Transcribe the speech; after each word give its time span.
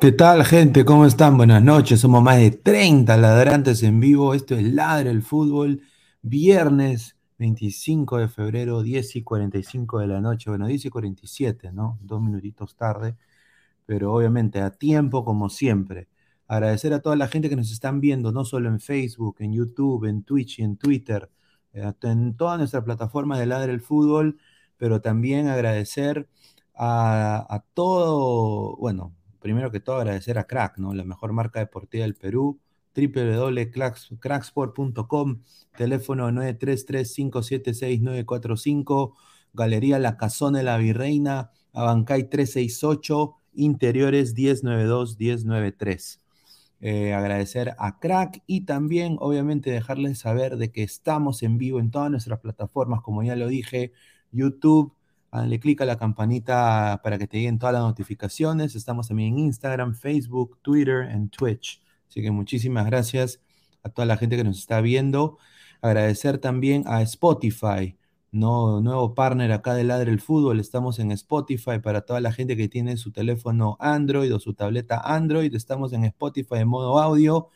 ¿Qué 0.00 0.12
tal, 0.12 0.44
gente? 0.44 0.84
¿Cómo 0.84 1.06
están? 1.06 1.36
Buenas 1.36 1.60
noches. 1.60 1.98
Somos 1.98 2.22
más 2.22 2.38
de 2.38 2.52
30 2.52 3.16
ladrantes 3.16 3.82
en 3.82 3.98
vivo. 3.98 4.32
Esto 4.32 4.54
es 4.54 4.62
Ladre 4.62 5.10
el 5.10 5.22
Fútbol. 5.22 5.82
Viernes 6.22 7.16
25 7.38 8.18
de 8.18 8.28
febrero, 8.28 8.82
10 8.82 9.16
y 9.16 9.22
45 9.24 9.98
de 9.98 10.06
la 10.06 10.20
noche. 10.20 10.50
Bueno, 10.50 10.68
10 10.68 10.84
y 10.84 10.90
47, 10.90 11.72
¿no? 11.72 11.98
Dos 12.00 12.22
minutitos 12.22 12.76
tarde. 12.76 13.16
Pero 13.86 14.14
obviamente 14.14 14.60
a 14.60 14.70
tiempo, 14.70 15.24
como 15.24 15.48
siempre. 15.50 16.08
Agradecer 16.46 16.92
a 16.94 17.00
toda 17.00 17.16
la 17.16 17.26
gente 17.26 17.48
que 17.48 17.56
nos 17.56 17.72
están 17.72 18.00
viendo, 18.00 18.30
no 18.30 18.44
solo 18.44 18.68
en 18.68 18.78
Facebook, 18.80 19.38
en 19.40 19.52
YouTube, 19.52 20.04
en 20.04 20.22
Twitch 20.22 20.60
y 20.60 20.62
en 20.62 20.76
Twitter, 20.76 21.28
eh, 21.72 21.92
en 22.02 22.36
toda 22.36 22.56
nuestra 22.56 22.84
plataforma 22.84 23.38
de 23.38 23.46
Ladre 23.46 23.72
el 23.72 23.80
Fútbol. 23.80 24.38
Pero 24.76 25.00
también 25.00 25.48
agradecer 25.48 26.28
a, 26.74 27.46
a 27.52 27.64
todo, 27.74 28.76
bueno, 28.76 29.17
primero 29.40 29.70
que 29.70 29.80
todo 29.80 29.96
agradecer 29.96 30.38
a 30.38 30.44
Crack, 30.44 30.76
¿no? 30.78 30.94
La 30.94 31.04
mejor 31.04 31.32
marca 31.32 31.60
deportiva 31.60 32.04
del 32.04 32.14
Perú, 32.14 32.58
www.cracksport.com, 32.94 35.42
teléfono 35.76 36.30
933-576-945, 36.30 39.12
Galería 39.52 39.98
La 39.98 40.16
Casona 40.16 40.58
de 40.58 40.64
la 40.64 40.78
Virreina, 40.78 41.50
Abancay 41.72 42.28
368 42.28 43.34
Interiores 43.54 44.36
1092-1093. 44.36 46.20
Eh, 46.80 47.12
agradecer 47.12 47.74
a 47.78 47.98
Crack 47.98 48.42
y 48.46 48.60
también, 48.60 49.16
obviamente, 49.18 49.70
dejarles 49.70 50.20
saber 50.20 50.58
de 50.58 50.70
que 50.70 50.84
estamos 50.84 51.42
en 51.42 51.58
vivo 51.58 51.80
en 51.80 51.90
todas 51.90 52.10
nuestras 52.10 52.38
plataformas, 52.38 53.02
como 53.02 53.24
ya 53.24 53.34
lo 53.34 53.48
dije, 53.48 53.92
YouTube, 54.30 54.94
le 55.46 55.60
clic 55.60 55.80
a 55.80 55.84
la 55.84 55.96
campanita 55.96 57.00
para 57.02 57.18
que 57.18 57.26
te 57.26 57.38
lleguen 57.38 57.58
todas 57.58 57.74
las 57.74 57.82
notificaciones. 57.82 58.74
Estamos 58.74 59.08
también 59.08 59.34
en 59.34 59.38
Instagram, 59.40 59.94
Facebook, 59.94 60.58
Twitter 60.62 61.08
en 61.10 61.28
Twitch. 61.28 61.82
Así 62.08 62.22
que 62.22 62.30
muchísimas 62.30 62.86
gracias 62.86 63.40
a 63.82 63.90
toda 63.90 64.06
la 64.06 64.16
gente 64.16 64.36
que 64.36 64.44
nos 64.44 64.58
está 64.58 64.80
viendo. 64.80 65.38
Agradecer 65.82 66.38
también 66.38 66.84
a 66.86 67.02
Spotify, 67.02 67.96
¿no? 68.32 68.80
nuevo 68.80 69.14
partner 69.14 69.52
acá 69.52 69.74
de 69.74 69.84
Ladre 69.84 70.10
el 70.10 70.20
Fútbol. 70.20 70.60
Estamos 70.60 70.98
en 70.98 71.12
Spotify 71.12 71.78
para 71.82 72.00
toda 72.02 72.20
la 72.20 72.32
gente 72.32 72.56
que 72.56 72.68
tiene 72.68 72.96
su 72.96 73.12
teléfono 73.12 73.76
Android 73.80 74.34
o 74.34 74.40
su 74.40 74.54
tableta 74.54 75.00
Android. 75.04 75.54
Estamos 75.54 75.92
en 75.92 76.04
Spotify 76.04 76.56
en 76.56 76.68
modo 76.68 76.98
audio 76.98 77.50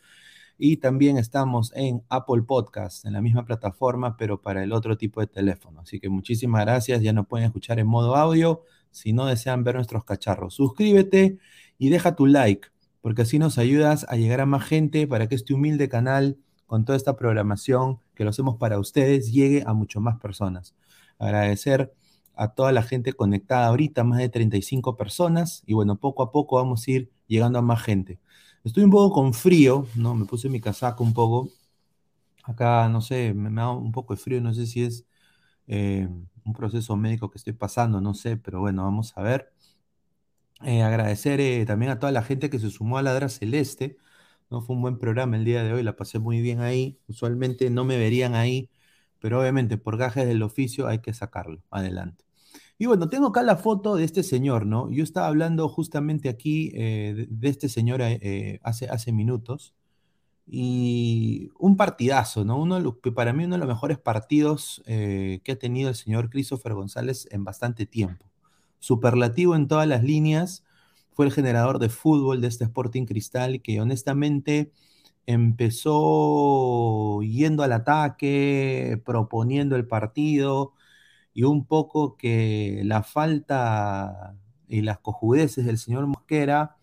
y 0.64 0.76
también 0.76 1.18
estamos 1.18 1.72
en 1.74 2.04
Apple 2.08 2.42
Podcast, 2.42 3.04
en 3.04 3.14
la 3.14 3.20
misma 3.20 3.44
plataforma, 3.44 4.16
pero 4.16 4.40
para 4.40 4.62
el 4.62 4.72
otro 4.72 4.96
tipo 4.96 5.20
de 5.20 5.26
teléfono. 5.26 5.80
Así 5.80 5.98
que 5.98 6.08
muchísimas 6.08 6.60
gracias. 6.60 7.02
Ya 7.02 7.12
nos 7.12 7.26
pueden 7.26 7.46
escuchar 7.46 7.80
en 7.80 7.88
modo 7.88 8.14
audio. 8.14 8.62
Si 8.92 9.12
no 9.12 9.26
desean 9.26 9.64
ver 9.64 9.74
nuestros 9.74 10.04
cacharros, 10.04 10.54
suscríbete 10.54 11.36
y 11.78 11.88
deja 11.88 12.14
tu 12.14 12.26
like, 12.26 12.68
porque 13.00 13.22
así 13.22 13.40
nos 13.40 13.58
ayudas 13.58 14.06
a 14.08 14.14
llegar 14.14 14.40
a 14.40 14.46
más 14.46 14.64
gente 14.64 15.08
para 15.08 15.26
que 15.26 15.34
este 15.34 15.52
humilde 15.52 15.88
canal, 15.88 16.38
con 16.66 16.84
toda 16.84 16.96
esta 16.96 17.16
programación 17.16 17.98
que 18.14 18.22
lo 18.22 18.30
hacemos 18.30 18.54
para 18.54 18.78
ustedes, 18.78 19.32
llegue 19.32 19.64
a 19.66 19.72
mucho 19.72 20.00
más 20.00 20.20
personas. 20.20 20.76
Agradecer 21.18 21.92
a 22.36 22.54
toda 22.54 22.70
la 22.70 22.84
gente 22.84 23.14
conectada 23.14 23.66
ahorita, 23.66 24.04
más 24.04 24.20
de 24.20 24.28
35 24.28 24.96
personas, 24.96 25.64
y 25.66 25.74
bueno, 25.74 25.98
poco 25.98 26.22
a 26.22 26.30
poco 26.30 26.54
vamos 26.54 26.86
a 26.86 26.90
ir 26.92 27.10
llegando 27.26 27.58
a 27.58 27.62
más 27.62 27.82
gente. 27.82 28.20
Estoy 28.64 28.84
un 28.84 28.90
poco 28.90 29.12
con 29.14 29.34
frío, 29.34 29.86
¿no? 29.96 30.14
Me 30.14 30.24
puse 30.26 30.48
mi 30.48 30.60
casaco 30.60 31.02
un 31.04 31.12
poco. 31.14 31.48
Acá, 32.44 32.88
no 32.88 33.00
sé, 33.00 33.34
me, 33.34 33.50
da 33.50 33.70
un 33.70 33.92
poco 33.92 34.14
de 34.14 34.20
frío, 34.20 34.40
no 34.40 34.54
sé 34.54 34.66
si 34.66 34.84
es 34.84 35.06
eh, 35.68 36.08
un 36.44 36.52
proceso 36.54 36.96
médico 36.96 37.30
que 37.30 37.38
estoy 37.38 37.54
pasando, 37.54 38.00
no 38.00 38.14
sé, 38.14 38.36
pero 38.38 38.60
bueno, 38.60 38.84
vamos 38.84 39.14
a 39.16 39.22
ver. 39.22 39.52
Eh, 40.64 40.82
agradecer 40.82 41.40
eh, 41.40 41.64
también 41.66 41.90
a 41.90 41.98
toda 41.98 42.12
la 42.12 42.22
gente 42.22 42.48
que 42.48 42.58
se 42.60 42.70
sumó 42.70 42.98
a 42.98 43.02
Ladra 43.02 43.28
Celeste, 43.28 43.96
¿no? 44.50 44.60
Fue 44.62 44.76
un 44.76 44.82
buen 44.82 44.98
programa 44.98 45.36
el 45.36 45.44
día 45.44 45.64
de 45.64 45.72
hoy, 45.72 45.82
la 45.82 45.96
pasé 45.96 46.18
muy 46.20 46.40
bien 46.40 46.60
ahí. 46.60 47.00
Usualmente 47.08 47.68
no 47.70 47.84
me 47.84 47.98
verían 47.98 48.34
ahí, 48.34 48.70
pero 49.18 49.40
obviamente 49.40 49.76
por 49.78 49.96
gajes 49.96 50.26
del 50.26 50.42
oficio 50.42 50.86
hay 50.88 51.00
que 51.00 51.14
sacarlo 51.14 51.62
adelante. 51.70 52.24
Y 52.78 52.86
bueno, 52.86 53.08
tengo 53.08 53.28
acá 53.28 53.42
la 53.42 53.56
foto 53.56 53.96
de 53.96 54.04
este 54.04 54.22
señor, 54.22 54.66
¿no? 54.66 54.90
Yo 54.90 55.04
estaba 55.04 55.28
hablando 55.28 55.68
justamente 55.68 56.28
aquí 56.28 56.72
eh, 56.74 57.26
de, 57.28 57.48
este 57.48 57.68
señor 57.68 58.00
eh, 58.02 58.60
hace, 58.62 58.88
hace 58.88 59.12
minutos. 59.12 59.74
Y 60.46 61.50
un 61.58 61.76
partidazo, 61.76 62.44
¿no? 62.44 62.56
Uno 62.60 62.98
para 63.14 63.32
mí 63.32 63.44
uno 63.44 63.54
de 63.54 63.60
los 63.60 63.68
mejores 63.68 63.98
partidos 63.98 64.82
eh, 64.86 65.40
que 65.44 65.52
ha 65.52 65.58
tenido 65.58 65.88
el 65.88 65.94
señor 65.94 66.30
Christopher 66.30 66.74
González 66.74 67.28
en 67.30 67.44
bastante 67.44 67.86
tiempo. 67.86 68.26
Superlativo 68.80 69.54
en 69.54 69.68
todas 69.68 69.86
las 69.86 70.02
líneas. 70.02 70.64
Fue 71.12 71.26
el 71.26 71.32
generador 71.32 71.78
de 71.78 71.88
fútbol 71.88 72.40
de 72.40 72.48
este 72.48 72.64
Sporting 72.64 73.04
Cristal 73.04 73.62
que 73.62 73.80
honestamente 73.80 74.72
empezó 75.26 77.20
yendo 77.22 77.62
al 77.62 77.72
ataque, 77.72 79.00
proponiendo 79.04 79.76
el 79.76 79.86
partido 79.86 80.72
y 81.34 81.44
un 81.44 81.64
poco 81.64 82.16
que 82.16 82.82
la 82.84 83.02
falta 83.02 84.36
y 84.68 84.82
las 84.82 84.98
cojudeces 84.98 85.64
del 85.64 85.78
señor 85.78 86.06
Mosquera, 86.06 86.76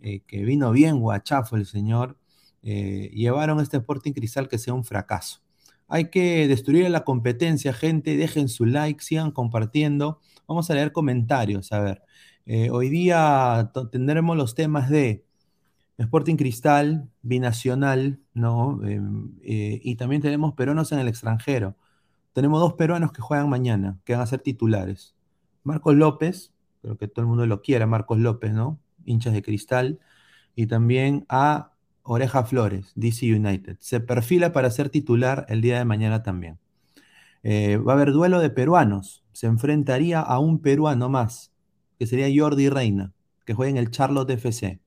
eh, 0.00 0.20
que 0.26 0.44
vino 0.44 0.72
bien 0.72 1.00
guachafo 1.00 1.56
el 1.56 1.66
señor, 1.66 2.18
eh, 2.62 3.10
llevaron 3.14 3.60
este 3.60 3.76
Sporting 3.78 4.12
Cristal 4.12 4.48
que 4.48 4.58
sea 4.58 4.74
un 4.74 4.84
fracaso. 4.84 5.40
Hay 5.88 6.10
que 6.10 6.48
destruir 6.48 6.88
la 6.90 7.04
competencia, 7.04 7.74
gente. 7.74 8.16
Dejen 8.16 8.48
su 8.48 8.64
like, 8.64 9.02
sigan 9.02 9.30
compartiendo. 9.30 10.20
Vamos 10.48 10.70
a 10.70 10.74
leer 10.74 10.92
comentarios. 10.92 11.72
A 11.72 11.80
ver, 11.80 12.02
eh, 12.46 12.70
hoy 12.70 12.88
día 12.88 13.70
tendremos 13.92 14.36
los 14.36 14.54
temas 14.54 14.88
de 14.88 15.24
Sporting 15.98 16.36
Cristal, 16.36 17.10
binacional, 17.22 18.20
¿no? 18.32 18.80
Em, 18.84 19.34
y 19.42 19.96
también 19.96 20.22
tenemos 20.22 20.54
peruanos 20.54 20.90
en 20.92 20.98
el 20.98 21.08
extranjero. 21.08 21.76
Tenemos 22.34 22.60
dos 22.60 22.74
peruanos 22.74 23.12
que 23.12 23.22
juegan 23.22 23.48
mañana, 23.48 24.00
que 24.04 24.12
van 24.12 24.22
a 24.22 24.26
ser 24.26 24.40
titulares. 24.40 25.14
Marcos 25.62 25.94
López, 25.94 26.52
creo 26.82 26.98
que 26.98 27.06
todo 27.06 27.22
el 27.22 27.28
mundo 27.28 27.46
lo 27.46 27.62
quiera, 27.62 27.86
Marcos 27.86 28.18
López, 28.18 28.52
¿no? 28.52 28.80
Hinchas 29.04 29.32
de 29.32 29.42
cristal. 29.42 30.00
Y 30.56 30.66
también 30.66 31.26
a 31.28 31.74
Oreja 32.02 32.42
Flores, 32.42 32.90
DC 32.96 33.32
United. 33.32 33.76
Se 33.78 34.00
perfila 34.00 34.52
para 34.52 34.68
ser 34.70 34.90
titular 34.90 35.46
el 35.48 35.60
día 35.60 35.78
de 35.78 35.84
mañana 35.84 36.24
también. 36.24 36.58
Eh, 37.44 37.76
va 37.76 37.92
a 37.92 37.96
haber 37.96 38.10
duelo 38.10 38.40
de 38.40 38.50
peruanos. 38.50 39.22
Se 39.32 39.46
enfrentaría 39.46 40.20
a 40.20 40.40
un 40.40 40.58
peruano 40.58 41.08
más, 41.08 41.52
que 42.00 42.06
sería 42.08 42.26
Jordi 42.36 42.68
Reina, 42.68 43.12
que 43.46 43.54
juega 43.54 43.70
en 43.70 43.76
el 43.76 43.92
Charlotte 43.92 44.30
FC. 44.30 44.80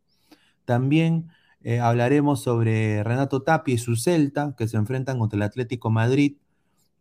También 0.66 1.30
eh, 1.62 1.80
hablaremos 1.80 2.44
sobre 2.44 3.06
Renato 3.06 3.42
Tapia 3.42 3.76
y 3.76 3.78
su 3.78 3.96
Celta, 3.96 4.54
que 4.58 4.68
se 4.68 4.76
enfrentan 4.76 5.18
contra 5.18 5.38
el 5.38 5.44
Atlético 5.44 5.90
Madrid 5.90 6.36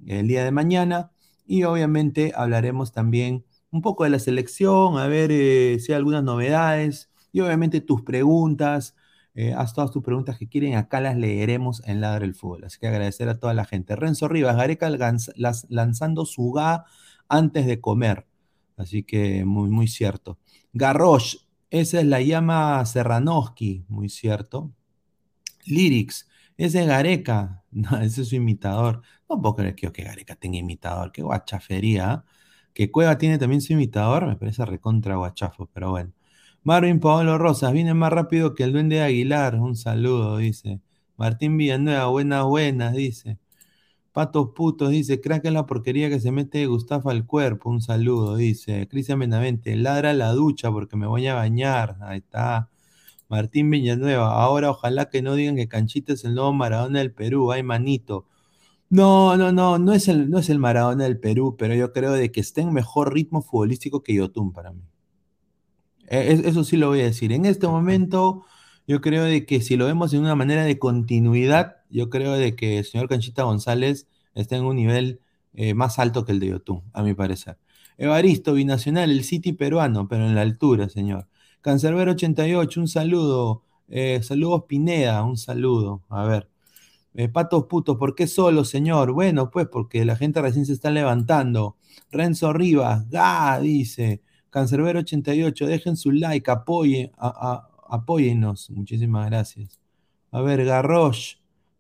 el 0.07 0.29
día 0.29 0.45
de 0.45 0.51
mañana. 0.51 1.11
Y 1.47 1.65
obviamente 1.65 2.33
hablaremos 2.35 2.93
también 2.93 3.45
un 3.71 3.83
poco 3.83 4.05
de 4.05 4.11
la 4.11 4.19
selección, 4.19 4.99
a 4.99 5.07
ver 5.07 5.31
eh, 5.33 5.79
si 5.81 5.93
hay 5.93 5.97
algunas 5.97 6.25
novedades. 6.25 7.11
Y 7.33 7.41
obviamente 7.41 7.81
tus 7.81 8.03
preguntas, 8.03 8.97
eh, 9.35 9.53
haz 9.53 9.75
todas 9.75 9.91
tus 9.91 10.03
preguntas 10.03 10.39
que 10.39 10.49
quieren, 10.49 10.77
acá 10.77 11.01
las 11.01 11.17
leeremos 11.17 11.83
en 11.87 12.01
Ladra 12.01 12.25
el 12.25 12.35
Fútbol. 12.35 12.65
Así 12.65 12.79
que 12.79 12.89
agradecer 12.89 13.29
a 13.29 13.39
toda 13.39 13.53
la 13.55 13.67
gente. 13.67 13.95
Renzo 13.95 14.29
Rivas, 14.29 14.57
Gareca 14.57 14.91
lanzando 15.69 16.25
su 16.25 16.53
GA 16.53 16.87
antes 17.29 17.67
de 17.67 17.81
comer. 17.81 18.27
Así 18.77 19.03
que 19.03 19.45
muy, 19.45 19.71
muy 19.71 19.89
cierto. 19.89 20.39
Garrosh, 20.73 21.37
esa 21.71 22.01
es 22.01 22.07
la 22.07 22.21
llama 22.23 22.85
Serranoski, 22.87 23.85
muy 23.89 24.09
cierto. 24.09 24.73
Lyrics, 25.67 26.29
ese 26.57 26.81
es 26.83 26.87
Gareca, 26.87 27.65
no, 27.71 27.99
ese 27.99 28.23
es 28.23 28.29
su 28.29 28.37
imitador. 28.37 29.03
No 29.29 29.41
puedo 29.41 29.57
creer 29.57 29.75
que, 29.75 29.89
Gareca 30.03 30.37
tenga 30.37 30.59
imitador, 30.59 31.13
qué 31.13 31.23
guachafería. 31.23 32.25
Que 32.73 32.91
Cueva 32.91 33.19
tiene 33.19 33.39
también 33.39 33.61
su 33.61 33.73
imitador, 33.73 34.27
me 34.27 34.37
parece 34.37 34.65
recontra 34.65 35.17
guachafo, 35.17 35.67
pero 35.73 35.91
bueno. 35.91 36.13
Marvin 36.63 37.01
Paolo 37.01 37.39
Rosas, 37.39 37.73
viene 37.73 37.95
más 37.95 38.13
rápido 38.13 38.55
que 38.55 38.65
el 38.65 38.73
duende 38.73 38.97
de 38.97 39.03
Aguilar, 39.03 39.57
un 39.57 39.77
saludo, 39.77 40.37
dice. 40.39 40.81
Martín 41.17 41.57
Villanueva, 41.57 42.07
buenas, 42.07 42.45
buenas, 42.45 42.95
dice. 42.95 43.39
Patos 44.13 44.51
putos, 44.55 44.91
dice, 44.91 45.21
crack 45.21 45.45
es 45.47 45.53
la 45.53 45.67
porquería 45.67 46.09
que 46.11 46.21
se 46.21 46.33
mete 46.33 46.67
Gustavo 46.67 47.11
al 47.11 47.27
cuerpo, 47.27 47.71
un 47.71 47.81
saludo, 47.83 48.37
dice. 48.37 48.89
Cristian 48.89 49.19
Benavente, 49.21 49.77
ladra 49.77 50.13
la 50.15 50.33
ducha 50.33 50.71
porque 50.73 50.97
me 50.97 51.07
voy 51.07 51.27
a 51.29 51.35
bañar, 51.35 51.99
ahí 52.03 52.19
está. 52.19 52.71
Martín 53.29 53.71
Villanueva, 53.71 54.43
ahora 54.43 54.71
ojalá 54.71 55.11
que 55.11 55.23
no 55.23 55.35
digan 55.35 55.57
que 55.57 55.69
Canchita 55.69 56.13
es 56.15 56.25
el 56.25 56.35
nuevo 56.35 56.53
Maradona 56.53 57.01
del 57.01 57.13
Perú, 57.13 57.53
ay 57.53 57.63
manito. 57.63 58.27
No, 58.89 59.37
no, 59.37 59.51
no, 59.53 59.79
no 59.79 59.93
es 59.93 60.09
el, 60.09 60.31
no 60.31 60.39
es 60.39 60.49
el 60.49 60.59
Maradona 60.61 61.05
del 61.05 61.19
Perú, 61.19 61.57
pero 61.59 61.75
yo 61.75 61.93
creo 61.93 62.13
de 62.13 62.31
que 62.31 62.41
está 62.41 62.61
en 62.61 62.73
mejor 62.73 63.13
ritmo 63.13 63.43
futbolístico 63.43 64.03
que 64.03 64.15
Yotun 64.15 64.53
para 64.53 64.73
mí. 64.73 64.83
E, 66.09 66.43
eso 66.45 66.65
sí 66.65 66.77
lo 66.77 66.89
voy 66.89 67.01
a 67.01 67.05
decir. 67.05 67.33
En 67.33 67.47
este 67.47 67.67
momento, 67.67 68.45
yo 68.87 69.01
creo 69.01 69.25
de 69.25 69.45
que 69.47 69.61
si 69.61 69.77
lo 69.77 69.87
vemos 69.87 70.13
en 70.15 70.21
una 70.21 70.35
manera 70.37 70.65
de 70.65 70.79
continuidad, 70.79 71.77
yo 71.91 72.11
creo 72.11 72.33
de 72.35 72.55
que 72.57 72.79
el 72.79 72.85
señor 72.85 73.09
Canchita 73.09 73.43
González 73.45 74.07
está 74.35 74.57
en 74.57 74.65
un 74.65 74.77
nivel 74.77 75.21
eh, 75.55 75.75
más 75.75 75.99
alto 75.99 76.25
que 76.25 76.33
el 76.33 76.41
de 76.41 76.49
Yotun, 76.49 76.83
a 76.93 77.03
mi 77.03 77.15
parecer. 77.15 77.59
Evaristo, 77.99 78.55
binacional, 78.55 79.11
el 79.11 79.25
City 79.25 79.53
peruano, 79.53 80.07
pero 80.09 80.27
en 80.27 80.35
la 80.35 80.43
altura, 80.43 80.89
señor. 80.89 81.29
Cancerbero 81.61 82.13
88, 82.13 82.81
un 82.81 82.89
saludo. 82.89 83.63
Eh, 83.89 84.21
saludos 84.23 84.65
Pineda, 84.69 85.25
un 85.25 85.37
saludo. 85.37 86.03
A 86.09 86.25
ver. 86.25 86.49
Eh, 87.19 87.31
patos 87.31 87.65
putos, 87.65 87.97
¿por 87.97 88.15
qué 88.15 88.27
solo, 88.27 88.63
señor? 88.63 89.13
Bueno, 89.13 89.51
pues 89.51 89.67
porque 89.69 90.05
la 90.05 90.17
gente 90.17 90.43
recién 90.43 90.67
se 90.67 90.75
está 90.75 90.91
levantando. 90.91 91.77
Renzo 92.11 92.53
Rivas, 92.53 93.09
ga, 93.09 93.59
dice. 93.59 94.21
Cancerbero 94.51 95.01
88, 95.01 95.67
dejen 95.67 95.97
su 95.97 96.13
like, 96.13 96.51
apoyen, 96.51 97.11
apóyennos. 97.89 98.69
Muchísimas 98.71 99.31
gracias. 99.31 99.81
A 100.31 100.43
ver, 100.43 100.65
Garrosh, 100.67 101.37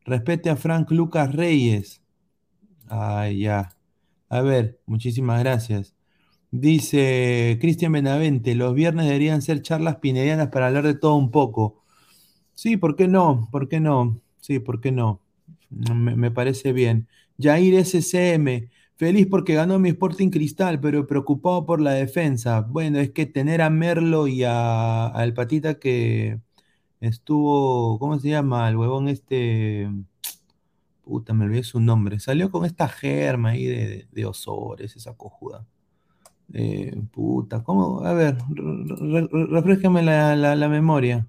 respete 0.06 0.48
a 0.48 0.56
Frank 0.56 0.90
Lucas 0.90 1.34
Reyes. 1.34 2.00
Ay, 2.88 3.40
ya. 3.40 3.76
A 4.30 4.40
ver, 4.40 4.80
muchísimas 4.86 5.40
gracias. 5.40 5.94
Dice 6.50 7.58
Cristian 7.60 7.92
Benavente, 7.92 8.54
los 8.54 8.74
viernes 8.74 9.04
deberían 9.06 9.42
ser 9.42 9.60
charlas 9.60 9.96
pinedianas 9.96 10.48
para 10.48 10.68
hablar 10.68 10.84
de 10.86 10.94
todo 10.94 11.16
un 11.16 11.30
poco. 11.30 11.82
Sí, 12.54 12.78
¿por 12.78 12.96
qué 12.96 13.06
no? 13.08 13.48
¿Por 13.52 13.68
qué 13.68 13.80
no? 13.80 14.20
Sí, 14.40 14.60
¿por 14.60 14.80
qué 14.80 14.92
no? 14.92 15.20
Me, 15.70 16.30
parece 16.30 16.72
bien. 16.72 17.08
Jair 17.38 17.74
SCM, 17.84 18.70
Feliz 18.96 19.26
porque 19.26 19.54
ganó 19.54 19.78
mi 19.78 19.90
Sporting 19.90 20.30
Cristal, 20.30 20.80
pero 20.80 21.06
preocupado 21.06 21.66
por 21.66 21.80
la 21.82 21.92
defensa. 21.92 22.62
Bueno, 22.62 22.98
es 22.98 23.10
que 23.10 23.26
tener 23.26 23.60
a 23.60 23.68
Merlo 23.70 24.26
y 24.26 24.42
a, 24.44 25.06
al 25.08 25.34
patita 25.34 25.78
que 25.78 26.40
estuvo, 27.00 27.98
¿cómo 27.98 28.18
se 28.18 28.30
llama? 28.30 28.68
El 28.68 28.76
huevón 28.76 29.08
este, 29.08 29.88
puta, 31.06 31.34
me 31.34 31.44
olvidé 31.46 31.62
su 31.62 31.80
nombre. 31.80 32.20
Salió 32.20 32.50
con 32.50 32.64
esta 32.64 32.88
germa 32.88 33.50
ahí 33.50 33.64
de, 33.66 34.08
de, 34.10 34.26
Osores, 34.26 34.96
esa 34.96 35.14
cojuda. 35.16 35.64
Eh, 36.52 36.96
puta, 37.12 37.62
¿cómo? 37.62 38.04
A 38.04 38.12
ver, 38.12 38.38
refrescame 39.50 40.02
la, 40.02 40.36
la, 40.36 40.68
memoria. 40.68 41.26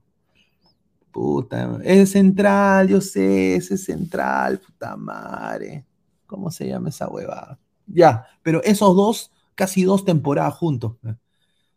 Es 1.84 2.12
central, 2.12 2.90
yo 2.90 3.02
sé, 3.02 3.56
es 3.56 3.68
central, 3.84 4.60
puta 4.60 4.96
madre. 4.96 5.86
¿Cómo 6.26 6.52
se 6.52 6.68
llama 6.68 6.90
esa 6.90 7.08
huevada? 7.08 7.60
Ya, 7.88 8.28
pero 8.44 8.62
esos 8.64 8.96
dos, 8.96 9.32
casi 9.56 9.84
dos 9.84 10.06
temporadas 10.06 10.54
juntos. 10.56 10.98
O 11.04 11.16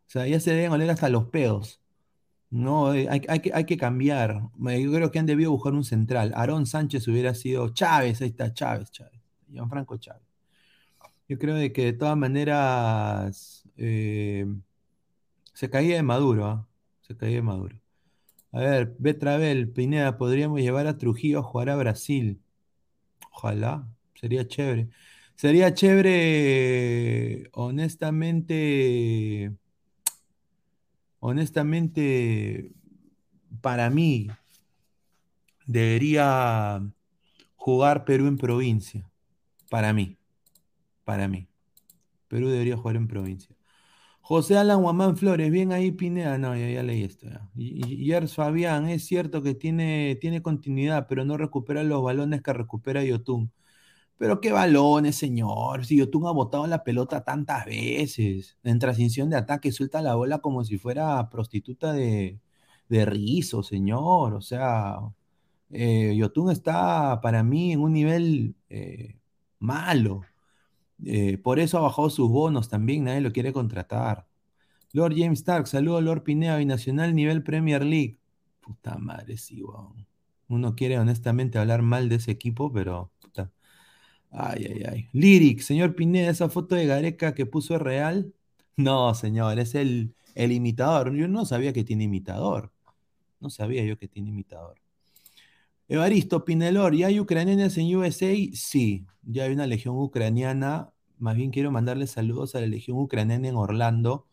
sea, 0.07 0.27
ya 0.27 0.41
se 0.41 0.53
deben 0.53 0.73
oler 0.73 0.91
hasta 0.91 1.09
los 1.09 1.27
pedos. 1.27 1.81
No, 2.51 2.93
eh, 2.95 3.09
hay, 3.09 3.41
que, 3.41 3.77
cambiar. 3.77 4.43
Yo 4.59 4.93
creo 4.93 5.11
que 5.13 5.21
han 5.21 5.27
debido 5.27 5.53
buscar 5.53 5.73
un 5.73 5.85
central. 5.85 6.33
Aarón 6.35 6.67
Sánchez 6.67 7.07
hubiera 7.09 7.35
sido 7.35 7.69
Chávez, 7.69 8.21
ahí 8.21 8.29
está 8.29 8.53
Chávez, 8.53 8.91
Chávez. 8.91 9.21
Franco 9.69 9.97
Chávez. 9.99 10.23
Yo 11.29 11.39
creo 11.39 11.55
de 11.55 11.73
que 11.73 11.85
de 11.87 11.93
todas 11.93 12.17
maneras 12.17 13.65
eh, 13.77 14.47
se 15.55 15.71
caía 15.71 15.97
de 15.97 16.03
Maduro, 16.03 16.47
¿ah? 16.47 16.69
se 17.03 17.17
caía 17.17 17.37
de 17.37 17.43
Maduro. 17.43 17.80
A 18.53 18.61
ver, 18.61 18.95
Betravel, 18.99 19.71
Pineda, 19.71 20.19
podríamos 20.19 20.61
llevar 20.61 20.87
a 20.87 20.99
Trujillo 20.99 21.41
a 21.41 21.43
jugar 21.43 21.71
a 21.71 21.77
Brasil. 21.77 22.41
Ojalá. 23.33 23.89
Sería 24.15 24.47
chévere. 24.47 24.91
Sería 25.35 25.73
chévere, 25.73 27.49
honestamente, 27.53 29.57
honestamente, 31.21 32.73
para 33.63 33.89
mí, 33.89 34.29
debería 35.65 36.83
jugar 37.57 38.05
Perú 38.05 38.27
en 38.27 38.37
provincia. 38.37 39.09
Para 39.71 39.95
mí, 39.95 40.19
para 41.05 41.29
mí. 41.29 41.49
Perú 42.29 42.51
debería 42.51 42.77
jugar 42.77 42.97
en 42.97 43.09
provincia. 43.09 43.57
José 44.31 44.57
Alan 44.57 44.81
Guamán 44.81 45.17
Flores, 45.17 45.51
bien 45.51 45.73
ahí 45.73 45.91
Pineda, 45.91 46.39
no, 46.39 46.57
ya, 46.57 46.85
leí 46.85 47.03
esto. 47.03 47.27
Yers 47.57 48.37
Fabián, 48.37 48.89
es 48.89 49.05
cierto 49.05 49.43
que 49.43 49.57
tiene, 49.57 50.17
tiene 50.21 50.41
continuidad, 50.41 51.09
pero 51.09 51.25
no 51.25 51.37
recupera 51.37 51.83
los 51.83 52.01
balones 52.01 52.41
que 52.41 52.53
recupera 52.53 53.03
Yotun. 53.03 53.51
Pero 54.19 54.41
qué 54.41 54.53
balones, 54.53 55.17
señor. 55.17 55.85
Si 55.85 55.97
Yotun 55.97 56.27
ha 56.29 56.31
botado 56.33 56.69
la 56.69 56.85
pelota 56.85 57.25
tantas 57.25 57.67
veces. 57.67 58.57
En 58.63 58.79
transición 58.79 59.31
de 59.31 59.37
ataque 59.37 59.73
suelta 59.73 60.01
la 60.01 60.15
bola 60.15 60.39
como 60.39 60.65
si 60.65 60.79
fuera 60.79 61.29
prostituta 61.29 61.93
de, 61.93 62.39
de 62.89 63.07
rizo, 63.07 63.65
señor. 63.65 64.35
O 64.35 64.43
sea, 64.43 65.01
eh, 65.71 66.15
Yotun 66.17 66.53
está 66.53 67.21
para 67.21 67.43
mí 67.43 67.73
en 67.73 67.81
un 67.81 67.93
nivel 67.95 68.55
eh, 68.69 69.17
malo. 69.59 70.23
Eh, 71.05 71.39
por 71.39 71.59
eso 71.61 71.79
ha 71.79 71.83
bajado 71.83 72.11
sus 72.11 72.29
bonos 72.31 72.69
también, 72.69 73.05
nadie 73.05 73.21
lo 73.21 73.33
quiere 73.33 73.53
contratar. 73.53 74.27
Lord 74.93 75.15
James 75.17 75.41
Stark, 75.41 75.67
saludo 75.69 76.01
Lord 76.01 76.25
Pineda, 76.25 76.57
binacional 76.59 77.15
nivel 77.15 77.43
Premier 77.43 77.85
League. 77.85 78.19
Puta 78.61 78.99
madre, 78.99 79.37
sí, 79.39 79.63
Uno 80.49 80.75
quiere 80.77 80.99
honestamente 80.99 81.59
hablar 81.59 81.83
mal 81.83 82.09
de 82.09 82.17
ese 82.17 82.33
equipo, 82.33 82.73
pero 82.73 83.13
Ay, 84.31 84.65
ay, 84.71 84.83
ay. 84.89 85.09
Lyric, 85.13 85.61
señor 85.61 85.95
Pineda, 85.97 86.31
esa 86.31 86.49
foto 86.49 86.75
de 86.75 86.87
Gareca 86.87 87.35
que 87.35 87.47
puso 87.47 87.75
es 87.75 87.83
real. 87.83 88.33
No, 88.77 89.15
señor, 89.15 89.59
es 89.59 89.75
el, 89.75 90.15
el 90.35 90.53
imitador. 90.53 91.15
Yo 91.15 91.29
no 91.29 91.45
sabía 91.45 91.73
que 91.73 91.85
tiene 91.85 92.05
imitador. 92.05 92.73
No 93.41 93.51
sabía 93.51 93.85
yo 93.85 93.99
que 93.99 94.09
tiene 94.09 94.31
imitador. 94.31 94.79
Evaristo 95.91 96.45
Pinelor, 96.45 96.95
¿ya 96.95 97.09
hay 97.09 97.21
ucranianas 97.21 97.77
en 97.77 97.95
USA? 97.97 98.33
Sí, 98.55 99.07
ya 99.23 99.45
hay 99.45 99.53
una 99.53 99.67
legión 99.67 99.97
ucraniana. 99.99 100.93
Más 101.19 101.37
bien 101.37 101.51
quiero 101.51 101.71
mandarle 101.71 102.07
saludos 102.07 102.55
a 102.55 102.61
la 102.61 102.67
legión 102.67 102.99
ucraniana 102.99 103.49
en 103.49 103.57
Orlando, 103.57 104.27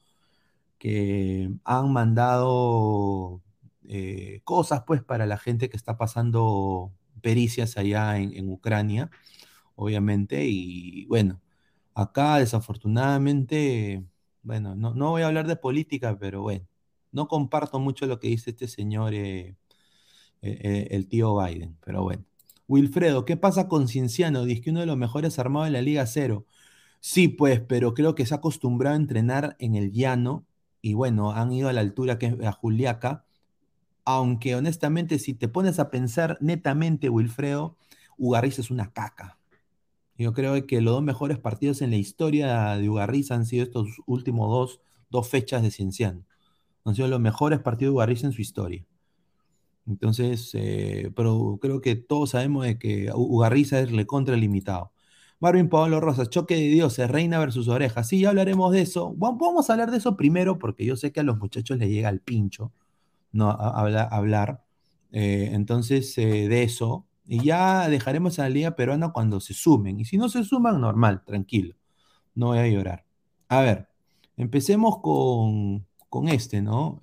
que 0.79 1.51
han 1.65 1.93
mandado 1.93 3.41
eh, 3.87 4.41
cosas 4.45 4.83
pues 4.87 5.03
para 5.03 5.25
la 5.25 5.37
gente 5.37 5.69
que 5.69 5.77
está 5.77 5.97
pasando 5.97 6.93
pericias 7.21 7.77
allá 7.77 8.17
en 8.19 8.49
Ucrania 8.49 9.09
obviamente, 9.77 10.45
y 10.47 11.05
bueno, 11.05 11.41
acá 11.95 12.39
desafortunadamente, 12.39 14.03
bueno, 14.43 14.75
no, 14.75 14.93
voy 15.11 15.21
a 15.23 15.27
hablar 15.27 15.47
de 15.47 15.55
política, 15.57 16.17
pero 16.19 16.41
bueno, 16.41 16.67
no 17.11 17.27
comparto 17.27 17.79
mucho 17.79 18.07
lo 18.07 18.19
que 18.19 18.29
dice 18.29 18.51
este 18.51 18.67
señor, 18.67 19.13
eh, 19.13 19.55
eh, 20.41 20.59
eh, 20.61 20.87
el 20.91 21.07
tío 21.07 21.37
Biden, 21.37 21.77
pero 21.83 22.03
bueno. 22.03 22.23
Wilfredo, 22.67 23.25
¿qué 23.25 23.37
pasa 23.37 23.67
con 23.67 23.87
Cienciano? 23.87 24.43
Dice 24.43 24.61
que 24.61 24.71
uno 24.71 24.81
de 24.81 24.85
los 24.85 24.97
mejores 24.97 25.39
armados 25.39 25.67
de 25.67 25.71
la 25.71 25.81
Liga 25.81 26.05
Cero. 26.05 26.45
Sí, 26.99 27.27
pues, 27.29 27.61
pero 27.61 27.93
creo 27.93 28.15
que 28.15 28.25
se 28.25 28.33
ha 28.33 28.37
acostumbrado 28.37 28.95
a 28.95 28.99
entrenar 28.99 29.55
en 29.59 29.75
el 29.75 29.91
llano 29.91 30.45
y 30.81 30.93
bueno, 30.93 31.31
han 31.31 31.51
ido 31.53 31.69
a 31.69 31.73
la 31.73 31.81
altura 31.81 32.17
que 32.19 32.27
es 32.27 32.41
a 32.43 32.51
Juliaca. 32.51 33.25
Aunque 34.05 34.55
honestamente, 34.55 35.19
si 35.19 35.33
te 35.33 35.47
pones 35.47 35.79
a 35.79 35.89
pensar 35.89 36.37
netamente, 36.41 37.09
Wilfredo, 37.09 37.77
Ugarriz 38.17 38.59
es 38.59 38.71
una 38.71 38.91
caca. 38.93 39.37
Yo 40.17 40.33
creo 40.33 40.65
que 40.65 40.81
los 40.81 40.93
dos 40.93 41.03
mejores 41.03 41.37
partidos 41.37 41.81
en 41.81 41.91
la 41.91 41.97
historia 41.97 42.75
de 42.75 42.89
Ugarriza 42.89 43.35
han 43.35 43.45
sido 43.45 43.63
estos 43.63 43.87
últimos 44.07 44.49
dos, 44.49 44.81
dos 45.09 45.29
fechas 45.29 45.61
de 45.61 45.71
Cienciano. 45.71 46.25
Han 46.85 46.95
sido 46.95 47.07
los 47.07 47.19
mejores 47.19 47.59
partidos 47.59 47.91
de 47.91 47.95
Ugarriza 47.95 48.27
en 48.27 48.33
su 48.33 48.41
historia. 48.41 48.85
Entonces, 49.87 50.51
eh, 50.53 51.11
pero 51.15 51.59
creo 51.61 51.81
que 51.81 51.95
todos 51.95 52.31
sabemos 52.31 52.65
de 52.65 52.77
que 52.77 53.09
Ugarriza 53.13 53.79
es 53.79 53.91
recontra 53.91 54.35
limitado. 54.35 54.91
Marvin 55.39 55.69
Pablo 55.69 56.01
Rosas, 56.01 56.29
choque 56.29 56.55
de 56.55 56.69
dioses, 56.69 57.09
reina 57.09 57.39
versus 57.39 57.67
orejas. 57.67 58.07
Sí, 58.07 58.21
ya 58.21 58.29
hablaremos 58.29 58.71
de 58.71 58.81
eso. 58.81 59.13
Vamos 59.17 59.69
a 59.69 59.73
hablar 59.73 59.91
de 59.91 59.97
eso 59.97 60.17
primero 60.17 60.59
porque 60.59 60.85
yo 60.85 60.95
sé 60.95 61.11
que 61.11 61.19
a 61.21 61.23
los 61.23 61.37
muchachos 61.37 61.77
les 61.77 61.89
llega 61.89 62.09
el 62.09 62.21
pincho 62.21 62.73
no, 63.31 63.49
hablar. 63.51 64.63
Eh, 65.11 65.49
entonces, 65.53 66.17
eh, 66.17 66.47
de 66.49 66.63
eso. 66.63 67.05
Y 67.25 67.43
ya 67.43 67.89
dejaremos 67.89 68.39
a 68.39 68.43
la 68.43 68.49
Liga 68.49 68.75
Peruana 68.75 69.11
cuando 69.13 69.39
se 69.39 69.53
sumen. 69.53 69.99
Y 69.99 70.05
si 70.05 70.17
no 70.17 70.29
se 70.29 70.43
suman, 70.43 70.81
normal, 70.81 71.23
tranquilo. 71.25 71.75
No 72.35 72.47
voy 72.47 72.59
a 72.59 72.67
llorar. 72.67 73.05
A 73.49 73.61
ver, 73.61 73.89
empecemos 74.37 74.99
con, 75.01 75.85
este, 76.29 76.61
¿no? 76.61 76.99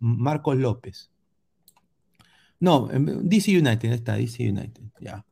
Marcos 0.00 0.56
López. 0.56 1.10
No, 2.64 2.90
em, 2.90 3.28
DC 3.28 3.58
United, 3.58 3.92
está, 3.92 4.16
DC 4.16 4.48
United, 4.48 4.84
ya. 4.98 5.26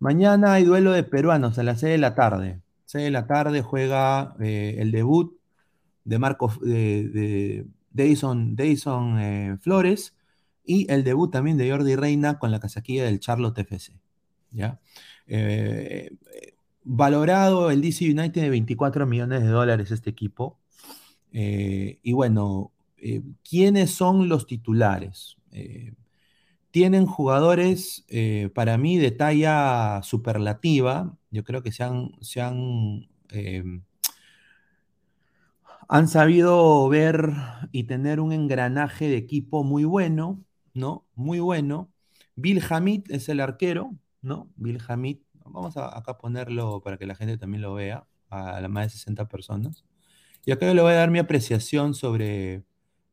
Mañana 0.00 0.54
hay 0.54 0.64
duelo 0.64 0.90
de 0.90 1.04
peruanos 1.04 1.56
a 1.60 1.62
las 1.62 1.78
6 1.78 1.92
de 1.92 1.98
la 1.98 2.16
tarde. 2.16 2.62
6 2.86 3.04
de 3.04 3.10
la 3.12 3.28
tarde 3.28 3.62
juega 3.62 4.34
eh, 4.40 4.74
el 4.78 4.90
debut 4.90 5.38
de 6.02 6.18
Marcos, 6.18 6.60
de, 6.60 7.08
de 7.10 7.66
Dayson, 7.92 8.56
eh, 9.20 9.56
Flores 9.60 10.16
y 10.64 10.90
el 10.90 11.04
debut 11.04 11.30
también 11.30 11.58
de 11.58 11.70
Jordi 11.70 11.94
Reina 11.94 12.40
con 12.40 12.50
la 12.50 12.58
casaquilla 12.58 13.04
del 13.04 13.20
Charlotte 13.20 13.56
FC. 13.60 14.00
¿ya? 14.50 14.80
Eh, 15.28 16.10
valorado 16.82 17.70
el 17.70 17.82
DC 17.82 18.10
United 18.10 18.42
de 18.42 18.50
24 18.50 19.06
millones 19.06 19.42
de 19.42 19.48
dólares 19.48 19.92
este 19.92 20.10
equipo. 20.10 20.58
Y 21.30 22.12
bueno, 22.12 22.72
¿quiénes 23.48 23.92
son 23.92 24.28
los 24.28 24.46
titulares? 24.48 25.36
Tienen 26.74 27.06
jugadores, 27.06 28.04
para 28.52 28.76
mí, 28.78 28.98
de 28.98 29.12
talla 29.12 30.00
superlativa. 30.02 31.16
Yo 31.30 31.44
creo 31.44 31.62
que 31.62 31.70
se 31.70 31.84
han, 31.84 32.10
se 32.20 32.40
han 32.40 33.08
han 35.88 36.08
sabido 36.08 36.88
ver 36.88 37.30
y 37.70 37.84
tener 37.84 38.18
un 38.18 38.32
engranaje 38.32 39.08
de 39.08 39.16
equipo 39.16 39.62
muy 39.62 39.84
bueno. 39.84 40.44
¿no? 40.74 41.06
Muy 41.14 41.40
bueno. 41.40 41.90
Bill 42.36 42.62
Hamid 42.68 43.10
es 43.10 43.28
el 43.28 43.40
arquero, 43.40 43.94
¿no? 44.20 44.50
Bill 44.56 44.82
Hamid. 44.86 45.18
Vamos 45.46 45.76
a 45.76 45.96
acá 45.96 46.18
ponerlo 46.18 46.82
para 46.82 46.98
que 46.98 47.06
la 47.06 47.14
gente 47.14 47.38
también 47.38 47.62
lo 47.62 47.74
vea, 47.74 48.06
a 48.28 48.60
las 48.60 48.70
más 48.70 48.86
de 48.86 48.90
60 48.90 49.28
personas. 49.28 49.84
Y 50.44 50.52
acá 50.52 50.66
yo 50.66 50.74
le 50.74 50.82
voy 50.82 50.92
a 50.92 50.96
dar 50.96 51.10
mi 51.10 51.20
apreciación 51.20 51.94
sobre, 51.94 52.64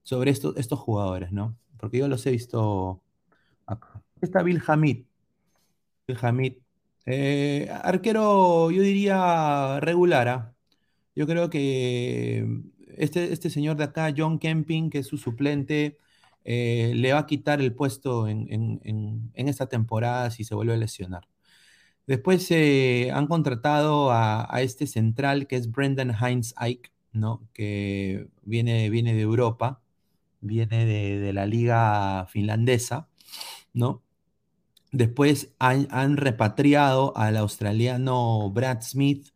sobre 0.01 0.31
estos, 0.31 0.57
estos 0.57 0.79
jugadores, 0.79 1.31
¿no? 1.31 1.55
Porque 1.77 1.99
yo 1.99 2.07
los 2.07 2.25
he 2.25 2.31
visto. 2.31 3.01
Está 4.21 4.43
Bill 4.43 4.61
Hamid. 4.65 5.05
Bill 6.07 6.17
Hamid. 6.21 6.53
Eh, 7.05 7.69
arquero, 7.83 8.71
yo 8.71 8.81
diría 8.81 9.79
regular. 9.79 10.27
¿ah? 10.27 10.53
Yo 11.15 11.27
creo 11.27 11.49
que 11.49 12.47
este, 12.97 13.33
este 13.33 13.49
señor 13.49 13.77
de 13.77 13.85
acá, 13.85 14.13
John 14.15 14.39
Kemping, 14.39 14.89
que 14.89 14.99
es 14.99 15.07
su 15.07 15.17
suplente, 15.17 15.97
eh, 16.43 16.93
le 16.95 17.13
va 17.13 17.19
a 17.19 17.25
quitar 17.27 17.61
el 17.61 17.73
puesto 17.75 18.27
en, 18.27 19.31
esta 19.35 19.67
temporada 19.67 20.31
si 20.31 20.43
se 20.43 20.55
vuelve 20.55 20.73
a 20.73 20.77
lesionar. 20.77 21.27
Después 22.07 22.49
eh, 22.51 23.11
han 23.13 23.27
contratado 23.27 24.11
a, 24.11 24.47
este 24.61 24.87
central 24.87 25.47
que 25.47 25.55
es 25.55 25.71
Brendan 25.71 26.11
Heinz 26.11 26.53
Ike, 26.57 26.91
¿no? 27.13 27.47
Que 27.53 28.27
viene, 28.43 28.89
viene 28.89 29.13
de 29.13 29.21
Europa, 29.21 29.81
viene 30.41 30.85
de, 30.85 31.33
la 31.33 31.45
liga 31.45 32.27
finlandesa, 32.27 33.09
¿no? 33.73 34.03
Después 34.91 35.53
han, 35.59 36.17
repatriado 36.17 37.15
al 37.17 37.37
australiano 37.37 38.49
Brad 38.51 38.81
Smith, 38.81 39.29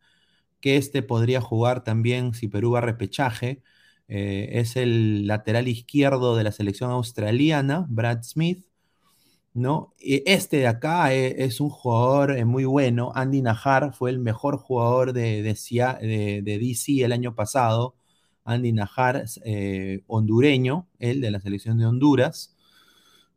que 0.60 0.76
este 0.76 1.02
podría 1.02 1.40
jugar 1.40 1.84
también 1.84 2.34
si 2.34 2.48
Perú 2.48 2.72
va 2.72 2.78
a 2.78 2.82
repechaje. 2.82 3.62
Eh, 4.08 4.50
es 4.60 4.76
el 4.76 5.26
lateral 5.26 5.68
izquierdo 5.68 6.36
de 6.36 6.44
la 6.44 6.52
selección 6.52 6.90
australiana, 6.90 7.86
Brad 7.88 8.22
Smith. 8.22 8.66
¿no? 9.56 9.94
Este 9.98 10.58
de 10.58 10.66
acá 10.66 11.14
e, 11.14 11.44
es, 11.44 11.60
un 11.60 11.70
jugador 11.70 12.36
eh, 12.36 12.44
muy 12.44 12.64
bueno. 12.66 13.12
Andy 13.14 13.40
Najar 13.42 13.94
fue 13.94 14.10
el 14.10 14.18
mejor 14.18 14.58
jugador 14.58 15.12
de, 15.14 15.42
de, 15.42 16.42
DC 16.42 17.04
el 17.04 17.12
año 17.12 17.34
pasado. 17.34 17.96
Andy 18.44 18.72
Najar, 18.72 19.24
eh, 19.44 20.02
hondureño, 20.06 20.88
él 20.98 21.20
de 21.22 21.30
la 21.30 21.40
selección 21.40 21.78
de 21.78 21.86
Honduras. 21.86 22.55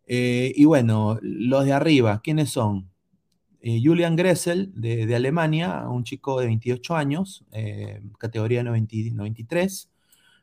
Y 0.09 0.65
bueno, 0.65 1.19
los 1.21 1.65
de 1.65 1.73
arriba, 1.73 2.21
¿quiénes 2.23 2.49
son? 2.49 2.89
Julian 3.61 4.15
Gressel 4.15 4.71
de, 4.73 5.15
Alemania, 5.15 5.85
un 5.87 6.03
chico 6.03 6.39
de 6.39 6.47
28 6.47 6.95
años, 6.95 7.45
categoría 8.17 8.63
93. 8.63 9.89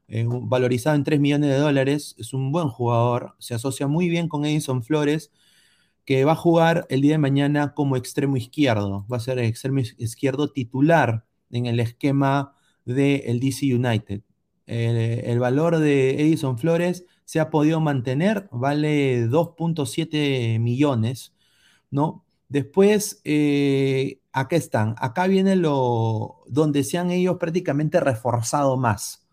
Eh, 0.09 0.25
valorizado 0.29 0.95
en 0.97 1.05
3 1.05 1.19
millones 1.21 1.51
de 1.51 1.57
dólares, 1.57 2.15
es 2.19 2.33
un 2.33 2.53
buen 2.53 2.69
jugador, 2.69 3.35
se 3.39 3.55
asocia 3.55 3.89
muy 3.89 4.09
bien 4.09 4.29
con 4.29 4.45
Edison 4.45 4.83
Flores, 4.85 5.33
que 6.05 6.25
va 6.25 6.33
a 6.33 6.37
jugar 6.37 6.87
el 6.91 7.01
día 7.01 7.13
de 7.13 7.19
mañana 7.19 7.75
como 7.75 7.97
extremo 7.97 8.37
izquierdo, 8.37 9.07
va 9.13 9.17
a 9.17 9.21
ser 9.21 9.39
el 9.39 9.47
extremo 9.47 9.81
izquierdo 9.81 10.53
titular 10.53 11.25
en 11.51 11.67
el 11.67 11.81
esquema 11.81 12.55
del 12.85 13.41
DC 13.41 13.75
United. 13.75 14.23
El, 14.67 15.39
valor 15.41 15.79
de 15.79 16.21
Edison 16.23 16.59
Flores 16.59 17.05
se 17.27 17.41
ha 17.41 17.51
podido 17.51 17.81
mantener, 17.81 18.49
vale 18.53 19.29
2.7 19.29 20.59
millones, 20.61 21.35
¿no? 21.91 22.25
Después, 22.49 23.21
eh, 23.25 24.21
acá 24.33 24.57
están, 24.57 24.95
acá 24.99 25.27
viene 25.27 25.57
lo 25.57 26.43
donde 26.49 26.85
se 26.85 26.99
han 26.99 27.11
ellos 27.11 27.37
prácticamente 27.39 28.01
reforzado 28.01 28.77
más. 28.79 29.27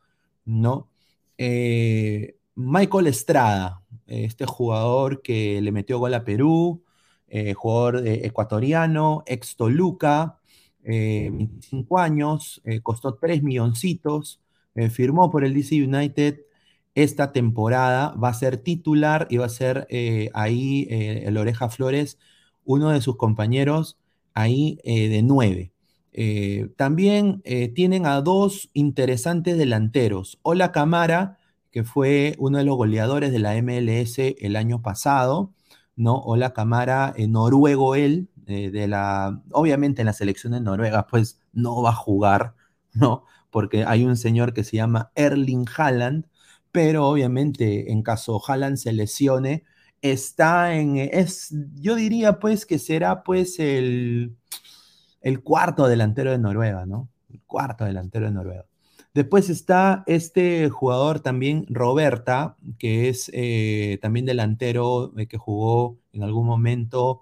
¿no? 0.46 0.90
Eh, 1.38 2.38
Michael 2.56 3.08
Estrada, 3.08 3.82
este 4.08 4.46
jugador 4.46 5.22
que 5.22 5.62
le 5.62 5.72
metió 5.72 6.00
gol 6.00 6.14
a 6.14 6.24
Perú, 6.24 6.84
eh, 7.28 7.54
jugador 7.54 8.08
eh, 8.08 8.26
ecuatoriano, 8.26 9.24
ex 9.26 9.56
Toluca, 9.56 10.40
25 10.86 11.98
años, 11.98 12.62
costó 12.82 13.16
3 13.16 13.42
milloncitos, 13.42 14.42
firmó 14.92 15.32
por 15.32 15.46
el 15.46 15.54
DC 15.54 15.82
United 15.82 16.42
esta 16.96 17.32
temporada, 17.32 18.14
va 18.16 18.30
a 18.30 18.34
ser 18.34 18.58
titular 18.58 19.28
y 19.30 19.38
va 19.38 19.46
a 19.48 19.50
ser 19.50 19.88
ahí 20.34 20.88
el 20.90 21.38
Oreja 21.38 21.70
Flores, 21.70 22.20
uno 22.66 22.90
de 22.90 23.02
sus 23.02 23.18
compañeros 23.18 23.98
ahí 24.34 24.80
de 24.84 25.22
9. 25.24 25.74
Eh, 26.14 26.70
también 26.78 27.42
eh, 27.44 27.70
tienen 27.70 28.06
a 28.06 28.22
dos 28.22 28.70
interesantes 28.74 29.58
delanteros. 29.58 30.40
Ola 30.44 30.72
Camara, 30.72 31.40
que 31.72 31.84
fue 31.84 32.36
uno 32.38 32.60
de 32.60 32.64
los 32.64 32.78
goleadores 32.78 33.32
de 33.32 33.40
la 33.40 33.56
MLS 33.62 34.20
el 34.20 34.56
año 34.56 34.84
pasado, 34.84 35.52
¿no? 35.96 36.18
Ola 36.18 36.54
Camara, 36.54 37.16
noruego 37.18 37.96
él, 37.96 38.30
eh, 38.46 38.70
de 38.70 38.88
la, 38.88 39.42
obviamente 39.52 40.04
en 40.04 40.06
la 40.06 40.14
selección 40.14 40.54
de 40.54 40.62
Noruega, 40.62 41.08
pues 41.08 41.42
no 41.52 41.82
va 41.82 41.90
a 41.90 41.96
jugar, 41.96 42.56
¿no? 42.94 43.26
Porque 43.50 43.84
hay 43.86 44.06
un 44.06 44.18
señor 44.18 44.54
que 44.54 44.64
se 44.64 44.78
llama 44.78 45.12
Erling 45.15 45.65
Haaland, 45.76 46.28
pero 46.74 47.08
obviamente 47.08 47.94
en 47.94 48.04
caso 48.04 48.42
Haaland 48.46 48.76
se 48.76 48.92
lesione, 48.92 49.64
está 50.02 50.76
en, 50.76 50.98
es, 50.98 51.56
yo 51.76 51.96
diría 51.96 52.40
pues 52.40 52.66
que 52.66 52.80
será 52.80 53.24
pues 53.24 53.60
el 53.60 54.36
el 55.24 55.42
cuarto 55.42 55.88
delantero 55.88 56.32
de 56.32 56.38
Noruega, 56.38 56.86
¿no? 56.86 57.10
El 57.32 57.42
cuarto 57.48 57.86
delantero 57.86 58.28
de 58.28 58.34
Noruega. 58.34 58.66
Después 59.14 59.50
está 59.50 60.04
este 60.06 60.70
jugador 60.70 61.20
también, 61.22 61.66
Roberta, 61.70 62.58
que 62.78 63.10
es 63.10 63.32
eh, 63.34 64.00
también 64.02 64.26
delantero 64.26 65.14
eh, 65.18 65.28
que 65.28 65.38
jugó 65.38 65.98
en 66.12 66.24
algún 66.24 66.46
momento, 66.46 67.22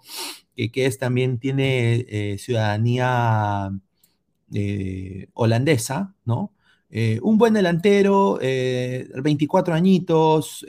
que, 0.55 0.85
es 0.85 0.97
también 0.97 1.37
tiene 1.37 2.05
eh, 2.07 2.37
ciudadanía 2.39 3.71
holandesa, 5.33 6.13
¿no? 6.25 6.53
Un 7.21 7.37
buen 7.37 7.53
delantero, 7.53 8.37
24 8.41 9.73
añitos, 9.73 10.65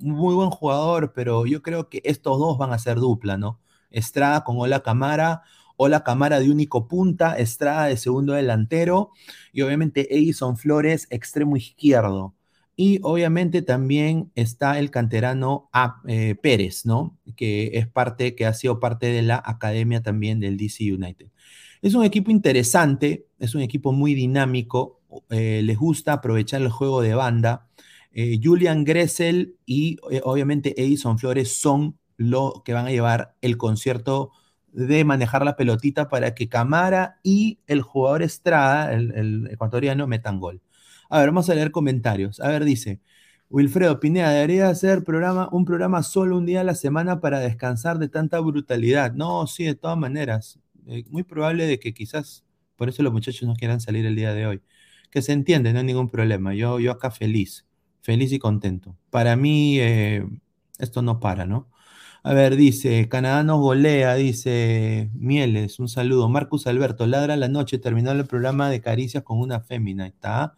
muy 0.00 0.34
buen 0.34 0.50
jugador, 0.50 1.12
pero 1.14 1.46
yo 1.46 1.62
creo 1.62 1.88
que 1.88 2.02
estos 2.04 2.38
dos 2.38 2.58
van 2.58 2.72
a 2.72 2.78
ser 2.78 2.96
dupla, 2.96 3.38
¿no? 3.38 3.60
Estrada 3.90 4.42
con 4.44 4.58
Ola 4.58 4.80
Camara 4.80 5.42
o 5.76 5.88
la 5.88 6.04
cámara 6.04 6.40
de 6.40 6.50
único 6.50 6.88
punta, 6.88 7.34
Estrada 7.34 7.86
de 7.86 7.96
segundo 7.96 8.34
delantero 8.34 9.10
y 9.52 9.62
obviamente 9.62 10.14
Edison 10.16 10.56
Flores 10.56 11.06
extremo 11.10 11.56
izquierdo. 11.56 12.34
Y 12.74 13.00
obviamente 13.02 13.60
también 13.62 14.32
está 14.34 14.78
el 14.78 14.90
canterano 14.90 15.68
A, 15.72 16.00
eh, 16.08 16.36
Pérez, 16.40 16.86
¿no? 16.86 17.18
Que 17.36 17.72
es 17.74 17.86
parte, 17.86 18.34
que 18.34 18.46
ha 18.46 18.54
sido 18.54 18.80
parte 18.80 19.06
de 19.06 19.22
la 19.22 19.42
academia 19.44 20.02
también 20.02 20.40
del 20.40 20.56
DC 20.56 20.92
United. 20.92 21.28
Es 21.82 21.94
un 21.94 22.04
equipo 22.04 22.30
interesante, 22.30 23.26
es 23.38 23.54
un 23.54 23.60
equipo 23.60 23.92
muy 23.92 24.14
dinámico, 24.14 25.01
eh, 25.30 25.62
les 25.62 25.78
gusta 25.78 26.14
aprovechar 26.14 26.62
el 26.62 26.70
juego 26.70 27.02
de 27.02 27.14
banda. 27.14 27.68
Eh, 28.12 28.40
Julian 28.42 28.84
Gressel 28.84 29.56
y 29.66 29.98
obviamente 30.24 30.80
Edison 30.82 31.18
Flores 31.18 31.56
son 31.58 31.98
lo 32.16 32.62
que 32.64 32.72
van 32.74 32.86
a 32.86 32.90
llevar 32.90 33.34
el 33.40 33.56
concierto 33.56 34.32
de 34.72 35.04
manejar 35.04 35.44
la 35.44 35.56
pelotita 35.56 36.08
para 36.08 36.34
que 36.34 36.48
Camara 36.48 37.18
y 37.22 37.60
el 37.66 37.82
jugador 37.82 38.22
Estrada, 38.22 38.92
el, 38.92 39.48
ecuatoriano, 39.50 40.06
metan 40.06 40.40
gol. 40.40 40.62
A 41.10 41.18
ver, 41.20 41.28
vamos 41.28 41.50
a 41.50 41.54
leer 41.54 41.70
comentarios. 41.70 42.40
A 42.40 42.48
ver, 42.48 42.64
dice 42.64 43.00
Wilfredo 43.50 44.00
Pineda, 44.00 44.30
debería 44.30 44.68
hacer 44.68 45.04
programa, 45.04 45.48
un 45.52 45.64
programa 45.66 46.02
solo 46.02 46.38
un 46.38 46.46
día 46.46 46.62
a 46.62 46.64
la 46.64 46.74
semana 46.74 47.20
para 47.20 47.40
descansar 47.40 47.98
de 47.98 48.08
tanta 48.08 48.40
brutalidad. 48.40 49.12
No, 49.12 49.46
sí, 49.46 49.64
de 49.64 49.74
todas 49.74 49.98
maneras. 49.98 50.58
Eh, 50.86 51.04
muy 51.10 51.22
probable 51.22 51.66
de 51.66 51.78
que 51.78 51.92
quizás 51.94 52.44
por 52.76 52.88
eso 52.88 53.02
los 53.02 53.12
muchachos 53.12 53.46
no 53.46 53.54
quieran 53.54 53.80
salir 53.80 54.06
el 54.06 54.16
día 54.16 54.32
de 54.34 54.46
hoy. 54.46 54.62
Que 55.12 55.22
se 55.22 55.32
entiende, 55.32 55.72
no 55.72 55.78
hay 55.80 55.84
ningún 55.84 56.08
problema. 56.10 56.54
Yo, 56.54 56.80
yo 56.80 56.90
acá 56.90 57.12
feliz, 57.12 57.66
feliz 58.00 58.32
y 58.32 58.40
contento. 58.40 58.96
Para 59.10 59.36
mí, 59.36 59.78
eh, 59.78 60.26
esto 60.78 61.02
no 61.02 61.20
para, 61.20 61.46
¿no? 61.46 61.68
A 62.24 62.34
ver, 62.34 62.56
dice, 62.56 63.08
Canadá 63.08 63.42
nos 63.44 63.60
golea, 63.60 64.14
dice 64.14 65.10
Mieles, 65.14 65.78
un 65.80 65.88
saludo. 65.88 66.28
Marcus 66.28 66.66
Alberto, 66.66 67.06
ladra 67.06 67.36
la 67.36 67.48
noche, 67.48 67.78
terminó 67.78 68.12
el 68.12 68.26
programa 68.26 68.70
de 68.70 68.80
caricias 68.80 69.22
con 69.24 69.38
una 69.40 69.60
fémina, 69.60 70.06
¿está? 70.06 70.54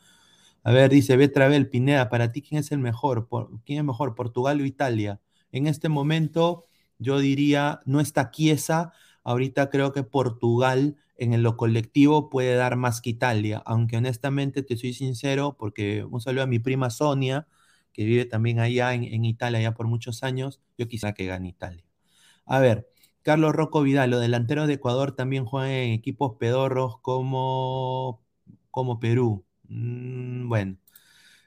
A 0.65 0.73
ver, 0.73 0.91
dice 0.91 1.17
Betravel, 1.17 1.69
Pineda, 1.69 2.09
para 2.11 2.33
ti, 2.33 2.43
¿quién 2.43 2.61
es 2.61 2.73
el 2.73 2.79
mejor? 2.79 3.29
¿Quién 3.67 3.81
es 3.81 3.85
mejor, 3.85 4.15
Portugal 4.15 4.61
o 4.61 4.65
Italia? 4.65 5.21
En 5.53 5.67
este 5.67 5.89
momento, 5.89 6.65
yo 6.99 7.19
diría, 7.19 7.81
no 7.87 8.01
está 8.01 8.31
quiesa, 8.31 8.93
ahorita 9.25 9.71
creo 9.71 9.93
que 9.93 10.05
Portugal 10.05 10.97
en 11.17 11.43
lo 11.43 11.57
colectivo 11.57 12.31
puede 12.31 12.55
dar 12.55 12.77
más 12.77 13.01
que 13.01 13.11
Italia, 13.11 13.63
aunque 13.67 13.97
honestamente 13.97 14.63
te 14.63 14.77
soy 14.77 14.93
sincero, 14.95 15.57
porque 15.59 16.05
un 16.05 16.21
saludo 16.21 16.45
a 16.45 16.47
mi 16.47 16.59
prima 16.59 16.91
Sonia, 16.91 17.47
que 17.93 18.05
vive 18.05 18.25
también 18.27 18.61
allá 18.61 18.95
en, 18.95 19.25
Italia 19.25 19.61
ya 19.61 19.75
por 19.75 19.87
muchos 19.87 20.23
años, 20.25 20.61
yo 20.79 20.89
quisiera 20.89 21.15
que 21.15 21.27
gane 21.27 21.49
Italia. 21.49 21.85
A 22.47 22.61
ver, 22.61 22.89
Carlos 23.23 23.55
Rocco 23.55 23.83
Vidal, 23.83 24.11
los 24.11 24.21
delanteros 24.21 24.69
de 24.69 24.75
Ecuador 24.75 25.13
también 25.13 25.45
juegan 25.47 25.71
en 25.71 25.93
equipos 25.93 26.37
pedorros 26.39 27.01
como, 27.01 28.23
como 28.71 29.01
Perú. 29.01 29.45
Mm, 29.69 30.49
bueno. 30.49 30.79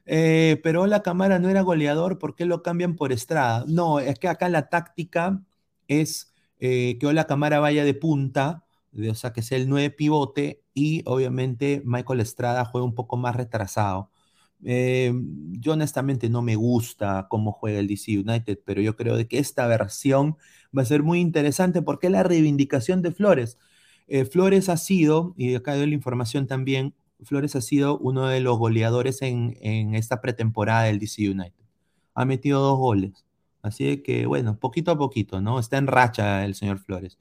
Eh, 0.05 0.59
pero 0.63 0.87
la 0.87 1.03
cámara 1.03 1.39
no 1.39 1.49
era 1.49 1.61
goleador, 1.61 2.17
¿por 2.19 2.35
qué 2.35 2.45
lo 2.45 2.63
cambian 2.63 2.95
por 2.95 3.11
Estrada? 3.11 3.65
No, 3.67 3.99
es 3.99 4.19
que 4.19 4.29
acá 4.29 4.49
la 4.49 4.69
táctica 4.69 5.43
es 5.87 6.33
eh, 6.59 6.97
que 6.99 7.07
Ola 7.07 7.27
Cámara 7.27 7.59
vaya 7.59 7.83
de 7.83 7.93
punta, 7.93 8.65
o 9.09 9.15
sea, 9.15 9.33
que 9.33 9.41
sea 9.41 9.57
el 9.57 9.69
9 9.69 9.91
pivote, 9.91 10.63
y 10.73 11.03
obviamente 11.05 11.81
Michael 11.85 12.19
Estrada 12.21 12.65
juega 12.65 12.85
un 12.85 12.95
poco 12.95 13.17
más 13.17 13.35
retrasado. 13.35 14.11
Eh, 14.63 15.13
yo 15.51 15.73
honestamente 15.73 16.29
no 16.29 16.41
me 16.41 16.55
gusta 16.55 17.27
cómo 17.29 17.51
juega 17.51 17.79
el 17.79 17.87
DC 17.87 18.19
United, 18.19 18.59
pero 18.65 18.81
yo 18.81 18.95
creo 18.95 19.15
de 19.15 19.27
que 19.27 19.39
esta 19.39 19.67
versión 19.67 20.37
va 20.75 20.81
a 20.81 20.85
ser 20.85 21.03
muy 21.03 21.19
interesante 21.19 21.81
porque 21.81 22.09
la 22.09 22.23
reivindicación 22.23 23.01
de 23.01 23.11
Flores. 23.11 23.57
Eh, 24.07 24.25
Flores 24.25 24.69
ha 24.69 24.77
sido, 24.77 25.33
y 25.37 25.55
acá 25.55 25.75
doy 25.75 25.87
la 25.87 25.95
información 25.95 26.47
también, 26.47 26.95
Flores 27.23 27.55
ha 27.55 27.61
sido 27.61 27.97
uno 27.99 28.27
de 28.27 28.39
los 28.41 28.57
goleadores 28.57 29.21
en, 29.21 29.55
esta 29.95 30.21
pretemporada 30.21 30.83
del 30.83 30.99
DC 30.99 31.29
United. 31.29 31.53
Ha 32.13 32.25
metido 32.25 32.61
dos 32.61 32.77
goles. 32.77 33.25
Así 33.61 33.97
que, 34.03 34.25
bueno, 34.27 34.59
poquito 34.59 34.91
a 34.91 34.97
poquito, 34.97 35.41
¿no? 35.41 35.59
Está 35.59 35.77
en 35.77 35.87
racha 35.87 36.45
el 36.45 36.55
señor 36.55 36.79
Flores. 36.79 37.17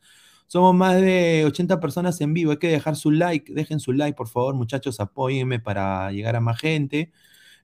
Somos 0.46 0.74
más 0.74 1.00
de 1.00 1.44
80 1.46 1.80
personas 1.80 2.20
en 2.20 2.34
vivo. 2.34 2.52
Hay 2.52 2.58
que 2.58 2.68
dejar 2.68 2.96
su 2.96 3.10
like. 3.10 3.52
Dejen 3.52 3.80
su 3.80 3.92
like, 3.92 4.16
por 4.16 4.28
favor, 4.28 4.54
muchachos. 4.54 5.00
Apóyenme 5.00 5.60
para 5.60 6.12
llegar 6.12 6.36
a 6.36 6.40
más 6.40 6.58
gente. 6.60 7.12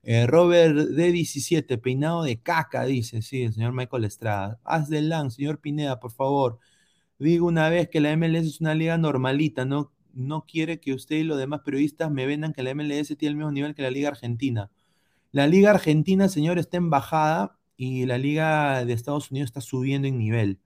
Eh, 0.03 0.27
Robert 0.27 0.75
D17, 0.75 1.79
peinado 1.79 2.23
de 2.23 2.41
caca, 2.41 2.83
dice, 2.83 3.21
sí, 3.21 3.43
el 3.43 3.53
señor 3.53 3.73
Michael 3.73 4.03
Estrada. 4.03 4.59
Haz 4.65 4.89
del 4.89 5.07
LAN, 5.09 5.31
señor 5.31 5.59
Pineda, 5.61 5.99
por 6.01 6.11
favor. 6.11 6.59
Digo 7.19 7.47
una 7.47 7.69
vez 7.69 7.89
que 7.89 8.01
la 8.01 8.15
MLS 8.17 8.47
es 8.47 8.61
una 8.61 8.75
liga 8.75 8.97
normalita, 8.97 9.65
no, 9.65 9.93
no 10.13 10.45
quiere 10.45 10.79
que 10.79 10.93
usted 10.93 11.17
y 11.17 11.23
los 11.23 11.37
demás 11.37 11.61
periodistas 11.61 12.11
me 12.11 12.25
vendan 12.25 12.53
que 12.53 12.63
la 12.63 12.75
MLS 12.75 13.15
tiene 13.17 13.31
el 13.31 13.35
mismo 13.37 13.51
nivel 13.51 13.75
que 13.75 13.81
la 13.81 13.91
Liga 13.91 14.09
Argentina. 14.09 14.71
La 15.31 15.47
Liga 15.47 15.71
Argentina, 15.71 16.29
señor, 16.29 16.59
está 16.59 16.77
en 16.77 16.89
bajada 16.89 17.57
y 17.77 18.05
la 18.05 18.17
Liga 18.17 18.85
de 18.85 18.93
Estados 18.93 19.31
Unidos 19.31 19.49
está 19.49 19.61
subiendo 19.61 20.07
en 20.07 20.17
nivel. 20.17 20.59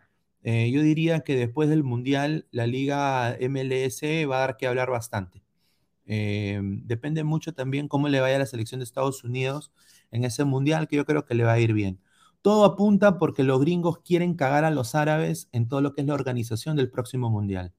Eh, 0.43 0.71
yo 0.71 0.82
diría 0.82 1.21
que 1.21 1.36
después 1.36 1.69
del 1.69 1.84
Mundial, 1.84 2.47
la 2.52 2.67
Liga 2.67 3.36
MLS 3.39 4.26
va 4.28 4.38
a 4.38 4.39
dar 4.39 4.58
que 4.58 4.67
hablar 4.67 4.89
bastante. 4.89 5.43
Eh, 6.06 6.60
depende 6.63 7.23
mucho 7.23 7.54
también 7.54 7.88
cómo 7.88 8.08
le 8.08 8.21
vaya 8.21 8.38
a 8.38 8.39
la 8.39 8.45
selección 8.45 8.80
de 8.80 8.86
Estados 8.86 9.23
Unidos 9.23 9.71
en 10.12 10.23
ese 10.23 10.45
mundial, 10.45 10.88
que 10.88 10.95
yo 10.95 11.06
creo 11.06 11.26
que 11.26 11.36
le 11.36 11.43
va 11.43 11.54
a 11.54 11.60
ir 11.60 11.73
bien. 11.73 12.00
Todo 12.41 12.65
apunta 12.65 13.17
porque 13.17 13.43
los 13.43 13.60
gringos 13.60 14.00
quieren 14.00 14.36
cagar 14.36 14.63
a 14.63 14.71
los 14.71 14.95
árabes 14.95 15.50
en 15.52 15.67
todo 15.67 15.82
lo 15.82 15.93
que 15.93 16.02
es 16.02 16.08
la 16.08 16.13
organización 16.13 16.78
del 16.78 16.89
próximo 16.89 17.30
mundial. 17.30 17.73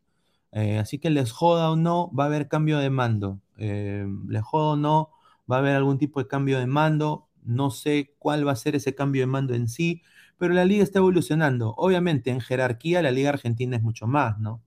Eh, 0.52 0.78
así 0.78 0.98
que 0.98 1.10
les 1.10 1.32
joda 1.32 1.70
o 1.70 1.76
no, 1.76 2.10
va 2.14 2.24
a 2.24 2.26
haber 2.26 2.48
cambio 2.48 2.78
de 2.78 2.90
mando. 2.90 3.40
Les 3.56 4.42
joda 4.42 4.72
o 4.74 4.76
no, 4.76 5.10
va 5.50 5.56
a 5.56 5.58
haber 5.60 5.74
algún 5.74 5.98
tipo 5.98 6.20
de 6.20 6.28
cambio 6.28 6.58
de 6.58 6.66
mando. 6.66 7.28
No 7.44 7.70
sé 7.70 8.14
cuál 8.18 8.46
va 8.46 8.52
a 8.52 8.56
ser 8.56 8.76
ese 8.76 8.94
cambio 8.94 9.22
de 9.22 9.26
mando 9.26 9.54
en 9.54 9.68
sí, 9.68 10.02
pero 10.38 10.54
la 10.54 10.64
liga 10.64 10.84
está 10.84 11.00
evolucionando. 11.00 11.74
Obviamente, 11.76 12.30
en 12.30 12.40
jerarquía, 12.40 13.02
la 13.02 13.10
liga 13.10 13.30
argentina 13.30 13.76
es 13.76 13.82
mucho 13.82 14.06
más, 14.06 14.38
¿no? 14.38 14.62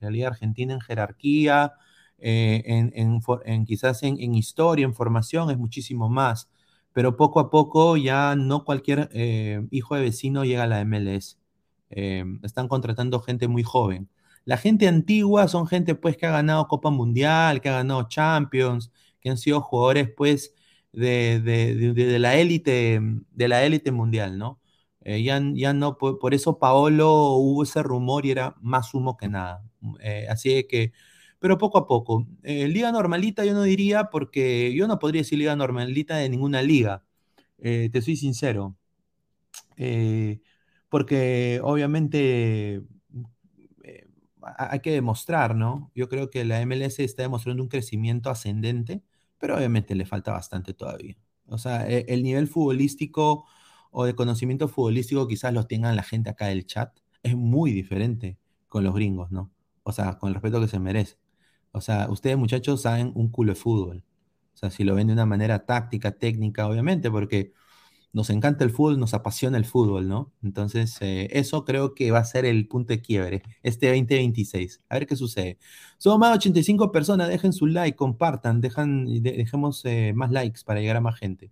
La 0.00 0.10
liga 0.10 0.28
argentina 0.28 0.74
en 0.74 0.80
jerarquía, 0.80 1.74
eh, 2.18 2.62
en, 2.66 3.66
quizás 3.66 4.02
en, 4.02 4.34
historia, 4.34 4.84
en 4.84 4.94
formación, 4.94 5.50
es 5.50 5.58
muchísimo 5.58 6.08
más. 6.08 6.48
Pero 6.92 7.16
poco 7.16 7.40
a 7.40 7.50
poco 7.50 7.96
ya 7.96 8.36
no 8.36 8.64
cualquier 8.64 9.10
eh, 9.12 9.66
hijo 9.70 9.96
de 9.96 10.02
vecino 10.02 10.44
llega 10.44 10.64
a 10.64 10.66
la 10.66 10.80
MLS. 10.84 11.38
Eh, 11.90 12.24
están 12.42 12.68
contratando 12.68 13.20
gente 13.20 13.48
muy 13.48 13.62
joven. 13.62 14.08
La 14.44 14.56
gente 14.56 14.88
antigua 14.88 15.48
son 15.48 15.66
gente 15.66 15.94
pues 15.94 16.16
que 16.16 16.26
ha 16.26 16.30
ganado 16.30 16.68
Copa 16.68 16.90
Mundial, 16.90 17.60
que 17.60 17.68
ha 17.68 17.72
ganado 17.72 18.08
Champions, 18.08 18.92
que 19.20 19.30
han 19.30 19.38
sido 19.38 19.60
jugadores 19.60 20.08
pues 20.16 20.54
de, 20.92 21.40
de, 21.40 22.18
la 22.18 22.36
élite 22.36 23.00
de 23.32 23.48
la 23.48 23.64
élite 23.64 23.90
mundial, 23.92 24.38
¿no? 24.38 24.60
Ya, 25.22 25.40
ya 25.54 25.72
no, 25.72 25.98
por, 25.98 26.18
por, 26.18 26.34
eso 26.34 26.58
Paolo 26.58 27.34
hubo 27.36 27.62
ese 27.62 27.82
rumor 27.82 28.26
y 28.26 28.32
era 28.32 28.56
más 28.60 28.92
humo 28.94 29.16
que 29.16 29.28
nada. 29.28 29.64
así 30.28 30.64
que 30.64 30.92
pero 31.38 31.58
poco 31.58 31.78
a 31.78 31.86
poco. 31.86 32.26
Eh, 32.42 32.68
liga 32.68 32.90
normalita 32.92 33.44
yo 33.44 33.54
no 33.54 33.62
diría 33.62 34.10
porque 34.10 34.74
yo 34.74 34.88
no 34.88 34.98
podría 34.98 35.20
decir 35.20 35.38
liga 35.38 35.56
normalita 35.56 36.16
de 36.16 36.28
ninguna 36.28 36.62
liga, 36.62 37.04
eh, 37.58 37.90
te 37.92 38.02
soy 38.02 38.16
sincero. 38.16 38.76
Eh, 39.76 40.40
porque 40.88 41.60
obviamente 41.62 42.82
hay 44.42 44.80
que 44.80 44.92
demostrar, 44.92 45.54
¿no? 45.56 45.90
Yo 45.94 46.08
creo 46.08 46.30
que 46.30 46.44
la 46.44 46.60
MLS 46.62 47.00
está 47.04 47.22
demostrando 47.22 47.62
un 47.62 47.68
crecimiento 47.68 48.30
ascendente, 48.30 49.02
pero 49.38 49.56
obviamente 49.56 49.94
le 49.94 50.06
falta 50.06 50.32
bastante 50.32 50.72
todavía. 50.74 51.16
O 51.46 51.58
sea, 51.58 51.88
e, 51.88 52.06
el 52.08 52.22
nivel 52.22 52.48
futbolístico 52.48 53.46
o 53.98 54.04
de 54.04 54.14
conocimiento 54.14 54.68
futbolístico 54.68 55.26
quizás 55.26 55.54
los 55.54 55.68
tengan 55.68 55.96
la 55.96 56.02
gente 56.02 56.28
acá 56.28 56.48
del 56.48 56.66
chat, 56.66 56.94
es 57.22 57.34
muy 57.34 57.72
diferente 57.72 58.36
con 58.68 58.84
los 58.84 58.94
gringos, 58.94 59.30
¿no? 59.30 59.50
O 59.84 59.92
sea, 59.92 60.18
con 60.18 60.28
el 60.28 60.34
respeto 60.34 60.60
que 60.60 60.68
se 60.68 60.78
merece. 60.78 61.16
O 61.72 61.80
sea, 61.80 62.06
ustedes 62.10 62.36
muchachos 62.36 62.82
saben 62.82 63.12
un 63.14 63.30
culo 63.30 63.54
de 63.54 63.58
fútbol. 63.58 64.04
O 64.54 64.58
sea, 64.58 64.68
si 64.68 64.84
lo 64.84 64.94
ven 64.94 65.06
de 65.06 65.14
una 65.14 65.24
manera 65.24 65.64
táctica, 65.64 66.12
técnica, 66.12 66.68
obviamente, 66.68 67.10
porque 67.10 67.54
nos 68.12 68.28
encanta 68.28 68.64
el 68.64 68.70
fútbol, 68.70 68.98
nos 69.00 69.14
apasiona 69.14 69.56
el 69.56 69.64
fútbol, 69.64 70.08
¿no? 70.08 70.30
Entonces, 70.42 70.98
eh, 71.00 71.28
eso 71.32 71.64
creo 71.64 71.94
que 71.94 72.10
va 72.10 72.18
a 72.18 72.24
ser 72.24 72.44
el 72.44 72.68
punto 72.68 72.92
de 72.92 73.00
quiebre 73.00 73.42
este 73.62 73.86
2026. 73.88 74.82
A 74.90 74.96
ver 74.96 75.06
qué 75.06 75.16
sucede. 75.16 75.58
Somos 75.96 76.18
más 76.18 76.32
de 76.32 76.36
85 76.36 76.92
personas, 76.92 77.28
dejen 77.28 77.54
su 77.54 77.66
like, 77.66 77.96
compartan, 77.96 78.60
dejan, 78.60 79.06
dejemos 79.22 79.82
eh, 79.86 80.12
más 80.14 80.30
likes 80.32 80.60
para 80.66 80.80
llegar 80.80 80.96
a 80.96 81.00
más 81.00 81.18
gente. 81.18 81.50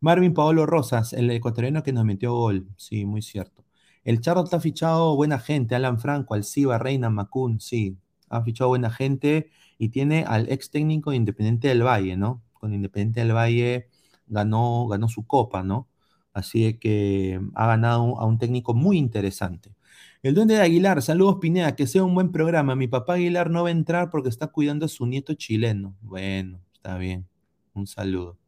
Marvin 0.00 0.34
Paolo 0.34 0.66
Rosas, 0.66 1.12
el 1.12 1.30
ecuatoriano 1.30 1.82
que 1.82 1.92
nos 1.92 2.04
metió 2.04 2.34
gol. 2.34 2.68
Sí, 2.76 3.04
muy 3.04 3.22
cierto. 3.22 3.64
El 4.04 4.20
Charro 4.20 4.44
está 4.44 4.60
fichado, 4.60 5.16
buena 5.16 5.38
gente. 5.38 5.74
Alan 5.74 5.98
Franco, 5.98 6.34
Alciba, 6.34 6.78
Reina, 6.78 7.10
Macún, 7.10 7.60
sí 7.60 7.98
ha 8.28 8.42
fichado 8.42 8.68
buena 8.68 8.90
gente 8.90 9.50
y 9.78 9.90
tiene 9.90 10.24
al 10.26 10.50
ex 10.50 10.70
técnico 10.70 11.10
de 11.10 11.16
Independiente 11.16 11.68
del 11.68 11.82
Valle, 11.82 12.16
¿no? 12.16 12.42
Con 12.54 12.74
Independiente 12.74 13.20
del 13.20 13.34
Valle 13.34 13.88
ganó, 14.26 14.86
ganó 14.88 15.08
su 15.08 15.26
copa, 15.26 15.62
¿no? 15.62 15.88
Así 16.32 16.74
que 16.74 17.40
ha 17.54 17.66
ganado 17.66 18.18
a 18.20 18.26
un 18.26 18.38
técnico 18.38 18.74
muy 18.74 18.98
interesante. 18.98 19.74
El 20.22 20.34
Duende 20.34 20.54
de 20.54 20.62
Aguilar, 20.62 21.02
saludos 21.02 21.38
Pineda, 21.40 21.76
que 21.76 21.86
sea 21.86 22.04
un 22.04 22.14
buen 22.14 22.32
programa. 22.32 22.74
Mi 22.76 22.88
papá 22.88 23.14
Aguilar 23.14 23.50
no 23.50 23.62
va 23.62 23.68
a 23.68 23.72
entrar 23.72 24.10
porque 24.10 24.28
está 24.28 24.48
cuidando 24.48 24.86
a 24.86 24.88
su 24.88 25.06
nieto 25.06 25.34
chileno. 25.34 25.96
Bueno, 26.02 26.60
está 26.74 26.98
bien. 26.98 27.26
Un 27.74 27.86
saludo. 27.86 28.38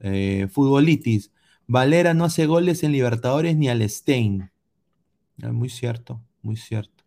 Eh, 0.00 0.48
futbolitis, 0.50 1.32
Valera 1.66 2.14
no 2.14 2.24
hace 2.24 2.46
goles 2.46 2.82
en 2.82 2.92
Libertadores 2.92 3.56
ni 3.56 3.68
al 3.68 3.88
Stein. 3.88 4.50
Ah, 5.42 5.52
muy 5.52 5.68
cierto, 5.68 6.20
muy 6.42 6.56
cierto. 6.56 7.04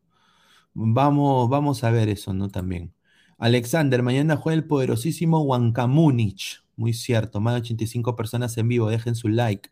Vamos, 0.74 1.50
vamos 1.50 1.84
a 1.84 1.92
ver 1.92 2.10
eso, 2.10 2.34
¿no? 2.34 2.50
También. 2.50 2.94
Alexander, 3.38 4.02
mañana 4.04 4.38
juega 4.38 4.56
el 4.56 4.66
poderosísimo 4.66 5.42
Huancamunich. 5.42 6.64
Muy 6.76 6.94
cierto, 6.94 7.42
más 7.42 7.56
de 7.56 7.62
85 7.62 8.16
personas 8.16 8.58
en 8.58 8.68
vivo, 8.68 8.90
dejen 8.90 9.16
su 9.16 9.28
like. 9.28 9.70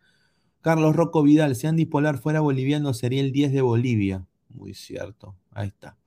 Carlos 0.61 0.95
Rocco 0.95 1.23
Vidal, 1.23 1.55
si 1.55 1.67
Andy 1.67 1.85
Polar 1.85 2.19
fuera 2.19 2.41
boliviano 2.41 2.93
sería 2.93 3.21
el 3.21 3.31
10 3.31 3.53
de 3.53 3.61
Bolivia. 3.61 4.25
Muy 4.49 4.73
cierto, 4.73 5.35
ahí 5.51 5.69
está. 5.69 5.97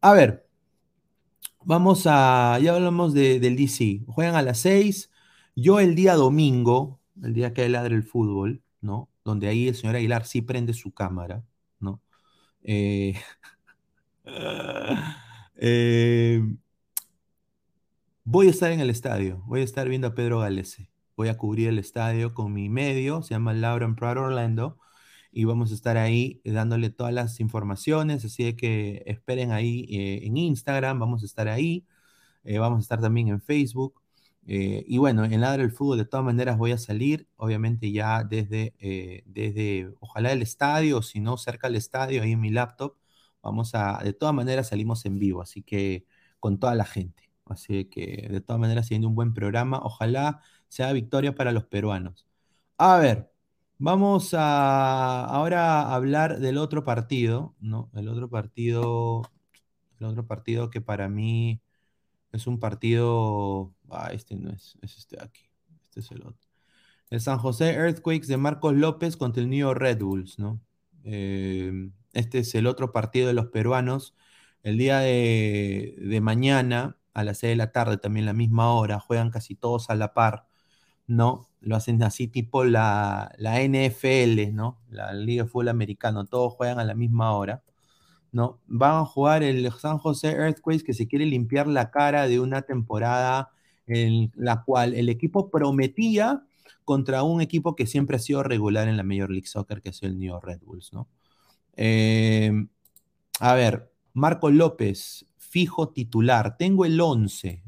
A 0.00 0.12
ver, 0.14 0.48
vamos 1.64 2.04
a, 2.06 2.58
ya 2.62 2.74
hablamos 2.74 3.14
del 3.14 3.56
DC. 3.56 4.02
Juegan 4.06 4.36
a 4.36 4.42
las 4.42 4.60
6. 4.60 5.10
Yo 5.60 5.80
el 5.80 5.96
día 5.96 6.14
domingo, 6.14 7.00
el 7.20 7.34
día 7.34 7.52
que 7.52 7.68
ladre 7.68 7.96
el 7.96 8.04
fútbol, 8.04 8.62
¿no? 8.80 9.10
Donde 9.24 9.48
ahí 9.48 9.66
el 9.66 9.74
señor 9.74 9.96
Aguilar 9.96 10.24
sí 10.24 10.40
prende 10.40 10.72
su 10.72 10.92
cámara, 10.92 11.44
¿no? 11.80 12.00
Eh, 12.62 13.14
Eh, 15.60 16.40
voy 18.24 18.46
a 18.46 18.50
estar 18.50 18.70
en 18.70 18.78
el 18.78 18.90
estadio, 18.90 19.42
voy 19.46 19.62
a 19.62 19.64
estar 19.64 19.88
viendo 19.88 20.06
a 20.06 20.14
Pedro 20.14 20.38
Galese. 20.38 20.88
Voy 21.16 21.28
a 21.28 21.36
cubrir 21.36 21.68
el 21.68 21.80
estadio 21.80 22.32
con 22.32 22.52
mi 22.52 22.68
medio, 22.68 23.22
se 23.22 23.34
llama 23.34 23.52
Lauren 23.54 23.96
Proud 23.96 24.18
Orlando, 24.18 24.78
y 25.32 25.44
vamos 25.44 25.72
a 25.72 25.74
estar 25.74 25.96
ahí 25.96 26.40
dándole 26.44 26.90
todas 26.90 27.12
las 27.12 27.40
informaciones, 27.40 28.24
así 28.24 28.54
que 28.54 29.02
esperen 29.06 29.50
ahí 29.50 29.86
eh, 29.90 30.20
en 30.26 30.36
Instagram, 30.36 31.00
vamos 31.00 31.24
a 31.24 31.26
estar 31.26 31.48
ahí, 31.48 31.84
vamos 32.44 32.78
a 32.78 32.82
estar 32.82 33.00
también 33.00 33.28
en 33.28 33.40
Facebook. 33.40 34.00
Y 34.50 34.98
bueno, 34.98 35.24
en 35.24 35.40
Ladra 35.40 35.62
el 35.62 35.72
Fútbol 35.72 35.98
de 35.98 36.04
todas 36.06 36.24
maneras 36.24 36.56
voy 36.58 36.72
a 36.72 36.78
salir, 36.78 37.28
obviamente 37.36 37.92
ya 37.92 38.24
desde, 38.24 38.74
desde 39.26 39.92
ojalá 40.00 40.32
el 40.32 40.42
estadio, 40.42 41.02
si 41.02 41.20
no 41.20 41.36
cerca 41.36 41.68
del 41.68 41.76
estadio, 41.76 42.22
ahí 42.22 42.32
en 42.32 42.40
mi 42.40 42.50
laptop, 42.50 42.96
Vamos 43.42 43.74
a, 43.74 43.98
de 44.02 44.12
todas 44.12 44.34
maneras 44.34 44.68
salimos 44.68 45.04
en 45.06 45.18
vivo, 45.18 45.40
así 45.42 45.62
que 45.62 46.06
con 46.40 46.58
toda 46.58 46.74
la 46.74 46.84
gente. 46.84 47.30
Así 47.46 47.86
que 47.86 48.28
de 48.30 48.40
todas 48.40 48.60
maneras 48.60 48.86
siendo 48.86 49.08
un 49.08 49.14
buen 49.14 49.32
programa. 49.34 49.80
Ojalá 49.82 50.42
sea 50.68 50.92
victoria 50.92 51.34
para 51.34 51.52
los 51.52 51.64
peruanos. 51.64 52.26
A 52.76 52.98
ver, 52.98 53.32
vamos 53.78 54.34
a 54.34 55.24
ahora 55.24 55.94
hablar 55.94 56.40
del 56.40 56.58
otro 56.58 56.84
partido, 56.84 57.54
¿no? 57.60 57.90
El 57.94 58.08
otro 58.08 58.28
partido, 58.28 59.22
el 59.98 60.06
otro 60.06 60.26
partido 60.26 60.70
que 60.70 60.80
para 60.80 61.08
mí 61.08 61.62
es 62.32 62.46
un 62.46 62.60
partido, 62.60 63.74
ah, 63.90 64.10
este 64.12 64.36
no 64.36 64.50
es, 64.50 64.76
es 64.82 64.98
este 64.98 65.16
de 65.16 65.24
aquí, 65.24 65.50
este 65.84 66.00
es 66.00 66.10
el 66.10 66.22
otro. 66.22 66.48
El 67.10 67.20
San 67.20 67.38
José 67.38 67.72
Earthquakes 67.72 68.26
de 68.26 68.36
Marcos 68.36 68.74
López 68.74 69.16
contra 69.16 69.42
el 69.42 69.48
New 69.50 69.72
Red 69.74 70.00
Bulls, 70.00 70.38
¿no? 70.38 70.60
Eh, 71.04 71.90
este 72.12 72.40
es 72.40 72.54
el 72.54 72.66
otro 72.66 72.92
partido 72.92 73.28
de 73.28 73.34
los 73.34 73.46
peruanos. 73.46 74.14
El 74.62 74.78
día 74.78 74.98
de, 75.00 76.18
mañana, 76.22 76.98
a 77.14 77.24
las 77.24 77.38
6 77.38 77.52
de 77.52 77.56
la 77.56 77.72
tarde, 77.72 77.98
también 77.98 78.26
la 78.26 78.32
misma 78.34 78.72
hora, 78.74 79.00
juegan 79.00 79.30
casi 79.30 79.54
todos 79.54 79.90
a 79.90 79.94
la 79.94 80.14
par, 80.14 80.46
¿no? 81.06 81.48
Lo 81.60 81.76
hacen 81.76 82.02
así 82.02 82.28
tipo 82.28 82.64
la, 82.64 83.32
la 83.38 83.62
NFL, 83.62 84.52
¿no? 84.54 84.80
La 84.90 85.12
Liga 85.14 85.44
de 85.44 85.48
Fútbol 85.50 85.68
Americano, 85.68 86.26
todos 86.26 86.54
juegan 86.54 86.78
a 86.78 86.84
la 86.84 86.94
misma 86.94 87.32
hora, 87.32 87.64
¿no? 88.32 88.60
Van 88.66 89.02
a 89.02 89.04
jugar 89.04 89.42
el 89.42 89.70
San 89.72 89.98
José 89.98 90.32
Earthquakes 90.32 90.84
que 90.84 90.94
se 90.94 91.06
quiere 91.08 91.26
limpiar 91.26 91.66
la 91.66 91.90
cara 91.90 92.28
de 92.28 92.40
una 92.40 92.62
temporada 92.62 93.50
en 93.86 94.32
la 94.36 94.62
cual 94.64 94.94
el 94.94 95.08
equipo 95.08 95.50
prometía 95.50 96.44
contra 96.84 97.22
un 97.22 97.40
equipo 97.40 97.76
que 97.76 97.86
siempre 97.86 98.16
ha 98.16 98.20
sido 98.20 98.42
regular 98.42 98.88
en 98.88 98.96
la 98.96 99.02
Major 99.02 99.30
League 99.30 99.46
Soccer, 99.46 99.82
que 99.82 99.90
es 99.90 100.02
el 100.02 100.18
New 100.18 100.38
Red 100.40 100.60
Bulls, 100.64 100.92
¿no? 100.92 101.08
Eh, 101.76 102.50
a 103.40 103.54
ver, 103.54 103.92
Marco 104.14 104.50
López, 104.50 105.26
fijo 105.36 105.90
titular. 105.90 106.56
Tengo 106.56 106.84
el 106.84 107.00
11. 107.00 107.62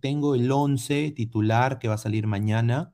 Tengo 0.00 0.34
el 0.34 0.50
11 0.50 1.10
titular 1.12 1.78
que 1.78 1.88
va 1.88 1.94
a 1.94 1.98
salir 1.98 2.26
mañana. 2.26 2.92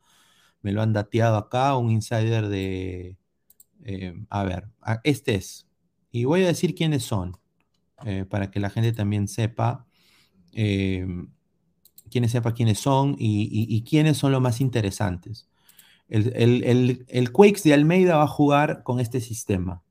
Me 0.63 0.73
lo 0.73 0.83
han 0.83 0.93
dateado 0.93 1.37
acá, 1.37 1.77
un 1.77 1.91
insider 1.91 2.49
de... 2.49 3.17
Eh, 3.85 4.15
a 4.31 4.45
ver, 4.45 4.69
este 5.05 5.37
es. 5.37 5.66
Y 6.17 6.25
voy 6.25 6.45
a 6.45 6.47
decir 6.47 6.75
quiénes 6.75 7.03
son, 7.03 7.37
eh, 8.05 8.25
para 8.25 8.51
que 8.51 8.61
la 8.61 8.71
gente 8.71 8.93
también 8.93 9.29
sepa. 9.29 9.87
Eh, 10.53 11.07
quiénes 12.11 12.31
sepa 12.31 12.55
quiénes 12.55 12.79
son 12.79 13.17
y, 13.19 13.83
quiénes 13.83 14.17
son 14.17 14.33
los 14.33 14.41
más 14.41 14.61
interesantes. 14.61 15.49
El, 16.09 17.05
el, 17.09 17.33
Quakes 17.33 17.63
de 17.65 17.75
Almeida 17.75 18.17
va 18.17 18.25
a 18.25 18.29
jugar 18.29 18.83
con 18.83 19.01
este 19.01 19.21
sistema. 19.21 19.83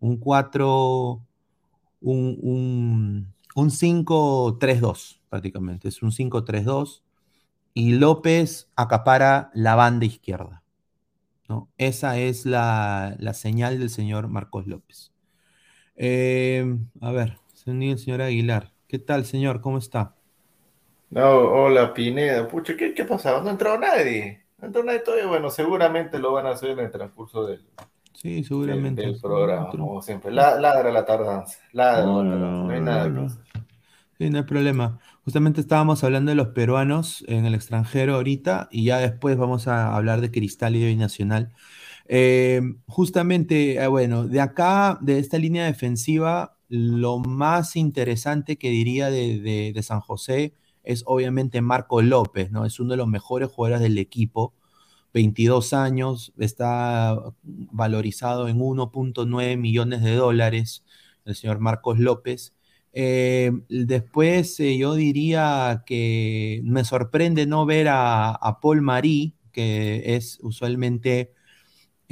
Un 0.00 0.18
4, 0.18 1.24
un, 2.02 2.38
un, 2.42 3.34
un 3.54 3.70
5-3-2 3.70 5.18
prácticamente. 5.28 5.88
Es 5.88 6.02
un 6.02 6.12
5-3-2 6.12 7.02
y 7.74 7.92
López 7.92 8.68
acapara 8.76 9.50
la 9.54 9.74
banda 9.74 10.04
izquierda. 10.04 10.62
¿no? 11.48 11.70
Esa 11.78 12.18
es 12.18 12.46
la, 12.46 13.16
señal 13.34 13.78
del 13.78 13.90
señor 13.90 14.28
Marcos 14.28 14.66
López. 14.66 15.11
Eh, 15.96 16.76
a 17.00 17.12
ver, 17.12 17.38
el 17.66 17.98
señor 17.98 18.22
Aguilar. 18.22 18.72
¿Qué 18.88 18.98
tal, 18.98 19.24
señor? 19.24 19.60
¿Cómo 19.60 19.78
está? 19.78 20.14
No, 21.10 21.28
hola 21.28 21.92
Pineda. 21.92 22.48
Pucha, 22.48 22.76
¿qué, 22.76 22.94
qué 22.94 23.04
pasaba? 23.04 23.42
No 23.42 23.50
entró 23.50 23.78
nadie. 23.78 24.44
No 24.58 24.66
entró 24.66 24.82
nadie 24.82 25.00
todavía. 25.00 25.26
Bueno, 25.26 25.50
seguramente 25.50 26.18
lo 26.18 26.32
van 26.32 26.46
a 26.46 26.50
hacer 26.50 26.70
en 26.70 26.80
el 26.80 26.90
transcurso 26.90 27.46
del, 27.46 27.62
sí, 28.14 28.42
seguramente. 28.44 29.02
del, 29.02 29.20
programa, 29.20 29.68
como 29.70 30.00
siempre. 30.02 30.32
ladra 30.32 30.90
la 30.90 31.04
tardanza. 31.04 31.58
Ladra 31.72 32.06
no, 32.06 32.24
la 32.24 32.30
tardanza. 32.30 32.62
No, 32.62 32.70
hay 32.70 32.80
nada 32.80 33.12
que 33.12 33.26
hacer. 33.26 33.42
Sí, 34.18 34.30
no 34.30 34.38
hay 34.38 34.44
problema. 34.44 35.00
Justamente 35.24 35.60
estábamos 35.60 36.02
hablando 36.04 36.30
de 36.30 36.36
los 36.36 36.48
peruanos 36.48 37.24
en 37.28 37.44
el 37.44 37.54
extranjero 37.54 38.14
ahorita 38.14 38.68
y 38.70 38.84
ya 38.84 38.98
después 38.98 39.36
vamos 39.36 39.68
a 39.68 39.94
hablar 39.94 40.20
de 40.20 40.30
Cristal 40.30 40.76
y 40.76 40.80
de 40.80 40.86
Binacional. 40.86 41.52
Eh, 42.14 42.60
justamente, 42.88 43.76
eh, 43.82 43.86
bueno, 43.86 44.28
de 44.28 44.38
acá, 44.42 44.98
de 45.00 45.18
esta 45.18 45.38
línea 45.38 45.64
defensiva, 45.64 46.58
lo 46.68 47.20
más 47.20 47.74
interesante 47.74 48.58
que 48.58 48.68
diría 48.68 49.08
de, 49.10 49.74
San 49.82 50.00
José 50.00 50.52
es 50.82 51.04
obviamente 51.06 51.62
Marco 51.62 52.02
López, 52.02 52.50
¿no? 52.50 52.66
Es 52.66 52.80
uno 52.80 52.90
de 52.90 52.96
los 52.98 53.08
mejores 53.08 53.48
jugadores 53.50 53.80
del 53.80 53.96
equipo. 53.96 54.52
22 55.14 55.72
años, 55.72 56.34
está 56.38 57.18
valorizado 57.42 58.48
en 58.48 58.58
1.9 58.58 59.56
millones 59.56 60.02
de 60.02 60.14
dólares 60.14 60.84
el 61.24 61.34
señor 61.34 61.60
Marcos 61.60 61.98
López. 61.98 62.54
Eh, 62.92 63.52
después 63.70 64.58
yo 64.58 64.94
diría 64.96 65.82
que 65.86 66.60
me 66.64 66.84
sorprende 66.84 67.46
no 67.46 67.64
ver 67.64 67.88
a, 67.90 68.58
Paul 68.60 68.82
Marí, 68.82 69.34
que 69.52 70.16
es 70.16 70.38
usualmente 70.42 71.32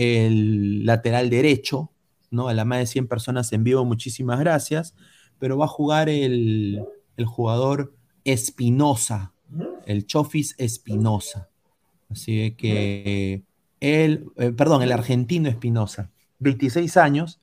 el 0.00 0.86
lateral 0.86 1.30
derecho, 1.30 1.90
¿no? 2.30 2.48
A 2.48 2.54
la 2.54 2.64
más 2.64 2.78
de 2.78 2.86
100 2.86 3.06
personas 3.06 3.52
en 3.52 3.64
vivo, 3.64 3.84
muchísimas 3.84 4.40
gracias, 4.40 4.94
pero 5.38 5.58
va 5.58 5.66
a 5.66 5.68
jugar 5.68 6.08
el, 6.08 6.82
el 7.16 7.26
jugador 7.26 7.94
Espinosa, 8.24 9.32
el 9.86 10.06
Chofis 10.06 10.54
Espinosa. 10.58 11.48
Así 12.08 12.52
que 12.52 13.44
él, 13.80 14.26
eh, 14.36 14.52
perdón, 14.52 14.82
el 14.82 14.92
argentino 14.92 15.48
Espinosa, 15.48 16.10
26 16.38 16.96
años. 16.96 17.40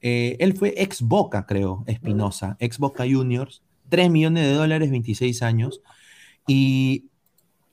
Eh, 0.00 0.36
él 0.40 0.56
fue 0.56 0.74
ex 0.76 1.02
Boca, 1.02 1.46
creo, 1.46 1.84
Espinosa, 1.86 2.56
ex 2.60 2.78
Boca 2.78 3.04
Juniors, 3.04 3.62
3 3.88 4.10
millones 4.10 4.44
de 4.44 4.52
dólares, 4.52 4.90
26 4.90 5.42
años. 5.42 5.82
Y 6.46 7.06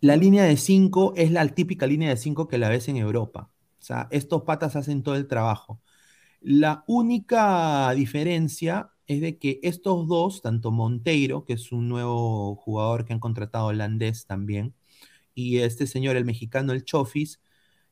la 0.01 0.15
línea 0.15 0.43
de 0.43 0.57
5 0.57 1.13
es 1.15 1.31
la 1.31 1.47
típica 1.47 1.87
línea 1.87 2.09
de 2.09 2.17
5 2.17 2.47
que 2.47 2.57
la 2.57 2.69
ves 2.69 2.87
en 2.87 2.97
Europa. 2.97 3.49
Estos 4.11 4.43
patas 4.43 4.75
hacen 4.75 5.03
todo 5.03 5.15
el 5.15 5.27
trabajo. 5.27 5.81
La 6.41 6.83
única 6.87 7.91
diferencia 7.93 8.91
es 9.07 9.21
de 9.21 9.37
que 9.37 9.59
estos 9.63 10.07
dos, 10.07 10.41
tanto 10.41 10.71
Monteiro, 10.71 11.45
que 11.45 11.53
es 11.53 11.71
un 11.71 11.89
nuevo 11.89 12.55
jugador 12.55 13.05
que 13.05 13.13
han 13.13 13.19
contratado 13.19 13.67
holandés 13.67 14.25
también, 14.27 14.73
y 15.35 15.59
este 15.59 15.87
señor, 15.87 16.15
el 16.15 16.25
mexicano, 16.25 16.73
el 16.73 16.85
Chofis, 16.85 17.41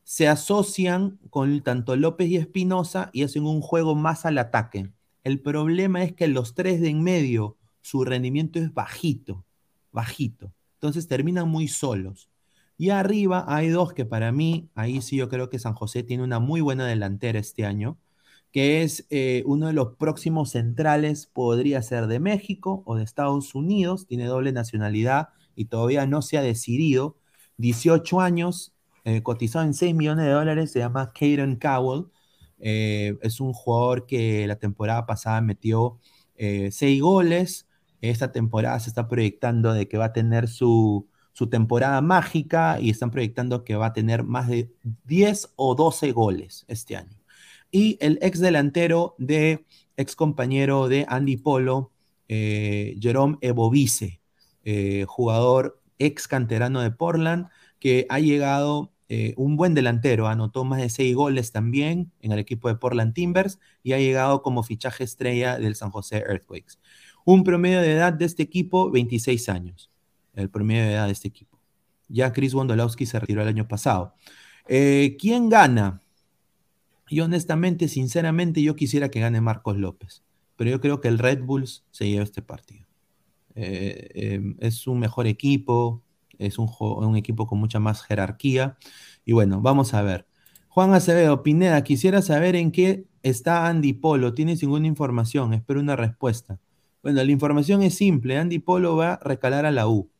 se 0.04 0.28
asocian 0.28 1.18
con 1.30 1.62
tanto 1.62 1.96
López 1.96 2.28
y 2.28 2.36
Espinosa 2.36 3.10
y 3.12 3.22
hacen 3.24 3.46
un 3.46 3.60
juego 3.60 3.94
más 3.94 4.26
al 4.26 4.38
ataque. 4.38 4.92
El 5.24 5.40
problema 5.40 6.02
es 6.04 6.12
que 6.12 6.28
los 6.28 6.54
tres 6.54 6.80
de 6.80 6.90
en 6.90 7.02
medio, 7.02 7.56
su 7.80 8.04
rendimiento 8.04 8.58
es 8.58 8.72
bajito, 8.74 9.44
bajito. 9.92 10.52
Entonces 10.74 11.08
terminan 11.08 11.48
muy 11.48 11.68
solos. 11.68 12.28
Y 12.76 12.90
arriba 12.90 13.44
hay 13.48 13.68
dos 13.68 13.92
que 13.92 14.04
para 14.04 14.32
mí, 14.32 14.70
ahí 14.74 15.00
sí 15.00 15.16
yo 15.16 15.28
creo 15.28 15.48
que 15.48 15.58
San 15.58 15.74
José 15.74 16.02
tiene 16.02 16.24
una 16.24 16.40
muy 16.40 16.60
buena 16.60 16.86
delantera 16.86 17.38
este 17.38 17.64
año, 17.64 17.98
que 18.52 18.82
es 18.82 19.06
eh, 19.10 19.42
uno 19.46 19.68
de 19.68 19.72
los 19.74 19.96
próximos 19.96 20.50
centrales, 20.52 21.26
podría 21.26 21.82
ser 21.82 22.06
de 22.08 22.20
México 22.20 22.82
o 22.86 22.96
de 22.96 23.04
Estados 23.04 23.54
Unidos, 23.54 24.06
tiene 24.06 24.26
doble 24.26 24.52
nacionalidad 24.52 25.30
y 25.56 25.66
todavía 25.66 26.06
no 26.06 26.22
se 26.22 26.38
ha 26.38 26.42
decidido. 26.42 27.16
18 27.58 28.20
años, 28.20 28.74
eh, 29.04 29.22
cotizado 29.22 29.64
en 29.64 29.74
6 29.74 29.94
millones 29.94 30.26
de 30.26 30.32
dólares, 30.32 30.72
se 30.72 30.80
llama 30.80 31.12
Caden 31.12 31.56
Cowell. 31.56 32.06
Eh, 32.58 33.16
es 33.22 33.40
un 33.40 33.52
jugador 33.52 34.06
que 34.06 34.46
la 34.46 34.56
temporada 34.56 35.06
pasada 35.06 35.40
metió 35.40 35.98
6 36.36 37.00
goles. 37.00 37.68
Esta 38.00 38.32
temporada 38.32 38.78
se 38.80 38.90
está 38.90 39.08
proyectando 39.08 39.72
de 39.72 39.88
que 39.88 39.98
va 39.98 40.06
a 40.06 40.12
tener 40.12 40.48
su, 40.48 41.08
su 41.34 41.48
temporada 41.48 42.00
mágica 42.00 42.80
y 42.80 42.88
están 42.88 43.10
proyectando 43.10 43.64
que 43.64 43.76
va 43.76 43.86
a 43.86 43.92
tener 43.92 44.24
más 44.24 44.48
de 44.48 44.72
10 45.04 45.52
o 45.56 45.74
12 45.74 46.12
goles 46.12 46.64
este 46.68 46.96
año 46.96 47.18
y 47.74 47.98
el 48.00 48.20
ex 48.22 48.38
delantero 48.38 49.16
de 49.18 49.66
ex 49.96 50.14
compañero 50.14 50.86
de 50.86 51.06
Andy 51.08 51.36
Polo, 51.36 51.90
eh, 52.28 52.96
Jerome 53.00 53.36
Ebovice, 53.40 54.20
eh, 54.62 55.04
jugador 55.08 55.82
ex 55.98 56.28
canterano 56.28 56.82
de 56.82 56.92
Portland, 56.92 57.48
que 57.80 58.06
ha 58.10 58.20
llegado 58.20 58.92
eh, 59.08 59.34
un 59.36 59.56
buen 59.56 59.74
delantero, 59.74 60.28
anotó 60.28 60.62
más 60.62 60.80
de 60.80 60.88
seis 60.88 61.16
goles 61.16 61.50
también 61.50 62.12
en 62.20 62.30
el 62.30 62.38
equipo 62.38 62.68
de 62.68 62.76
Portland 62.76 63.12
Timbers 63.12 63.58
y 63.82 63.92
ha 63.92 63.98
llegado 63.98 64.40
como 64.42 64.62
fichaje 64.62 65.02
estrella 65.02 65.58
del 65.58 65.74
San 65.74 65.90
José 65.90 66.18
Earthquakes. 66.18 66.78
Un 67.24 67.42
promedio 67.42 67.80
de 67.80 67.90
edad 67.90 68.12
de 68.12 68.24
este 68.26 68.44
equipo, 68.44 68.88
26 68.92 69.48
años, 69.48 69.90
el 70.34 70.50
promedio 70.50 70.84
de 70.84 70.92
edad 70.92 71.06
de 71.06 71.12
este 71.12 71.28
equipo. 71.28 71.58
Ya 72.08 72.32
Chris 72.32 72.54
Wondolowski 72.54 73.06
se 73.06 73.18
retiró 73.18 73.42
el 73.42 73.48
año 73.48 73.66
pasado. 73.66 74.14
¿Quién 74.66 75.48
gana? 75.48 76.02
Y 77.08 77.20
honestamente, 77.20 77.88
sinceramente, 77.88 78.62
yo 78.62 78.76
quisiera 78.76 79.10
que 79.10 79.20
gane 79.20 79.40
Marcos 79.40 79.76
López, 79.76 80.22
pero 80.56 80.70
yo 80.70 80.80
creo 80.80 81.00
que 81.00 81.08
el 81.08 81.18
Red 81.18 81.42
Bulls 81.42 81.84
se 81.90 82.08
lleva 82.08 82.24
este 82.24 82.42
partido. 82.42 82.86
Eh, 83.54 84.10
em, 84.14 84.56
es 84.60 84.86
un 84.86 84.98
mejor 84.98 85.26
equipo, 85.26 86.02
es 86.38 86.58
un, 86.58 86.68
un, 86.80 87.16
equipo 87.16 87.46
con 87.46 87.58
mucha 87.58 87.78
más 87.78 88.02
jerarquía. 88.02 88.76
Y 89.24 89.32
bueno, 89.32 89.60
vamos 89.60 89.94
a 89.94 90.02
ver. 90.02 90.26
Juan 90.68 90.92
Acevedo, 90.92 91.42
Pineda, 91.42 91.84
quisiera 91.84 92.20
saber 92.22 92.56
en 92.56 92.72
qué 92.72 93.06
está 93.22 93.68
Andy 93.68 93.92
Polo. 93.92 94.34
¿Tienes 94.34 94.62
ninguna 94.62 94.86
información? 94.88 95.54
Espero 95.54 95.80
una 95.80 95.96
respuesta. 95.96 96.58
Bueno, 97.02 97.22
la 97.22 97.30
información 97.30 97.82
es 97.82 97.94
simple. 97.96 98.38
Andy 98.38 98.58
Polo 98.58 98.96
va 98.96 99.14
a 99.14 99.20
recalar 99.22 99.66
a 99.66 99.70
la 99.70 99.86
U. 99.88 100.10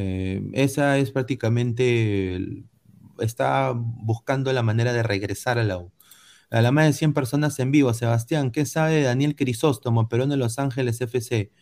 Eh, 0.00 0.48
esa 0.52 0.96
es 0.98 1.10
prácticamente, 1.10 2.64
está 3.18 3.72
buscando 3.74 4.52
la 4.52 4.62
manera 4.62 4.92
de 4.92 5.02
regresar 5.02 5.58
a 5.58 5.64
la 5.64 5.78
U 5.78 5.92
a 6.50 6.62
la 6.62 6.72
más 6.72 6.86
de 6.86 6.92
100 6.94 7.14
personas 7.14 7.58
en 7.58 7.72
vivo. 7.72 7.92
Sebastián, 7.94 8.52
¿qué 8.52 8.64
sabe 8.64 8.94
de 8.94 9.02
Daniel 9.02 9.36
Crisóstomo, 9.36 10.08
Perón 10.08 10.30
de 10.30 10.36
Los 10.36 10.58
Ángeles 10.60 11.00
FC? 11.00 11.52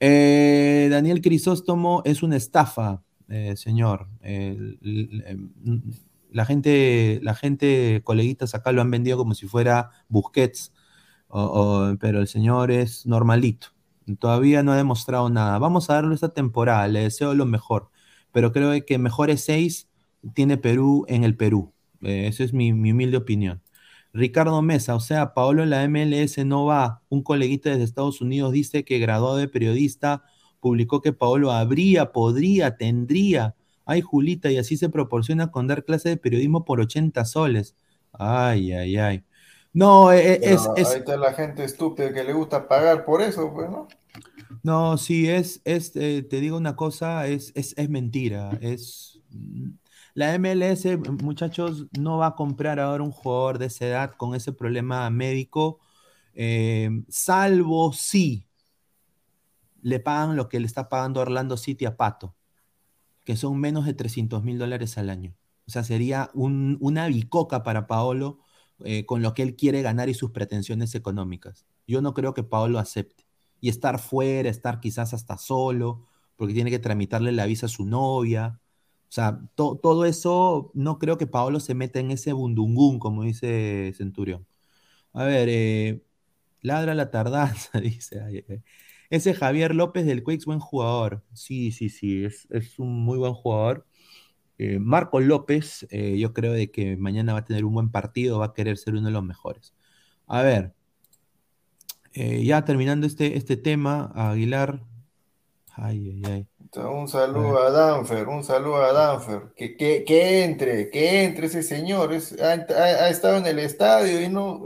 Eh, 0.00 0.88
Daniel 0.90 1.22
Crisóstomo 1.22 2.02
es 2.04 2.22
una 2.22 2.36
estafa, 2.36 3.02
eh, 3.28 3.56
señor. 3.56 4.08
la 6.30 6.44
gente, 6.46 7.20
la 7.22 7.34
gente, 7.34 8.02
coleguitas 8.04 8.54
acá 8.54 8.72
lo 8.72 8.82
han 8.82 8.90
vendido 8.90 9.16
como 9.18 9.34
si 9.34 9.46
fuera 9.46 9.90
Busquets, 10.08 10.72
pero 12.00 12.20
el 12.20 12.28
señor 12.28 12.70
es 12.72 13.06
normalito. 13.06 13.77
Todavía 14.16 14.62
no 14.62 14.72
ha 14.72 14.76
demostrado 14.76 15.28
nada. 15.30 15.58
Vamos 15.58 15.90
a 15.90 15.94
darle 15.94 16.14
esta 16.14 16.30
temporada, 16.30 16.88
le 16.88 17.00
deseo 17.00 17.34
lo 17.34 17.46
mejor, 17.46 17.90
pero 18.32 18.52
creo 18.52 18.72
que 18.84 18.98
mejores 18.98 19.42
seis 19.44 19.88
tiene 20.34 20.56
Perú 20.56 21.04
en 21.08 21.24
el 21.24 21.36
Perú. 21.36 21.72
Eh, 22.02 22.26
esa 22.28 22.44
es 22.44 22.52
mi 22.52 22.72
humilde 22.72 23.16
opinión. 23.16 23.62
Ricardo 24.12 24.62
Mesa, 24.62 24.94
o 24.94 25.00
sea, 25.00 25.34
Paolo 25.34 25.62
en 25.62 25.70
la 25.70 25.86
MLS 25.88 26.44
no 26.44 26.64
va. 26.64 27.02
Un 27.08 27.22
coleguita 27.22 27.70
desde 27.70 27.84
Estados 27.84 28.20
Unidos 28.20 28.52
dice 28.52 28.84
que 28.84 28.98
graduado 28.98 29.36
de 29.36 29.48
periodista 29.48 30.24
publicó 30.60 31.00
que 31.02 31.12
Paolo 31.12 31.52
habría, 31.52 32.12
podría, 32.12 32.76
tendría. 32.76 33.54
Ay, 33.84 34.00
Julita, 34.00 34.50
y 34.50 34.58
así 34.58 34.76
se 34.76 34.88
proporciona 34.88 35.50
con 35.50 35.66
dar 35.66 35.84
clase 35.84 36.10
de 36.10 36.16
periodismo 36.16 36.64
por 36.64 36.80
80 36.80 37.24
soles. 37.24 37.76
Ay, 38.12 38.72
ay, 38.72 38.96
ay. 38.96 39.24
No, 39.78 40.10
e, 40.10 40.32
e, 40.32 40.54
es, 40.54 40.66
Ahí 40.66 40.98
está 40.98 41.16
la 41.16 41.32
gente 41.34 41.62
estúpida 41.62 42.12
que 42.12 42.24
le 42.24 42.32
gusta 42.32 42.66
pagar 42.66 43.04
por 43.04 43.22
eso, 43.22 43.54
pues, 43.54 43.70
¿no? 43.70 43.86
No, 44.64 44.98
sí, 44.98 45.28
es, 45.28 45.60
es 45.64 45.94
eh, 45.94 46.26
te 46.28 46.40
digo 46.40 46.56
una 46.56 46.74
cosa, 46.74 47.28
es, 47.28 47.52
es, 47.54 47.78
es 47.78 47.88
mentira. 47.88 48.58
Es, 48.60 49.20
la 50.14 50.36
MLS, 50.36 50.84
muchachos, 51.22 51.86
no 51.96 52.18
va 52.18 52.26
a 52.26 52.34
comprar 52.34 52.80
ahora 52.80 53.04
un 53.04 53.12
jugador 53.12 53.58
de 53.58 53.66
esa 53.66 53.86
edad 53.86 54.10
con 54.16 54.34
ese 54.34 54.52
problema 54.52 55.08
médico, 55.10 55.78
eh, 56.34 56.90
salvo 57.08 57.92
si 57.92 58.48
le 59.80 60.00
pagan 60.00 60.34
lo 60.34 60.48
que 60.48 60.58
le 60.58 60.66
está 60.66 60.88
pagando 60.88 61.20
Orlando 61.20 61.56
City 61.56 61.84
a 61.84 61.96
Pato, 61.96 62.34
que 63.24 63.36
son 63.36 63.60
menos 63.60 63.86
de 63.86 63.94
300 63.94 64.42
mil 64.42 64.58
dólares 64.58 64.98
al 64.98 65.08
año. 65.08 65.36
O 65.68 65.70
sea, 65.70 65.84
sería 65.84 66.30
una 66.34 67.06
bicoca 67.06 67.62
para 67.62 67.86
Paolo 67.86 68.40
eh, 68.84 69.06
con 69.06 69.22
lo 69.22 69.34
que 69.34 69.42
él 69.42 69.56
quiere 69.56 69.82
ganar 69.82 70.08
y 70.08 70.14
sus 70.14 70.30
pretensiones 70.30 70.94
económicas. 70.94 71.66
Yo 71.86 72.00
no 72.02 72.14
creo 72.14 72.34
que 72.34 72.42
Paolo 72.44 72.78
acepte. 72.78 73.26
Y 73.60 73.68
estar 73.70 73.98
fuera, 73.98 74.48
estar 74.48 74.80
quizás 74.80 75.14
hasta 75.14 75.36
solo, 75.38 76.06
porque 76.36 76.54
tiene 76.54 76.70
que 76.70 76.78
tramitarle 76.78 77.32
la 77.32 77.46
visa 77.46 77.66
a 77.66 77.68
su 77.68 77.86
novia. 77.86 78.60
O 79.08 79.12
sea, 79.12 79.40
todo 79.56 80.04
eso, 80.04 80.70
no 80.74 80.98
creo 80.98 81.18
que 81.18 81.26
Paolo 81.26 81.60
se 81.60 81.74
meta 81.74 81.98
en 82.00 82.10
ese 82.12 82.32
bundungún, 82.32 82.98
como 83.00 83.24
dice 83.24 83.92
Centurión. 83.96 84.46
A 85.14 85.24
ver, 85.24 85.48
eh, 85.50 86.04
ladra 86.62 86.94
la 86.94 87.10
tardanza, 87.10 87.80
dice. 87.80 88.20
Ese 89.10 89.34
Javier 89.34 89.74
López 89.74 90.06
del 90.06 90.22
Quakes, 90.24 90.46
buen 90.46 90.60
jugador. 90.60 91.24
Sí, 91.34 91.72
sí, 91.72 91.90
sí, 91.90 92.24
es, 92.24 92.46
es 92.50 92.78
un 92.78 93.04
muy 93.04 93.18
buen 93.18 93.34
jugador. 93.34 93.87
Eh, 94.58 94.80
Marco 94.80 95.20
López, 95.20 95.86
eh, 95.90 96.18
yo 96.18 96.32
creo 96.34 96.52
de 96.52 96.70
que 96.70 96.96
mañana 96.96 97.32
va 97.32 97.40
a 97.40 97.44
tener 97.44 97.64
un 97.64 97.74
buen 97.74 97.90
partido, 97.90 98.40
va 98.40 98.46
a 98.46 98.54
querer 98.54 98.76
ser 98.76 98.94
uno 98.94 99.06
de 99.06 99.12
los 99.12 99.22
mejores. 99.22 99.72
A 100.26 100.42
ver, 100.42 100.74
eh, 102.12 102.44
ya 102.44 102.64
terminando 102.64 103.06
este, 103.06 103.36
este 103.36 103.56
tema, 103.56 104.12
Aguilar. 104.14 104.82
Ay, 105.74 106.10
ay, 106.10 106.32
ay. 106.32 106.46
Un 106.82 107.08
saludo 107.08 107.62
a, 107.62 107.70
Danfer, 107.70 108.26
un 108.26 108.42
saludo 108.42 108.82
a 108.82 108.92
Danfer. 108.92 109.52
Que, 109.56 109.76
que, 109.76 110.44
entre, 110.44 110.90
que 110.90 111.24
entre 111.24 111.46
ese 111.46 111.62
señor. 111.62 112.10
ha, 112.12 113.08
estado 113.08 113.36
en 113.36 113.46
el 113.46 113.60
estadio 113.60 114.20
y 114.20 114.28
no. 114.28 114.64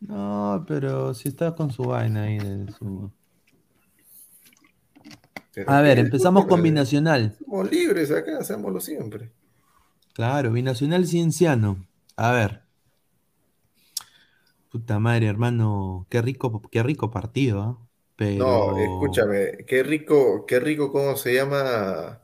No, 0.00 0.64
pero 0.66 1.14
si 1.14 1.28
está 1.28 1.54
con 1.54 1.70
su 1.70 1.84
vaina 1.84 2.24
ahí 2.24 2.38
de 2.38 2.72
su. 2.72 3.10
A 5.66 5.80
ver, 5.80 5.98
empezamos 5.98 6.46
con 6.46 6.62
Binacional. 6.62 7.36
Somos 7.38 7.70
libres 7.70 8.10
acá, 8.10 8.38
hacémoslo 8.38 8.80
siempre. 8.80 9.30
Claro, 10.12 10.52
Binacional 10.52 11.06
Cienciano. 11.06 11.86
A 12.16 12.32
ver. 12.32 12.62
Puta 14.70 14.98
madre, 14.98 15.26
hermano, 15.26 16.06
qué 16.10 16.20
rico, 16.20 16.60
qué 16.70 16.82
rico 16.82 17.10
partido, 17.10 17.62
¿ah? 17.62 17.78
No, 18.18 18.78
escúchame, 18.78 19.64
qué 19.66 19.82
rico, 19.82 20.46
qué 20.46 20.58
rico, 20.58 20.90
¿cómo 20.90 21.16
se 21.16 21.34
llama? 21.34 22.22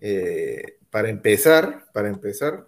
Eh, 0.00 0.78
para 0.90 1.10
empezar, 1.10 1.86
para 1.92 2.08
empezar, 2.08 2.66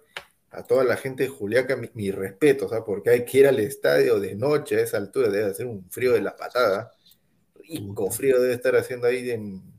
a 0.51 0.63
toda 0.63 0.83
la 0.83 0.95
gente 0.95 1.23
de 1.23 1.29
Juliaca, 1.29 1.75
mi, 1.93 2.11
respeto, 2.11 2.69
¿sabes? 2.69 2.83
Porque 2.85 3.09
hay 3.09 3.25
que 3.25 3.39
ir 3.39 3.47
al 3.47 3.59
estadio 3.59 4.19
de 4.19 4.35
noche 4.35 4.77
a 4.77 4.81
esa 4.81 4.97
altura, 4.97 5.29
debe 5.29 5.51
hacer 5.51 5.65
un 5.65 5.89
frío 5.89 6.13
de 6.13 6.21
la 6.21 6.35
patada. 6.35 6.91
Rico 7.67 8.11
frío 8.11 8.39
debe 8.39 8.53
estar 8.53 8.75
haciendo 8.75 9.07
ahí 9.07 9.29
en, 9.31 9.74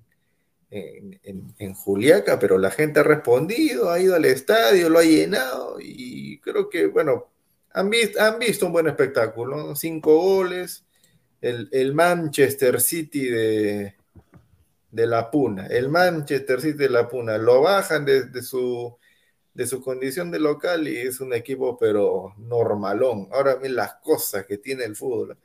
en, 0.77 1.75
Juliaca, 1.75 2.39
pero 2.39 2.59
la 2.59 2.71
gente 2.71 3.01
ha 3.01 3.03
respondido, 3.03 3.91
ha 3.91 4.01
ido 4.01 4.15
al 4.15 4.25
estadio, 4.25 4.89
lo 4.89 4.99
ha 4.99 5.05
llenado 5.05 5.79
y 5.81 6.39
creo 6.41 6.69
que, 6.69 6.87
bueno, 6.87 7.27
han, 7.73 7.91
visto, 7.91 8.21
han 8.21 8.39
visto 8.39 8.67
un 8.67 8.73
buen 8.73 8.87
espectáculo, 8.89 9.77
cinco 9.77 10.21
goles, 10.21 10.85
el, 11.41 11.95
Manchester 11.95 12.81
City 12.81 13.29
de, 13.29 13.95
de 14.91 15.07
la 15.07 15.31
Puna, 15.31 15.67
el 15.67 15.89
Manchester 15.89 16.61
City 16.61 16.79
de 16.79 16.91
la 16.91 17.09
Puna, 17.09 17.39
lo 17.39 17.63
bajan 17.63 18.05
de, 18.05 18.43
su, 18.43 18.97
de 19.55 19.67
su 19.67 19.81
condición 19.83 20.31
de 20.31 20.41
local 20.41 20.89
y 20.89 20.97
es 20.99 21.21
un 21.21 21.33
equipo 21.33 21.79
pero 21.79 22.35
normalón. 22.39 23.29
Ahora 23.33 23.57
miren 23.57 23.77
las 23.77 23.95
cosas 23.97 24.47
que 24.47 24.59
tiene 24.59 24.85
el 24.85 24.97
fútbol. 24.97 25.39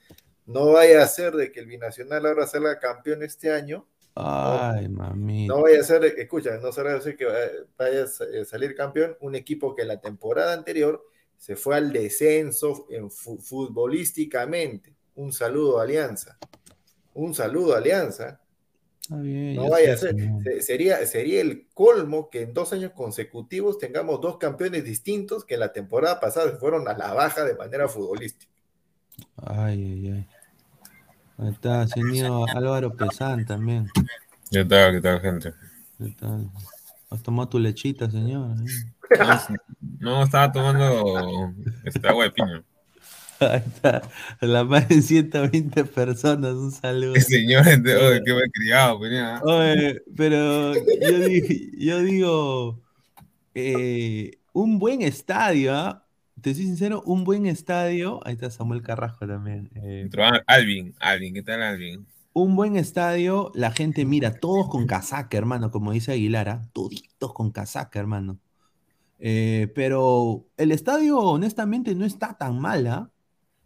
No 0.46 0.72
vaya 0.74 1.04
a 1.04 1.08
ser 1.08 1.34
de 1.34 1.52
que 1.52 1.60
el 1.60 1.68
binacional 1.68 2.26
ahora 2.26 2.48
salga 2.48 2.80
campeón 2.80 3.24
este 3.24 3.52
año 3.52 3.86
Ay, 4.16 4.90
mami. 4.90 5.48
No 5.48 5.62
vaya 5.62 5.80
a 5.80 5.84
ser, 5.84 6.04
escucha, 6.06 6.58
no 6.58 6.72
se 6.72 6.84
decir 6.84 7.16
que 7.16 7.26
vaya 7.78 8.04
a 8.04 8.46
salir 8.46 8.76
campeón 8.76 9.16
un 9.22 9.36
equipo 9.36 9.76
que 9.76 9.86
la 9.86 10.02
temporada 10.02 10.54
anterior 10.54 11.06
se 11.38 11.56
fue 11.56 11.78
al 11.78 11.92
descenso 11.92 12.86
en 12.90 13.10
futbolísticamente. 13.10 14.94
Un 15.16 15.32
saludo 15.32 15.80
Alianza. 15.80 16.38
Un 17.14 17.34
saludo 17.34 17.76
Alianza. 17.76 18.42
no 19.10 19.70
vaya 19.70 19.94
a 19.94 19.98
ser. 19.98 20.16
Sería, 20.62 21.06
sería 21.06 21.42
el 21.42 21.68
colmo 21.74 22.30
que 22.30 22.42
en 22.42 22.54
dos 22.54 22.74
años 22.74 22.92
consecutivos 22.92 23.78
tengamos 23.78 24.22
dos 24.22 24.38
campeones 24.38 24.84
distintos 24.84 25.46
que 25.46 25.56
en 25.56 25.62
la 25.62 25.74
temporada 25.74 26.20
pasada 26.20 26.58
fueron 26.60 26.88
a 26.88 26.98
la 26.98 27.14
baja 27.14 27.44
de 27.46 27.56
manera 27.56 27.88
futbolística. 27.88 28.52
Ay, 29.38 29.84
ay, 29.84 30.08
ay. 30.12 30.28
Ahí 31.38 31.50
está, 31.50 31.88
señor 31.88 32.50
Álvaro 32.56 32.96
Pesán 32.96 33.46
también. 33.46 33.90
¿Qué 34.52 34.66
tal, 34.66 34.94
qué 34.94 35.02
tal, 35.02 35.20
gente? 35.22 35.54
¿Qué 35.98 36.14
tal? 36.20 36.50
¿Has 37.10 37.24
tomado 37.24 37.50
tu 37.50 37.60
lechita, 37.60 38.10
señor? 38.10 38.56
No, 40.00 40.24
estaba 40.24 40.52
tomando 40.52 41.54
este 41.84 42.08
agua 42.08 42.24
de 42.24 42.32
piña. 42.32 42.64
Ahí 43.40 43.62
está, 43.66 44.02
la 44.40 44.64
más 44.64 44.88
de 44.88 45.02
120 45.02 45.84
personas, 45.86 46.54
un 46.54 46.72
saludo. 46.72 47.16
Señor, 47.20 47.68
oye, 47.68 48.22
qué 48.26 48.34
me 48.34 48.42
he 48.42 48.52
criado, 48.52 49.00
piña. 49.00 49.42
Oye, 49.44 50.02
pero 50.16 50.74
yo 50.74 51.20
digo, 51.20 51.48
yo 51.78 52.00
digo 52.00 52.82
eh, 53.54 54.40
un 54.54 54.80
buen 54.80 55.02
estadio, 55.02 55.76
¿ah? 55.76 56.06
Te 56.42 56.54
soy 56.54 56.66
sincero, 56.66 57.04
un 57.06 57.24
buen 57.24 57.46
estadio. 57.46 58.20
Ahí 58.26 58.34
está 58.34 58.50
Samuel 58.50 58.82
Carrasco 58.82 59.28
también. 59.28 59.70
Eh, 59.76 60.10
Alvin, 60.48 60.96
Alvin, 61.00 61.34
¿qué 61.34 61.44
tal 61.44 61.62
Alvin? 61.62 62.06
Un 62.34 62.56
buen 62.56 62.78
estadio, 62.78 63.52
la 63.54 63.72
gente 63.72 64.06
mira, 64.06 64.40
todos 64.40 64.70
con 64.70 64.88
casaca, 64.88 65.38
hermano, 65.38 65.70
como 65.70 65.92
dice 65.92 66.14
Aguilar, 66.14 66.50
¿ah? 66.50 66.62
toditos 66.72 67.34
con 67.34 67.52
casaca, 67.52 68.00
hermano. 68.00 68.40
Eh, 69.20 69.72
pero 69.76 70.46
el 70.58 70.72
estadio, 70.72 71.20
honestamente, 71.20 71.94
no 71.94 72.06
está 72.06 72.38
tan 72.38 72.60
mal, 72.60 72.88
¿ah? 72.88 73.12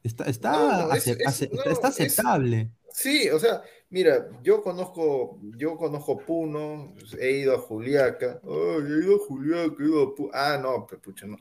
Está, 0.04 0.26
está, 0.26 0.96
está 0.96 1.88
aceptable. 1.88 2.72
sí, 2.92 3.30
o 3.30 3.40
sea, 3.40 3.62
mira, 3.90 4.28
yo 4.44 4.62
conozco, 4.62 5.40
yo 5.58 5.78
conozco 5.78 6.18
Puno, 6.18 6.94
he 7.20 7.32
ido 7.38 7.56
a 7.56 7.60
Juliaca, 7.60 8.40
he 8.44 9.04
ido 9.04 9.16
a 9.16 9.28
Juliaca, 9.28 9.76
he 9.80 9.84
ido 9.84 10.04
a 10.04 10.16
Puno. 10.16 10.30
Ah, 10.34 10.60
no, 10.62 10.86
pues, 10.88 11.02
pucha, 11.02 11.26
no. 11.26 11.38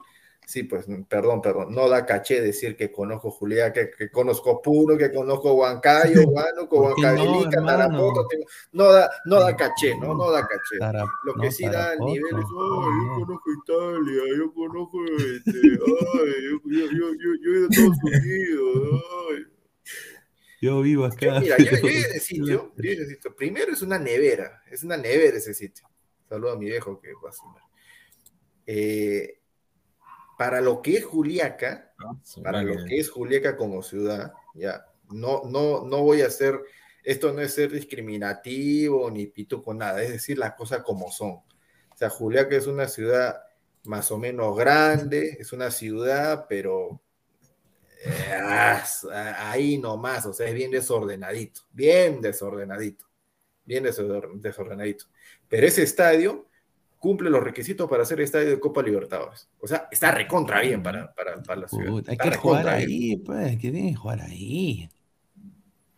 Sí, 0.46 0.64
pues, 0.64 0.86
perdón, 1.08 1.40
perdón, 1.40 1.74
no 1.74 1.88
da 1.88 2.04
caché 2.04 2.42
decir 2.42 2.76
que 2.76 2.92
conozco 2.92 3.30
Julián, 3.30 3.72
que, 3.72 3.90
que 3.90 4.10
conozco 4.10 4.60
Puro, 4.60 4.98
que 4.98 5.10
conozco 5.10 5.54
Huancayo, 5.54 6.20
Huánuco, 6.28 6.82
Huancavelica, 6.82 7.60
no, 7.60 7.66
Tarapoto, 7.66 8.28
no 8.72 8.92
da, 8.92 9.10
no 9.24 9.40
da 9.40 9.56
caché, 9.56 9.96
¿no? 9.98 10.14
No 10.14 10.30
da 10.30 10.46
caché. 10.46 11.04
Lo 11.24 11.34
que 11.40 11.50
sí 11.50 11.64
da 11.64 11.96
nivel 11.96 12.38
es, 12.38 12.44
oh, 12.54 12.84
yo 12.84 13.24
conozco 13.24 13.50
Italia, 13.62 14.22
yo 14.36 14.52
conozco, 14.52 15.04
este, 15.04 15.58
ay, 15.58 16.42
yo, 16.44 16.60
yo, 16.66 16.86
yo, 16.92 17.14
yo, 17.14 17.30
yo 17.40 17.50
he 17.50 17.56
ido 17.56 17.66
a 17.66 17.70
Estados 17.70 17.96
Unidos, 18.02 19.02
ay. 19.30 19.46
Yo 20.60 20.80
vivo 20.82 21.04
acá. 21.06 21.40
Mira, 21.40 21.56
yo, 21.58 21.70
yo 21.70 21.88
ese 21.88 22.20
sitio, 22.20 22.72
yo 22.76 22.82
ese 22.82 23.06
sitio, 23.06 23.34
primero 23.34 23.72
es 23.72 23.80
una 23.80 23.98
nevera, 23.98 24.62
es 24.70 24.84
una 24.84 24.98
nevera 24.98 25.38
ese 25.38 25.54
sitio. 25.54 25.88
Saludo 26.28 26.52
a 26.52 26.58
mi 26.58 26.66
viejo 26.66 27.00
que 27.00 27.08
va 27.22 27.30
a 27.30 27.32
sumar. 27.32 27.62
Eh, 28.66 29.40
para 30.36 30.60
lo 30.60 30.82
que 30.82 30.96
es 30.96 31.04
Juliaca, 31.04 31.92
ah, 31.98 32.14
para 32.42 32.62
lo 32.62 32.84
que 32.84 32.98
es 32.98 33.10
Juliaca 33.10 33.56
como 33.56 33.82
ciudad, 33.82 34.32
ya, 34.54 34.86
no, 35.10 35.42
no, 35.44 35.84
no 35.84 36.02
voy 36.02 36.22
a 36.22 36.26
hacer, 36.26 36.60
esto 37.02 37.32
no 37.32 37.40
es 37.40 37.54
ser 37.54 37.70
discriminativo 37.70 39.10
ni 39.10 39.26
pito 39.26 39.62
con 39.62 39.78
nada, 39.78 40.02
es 40.02 40.10
decir, 40.10 40.38
las 40.38 40.54
cosas 40.54 40.82
como 40.82 41.10
son. 41.10 41.32
O 41.32 41.96
sea, 41.96 42.10
Juliaca 42.10 42.56
es 42.56 42.66
una 42.66 42.88
ciudad 42.88 43.42
más 43.84 44.10
o 44.10 44.18
menos 44.18 44.56
grande, 44.56 45.36
es 45.38 45.52
una 45.52 45.70
ciudad, 45.70 46.46
pero 46.48 47.00
eh, 48.04 48.40
ahí 49.38 49.78
nomás, 49.78 50.26
o 50.26 50.32
sea, 50.32 50.48
es 50.48 50.54
bien 50.54 50.70
desordenadito, 50.70 51.62
bien 51.72 52.20
desordenadito, 52.20 53.06
bien 53.64 53.84
desordenadito. 53.84 55.06
Pero 55.48 55.66
ese 55.66 55.82
estadio 55.82 56.46
cumple 57.04 57.28
los 57.28 57.44
requisitos 57.44 57.86
para 57.86 58.02
ser 58.06 58.22
estadio 58.22 58.48
de 58.48 58.58
Copa 58.58 58.82
Libertadores. 58.82 59.46
O 59.60 59.66
sea, 59.66 59.88
está 59.92 60.10
recontra 60.10 60.62
bien 60.62 60.82
para, 60.82 61.12
para, 61.12 61.36
la 61.54 61.68
ciudad. 61.68 62.02
hay 62.06 62.16
que 62.16 62.36
jugar 62.38 62.66
ahí, 62.66 63.16
pues, 63.16 63.50
que 63.58 63.70
tiene 63.70 63.90
que 63.90 63.94
jugar 63.94 64.22
ahí. 64.22 64.88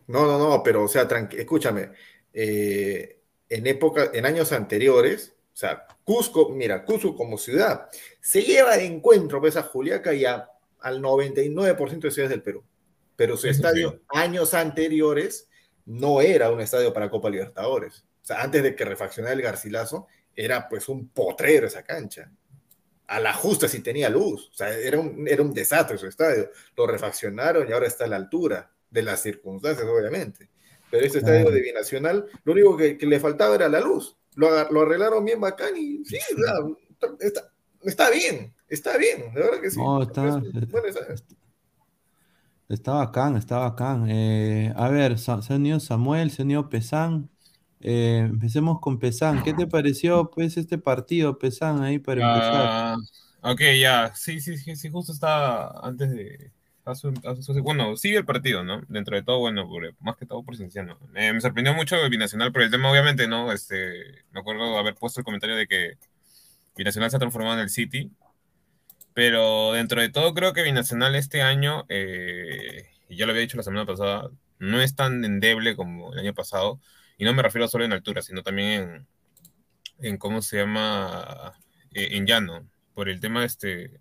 No, 0.07 0.25
no, 0.25 0.37
no, 0.37 0.61
pero, 0.61 0.83
o 0.83 0.87
sea, 0.89 1.07
escúchame, 1.31 1.91
eh, 2.33 3.21
en 3.47 3.67
época, 3.67 4.11
en 4.13 4.25
años 4.25 4.51
anteriores, 4.51 5.33
o 5.53 5.55
sea, 5.55 5.87
Cusco, 6.03 6.49
mira, 6.49 6.83
Cusco 6.83 7.15
como 7.15 7.37
ciudad, 7.37 7.87
se 8.19 8.41
lleva 8.41 8.75
de 8.75 8.83
encuentro 8.83 9.39
pues, 9.39 9.55
a 9.55 9.63
Juliaca 9.63 10.13
y 10.13 10.25
a 10.25 10.49
al 10.81 11.01
99% 11.01 12.01
de 12.01 12.11
ciudades 12.11 12.31
del 12.31 12.43
Perú. 12.43 12.65
Pero 13.15 13.37
su 13.37 13.47
estadio, 13.47 14.01
años 14.09 14.53
anteriores, 14.53 15.47
no 15.85 16.19
era 16.19 16.51
un 16.51 16.59
estadio 16.59 16.91
para 16.91 17.09
Copa 17.09 17.29
Libertadores. 17.29 18.03
O 18.23 18.25
sea, 18.27 18.41
antes 18.41 18.61
de 18.61 18.75
que 18.75 18.83
refaccionara 18.83 19.33
el 19.33 19.41
Garcilaso, 19.41 20.07
era 20.37 20.69
pues 20.69 20.87
un 20.87 21.09
potrero 21.09 21.67
esa 21.67 21.83
cancha. 21.83 22.31
A 23.07 23.19
la 23.19 23.33
justa 23.33 23.67
si 23.67 23.81
tenía 23.81 24.09
luz. 24.09 24.49
O 24.51 24.53
sea, 24.53 24.71
era 24.77 24.99
un, 24.99 25.27
era 25.27 25.41
un 25.41 25.53
desastre 25.53 25.97
su 25.97 26.05
estadio. 26.05 26.51
Lo 26.75 26.85
refaccionaron 26.85 27.67
y 27.67 27.71
ahora 27.71 27.87
está 27.87 28.05
a 28.05 28.07
la 28.07 28.17
altura 28.17 28.71
de 28.89 29.01
las 29.01 29.21
circunstancias, 29.21 29.87
obviamente. 29.87 30.49
Pero 30.91 31.05
ese 31.05 31.17
estadio 31.17 31.49
de 31.49 31.61
Binacional, 31.61 32.27
lo 32.43 32.53
único 32.53 32.77
que, 32.77 32.97
le 33.01 33.19
faltaba 33.19 33.55
era 33.55 33.67
la 33.67 33.81
luz. 33.81 34.15
Lo, 34.35 34.71
lo 34.71 34.81
arreglaron 34.81 35.25
bien 35.25 35.41
bacán 35.41 35.75
y 35.75 36.05
sí, 36.05 36.17
está, 36.17 37.49
está, 37.81 38.09
bien, 38.11 38.53
está 38.67 38.97
bien, 38.97 39.33
de 39.33 39.41
verdad 39.41 39.59
que 39.59 39.71
sí. 39.71 39.79
está, 40.03 40.41
está, 42.69 42.91
bacán, 42.93 43.35
está 43.35 43.57
bacán. 43.57 44.05
Eh, 44.09 44.71
a 44.75 44.89
ver, 44.89 45.17
se 45.17 45.79
Samuel, 45.79 46.31
se 46.31 46.41
ha 46.41 46.45
unido 46.45 46.69
Pesán. 46.69 47.29
Eh, 47.81 48.25
empecemos 48.29 48.79
con 48.79 48.99
Pesán. 48.99 49.43
¿Qué 49.43 49.53
te 49.53 49.67
pareció 49.67 50.31
pues 50.31 50.57
este 50.57 50.77
partido, 50.77 51.37
Pesán, 51.37 51.83
ahí 51.83 51.99
para 51.99 52.21
empezar? 52.21 52.55
Ah, 52.55 52.97
ok, 53.41 53.61
ya, 53.79 54.13
sí, 54.15 54.41
sí, 54.41 54.57
sí, 54.57 54.75
sí, 54.75 54.89
justo 54.89 55.11
estaba 55.11 55.79
antes 55.83 56.11
de, 56.11 56.51
bueno, 57.63 57.97
sigue 57.97 58.17
el 58.17 58.25
partido, 58.25 58.63
¿no? 58.63 58.81
Dentro 58.87 59.15
de 59.15 59.23
todo, 59.23 59.39
bueno, 59.39 59.67
más 59.99 60.15
que 60.15 60.25
todo 60.25 60.43
por 60.43 60.55
Cienciano. 60.55 60.97
me 61.11 61.41
sorprendió 61.41 61.73
mucho 61.73 61.97
el 61.97 62.09
Binacional 62.09 62.53
por 62.53 62.61
el 62.61 62.71
tema, 62.71 62.89
obviamente, 62.89 63.27
¿no? 63.27 63.51
Este, 63.51 64.23
me 64.31 64.39
acuerdo 64.39 64.77
haber 64.77 64.95
puesto 64.95 65.19
el 65.19 65.25
comentario 65.25 65.55
de 65.55 65.67
que 65.67 65.97
Binacional 66.77 67.09
se 67.09 67.17
ha 67.17 67.19
transformado 67.19 67.57
en 67.57 67.63
el 67.63 67.69
City, 67.69 68.11
pero 69.13 69.73
dentro 69.73 69.99
de 69.99 70.09
todo 70.09 70.33
creo 70.33 70.53
que 70.53 70.63
Binacional 70.63 71.15
este 71.15 71.41
año, 71.41 71.85
eh, 71.89 72.85
y 73.09 73.17
ya 73.17 73.25
lo 73.25 73.31
había 73.31 73.41
dicho 73.41 73.57
la 73.57 73.63
semana 73.63 73.85
pasada, 73.85 74.29
no 74.59 74.81
es 74.81 74.95
tan 74.95 75.25
endeble 75.25 75.75
como 75.75 76.13
el 76.13 76.19
año 76.19 76.33
pasado, 76.33 76.79
y 77.17 77.25
no 77.25 77.33
me 77.33 77.43
refiero 77.43 77.67
solo 77.67 77.85
en 77.85 77.93
altura, 77.93 78.21
sino 78.21 78.43
también 78.43 79.07
en, 79.99 80.17
¿cómo 80.17 80.41
se 80.41 80.57
llama? 80.57 81.53
Eh, 81.91 82.09
en 82.11 82.25
llano, 82.25 82.69
por 82.93 83.09
el 83.09 83.19
tema 83.19 83.43
este 83.43 83.99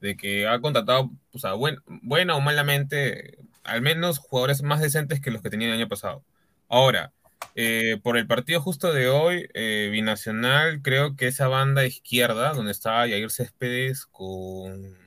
de 0.00 0.16
que 0.16 0.46
ha 0.46 0.60
contratado, 0.60 1.10
o 1.32 1.38
sea, 1.38 1.54
buena 1.54 2.36
o 2.36 2.40
malamente, 2.40 3.38
al 3.62 3.80
menos 3.80 4.18
jugadores 4.18 4.62
más 4.62 4.80
decentes 4.80 5.20
que 5.20 5.30
los 5.30 5.40
que 5.40 5.48
tenía 5.48 5.68
el 5.68 5.74
año 5.74 5.88
pasado. 5.88 6.22
Ahora, 6.68 7.12
eh, 7.54 7.98
por 8.02 8.18
el 8.18 8.26
partido 8.26 8.60
justo 8.60 8.92
de 8.92 9.08
hoy, 9.08 9.48
eh, 9.54 9.88
Binacional, 9.90 10.82
creo 10.82 11.16
que 11.16 11.28
esa 11.28 11.48
banda 11.48 11.86
izquierda, 11.86 12.52
donde 12.52 12.72
estaba 12.72 13.06
Yair 13.06 13.30
Céspedes 13.30 14.04
con, 14.06 14.98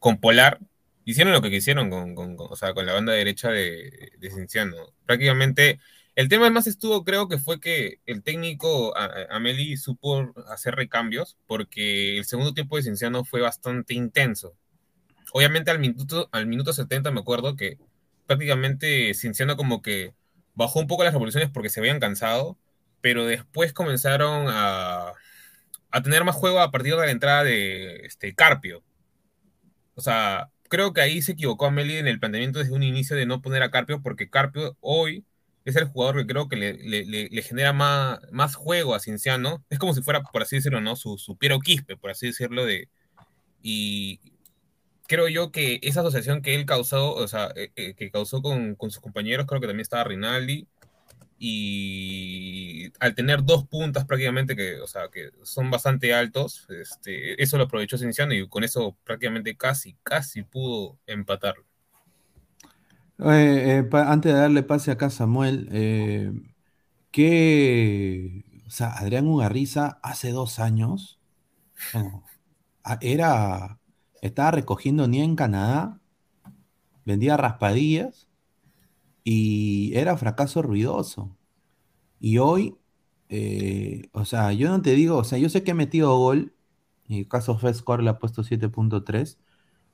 con 0.00 0.18
Polar, 0.20 0.58
hicieron 1.04 1.32
lo 1.32 1.42
que 1.42 1.50
quisieron 1.50 1.90
con, 1.90 2.16
con, 2.16 2.36
o 2.38 2.56
sea, 2.56 2.74
con 2.74 2.86
la 2.86 2.94
banda 2.94 3.12
derecha 3.12 3.50
de, 3.50 4.12
de 4.18 4.30
Cinciano. 4.30 4.76
Prácticamente 5.06 5.78
el 6.16 6.28
tema 6.28 6.50
más 6.50 6.66
estuvo, 6.66 7.04
creo 7.04 7.28
que 7.28 7.38
fue 7.38 7.60
que 7.60 8.00
el 8.06 8.22
técnico 8.22 8.94
Ameli 9.30 9.76
supo 9.76 10.32
hacer 10.48 10.74
recambios 10.74 11.38
porque 11.46 12.18
el 12.18 12.24
segundo 12.24 12.52
tiempo 12.52 12.76
de 12.76 12.82
Cinciano 12.82 13.24
fue 13.24 13.40
bastante 13.40 13.94
intenso. 13.94 14.54
Obviamente 15.32 15.70
al 15.70 15.78
minuto, 15.78 16.28
al 16.32 16.46
minuto 16.46 16.72
70 16.72 17.10
me 17.10 17.20
acuerdo 17.20 17.56
que 17.56 17.78
prácticamente 18.26 19.14
Cinciano 19.14 19.56
como 19.56 19.82
que 19.82 20.14
bajó 20.54 20.80
un 20.80 20.86
poco 20.86 21.04
las 21.04 21.12
revoluciones 21.12 21.50
porque 21.50 21.70
se 21.70 21.80
habían 21.80 22.00
cansado, 22.00 22.58
pero 23.00 23.26
después 23.26 23.72
comenzaron 23.72 24.46
a, 24.48 25.14
a 25.90 26.02
tener 26.02 26.24
más 26.24 26.36
juego 26.36 26.60
a 26.60 26.70
partir 26.70 26.94
de 26.94 27.06
la 27.06 27.10
entrada 27.10 27.44
de 27.44 28.06
este, 28.06 28.34
Carpio. 28.34 28.82
O 29.94 30.00
sea, 30.00 30.50
creo 30.68 30.92
que 30.92 31.00
ahí 31.00 31.22
se 31.22 31.32
equivocó 31.32 31.66
Ameli 31.66 31.96
en 31.96 32.08
el 32.08 32.20
planteamiento 32.20 32.58
desde 32.58 32.74
un 32.74 32.82
inicio 32.82 33.16
de 33.16 33.26
no 33.26 33.42
poner 33.42 33.62
a 33.62 33.70
Carpio 33.70 34.02
porque 34.02 34.30
Carpio 34.30 34.76
hoy 34.80 35.24
es 35.70 35.76
el 35.76 35.86
jugador 35.86 36.18
que 36.18 36.26
creo 36.26 36.48
que 36.48 36.56
le, 36.56 37.42
genera 37.42 37.72
más, 37.72 38.20
más, 38.30 38.54
juego 38.54 38.94
a 38.94 39.00
Cinciano. 39.00 39.64
Es 39.70 39.78
como 39.78 39.94
si 39.94 40.02
fuera, 40.02 40.22
por 40.22 40.42
así 40.42 40.56
decirlo, 40.56 40.80
¿no? 40.80 40.96
Su, 40.96 41.18
su 41.18 41.36
Piero 41.36 41.60
Quispe, 41.60 41.96
por 41.96 42.10
así 42.10 42.26
decirlo, 42.26 42.64
de. 42.64 42.88
Y 43.62 44.20
creo 45.10 45.28
yo 45.28 45.50
que 45.52 45.80
esa 45.82 46.00
asociación 46.00 46.42
que 46.42 46.54
él 46.54 46.66
causó, 46.66 47.14
o 47.14 47.26
sea, 47.28 47.52
eh, 47.56 47.72
eh, 47.76 47.94
que 47.94 48.10
causó 48.12 48.42
con, 48.42 48.76
sus 48.78 49.00
compañeros, 49.00 49.46
creo 49.46 49.60
que 49.60 49.66
también 49.66 49.82
estaba 49.82 50.04
Rinaldi. 50.04 50.68
Y 51.38 52.92
al 53.00 53.14
tener 53.14 53.42
dos 53.44 53.66
puntas 53.66 54.04
prácticamente 54.04 54.54
que, 54.54 54.80
o 54.80 54.86
sea, 54.86 55.08
que 55.10 55.30
son 55.42 55.70
bastante 55.70 56.12
altos, 56.14 56.66
este, 56.70 57.42
eso 57.42 57.56
lo 57.56 57.64
aprovechó 57.64 57.96
Cinciano 57.98 58.34
y 58.34 58.46
con 58.48 58.62
eso 58.62 58.96
prácticamente 59.04 59.56
casi, 59.56 59.96
casi 60.02 60.42
pudo 60.42 60.98
empatarlo. 61.06 61.69
Eh, 63.22 63.84
eh, 63.92 63.96
antes 63.96 64.32
de 64.32 64.38
darle 64.38 64.62
pase 64.62 64.90
acá 64.90 65.06
a 65.06 65.10
Samuel, 65.10 65.68
eh, 65.72 66.32
que, 67.10 68.44
o 68.66 68.70
sea, 68.70 68.92
Adrián 68.98 69.26
Ugarriza 69.28 70.00
hace 70.02 70.30
dos 70.32 70.58
años 70.60 71.20
era, 73.00 73.78
estaba 74.22 74.50
recogiendo 74.52 75.08
ni 75.08 75.20
en 75.22 75.36
Canadá, 75.36 76.00
vendía 77.04 77.36
raspadillas 77.36 78.28
y 79.24 79.92
era 79.96 80.16
fracaso 80.16 80.62
ruidoso. 80.62 81.36
Y 82.20 82.38
hoy, 82.38 82.78
o 84.12 84.24
sea, 84.24 84.52
yo 84.52 84.70
no 84.70 84.82
te 84.82 84.94
digo, 84.94 85.18
o 85.18 85.24
sea, 85.24 85.38
yo 85.38 85.48
sé 85.48 85.64
que 85.64 85.72
he 85.72 85.74
metido 85.74 86.16
gol, 86.18 86.54
en 87.08 87.18
el 87.18 87.28
caso 87.28 87.58
Score 87.74 88.02
le 88.02 88.10
ha 88.10 88.18
puesto 88.18 88.44
7.3 88.44 89.38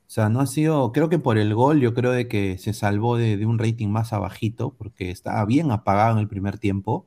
o 0.06 0.08
sea, 0.08 0.28
no 0.28 0.40
ha 0.40 0.46
sido, 0.46 0.92
creo 0.92 1.08
que 1.08 1.18
por 1.18 1.36
el 1.36 1.52
gol, 1.52 1.80
yo 1.80 1.92
creo 1.92 2.12
de 2.12 2.28
que 2.28 2.58
se 2.58 2.72
salvó 2.72 3.16
de, 3.16 3.44
un 3.44 3.58
rating 3.58 3.88
más 3.88 4.12
abajito, 4.12 4.72
porque 4.78 5.10
estaba 5.10 5.44
bien 5.44 5.72
apagado 5.72 6.12
en 6.12 6.18
el 6.18 6.28
primer 6.28 6.58
tiempo. 6.58 7.06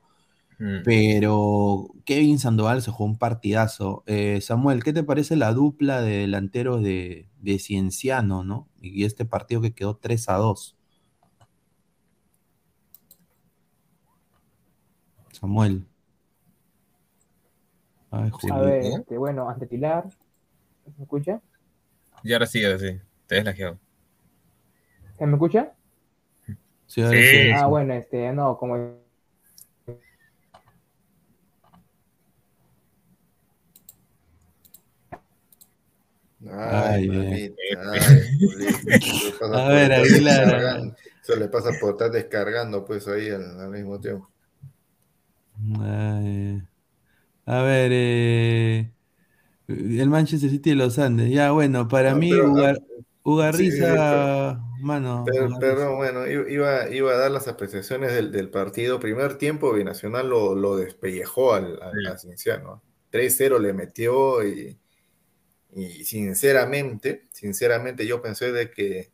Mm. 0.59 0.83
Pero 0.83 1.87
Kevin 2.03 2.39
Sandoval 2.39 2.81
se 2.81 2.91
jugó 2.91 3.05
un 3.09 3.17
partidazo. 3.17 4.03
Eh, 4.05 4.41
Samuel, 4.41 4.83
¿qué 4.83 4.91
te 4.91 5.03
parece 5.03 5.37
la 5.37 5.53
dupla 5.53 6.01
de 6.01 6.17
delanteros 6.17 6.83
de, 6.83 7.29
Cienciano, 7.59 8.43
¿no? 8.43 8.67
Y 8.81 9.05
este 9.05 9.23
partido 9.25 9.61
que 9.61 9.73
quedó 9.73 9.95
3 9.95 10.27
a 10.29 10.33
2. 10.35 10.75
Samuel. 15.31 15.87
a 18.11 18.21
ver, 18.59 18.83
este, 18.83 19.17
bueno, 19.17 19.49
ante 19.49 19.67
Pilar, 19.67 20.09
¿me 20.97 21.03
escucha? 21.03 21.41
Y 22.23 22.33
ahora 22.33 22.45
sí, 22.45 22.63
ahora 22.63 22.79
sí. 22.79 22.99
Te 23.27 23.35
deslajeado. 23.35 23.79
¿Se 25.17 25.25
me 25.25 25.33
escucha? 25.33 25.71
Sí, 26.87 27.01
ahora 27.01 27.17
sí. 27.17 27.51
Ah, 27.55 27.67
bueno, 27.67 27.93
este, 27.93 28.31
no, 28.33 28.57
como. 28.57 28.99
Ay, 36.51 37.09
ay, 37.09 37.55
a 39.53 39.67
ver, 39.67 39.91
Aguilar. 39.91 40.95
Se 41.21 41.35
le 41.35 41.47
pasa 41.49 41.71
por 41.79 41.91
estar 41.91 42.09
descargando, 42.09 42.85
pues 42.85 43.07
ahí 43.07 43.29
al, 43.29 43.69
mismo 43.69 43.99
tiempo. 43.99 44.31
a 47.45 47.61
ver, 47.61 47.91
eh. 47.93 48.91
El 49.69 50.09
Manchester 50.09 50.49
City 50.49 50.71
de 50.71 50.75
los 50.75 50.97
Andes. 50.97 51.29
Ya, 51.29 51.51
bueno, 51.51 51.87
para 51.87 52.15
mí, 52.15 52.31
Ugarriza, 53.23 54.59
mano. 54.79 55.25
Pero, 55.59 55.95
bueno, 55.95 56.27
iba, 56.27 56.89
iba 56.89 57.11
a 57.11 57.17
dar 57.17 57.29
las 57.29 57.47
apreciaciones 57.47 58.13
del, 58.13 58.49
partido. 58.49 58.99
Primer 58.99 59.37
tiempo, 59.37 59.73
Binacional 59.73 60.29
lo, 60.29 60.55
lo 60.55 60.77
despellejó 60.77 61.53
al, 61.53 61.79
al, 61.81 62.17
Cienciano. 62.17 62.81
3-0 63.11 63.59
le 63.59 63.73
metió 63.73 64.43
y, 64.47 64.77
y, 65.75 66.03
sinceramente, 66.05 67.27
sinceramente 67.31 68.07
yo 68.07 68.21
pensé 68.21 68.51
de 68.51 68.71
que 68.71 69.11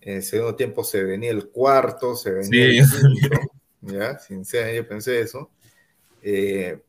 en 0.00 0.16
el 0.16 0.22
segundo 0.22 0.56
tiempo 0.56 0.82
se 0.82 1.02
venía 1.04 1.30
el 1.30 1.48
cuarto, 1.48 2.14
se 2.14 2.30
venía 2.30 2.66
el 2.66 2.86
quinto, 2.86 3.40
¿ya? 3.82 4.18
Sinceramente 4.18 4.82
yo 4.82 4.88
pensé 4.88 5.20
eso. 5.20 5.50
Eh, 6.22 6.80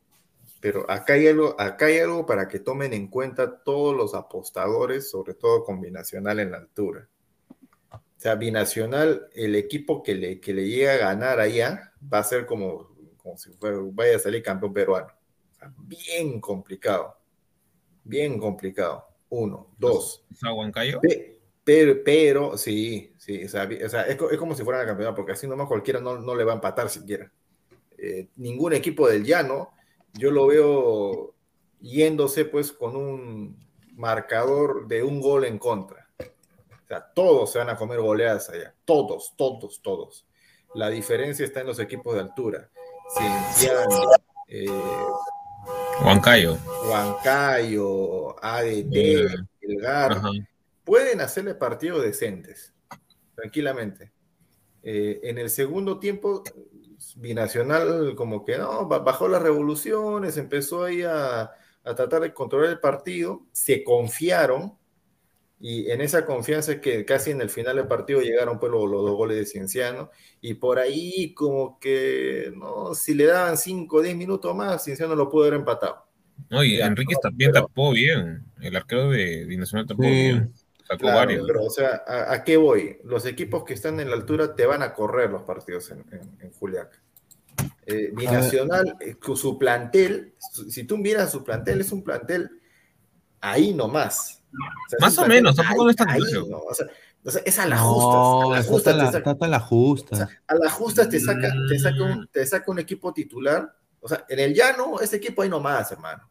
pero 0.62 0.90
acá 0.90 1.14
hay, 1.14 1.28
algo, 1.28 1.60
acá 1.60 1.88
hay 1.88 1.98
algo 1.98 2.26
para 2.26 2.48
que 2.48 2.60
tomen 2.60 2.94
en 2.94 3.08
cuenta 3.08 3.64
todos 3.64 3.98
los 3.98 4.14
apostadores, 4.14 5.10
sobre 5.10 5.34
todo 5.34 5.64
con 5.64 5.82
Binacional 5.82 6.40
en 6.40 6.52
la 6.52 6.58
altura. 6.58 7.10
O 7.90 8.00
sea, 8.18 8.36
Binacional, 8.36 9.28
el 9.34 9.56
equipo 9.56 10.04
que 10.04 10.14
le, 10.14 10.40
que 10.40 10.54
le 10.54 10.70
llega 10.70 10.94
a 10.94 10.98
ganar 10.98 11.40
allá, 11.40 11.92
va 12.02 12.20
a 12.20 12.24
ser 12.24 12.46
como, 12.46 12.96
como 13.18 13.38
si 13.38 13.52
fuera, 13.54 13.80
vaya 13.82 14.18
a 14.18 14.20
salir 14.20 14.44
campeón 14.44 14.72
peruano. 14.72 15.08
O 15.08 15.56
sea, 15.56 15.74
bien 15.80 16.40
complicado. 16.40 17.18
Bien 18.04 18.38
complicado. 18.38 19.08
Uno, 19.30 19.74
dos. 19.80 20.24
Huancayo? 20.44 21.02
Pero, 21.64 22.04
pero, 22.04 22.58
sí, 22.58 23.16
sí, 23.18 23.46
o 23.46 23.50
sea, 23.50 23.64
es, 23.64 24.38
como 24.38 24.54
si 24.54 24.64
fuera 24.64 24.80
la 24.80 24.86
campeona, 24.86 25.16
porque 25.16 25.32
así 25.32 25.48
nomás 25.48 25.68
cualquiera 25.68 26.00
no, 26.00 26.20
no 26.20 26.36
le 26.36 26.44
va 26.44 26.52
a 26.52 26.56
empatar 26.56 26.88
siquiera. 26.88 27.32
Eh, 27.98 28.28
ningún 28.36 28.74
equipo 28.74 29.08
del 29.08 29.24
llano 29.24 29.72
yo 30.14 30.32
lo 30.32 30.48
veo 30.48 31.34
yéndose 31.80 32.46
pues 32.46 32.72
con 32.72 32.96
un 32.96 33.58
marcador 33.96 34.88
de 34.88 35.04
un 35.04 35.22
gol 35.22 35.46
en 35.46 35.58
contra. 35.58 36.10
sea, 36.88 37.12
todos 37.14 37.52
se 37.52 37.60
van 37.60 37.70
a 37.70 37.76
comer 37.76 38.00
goleadas 38.00 38.50
allá. 38.50 38.74
Todos, 38.86 39.34
todos, 39.38 39.82
todos. 39.82 40.26
La 40.74 40.90
diferencia 40.90 41.46
está 41.46 41.62
en 41.62 41.68
los 41.68 41.80
equipos 41.80 42.16
de 42.16 42.22
altura. 42.22 42.70
Cienciano, 43.14 44.10
eh, 44.48 44.68
Huancayo. 46.04 46.58
Huancayo, 46.88 48.44
ADT, 48.44 49.46
Elgar, 49.62 50.22
pueden 50.84 51.22
hacerle 51.22 51.56
partidos 51.56 52.02
decentes, 52.04 52.74
tranquilamente. 53.36 54.12
Eh, 54.84 55.20
en 55.24 55.38
el 55.38 55.50
segundo 55.50 56.00
tiempo, 56.00 56.44
Binacional 57.18 58.16
como 58.16 58.46
que 58.46 58.58
no, 58.58 58.88
bajó 58.88 59.28
las 59.28 59.42
revoluciones, 59.42 60.38
empezó 60.38 60.84
ahí 60.84 61.02
a, 61.04 61.52
a 61.84 61.96
tratar 61.96 62.22
de 62.22 62.34
controlar 62.34 62.70
el 62.70 62.80
partido, 62.80 63.46
se 63.52 63.84
confiaron, 63.84 64.78
y 65.64 65.92
en 65.92 66.02
esa 66.02 66.26
confianza 66.26 66.74
es 66.74 66.80
que 66.80 67.06
casi 67.06 67.30
en 67.30 67.40
el 67.40 67.50
final 67.50 67.76
del 67.76 67.88
partido 67.88 68.20
llegaron 68.20 68.60
pues 68.60 68.72
los, 68.72 68.90
dos 68.90 69.16
goles 69.16 69.38
de 69.38 69.46
Cienciano 69.46 70.10
y 70.42 70.56
por 70.56 70.80
ahí 70.80 71.36
como 71.36 71.80
que 71.80 72.52
no 72.56 72.96
si 72.96 73.14
le 73.14 73.26
daban 73.26 73.58
5 73.58 73.98
o 73.98 74.02
10 74.02 74.16
minutos 74.16 74.56
más 74.56 74.84
Cienciano 74.84 75.16
lo 75.16 75.30
pudo 75.30 75.44
haber 75.44 75.60
empatado. 75.60 76.04
No, 76.50 76.64
y 76.64 76.82
Enrique 76.82 77.14
también 77.22 77.52
tapó 77.52 77.92
bien, 77.92 78.44
el 78.60 78.76
arquero 78.76 79.12
de 79.12 79.46
Binacional 79.46 79.86
tapó 79.86 80.02
bien. 80.02 80.52
Sacó 80.92 81.08
varios. 81.08 81.46
Pero, 81.48 81.64
o 81.64 81.70
sea, 81.70 82.04
¿a, 82.06 82.44
qué 82.44 82.58
voy? 82.58 83.00
Los 83.04 83.26
equipos 83.26 83.64
que 83.64 83.74
están 83.74 84.00
en 84.00 84.10
la 84.10 84.16
altura 84.16 84.56
te 84.56 84.66
van 84.66 84.84
a 84.84 84.94
correr 84.94 85.30
los 85.30 85.44
partidos 85.44 85.92
en, 85.92 86.06
en, 86.40 86.52
Juliaca. 86.54 87.02
Eh, 87.86 88.12
Binacional, 88.14 88.98
eh, 89.00 89.16
su 89.36 89.58
plantel, 89.58 90.36
si 90.70 90.84
tú 90.84 90.98
miras 90.98 91.32
su 91.32 91.44
plantel, 91.44 91.82
es 91.82 91.92
un 91.92 92.04
plantel 92.04 92.50
ahí 93.40 93.74
nomás 93.74 94.42
más 95.00 95.18
o 95.18 95.28
menos, 95.28 95.56
tampoco 95.56 95.86
no 95.86 95.90
es 95.90 95.96
tan 95.96 96.10
o 97.24 97.30
sea, 97.30 97.42
es 97.46 97.60
a 97.60 97.68
la 97.68 97.78
justa. 97.78 98.18
a 98.18 98.58
la 98.58 98.64
justa, 98.64 98.94
la, 98.94 99.08
a 99.08 99.48
la 99.48 99.60
justa. 99.60 100.30
a 100.48 100.56
la 100.56 100.70
justa 100.72 101.08
te 101.08 101.20
saca, 101.20 101.54
te, 101.70 101.78
saca 101.78 102.04
un, 102.04 102.28
te 102.28 102.46
saca 102.48 102.72
un 102.72 102.80
equipo 102.80 103.14
titular. 103.14 103.72
O 104.00 104.10
sea, 104.10 104.26
en 104.28 104.40
el 104.40 104.56
llano, 104.56 105.00
ese 105.00 105.18
equipo 105.18 105.44
ahí 105.44 105.50
nomás, 105.50 105.92
hermano. 105.92 106.31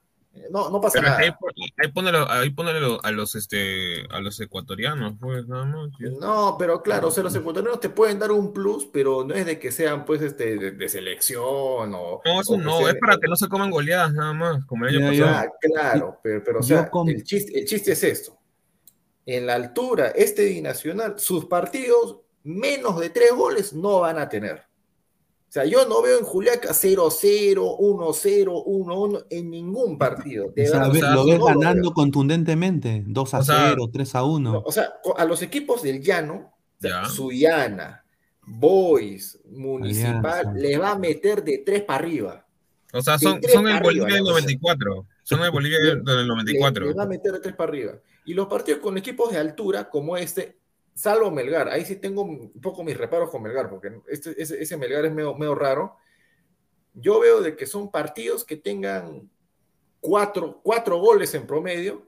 No, 0.51 0.71
no 0.71 0.81
pasa 0.81 1.01
nada. 1.01 1.19
Ahí, 1.19 1.31
ahí 1.77 2.51
ponelo, 2.51 3.01
a 3.03 3.11
los 3.11 3.35
este 3.35 4.07
a 4.11 4.21
los 4.21 4.39
ecuatorianos, 4.41 5.15
pues, 5.21 5.47
nada 5.49 5.65
más. 5.65 5.91
No, 6.21 6.57
pero 6.59 6.83
claro, 6.83 7.09
o 7.09 7.11
sea, 7.11 7.25
los 7.25 7.35
ecuatorianos 7.35 7.81
te 7.81 7.91
pueden 7.91 8.19
dar 8.19 8.31
un 8.31 8.53
plus, 8.53 8.87
pero 8.87 9.25
no 9.25 9.35
es 9.35 9.45
de 9.45 9.59
que 9.59 9.73
sean 9.73 10.05
pues 10.05 10.23
este 10.23 10.73
de, 10.73 10.89
selección 10.89 11.95
o. 11.95 12.21
No, 12.25 12.41
eso 12.41 12.57
no, 12.57 12.89
es 12.89 12.95
para 12.97 13.17
que 13.19 13.29
no 13.29 13.37
se 13.37 13.49
coman 13.49 13.71
goleadas 13.71 14.13
nada 14.13 14.33
más, 14.33 14.65
como 14.67 14.87
el 14.87 14.97
año 14.97 15.11
pasado. 15.11 15.37
Ah, 15.37 15.53
claro, 15.61 16.21
pero, 16.23 16.45
pero 16.45 16.61
o 16.61 16.63
sea, 16.63 16.89
el, 17.07 17.25
chiste, 17.25 17.59
el 17.59 17.67
chiste 17.67 17.93
es 17.93 18.05
esto. 18.05 18.39
En 19.27 19.47
la 19.47 19.55
altura, 19.55 20.09
este 20.09 20.47
binacional, 20.47 21.19
sus 21.19 21.47
partidos 21.47 22.21
menos 22.45 22.99
de 23.01 23.11
tres 23.11 23.33
goles 23.33 23.73
no 23.73 24.01
van 24.01 24.19
a 24.19 24.29
tener. 24.29 24.70
O 25.51 25.53
sea, 25.53 25.65
yo 25.65 25.85
no 25.85 26.01
veo 26.01 26.17
en 26.17 26.25
Juliaca 26.25 26.69
0-0, 26.69 27.57
1-0, 27.57 28.65
1-1 28.65 29.27
en 29.31 29.51
ningún 29.51 29.99
partido. 29.99 30.47
o 30.47 30.53
sea, 30.55 30.87
lo 30.87 31.25
ves 31.27 31.41
ganando 31.45 31.93
contundentemente, 31.93 33.03
2-0, 33.09 33.75
3-1. 33.91 34.63
o 34.65 34.71
sea, 34.71 34.93
a 35.17 35.25
los 35.25 35.43
equipos 35.43 35.83
del 35.83 36.03
llano, 36.03 36.55
Suyana, 37.09 38.05
Boys, 38.47 39.41
Municipal, 39.51 40.55
le 40.55 40.79
va 40.79 40.93
a 40.93 40.99
meter 41.01 41.43
de 41.43 41.59
3 41.67 41.83
para 41.83 41.99
arriba. 41.99 42.47
O 42.93 43.03
sea, 43.03 43.19
son, 43.19 43.41
son 43.43 43.67
el 43.67 43.83
Bolivia 43.83 44.15
del 44.15 44.23
94. 44.23 45.07
Son 45.25 45.43
el 45.43 45.51
Bolivia 45.51 45.79
del 46.05 46.29
94. 46.29 46.85
Le, 46.85 46.91
le 46.93 46.97
va 46.97 47.03
a 47.03 47.09
meter 47.09 47.33
de 47.33 47.41
3 47.41 47.57
para 47.57 47.71
arriba. 47.71 47.93
Y 48.25 48.35
los 48.35 48.47
partidos 48.47 48.79
con 48.79 48.97
equipos 48.97 49.33
de 49.33 49.39
altura, 49.39 49.91
como 49.91 50.17
este, 50.17 50.60
salvo 50.95 51.31
Melgar, 51.31 51.69
ahí 51.69 51.85
sí 51.85 51.97
tengo 51.97 52.23
un 52.23 52.53
poco 52.61 52.85
mis 52.85 52.97
reparos 52.97 53.31
con 53.31 53.43
Melgar, 53.43 53.69
porque 53.69 54.01
este, 54.09 54.41
ese, 54.41 54.77
Melgar 54.77 55.05
es 55.05 55.13
medio, 55.13 55.55
raro. 55.55 55.97
Yo 56.95 57.21
veo 57.21 57.41
de 57.41 57.57
que 57.57 57.67
son 57.67 57.91
partidos 57.91 58.45
que 58.45 58.57
tengan 58.57 59.31
cuatro, 60.01 60.61
goles 60.63 61.35
en 61.35 61.47
promedio, 61.47 62.07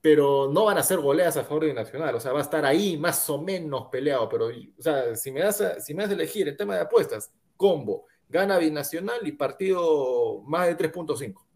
pero 0.00 0.50
no 0.52 0.64
van 0.64 0.78
a 0.78 0.82
ser 0.82 0.98
goleas 0.98 1.36
a 1.36 1.44
favor 1.44 1.64
de 1.64 1.74
Nacional, 1.74 2.14
o 2.14 2.20
sea, 2.20 2.32
va 2.32 2.40
a 2.40 2.42
estar 2.42 2.64
ahí 2.64 2.96
más 2.96 3.30
o 3.30 3.40
menos 3.40 3.86
peleado, 3.86 4.28
pero, 4.28 4.48
o 4.48 4.82
sea, 4.82 5.14
si 5.14 5.30
me 5.30 5.40
das 5.40 5.62
si 5.78 5.94
me 5.94 6.02
das 6.02 6.10
a 6.10 6.14
elegir 6.14 6.48
el 6.48 6.56
tema 6.56 6.74
de 6.74 6.80
apuestas, 6.80 7.32
combo, 7.56 8.06
gana 8.28 8.58
Binacional 8.58 9.26
y 9.26 9.32
partido 9.32 10.42
más 10.42 10.66
de 10.66 10.76
3.5. 10.76 11.51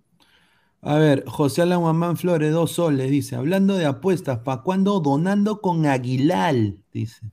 A 0.89 0.99
ver, 0.99 1.25
José 1.27 1.63
Alan 1.63 1.81
Guamán 1.81 2.17
Flores, 2.17 2.53
dos 2.53 2.71
soles, 2.71 3.11
dice, 3.11 3.35
hablando 3.35 3.77
de 3.77 3.87
apuestas, 3.87 4.39
¿para 4.39 4.63
cuándo 4.63 5.01
donando 5.01 5.61
con 5.61 5.85
Aguilar? 5.85 6.55
Dice. 6.93 7.33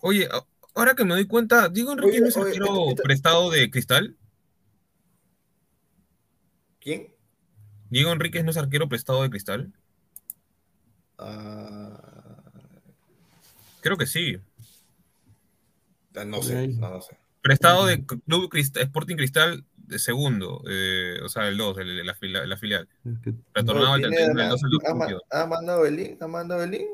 Oye, 0.00 0.28
ahora 0.74 0.96
que 0.96 1.04
me 1.04 1.14
doy 1.14 1.28
cuenta, 1.28 1.68
digo 1.68 1.92
Enrique 1.92 2.20
no 2.20 2.26
es 2.26 2.36
arquero 2.36 2.86
prestado 3.00 3.50
de 3.52 3.70
cristal. 3.70 4.16
¿Quién? 6.80 7.14
Diego 7.88 8.10
Enríquez 8.10 8.42
no 8.42 8.50
es 8.50 8.56
arquero 8.56 8.88
prestado 8.88 9.22
de 9.22 9.30
cristal. 9.30 9.72
Creo 13.80 13.96
que 13.96 14.06
sí. 14.06 14.38
Ah, 16.16 16.24
no 16.24 16.42
sé, 16.42 16.66
no, 16.66 16.90
no 16.90 17.00
sé. 17.00 17.16
Prestado 17.42 17.86
de 17.86 18.04
Club 18.04 18.50
Sporting 18.52 19.14
Cristal 19.14 19.64
segundo, 19.96 20.62
eh, 20.68 21.18
o 21.24 21.28
sea, 21.28 21.48
el 21.48 21.56
2, 21.56 21.76
la, 22.04 22.14
filial. 22.14 22.88
Retornado 23.54 23.94
al 23.94 24.02
tercer, 24.02 24.30
el 24.30 24.48
2 24.48 24.60
¿Ha 25.30 25.46
mandado 25.46 25.86
el 25.86 25.96
link? 25.96 26.22
¿Ha 26.22 26.26
mandado 26.26 26.62
el 26.62 26.70
link? 26.70 26.88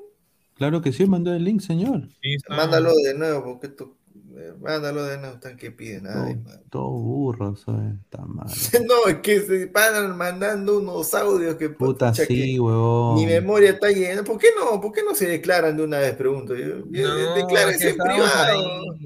Claro 0.54 0.80
que 0.80 0.92
sí, 0.92 1.06
mandó 1.06 1.34
el 1.34 1.44
link, 1.44 1.60
señor. 1.60 2.08
Mándalo 2.48 2.94
de 2.94 3.14
nuevo, 3.14 3.42
porque 3.44 3.68
tú, 3.68 3.96
eh, 4.36 4.52
mándalo 4.60 5.04
de 5.04 5.18
nuevo, 5.18 5.34
están 5.34 5.56
que 5.56 5.72
piden. 5.72 6.06
Ay, 6.06 6.40
todo, 6.70 6.90
burro, 6.90 7.56
¿sabes? 7.56 7.94
Está 8.04 8.24
mal. 8.24 8.46
no, 8.88 9.08
es 9.08 9.16
que 9.16 9.40
se 9.40 9.66
paran 9.66 10.16
mandando 10.16 10.78
unos 10.78 11.12
audios 11.14 11.56
que 11.56 11.70
puta, 11.70 12.14
sí, 12.14 12.58
huevón. 12.58 13.16
Mi 13.16 13.26
memoria 13.26 13.70
está 13.70 13.90
llena. 13.90 14.22
¿Por 14.22 14.38
qué 14.38 14.48
no? 14.56 14.80
¿Por 14.80 14.92
qué 14.92 15.02
no 15.02 15.14
se 15.14 15.26
declaran 15.26 15.76
de 15.76 15.82
una 15.82 15.98
vez? 15.98 16.14
Pregunto. 16.14 16.54
Yo, 16.54 16.76
no, 16.78 17.34
declárense 17.34 17.90
en 17.90 17.96
privado. 17.96 18.96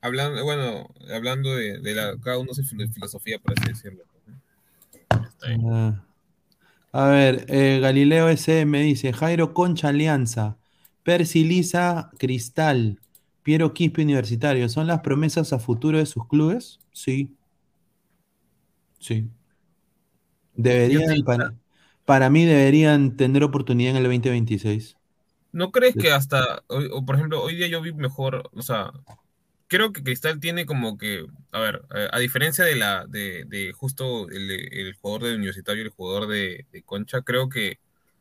Hablando, 0.00 0.44
bueno, 0.44 0.88
hablando 1.12 1.54
de, 1.54 1.80
la, 1.94 2.16
cada 2.22 2.38
uno 2.38 2.54
su 2.54 2.62
filosofía, 2.64 3.38
por 3.38 3.58
así 3.58 3.68
decirlo. 3.68 4.04
Ah. 5.70 6.04
A 6.92 7.08
ver, 7.08 7.44
eh, 7.48 7.80
Galileo 7.80 8.28
SM 8.28 8.80
dice, 8.80 9.12
Jairo 9.12 9.52
Concha 9.52 9.88
Alianza, 9.88 10.56
Percy 11.02 11.44
Lisa 11.44 12.10
Cristal, 12.18 13.00
Piero 13.42 13.74
Quispe 13.74 14.02
Universitario, 14.02 14.68
¿son 14.68 14.86
las 14.86 15.00
promesas 15.00 15.52
a 15.52 15.58
futuro 15.58 15.98
de 15.98 16.06
sus 16.06 16.26
clubes? 16.26 16.78
Sí. 16.92 17.36
Sí. 18.98 19.28
Deberían, 20.54 21.22
para, 21.24 21.54
para 22.04 22.30
mí 22.30 22.44
deberían 22.44 23.16
tener 23.16 23.44
oportunidad 23.44 23.92
en 23.92 23.96
el 23.98 24.04
2026. 24.04 24.96
¿No 25.52 25.70
crees 25.70 25.94
que 25.94 26.10
hasta, 26.10 26.62
o, 26.68 27.04
por 27.04 27.16
ejemplo, 27.16 27.42
hoy 27.42 27.54
día 27.56 27.68
yo 27.68 27.80
vi 27.80 27.92
mejor, 27.92 28.50
o 28.52 28.62
sea, 28.62 28.92
creo 29.68 29.92
que 29.92 30.02
Cristal 30.02 30.40
tiene 30.40 30.66
como 30.66 30.98
que, 30.98 31.26
a 31.52 31.60
ver, 31.60 31.82
eh, 31.94 32.08
a 32.12 32.18
diferencia 32.18 32.64
de 32.64 32.76
la, 32.76 33.06
de, 33.06 33.44
de 33.46 33.72
justo 33.72 34.28
el, 34.30 34.94
jugador 35.00 35.28
de 35.28 35.36
Universitario 35.36 35.82
y 35.82 35.86
el 35.86 35.92
jugador 35.92 36.26
de, 36.28 36.66
Concha, 36.86 37.22
creo 37.22 37.48
que 37.48 37.78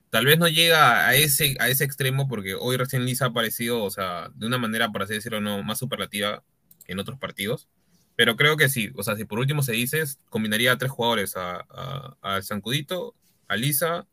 tal 0.09 0.25
vez 0.25 0.37
no 0.39 0.47
llega 0.49 1.07
a 1.07 1.15
ese, 1.15 1.55
a 1.59 1.69
ese 1.69 1.85
extremo 1.85 2.27
porque 2.27 2.55
hoy 2.55 2.77
recién 2.77 3.05
Lisa 3.05 3.25
ha 3.25 3.29
aparecido, 3.29 3.83
o 3.83 3.89
sea, 3.91 4.29
de 4.35 4.47
una 4.47 4.57
manera, 4.57 4.89
por 4.91 5.03
así 5.03 5.13
decirlo, 5.15 5.41
no, 5.41 5.63
más 5.63 5.79
superlativa 5.79 6.43
en 6.87 6.99
otros 6.99 7.19
partidos. 7.19 7.69
Pero 8.15 8.35
creo 8.35 8.57
que 8.57 8.69
sí, 8.69 8.91
o 8.95 9.03
sea, 9.03 9.15
si 9.15 9.25
por 9.25 9.39
último 9.39 9.63
se 9.63 9.73
dice, 9.73 10.03
combinaría 10.29 10.73
a 10.73 10.77
tres 10.77 10.91
jugadores, 10.91 11.37
a, 11.37 11.65
a, 11.69 12.17
a 12.21 12.41
Sancudito, 12.41 13.15
a 13.47 13.55
Lisa 13.55 14.07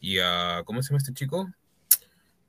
y 0.00 0.18
a, 0.18 0.62
¿cómo 0.64 0.82
se 0.82 0.90
llama 0.90 0.98
este 0.98 1.14
chico? 1.14 1.52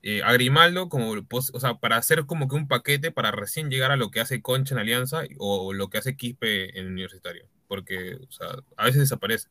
Eh, 0.04 0.22
a 0.24 0.34
Grimaldo 0.34 0.90
como, 0.90 1.12
o 1.12 1.60
sea, 1.60 1.76
para 1.76 1.98
hacer 1.98 2.26
como 2.26 2.48
que 2.48 2.56
un 2.56 2.68
paquete 2.68 3.12
para 3.12 3.32
recién 3.32 3.70
llegar 3.70 3.92
a 3.92 3.98
lo 3.98 4.10
que 4.10 4.20
hace 4.20 4.42
Concha 4.42 4.74
en 4.74 4.80
Alianza 4.80 5.22
o 5.38 5.74
lo 5.74 5.90
que 5.90 6.00
hace 6.00 6.16
Quispe 6.16 6.80
en 6.80 6.88
Universitario, 6.88 7.46
porque, 7.68 8.16
o 8.16 8.32
sea, 8.32 8.48
a 8.78 8.86
veces 8.86 9.02
desaparece. 9.02 9.50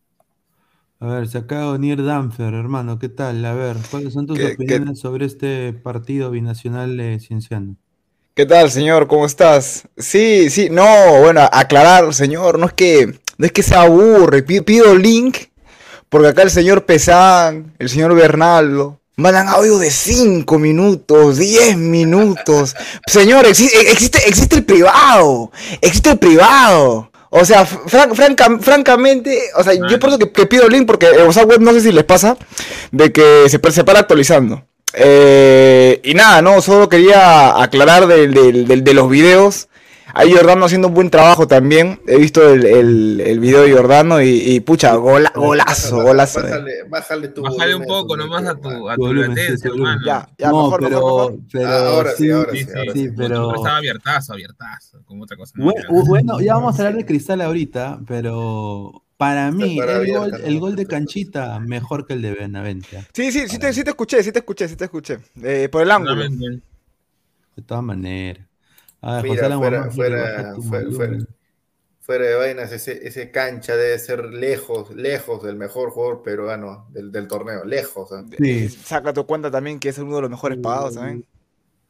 A 0.98 1.07
ver, 1.07 1.28
se 1.28 1.38
acaba 1.38 1.70
de 1.70 1.78
unir 1.78 2.05
Danfer, 2.05 2.53
hermano, 2.53 2.98
¿qué 2.98 3.09
tal? 3.09 3.42
A 3.44 3.55
ver, 3.55 3.76
¿cuáles 3.90 4.12
son 4.12 4.26
tus 4.26 4.38
opiniones 4.38 4.98
sobre 4.98 5.24
este 5.24 5.72
partido 5.72 6.30
binacional 6.30 6.96
de 6.96 7.18
Cienciano? 7.20 7.76
¿Qué 8.34 8.44
tal, 8.44 8.70
señor? 8.70 9.07
¿Cómo 9.07 9.24
estás? 9.24 9.88
Sí, 9.96 10.51
sí, 10.51 10.68
no, 10.70 10.84
bueno, 11.20 11.48
aclarar, 11.53 12.12
señor, 12.12 12.59
no 12.59 12.66
es 12.66 12.74
que, 12.74 13.18
no 13.38 13.46
es 13.46 13.53
que 13.53 13.62
se 13.62 13.76
aburre, 13.76 14.42
pido, 14.42 14.64
pido 14.64 14.94
link, 14.94 15.38
porque 16.11 16.28
acá 16.28 16.42
el 16.42 16.51
señor 16.51 16.84
Pesán, 16.84 17.74
el 17.78 17.88
señor 17.88 18.14
Bernaldo, 18.14 18.99
mandan 19.20 19.48
audio 19.48 19.78
de 19.78 19.90
5 19.90 20.58
minutos, 20.58 21.36
10 21.38 21.76
minutos. 21.76 22.74
Señor, 23.06 23.46
existe, 23.46 23.78
existe, 24.28 24.56
el 24.56 24.64
privado. 24.64 25.50
Existe 25.80 26.10
el 26.10 26.18
privado. 26.18 27.10
O 27.30 27.44
sea, 27.44 27.64
francamente, 27.64 29.40
o 29.56 29.62
sea, 29.62 29.74
yo 29.74 30.00
por 30.00 30.10
eso 30.10 30.18
que, 30.18 30.46
pido 30.46 30.64
el 30.66 30.72
link 30.72 30.86
porque 30.86 31.06
el 31.06 31.22
WhatsApp 31.26 31.48
web 31.48 31.60
no 31.60 31.72
sé 31.72 31.80
si 31.80 31.92
les 31.92 32.02
pasa 32.04 32.36
de 32.90 33.12
que 33.12 33.46
se, 33.48 33.60
se 33.72 33.84
para 33.84 34.00
actualizando. 34.00 34.64
Eh, 34.94 36.00
y 36.02 36.14
nada, 36.14 36.42
no, 36.42 36.60
solo 36.60 36.88
quería 36.88 37.62
aclarar 37.62 38.06
del- 38.08 38.66
del- 38.66 38.84
de 38.84 38.94
los 38.94 39.08
videos. 39.08 39.68
Ahí 40.14 40.32
Jordano 40.32 40.64
haciendo 40.64 40.88
un 40.88 40.94
buen 40.94 41.11
trabajo 41.11 41.46
también. 41.46 42.00
He 42.06 42.16
visto 42.18 42.48
el, 42.52 42.64
el, 42.66 43.20
el 43.20 43.40
video 43.40 43.62
de 43.62 43.72
Jordano 43.72 44.20
y, 44.20 44.28
y 44.28 44.61
pucha, 44.61 44.94
gola- 44.96 45.32
golazo, 45.34 45.96
Baja- 45.96 46.08
golazo. 46.08 46.42
Bájale, 46.42 46.72
bájale 46.88 47.28
tu 47.28 47.42
Bájale 47.42 47.74
un 47.74 47.84
poco 47.84 48.16
nomás 48.16 48.44
a 48.46 48.54
tu, 48.56 48.88
a 48.88 48.96
Tu 48.96 49.12
latencia, 49.14 49.70
hermano. 49.70 50.00
Ya, 50.06 50.28
ya, 50.38 50.48
no, 50.50 50.64
mejor, 50.64 50.80
pero, 50.80 50.96
mejor, 50.96 51.30
mejor. 51.32 51.44
pero 51.52 51.68
Ah, 51.68 51.88
ahora 51.88 52.11
sí, 52.12 52.30
ahora 52.30 52.52
Sí, 52.52 52.58
sí, 52.64 52.70
ahora 52.76 52.92
sí, 52.92 52.98
sí. 53.08 53.11
pero- 53.16 53.54
Estaba 53.54 53.76
abiertazo, 53.76 54.32
abiertazo, 54.32 55.02
como 55.04 55.24
otra 55.24 55.36
cosa. 55.36 55.52
¿no? 55.56 55.66
Bu- 55.66 55.86
bu- 55.88 56.06
bueno, 56.06 56.40
ya 56.40 56.54
vamos 56.54 56.74
a 56.74 56.78
hablar 56.82 56.96
de 56.96 57.06
Cristal 57.06 57.40
ahorita, 57.40 58.00
pero 58.06 59.02
para 59.16 59.50
mí 59.52 59.76
para 59.76 59.92
el 59.92 59.98
abierta, 59.98 60.18
gol, 60.20 60.30
¿no? 60.30 60.36
el 60.38 60.61
gol 60.61 60.76
de 60.76 60.86
Canchita 60.86 61.61
mejor 61.61 62.06
que 62.06 62.14
el 62.14 62.22
de 62.22 62.32
Benavente. 62.32 63.04
Sí, 63.12 63.30
sí, 63.32 63.48
sí 63.48 63.58
te, 63.58 63.72
sí 63.72 63.84
te 63.84 63.90
escuché, 63.90 64.22
sí 64.22 64.32
te 64.32 64.38
escuché, 64.40 64.66
sí 64.68 64.76
te 64.76 64.84
escuché. 64.84 65.18
Eh, 65.42 65.68
por 65.70 65.82
el 65.82 65.90
ángulo. 65.90 66.14
De 67.56 67.62
todas 67.66 67.84
maneras. 67.84 68.46
A 69.03 69.16
ver, 69.16 69.22
Mira, 69.24 69.34
José 69.34 69.46
Alan 69.46 69.59
fuera, 69.59 69.82
de 72.18 72.34
vainas, 72.34 72.72
ese, 72.72 73.07
ese 73.07 73.30
cancha 73.30 73.76
debe 73.76 73.98
ser 73.98 74.24
lejos, 74.26 74.94
lejos 74.94 75.42
del 75.42 75.57
mejor 75.57 75.90
jugador 75.90 76.22
peruano 76.22 76.86
del, 76.90 77.12
del 77.12 77.28
torneo, 77.28 77.64
lejos. 77.64 78.11
¿ah? 78.12 78.24
Sí. 78.38 78.68
Saca 78.68 79.12
tu 79.12 79.24
cuenta 79.26 79.51
también 79.51 79.78
que 79.78 79.90
es 79.90 79.98
uno 79.98 80.16
de 80.16 80.22
los 80.22 80.30
mejores 80.30 80.59
pagados 80.59 80.94
también. 80.94 81.24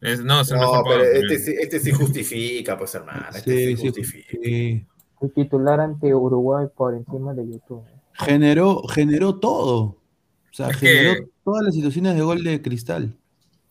Es, 0.00 0.22
no, 0.22 0.40
es 0.42 0.50
No, 0.50 0.58
pero 0.58 0.70
pagado 0.84 1.02
este, 1.02 1.62
este 1.62 1.80
sí 1.80 1.90
justifica, 1.92 2.76
pues 2.78 2.94
hermano, 2.94 3.26
este 3.34 3.50
Sí, 3.50 3.56
sí, 3.56 3.76
sí, 3.76 3.86
justifica. 3.88 4.38
sí. 4.42 4.86
El 5.20 5.32
titular 5.34 5.80
ante 5.80 6.14
Uruguay 6.14 6.66
por 6.74 6.94
encima 6.94 7.34
de 7.34 7.46
YouTube. 7.46 7.82
Generó, 8.14 8.82
generó 8.88 9.38
todo. 9.38 9.80
O 9.82 9.96
sea, 10.52 10.68
Es 10.70 10.76
generó 10.78 11.14
que- 11.14 11.28
todas 11.44 11.64
las 11.64 11.74
situaciones 11.74 12.14
de 12.14 12.22
gol 12.22 12.42
de 12.44 12.62
Cristal. 12.62 13.14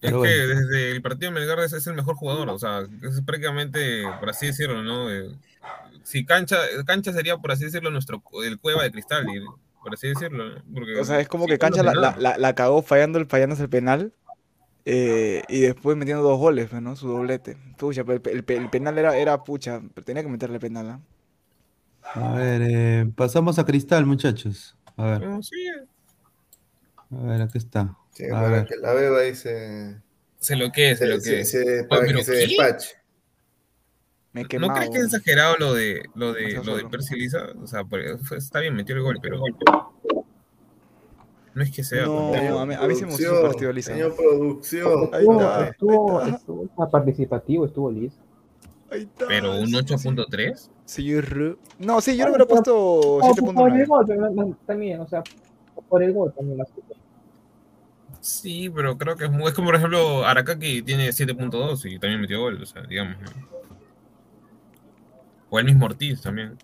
Es 0.02 0.12
que 0.12 0.18
bueno. 0.18 0.56
desde 0.56 0.91
el 0.91 1.02
partido 1.02 1.32
de 1.32 1.39
Melgar 1.39 1.60
es, 1.60 1.74
es 1.74 1.86
el 1.88 1.93
mejor 1.95 2.16
jugador, 2.16 2.50
o 2.50 2.58
sea, 2.60 2.82
es 3.04 3.22
prácticamente, 3.22 4.04
por 4.20 4.30
así 4.30 4.47
decirlo, 4.47 4.82
¿no? 4.82 5.10
Eh, 5.12 5.30
si 6.04 6.26
cancha, 6.26 6.58
cancha 6.86 7.12
sería, 7.14 7.38
por 7.38 7.52
así 7.52 7.66
decirlo, 7.66 7.91
nuestro 7.91 8.24
el 8.45 8.60
cueva 8.60 8.84
de 8.84 8.91
cristal, 8.91 9.28
y, 9.30 9.41
por 9.84 9.93
así 9.93 10.08
decirlo, 10.08 10.50
¿no? 10.50 10.64
Porque, 10.74 11.00
O 11.00 11.04
sea, 11.04 11.20
es 11.20 11.28
como 11.28 11.45
sí, 11.45 11.52
que 11.52 11.58
Cancha 11.60 11.84
la, 11.84 11.93
la, 11.95 12.16
la- 12.18 12.38
la 12.38 12.56
cagó 12.56 12.82
fallando 12.82 13.20
el, 13.20 13.26
fallándose 13.28 13.64
el 13.64 13.70
penal 13.70 14.14
eh, 14.86 15.43
y 15.50 15.62
después 15.62 15.97
metiendo 15.97 16.24
dos 16.24 16.39
goles, 16.39 16.70
pues, 16.70 16.82
¿no? 16.82 16.95
Su 16.95 17.08
doblete. 17.10 17.58
Pucha, 17.78 18.04
pero 18.06 18.22
el, 18.32 18.39
el- 18.39 18.45
el 18.58 18.70
penal 18.70 18.97
era, 18.97 19.18
era 19.18 19.43
pucha, 19.43 19.82
pero 19.93 20.06
tenía 20.06 20.24
que 20.24 20.30
meterle 20.30 20.60
penal, 20.60 20.89
¿ah? 20.89 21.02
A 22.14 22.34
ver, 22.34 22.62
eh, 22.64 23.12
pasamos 23.16 23.60
a 23.60 23.66
Cristal, 23.66 24.06
muchachos. 24.06 24.76
A 24.97 25.04
ver, 25.06 25.43
sí, 25.43 25.56
a 27.12 27.16
ver, 27.24 27.41
aquí 27.41 27.58
está. 27.58 27.95
Sí, 28.20 28.26
A 28.26 28.32
para 28.34 28.49
ver. 28.49 28.65
que 28.67 28.76
la 28.76 28.93
beba 28.93 29.20
ahí 29.22 29.34
se, 29.34 29.95
se 30.39 30.55
lo 30.57 30.72
que 30.74 30.91
es, 30.91 30.99
se 30.99 31.05
se- 31.05 31.09
lo 31.09 31.15
que 31.15 31.22
se- 31.22 31.39
es. 31.39 31.49
se- 31.51 31.84
para 31.86 32.01
pero 32.01 32.17
que 32.17 32.24
se 32.26 32.32
despache. 32.34 32.89
Me 34.34 34.43
¿No 34.43 34.74
crees 34.74 34.89
que 34.89 34.97
es 34.97 35.03
exagerado 35.05 35.55
lo 35.57 35.74
de 35.74 36.03
lo 36.15 36.34
de 36.34 36.61
lo 36.65 36.76
de. 36.76 36.84
Percy 36.89 37.15
Lisa? 37.15 37.47
O 37.63 37.65
sea, 37.65 37.86
pues, 37.86 38.20
fue- 38.28 38.38
está 38.38 38.59
bien, 38.59 38.76
metió 38.76 38.93
el 38.95 39.01
gol, 39.03 39.20
pero 39.22 39.39
no 41.53 41.63
es 41.63 41.72
que 41.72 41.82
sea. 41.84 42.05
No, 42.05 42.30
pues, 42.30 42.41
a 42.51 42.65
mí- 42.65 42.74
a 42.76 42.88
mí 42.88 42.95
se 42.95 43.05
me 43.05 43.11
gustó 43.11 43.26
Producción, 43.30 43.51
partido, 43.51 43.72
Lisa. 43.74 43.93
Señor 43.93 44.15
producción. 44.15 45.09
Ahí 45.13 45.20
Estuvo, 45.22 45.41
está, 45.41 45.67
estuvo, 45.70 46.20
ahí 46.20 46.26
está. 46.26 46.38
estuvo 46.38 46.91
participativo, 46.91 47.65
estuvo 47.65 47.91
listo. 47.91 48.22
Ahí 48.91 49.01
está, 49.03 49.28
pero 49.28 49.55
un 49.59 49.67
sí, 49.67 49.72
sí. 49.72 49.78
8.3. 49.78 50.72
Señor- 50.86 51.57
No, 51.80 52.01
sí, 52.01 52.17
yo 52.17 52.26
le 52.26 52.32
hubiera 52.32 52.45
puesto 52.45 52.72
No, 52.74 53.20
por 53.20 53.70
el 53.70 53.86
7.9. 53.86 53.86
gol 53.88 54.57
también, 54.65 54.99
o 54.99 55.07
sea, 55.07 55.24
por 55.88 56.03
el 56.03 56.11
gol 56.13 56.34
también. 56.36 56.57
la. 56.57 56.65
Sí, 58.22 58.70
pero 58.70 58.97
creo 58.97 59.15
que 59.15 59.26
es, 59.26 59.32
muy- 59.32 59.45
es 59.45 59.53
como 59.53 59.67
por 59.67 59.76
ejemplo 59.76 60.26
Arakaki 60.26 60.82
tiene 60.82 61.09
7.2 61.13 61.86
y 61.86 61.99
también 61.99 62.22
metió 62.22 62.39
gol, 62.41 62.61
o 62.61 62.65
sea, 62.65 62.82
digamos. 62.84 63.15
¿no? 63.22 63.47
O 65.49 65.59
el 65.59 65.65
mismo 65.65 65.86
Ortiz 65.86 66.22
también. 66.22 66.57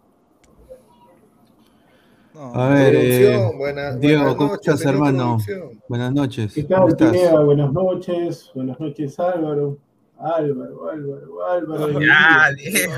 No. 2.33 2.53
A 2.53 2.67
ver, 2.69 2.95
eh, 2.95 3.51
buena- 3.57 3.95
Diego, 3.95 4.21
buenas 4.23 4.35
¿cómo 4.35 4.49
noches, 4.51 4.73
estás, 4.73 4.85
hermano? 4.93 5.37
Buenas 5.87 6.13
noches. 6.13 6.53
¿Qué 6.53 6.67
¿Cómo 6.67 6.93
tal? 6.95 7.11
Pineda? 7.11 7.39
Buenas 7.39 7.71
noches. 7.71 8.51
Buenas 8.53 8.79
noches, 8.79 9.19
Álvaro. 9.19 9.77
Álvaro, 10.17 10.89
Álvaro, 10.89 11.45
Álvaro. 11.49 11.99
Ya, 12.01 12.47
Diego. 12.55 12.93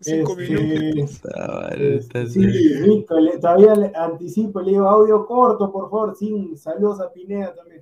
Cinco 0.00 0.36
Este, 0.38 0.54
minutos. 0.62 1.20
Ah, 1.34 1.70
Este, 1.74 2.26
sí, 2.26 2.46
rico. 2.46 3.18
le- 3.20 3.38
todavía 3.38 3.74
le 3.74 3.90
anticipo, 3.94 4.60
le 4.60 4.72
digo 4.72 4.88
audio 4.88 5.26
corto, 5.26 5.70
por 5.72 5.84
favor. 5.90 6.16
Sin 6.16 6.56
saludos 6.58 7.00
a 7.00 7.10
Pineda 7.12 7.54
también. 7.54 7.81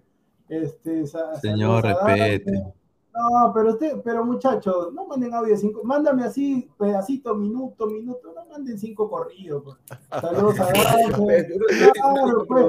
Este, 0.51 1.05
Señor, 1.41 1.85
respete. 1.85 2.75
No, 3.13 3.53
pero 3.53 3.73
usted, 3.73 3.97
pero 4.05 4.25
muchachos, 4.25 4.93
no 4.95 5.05
manden 5.07 5.35
audio 5.35 5.57
cinco, 5.57 5.83
mándame 5.83 6.23
así, 6.25 6.71
pedacito, 6.79 7.35
minuto, 7.35 7.87
minuto, 7.87 8.33
no 8.35 8.47
manden 8.47 8.79
cinco 8.79 9.11
corridos. 9.11 9.65
pues. 9.65 9.77
Saludos 10.23 10.61
a. 10.61 10.71
Claro, 11.93 12.47
pues. 12.47 12.65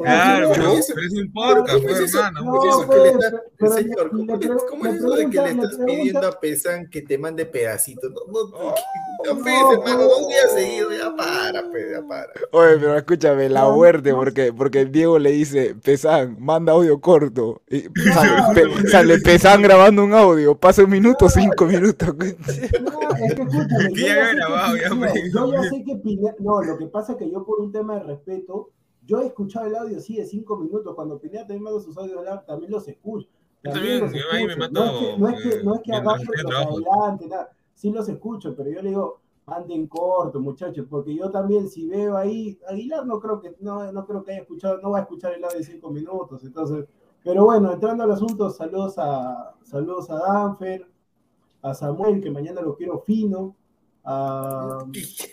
Claro, 0.00 0.50
pero, 0.54 0.72
es 0.72 0.90
un 1.12 1.32
podcast, 1.32 1.70
¿Cómo 1.70 1.86
pues, 1.86 2.14
hermano. 2.14 3.40
Pues, 3.58 3.74
señor, 3.74 4.10
¿cómo, 4.68 4.86
es 4.86 4.94
eso 4.96 5.10
de 5.10 5.30
que 5.30 5.40
le 5.40 5.50
estás 5.50 5.78
pidiendo 5.84 6.26
a 6.26 6.40
Pesan 6.40 6.88
que 6.88 7.02
te 7.02 7.18
mande 7.18 7.44
pedacitos? 7.46 8.10
No, 8.10 8.20
no, 8.32 8.48
no, 8.48 8.74
no, 9.24 9.34
No, 9.34 9.72
hermano, 9.72 10.02
dos 10.04 10.28
días 10.28 10.52
seguidos, 10.52 10.94
ya 10.96 11.14
para, 11.14 11.62
ya 11.62 12.08
para. 12.08 12.32
Oye, 12.52 12.78
pero 12.78 12.96
escúchame, 12.96 13.48
la 13.48 13.68
muerte, 13.68 14.14
porque, 14.14 14.52
porque 14.52 14.86
Diego 14.86 15.18
le 15.18 15.30
dice, 15.32 15.74
Pesan, 15.74 16.36
manda 16.40 16.72
audio 16.72 17.00
corto. 17.00 17.62
Y 17.68 17.82
sale, 18.12 18.32
pe- 18.54 18.88
sale 18.88 19.18
Pesan 19.18 19.62
grabando 19.62 19.73
un 20.04 20.12
audio, 20.14 20.54
pasa 20.56 20.84
un 20.84 20.90
minuto, 20.90 21.28
cinco 21.28 21.66
minutos. 21.66 22.14
No, 22.16 22.22
es 23.16 23.34
que 23.34 23.42
escúchame, 23.42 23.92
Que 23.94 24.00
yo 24.00 24.06
ya 24.06 24.34
grabado, 24.34 24.76
ya, 24.76 24.88
Pineda- 24.90 25.14
yo 25.32 25.52
ya 25.52 25.62
sé 25.64 25.84
que 25.84 25.96
Pineda, 25.96 26.34
no, 26.38 26.62
lo 26.62 26.78
que 26.78 26.86
pasa 26.86 27.12
es 27.12 27.18
que 27.18 27.30
yo 27.30 27.44
por 27.44 27.60
un 27.60 27.72
tema 27.72 27.94
de 27.96 28.04
respeto, 28.04 28.70
yo 29.06 29.20
he 29.20 29.26
escuchado 29.26 29.66
el 29.66 29.76
audio 29.76 30.00
sí 30.00 30.16
de 30.16 30.26
cinco 30.26 30.56
minutos, 30.56 30.94
cuando 30.94 31.18
Pineda 31.18 31.40
también 31.42 31.62
manda 31.62 31.80
sus 31.80 31.96
audios 31.98 32.24
también 32.46 32.70
los 32.70 32.86
escucho. 32.88 33.28
Yo 33.62 33.72
también 33.72 34.00
también, 34.00 34.00
los 34.00 34.12
yo 34.12 34.32
ahí 34.32 34.46
me 34.46 34.52
escucho. 34.52 34.70
mato, 34.72 35.18
no 35.18 35.28
es 35.28 35.42
que, 35.42 35.62
no 35.62 35.74
es 35.74 35.80
que, 35.82 35.90
no 35.92 36.14
es 36.16 36.22
que 36.22 36.40
eh, 36.40 36.54
adelante, 36.56 37.26
nada, 37.28 37.50
sí 37.74 37.90
los 37.90 38.08
escucho, 38.08 38.54
pero 38.56 38.70
yo 38.70 38.82
le 38.82 38.88
digo, 38.90 39.20
manden 39.46 39.86
corto, 39.86 40.40
muchachos, 40.40 40.86
porque 40.88 41.14
yo 41.14 41.30
también 41.30 41.68
si 41.68 41.86
veo 41.86 42.16
ahí, 42.16 42.58
Aguilar 42.68 43.06
no 43.06 43.20
creo 43.20 43.40
que, 43.40 43.54
no, 43.60 43.92
no 43.92 44.06
creo 44.06 44.22
que 44.22 44.32
haya 44.32 44.40
escuchado, 44.42 44.78
no 44.80 44.90
va 44.90 44.98
a 44.98 45.02
escuchar 45.02 45.32
el 45.34 45.44
audio 45.44 45.58
de 45.58 45.64
cinco 45.64 45.90
minutos, 45.90 46.42
entonces, 46.44 46.86
pero 47.24 47.44
bueno, 47.44 47.72
entrando 47.72 48.04
al 48.04 48.12
asunto, 48.12 48.50
saludos 48.50 48.94
a, 48.98 49.54
saludos 49.64 50.10
a 50.10 50.16
Danfer, 50.16 50.86
a 51.62 51.74
Samuel, 51.74 52.20
que 52.20 52.30
mañana 52.30 52.60
lo 52.60 52.76
quiero 52.76 53.00
fino, 53.00 53.56
a, 54.04 54.78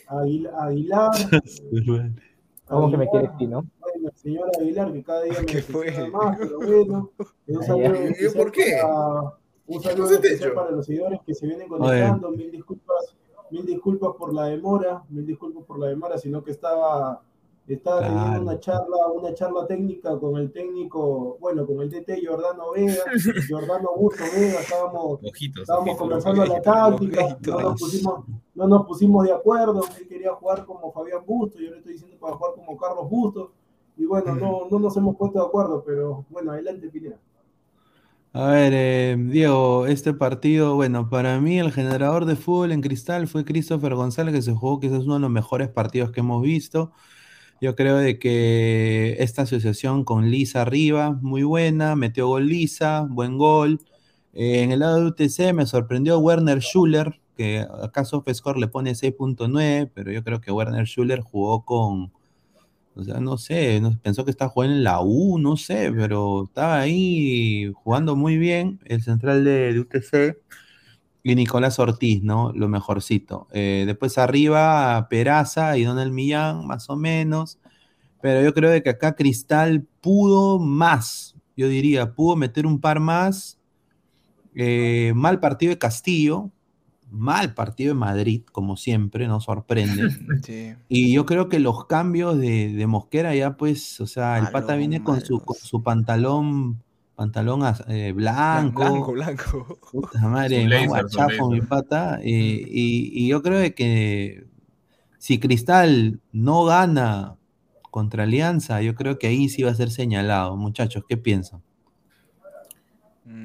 a 0.07 0.15
Aguil- 0.15 0.49
a 0.49 0.65
Aguilar, 0.65 1.11
¿Cómo 2.67 2.89
que 2.89 2.97
me 2.97 3.09
quieres 3.09 3.35
ti, 3.37 3.47
no? 3.47 3.65
bueno, 3.79 4.09
el 4.09 4.15
señor 4.15 4.49
Aguilar, 4.57 4.93
que 4.93 5.03
cada 5.03 5.23
día 5.23 5.33
me 5.41 5.45
¿Qué 5.47 5.61
decepciona 5.61 6.07
fue? 6.07 6.11
más, 6.11 6.37
pero 6.39 6.57
bueno, 6.59 7.11
un 7.47 7.57
Ah, 7.59 7.63
saludo 7.63 7.83
ya. 7.83 7.99
¿Y 7.99 8.05
especial 8.05 8.33
por 8.43 8.51
qué? 8.51 8.63
para- 8.81 9.37
un 9.67 9.81
saludo 9.83 10.11
especial 10.11 10.53
para 10.53 10.71
los 10.71 10.85
seguidores 10.85 11.19
que 11.25 11.33
se 11.33 11.47
vienen 11.47 11.67
conectando, 11.67 12.31
mil 12.31 12.51
disculpas, 12.51 13.15
mil 13.51 13.65
disculpas 13.65 14.11
por 14.17 14.33
la 14.33 14.45
demora, 14.45 15.03
mil 15.09 15.25
disculpas 15.25 15.65
por 15.65 15.79
la 15.79 15.87
demora, 15.87 16.17
sino 16.17 16.43
que 16.43 16.51
estaba, 16.51 17.21
estaba 17.67 17.99
Claro. 17.99 18.13
teniendo 18.15 18.41
una 18.41 18.59
charla, 18.59 19.07
una 19.13 19.33
charla 19.33 19.67
técnica 19.67 20.19
con 20.19 20.37
el 20.37 20.51
técnico, 20.51 21.37
bueno, 21.39 21.65
con 21.65 21.81
el 21.81 21.89
DT 21.89 22.25
Jordano 22.25 22.71
Vega, 22.71 22.95
Jordano 23.49 23.89
Augusto 23.89 24.23
Vega, 24.35 24.59
estábamos 24.59 25.19
Ojitos, 25.23 25.61
Estábamos 25.61 25.89
ojitos, 25.89 25.97
conversando 25.97 26.45
la 26.45 26.61
táctica, 26.61 27.37
no 27.47 27.59
nos, 27.61 27.79
pusimos, 27.79 28.25
no 28.55 28.67
nos 28.67 28.85
pusimos 28.85 29.25
de 29.25 29.31
acuerdo, 29.33 29.83
él 29.99 30.07
quería 30.07 30.33
jugar 30.33 30.65
como 30.65 30.91
Fabián 30.91 31.21
Busto, 31.25 31.59
yo 31.59 31.71
le 31.71 31.77
estoy 31.77 31.93
diciendo 31.93 32.17
para 32.19 32.35
jugar 32.35 32.53
como 32.55 32.77
Carlos 32.77 33.09
Busto, 33.09 33.51
y 33.97 34.05
bueno, 34.05 34.35
no, 34.35 34.67
no 34.69 34.79
nos 34.79 34.97
hemos 34.97 35.15
puesto 35.15 35.39
de 35.39 35.45
acuerdo, 35.45 35.83
pero 35.85 36.25
bueno, 36.29 36.51
adelante 36.51 36.89
Pineda. 36.89 37.19
A 38.33 38.47
ver, 38.47 38.71
eh, 38.73 39.17
Diego, 39.19 39.85
este 39.87 40.13
partido, 40.13 40.75
bueno, 40.75 41.09
para 41.09 41.39
mí 41.41 41.59
el 41.59 41.71
generador 41.73 42.23
de 42.25 42.37
fútbol 42.37 42.71
en 42.71 42.79
cristal 42.81 43.27
fue 43.27 43.43
Christopher 43.43 43.93
González, 43.93 44.33
que 44.33 44.41
se 44.41 44.53
jugó 44.53 44.79
quizás 44.79 45.03
uno 45.03 45.15
de 45.15 45.19
los 45.19 45.29
mejores 45.29 45.67
partidos 45.67 46.11
que 46.11 46.21
hemos 46.21 46.41
visto. 46.41 46.91
Yo 47.61 47.75
creo 47.75 47.97
de 47.97 48.17
que 48.17 49.17
esta 49.19 49.43
asociación 49.43 50.03
con 50.03 50.31
Lisa 50.31 50.61
arriba, 50.63 51.11
muy 51.21 51.43
buena, 51.43 51.95
metió 51.95 52.27
gol 52.27 52.47
Lisa, 52.47 53.05
buen 53.09 53.37
gol. 53.37 53.79
Eh, 54.33 54.63
en 54.63 54.71
el 54.71 54.79
lado 54.79 54.99
de 55.01 55.05
UTC 55.07 55.53
me 55.53 55.67
sorprendió 55.67 56.17
Werner 56.19 56.59
Schuller, 56.61 57.21
que 57.37 57.65
acaso 57.83 58.23
Pescor 58.23 58.57
le 58.57 58.67
pone 58.67 58.95
6.9, 58.95 59.91
pero 59.93 60.11
yo 60.11 60.23
creo 60.23 60.41
que 60.41 60.51
Werner 60.51 60.85
Schuller 60.87 61.21
jugó 61.21 61.63
con, 61.65 62.11
o 62.95 63.03
sea, 63.03 63.19
no 63.19 63.37
sé, 63.37 63.81
no- 63.81 63.99
pensó 64.01 64.25
que 64.25 64.31
estaba 64.31 64.51
jugando 64.51 64.75
en 64.77 64.83
la 64.85 65.01
U, 65.01 65.39
no 65.39 65.57
sé, 65.57 65.91
pero 65.95 66.45
estaba 66.45 66.79
ahí 66.81 67.71
jugando 67.83 68.15
muy 68.15 68.37
bien 68.37 68.79
el 68.85 69.01
central 69.03 69.43
de, 69.45 69.73
de 69.73 69.79
UTC 69.81 70.37
y 71.23 71.35
Nicolás 71.35 71.79
Ortiz, 71.79 72.23
¿no? 72.23 72.51
Lo 72.53 72.67
mejorcito. 72.67 73.47
Eh, 73.51 73.83
después 73.85 74.17
arriba 74.17 75.07
Peraza 75.09 75.77
y 75.77 75.83
Donald 75.83 76.11
Millán, 76.11 76.65
más 76.65 76.89
o 76.89 76.95
menos. 76.95 77.59
Pero 78.21 78.41
yo 78.41 78.53
creo 78.53 78.69
de 78.69 78.83
que 78.83 78.91
acá 78.91 79.15
Cristal 79.15 79.85
pudo 79.99 80.59
más, 80.59 81.35
yo 81.55 81.67
diría, 81.67 82.13
pudo 82.13 82.35
meter 82.35 82.65
un 82.65 82.79
par 82.79 82.99
más. 82.99 83.59
Eh, 84.55 85.13
mal 85.15 85.39
partido 85.39 85.71
de 85.71 85.77
Castillo, 85.77 86.51
mal 87.09 87.53
partido 87.53 87.93
de 87.93 87.99
Madrid, 87.99 88.43
como 88.51 88.77
siempre, 88.77 89.27
nos 89.27 89.45
sorprende. 89.45 90.09
Sí. 90.43 90.73
Y 90.89 91.13
yo 91.13 91.25
creo 91.25 91.49
que 91.49 91.59
los 91.59 91.85
cambios 91.85 92.37
de, 92.37 92.73
de 92.73 92.87
Mosquera 92.87 93.35
ya, 93.35 93.57
pues, 93.57 94.01
o 94.01 94.07
sea, 94.07 94.39
el 94.39 94.47
pata 94.49 94.75
viene 94.75 95.03
con 95.03 95.21
su, 95.21 95.39
con 95.39 95.55
su 95.55 95.83
pantalón, 95.83 96.81
pantalón 97.21 97.61
eh, 97.87 98.13
blanco. 98.13 98.81
Blanco, 98.81 99.11
blanco. 99.11 99.79
Puta 99.91 100.27
madre, 100.27 100.67
más 100.67 100.87
guachapo, 100.87 101.51
mi 101.51 101.61
pata. 101.61 102.19
eh, 102.23 102.65
y, 102.67 103.11
y 103.13 103.27
yo 103.27 103.43
creo 103.43 103.75
que 103.75 104.47
si 105.19 105.39
Cristal 105.39 106.19
no 106.31 106.65
gana 106.65 107.35
contra 107.91 108.23
Alianza, 108.23 108.81
yo 108.81 108.95
creo 108.95 109.19
que 109.19 109.27
ahí 109.27 109.49
sí 109.49 109.61
va 109.61 109.69
a 109.69 109.75
ser 109.75 109.91
señalado. 109.91 110.57
Muchachos, 110.57 111.03
¿qué 111.07 111.15
piensan? 111.15 111.61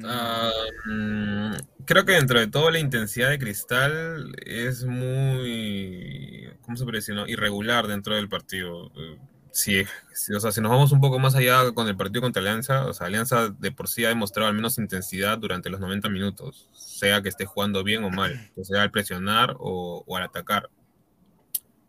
Ah, 0.03 0.51
mm, 0.87 1.51
creo 1.85 2.03
que 2.03 2.13
dentro 2.13 2.39
de 2.39 2.47
todo 2.47 2.71
la 2.71 2.79
intensidad 2.79 3.29
de 3.29 3.37
Cristal 3.37 4.33
es 4.43 4.85
muy, 4.85 6.49
¿cómo 6.63 6.77
se 6.77 6.83
puede 6.83 6.97
decir? 6.97 7.13
no? 7.13 7.27
Irregular 7.27 7.85
dentro 7.85 8.15
del 8.15 8.27
partido. 8.27 8.91
Si, 9.57 9.81
o 10.35 10.39
sea, 10.39 10.51
si 10.51 10.61
nos 10.61 10.69
vamos 10.69 10.91
un 10.91 11.01
poco 11.01 11.17
más 11.17 11.33
allá 11.33 11.71
con 11.71 11.87
el 11.87 11.97
partido 11.97 12.21
contra 12.21 12.41
Alianza, 12.41 12.85
o 12.85 12.93
sea, 12.93 13.07
Alianza 13.07 13.49
de 13.49 13.71
por 13.71 13.87
sí 13.87 14.05
ha 14.05 14.09
demostrado 14.09 14.49
al 14.49 14.55
menos 14.55 14.77
intensidad 14.77 15.39
durante 15.39 15.71
los 15.71 15.79
90 15.79 16.09
minutos, 16.09 16.69
sea 16.73 17.23
que 17.23 17.29
esté 17.29 17.45
jugando 17.45 17.83
bien 17.83 18.03
o 18.03 18.11
mal, 18.11 18.51
sea 18.61 18.83
al 18.83 18.91
presionar 18.91 19.55
o, 19.57 20.03
o 20.05 20.15
al 20.15 20.21
atacar. 20.21 20.69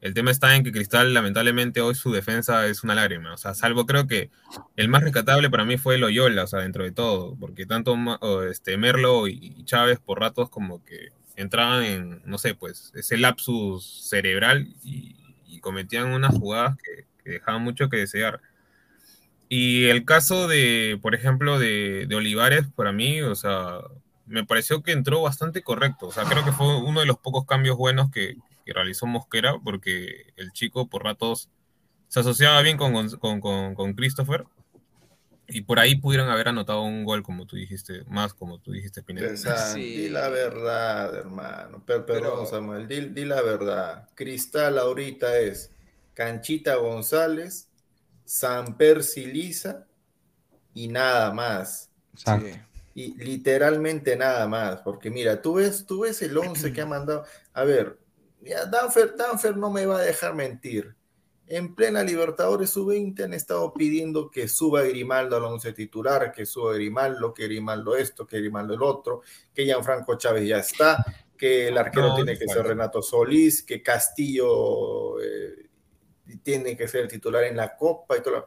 El 0.01 0.15
tema 0.15 0.31
está 0.31 0.57
en 0.57 0.65
que 0.65 0.73
Cristal, 0.73 1.13
lamentablemente, 1.13 1.83
hoy 1.83 1.95
su 1.95 2.11
defensa 2.11 2.67
es 2.69 2.85
una 2.85 2.95
lágrima. 2.95 3.35
O 3.35 3.37
sea, 3.37 3.53
salvo 3.53 3.85
creo 3.85 4.07
que 4.07 4.31
el 4.77 4.89
más 4.89 5.03
rescatable 5.03 5.51
para 5.51 5.67
mí 5.67 5.77
fue 5.77 5.99
Loyola, 5.99 6.45
o 6.45 6.47
sea, 6.47 6.61
dentro 6.61 6.85
de 6.85 6.93
todo, 6.93 7.37
porque 7.39 7.67
tanto 7.67 7.99
este, 8.45 8.79
Merlo 8.79 9.29
y, 9.29 9.63
Chávez 9.65 9.99
por 9.99 10.21
ratos 10.21 10.49
como 10.49 10.83
que 10.87 11.11
entraban 11.37 11.85
en, 11.85 12.23
no 12.25 12.39
sé, 12.39 12.55
pues, 12.55 12.93
ese 12.95 13.19
lapsus 13.19 14.09
cerebral 14.09 14.75
y 14.83 15.61
cometían 15.61 16.07
unas 16.15 16.35
jugadas 16.35 16.75
que, 16.79 17.09
que 17.29 17.35
dejaban 17.35 17.63
mucho 17.63 17.89
que 17.91 17.99
desear. 17.99 18.41
Y 19.51 19.85
el 19.87 20.05
caso 20.05 20.49
de, 20.49 20.99
por 21.01 21.15
ejemplo, 21.15 21.59
de, 21.59 22.07
de 22.09 22.15
Olivares, 22.17 22.65
para 22.75 22.93
mí, 22.93 23.21
o 23.23 23.35
sea, 23.35 23.79
me 24.27 24.45
pareció 24.45 24.83
que 24.83 24.93
entró 24.93 25.23
bastante 25.23 25.63
correcto. 25.63 26.09
O 26.09 26.13
sea, 26.13 26.25
creo 26.25 26.45
que 26.45 26.53
fue 26.53 26.77
uno 26.83 27.01
de 27.01 27.07
los 27.07 27.19
pocos 27.19 27.47
cambios 27.47 27.77
buenos 27.77 28.11
que, 28.11 28.37
que 28.67 28.73
realizó 28.73 29.07
Mosquera, 29.07 29.55
porque 29.65 30.27
el 30.37 30.53
chico 30.53 30.89
por 30.89 31.05
ratos 31.05 31.49
se 32.09 32.21
asociaba 32.21 32.61
bien 32.63 32.77
con, 32.77 32.93
con, 33.19 33.41
con, 33.41 33.75
con 33.75 33.93
Christopher. 33.95 34.45
Y 35.51 35.63
por 35.63 35.79
ahí 35.81 35.95
pudieron 35.95 36.29
haber 36.29 36.49
anotado 36.49 36.83
un 36.83 37.05
gol, 37.07 37.23
como 37.23 37.47
tú 37.47 37.57
dijiste, 37.57 38.03
más 38.07 38.35
como 38.35 38.59
tú 38.59 38.73
dijiste, 38.73 39.03
Pineda. 39.03 39.35
Sí. 39.35 39.81
Di 39.81 40.09
la 40.11 40.29
verdad, 40.29 41.15
hermano. 41.17 41.83
Per- 41.87 42.05
perdón, 42.05 42.33
Pero- 42.41 42.47
Samuel. 42.47 42.87
Di, 42.87 43.01
di 43.07 43.25
la 43.25 43.41
verdad. 43.41 44.11
Cristal 44.15 44.79
ahorita 44.79 45.39
es 45.39 45.71
Canchita 46.19 46.75
González, 46.75 47.69
Samper 48.25 49.05
Siliza 49.05 49.87
y 50.75 50.89
nada 50.89 51.33
más. 51.33 51.93
Exacto. 52.13 52.49
sí. 52.49 52.61
Y 52.93 53.15
literalmente 53.23 54.17
nada 54.17 54.49
más. 54.49 54.81
Porque 54.81 55.13
mira, 55.13 55.41
tú 55.41 55.55
ves, 55.55 55.87
tú 55.87 56.01
ves 56.01 56.21
el 56.23 56.37
11 56.37 56.73
que 56.73 56.81
ha 56.81 56.87
mandado. 56.87 57.25
A 57.53 57.63
ver, 57.63 58.01
ya 58.41 58.67
Danfer, 58.67 59.15
Danfer 59.17 59.57
no 59.57 59.71
me 59.71 59.87
va 59.87 59.99
a 59.99 60.03
dejar 60.03 60.35
mentir. 60.35 60.97
En 61.47 61.77
plena 61.77 62.03
Libertadores 62.03 62.71
sub-20 62.71 63.23
han 63.23 63.33
estado 63.33 63.73
pidiendo 63.73 64.29
que 64.29 64.49
suba 64.49 64.83
Grimaldo 64.83 65.37
al 65.37 65.45
11 65.45 65.73
titular, 65.73 66.33
que 66.33 66.45
suba 66.45 66.75
Grimaldo, 66.75 67.33
que 67.33 67.45
Grimaldo 67.45 67.95
esto, 67.95 68.27
que 68.27 68.41
Grimaldo 68.41 68.75
el 68.75 68.83
otro, 68.83 69.23
que 69.55 69.67
Gianfranco 69.67 70.19
Chávez 70.19 70.49
ya 70.49 70.59
está, 70.59 71.05
que 71.37 71.69
el 71.69 71.79
arquero 71.79 72.09
No, 72.09 72.17
tiene 72.17 72.37
que 72.37 72.49
ser. 72.49 72.67
Renato 72.67 73.03
Solís, 73.03 73.63
que 73.63 73.81
Castillo 73.81 75.21
eh, 75.21 75.58
tiene 76.43 76.77
que 76.77 76.89
ser 76.89 77.03
el 77.03 77.09
titular 77.09 77.45
en 77.45 77.57
la 77.57 77.77
Copa 77.77 78.17
y 78.17 78.23
todo. 78.23 78.35
lo- 78.35 78.47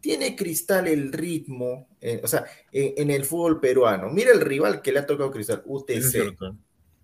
Tiene 0.00 0.34
Cristal 0.34 0.88
el 0.88 1.12
ritmo, 1.12 1.88
eh, 2.00 2.20
o 2.24 2.26
sea, 2.28 2.44
en, 2.72 2.94
en 2.96 3.10
el 3.10 3.24
fútbol 3.24 3.60
peruano. 3.60 4.08
Mira 4.08 4.32
el 4.32 4.40
rival 4.40 4.80
que 4.80 4.92
le 4.92 5.00
ha 5.00 5.06
tocado 5.06 5.30
Cristal, 5.30 5.62
UTC. 5.66 6.34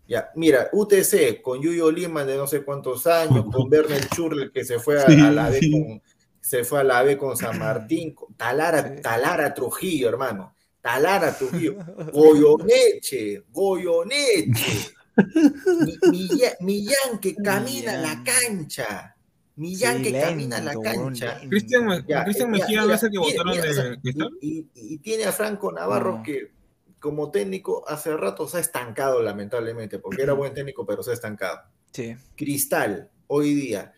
Ya, 0.09 0.31
mira, 0.37 0.70
UTC 0.72 1.43
con 1.43 1.61
Yuyo 1.61 1.91
Lima 1.91 2.24
de 2.24 2.37
no 2.37 2.47
sé 2.47 2.62
cuántos 2.64 3.07
años, 3.07 3.45
con 3.53 3.70
Werner 3.70 4.09
Churl 4.09 4.51
que 4.53 4.64
se 4.64 4.79
fue 4.79 5.03
a, 5.03 5.07
Sí, 5.07 5.20
a 5.20 5.31
la 5.31 5.51
B 5.51 5.59
sí. 5.59 5.70
con 5.70 6.03
se 6.41 6.62
fue 6.62 6.79
a 6.81 6.85
la 6.85 7.03
B 7.03 7.18
con 7.18 7.37
San 7.37 7.59
Martín, 7.59 8.14
con 8.14 8.33
Talara, 8.35 8.95
Sí. 8.95 9.03
Talara 9.03 9.53
Trujillo, 9.53 10.09
hermano. 10.09 10.55
Talara 10.81 11.37
Trujillo. 11.37 11.74
Goyoneche, 12.12 13.43
Goyoneche. 13.51 14.91
Mi- 15.85 15.99
Millán, 16.11 16.53
Millán 16.61 17.18
que 17.20 17.35
camina 17.35 17.95
a 17.95 17.97
la 17.97 18.22
cancha. 18.22 19.15
Millán 19.57 19.98
Sí, 19.98 20.02
que 20.12 20.20
camina 20.20 20.59
a 20.59 20.61
la 20.61 20.74
cancha. 20.80 21.40
Cristian, 21.48 21.84
eh, 21.92 22.04
Mejía, 22.48 22.84
¿ves 22.84 23.02
el 23.02 23.11
que 23.11 23.18
mira, 23.18 23.42
votaron 23.42 23.52
mira, 23.52 23.64
de 23.64 23.70
o 23.70 23.74
sea, 23.74 23.96
y, 24.40 24.59
y- 24.59 24.68
y 24.74 24.98
tiene 24.98 25.24
a 25.24 25.32
Franco 25.32 25.72
Navarro 25.72 26.22
que 26.22 26.52
como 27.00 27.30
técnico 27.30 27.84
hace 27.88 28.14
rato 28.16 28.46
se 28.48 28.59
ha 28.59 28.61
estancado 28.61 29.22
lamentablemente, 29.22 29.98
porque 29.98 30.22
era 30.22 30.34
buen 30.34 30.52
técnico, 30.52 30.84
pero 30.84 31.02
se 31.02 31.11
ha 31.11 31.14
estancado. 31.14 31.61
Sí. 31.92 32.14
Cristal 32.36 33.11
hoy 33.28 33.54
día 33.54 33.92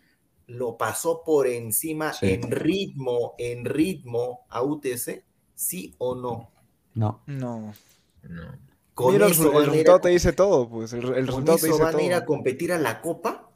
lo 0.46 0.76
pasó 0.78 1.22
por 1.24 1.46
encima 1.48 2.12
Sí. 2.12 2.30
en 2.30 2.50
ritmo, 2.50 3.34
en 3.38 3.64
ritmo 3.64 4.46
a 4.48 4.62
UTC, 4.62 5.24
sí 5.54 5.94
o 5.98 6.14
no. 6.14 6.50
No. 6.94 7.22
No. 7.26 7.72
No. 8.22 8.58
Con 8.94 9.12
Mira, 9.12 9.26
el, 9.26 9.32
eso 9.32 9.50
el 9.50 9.56
a 9.56 9.58
a- 9.58 9.64
resultado 9.66 10.00
te 10.00 10.08
dice 10.10 10.32
todo, 10.32 10.68
pues. 10.68 10.92
El, 10.92 11.04
el 11.14 11.26
resultado 11.26 11.58
te 11.58 11.66
dice 11.68 11.82
van 11.82 11.96
a 11.96 12.02
ir 12.02 12.14
a 12.14 12.24
competir 12.24 12.72
a 12.72 12.78
la 12.78 13.00
Copa. 13.00 13.47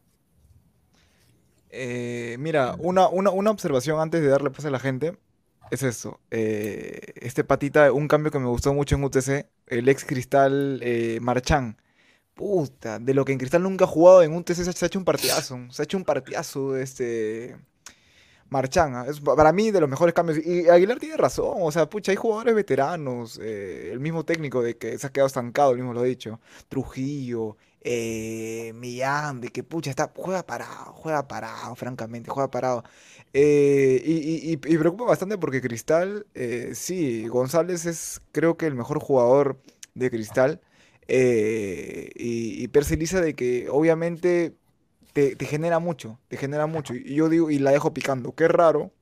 Eh, 1.73 2.37
mira, 2.39 2.77
una, 2.79 3.09
una, 3.09 3.31
una 3.31 3.51
observación 3.51 4.01
antes 4.01 4.21
de 4.23 4.29
darle 4.29 4.51
paso 4.51 4.69
a 4.69 4.73
la 4.73 4.79
gente 4.81 5.19
es 5.71 5.83
eso. 5.83 6.21
eh, 6.31 7.15
este 7.17 7.45
patita, 7.45 7.93
un 7.93 8.09
cambio 8.09 8.31
que 8.33 8.39
me 8.39 8.47
gustó 8.49 8.75
mucho 8.75 8.97
en 8.97 9.05
UTC, 9.05 9.47
el 9.69 9.89
ex 9.89 10.05
Cristal 10.05 10.81
eh, 10.83 11.19
Marchán. 11.23 11.79
Puta, 12.35 12.99
de 13.01 13.15
lo 13.15 13.25
que 13.25 13.33
en 13.33 13.39
Cristal 13.39 13.63
nunca 13.65 13.85
ha 13.87 13.89
jugado 13.89 14.23
en 14.23 14.35
UTC 14.37 14.55
se, 14.73 14.85
ha 14.85 14.89
hecho 14.89 14.99
un 15.01 15.05
partidazo. 15.07 15.59
Se 15.71 15.83
ha 15.83 15.85
hecho 15.85 15.99
un 15.99 16.05
partidazo 16.05 16.77
este 16.77 17.57
Marchán. 18.51 18.95
ah, 18.95 19.07
Es 19.09 19.21
pa- 19.21 19.37
para 19.37 19.53
mí 19.53 19.71
de 19.71 19.81
los 19.81 19.89
mejores 19.89 20.15
cambios. 20.15 20.39
Y 20.45 20.69
Aguilar 20.69 20.99
tiene 20.99 21.17
razón. 21.17 21.57
O 21.61 21.73
sea, 21.73 21.89
pucha, 21.89 22.13
hay 22.13 22.17
jugadores 22.17 22.55
veteranos. 22.55 23.39
eh, 23.43 23.91
el 23.93 24.01
mismo 24.01 24.25
técnico 24.25 24.63
de 24.63 24.77
que 24.77 24.99
se 24.99 25.07
ha 25.07 25.11
quedado 25.11 25.27
estancado, 25.29 25.71
el 25.73 25.79
mismo 25.79 25.93
lo 25.95 26.01
ha 26.01 26.05
dicho. 26.05 26.41
Trujillo, 26.69 27.57
eh, 27.85 28.73
Millán, 28.75 29.41
de 29.41 29.49
que 29.49 29.63
pucha, 29.65 29.91
está, 29.91 30.11
juega 30.15 30.45
parado, 30.47 30.93
juega 30.95 31.27
parado, 31.29 31.75
francamente, 31.75 32.31
juega 32.31 32.51
parado. 32.51 32.85
Eh, 33.33 34.03
y, 34.05 34.57
preocupa 34.57 35.05
bastante 35.05 35.39
porque 35.39 35.61
Cristal, 35.63 36.27
eh, 36.35 36.73
sí, 36.75 37.27
González 37.29 37.87
es 37.87 38.21
creo 38.33 38.57
que 38.57 38.67
el 38.67 38.75
mejor 38.75 39.01
jugador 39.01 39.61
de 39.95 40.11
Cristal. 40.11 40.61
eh, 41.09 42.11
y, 42.15 42.63
y 42.63 42.69
Perceliza 42.69 43.21
de 43.21 43.35
que 43.35 43.69
obviamente 43.71 44.55
te, 45.13 45.37
genera 45.47 45.79
mucho, 45.79 46.21
te 46.29 46.37
genera 46.37 46.67
mucho. 46.67 46.95
Y 46.95 47.15
yo 47.17 47.29
digo, 47.29 47.51
y 47.51 47.59
la 47.59 47.73
dejo 47.73 47.93
picando, 47.95 48.35
qué 48.35 48.49
raro 48.49 48.93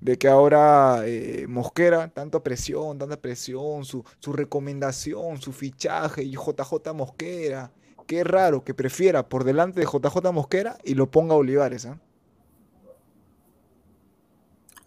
de 0.00 0.18
que 0.18 0.28
ahora 0.28 1.02
Mosquera, 1.48 2.08
tanta 2.08 2.42
presión, 2.42 2.98
tanta 2.98 3.20
presión, 3.20 3.84
su, 3.84 4.04
su 4.20 4.32
recomendación, 4.32 5.40
su 5.40 5.52
fichaje 5.52 6.22
y 6.24 6.32
JJ 6.32 6.92
Mosquera. 6.94 7.72
Qué 8.06 8.22
raro 8.24 8.64
que 8.64 8.74
prefiera 8.74 9.28
por 9.28 9.44
delante 9.44 9.80
de 9.80 9.86
JJ 9.86 10.32
Mosquera 10.32 10.76
y 10.84 10.94
lo 10.94 11.10
ponga 11.10 11.34
a 11.34 11.38
Olivares. 11.38 11.86
¿ah? 11.86 11.98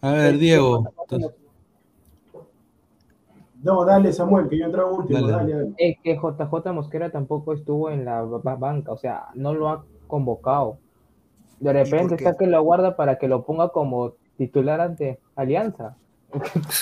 A 0.00 0.12
ver, 0.12 0.38
Diego. 0.38 0.84
No, 3.62 3.84
dale, 3.84 4.12
Samuel, 4.12 4.48
que 4.48 4.58
yo 4.58 4.66
entraba 4.66 4.90
último. 4.90 5.20
Dale, 5.20 5.32
Dale, 5.32 5.54
dale. 5.54 5.74
Es 5.78 5.96
que 6.02 6.14
JJ 6.16 6.72
Mosquera 6.72 7.10
tampoco 7.10 7.52
estuvo 7.52 7.90
en 7.90 8.04
la 8.04 8.22
ba- 8.22 8.54
banca, 8.54 8.92
o 8.92 8.96
sea, 8.96 9.26
no 9.34 9.52
lo 9.52 9.68
ha 9.68 9.84
convocado. 10.06 10.78
De 11.58 11.72
repente 11.72 12.14
está 12.14 12.36
que 12.38 12.46
lo 12.46 12.62
guarda 12.62 12.94
para 12.94 13.18
que 13.18 13.26
lo 13.26 13.44
ponga 13.44 13.70
como 13.70 14.12
titular 14.36 14.80
ante 14.80 15.18
Alianza. 15.34 15.96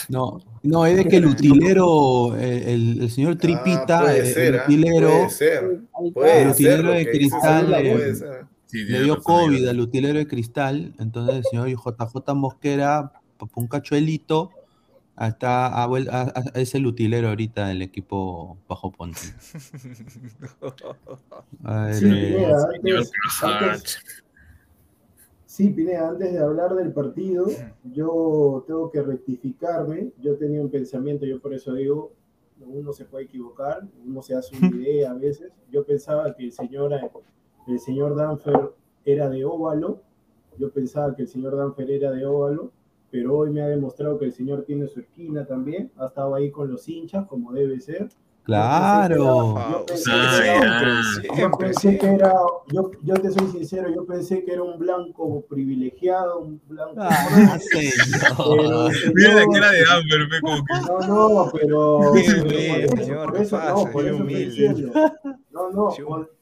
No, 0.09 0.41
no, 0.63 0.87
es 0.87 0.97
de 0.97 1.05
que 1.07 1.17
el 1.19 1.27
utilero, 1.27 2.35
el, 2.37 2.63
el- 2.69 3.03
el 3.03 3.11
señor 3.11 3.37
Tripita, 3.37 4.01
Ah, 4.01 4.03
puede 4.03 4.19
el, 4.21 4.27
ser, 4.35 4.55
el 4.55 4.61
ah, 4.61 4.65
utilero, 4.65 5.09
Puede 5.09 5.31
ser. 5.31 5.65
Ahí 5.65 6.09
está. 6.09 6.21
Puede 6.21 6.43
El 6.43 6.49
utilero 6.51 6.89
ser. 6.93 6.97
de 7.07 7.11
Cristal. 7.11 8.47
Sí, 8.67 8.85
le 8.85 9.03
dio 9.05 9.23
COVID 9.23 9.69
al 9.69 9.81
utilero 9.81 10.19
de 10.19 10.27
Cristal, 10.27 10.93
entonces 10.99 11.37
el 11.37 11.45
señor 11.45 11.69
JJ 11.69 12.35
Mosquera, 12.35 13.13
un 13.55 13.69
cachuelito, 13.69 14.51
hasta 15.15 15.69
a- 15.69 15.85
a- 15.85 16.45
es 16.61 16.75
el 16.75 16.87
utilero 16.87 17.29
ahorita 17.29 17.69
del 17.69 17.83
equipo 17.83 18.59
bajo 18.69 18.91
Ponte. 18.91 19.21
A 21.65 21.81
ver, 21.87 21.95
Sí, 21.95 22.05
eh, 22.07 22.37
mira, 22.39 22.59
Señor 22.83 22.99
antes, 22.99 23.13
Cajach. 23.41 23.63
antes- 23.63 23.99
Sí, 25.57 25.71
Pineda, 25.71 26.11
antes 26.11 26.35
de 26.35 26.39
hablar 26.39 26.75
del 26.75 26.93
partido, 26.93 27.47
yo 27.83 28.63
tengo 28.67 28.91
que 28.91 29.01
rectificarme. 29.01 30.13
Yo 30.21 30.37
tenía 30.37 30.61
un 30.61 30.69
pensamiento, 30.69 31.25
yo 31.25 31.41
por 31.41 31.55
eso 31.55 31.73
digo, 31.73 32.13
uno 32.61 32.93
se 32.93 33.07
puede 33.07 33.25
equivocar, 33.25 33.89
uno 34.05 34.21
se 34.21 34.35
hace 34.35 34.55
una 34.55 34.67
idea 34.77 35.13
a 35.13 35.15
veces. 35.15 35.51
Yo 35.71 35.87
pensaba 35.87 36.37
que 36.37 36.45
el 36.45 36.53
señor, 36.53 36.93
el 37.67 37.79
señor 37.79 38.15
Danfer 38.15 38.75
era 39.07 39.31
de 39.31 39.47
óvalo, 39.47 40.03
yo 40.59 40.71
pensaba 40.71 41.17
que 41.17 41.23
el 41.23 41.29
señor 41.29 41.57
Danfer 41.57 41.91
era 41.91 42.11
de 42.11 42.27
óvalo, 42.27 42.71
pero 43.11 43.39
hoy 43.39 43.49
me 43.49 43.63
ha 43.63 43.69
demostrado 43.69 44.19
que 44.19 44.27
el 44.27 44.35
señor 44.35 44.65
tiene 44.65 44.87
su 44.89 45.01
esquina 45.01 45.47
también, 45.47 45.91
ha 45.97 46.09
estado 46.09 46.35
ahí 46.35 46.51
con 46.51 46.71
los 46.71 46.87
hinchas 46.87 47.27
como 47.29 47.55
debe 47.55 47.81
ser. 47.81 48.11
Claro. 48.47 49.57
Yo 49.77 49.85
pensé, 49.87 50.09
que 50.39 50.47
era, 50.47 50.81
ya. 50.81 51.41
yo 51.43 51.51
pensé 51.59 51.99
que 51.99 52.07
era- 52.07 52.35
yo, 52.73 52.91
yo 53.03 53.15
te 53.15 53.31
soy 53.33 53.49
sincero, 53.49 53.89
yo 53.93 54.07
pensé 54.07 54.45
que 54.45 54.53
era 54.53 54.63
un 54.63 54.79
blanco 54.79 55.45
privilegiado, 55.49 56.39
un 56.41 56.61
blanco. 56.69 56.95
Ah, 56.97 57.27
Pero, 57.73 58.89
señor. 58.91 59.15
Mira 59.15 59.35
la 59.35 59.41
señor, 59.41 59.53
cara 59.53 59.71
de 59.73 59.85
Amber, 59.91 60.29
ve 60.31 60.41
como 60.41 60.65
que. 60.65 61.07
No, 61.09 61.45
no, 61.45 61.51
pero. 61.53 61.99
Por 63.27 63.37
eso, 63.37 63.59
no, 63.59 63.91
por 63.91 64.07
eso. 64.07 64.93
No, 65.51 65.71
no, 65.71 65.91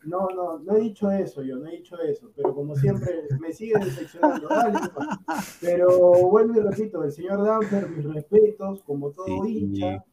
no, 0.05 0.29
no, 0.35 0.59
no 0.59 0.77
he 0.77 0.81
dicho 0.81 1.11
eso 1.11 1.43
yo, 1.43 1.57
no 1.57 1.67
he 1.69 1.77
dicho 1.77 1.97
eso, 2.01 2.31
pero 2.37 2.55
como 2.55 2.75
siempre 2.77 3.23
me 3.41 3.53
siguen 3.53 3.81
decepcionando. 3.81 4.49
Dale, 4.49 4.79
pero 5.61 6.11
vuelvo 6.29 6.59
y 6.59 6.63
repito, 6.63 7.03
el 7.05 7.13
señor 7.13 7.45
Danfer, 7.45 7.89
mis 7.91 8.05
respetos, 8.13 8.83
como 8.83 9.11
todo 9.11 9.27
Sí. 9.45 9.59
hincha, 9.59 10.05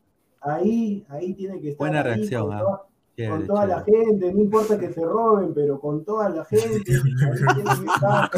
ahí, 0.42 1.06
ahí 1.10 1.34
tiene 1.34 1.60
que 1.62 1.70
estar. 1.70 1.88
Buena 1.88 2.00
ahí 2.02 2.16
reacción, 2.16 2.44
con 2.48 2.54
ah. 2.54 2.60
toda- 2.60 2.88
Chévere, 3.18 3.38
con 3.39 3.48
toda 3.48 3.66
la 3.68 3.84
gente, 3.84 4.34
no 4.34 4.39
importa 4.39 4.80
que 4.80 4.88
te 4.88 5.02
roben, 5.04 5.54
pero 5.54 5.80
con 5.82 6.06
toda 6.06 6.30
la 6.30 6.46
gente, 6.46 6.66
ahí 6.78 6.82
tiene 6.84 7.04
que 7.14 7.86
estar, 7.94 8.30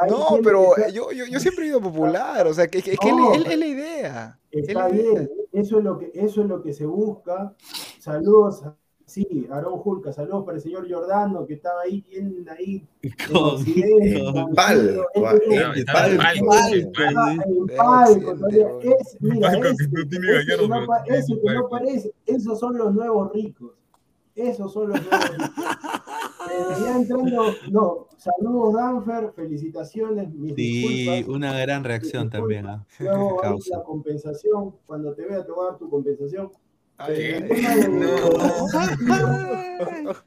ahí 0.00 0.10
No, 0.10 0.26
pero 0.42 0.62
que 0.76 0.82
estar. 0.82 0.92
yo, 0.94 1.10
yo, 1.10 1.24
yo 1.26 1.40
siempre 1.40 1.64
he 1.64 1.68
ido 1.68 1.80
popular, 1.80 2.46
o 2.46 2.54
sea, 2.54 2.68
que, 2.68 2.80
que, 2.80 2.96
que 2.96 3.10
No, 3.12 3.32
es, 3.34 3.42
la- 3.44 3.52
es 3.52 3.58
la 3.58 3.66
idea. 3.66 4.38
es 4.52 4.68
Está 4.68 4.88
la 4.88 4.94
idea. 4.94 5.10
bien, 5.12 5.30
eso 5.52 5.78
es 5.78 5.84
lo 5.84 5.98
que 5.98 6.12
eso 6.14 6.42
es 6.42 6.46
lo 6.48 6.62
que 6.62 6.72
se 6.72 6.86
busca. 6.86 7.54
Saludos, 7.98 8.62
a- 8.64 8.76
sí, 9.10 9.46
Aarón 9.50 9.78
Julca, 9.78 10.12
saludos 10.12 10.44
para 10.44 10.56
el 10.56 10.62
señor 10.62 10.86
Giordano 10.86 11.46
que 11.46 11.54
estaba 11.54 11.82
ahí, 11.82 12.04
bien 12.08 12.46
ahí 12.56 12.86
Con- 13.32 13.64
con-. 13.64 14.54
Pal, 14.54 14.88
Él 15.14 15.20
guau, 15.20 15.38
tenía- 15.40 15.72
él 15.72 15.78
estaba 15.80 16.06
en 16.06 16.18
tenía- 16.18 16.24
palco, 16.24 16.54
él 16.72 16.80
en 16.80 16.92
palco. 16.92 17.10
estaba 17.10 17.32
en 17.32 17.66
De 17.66 17.76
palco, 17.76 18.30
Occidente, 18.30 18.34
todavía. 18.38 18.68
güey. 18.72 18.88
Es- 19.00 19.16
mira, 19.20 19.48
Palco 19.50 19.62
que 20.46 20.56
no 20.68 20.68
palco. 21.54 21.68
parece, 21.70 22.14
esos 22.26 22.58
son 22.60 22.78
los 22.78 22.94
nuevos 22.94 23.32
ricos. 23.32 23.72
Esos 24.34 24.72
son 24.72 24.88
los 24.90 25.00
nuevos 25.02 25.28
ricos. 25.30 25.50
Ya 26.84 26.96
entrando, 26.96 27.42
no, 27.70 28.08
saludos 28.16 28.74
Danfer, 28.74 29.32
felicitaciones, 29.36 30.32
mis 30.34 30.54
Sí, 30.54 31.24
una 31.28 31.56
gran 31.60 31.84
reacción 31.84 32.28
también. 32.30 32.66
¿ah? 32.66 32.84
Luego 32.98 33.40
la 33.70 33.82
compensación, 33.84 34.74
cuando 34.86 35.12
te 35.14 35.26
vea 35.26 35.44
te 35.44 35.52
voy 35.52 35.66
a 35.66 35.70
dar 35.70 35.78
tu 35.78 35.88
compensación. 35.90 36.50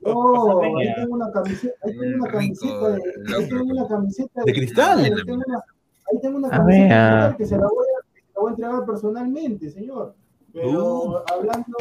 No, 0.01 0.61
ahí 0.63 0.93
tengo 0.95 1.13
una 1.15 1.32
camiseta, 1.32 1.76
ahí 1.84 1.97
tengo 1.97 2.15
una 2.15 2.28
Rico, 2.28 2.32
camiseta 2.32 2.89
de, 2.89 3.01
ahí 3.38 3.49
tengo 3.49 3.63
una 3.74 3.88
camiseta 3.88 4.41
¿De 4.43 4.53
cristal? 4.53 4.99
Ahí 4.99 5.11
tengo 5.26 5.34
una, 5.45 5.57
ahí 6.11 6.19
tengo 6.21 6.38
una 6.38 6.47
A 6.47 6.51
camiseta 6.51 6.86
de 6.88 7.36
cristal 7.36 7.38
que 7.38 7.45
se 7.45 7.57
la 7.57 7.67
voy 7.67 7.86
a, 7.86 8.03
se 8.03 8.34
la 8.34 8.41
voy 8.41 8.49
a 8.49 8.51
entregar 8.51 8.86
personalmente, 8.86 9.69
señor. 9.69 10.15
Pero 10.53 11.03
Uh. 11.03 11.15
hablando, 11.34 11.78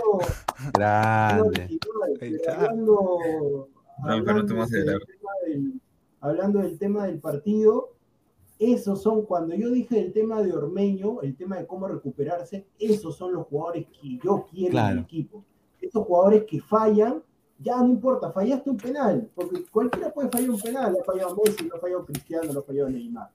Grande. 0.75 1.79
Pero 2.19 2.39
hablando, 2.55 3.19
pero 3.23 3.69
hablando, 4.03 4.47
te 4.47 4.55
vas 4.55 4.69
a 4.73 4.77
del 4.77 4.89
helar. 4.89 5.01
tema 5.07 5.31
del, 5.47 5.81
hablando 6.21 6.59
del 6.61 6.79
tema 6.79 7.07
del 7.07 7.19
partido, 7.19 7.91
esos 8.63 9.03
son, 9.03 9.23
cuando 9.25 9.55
yo 9.55 9.71
dije 9.71 9.99
el 9.99 10.13
tema 10.13 10.43
de 10.43 10.53
Ormeño, 10.53 11.21
el 11.23 11.37
tema 11.37 11.57
de 11.57 11.67
cómo 11.67 11.89
recuperarse, 11.89 12.67
esos 12.79 13.17
son 13.17 13.33
los 13.35 13.47
jugadores 13.47 13.87
que 13.89 14.19
yo 14.23 14.47
quiero 14.51 14.67
en 14.67 14.71
Claro. 14.73 14.95
mi 14.97 15.01
equipo. 15.03 15.45
Estos 15.81 16.05
jugadores 16.07 16.45
que 16.45 16.61
fallan, 16.61 17.23
ya 17.59 17.77
no 17.79 17.89
importa, 17.89 18.31
fallaste 18.33 18.71
un 18.71 18.77
penal, 18.77 19.31
porque 19.35 19.65
cualquiera 19.71 20.13
puede 20.13 20.29
fallar 20.29 20.51
un 20.51 20.61
penal, 20.61 20.93
lo 20.93 21.01
ha 21.01 21.05
fallado 21.05 21.37
Messi, 21.45 21.69
lo 21.69 21.77
ha 21.77 21.79
fallado 21.81 22.05
Cristiano, 22.07 22.53
lo 22.53 22.61
ha 22.61 22.63
fallado 22.63 22.91
Neymar. 22.91 23.31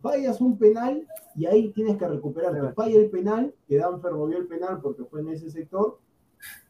Fallas 0.00 0.40
un 0.40 0.56
penal 0.56 1.06
y 1.36 1.46
ahí 1.46 1.68
tienes 1.72 1.96
que 1.98 2.08
recuperarte. 2.08 2.72
Falla 2.74 2.96
el 2.98 3.10
penal, 3.10 3.54
que 3.68 3.76
Danfer 3.76 4.12
movió 4.12 4.38
el 4.38 4.46
penal 4.46 4.80
porque 4.80 5.04
fue 5.04 5.20
en 5.20 5.28
ese 5.28 5.50
sector, 5.50 5.98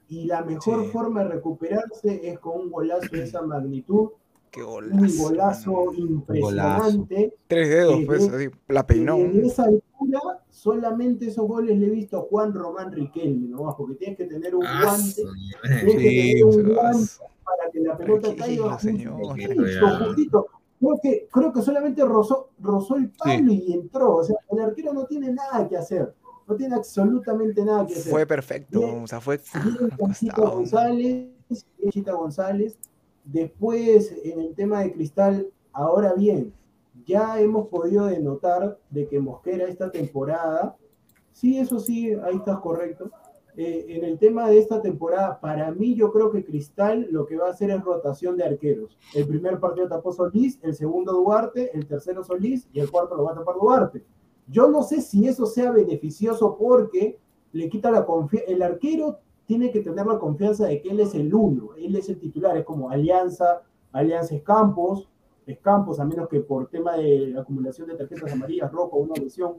y 0.09 0.25
la 0.25 0.43
mejor 0.43 0.85
Sí. 0.85 0.91
forma 0.91 1.23
de 1.23 1.29
recuperarse 1.31 2.29
es 2.29 2.39
con 2.41 2.61
un 2.63 2.71
golazo 2.71 3.07
de 3.15 3.23
esa 3.23 3.43
magnitud, 3.43 4.09
Qué 4.51 4.63
un 4.65 5.17
golazo. 5.19 5.93
impresionante. 5.97 7.35
Tres 7.47 7.69
dedos, 7.69 7.99
que 8.01 8.07
pues, 8.07 8.31
de- 8.31 8.37
así, 8.47 8.55
la 8.69 8.87
peinó. 8.87 9.17
En 9.17 9.45
esa 9.45 9.65
altura, 9.65 10.21
solamente 10.51 11.27
esos 11.29 11.47
goles 11.47 11.79
le 11.79 11.87
he 11.87 11.91
visto 11.91 12.19
a 12.19 12.23
Juan 12.23 12.53
Román 12.55 12.93
Riquelme, 12.93 13.49
¿no? 13.49 13.75
Porque 13.77 13.95
tienes 13.95 14.17
que 14.19 14.25
tener 14.25 14.55
un 14.55 14.67
Ah, 14.67 14.81
guante, 14.85 15.23
tienes 15.63 15.85
que 15.85 15.91
Sí, 15.91 15.97
tener 16.41 16.45
un 16.45 16.75
guante 16.75 17.09
para 17.45 17.71
que 17.73 17.81
la 17.81 17.97
pelota 17.97 18.35
caiga 18.37 18.79
señor, 18.79 19.15
justito, 19.25 19.55
tranquilo. 19.55 20.05
justito. 20.07 20.47
Creo 20.81 20.99
que, 21.03 21.29
creo 21.31 21.53
que 21.53 21.63
solamente 21.63 22.05
rozó, 22.05 22.49
rozó 22.61 22.97
el 22.97 23.11
palo 23.11 23.53
y 23.53 23.73
entró. 23.75 24.17
O 24.17 24.25
sea, 24.25 24.37
el 24.51 24.61
arquero 24.61 24.95
no 24.95 25.05
tiene 25.05 25.31
nada 25.31 25.69
que 25.69 25.77
hacer. 25.77 26.15
No 26.49 26.57
tiene 26.57 26.75
absolutamente 26.75 27.63
nada 27.65 27.87
que 27.87 27.93
hacer. 27.95 28.11
Fue 28.11 28.27
perfecto, 28.27 28.81
Bien. 28.81 29.05
o 29.05 29.07
sea, 29.07 29.21
fue 29.21 29.39
Bien. 29.63 30.33
González, 30.35 31.29
bien 31.79 31.91
Chita 31.93 32.13
González. 32.13 32.79
Después, 33.25 34.15
en 34.25 34.41
el 34.41 34.55
tema 34.55 34.81
de 34.81 34.93
Cristal, 34.93 35.49
ahora 35.73 36.15
bien, 36.15 36.53
ya 37.07 37.41
hemos 37.41 37.69
podido 37.69 38.07
denotar 38.07 38.79
de 38.91 39.09
que 39.09 39.21
Mosquera 39.21 39.67
esta 39.67 39.91
temporada, 39.91 40.77
sí, 41.33 41.59
eso 41.59 41.79
sí, 41.79 42.13
ahí 42.23 42.37
estás 42.37 42.59
correcto. 42.61 43.11
Eh, 43.57 43.87
en 43.89 44.05
el 44.05 44.19
tema 44.19 44.49
de 44.49 44.59
esta 44.59 44.81
temporada, 44.81 45.41
para 45.41 45.71
mí 45.73 45.95
yo 45.95 46.13
creo 46.13 46.31
que 46.31 46.45
Cristal 46.45 47.09
lo 47.11 47.27
que 47.27 47.37
va 47.37 47.49
a 47.49 47.51
hacer 47.51 47.71
es 47.71 47.83
rotación 47.83 48.37
de 48.37 48.45
arqueros. 48.45 48.97
El 49.15 49.27
primer 49.27 49.59
partido 49.59 49.89
tapó 49.89 50.13
Solís, 50.13 50.59
el 50.63 50.75
segundo 50.75 51.13
Duarte, 51.13 51.77
el 51.77 51.87
tercero 51.87 52.23
Solís 52.23 52.69
y 52.73 52.81
el 52.81 52.91
cuarto 52.91 53.17
lo 53.17 53.25
va 53.25 53.33
a 53.33 53.35
tapar 53.35 53.57
Duarte. 53.61 54.05
Yo 54.47 54.69
no 54.69 54.83
sé 54.83 55.01
si 55.01 55.27
eso 55.27 55.47
sea 55.47 55.73
beneficioso 55.73 56.57
porque 56.57 57.19
le 57.53 57.69
quita 57.69 57.91
la 57.91 58.07
confianza. 58.07 58.51
El 58.51 58.63
arquero 58.63 59.19
tiene 59.51 59.73
que 59.73 59.81
tener 59.81 60.07
la 60.07 60.17
confianza 60.17 60.69
de 60.69 60.81
que 60.81 60.91
él 60.91 61.01
es 61.01 61.13
el 61.17 61.35
uno, 61.35 61.71
él 61.77 61.97
es 61.97 62.09
el 62.09 62.21
titular, 62.21 62.57
es 62.57 62.65
como 62.65 62.89
Alianza, 62.89 63.63
Alianza 63.91 64.37
es 64.37 64.45
Campos, 64.45 65.09
es 65.45 65.59
Campos, 65.59 65.99
a 65.99 66.05
menos 66.05 66.29
que 66.29 66.39
por 66.39 66.69
tema 66.69 66.97
de 66.97 67.35
acumulación 67.37 67.89
de 67.89 67.97
tarjetas 67.97 68.31
amarillas, 68.31 68.71
rojo, 68.71 68.99
una 68.99 69.17
lesión, 69.17 69.57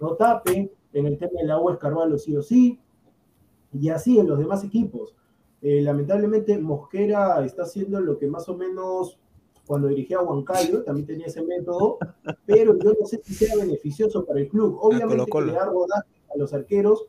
no 0.00 0.14
tape, 0.14 0.72
en 0.94 1.06
el 1.06 1.18
tema 1.18 1.42
de 1.42 1.46
la 1.46 1.60
U 1.60 1.68
es 1.68 1.76
Carvalho 1.76 2.16
sí 2.16 2.34
o 2.34 2.40
sí, 2.40 2.80
y 3.70 3.90
así 3.90 4.18
en 4.18 4.28
los 4.28 4.38
demás 4.38 4.64
equipos. 4.64 5.14
Eh, 5.60 5.82
lamentablemente 5.82 6.56
Mosquera 6.56 7.44
está 7.44 7.64
haciendo 7.64 8.00
lo 8.00 8.16
que 8.16 8.26
más 8.26 8.48
o 8.48 8.56
menos 8.56 9.18
cuando 9.66 9.88
dirigía 9.88 10.20
a 10.20 10.22
Huancayo, 10.22 10.84
también 10.84 11.06
tenía 11.06 11.26
ese 11.26 11.42
método, 11.42 11.98
pero 12.46 12.78
yo 12.78 12.94
no 12.98 13.06
sé 13.06 13.20
si 13.22 13.34
sea 13.34 13.56
beneficioso 13.56 14.24
para 14.24 14.40
el 14.40 14.48
club. 14.48 14.78
Obviamente 14.80 15.30
que 15.30 15.40
le 15.42 15.52
da 15.52 15.66
rodaje 15.66 16.08
a 16.34 16.38
los 16.38 16.54
arqueros, 16.54 17.04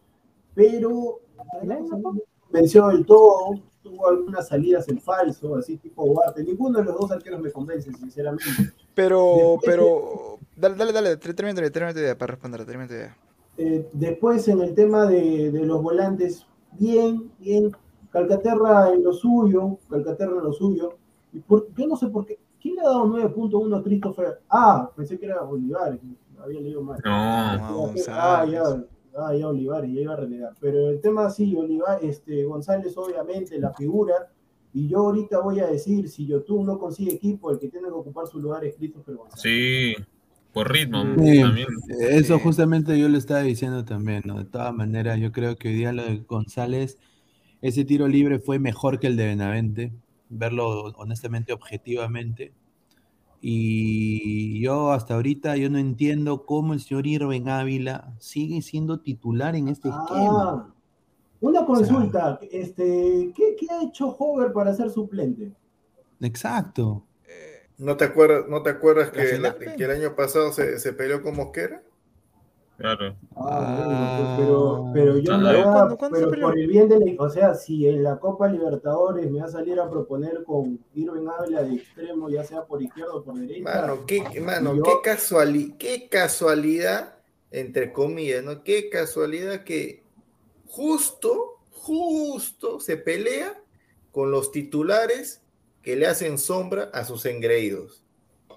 pero 0.55 1.19
venció 2.49 2.87
del 2.87 3.05
todo, 3.05 3.59
tuvo 3.83 4.07
algunas 4.07 4.47
salidas 4.47 4.87
en 4.89 4.99
falso, 4.99 5.55
así 5.57 5.77
tipo 5.77 6.05
Duarte. 6.05 6.43
Ninguno 6.43 6.79
de 6.79 6.85
los 6.85 6.97
dos 6.97 7.11
arqueros 7.11 7.39
me 7.41 7.51
convence, 7.51 7.91
sinceramente. 7.93 8.45
Pero, 8.95 9.35
Después 9.35 9.59
pero, 9.65 10.39
dale, 10.55 10.75
dale, 10.75 10.91
dale, 10.93 11.17
termina 11.17 11.53
tu 11.53 11.59
idea, 11.61 11.71
termina 11.71 11.93
tu 11.93 11.99
idea 11.99 12.17
para 12.17 12.31
responder, 12.31 12.65
termina 12.65 12.87
tu 12.87 12.93
idea. 12.93 13.17
Eh, 13.57 13.87
después 13.93 14.47
en 14.47 14.61
el 14.61 14.73
tema 14.73 15.05
de, 15.05 15.51
de 15.51 15.65
los 15.65 15.81
volantes, 15.81 16.45
bien, 16.73 17.31
bien. 17.39 17.71
Calcaterra 18.11 18.93
en 18.93 19.03
lo 19.03 19.11
suyo, 19.11 19.77
Calcaterra 19.89 20.37
en 20.37 20.43
lo 20.43 20.53
suyo. 20.53 20.95
Y 21.33 21.39
por- 21.39 21.67
yo 21.75 21.85
no 21.87 21.97
sé 21.97 22.07
por 22.07 22.25
qué. 22.25 22.39
¿Quién 22.61 22.75
le 22.75 22.81
ha 22.81 22.85
dado 22.85 23.05
9.1 23.05 23.77
a 23.77 23.83
Christopher? 23.83 24.39
Ah, 24.49 24.89
pensé 24.95 25.19
que 25.19 25.25
era 25.25 25.43
Olivares, 25.43 25.99
había 26.41 26.61
leído 26.61 26.81
mal. 26.81 26.97
No. 27.03 27.11
Ah, 27.11 27.57
Ah, 27.61 27.71
González. 27.73 28.53
ya, 28.53 28.83
ah, 29.17 29.35
ya 29.35 29.47
Olivares, 29.47 29.91
ya 29.93 30.01
iba 30.01 30.13
a 30.13 30.17
renegar. 30.17 30.53
Pero 30.59 30.89
el 30.89 31.01
tema 31.01 31.29
sí, 31.29 31.55
Olivares, 31.55 32.17
este, 32.17 32.43
González 32.43 32.97
obviamente, 32.97 33.59
la 33.59 33.73
figura. 33.73 34.31
Y 34.73 34.89
yo 34.89 34.99
ahorita 34.99 35.39
voy 35.39 35.59
a 35.61 35.67
decir, 35.67 36.09
si 36.09 36.27
YouTube 36.27 36.65
no 36.65 36.77
consigue 36.77 37.13
equipo, 37.13 37.49
el 37.51 37.59
que 37.59 37.69
tiene 37.69 37.87
que 37.87 37.93
ocupar 37.93 38.27
su 38.27 38.39
lugar 38.39 38.65
es 38.65 38.75
Christopher 38.75 39.15
González. 39.15 39.41
Sí, 39.41 39.95
por 40.51 40.71
ritmo 40.71 41.03
Sí, 41.03 41.41
también. 41.41 41.67
Eso 41.99 42.39
justamente 42.39 42.99
yo 42.99 43.07
le 43.07 43.17
estaba 43.17 43.41
diciendo 43.41 43.85
también, 43.85 44.23
¿no? 44.25 44.37
De 44.37 44.45
todas 44.45 44.73
maneras, 44.73 45.19
yo 45.19 45.31
creo 45.31 45.55
que 45.55 45.69
hoy 45.69 45.75
día 45.75 45.93
lo 45.93 46.03
de 46.03 46.17
González, 46.19 46.97
ese 47.61 47.85
tiro 47.85 48.07
libre 48.07 48.39
fue 48.39 48.59
mejor 48.59 48.99
que 48.99 49.07
el 49.07 49.15
de 49.15 49.27
Benavente, 49.27 49.93
verlo 50.29 50.93
honestamente, 50.97 51.53
objetivamente. 51.53 52.53
Y 53.47 54.59
yo 54.59 54.91
hasta 54.91 55.13
ahorita, 55.13 55.55
yo 55.55 55.69
no 55.69 55.77
entiendo 55.77 56.47
cómo 56.47 56.73
el 56.73 56.79
señor 56.79 57.05
Irving 57.05 57.47
Ávila 57.47 58.11
sigue 58.17 58.63
siendo 58.63 59.01
titular 59.01 59.55
en 59.55 59.67
este 59.67 59.89
esquema. 59.89 60.49
Ah, 60.51 60.73
una 61.41 61.63
consulta, 61.63 62.39
este, 62.51 63.31
¿qué, 63.35 63.55
qué 63.55 63.67
ha 63.69 63.83
hecho 63.83 64.15
Hover 64.17 64.51
para 64.51 64.73
ser 64.73 64.89
suplente? 64.89 65.51
Exacto. 66.21 67.03
¿No 67.77 67.95
te 67.97 68.05
acuerdas, 68.05 68.45
no 68.49 68.63
te 68.63 68.71
acuerdas 68.71 69.11
que, 69.11 69.37
la- 69.37 69.55
que 69.59 69.83
el 69.83 69.91
año 69.91 70.15
pasado 70.15 70.51
se, 70.51 70.79
se 70.79 70.93
peleó 70.93 71.21
con 71.21 71.35
Mosquera? 71.35 71.83
Claro. 72.77 73.15
Ah, 73.37 74.17
pues, 74.35 74.45
pero, 74.45 74.91
pero 74.93 75.17
yo 75.17 75.31
Ah, 75.31 75.35
en 75.35 75.41
¿cuándo- 75.41 75.47
verdad, 75.47 75.71
cuándo- 75.73 75.97
cuándo 75.97 76.15
pero 76.17 76.27
se 76.29 76.31
peleó? 76.31 76.47
por 76.49 76.59
el 76.59 76.67
bien 76.67 76.89
de 76.89 76.99
la, 76.99 77.23
o 77.23 77.29
sea, 77.29 77.55
si 77.55 77.87
en 77.87 78.03
la 78.03 78.19
Copa 78.19 78.47
Libertadores 78.49 79.31
me 79.31 79.39
va 79.39 79.45
a 79.45 79.49
salir 79.49 79.79
a 79.79 79.89
proponer 79.89 80.43
con 80.43 80.79
Irving 80.93 81.27
Ávila 81.39 81.63
de 81.63 81.75
extremo, 81.75 82.29
ya 82.29 82.43
sea 82.43 82.65
por 82.65 82.81
izquierda 82.81 83.13
o 83.15 83.23
por 83.23 83.35
derecha, 83.35 83.63
Mano, 83.63 84.05
qué, 84.05 84.41
mano, 84.41 84.75
Yo- 84.75 84.83
qué, 84.83 84.91
casuali- 85.03 85.75
qué 85.77 86.09
casualidad, 86.09 87.15
entre 87.51 87.93
comillas, 87.93 88.43
¿no? 88.43 88.63
Qué 88.63 88.89
casualidad 88.89 89.63
que 89.63 90.03
justo, 90.67 91.59
justo 91.71 92.79
se 92.79 92.97
pelea 92.97 93.57
con 94.11 94.31
los 94.31 94.51
titulares 94.51 95.41
que 95.81 95.95
le 95.95 96.07
hacen 96.07 96.37
sombra 96.37 96.89
a 96.93 97.05
sus 97.05 97.25
engreídos. 97.25 98.01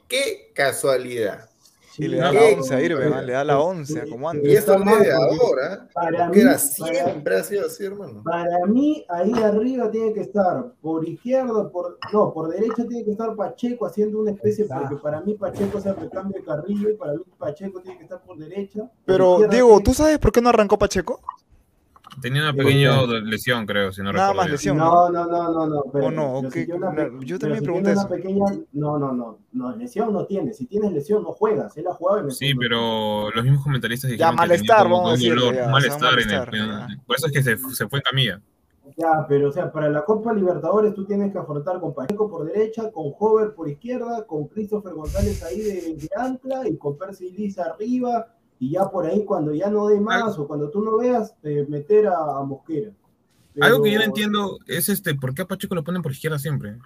Qué 0.09 0.51
casualidad. 0.55 1.51
Y 1.99 2.09
le 2.09 2.18
da 2.18 2.32
la 2.32 2.40
once 2.57 2.74
a 2.74 2.80
Irving, 2.80 3.11
le 3.26 3.32
da 3.32 3.44
la 3.44 3.61
once, 3.61 4.09
como 4.09 4.30
antes. 4.30 4.49
Y 4.51 4.55
esto 4.57 4.72
Está 4.74 4.84
no 4.84 4.90
es 4.96 5.03
de 5.03 5.12
mal, 5.12 5.28
porque 5.28 5.44
ahora. 5.44 5.88
para 5.92 6.28
mí- 6.28 6.38
era 6.40 6.51
para- 6.51 6.59
siempre 6.59 7.36
ha 7.36 7.44
sido 7.44 7.66
así, 7.66 7.84
hermano. 7.84 8.22
Para 8.24 8.66
mí, 8.66 9.05
ahí 9.09 9.32
arriba 9.32 9.90
tiene 9.90 10.12
que 10.12 10.20
estar 10.20 10.72
por 10.80 11.07
izquierda, 11.09 11.68
por 11.70 11.99
no, 12.12 12.32
por 12.32 12.49
derecha 12.49 12.86
tiene 12.86 13.05
que 13.05 13.11
estar 13.12 13.34
Pacheco 13.34 13.86
haciendo 13.86 14.20
una 14.20 14.30
especie, 14.30 14.64
porque 14.66 14.96
para 15.03 15.20
mí 15.22 15.34
Pacheco 15.34 15.78
es 15.78 15.86
el 15.86 15.96
recambio 15.96 16.38
de 16.38 16.44
Carrillo 16.44 16.90
y 16.90 16.94
para 16.94 17.12
mí 17.14 17.20
Pacheco 17.38 17.80
tiene 17.80 17.99
que 17.99 18.05
estar 18.05 18.22
por 18.22 18.38
derecha. 18.38 18.90
Pero, 19.05 19.38
Diego, 19.49 19.68
tiene- 19.70 19.84
¿tú 19.84 19.94
sabes 19.94 20.18
por 20.18 20.32
qué 20.32 20.40
no 20.40 20.49
arrancó 20.51 20.78
Pacheco? 20.78 21.20
Tenía 22.20 22.42
una 22.42 22.52
pequeña 22.52 23.00
ya. 23.06 23.12
lesión, 23.24 23.66
creo, 23.66 23.92
si 23.92 24.02
no 24.02 24.12
Nada 24.12 24.28
recuerdo 24.28 24.34
más 24.42 24.50
lesión. 24.50 24.76
No, 24.76 25.09
no, 25.11 25.26
no, 25.26 25.52
no, 25.52 25.66
no. 25.66 25.82
pero 25.92 26.06
¿O 26.06 26.11
no? 26.11 26.42
yo 27.22 27.38
también 27.38 27.61
si 27.61 27.64
pregunté 27.64 27.92
eso. 27.92 28.09
pequeña, 28.09 28.44
no, 28.72 28.98
no, 28.98 29.12
no, 29.12 29.38
no, 29.52 29.76
lesión 29.76 30.12
no 30.12 30.24
tiene. 30.26 30.52
Si 30.52 30.66
tienes 30.66 30.92
lesión 30.92 31.22
no 31.22 31.32
juegas. 31.32 31.76
Él 31.76 31.86
ha 31.86 31.94
jugado 31.94 32.20
y 32.20 32.24
me 32.24 32.30
Sí, 32.32 32.54
pero 32.54 33.30
los 33.30 33.44
mismos 33.44 33.62
comentaristas 33.62 34.11
dijeron 34.11 34.32
que 34.32 34.36
malestar, 34.36 34.78
tenía 34.78 34.82
como 34.82 34.94
vamos 34.96 35.09
a 35.11 35.12
un 35.14 35.18
decirle, 35.18 35.40
dolor, 35.40 35.54
ya, 35.54 35.61
un 35.61 35.62
o 35.62 35.64
sea, 35.64 35.72
malestar, 35.72 36.12
en 36.20 36.30
el- 36.30 36.68
ya. 36.70 36.88
por 37.06 37.16
eso 37.16 37.26
es 37.26 37.32
que 37.32 37.42
se, 37.42 37.56
se 37.59 37.88
fue 37.88 37.98
en 37.98 38.02
camilla. 38.02 38.40
Ya, 38.96 39.26
pero 39.28 39.50
o 39.50 39.52
sea, 39.52 39.70
para 39.70 39.90
la 39.90 40.02
Copa 40.04 40.32
Libertadores 40.32 40.94
tú 40.94 41.04
tienes 41.04 41.30
que 41.30 41.38
afrontar 41.38 41.78
con 41.78 41.94
Pacheco 41.94 42.28
por 42.28 42.46
derecha, 42.46 42.90
con 42.90 43.12
Hover 43.18 43.52
por 43.54 43.68
izquierda, 43.68 44.24
con 44.26 44.48
Christopher 44.48 44.94
González 44.94 45.42
ahí 45.44 45.61
de, 45.61 45.94
de 45.94 46.09
ancla 46.16 46.66
y 46.66 46.76
con 46.78 46.96
Percy 46.96 47.30
Liza 47.30 47.64
arriba. 47.64 48.26
Y 48.59 48.72
ya 48.72 48.90
por 48.90 49.06
ahí, 49.06 49.24
cuando 49.24 49.54
ya 49.54 49.70
no 49.70 49.86
dé 49.86 50.00
más 50.00 50.38
o 50.38 50.46
cuando 50.46 50.70
tú 50.70 50.82
no 50.82 50.98
veas, 50.98 51.34
eh, 51.42 51.64
meter 51.68 52.09
a, 52.09 52.38
a 52.38 52.42
Mosquera. 52.42 52.92
Algo 53.61 53.82
que 53.82 53.92
yo 53.92 53.98
no 53.98 54.04
entiendo 54.04 54.59
es 54.66 54.88
este, 54.88 55.14
¿por 55.14 55.34
qué 55.34 55.42
a 55.42 55.46
Pacheco 55.46 55.74
lo 55.74 55.84
ponen 55.84 56.02
por 56.02 56.12
izquierda 56.12 56.38
siempre? 56.38 56.78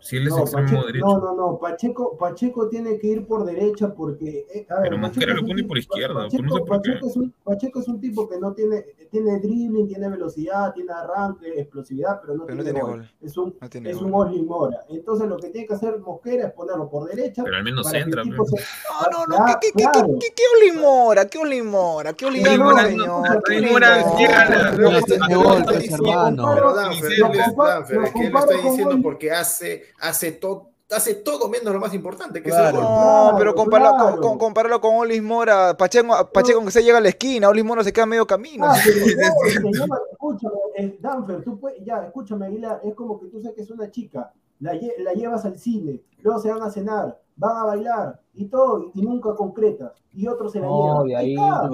Si 0.00 0.16
él 0.16 0.28
es 0.28 0.30
No, 0.30 0.38
extremo 0.40 0.66
Pacheco, 0.66 0.86
derecho. 0.86 1.06
no, 1.06 1.18
no, 1.20 1.34
no, 1.34 1.58
Pacheco, 1.58 2.16
Pacheco 2.16 2.68
tiene 2.68 2.98
que 2.98 3.06
ir 3.08 3.26
por 3.26 3.44
derecha 3.44 3.92
porque... 3.92 4.46
eh, 4.54 4.66
a 4.70 4.74
ver, 4.74 4.82
Pero 4.84 4.98
Mosquera 4.98 5.26
Pacheco 5.26 5.32
lo 5.32 5.34
es 5.34 5.42
un 5.42 5.46
pone 5.48 5.62
tipo- 5.62 5.68
por 5.68 5.78
izquierda, 5.78 6.14
Pacheco, 6.22 6.42
no 6.44 6.48
sé 6.54 6.60
por 6.60 6.82
qué. 6.82 6.90
Pacheco 6.90 7.06
es 7.08 7.16
un, 7.16 7.34
Pacheco 7.44 7.80
es 7.80 7.88
un 7.88 8.00
tipo 8.00 8.28
que 8.28 8.38
no 8.38 8.52
tiene, 8.52 8.86
tiene 9.10 9.38
dribbling, 9.40 9.88
tiene 9.88 10.08
velocidad, 10.08 10.72
tiene 10.72 10.92
arranque, 10.92 11.48
explosividad, 11.60 12.20
pero 12.20 12.34
no 12.36 12.46
Pero 12.46 12.56
no 12.58 12.62
tiene, 12.64 12.80
gol. 12.80 12.90
gol. 12.90 13.10
Es 13.20 13.36
un, 13.36 13.56
No 13.60 13.68
tiene 13.68 13.90
es 13.90 13.96
gol. 13.96 14.06
un 14.06 14.14
Osli 14.14 14.42
Mora. 14.42 14.80
Entonces 14.88 15.28
lo 15.28 15.36
que 15.36 15.48
tiene 15.50 15.66
que 15.66 15.74
hacer 15.74 15.98
Mosquera 15.98 16.46
es 16.48 16.52
ponerlo 16.52 16.88
por 16.88 17.08
derecha. 17.08 17.42
Pero 17.44 17.56
al 17.56 17.64
menos 17.64 17.92
entra, 17.92 18.22
pe. 18.22 18.30
se- 18.30 18.36
No, 18.36 19.10
no, 19.10 19.26
no, 19.26 19.36
Ah, 19.44 19.58
¿qué, 19.60 19.68
qué, 19.72 19.82
qué, 19.82 19.90
claro. 19.90 20.08
qué, 20.20 20.28
qué, 20.28 20.34
qué 20.36 20.42
Olimora? 20.70 21.26
¿Qué 21.26 21.38
Olimora? 21.38 22.12
¿Qué 22.12 22.26
Olimora, 22.26 22.52
Olimora, 22.52 22.82
no, 22.82 22.88
señor? 22.88 23.42
¿Qué 23.44 23.56
Olimora 23.58 23.94
Olimora? 23.96 24.18
llega 24.18 24.40
a 24.42 24.48
la- 24.48 24.70
Pero 24.76 24.90
No, 24.90 24.96
esto- 24.98 25.06
tiene 25.06 25.24
pero 25.28 25.42
gol, 25.42 25.52
esto 25.58 25.64
pues, 25.72 25.82
dice- 25.82 25.94
hermano. 25.94 26.50
Pero 26.54 26.74
Danfer, 26.74 27.18
Lo 27.18 27.26
él 27.26 27.32
es 27.40 27.46
comparo- 27.48 27.68
Danfer, 27.70 27.96
lo 27.96 28.04
es 28.04 28.12
que 28.12 28.18
él 28.18 28.24
lo 28.24 28.32
comparo 28.32 28.50
está 28.52 28.62
con 28.62 28.70
diciendo 28.70 28.94
Oli- 28.94 29.02
porque 29.02 29.30
hace, 29.32 29.82
hace, 30.00 30.32
todo 30.32 30.70
hace 30.90 31.14
todo 31.16 31.48
menos 31.50 31.72
lo 31.74 31.80
más 31.80 31.92
importante, 31.92 32.42
que 32.42 32.48
Claro. 32.48 32.68
es 32.68 32.74
el 32.74 32.80
gol. 32.80 32.94
No, 32.94 33.34
pero 33.38 33.54
compáralo, 33.54 33.96
claro. 33.96 34.20
con, 34.22 34.38
con- 34.38 34.80
con 34.80 34.94
Olis 34.96 35.22
Mora. 35.22 35.76
Pacheco, 35.76 36.30
Pacheco 36.32 36.64
que 36.64 36.70
se 36.70 36.82
llega 36.82 36.96
a 36.98 37.00
la 37.02 37.10
esquina, 37.10 37.48
Olis 37.50 37.64
Mora 37.64 37.84
se 37.84 37.92
queda 37.92 38.06
medio 38.06 38.26
camino. 38.26 38.64
Ah, 38.66 38.74
pero 38.82 39.00
no, 39.00 39.04
señor, 39.72 40.00
escúchame, 40.12 40.54
eh, 40.78 40.98
Danfer, 41.00 41.42
tú 41.44 41.60
puedes, 41.60 41.84
ya, 41.84 42.04
escúchame, 42.06 42.46
Aguilar, 42.46 42.80
es 42.84 42.94
como 42.94 43.20
que 43.20 43.26
tú 43.26 43.40
saques 43.42 43.68
una 43.70 43.90
chica, 43.90 44.32
la, 44.60 44.72
lle- 44.72 44.96
la 44.98 45.12
llevas 45.12 45.44
al 45.44 45.58
cine, 45.58 46.00
luego 46.22 46.40
se 46.40 46.50
van 46.50 46.62
a 46.62 46.70
cenar, 46.70 47.20
van 47.36 47.56
a 47.56 47.64
bailar 47.64 48.20
y 48.34 48.46
todo, 48.46 48.90
y 48.94 49.02
nunca 49.02 49.34
concretas, 49.34 49.92
y 50.14 50.28
otro 50.28 50.48
se 50.48 50.60
la 50.60 50.66
No, 50.66 51.04
lleva. 51.04 51.20
de 51.20 51.26
Ahí 51.26 51.36
ah. 51.40 51.68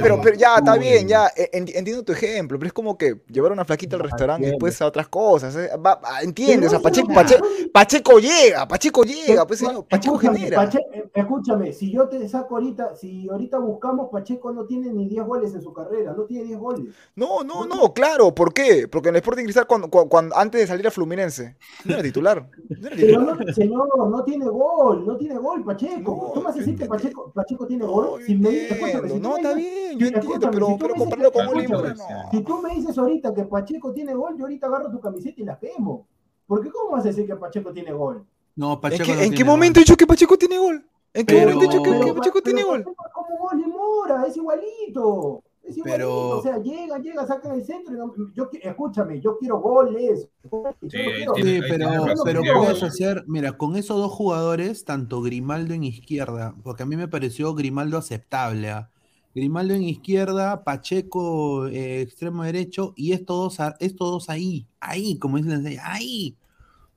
Pero, 0.00 0.20
pero 0.22 0.36
ya, 0.36 0.56
está 0.56 0.76
bien, 0.76 1.08
ya, 1.08 1.26
eh, 1.36 1.50
en- 1.52 1.66
entiendo 1.74 2.04
tu 2.04 2.12
ejemplo, 2.12 2.56
pero 2.58 2.68
es 2.68 2.72
como 2.72 2.96
que 2.96 3.20
llevar 3.28 3.50
a 3.50 3.54
una 3.54 3.64
flaquita 3.64 3.96
al 3.96 4.02
restaurante 4.02 4.46
y 4.46 4.50
después 4.50 4.80
a 4.80 4.86
otras 4.86 5.08
cosas. 5.08 5.56
eh, 5.56 5.70
va- 5.76 5.96
va, 5.96 6.20
entiendes, 6.22 6.68
o 6.68 6.70
sea, 6.70 6.80
Pacheco, 6.80 7.12
Pacheco, 7.12 7.44
Pacheco 7.72 8.18
llega, 8.18 8.66
Pacheco 8.68 9.02
llega, 9.02 9.44
pues 9.46 9.58
señor, 9.58 9.84
Pacheco 9.88 10.14
Escúchame, 10.14 10.38
genera. 10.38 10.56
Pache- 10.64 10.86
eh, 10.92 11.10
escúchame, 11.14 11.72
si 11.72 11.90
yo 11.92 12.08
te 12.08 12.28
saco 12.28 12.54
ahorita, 12.56 12.94
si 12.94 13.28
ahorita 13.28 13.58
buscamos, 13.58 14.08
Pacheco 14.12 14.52
no 14.52 14.66
tiene 14.66 14.92
ni 14.92 15.08
10 15.08 15.24
goles 15.26 15.52
en 15.54 15.62
su 15.62 15.72
carrera, 15.72 16.14
no 16.16 16.24
tiene 16.24 16.44
10 16.44 16.58
goles. 16.60 16.94
No, 17.16 17.42
no, 17.42 17.64
no, 17.66 17.92
claro, 17.92 18.32
¿por 18.34 18.52
qué? 18.54 18.86
Porque 18.88 19.08
en 19.08 19.16
el 19.16 19.20
Sporting 19.20 19.44
Cristal, 19.44 19.66
cuando, 19.66 19.88
cu- 19.90 20.08
cuando- 20.08 20.36
antes 20.36 20.60
de 20.60 20.66
salir 20.68 20.86
a 20.86 20.90
Fluminense, 20.92 21.56
no 21.84 21.94
era 21.94 22.02
titular. 22.02 22.48
No 22.80 22.88
Pero 22.96 23.20
no, 23.20 23.52
señor, 23.52 24.10
no 24.10 24.24
tiene 24.24 24.46
gol, 24.46 25.06
no 25.06 25.16
tiene 25.16 25.38
gol, 25.38 25.64
Pacheco. 25.64 26.16
No, 26.28 26.32
¿Tú 26.32 26.40
me 26.40 26.44
vas 26.46 26.54
a 26.56 26.58
decir 26.58 26.78
que 26.78 26.86
Pacheco, 26.86 27.32
Pacheco 27.34 27.66
tiene 27.66 27.84
No, 27.84 27.92
gol? 27.92 28.20
yo 28.20 28.26
Si 28.26 28.34
me- 28.36 28.66
escúchame, 28.68 29.08
si 29.08 29.20
no, 29.20 29.36
está 29.36 29.54
dices- 29.54 29.72
bien, 29.72 29.98
yo 29.98 30.06
entiendo, 30.06 30.50
pero, 30.52 30.66
si 30.66 30.74
pero 30.74 30.94
dices 30.94 30.98
compararlo 30.98 31.32
que- 31.32 31.38
con 31.38 31.46
Mora, 31.80 31.94
no. 31.94 32.30
Si 32.30 32.42
tú 32.42 32.58
me 32.62 32.74
dices 32.74 32.98
ahorita 32.98 33.34
que 33.34 33.44
Pacheco 33.44 33.92
tiene 33.92 34.14
gol, 34.14 34.36
yo 34.36 34.44
ahorita 34.44 34.66
agarro 34.66 34.90
tu 34.90 35.00
camiseta 35.00 35.40
y 35.40 35.44
la 35.44 35.58
quemo. 35.58 36.06
Porque 36.46 36.70
¿cómo 36.70 36.90
vas 36.92 37.04
a 37.04 37.08
decir 37.08 37.26
que 37.26 37.36
Pacheco 37.36 37.72
tiene 37.72 37.92
gol? 37.92 38.24
No, 38.56 38.74
¿En 38.74 38.80
Pacheco 38.80 39.04
qué, 39.04 39.08
no 39.08 39.14
en 39.14 39.20
tiene 39.20 39.36
qué 39.36 39.42
gol. 39.44 39.50
momento 39.52 39.80
he 39.80 39.82
dicho 39.82 39.96
que 39.96 40.06
Pacheco 40.06 40.36
tiene 40.36 40.58
gol? 40.58 40.84
¿En 41.14 41.26
qué 41.26 41.34
Pero- 41.34 41.40
momento 41.50 41.64
he 41.64 41.68
dicho 41.68 41.82
que, 41.82 41.90
que 41.90 41.98
Pero, 41.98 42.14
Pacheco 42.14 42.40
pero 42.42 42.44
tiene 42.44 42.62
gol? 42.64 42.80
Es 42.80 43.12
como 43.12 43.44
Oli 43.50 43.64
Mora, 43.66 44.26
es 44.26 44.36
igualito. 44.36 45.42
Es 45.62 45.76
Pero- 45.84 46.38
o 46.38 46.42
sea, 46.42 46.58
llega, 46.58 46.98
llega, 46.98 47.26
saca 47.26 47.54
el 47.54 47.64
centro. 47.64 47.94
y 47.94 47.98
no- 47.98 48.12
yo, 48.34 48.48
escúchame, 48.62 49.20
yo 49.20 49.38
quiero 49.38 49.60
goles. 49.60 50.28
Yo 50.50 50.74
Sí, 50.90 50.96
no 50.98 51.10
ahí 51.10 51.14
quiero- 51.14 51.34
Sí, 51.36 51.60
pero, 51.68 51.88
pero 52.24 52.42
puedes 52.58 52.82
hacer, 52.82 53.24
mira, 53.28 53.56
con 53.56 53.76
esos 53.76 53.96
dos 53.96 54.10
jugadores, 54.10 54.84
tanto 54.84 55.22
Grimaldo 55.22 55.72
en 55.74 55.84
izquierda, 55.84 56.54
porque 56.64 56.82
a 56.82 56.86
mí 56.86 56.96
me 56.96 57.06
pareció 57.08 57.54
Grimaldo 57.54 57.96
aceptable. 57.96 58.70
¿ah? 58.70 58.90
Grimaldo 59.34 59.74
en 59.74 59.84
izquierda, 59.84 60.64
Pacheco 60.64 61.66
eh, 61.68 62.02
extremo 62.02 62.42
derecho, 62.42 62.92
y 62.96 63.12
estos 63.12 63.56
dos, 63.56 63.66
estos 63.80 64.10
dos 64.10 64.28
ahí, 64.30 64.66
ahí, 64.80 65.16
como 65.18 65.36
dicen, 65.38 65.78
ahí. 65.82 66.36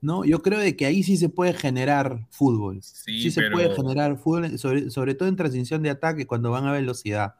¿No? 0.01 0.23
Yo 0.23 0.41
creo 0.43 0.59
de 0.59 0.75
que 0.75 0.85
ahí 0.85 1.01
sí 1.01 1.17
se 1.17 1.29
puede 1.29 1.53
generar 1.53 2.27
fútbol. 2.29 2.79
Sí, 2.83 3.23
Sí, 3.23 3.31
se 3.31 3.41
pero 3.41 3.53
puede 3.53 3.75
generar 3.75 4.17
fútbol, 4.17 4.59
sobre, 4.59 4.89
sobre 4.91 5.15
todo 5.15 5.27
en 5.29 5.35
transición 5.35 5.81
de 5.81 5.89
ataque 5.89 6.27
cuando 6.27 6.51
van 6.51 6.65
a 6.67 6.71
velocidad. 6.71 7.35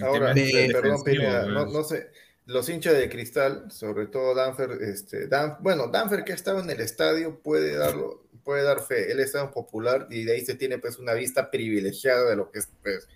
Ahora, 0.00 0.32
perdón, 0.70 1.02
Pineda, 1.04 1.46
no, 1.46 1.66
no 1.66 1.82
sé, 1.84 2.10
los 2.46 2.68
hinchas 2.68 2.94
de 2.96 3.08
cristal, 3.08 3.70
sobre 3.70 4.06
todo 4.06 4.34
Danfer, 4.34 4.70
este, 4.82 5.26
Dan- 5.28 5.56
bueno, 5.60 5.88
Danfer 5.88 6.24
que 6.24 6.32
ha 6.32 6.34
estado 6.36 6.60
en 6.60 6.70
el 6.70 6.80
estadio 6.80 7.40
puede 7.40 7.76
darlo, 7.76 8.24
puede 8.44 8.62
dar 8.62 8.80
fe, 8.80 9.10
él 9.12 9.20
es 9.20 9.32
tan 9.32 9.50
popular 9.50 10.06
y 10.10 10.24
de 10.24 10.32
ahí 10.34 10.44
se 10.44 10.54
tiene 10.54 10.78
pues 10.78 10.98
una 10.98 11.14
vista 11.14 11.50
privilegiada 11.50 12.28
de 12.30 12.36
lo 12.36 12.50
que 12.50 12.60
es 12.60 12.68
pues, 12.82 13.08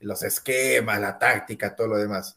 los 0.00 0.22
esquemas, 0.22 1.00
la 1.00 1.18
táctica, 1.18 1.76
todo 1.76 1.88
lo 1.88 1.96
demás. 1.98 2.36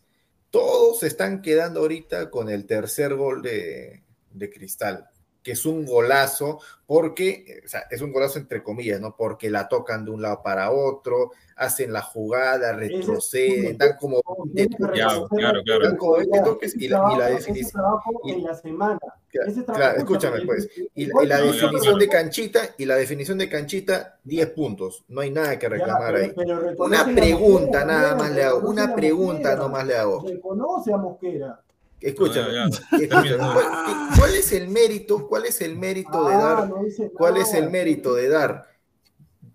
Todos 0.52 1.00
se 1.02 1.08
están 1.08 1.42
quedando 1.42 1.82
ahorita 1.82 2.30
con 2.30 2.50
el 2.50 2.66
tercer 2.66 3.16
gol 3.16 3.42
de, 3.42 4.04
de 4.32 4.50
cristal, 4.50 5.10
que 5.48 5.54
es 5.54 5.66
un 5.66 5.86
golazo, 5.86 6.60
porque, 6.86 7.62
o 7.64 7.68
sea, 7.70 7.84
es 7.90 8.02
un 8.02 8.12
golazo 8.12 8.38
entre 8.38 8.62
comillas, 8.62 9.00
¿no? 9.00 9.16
Porque 9.16 9.50
la 9.50 9.70
tocan 9.70 10.04
de 10.04 10.12
un 10.12 10.22
lado 10.22 10.42
para 10.44 10.72
otro, 10.72 11.32
hacen 11.56 11.94
la 11.94 12.02
jugada, 12.02 12.74
retroceden, 12.74 13.78
dan 13.78 13.96
como 13.98 14.22
Tiene 14.54 14.76
que 14.76 14.84
Ya, 14.98 15.08
reconocer 15.08 15.38
claro, 15.40 15.60
a- 15.60 15.64
claro. 15.64 15.84
Dan 15.86 15.96
como 15.96 16.18
20 16.18 16.42
toques 16.42 16.76
y 16.76 16.90
la, 16.90 17.02
y 17.14 17.18
la 17.18 17.30
Ese 17.30 17.38
definición. 17.38 17.72
trabajo 17.82 18.12
y- 18.26 18.32
en 18.34 18.44
la 18.44 18.54
semana. 18.56 19.00
Ese 19.32 19.62
trabajo, 19.64 19.74
Claro, 19.76 19.98
escúchame, 20.00 20.42
pues. 20.46 20.70
Y, 20.96 21.06
la- 21.06 21.40
y 21.40 21.44
definición 21.48 21.80
claro. 21.80 21.98
de 21.98 22.08
canchita, 22.10 22.60
y 22.78 22.84
la 22.86 22.96
definición 22.98 23.38
de 23.38 23.48
canchita, 23.50 24.20
10 24.26 24.50
puntos. 24.50 25.06
No 25.08 25.22
hay 25.22 25.32
nada 25.32 25.58
que 25.58 25.70
reclamar 25.70 26.14
ahí. 26.14 26.34
Una 26.78 27.06
pregunta 27.06 27.86
nada 27.86 28.16
más 28.16 28.32
le 28.32 28.44
hago. 28.44 28.68
Una 28.68 28.94
pregunta 28.94 29.56
nomás 29.56 29.88
le 29.88 29.96
hago. 29.96 30.26
Reconoce 30.28 30.92
a 30.92 30.98
Mosquera. 30.98 31.62
Escúchame. 32.00 32.54
Ya, 32.54 32.70
ya, 32.70 32.98
escúchame, 32.98 33.08
termina. 33.08 34.12
¿Cuál, 34.18 34.36
es 34.36 34.52
el 34.52 34.68
mérito? 34.68 35.28
¿Cuál 35.28 35.46
es 35.46 35.62
el 35.62 35.76
mérito 35.76 36.28
de 36.28 36.34
Ah, 36.36 36.38
dar? 36.38 36.70
no 36.70 36.82
¿Cuál 37.14 37.38
es 37.38 37.54
el 37.54 37.70
mérito 37.70 38.14
de 38.14 38.30
dar 38.30 38.68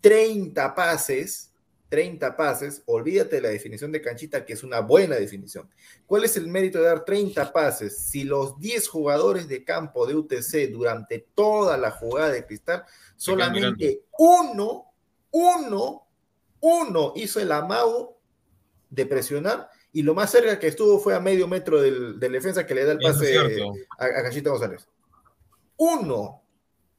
30 0.00 0.74
pases? 0.74 1.52
30 1.92 2.34
pases, 2.38 2.82
olvídate 2.86 3.36
de 3.36 3.42
la 3.42 3.48
definición 3.50 3.92
de 3.92 4.00
canchita, 4.00 4.46
que 4.46 4.54
es 4.54 4.62
una 4.62 4.80
buena 4.80 5.16
definición. 5.16 5.68
¿Cuál 6.06 6.24
es 6.24 6.38
el 6.38 6.48
mérito 6.48 6.78
de 6.78 6.86
dar 6.86 7.04
30 7.04 7.52
pases 7.52 7.98
si 7.98 8.24
los 8.24 8.58
10 8.58 8.88
jugadores 8.88 9.46
de 9.46 9.62
campo 9.62 10.06
de 10.06 10.16
UTC 10.16 10.70
durante 10.72 11.26
toda 11.34 11.76
la 11.76 11.90
jugada 11.90 12.30
de 12.30 12.46
cristal, 12.46 12.84
solamente 13.14 14.04
uno, 14.18 14.86
uno, 15.32 16.08
uno 16.60 17.12
hizo 17.14 17.40
el 17.40 17.52
amago 17.52 18.18
de 18.88 19.04
presionar 19.04 19.68
y 19.92 20.02
lo 20.02 20.14
más 20.14 20.30
cerca 20.30 20.58
que 20.58 20.68
estuvo 20.68 20.98
fue 20.98 21.14
a 21.14 21.20
medio 21.20 21.46
metro 21.48 21.80
del, 21.80 22.18
del 22.18 22.32
defensa 22.32 22.66
que 22.66 22.74
le 22.74 22.84
da 22.84 22.92
el 22.92 22.98
pase 22.98 23.36
a, 23.98 24.04
a 24.04 24.22
Cachita 24.22 24.50
González. 24.50 24.86
Uno. 25.76 26.40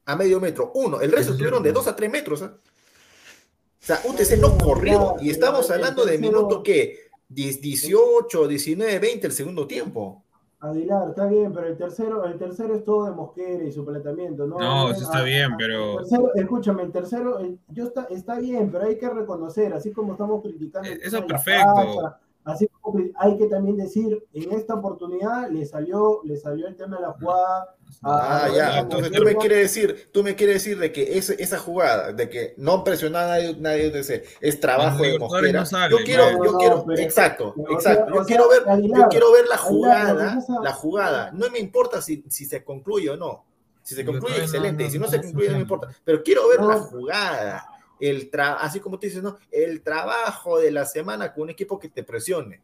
a 0.05 0.15
medio 0.15 0.39
metro. 0.39 0.71
Uno, 0.75 0.99
el 1.01 1.11
resto 1.11 1.31
estuvieron 1.31 1.63
de. 1.63 1.71
2 1.71 1.87
a 1.87 1.95
3 1.95 2.11
metros. 2.11 2.41
¿ah? 2.41 2.53
O 2.55 3.85
sea, 3.85 3.99
UTC 4.05 4.37
no 4.39 4.57
corrió 4.57 5.15
y 5.21 5.29
estamos 5.29 5.69
hablando 5.71 6.05
de 6.05 6.17
minuto 6.17 6.61
que 6.63 7.09
18, 7.29 8.47
19, 8.47 8.99
20 8.99 9.27
el 9.27 9.33
segundo 9.33 9.65
tiempo. 9.67 10.23
Aguilar, 10.59 11.09
está 11.09 11.25
bien, 11.27 11.51
pero 11.53 11.67
el 11.67 11.75
tercero, 11.77 12.23
el 12.23 12.37
tercero 12.37 12.73
es 12.73 12.85
todo 12.85 13.03
de 13.05 13.11
Mosquera 13.11 13.63
y 13.65 13.71
su 13.73 13.83
planteamiento, 13.85 14.47
¿no? 14.47 14.57
No, 14.57 14.91
eso 14.91 15.01
está 15.03 15.17
Ah, 15.19 15.23
bien, 15.23 15.49
pero- 15.57 15.99
el 15.99 16.05
tercero- 16.07 16.31
escúchame, 16.35 16.83
el 16.83 16.91
tercero, 16.93 17.39
el- 17.39 17.59
yo 17.67 17.83
está, 17.85 18.03
está 18.09 18.39
bien, 18.39 18.71
pero 18.71 18.85
hay 18.85 18.97
que 18.97 19.09
reconocer, 19.09 19.73
así 19.73 19.91
como 19.91 20.13
estamos 20.13 20.41
criticando. 20.41 20.87
el 20.87 20.95
Eh, 20.95 21.01
Eso 21.03 21.17
es 21.17 21.25
perfecto. 21.25 22.15
así 22.45 22.67
hay 23.17 23.37
que 23.37 23.47
también 23.47 23.77
decir, 23.77 24.25
en 24.33 24.51
esta 24.51 24.73
oportunidad 24.75 25.49
le 25.49 25.65
salió, 25.65 26.21
le 26.25 26.35
salió 26.37 26.67
el 26.67 26.75
tema 26.75 26.97
de 26.97 27.03
la 27.03 27.13
jugada. 27.13 27.75
a- 28.01 28.11
Ah, 28.11 28.45
a- 28.45 28.49
ya, 28.55 28.69
a 28.73 28.79
entonces 28.79 29.11
tú 29.11 29.23
me 29.23 29.35
quieres 29.35 29.59
decir, 29.59 30.09
tú 30.11 30.23
me 30.23 30.35
quieres 30.35 30.55
decir 30.55 30.77
de 30.79 30.91
que 30.91 31.17
ese- 31.17 31.41
esa 31.41 31.59
jugada, 31.59 32.11
de 32.11 32.27
que 32.27 32.53
no 32.57 32.83
presionaba 32.83 33.25
a 33.25 33.37
nadie, 33.37 33.55
nadie 33.59 33.91
de 33.91 33.99
ese, 33.99 34.23
es 34.41 34.59
trabajo 34.59 35.03
de 35.03 35.17
Mosquera. 35.19 35.59
no 35.59 35.65
sale, 35.65 35.91
yo 35.97 36.03
quiero, 36.03 36.31
no, 36.31 36.43
yo 36.43 36.51
no, 36.53 36.57
quiero, 36.57 36.85
pero- 36.85 36.99
exacto, 37.01 37.53
o 37.55 37.79
sea, 37.79 37.93
exacto. 37.93 38.13
Yo 38.15 38.21
o 38.21 38.25
quiero 38.25 38.49
sea, 38.49 38.59
ver, 38.59 38.69
Aguilar, 38.69 38.99
yo 39.01 39.07
quiero 39.09 39.31
ver 39.31 39.47
la 39.47 39.55
Aguilar, 39.55 39.69
jugada, 39.69 40.35
pasa- 40.35 40.59
la 40.61 40.73
jugada. 40.73 41.31
No 41.33 41.49
me 41.51 41.59
importa 41.59 42.01
si, 42.01 42.23
si 42.29 42.45
se 42.45 42.63
concluye 42.63 43.09
o 43.11 43.15
no. 43.17 43.45
Si 43.83 43.95
se 43.95 44.03
concluye, 44.05 44.37
excelente. 44.37 44.83
no, 44.83 44.89
y 44.89 44.91
si 44.91 44.97
no 44.99 45.05
no 45.05 45.11
se 45.11 45.17
es 45.17 45.21
concluye, 45.23 45.49
no 45.49 45.55
me 45.55 45.61
importa. 45.61 45.87
Pero 46.03 46.23
quiero 46.23 46.47
ver 46.49 46.59
No. 46.61 46.69
la 46.69 46.79
jugada. 46.79 47.65
El 47.99 48.29
tra 48.31 48.55
así 48.55 48.79
como 48.79 48.97
tú 48.99 49.05
dices, 49.05 49.21
¿no? 49.23 49.37
El 49.51 49.81
trabajo 49.81 50.57
de 50.59 50.71
la 50.71 50.85
semana 50.85 51.31
con 51.33 51.43
un 51.43 51.49
equipo 51.51 51.77
que 51.79 51.89
te 51.89 52.03
presione. 52.03 52.59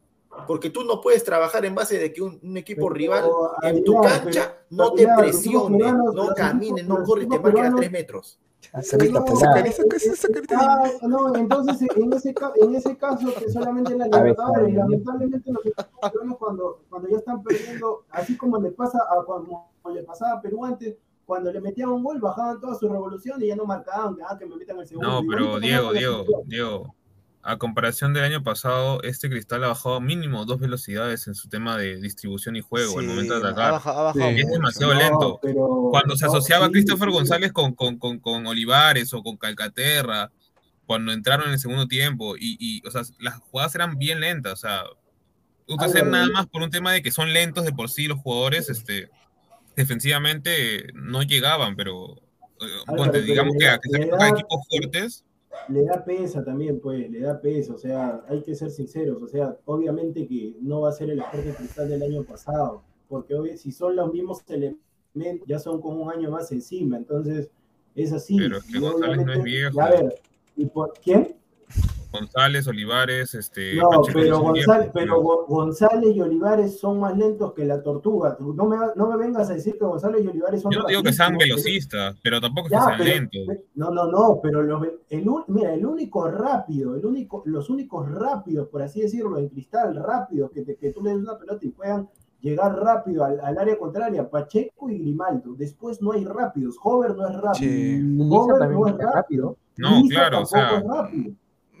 Porque 0.46 0.70
tú 0.70 0.84
no 0.84 1.00
puedes 1.00 1.24
trabajar 1.24 1.64
en 1.64 1.74
base 1.74 1.98
de 1.98 2.12
que 2.12 2.22
un, 2.22 2.38
un 2.42 2.56
equipo 2.56 2.82
Pero, 2.88 2.94
rival 2.94 3.24
en 3.62 3.84
tu 3.84 4.00
cancha 4.00 4.54
pero- 4.54 4.64
no 4.70 4.92
te 4.92 5.08
presione, 5.16 5.78
peruanos- 5.78 6.14
no 6.14 6.34
camine, 6.34 6.82
no 6.82 7.02
corre, 7.02 7.26
te 7.26 7.38
marque 7.38 7.60
a 7.60 7.74
tres 7.74 7.90
metros. 7.90 8.38
Esa 8.72 8.98
carita, 8.98 9.20
No. 9.20 10.60
Ah, 10.60 10.90
no, 11.02 11.34
entonces 11.34 11.88
en 11.96 12.12
ese, 12.12 12.34
en 12.56 12.74
ese 12.74 12.96
caso 12.96 13.26
que 13.34 13.50
solamente 13.50 13.92
en 13.92 13.98
la 13.98 14.08
claro. 14.08 14.34
lamentablemente 14.68 15.50
los 15.50 15.66
equipos 15.66 15.86
cuando, 16.38 16.80
cuando 16.88 17.08
ya 17.08 17.16
están 17.16 17.42
perdiendo, 17.42 18.04
así 18.10 18.36
como 18.36 18.58
le 18.60 18.70
pasa 18.70 18.98
a 19.10 19.24
como 19.24 19.70
le 19.92 20.02
pasaba 20.04 20.32
a 20.38 20.42
Perú 20.42 20.64
antes, 20.64 20.94
cuando 21.24 21.52
le 21.52 21.60
metían 21.60 21.88
un 21.88 22.02
gol, 22.04 22.20
bajaban 22.20 22.60
toda 22.60 22.74
su 22.74 22.88
revolución 22.88 23.42
y 23.42 23.46
ya 23.48 23.56
no 23.56 23.64
marcaban, 23.64 24.16
ah, 24.28 24.36
que 24.38 24.46
me 24.46 24.56
metan 24.56 24.78
el 24.78 24.86
segundo. 24.86 25.08
No, 25.08 25.22
pero 25.28 25.58
Diego, 25.58 25.92
Diego. 25.92 26.24
Diego, 26.44 26.94
a 27.42 27.56
comparación 27.56 28.12
del 28.12 28.24
año 28.24 28.42
pasado, 28.42 29.02
este 29.02 29.30
cristal 29.30 29.64
ha 29.64 29.68
bajado 29.68 30.00
mínimo 30.00 30.44
dos 30.44 30.60
velocidades 30.60 31.26
en 31.26 31.34
su 31.34 31.48
tema 31.48 31.78
de 31.78 31.96
distribución 31.96 32.54
y 32.56 32.60
juego 32.60 32.98
al 32.98 33.04
Sí, 33.04 33.08
momento 33.10 33.40
de 33.40 33.46
ha 33.46 33.50
atacar. 33.50 33.72
bajado, 33.72 33.98
ha 34.00 34.02
bajado 34.12 34.30
Sí. 34.34 34.40
Es 34.40 34.50
demasiado 34.50 34.92
No, 34.94 35.00
lento. 35.00 35.38
pero- 35.40 35.88
Cuando 35.90 36.16
se 36.16 36.26
no, 36.26 36.32
asociaba 36.32 36.66
sí, 36.66 36.72
Christopher 36.72 37.08
sí. 37.08 37.14
González 37.14 37.52
con, 37.52 37.74
con, 37.74 37.98
con, 37.98 38.18
con 38.18 38.46
Olivares 38.46 39.14
o 39.14 39.22
con 39.22 39.36
Calcaterra, 39.38 40.30
cuando 40.84 41.12
entraron 41.12 41.46
en 41.46 41.52
el 41.54 41.58
segundo 41.58 41.86
tiempo, 41.88 42.36
y, 42.36 42.56
y, 42.60 42.86
o 42.86 42.90
sea, 42.90 43.02
las 43.20 43.36
jugadas 43.38 43.74
eran 43.74 43.96
bien 43.96 44.20
lentas, 44.20 44.52
o 44.52 44.56
sea, 44.56 44.82
Álvaro, 45.78 46.04
nada 46.10 46.26
más 46.32 46.46
por 46.48 46.62
un 46.62 46.70
tema 46.70 46.92
de 46.92 47.00
que 47.00 47.12
son 47.12 47.32
lentos 47.32 47.64
de 47.64 47.72
por 47.72 47.88
sí 47.88 48.06
los 48.08 48.18
jugadores, 48.18 48.68
este, 48.68 49.08
defensivamente 49.76 50.88
no 50.94 51.22
llegaban, 51.22 51.76
pero 51.76 52.16
eh, 52.60 52.64
Álvaro, 52.86 52.96
ponte, 52.96 53.12
pero 53.12 53.24
digamos 53.24 53.54
que 53.58 53.68
a 53.68 53.78
que 53.78 54.06
da- 54.06 54.28
equipos 54.28 54.66
fuertes, 54.68 55.24
le 55.68 55.84
da 55.84 56.04
pesa 56.04 56.44
también, 56.44 56.80
pues, 56.80 57.10
le 57.10 57.20
da 57.20 57.40
peso, 57.40 57.74
o 57.74 57.78
sea, 57.78 58.22
hay 58.28 58.42
que 58.42 58.54
ser 58.54 58.70
sinceros, 58.70 59.22
o 59.22 59.28
sea, 59.28 59.56
obviamente 59.64 60.26
que 60.26 60.56
no 60.60 60.82
va 60.82 60.90
a 60.90 60.92
ser 60.92 61.10
el 61.10 61.18
Sporting 61.20 61.52
Cristal 61.52 61.88
del 61.88 62.02
año 62.02 62.24
pasado, 62.24 62.82
porque 63.08 63.34
obvio, 63.34 63.56
si 63.56 63.72
son 63.72 63.96
los 63.96 64.12
mismos 64.12 64.42
elementos, 64.48 65.46
ya 65.46 65.58
son 65.58 65.80
como 65.80 66.04
un 66.04 66.12
año 66.12 66.30
más 66.30 66.50
encima, 66.52 66.96
entonces 66.96 67.50
es 67.94 68.12
así. 68.12 68.36
Pero 68.36 68.58
es 68.58 68.64
que 68.64 68.78
González 68.78 69.26
no 69.26 69.32
es 69.32 69.42
viejo. 69.42 69.80
A 69.80 69.90
ver, 69.90 70.14
¿y 70.56 70.66
por 70.66 70.92
quién? 71.02 71.36
González, 72.12 72.66
Olivares, 72.66 73.34
este, 73.34 73.74
No, 73.76 73.88
Pacheco 73.88 74.18
pero 74.18 74.36
son 74.36 74.44
González, 74.46 74.90
pero 74.92 75.20
Go- 75.22 75.46
González 75.46 76.14
y 76.16 76.20
Olivares 76.20 76.78
son 76.80 77.00
más 77.00 77.16
lentos 77.16 77.52
que 77.54 77.64
la 77.64 77.82
tortuga. 77.82 78.36
Tú 78.36 78.52
No 78.54 78.66
me, 78.66 78.76
no 78.96 79.08
me 79.08 79.16
vengas 79.16 79.48
a 79.50 79.54
decir 79.54 79.76
que 79.78 79.84
González 79.84 80.24
y 80.24 80.28
Olivares 80.28 80.62
son 80.62 80.72
Yo 80.72 80.80
no 80.80 80.86
digo 80.88 81.02
que 81.02 81.12
sean 81.12 81.36
velocistas, 81.38 82.16
pero 82.22 82.40
tampoco 82.40 82.66
es 82.66 82.72
Ya, 82.72 82.78
que 82.78 82.84
sean 82.84 82.98
pero- 82.98 83.14
lentos. 83.46 83.64
No, 83.74 83.90
no, 83.90 84.06
no, 84.10 84.40
pero 84.42 84.62
los, 84.62 84.82
el, 85.08 85.28
un- 85.28 85.44
mira, 85.48 85.72
el 85.74 85.86
único 85.86 86.28
rápido, 86.30 86.96
el 86.96 87.06
único, 87.06 87.42
los 87.46 87.70
únicos 87.70 88.10
rápidos, 88.10 88.68
por 88.68 88.82
así 88.82 89.00
decirlo, 89.02 89.38
en 89.38 89.48
cristal, 89.48 89.94
rápidos, 89.96 90.50
que, 90.50 90.62
te- 90.62 90.76
que 90.76 90.92
tú 90.92 91.02
le 91.02 91.10
des 91.10 91.20
una 91.20 91.38
pelota 91.38 91.64
y 91.64 91.70
puedan 91.70 92.08
llegar 92.40 92.74
rápido 92.74 93.22
al, 93.24 93.38
al 93.40 93.58
área 93.58 93.78
contraria, 93.78 94.28
Pacheco 94.28 94.88
y 94.90 94.98
Grimaldo. 94.98 95.54
Después 95.54 96.00
no 96.00 96.12
hay 96.12 96.24
rápidos, 96.24 96.76
Hover 96.82 97.14
no 97.14 97.28
es 97.28 97.34
rápido. 97.36 97.70
Sí. 97.70 98.18
Hover 98.30 98.70
no 98.70 98.86
es 98.88 98.94
rápido. 98.96 99.12
rápido. 99.12 99.56
No, 99.76 100.00
Lisa 100.02 100.14
claro, 100.14 100.40
o 100.42 100.46
sea, 100.46 100.78
es 100.78 100.84
rápido. 100.86 101.32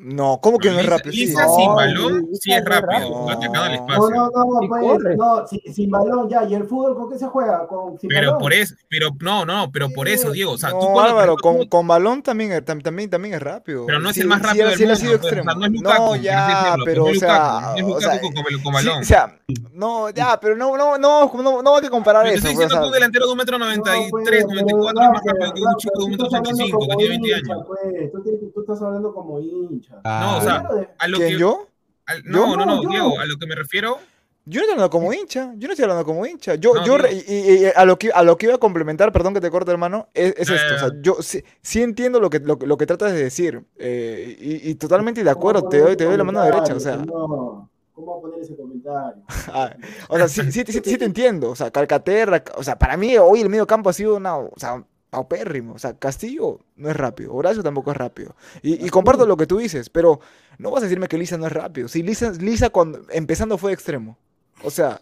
No, 0.02 0.40
¿cómo 0.42 0.58
que 0.58 0.70
no 0.70 0.78
es 0.80 0.86
rápido? 0.86 1.12
Sí. 1.12 1.26
Lisa 1.26 1.44
No, 1.46 1.54
sin 1.54 1.64
sí, 1.64 1.68
balón 1.76 2.28
sí 2.40 2.52
es 2.52 2.64
rápido, 2.64 2.90
rápido. 2.90 3.28
atacando 3.30 3.60
al 3.60 3.72
No, 3.72 3.76
No, 3.76 3.92
espacio. 3.92 4.14
no, 4.14 4.30
no, 4.30 4.60
Sí 4.60 4.68
pues, 4.68 4.82
corre. 4.82 5.16
no, 5.16 5.46
sin, 5.46 5.74
sin 5.74 5.90
balón 5.90 6.28
ya. 6.28 6.44
¿Y 6.44 6.54
el 6.54 6.64
fútbol 6.64 6.96
con 6.96 7.10
qué 7.10 7.18
se 7.18 7.26
juega? 7.26 7.66
Con, 7.66 7.98
sin 8.00 8.08
Pero 8.08 8.28
balón. 8.28 8.38
por 8.42 8.52
eso, 8.54 8.74
pero 8.88 9.10
no, 9.20 9.44
no, 9.44 9.70
pero 9.70 9.90
por 9.90 10.08
eso, 10.08 10.30
Diego, 10.30 10.52
o 10.52 10.58
sea, 10.58 10.70
tú 10.70 10.76
no, 10.86 10.92
cuando, 10.92 11.10
Álvaro, 11.10 11.36
con, 11.36 11.66
con 11.66 11.86
balón 11.86 12.22
también, 12.22 12.64
también, 12.64 13.10
también 13.10 13.34
es 13.34 13.42
rápido. 13.42 13.84
Pero 13.84 14.00
no 14.00 14.08
es 14.08 14.14
Sí, 14.14 14.22
el 14.22 14.28
más 14.28 14.40
sí, 14.40 14.46
rápido 14.46 14.64
él- 14.64 14.70
del 14.70 14.78
sí, 14.78 14.84
él 14.84 14.90
ha 14.90 14.94
mundo, 14.94 15.00
sido 15.06 15.16
o 15.16 15.20
sea, 15.20 15.28
extremo. 15.28 15.54
no 15.60 15.66
es 15.66 15.72
Lukaku, 15.72 16.02
No, 16.02 16.16
ya, 16.16 16.46
decirlo, 16.64 16.84
pero, 16.86 17.04
o 17.04 17.08
no 17.08 17.14
sea, 17.14 17.60
no 17.60 17.76
es 17.76 17.82
o 17.82 17.86
Lukaku 17.88 18.00
sea, 18.00 18.20
con, 18.20 18.32
con 18.32 18.44
sí, 18.80 18.86
balón. 18.86 19.00
o 19.00 19.04
sea, 19.04 19.38
no, 19.72 20.10
ya, 20.10 20.40
pero 20.40 20.56
no, 20.56 20.76
no, 20.78 20.96
no, 20.98 21.30
no, 21.34 21.62
no 21.62 21.76
hay 21.76 21.82
que 21.82 21.90
comparar 21.90 22.26
eso. 22.26 22.36
estoy 22.36 22.50
diciendo 22.52 22.80
que 22.80 22.86
un 22.86 22.92
delantero 22.92 23.26
de 23.26 23.32
un 23.32 23.38
metro 23.38 23.58
noventa 23.58 23.96
y 23.98 24.04
No, 24.04 24.10
pues, 24.10 24.24
tres, 24.24 24.44
pero, 24.48 24.54
noventa 24.62 24.72
y 24.72 24.80
cuatro 24.80 25.02
es 25.02 25.08
más 25.10 25.22
rápido 25.26 25.52
que 25.54 25.60
un 25.60 25.76
chico 25.76 25.98
de 25.98 26.04
un 26.04 26.10
tú 26.16 26.22
metro 26.22 26.26
estás 26.26 26.40
ochenta 26.40 26.48
y 26.48 26.52
hablando 26.52 26.64
cinco 26.64 26.78
que 26.80 26.86
como 26.86 26.98
tiene 26.98 27.10
20 27.18 27.28
hincha, 27.28 27.52
años. 27.52 27.66
pues. 27.66 28.12
Tú, 28.12 28.50
tú 28.54 28.60
estás 28.62 28.82
hablando 28.82 29.14
como 29.14 29.40
hincha. 29.40 29.89
No, 30.04 30.38
o 30.38 30.40
sea, 30.40 30.62
a 30.98 31.08
lo 31.08 31.18
¿Quién, 31.18 31.30
que, 31.32 31.38
yo? 31.38 31.66
al- 32.06 32.22
¿Yo? 32.22 32.30
no, 32.30 32.56
no, 32.56 32.66
no, 32.66 32.76
No, 32.76 32.82
yo. 32.82 32.88
Diego, 32.90 33.20
a 33.20 33.26
lo 33.26 33.36
que 33.38 33.46
me 33.46 33.54
refiero, 33.54 33.98
Yo 34.46 34.60
no 34.60 34.62
estoy 34.64 34.72
hablando 34.72 34.90
como 34.90 35.12
hincha, 35.12 35.52
yo 35.56 35.68
no 35.68 35.72
estoy 35.74 35.82
hablando 35.84 36.04
como 36.04 36.24
hincha. 36.26 36.54
Yo, 36.56 36.74
No, 36.74 36.84
yo 36.84 36.96
y, 37.10 37.24
y- 37.32 37.64
y 37.66 37.72
a 37.74 37.84
lo 37.84 37.98
que 37.98 38.10
a 38.10 38.22
lo 38.22 38.36
que 38.36 38.46
iba 38.46 38.54
a 38.54 38.58
complementar, 38.58 39.12
perdón 39.12 39.34
que 39.34 39.40
te 39.40 39.50
corte, 39.50 39.70
hermano, 39.70 40.08
es, 40.14 40.34
es 40.38 40.48
Ya, 40.48 40.54
esto. 40.56 40.74
O 40.74 40.78
sea, 40.78 40.88
yo 41.02 41.16
sí, 41.22 41.44
sí 41.62 41.82
entiendo 41.82 42.18
lo 42.20 42.30
que, 42.30 42.40
lo, 42.40 42.58
que- 42.58 42.66
lo 42.66 42.76
que 42.76 42.86
tratas 42.86 43.12
de 43.12 43.22
decir. 43.22 43.62
eh, 43.78 44.36
y, 44.40 44.70
y 44.70 44.74
totalmente 44.76 45.22
de 45.22 45.30
¿Cómo 45.34 45.38
acuerdo, 45.50 45.68
te 45.68 45.78
doy, 45.78 45.94
te 45.96 46.04
doy 46.04 46.16
la 46.16 46.24
mano 46.24 46.42
derecha. 46.42 46.74
O 46.74 46.80
sea, 46.80 46.96
No, 46.96 47.68
¿Cómo 47.92 48.22
poner 48.22 48.40
ese 48.40 48.56
comentario? 48.56 49.22
ah, 49.52 49.74
o 50.08 50.16
sea 50.16 50.26
sí, 50.26 50.50
sí, 50.50 50.64
sí- 50.66 50.80
sí 50.82 50.96
te 50.98 51.04
entiendo. 51.04 51.50
O 51.50 51.54
sea, 51.54 51.70
Calcaterra, 51.70 52.42
o 52.56 52.62
sea, 52.64 52.78
para 52.78 52.96
mí 52.96 53.16
hoy 53.18 53.42
el 53.42 53.50
medio 53.50 53.66
campo 53.66 53.90
ha 53.90 53.92
sido 53.92 54.16
una, 54.16 54.38
o 54.38 54.50
sea, 54.56 54.82
paupérrimo. 55.10 55.74
O 55.74 55.78
sea, 55.78 55.94
Castillo 55.94 56.60
no 56.76 56.88
es 56.88 56.96
rápido, 56.96 57.34
Horacio 57.34 57.62
tampoco 57.62 57.90
es 57.90 57.96
rápido. 57.96 58.34
Y, 58.62 58.84
y 58.86 58.88
comparto 58.90 59.26
lo 59.26 59.36
que 59.36 59.46
tú 59.46 59.58
dices, 59.58 59.90
pero 59.90 60.20
no 60.58 60.70
vas 60.70 60.82
a 60.82 60.86
decirme 60.86 61.08
que 61.08 61.18
Lisa 61.18 61.36
no 61.36 61.46
es 61.46 61.52
rápido. 61.52 61.88
Si 61.88 62.02
Lisa, 62.02 62.30
Lisa 62.32 62.70
cuando, 62.70 63.00
empezando 63.10 63.58
fue 63.58 63.72
extremo. 63.72 64.16
O 64.62 64.70
sea, 64.70 65.00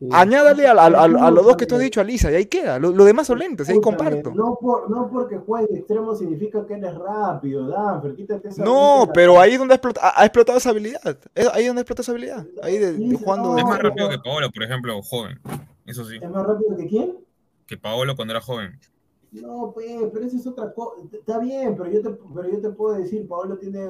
Sí. 0.00 0.06
Añádale 0.12 0.64
a, 0.68 0.72
a- 0.74 0.86
a- 0.86 1.04
a 1.26 1.30
los 1.32 1.44
dos 1.44 1.56
que 1.56 1.66
tú 1.66 1.74
has 1.74 1.80
dicho 1.80 2.00
a 2.00 2.04
Lisa, 2.04 2.30
y 2.30 2.36
ahí 2.36 2.46
queda. 2.46 2.78
Lo, 2.78 2.92
lo 2.92 3.04
demás 3.04 3.26
son 3.26 3.40
lentos, 3.40 3.68
y 3.68 3.72
ahí 3.72 3.80
comparto. 3.80 4.30
No, 4.32 4.56
por, 4.60 4.88
no 4.88 5.10
porque 5.10 5.38
juegues 5.38 5.70
de 5.70 5.78
extremo 5.80 6.14
significa 6.14 6.64
que 6.68 6.74
eres 6.74 6.94
rápido, 6.94 7.66
Danfer, 7.66 8.14
quítate 8.14 8.48
esa 8.48 8.62
No, 8.62 9.08
pero 9.12 9.40
ahí 9.40 9.54
es 9.54 9.58
donde 9.58 9.74
ha 9.74 9.76
explotado, 9.76 10.12
ha, 10.14 10.24
explotado 10.24 10.58
esa 10.58 10.70
habilidad. 10.70 11.18
Es 11.34 11.48
ahí 11.52 11.66
donde 11.66 11.82
explotó 11.82 12.02
esa 12.02 12.12
habilidad. 12.12 12.46
Ahí 12.62 12.78
de, 12.78 13.16
jugando 13.16 13.58
es 13.58 13.64
más 13.64 13.80
rápido 13.80 14.08
que 14.08 14.18
Paolo, 14.20 14.50
por 14.52 14.62
ejemplo, 14.62 15.02
joven. 15.02 15.40
Eso 15.84 16.04
sí, 16.04 16.18
¿Es 16.22 16.30
más 16.30 16.46
rápido 16.46 16.76
que 16.76 16.86
quién? 16.86 17.16
que 17.66 17.76
Paolo 17.76 18.14
cuando 18.14 18.34
era 18.34 18.40
joven. 18.40 18.78
No, 19.32 19.72
pues, 19.74 19.86
pero 20.12 20.26
eso 20.26 20.36
es 20.36 20.46
otra 20.46 20.72
cosa. 20.72 21.02
Está 21.12 21.38
bien, 21.38 21.76
pero 21.76 21.90
yo 21.90 22.02
te, 22.02 22.10
pero 22.34 22.50
yo 22.50 22.60
te 22.60 22.70
puedo 22.70 22.96
decir, 22.98 23.26
Paolo 23.28 23.58
tiene. 23.58 23.88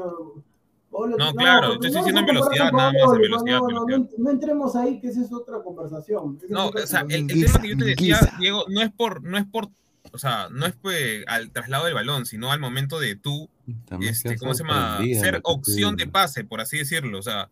Paolo- 0.90 1.16
No, 1.16 1.32
claro, 1.34 1.68
porque 1.68 1.80
te 1.80 1.86
estoy 1.88 2.00
no 2.00 2.06
diciendo 2.06 2.20
en 2.20 2.26
velocidad, 2.26 2.72
nada 2.72 2.92
más, 2.92 3.14
en 3.14 3.20
velocidad, 3.20 3.58
no, 3.58 3.68
no, 3.68 3.86
velocidad. 3.86 4.10
No, 4.18 4.24
no 4.24 4.30
entremos 4.30 4.76
ahí, 4.76 5.00
que 5.00 5.08
esa 5.08 5.22
es 5.22 5.32
otra 5.32 5.62
conversación. 5.62 6.38
esa 6.42 6.52
No, 6.52 6.66
otra 6.66 6.84
o 6.84 6.86
sea, 6.86 7.00
el, 7.08 7.26
tema 7.26 7.60
que 7.60 7.68
yo 7.68 7.76
te 7.76 7.84
decía. 7.84 8.18
Diego, 8.38 8.64
no 8.68 8.80
es 8.80 8.90
por, 8.90 9.22
no 9.22 9.38
es 9.38 9.46
por, 9.46 9.68
o 10.12 10.18
sea, 10.18 10.48
no 10.50 10.66
es 10.66 10.74
pues, 10.80 11.24
al 11.28 11.50
traslado 11.50 11.84
del 11.84 11.94
balón, 11.94 12.26
sino 12.26 12.50
al 12.50 12.58
momento 12.58 12.98
de 12.98 13.16
tú, 13.16 13.48
También 13.86 14.12
este, 14.12 14.36
¿cómo 14.38 14.54
se 14.54 14.64
llama? 14.64 14.98
Ser 15.20 15.40
opción 15.44 15.96
de 15.96 16.06
pase, 16.06 16.44
por 16.44 16.60
así 16.60 16.78
decirlo. 16.78 17.18
O 17.18 17.22
sea, 17.22 17.50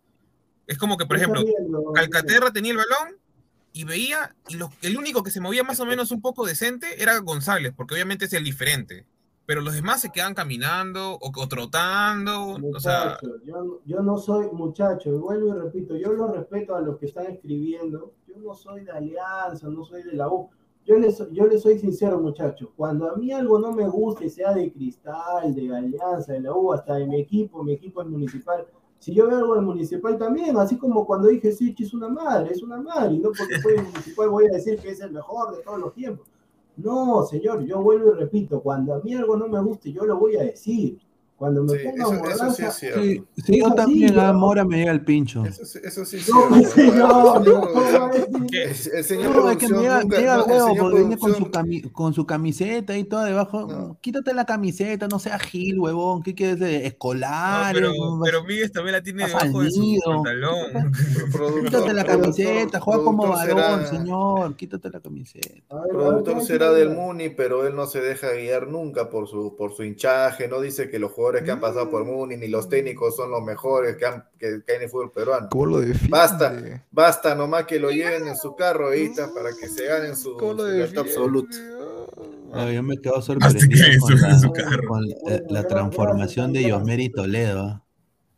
es 0.67 0.79
como 0.79 0.97
que, 0.97 1.07
por 1.07 1.17
ejemplo, 1.17 1.45
viendo, 1.45 1.93
Calcaterra 1.93 2.51
tenía 2.51 2.73
el 2.73 2.79
balón 2.79 3.17
y 3.77 3.85
veía, 3.85 4.35
y 4.49 4.55
lo- 4.57 4.71
el 4.81 4.97
único 4.97 5.23
que 5.23 5.31
se 5.31 5.41
movía 5.41 5.63
más 5.63 5.79
o 5.81 5.85
menos 5.87 6.11
un 6.11 6.23
poco 6.23 6.47
decente 6.47 7.03
era 7.03 7.19
González, 7.19 7.75
porque 7.77 7.95
obviamente 7.95 8.25
es 8.25 8.33
el 8.33 8.43
diferente. 8.45 9.07
Pero 9.45 9.61
los 9.61 9.75
demás 9.75 10.01
se 10.01 10.11
quedan 10.11 10.35
caminando 10.35 11.13
o, 11.21 11.31
o 11.37 11.47
trotando, 11.49 12.55
o 12.75 12.81
sea, 12.81 13.19
Muchacho, 13.21 13.45
yo, 13.45 13.81
yo 13.85 14.01
no 14.03 14.17
soy 14.19 14.47
muchacho, 14.53 15.11
y 15.15 15.19
vuelvo 15.19 15.49
y 15.55 15.59
repito, 15.61 15.95
yo 15.97 16.13
lo 16.13 16.33
respeto 16.33 16.75
a 16.75 16.81
los 16.81 16.99
que 16.99 17.07
están 17.07 17.27
escribiendo, 17.27 18.15
yo 18.27 18.35
no 18.39 18.55
soy 18.55 18.85
de 18.85 18.93
Alianza, 18.93 19.69
no 19.69 19.85
soy 19.85 20.03
de 20.05 20.15
la 20.15 20.29
U, 20.29 20.49
yo 20.87 20.99
les, 20.99 21.19
yo 21.33 21.47
les 21.47 21.63
soy 21.63 21.79
sincero 21.79 22.19
muchachos, 22.19 22.71
cuando 22.77 23.11
a 23.13 23.17
mí 23.17 23.31
algo 23.31 23.59
no 23.59 23.73
me 23.73 23.87
guste, 23.87 24.31
sea 24.31 24.53
de 24.55 24.73
Cristal, 24.73 25.55
de 25.55 25.77
Alianza, 25.77 26.33
de 26.33 26.41
la 26.41 26.53
U, 26.55 26.73
hasta 26.73 26.95
de 26.95 27.07
mi 27.07 27.21
equipo, 27.21 27.63
mi 27.63 27.75
equipo 27.75 28.01
es 28.03 28.09
municipal, 28.09 28.67
si 28.99 29.15
yo 29.15 29.27
veo 29.27 29.39
algo 29.39 29.55
de 29.55 29.61
municipal 29.61 30.19
también, 30.19 30.57
así 30.57 30.77
como 30.77 31.07
cuando 31.07 31.29
dije 31.29 31.53
Sichi 31.53 31.85
es 31.85 31.95
una 31.95 32.09
madre, 32.09 32.53
es 32.53 32.63
una 32.63 32.81
madre, 32.81 33.15
y 33.15 33.19
no 33.19 33.31
porque 33.37 33.61
fue 33.61 33.77
municipal 33.77 34.29
voy 34.31 34.47
a 34.47 34.55
decir 34.55 34.79
que 34.79 34.91
es 34.91 35.01
el 35.01 35.13
mejor 35.13 35.57
de 35.57 35.63
todos 35.63 35.79
los 35.79 35.93
tiempos. 35.93 36.27
No, 36.77 37.23
señor, 37.23 37.65
yo 37.65 37.81
vuelvo 37.83 38.13
y 38.13 38.19
repito, 38.19 38.61
cuando 38.61 38.95
a 38.95 39.01
mí 39.01 39.15
algo 39.15 39.37
no 39.37 39.49
me 39.49 39.61
guste, 39.63 39.93
yo 39.93 40.05
lo 40.05 40.19
voy 40.19 40.37
a 40.37 40.43
decir. 40.43 40.99
Cuando 41.37 41.65
me 41.65 41.77
Sí, 41.79 41.85
ponga 41.85 42.05
eso, 42.05 42.25
eso 42.31 42.51
sí 42.55 42.63
es 42.65 42.75
cierto. 42.75 43.03
Sí, 43.03 43.23
sí, 43.45 43.59
yo 43.61 43.71
también 43.75 44.19
a 44.19 44.33
¿no? 44.33 44.39
Mora 44.39 44.65
me 44.65 44.79
llega 44.79 44.91
el 44.93 45.03
pincho. 45.05 45.45
Eso, 45.45 45.67
sí- 45.67 45.81
eso 45.85 46.05
sí 46.07 46.17
es 46.17 46.29
no, 46.31 46.49
cierto. 46.65 46.81
El 46.81 46.99
no, 46.99 47.09
¿cómo 47.09 47.75
va 47.75 48.07
a 48.07 48.11
el 48.17 49.05
señor 49.05 49.37
No, 49.37 49.51
es 49.51 49.57
que 49.59 49.67
llega, 49.67 50.01
nunca- 50.01 50.07
me 50.07 50.17
llega 50.17 50.35
el 50.37 50.41
el 50.41 50.47
huevo 50.51 50.75
porque 50.79 50.99
viene 51.01 51.19
con 51.19 51.35
su, 51.35 51.45
cami- 51.51 51.93
con 51.93 52.15
su 52.15 52.25
camiseta 52.27 52.97
y 52.97 53.05
todo 53.05 53.25
debajo. 53.25 53.67
No. 53.67 53.99
Quítate 54.01 54.33
la 54.33 54.47
camiseta, 54.47 55.09
no 55.09 55.19
seas 55.19 55.43
gil, 55.43 55.79
huevón. 55.79 56.23
¿Qué 56.23 56.35
quieres 56.35 56.59
escolar? 56.63 57.75
pero, 57.75 57.91
¿no? 57.93 58.21
pero 58.25 58.43
Miguel 58.45 58.73
también 58.73 58.93
la 58.95 59.03
tiene 59.03 59.27
debajo 59.27 59.61
de 59.63 59.71
su 59.71 59.81
al 59.81 59.87
nido. 59.87 60.03
pantalón. 60.07 60.93
Quítate 61.65 61.93
la 61.93 62.05
camiseta, 62.05 62.81
juega 62.81 63.05
como 63.05 63.29
varón, 63.29 63.47
será- 63.59 63.87
señor. 63.87 64.57
Quítate 64.57 64.89
la 64.91 65.01
camiseta. 65.01 65.49
A 65.69 65.77
a 65.77 65.81
ver, 65.83 65.91
productor 65.91 66.35
¿qué 66.39 66.45
será 66.45 66.71
del 66.73 66.91
Muni, 66.91 67.29
pero 67.29 67.67
él 67.67 67.75
no 67.77 67.87
se 67.87 68.01
deja 68.01 68.33
guiar 68.33 68.69
nunca 68.69 69.11
por 69.11 69.29
su, 69.29 69.55
por 69.57 69.75
su 69.75 69.83
hinchaje, 69.85 70.49
no 70.49 70.61
dice 70.61 70.89
que 70.89 70.99
los 70.99 71.13
jugadores 71.27 71.43
que 71.43 71.51
han 71.51 71.61
pasado 71.61 71.91
por 71.91 72.05
Muni 72.05 72.37
ni 72.37 72.49
los 72.49 72.69
técnicos 72.69 73.17
son 73.17 73.31
los 73.31 73.43
mejores 73.43 73.97
que, 73.97 74.07
han, 74.07 74.25
que, 74.39 74.61
que 74.65 74.73
hay 74.73 74.77
en 74.77 74.83
el 74.85 74.89
fútbol 74.89 75.11
peruano. 75.11 75.49
¿Cómo 75.51 75.67
lo? 75.67 75.83
Basta. 76.09 76.85
Basta 76.91 77.35
nomás 77.35 77.65
que 77.65 77.81
lo 77.81 77.91
lleven 77.91 78.29
en 78.29 78.37
su 78.37 78.55
carro 78.55 78.87
ahorita 78.87 79.31
para 79.35 79.51
que 79.51 79.69
se 79.69 79.87
ganen 79.87 80.17
su, 80.17 80.37
¿Cómo 80.37 80.55
lo 80.55 80.65
su 80.65 80.71
libertad 80.71 81.01
absoluta. 81.01 81.57
Ah, 82.53 82.71
yo 82.71 82.83
me 82.83 82.99
quedo 82.99 83.21
sorprendido 83.23 83.69
que 83.69 83.99
con 83.99 84.19
sube 84.19 85.45
la, 85.49 85.63
con 85.63 85.69
transformación 85.69 86.53
de 86.53 86.69
Yosmeri 86.69 87.11
Toledo. 87.11 87.61
¿ah? 87.61 87.83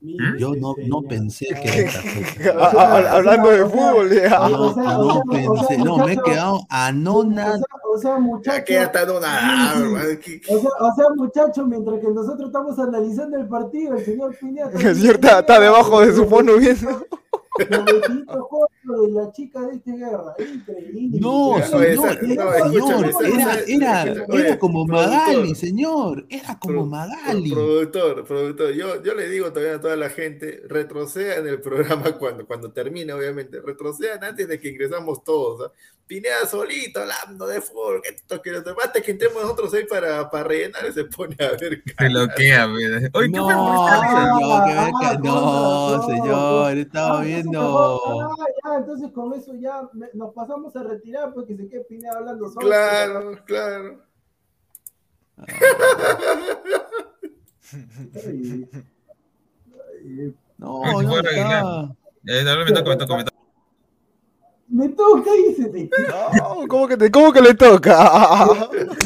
Mire, 0.01 0.39
Yo 0.39 0.55
no, 0.55 0.75
no 0.87 1.03
pensé 1.03 1.47
que 1.47 1.69
era 1.69 1.91
esta 1.91 2.01
fecha. 2.03 2.55
Ah, 2.59 2.73
ah, 2.77 3.17
Hablando 3.17 3.51
de 3.51 3.65
fútbol. 3.67 4.11
No, 4.31 4.75
no 4.75 5.23
pensé, 5.31 5.79
no, 5.79 6.07
me 6.07 6.13
he 6.13 6.19
quedado 6.19 6.61
anonadado. 6.71 7.65
Sea, 7.99 8.11
o 8.13 8.15
sea, 8.15 8.19
muchacho. 8.21 8.65
que 8.65 8.73
ya 8.75 8.83
está 8.85 9.03
en 9.03 9.11
una 9.11 9.71
arma, 9.73 10.01
¿qué- 10.23 10.41
qué- 10.41 10.55
O 10.55 10.59
sea, 10.61 10.71
o 10.81 10.95
sea, 10.95 11.65
mientras 11.67 12.01
que 12.01 12.09
nosotros 12.09 12.47
estamos 12.49 12.79
analizando 12.79 13.37
el 13.37 13.49
partido, 13.49 13.95
el 13.97 14.05
señor 14.05 14.37
Pineda. 14.39 14.71
El 14.73 14.95
señor 14.97 15.15
está, 15.17 15.41
está 15.41 15.61
debajo 15.61 16.01
de 16.01 16.13
su 16.15 16.25
fondo 16.27 16.57
viendo. 16.59 17.07
De 17.59 19.09
la 19.13 19.33
chica 19.33 19.61
de 19.63 19.75
esta 19.77 19.91
guerra. 19.93 20.35
Increíble. 20.39 21.19
No, 21.21 21.59
No, 21.59 21.65
señor, 21.65 23.07
esa- 23.07 23.21
era, 23.67 24.05
era, 24.05 24.25
era, 24.33 24.59
como. 24.59 24.87
Magali, 24.87 25.55
señor, 25.55 26.25
era 26.29 26.59
como 26.59 26.75
Pro- 26.83 26.87
Magali. 26.87 27.51
Productor, 27.53 28.25
productor, 28.25 28.71
yo, 28.73 29.03
yo 29.03 29.15
le 29.15 29.29
digo 29.29 29.53
todavía 29.53 29.75
a 29.77 29.81
toda 29.81 29.97
la 29.97 30.09
gente, 30.09 30.63
retrocedan 30.69 31.47
el 31.49 31.61
programa 31.61 32.05
cuando, 32.19 32.47
cuando 32.47 32.71
termine, 32.71 33.13
obviamente, 33.13 33.61
retrocedan 33.61 34.23
antes 34.23 34.47
de 34.49 34.59
que 34.61 34.69
ingresamos 34.69 35.25
todos. 35.25 35.73
Pineda 36.09 36.47
solito 36.47 37.01
hablando 37.01 37.47
de 37.47 37.61
fútbol, 37.61 38.01
que 38.03 38.09
esto, 38.09 38.41
que 38.41 38.51
lo 38.51 38.63
demás, 38.63 38.87
hasta 38.87 39.03
que 39.03 39.11
entremos 39.11 39.43
nosotros 39.43 39.75
ahí 39.75 39.85
para, 39.85 40.31
para 40.31 40.45
rellenar 40.45 40.87
y 40.89 40.93
se 40.93 41.05
pone 41.05 41.37
a 41.39 41.51
ver. 41.51 41.83
Se 41.85 41.95
caras. 41.95 42.13
loquea, 42.13 42.67
ve. 42.67 43.11
Oye, 43.13 43.31
¿qué 43.31 43.37
No, 43.39 43.49
no, 43.49 43.87
razón, 45.99 46.11
señor, 46.11 46.79
estaba 46.79 47.21
viendo. 47.21 48.35
ya, 48.65 48.77
entonces 48.79 49.13
con 49.13 49.35
eso 49.35 49.55
ya 49.57 49.83
me- 49.93 50.09
nos 50.15 50.33
pasamos 50.35 50.75
a 50.77 50.83
retirar 50.83 51.33
porque 51.35 51.55
se 51.57 51.69
quede 51.69 51.85
Pineda 51.85 52.17
hablando 52.17 52.49
solo. 52.49 52.67
Claro, 52.67 53.39
claro. 53.45 54.03
Ay, 55.37 55.47
ay, 60.05 60.35
No, 60.59 61.03
no. 61.03 61.97
Eh, 62.27 62.45
ahora 62.49 62.65
me 62.65 62.73
toca, 62.73 62.91
me 62.91 62.97
toca, 62.97 63.17
me 63.17 63.25
toca. 63.25 63.38
Me 64.71 64.89
toca 64.91 65.31
y 65.35 65.55
se 65.55 65.71
te 65.71 65.91
No, 66.09 66.69
¿cómo 66.69 66.87
que, 66.87 66.97
te, 66.99 67.11
¿Cómo 67.11 67.33
que 67.33 67.41
le 67.41 67.55
toca? 67.55 68.47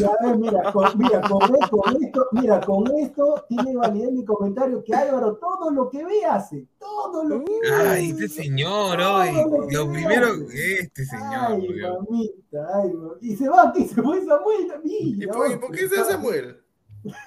Ya 0.01 0.11
ves, 0.21 0.37
mira, 0.37 0.73
con, 0.73 0.99
mira, 0.99 1.21
con, 1.21 1.39
con 1.41 2.03
esto, 2.03 2.27
mira, 2.33 2.61
con 2.61 2.85
esto 2.99 3.45
tiene 3.49 3.77
validez 3.77 4.11
mi 4.11 4.25
comentario 4.25 4.83
que 4.83 4.93
Álvaro 4.93 5.37
todo 5.37 5.71
lo 5.71 5.89
que 5.89 6.05
ve 6.05 6.25
hace, 6.25 6.67
todo 6.81 7.23
lo 7.25 7.45
que 7.45 7.53
ve. 7.53 7.71
Ay, 7.89 8.11
este 8.11 8.29
señor, 8.29 9.01
hoy. 9.01 9.31
Lo 9.71 9.89
primero, 9.93 10.27
este 10.53 11.05
señor, 11.05 11.51
Ay, 11.51 11.69
mamita, 11.81 12.67
ay. 12.83 12.93
Y 13.21 13.37
se 13.37 13.49
va 13.49 13.69
aquí, 13.69 13.87
se 13.87 14.03
fue 14.03 14.21
Samuel, 14.25 14.67
¿Y 14.85 15.15
mira. 15.15 15.33
por, 15.33 15.49
y 15.53 15.57
por 15.59 15.71
qué 15.71 15.89
se 15.89 16.05
Samuel? 16.05 16.57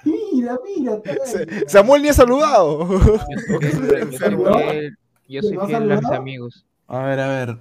Mira, 0.03 0.59
mira. 0.63 1.01
Se- 1.23 1.69
Samuel 1.69 2.01
ni 2.01 2.09
ha 2.09 2.13
saludado. 2.13 2.85
Yo 2.89 3.71
soy 3.71 4.01
enfermo. 4.01 4.45
fiel, 4.53 4.97
yo 5.29 5.41
soy 5.41 5.51
¿Te 5.51 5.57
vas 5.57 5.65
a 5.65 5.67
fiel 5.67 5.91
a 5.91 6.01
mis 6.01 6.09
amigos. 6.11 6.65
A 6.87 6.99
ver, 7.05 7.19
a 7.21 7.27
ver. 7.27 7.57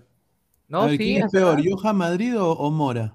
No, 0.69 0.83
ver, 0.83 0.91
sí, 0.93 0.99
¿quién 0.99 1.25
es 1.25 1.33
peor. 1.33 1.61
Johan 1.65 1.97
Madrid 1.97 2.41
o, 2.41 2.53
o 2.53 2.71
Mora? 2.71 3.15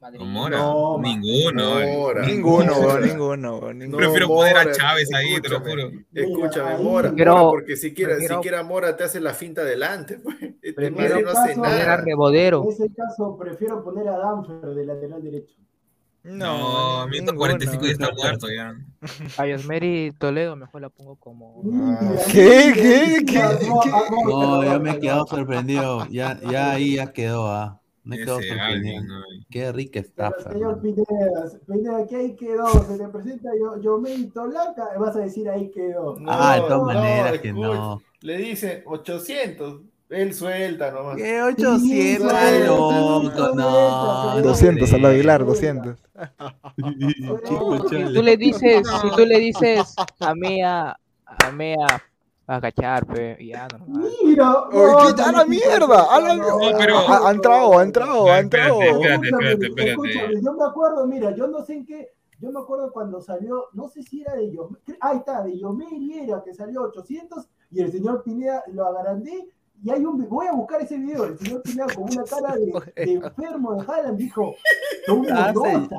Madrid. 0.00 0.20
¿O 0.20 0.24
Mora? 0.24 0.58
No, 0.58 0.98
ninguno. 0.98 1.74
Mora. 1.92 2.26
Ninguno, 2.26 2.74
Mora. 2.80 3.00
ninguno, 3.06 3.56
weón, 3.58 3.78
ninguno. 3.78 3.96
Prefiero 3.98 4.28
poner 4.28 4.56
a 4.56 4.72
Chávez 4.72 5.12
ahí, 5.14 5.40
te 5.42 5.48
lo 5.50 5.60
juro. 5.60 5.90
Escúchame, 6.14 6.78
Mora, 6.78 7.08
ahí- 7.10 7.14
Pero- 7.16 7.32
Mora, 7.36 7.50
porque 7.50 7.76
siquiera, 7.76 8.12
prefiero- 8.12 8.36
siquiera 8.36 8.62
Mora 8.62 8.96
te 8.96 9.04
hace 9.04 9.20
la 9.20 9.34
finta 9.34 9.62
delante. 9.62 10.18
pues. 10.18 10.36
Este 10.40 10.72
Prefiero 10.72 11.20
no 11.20 11.30
hace 11.30 11.52
a 11.52 11.56
nada. 11.56 11.96
Rebodero. 11.98 12.62
En 12.64 12.70
ese 12.70 12.92
caso, 12.94 13.36
prefiero 13.38 13.84
poner 13.84 14.08
a 14.08 14.16
Danfer 14.18 14.70
de 14.74 14.86
lateral 14.86 15.22
derecho. 15.22 15.54
No, 16.22 17.06
ni- 17.06 17.12
minuto 17.12 17.32
ninguno. 17.32 17.38
45 17.38 17.84
ya 17.86 17.92
está 17.92 18.10
muerto 18.12 18.46
ya. 18.54 18.74
A 19.38 19.46
Yosmeri 19.46 20.12
Toledo 20.18 20.54
mejor 20.56 20.82
la 20.82 20.88
pongo 20.90 21.16
como. 21.16 21.62
Mira, 21.64 21.98
¿Qué? 22.30 22.72
¿Qué? 23.26 23.26
no, 23.66 23.80
¿Qué? 23.80 23.90
ah, 23.92 24.02
no, 24.10 24.24
No, 24.54 24.60
pero- 24.60 24.72
ya 24.72 24.78
me 24.78 24.90
he 24.90 24.98
quedado 25.00 25.26
sorprendido. 25.26 26.06
Ya, 26.10 26.38
ya 26.50 26.72
ahí 26.72 26.96
ya 26.96 27.12
quedó, 27.12 27.46
ah. 27.46 27.76
Me 28.02 28.16
he 28.16 28.18
quedado 28.20 28.38
Ese 28.40 28.48
sorprendido. 28.48 28.98
alguien, 28.98 29.06
¿no? 29.06 29.20
Qué 29.50 29.72
rica 29.72 30.00
Pero, 30.00 30.06
estafa. 30.08 30.52
señor. 30.52 30.80
Pineda, 30.80 31.50
Pineda, 31.66 32.06
que 32.06 32.16
ahí 32.16 32.36
quedó, 32.36 32.66
se 32.84 32.96
le 32.96 33.08
presenta 33.08 33.50
yo, 33.58 33.80
yo 33.80 33.98
me 33.98 34.16
Tolaca, 34.32 34.88
vas 34.98 35.16
a 35.16 35.20
decir 35.20 35.48
ahí 35.48 35.70
quedó. 35.70 36.16
Ah, 36.26 36.54
de 36.56 36.60
todas 36.62 36.78
no, 36.78 36.84
maneras 36.84 37.38
que 37.40 37.52
no. 37.52 38.00
Le 38.20 38.36
dicen 38.38 38.82
800. 38.86 39.82
Él 40.10 40.34
suelta 40.34 40.90
nomás. 40.90 41.16
¿Qué 41.16 41.40
800? 41.40 41.82
Sí, 41.82 42.10
Está 42.12 42.50
sí, 42.50 42.66
loco, 42.66 43.54
no. 43.54 44.34
sí, 44.36 44.42
200 44.42 44.92
al 44.92 45.02
no 45.02 45.08
Aguilar, 45.08 45.40
sí. 45.42 45.46
200. 45.46 45.96
Chico 47.44 47.88
Si 47.88 48.14
tú 48.14 48.22
le 48.22 48.36
dices, 48.36 48.82
si 49.00 49.10
tú 49.10 49.24
le 49.26 49.38
dices 49.38 49.94
a 50.18 50.34
Mea, 50.34 50.96
a 51.26 51.52
Mea, 51.52 51.86
a 52.46 52.56
agachar, 52.56 53.06
pe, 53.06 53.38
ya, 53.40 53.68
normal. 53.68 54.10
Mira, 54.24 54.54
¿qué? 54.72 55.22
¡A 55.22 55.32
la 55.32 55.44
mierda! 55.44 56.06
¡A 56.10 56.20
la 56.20 56.34
no, 56.34 56.58
mierda! 56.58 56.78
pero- 56.78 56.98
Ha, 56.98 57.28
ha 57.28 57.30
entrado, 57.30 57.78
ha 57.78 57.82
entrado, 57.84 58.32
ha 58.32 58.38
entrado. 58.40 58.82
Espérate, 58.82 59.06
espérate. 59.20 59.26
Escúchame, 59.28 59.66
espérate. 59.68 59.90
escúchame, 59.90 60.42
yo 60.42 60.52
me 60.54 60.64
acuerdo, 60.64 61.06
mira, 61.06 61.36
yo 61.36 61.46
no 61.46 61.64
sé 61.64 61.74
en 61.74 61.86
qué, 61.86 62.10
yo 62.40 62.50
me 62.50 62.58
acuerdo 62.58 62.90
cuando 62.92 63.20
salió, 63.20 63.66
no 63.74 63.88
sé 63.88 64.02
si 64.02 64.22
era 64.22 64.34
de 64.34 64.50
Yomel, 64.50 64.80
ahí 65.00 65.18
está, 65.18 65.42
de 65.44 65.56
Yomel 65.56 66.10
era 66.12 66.42
que 66.42 66.52
salió 66.52 66.82
800 66.82 67.46
y 67.70 67.80
el 67.82 67.92
señor 67.92 68.24
Pineda 68.24 68.64
lo 68.72 68.86
agrandé 68.86 69.48
y 69.82 69.90
hay 69.90 70.04
un, 70.04 70.28
voy 70.28 70.46
a 70.46 70.52
buscar 70.52 70.82
ese 70.82 70.98
video, 70.98 71.24
el 71.24 71.38
señor 71.38 71.62
Pineda 71.62 71.86
con 71.94 72.04
una 72.04 72.24
cara 72.30 72.54
de, 72.56 72.72
de 73.04 73.12
enfermo 73.12 73.74
de 73.74 73.80
Haaland 73.86 74.18
dijo, 74.18 74.54
tomo 75.06 75.24
Ah, 75.32 75.52
sí. 75.54 75.60
nota, 75.60 75.96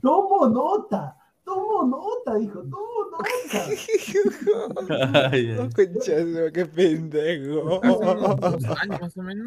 tomo 0.00 0.48
nota, 0.48 1.16
tomo 1.44 1.82
nota, 1.84 2.34
dijo, 2.38 2.60
tomo 2.62 3.10
nota. 3.10 3.24
Ay, 5.32 5.46
de 5.46 5.56
su- 5.56 5.62
qué 6.52 6.66
pendejo. 6.66 7.80
Dos 7.80 8.64
años 8.80 9.00
más 9.00 9.16
o 9.16 9.22
menos. 9.22 9.46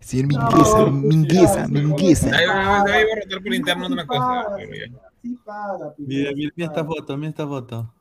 Sí, 0.00 0.22
No, 0.22 0.28
mingueza, 0.28 0.86
mingueza, 0.86 1.66
sí, 1.66 1.72
mingueza. 1.72 2.36
Ahí 2.36 2.46
va, 2.46 2.82
ahí 2.82 3.04
va 3.04 3.12
a 3.12 3.16
rotar 3.24 3.42
por 3.42 3.54
interno 3.54 3.86
una 3.88 4.06
cosa. 4.06 4.46
Sí 5.22 5.36
Pineda, 5.44 5.94
Mira, 5.98 6.30
mira, 6.32 6.52
mira 6.56 6.66
esta 6.70 6.84
foto, 6.84 7.16
mira 7.16 7.30
esta 7.30 7.46
foto. 7.46 7.92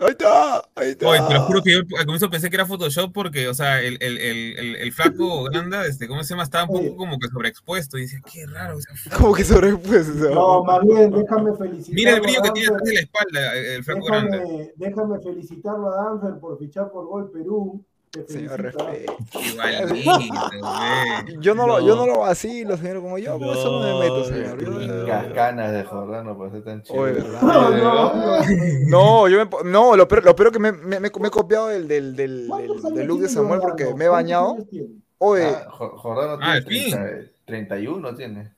Ahí 0.00 0.10
está, 0.10 0.56
ahí 0.74 0.90
está. 0.90 1.06
Oye, 1.08 1.20
te 1.28 1.34
lo 1.34 1.42
juro 1.42 1.62
que 1.62 1.72
yo 1.72 1.78
al 1.98 2.04
comienzo 2.04 2.28
pensé 2.28 2.50
que 2.50 2.56
era 2.56 2.66
Photoshop 2.66 3.12
porque, 3.12 3.48
o 3.48 3.54
sea, 3.54 3.80
el, 3.80 3.96
el, 4.00 4.18
el, 4.18 4.58
el, 4.58 4.76
el 4.76 4.92
flaco 4.92 5.44
Granda, 5.52 5.86
este, 5.86 6.08
¿cómo 6.08 6.24
se 6.24 6.30
llama? 6.30 6.42
Estaba 6.42 6.64
un 6.68 6.76
Oye. 6.76 6.88
poco 6.88 6.98
como 6.98 7.18
que 7.18 7.28
sobreexpuesto. 7.28 7.96
Y 7.98 8.02
decía, 8.02 8.20
qué 8.32 8.46
raro. 8.46 8.76
O 8.76 8.80
sea, 8.80 9.16
¿Cómo 9.16 9.34
que 9.34 9.44
sobrepuesto? 9.44 10.30
No, 10.30 10.64
más 10.64 10.80
bien, 10.84 11.10
déjame 11.10 11.56
felicitar. 11.56 11.94
Mira 11.94 12.10
el 12.14 12.20
brillo 12.20 12.42
que 12.42 12.50
tiene 12.50 12.68
atrás 12.68 12.82
de 12.82 12.94
la 12.94 13.00
espalda, 13.00 13.54
el, 13.54 13.84
flaco 13.84 14.06
Granda. 14.06 14.36
Déjame, 14.38 14.72
déjame 14.76 15.20
felicitarlo 15.20 15.90
a 15.90 16.04
Danfer 16.04 16.40
por 16.40 16.58
fichar 16.58 16.90
por 16.90 17.06
Gol 17.06 17.30
Perú. 17.30 17.84
Señor, 18.28 18.60
respeto. 18.62 19.16
Yo 21.40 21.54
no, 21.54 21.66
lo, 21.66 21.80
yo 21.80 21.96
no 21.96 22.06
lo 22.06 22.20
vacilo, 22.20 22.76
señor, 22.76 23.00
como 23.00 23.18
yo, 23.18 23.38
por 23.38 23.56
eso 23.56 23.80
no 23.80 23.80
me 23.80 24.00
meto, 24.04 24.24
señor. 24.24 24.62
Yo- 24.62 24.70
No. 24.70 25.06
Cascanas 25.06 25.72
de 25.72 25.84
Jordano, 25.84 26.36
pues 26.36 26.54
es 26.54 26.64
tan 26.64 26.82
chido. 26.82 27.00
Oye, 27.00 27.12
¿verdad? 27.14 27.40
No, 27.42 27.70
no, 27.70 28.14
no. 28.14 28.42
No, 28.88 29.28
yo 29.28 29.44
me, 29.44 29.70
no, 29.70 29.96
lo 29.96 30.08
peor, 30.08 30.24
lo 30.24 30.36
peor 30.36 30.52
que 30.52 30.58
me, 30.58 30.72
me, 30.72 30.96
he 31.08 31.10
copiado 31.10 31.68
del, 31.68 31.88
del, 31.88 32.16
del, 32.16 32.46
¿Cuántos 32.48 32.94
del, 32.94 33.06
look 33.06 33.20
de 33.20 33.28
Samuel 33.28 33.60
porque 33.60 33.84
me 33.94 34.04
he 34.04 34.08
¿Cuántos 34.08 34.10
bañado. 34.10 34.56
Oye, 35.18 35.46
Ah, 35.46 35.66
Jo- 35.70 35.96
Jordano 35.96 36.38
Ah, 36.42 36.58
tiene 36.66 36.84
el 36.86 36.90
fin. 36.90 37.00
30 37.46 37.46
31, 37.46 38.14
tiene. 38.14 38.53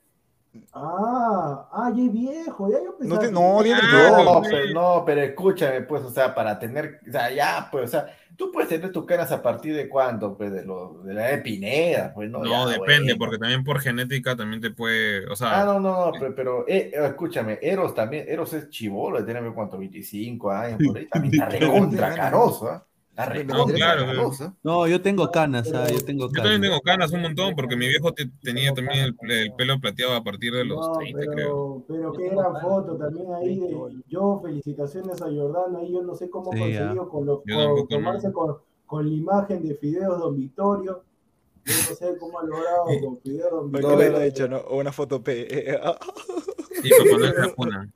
Ah, 0.73 1.69
ah, 1.73 1.93
ya 1.95 2.05
es 2.05 2.13
viejo, 2.13 2.71
ya 2.71 2.79
yo 2.79 2.85
No, 2.93 2.97
pensaba 2.99 3.21
te- 3.21 3.27
que- 3.29 3.33
no, 3.33 3.59
Ah, 3.59 4.23
No, 4.25 4.45
sí. 4.45 4.51
pero, 4.53 4.73
no, 4.75 5.03
pero 5.05 5.21
escúchame, 5.23 5.81
pues, 5.83 6.03
o 6.03 6.11
sea, 6.11 6.35
para 6.35 6.59
tener, 6.59 7.01
o 7.09 7.11
sea, 7.13 7.31
ya, 7.31 7.69
pues, 7.71 7.85
o 7.85 7.89
sea, 7.89 8.07
tú 8.37 8.51
puedes 8.53 8.69
tener 8.69 8.93
tus 8.93 9.05
canas 9.07 9.33
a 9.33 9.43
partir 9.43 9.75
de 9.75 9.89
cuándo, 9.89 10.37
pues, 10.37 10.53
de, 10.53 10.65
lo, 10.65 11.03
de 11.05 11.15
la 11.15 11.27
de 11.29 11.39
Pineda, 11.39 12.13
pues, 12.15 12.31
no, 12.31 12.41
No, 12.41 12.51
ya, 12.51 12.79
depende, 12.79 13.17
porque 13.17 13.39
también 13.39 13.65
por 13.65 13.81
genética 13.81 14.37
también 14.37 14.61
te 14.61 14.71
puede, 14.71 15.27
o 15.27 15.37
sea, 15.37 15.63
Ah, 15.63 15.65
no, 15.65 15.81
no, 15.81 16.07
no, 16.07 16.13
pero, 16.19 16.35
pero, 16.35 16.69
eh, 16.69 16.91
eh, 16.93 17.07
escúchame, 17.07 17.59
Eros 17.63 17.95
también, 17.95 18.27
Eros 18.29 18.53
es 18.53 18.69
chivolo, 18.71 19.25
tiene 19.25 19.53
cuánto, 19.53 19.79
25 19.79 20.51
años, 20.51 20.81
por 20.85 20.97
ahí, 20.99 21.07
también 21.07 21.35
está 21.35 21.47
recontra 21.47 22.15
caroso, 22.15 22.69
¿ah? 22.69 22.85
Recontra 23.17 23.77
claro. 23.77 24.31
¿ah? 24.41 24.55
No, 24.63 24.87
yo 24.87 25.01
tengo 25.01 25.31
canas, 25.31 25.73
ah, 25.73 25.87
yo 25.91 26.05
tengo 26.05 26.27
yo 26.27 26.33
canas. 26.33 26.43
también 26.43 26.61
tengo 26.61 26.81
canas 26.83 27.13
un 27.13 27.23
montón, 27.23 27.55
porque 27.57 27.75
mi 27.77 27.89
viejo 27.89 28.13
te- 28.13 28.31
tenía 28.43 28.75
también 28.75 29.05
el, 29.05 29.31
el 29.31 29.53
pelo 29.55 29.81
plateado 29.81 30.15
a 30.15 30.23
partir 30.23 30.53
de 30.53 30.65
los 30.67 30.79
No, 30.87 30.93
30, 30.99 31.21
creo. 31.33 31.33
pero, 31.35 31.85
pero 31.89 32.13
qué 32.13 32.29
gran 32.29 32.61
foto 32.61 32.97
también 32.97 33.33
ahí 33.33 33.59
de 33.59 33.77
yo, 34.09 34.41
felicitaciones 34.43 35.23
a 35.23 35.27
Jordano, 35.27 35.79
ahí 35.79 35.93
yo 35.93 36.03
no 36.03 36.15
sé 36.15 36.29
cómo 36.29 36.53
Sí, 36.53 36.59
consiguió 36.59 37.09
con 37.09 37.25
los, 37.25 37.41
Yo 37.47 37.75
con- 37.75 37.89
tomarse 37.89 38.29
no. 38.29 38.33
con, 38.35 38.57
con 38.85 39.09
la 39.09 39.15
imagen 39.15 39.67
de 39.67 39.75
Fideos 39.77 40.19
Don 40.19 40.37
Victorio, 40.37 41.03
yo 41.65 41.75
no 41.89 41.97
sé 41.97 42.17
cómo 42.19 42.39
ha 42.39 42.45
logrado 42.45 42.85
con 43.03 43.19
Fideos 43.23 43.51
Don 43.51 43.71
¿Por 43.71 43.81
Victorio. 43.81 43.99
qué 43.99 44.11
lo 44.11 44.19
ha 44.19 44.25
hecho, 44.27 44.49
no? 44.49 44.59
O 44.59 44.79
una 44.79 44.93
foto 44.93 45.23
P. 45.23 45.49
Sí, 46.83 46.91
para 46.91 47.11
poner 47.11 47.35
la 47.39 47.55
cuna. 47.55 47.91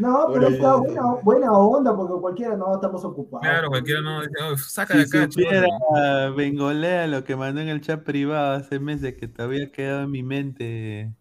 No, 0.00 0.28
pero 0.32 0.48
está 0.48 0.76
buena, 0.76 1.02
buena 1.22 1.52
onda 1.52 1.94
porque 1.96 2.14
cualquiera 2.20 2.56
no 2.56 2.74
estamos 2.74 3.04
ocupados. 3.04 3.46
Claro, 3.46 3.68
cualquiera 3.68 4.00
no 4.00 4.20
dice, 4.22 4.32
"Oh, 4.50 4.56
saca 4.56 4.96
de 4.96 5.06
Si 5.06 5.16
acá, 5.16 5.30
supiera 5.30 5.66
cholo". 5.66 6.34
Bengolea 6.36 7.06
lo 7.06 7.22
que 7.24 7.36
mandó 7.36 7.60
en 7.60 7.68
el 7.68 7.80
chat 7.80 8.02
privado 8.02 8.52
hace 8.56 8.78
meses 8.80 9.14
que 9.18 9.28
todavía 9.28 9.70
quedado 9.70 10.02
en 10.02 10.10
mi 10.10 10.22
mente. 10.22 11.12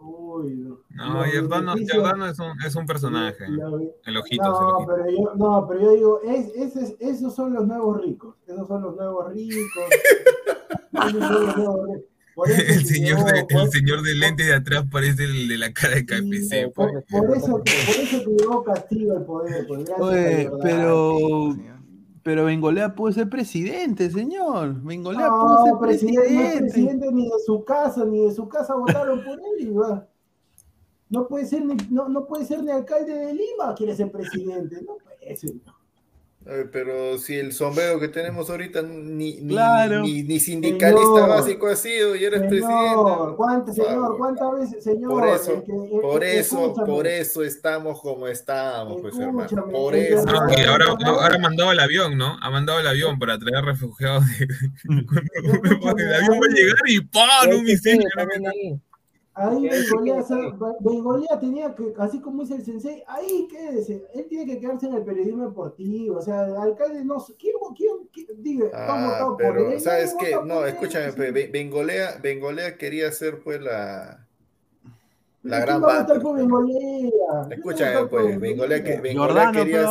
Uy, 0.00 0.56
no. 0.56 0.78
No, 0.90 1.22
Giordano, 1.24 1.74
es 2.26 2.38
un, 2.38 2.60
es 2.66 2.74
un 2.76 2.86
personaje. 2.86 3.48
Lo- 3.48 3.78
El 4.04 4.16
ojito, 4.16 4.42
el 4.44 4.50
No, 4.50 4.56
ojito. 4.76 4.92
pero 4.94 5.10
yo, 5.10 5.34
no, 5.36 5.66
pero 5.68 5.80
yo 5.80 5.90
digo, 5.92 6.20
es, 6.24 6.48
ese 6.56 6.82
es- 6.82 6.96
esos 7.00 7.34
son 7.34 7.54
los 7.54 7.66
nuevos 7.66 8.00
ricos. 8.02 8.34
Esos 8.46 8.66
son 8.68 8.82
los 8.82 8.96
nuevos 8.96 9.32
ricos. 9.32 9.84
Esos 10.92 11.12
son 11.12 11.46
los 11.46 11.56
nuevos 11.56 11.86
ricos. 11.88 12.08
Por 12.34 12.50
eso 12.50 12.62
El 12.66 12.84
señor, 12.84 13.18
yo- 13.20 13.24
de, 13.26 13.44
por- 13.44 13.62
el 13.62 13.70
señor 13.70 14.02
de 14.02 14.14
lentes 14.14 14.46
de 14.46 14.54
atrás 14.54 14.84
parece 14.90 15.24
el 15.24 15.46
de 15.48 15.58
la 15.58 15.72
cara 15.72 15.94
de 15.94 16.04
KFC. 16.06 16.68
por, 16.74 17.04
por 17.04 17.36
eso, 17.36 17.46
por 17.58 17.68
eso 17.68 18.24
que 18.24 18.30
llegó 18.38 18.64
Castillo 18.64 19.16
al 19.16 19.24
poder. 19.24 19.66
pues, 19.68 19.90
Oye, 20.00 20.50
pero, 20.62 21.56
pero 22.22 22.44
Bengolea 22.46 22.94
pudo 22.94 23.12
ser 23.12 23.28
presidente, 23.28 24.10
señor. 24.10 24.82
Bengolea 24.82 25.28
pudo 25.28 25.58
No, 25.58 25.64
ser 25.64 25.74
presidente, 25.80 26.18
no 26.18 26.22
es 26.24 26.28
presidente. 26.56 26.72
presidente 26.72 27.12
ni 27.12 27.24
de 27.26 27.38
su 27.46 27.64
casa, 27.64 28.04
ni 28.04 28.24
de 28.26 28.32
su 28.32 28.48
casa 28.48 28.74
votaron 28.74 29.22
por 29.24 29.38
él. 29.38 29.66
y 29.68 29.70
va. 29.70 30.06
No 31.10 31.28
puede 31.28 31.46
ser 31.46 31.64
ni, 31.64 31.76
no, 31.90 32.08
no 32.08 32.26
puede 32.26 32.44
ser 32.46 32.64
ni 32.64 32.70
alcalde 32.72 33.12
de 33.14 33.32
Lima, 33.34 33.74
quiere 33.76 33.94
ser 33.94 34.10
presidente. 34.10 34.76
No 34.84 34.96
puede 34.96 35.36
ser. 35.36 35.52
Eh, 36.46 36.66
Pero 36.70 37.16
si 37.16 37.36
el 37.36 37.52
sombrero 37.54 37.98
que 37.98 38.08
tenemos 38.08 38.50
ahorita 38.50 38.82
ni, 38.82 39.40
ni, 39.40 39.48
Claro. 39.54 40.02
ni, 40.02 40.22
ni 40.24 40.38
sindicalista 40.38 41.06
Señor. 41.06 41.28
básico 41.30 41.66
ha 41.68 41.76
sido 41.76 42.14
y 42.14 42.24
eres 42.24 42.40
Señor, 42.40 42.48
presidente. 42.50 43.34
¿cuánto- 43.36 43.64
Por 43.66 43.74
señor, 43.74 43.90
favor. 43.92 44.16
¿cuántas 44.18 44.52
veces, 44.60 44.84
señor? 44.84 45.10
Por 45.10 45.26
eso, 45.28 45.52
el 45.54 45.62
que- 45.64 45.72
el- 45.72 46.00
por 46.02 46.24
eso, 46.24 46.74
por 46.74 47.06
eso 47.06 47.42
estamos 47.44 48.00
como 48.02 48.28
estamos, 48.28 49.00
pues 49.00 49.18
hermano. 49.18 49.48
Por 49.70 49.94
eso. 49.96 50.28
Ahora, 50.28 50.86
ahora 51.06 51.34
ha 51.36 51.38
mandado 51.38 51.72
el 51.72 51.80
avión, 51.80 52.18
¿no? 52.18 52.36
Ha 52.42 52.50
mandado 52.50 52.78
el 52.80 52.86
avión 52.88 53.18
para 53.18 53.38
traer 53.38 53.64
refugiados. 53.64 54.24
De... 54.38 54.44
el 54.84 56.14
avión 56.14 56.40
va 56.42 56.46
a 56.46 56.54
llegar 56.54 56.78
y 56.88 57.00
¡pam! 57.00 57.56
Un 57.58 57.64
misil. 57.64 58.04
Ahí. 59.36 59.68
Bengolea. 59.68 60.24
Bengolea 60.80 61.40
tenía 61.40 61.74
que, 61.74 61.92
así 61.98 62.20
como 62.20 62.42
dice 62.42 62.54
el 62.54 62.64
sensei, 62.64 63.02
ahí 63.06 63.48
quédese. 63.50 64.06
Él 64.14 64.26
tiene 64.28 64.46
que 64.46 64.60
quedarse 64.60 64.86
en 64.86 64.94
el 64.94 65.02
periodismo 65.04 65.46
deportivo. 65.48 66.18
O 66.18 66.22
sea, 66.22 66.46
el 66.46 66.56
alcalde 66.56 67.04
no. 67.04 67.16
¿Quién, 67.38 67.54
quién, 67.76 67.96
quién 68.12 68.42
diga? 68.42 68.70
¿tú 68.70 68.76
has 68.76 68.88
Ah, 68.88 69.06
votado 69.08 69.36
por 69.36 69.44
él? 69.58 69.64
pero, 69.66 69.80
¿sabes 69.80 70.14
qué? 70.20 70.36
No, 70.44 70.64
escúchame, 70.64 71.10
Be- 71.32 71.48
Bengolea, 71.48 72.18
Bengolea 72.22 72.76
quería 72.76 73.10
ser 73.10 73.42
pues 73.42 73.60
la, 73.60 74.24
la 75.42 75.56
¿Quién 75.56 75.66
gran 75.66 75.82
va 75.82 75.96
a 75.98 76.02
votar 76.02 76.20
Banter, 76.20 76.22
por 76.22 76.36
pues. 76.36 76.44
Pues, 78.08 78.40
Bengolea, 78.40 78.84
que, 78.84 79.00
Bengolea 79.00 79.26
Jordano 79.26 79.52
pero 79.52 79.64
quería, 79.64 79.82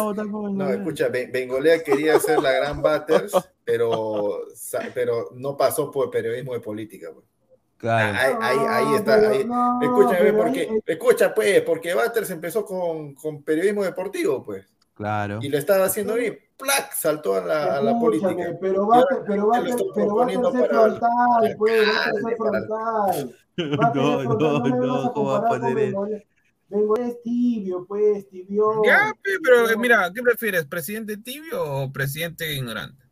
no, 0.52 0.70
escucha, 0.70 1.10
Ben- 1.10 1.32
Bengolea 1.32 1.84
quería 1.84 2.20
ser 2.20 2.42
la 2.42 2.52
gran 2.54 2.82
Batters, 2.82 3.34
pero, 3.66 4.46
pero 4.94 5.30
no 5.36 5.58
pasó 5.58 5.92
por 5.92 6.10
periodismo 6.10 6.54
de 6.54 6.60
política, 6.62 7.10
pues. 7.14 7.26
Claro. 7.84 8.18
Ahí, 8.18 8.34
ahí, 8.40 8.66
ahí 8.70 8.96
está, 8.96 9.16
ahí. 9.16 9.44
no, 9.44 9.82
Escúchame, 9.82 10.32
porque, 10.32 10.62
ahí- 10.62 10.80
escucha, 10.86 11.36
pues, 11.36 11.62
porque 11.64 11.94
Batters 11.94 12.30
empezó 12.30 12.64
con, 12.64 13.14
con 13.14 13.44
periodismo 13.44 13.84
deportivo, 13.84 14.42
pues, 14.42 14.66
Claro. 14.94 15.40
y 15.42 15.50
lo 15.50 15.58
estaba 15.58 15.84
haciendo 15.84 16.14
bien, 16.14 16.40
¡plac! 16.56 16.94
saltó 16.94 17.36
a 17.36 17.42
la, 17.42 17.78
a 17.80 17.82
la 17.82 18.00
política. 18.00 18.58
Pero 18.62 18.84
ahora 18.84 19.06
pero 19.28 19.54
estoy 19.66 19.88
pero 19.94 20.16
para- 20.16 20.32
frontal, 20.32 21.00
para 21.02 21.58
pues, 21.58 21.84
para- 22.38 22.38
frontal. 22.38 23.36
No, 23.58 24.24
no, 24.24 24.68
no, 24.70 25.12
¿cómo 25.14 25.32
va 25.32 25.38
a 25.40 25.50
poner 25.50 25.78
eso? 25.80 26.08
Bengolea 26.70 27.08
es 27.08 27.22
tibio, 27.22 27.86
pues, 27.86 28.30
tibio. 28.30 28.82
Ya, 28.86 29.14
pero 29.44 29.78
mira, 29.78 30.10
¿qué 30.16 30.24
prefieres? 30.24 30.66
¿Presidente 30.66 31.18
tibio 31.18 31.62
o 31.64 31.92
presidente 31.92 32.52
ignorante? 32.54 33.03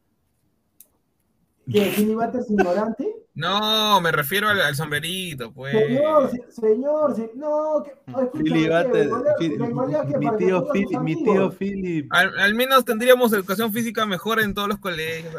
¿Qué? 1.72 1.92
¿Jimmy 1.92 2.16
Butters 2.16 2.50
ignorante? 2.50 3.16
No, 3.34 4.02
me 4.02 4.12
refiero 4.12 4.50
al, 4.50 4.60
al 4.60 4.76
sombrerito, 4.76 5.54
pues. 5.54 5.74
Señor, 5.74 6.30
se- 6.32 6.52
señor, 6.52 7.16
se- 7.16 7.32
no, 7.36 7.82
que, 7.84 7.94
oh, 8.14 8.30
Philly 8.34 8.64
¿qué? 8.64 8.70
Butter- 8.70 9.10
Bengolea- 9.10 9.36
Phil- 9.40 9.58
Bengolea, 9.58 10.06
¿qué? 10.06 10.18
mi 10.18 10.38
tío 10.38 10.68
Philip, 10.74 11.00
mi 11.00 11.24
tío 11.24 11.50
Philip. 11.52 12.08
Al, 12.14 12.38
al 12.40 12.56
menos 12.56 12.84
tendríamos 12.84 13.32
educación 13.32 13.72
física 13.72 14.06
mejor 14.06 14.42
en 14.42 14.54
todos 14.54 14.68
los 14.68 14.80
colegios. 14.80 15.34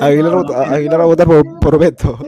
Aguilar, 0.00 0.32
va 0.48 0.64
a- 0.64 0.74
Aguilar 0.74 1.00
va 1.00 1.04
a 1.04 1.06
votar 1.08 1.26
por, 1.26 1.58
por 1.60 1.78
Beto. 1.78 2.18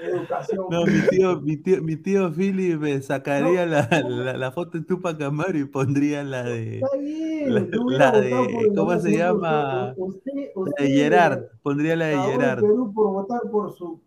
¿Cuál 0.00 0.14
educación 0.20 0.66
No, 0.70 0.84
mi 0.86 1.00
tío, 1.10 1.40
mi 1.40 1.56
tío, 1.56 1.82
mi 1.82 1.96
tío 1.96 2.32
Philip 2.32 2.82
eh, 2.84 3.02
sacaría 3.02 3.66
la, 3.66 3.88
la, 4.08 4.36
la 4.36 4.52
foto 4.52 4.78
de 4.78 4.84
Tupac 4.84 5.20
Amaru 5.22 5.58
y 5.58 5.64
pondría 5.64 6.22
la 6.24 6.42
de 6.44 6.76
Está 6.80 6.96
bien, 6.96 7.54
la- 7.54 8.12
la 8.12 8.20
de- 8.20 8.72
¿cómo 8.74 8.98
se 8.98 9.16
llama? 9.16 9.94
Usted, 9.96 10.32
la 10.54 10.60
usted, 10.62 10.84
de 10.84 10.90
Gerard, 10.90 11.42
pondría 11.62 11.96
la 11.96 12.06
de 12.06 12.18
Gerard. 12.18 12.60
Perú 12.60 12.92
por 12.94 13.10
votar 13.12 13.40
por 13.50 13.72
su. 13.76 14.00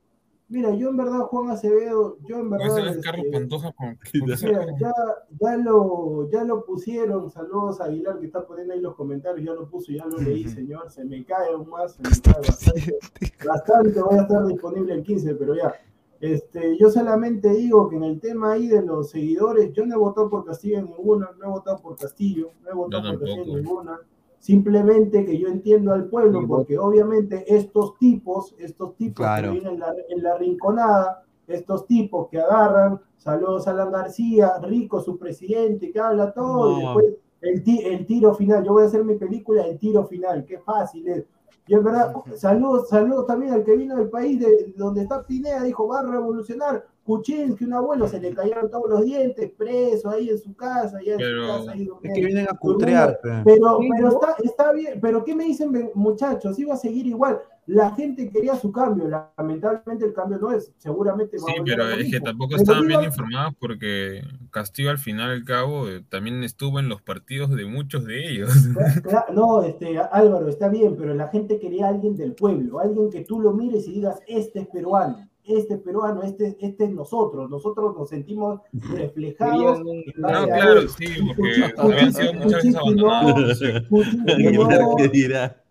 Mira, 0.49 0.73
yo 0.75 0.89
en 0.89 0.97
verdad, 0.97 1.21
Juan 1.21 1.49
Acevedo, 1.49 2.17
yo 2.27 2.37
en 2.37 2.49
verdad. 2.49 2.89
es 2.89 3.03
Carlos 3.03 3.25
este, 3.25 3.37
Pantoja 3.39 3.71
con. 3.71 3.97
Mira, 4.13 4.37
ya, 4.79 4.93
ya, 5.39 5.57
lo, 5.57 6.29
ya 6.29 6.43
lo 6.43 6.65
pusieron, 6.65 7.31
saludos 7.31 7.81
a 7.81 7.85
Aguilar 7.85 8.19
que 8.19 8.25
está 8.25 8.45
poniendo 8.45 8.73
ahí 8.73 8.81
los 8.81 8.95
comentarios, 8.95 9.45
ya 9.45 9.53
lo 9.53 9.67
puso, 9.69 9.91
ya 9.91 10.05
lo 10.05 10.17
leí, 10.17 10.47
señor, 10.47 10.91
se 10.91 11.05
me 11.05 11.23
cae 11.25 11.53
aún 11.53 11.69
más, 11.69 11.93
se 11.93 12.03
me 12.03 12.09
cae 12.21 12.41
bastante, 12.47 12.97
bastante, 13.45 14.01
voy 14.01 14.17
a 14.19 14.21
estar 14.21 14.45
disponible 14.45 14.93
el 14.93 15.03
15, 15.03 15.35
pero 15.35 15.55
ya. 15.55 15.73
Este, 16.19 16.77
yo 16.77 16.89
solamente 16.89 17.49
digo 17.49 17.89
que 17.89 17.97
en 17.97 18.03
el 18.03 18.19
tema 18.21 18.53
ahí 18.53 18.67
de 18.67 18.81
los 18.81 19.09
seguidores, 19.09 19.73
yo 19.73 19.85
no 19.85 19.95
he 19.95 19.97
votado 19.97 20.29
por 20.29 20.45
Castillo 20.45 20.79
en 20.79 20.85
ninguna, 20.85 21.29
no 21.37 21.45
he 21.45 21.49
votado 21.49 21.81
por 21.81 21.97
Castillo, 21.97 22.51
no 22.63 22.69
he 22.69 22.73
votado 22.73 23.03
Yo 23.03 23.09
por 23.09 23.19
Castillo 23.19 23.41
en 23.41 23.51
tampoco. 23.51 23.57
ninguna. 23.57 23.99
Simplemente 24.43 25.25
que 25.25 25.37
yo 25.39 25.47
entiendo 25.47 25.93
al 25.93 26.09
pueblo, 26.09 26.45
porque 26.45 26.77
obviamente 26.77 27.45
estos 27.47 27.97
tipos, 27.97 28.53
estos 28.59 28.93
tipos 28.97 29.15
Claro. 29.25 29.53
que 29.53 29.59
viven 29.59 29.75
en 29.75 29.79
la, 29.79 29.95
en 30.09 30.21
la 30.21 30.37
rinconada, 30.37 31.23
estos 31.47 31.87
tipos 31.87 32.27
que 32.27 32.41
agarran, 32.41 32.99
saludos 33.15 33.69
a 33.69 33.71
Alan 33.71 33.93
García, 33.93 34.59
Rico, 34.61 34.99
su 34.99 35.17
presidente, 35.17 35.93
que 35.93 35.99
habla 36.01 36.33
todo, 36.33 36.77
y 36.77 36.81
después 36.81 37.05
el, 37.39 37.85
el 37.85 38.05
tiro 38.05 38.33
final. 38.33 38.65
Yo 38.65 38.73
voy 38.73 38.83
a 38.83 38.87
hacer 38.87 39.05
mi 39.05 39.15
película 39.15 39.65
El 39.65 39.79
tiro 39.79 40.03
final, 40.07 40.43
qué 40.45 40.59
fácil 40.59 41.07
es. 41.07 41.23
Y 41.65 41.75
es 41.75 41.83
verdad, 41.83 42.13
saludos, 42.35 42.89
saludos 42.89 43.25
también 43.25 43.53
al 43.53 43.63
que 43.63 43.75
vino 43.77 43.95
del 43.95 44.09
país 44.09 44.37
de 44.39 44.73
donde 44.75 45.03
está 45.03 45.23
Pineda, 45.25 45.63
dijo, 45.63 45.87
va 45.87 45.99
a 45.99 46.03
revolucionar. 46.03 46.85
Kuczynski, 47.05 47.65
un 47.65 47.73
abuelo, 47.73 48.07
se 48.07 48.19
le 48.19 48.33
cayeron 48.33 48.69
todos 48.69 48.89
los 48.89 49.03
dientes, 49.03 49.51
preso 49.57 50.09
ahí 50.09 50.29
en 50.29 50.37
su 50.39 50.53
casa, 50.55 50.97
allá 50.97 51.13
en 51.13 51.17
Pero- 51.19 51.41
su 51.41 51.47
casa. 51.59 51.71
Ahí 51.71 51.81
Es 51.81 51.87
durmiendo. 51.87 52.15
que 52.15 52.25
vienen 52.25 52.47
a 52.49 52.57
cutrear. 52.57 53.19
pe. 53.21 53.29
Pero, 53.45 53.79
pero 53.95 54.07
está, 54.09 54.35
está 54.43 54.71
bien, 54.73 54.99
pero 55.01 55.23
¿qué 55.23 55.35
me 55.35 55.45
dicen 55.45 55.91
muchachos? 55.95 56.57
Iba 56.59 56.73
a 56.73 56.77
seguir 56.77 57.07
igual. 57.07 57.41
La 57.65 57.91
gente 57.91 58.29
quería 58.29 58.55
su 58.55 58.71
cambio, 58.71 59.07
lamentablemente 59.07 60.05
el 60.05 60.13
cambio 60.13 60.37
no 60.37 60.51
es, 60.51 60.73
seguramente 60.77 61.37
va 61.37 61.45
Sí, 61.45 61.61
a 61.61 61.63
pero 61.63 61.89
es 61.89 62.11
que 62.11 62.19
tampoco 62.19 62.57
estaban 62.57 62.85
bien 62.87 63.03
informados 63.03 63.53
porque 63.57 64.21
Castillo 64.51 64.89
al 64.89 64.97
final 64.97 65.29
y 65.29 65.33
al 65.39 65.45
cabo 65.45 65.87
eh, 65.87 66.03
también 66.09 66.43
estuvo 66.43 66.79
en 66.79 66.89
los 66.89 67.01
partidos 67.01 67.51
de 67.51 67.65
muchos 67.65 68.05
de 68.05 68.29
ellos. 68.29 68.49
No, 69.33 69.63
este, 69.63 69.97
Álvaro, 69.97 70.47
está 70.49 70.67
bien, 70.67 70.95
pero 70.97 71.13
la 71.13 71.29
gente 71.29 71.59
quería 71.59 71.85
a 71.85 71.89
alguien 71.89 72.15
del 72.15 72.33
pueblo, 72.33 72.79
alguien 72.79 73.09
que 73.09 73.21
tú 73.21 73.39
lo 73.39 73.53
mires 73.53 73.87
y 73.87 73.93
digas, 73.93 74.19
este 74.27 74.61
es 74.61 74.67
peruano, 74.67 75.29
este 75.43 75.75
es 75.75 75.79
peruano, 75.81 76.23
este, 76.23 76.57
este 76.59 76.85
es 76.85 76.91
nosotros, 76.91 77.49
nosotros 77.49 77.95
nos 77.97 78.09
sentimos 78.09 78.61
reflejados. 78.71 79.81
No, 80.15 80.45
claro, 80.45 80.87
sí, 80.87 81.05
porque 81.35 81.73
habían 81.77 82.13
sido 82.13 82.33
muchas 82.33 82.63
veces 82.63 82.75
abandonados. 82.75 83.59
que 84.97 85.09
dirá. 85.09 85.62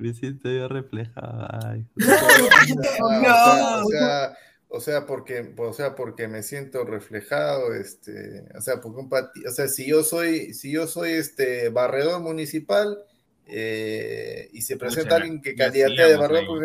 Me 0.00 0.14
siento 0.14 0.50
yo 0.50 0.66
reflejado. 0.68 1.46
ay. 1.64 1.86
Ah, 3.26 3.82
o 3.84 3.86
sea, 3.86 3.86
o 3.86 3.88
sea, 3.88 4.36
o 4.68 4.80
sea, 4.80 5.06
porque, 5.06 5.54
o 5.56 5.72
sea, 5.72 5.94
porque 5.94 6.28
me 6.28 6.42
siento 6.42 6.84
reflejado, 6.84 7.74
este, 7.74 8.44
o 8.56 8.60
sea, 8.60 8.80
porque 8.80 9.00
un 9.00 9.10
pati- 9.10 9.46
o 9.46 9.50
sea, 9.50 9.68
si 9.68 9.86
yo 9.88 10.02
soy, 10.02 10.54
si 10.54 10.72
yo 10.72 10.86
soy 10.86 11.12
este 11.12 11.68
barredor 11.70 12.20
municipal 12.20 12.98
eh, 13.52 14.48
y 14.52 14.62
se 14.62 14.76
presenta 14.76 15.16
Escúchame, 15.16 15.22
alguien 15.24 15.42
que 15.42 15.56
ya 15.56 15.64
candidatea 15.64 16.06
de 16.06 16.16
pues, 16.16 16.22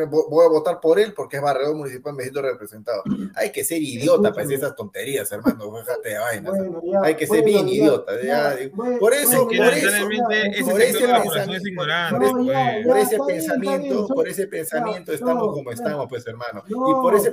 vo- 0.10 0.30
voy 0.30 0.46
a 0.46 0.50
votar 0.50 0.80
por 0.80 1.00
él 1.00 1.14
porque 1.14 1.38
es 1.38 1.42
barredor 1.42 1.76
municipal, 1.76 2.14
me 2.14 2.24
siento 2.24 2.42
representado. 2.42 3.04
Hay 3.36 3.52
que 3.52 3.64
ser 3.64 3.82
idiota 3.82 4.30
para 4.32 4.44
decir 4.44 4.58
esas 4.58 4.76
tonterías, 4.76 5.32
hermano, 5.32 5.72
déjate 5.78 6.10
de 6.10 6.18
vainas. 6.20 6.54
Bueno, 6.58 6.82
ya, 6.92 7.02
Hay 7.04 7.16
que 7.16 7.28
ser 7.28 7.42
bueno, 7.42 7.46
bien 7.46 7.68
ya, 7.68 7.74
idiota, 7.74 8.22
ya, 8.22 8.60
ya, 8.60 8.70
bueno, 8.74 9.00
por 9.00 9.14
eso, 9.14 9.48
que 9.48 9.58
por 9.58 9.68
eso, 9.68 9.88
ese 13.02 13.18
por 13.18 13.28
pensamiento- 13.28 14.08
pues. 14.08 14.16
por 14.16 14.28
ese 14.28 14.48
pensamiento, 14.48 15.06
por 15.08 15.14
ese 15.14 15.16
estamos 15.16 15.54
como 15.54 15.72
estamos, 15.72 16.06
pues 16.10 16.28
hermano. 16.28 16.64
No, 16.68 16.90
y 16.90 16.94
por 16.94 17.16
ese 17.16 17.32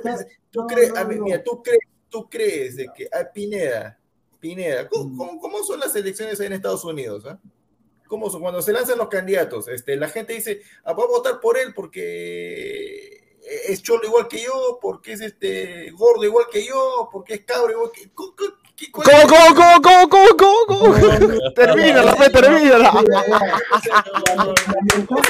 tú 0.51 0.65
crees, 0.67 0.91
mira, 1.19 1.43
tú 1.43 1.61
crees, 1.63 1.79
tú 2.09 2.29
crees 2.29 2.75
de 2.75 2.87
que 2.95 3.07
a 3.11 3.31
Pineda, 3.31 3.97
Pineda, 4.39 4.87
¿cómo, 4.89 5.05
Mm. 5.05 5.17
cómo- 5.17 5.39
cómo 5.39 5.63
son 5.63 5.79
las 5.79 5.95
elecciones 5.95 6.39
ahí 6.39 6.47
en 6.47 6.53
Estados 6.53 6.83
Unidos? 6.83 7.23
ah? 7.27 7.39
¿Cómo 8.13 8.29
son? 8.29 8.41
Cuando 8.41 8.61
se 8.61 8.71
lanzan 8.71 8.99
los 8.99 9.07
candidatos, 9.07 9.67
este, 9.69 9.95
la 9.95 10.07
gente 10.07 10.33
dice, 10.33 10.61
ah, 10.83 10.93
voy 10.93 11.05
a 11.05 11.17
votar 11.17 11.39
por 11.39 11.57
él 11.57 11.73
porque 11.73 13.39
es 13.67 13.81
cholo 13.81 14.05
igual 14.05 14.27
que 14.27 14.39
yo, 14.39 14.77
porque 14.79 15.13
es 15.13 15.21
este 15.21 15.89
gordo 15.89 16.23
igual 16.23 16.45
que 16.51 16.63
yo, 16.63 17.09
porque 17.11 17.33
es 17.33 17.43
cabro 17.43 17.71
igual 17.71 17.89
que 17.91 18.11
¿Cómo, 18.13 18.35
cómo, 18.35 18.53
¿Cómo, 19.01 19.81
cómo, 19.81 19.81
cómo, 19.81 19.81
cómo, 19.81 20.37
cómo, 20.37 20.65
cómo, 20.67 20.93
cómo? 20.93 21.53
Termínala, 21.55 22.15
fe, 22.15 22.29
termínala. 22.29 22.91
Pues, 25.09 25.29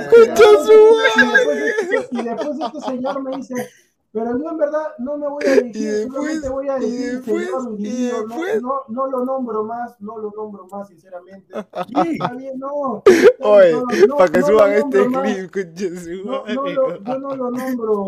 Escucha 0.00 0.46
su 0.64 0.78
Y 2.10 2.22
después 2.24 2.58
este 2.60 2.80
señor 2.90 3.22
me 3.22 3.36
dice, 3.36 3.54
pero 4.12 4.38
yo 4.38 4.50
en 4.50 4.58
verdad 4.58 4.88
no 4.98 5.16
me 5.16 5.26
voy 5.26 5.42
a 5.46 5.54
dirigir, 5.54 5.82
Y 5.82 5.86
después, 5.86 6.50
voy 6.50 6.68
a 6.68 6.76
y 6.76 6.80
decir, 6.82 7.12
después, 7.12 7.46
señor 7.46 7.80
y 7.80 8.10
no, 8.60 8.60
no, 8.60 8.82
no 8.88 9.06
lo 9.06 9.24
nombro 9.24 9.64
más, 9.64 9.98
no 10.00 10.18
lo 10.18 10.30
nombro 10.36 10.66
más, 10.70 10.88
sinceramente. 10.88 11.54
Está 12.12 12.34
bien, 12.34 12.58
no. 12.58 13.02
Oye, 13.40 13.72
no, 14.06 14.16
para 14.18 14.30
que 14.30 14.42
suban 14.42 14.72
este 14.72 15.06
clip, 15.06 15.50
yo 17.06 17.18
no 17.18 17.36
lo 17.36 17.50
nombro, 17.50 18.06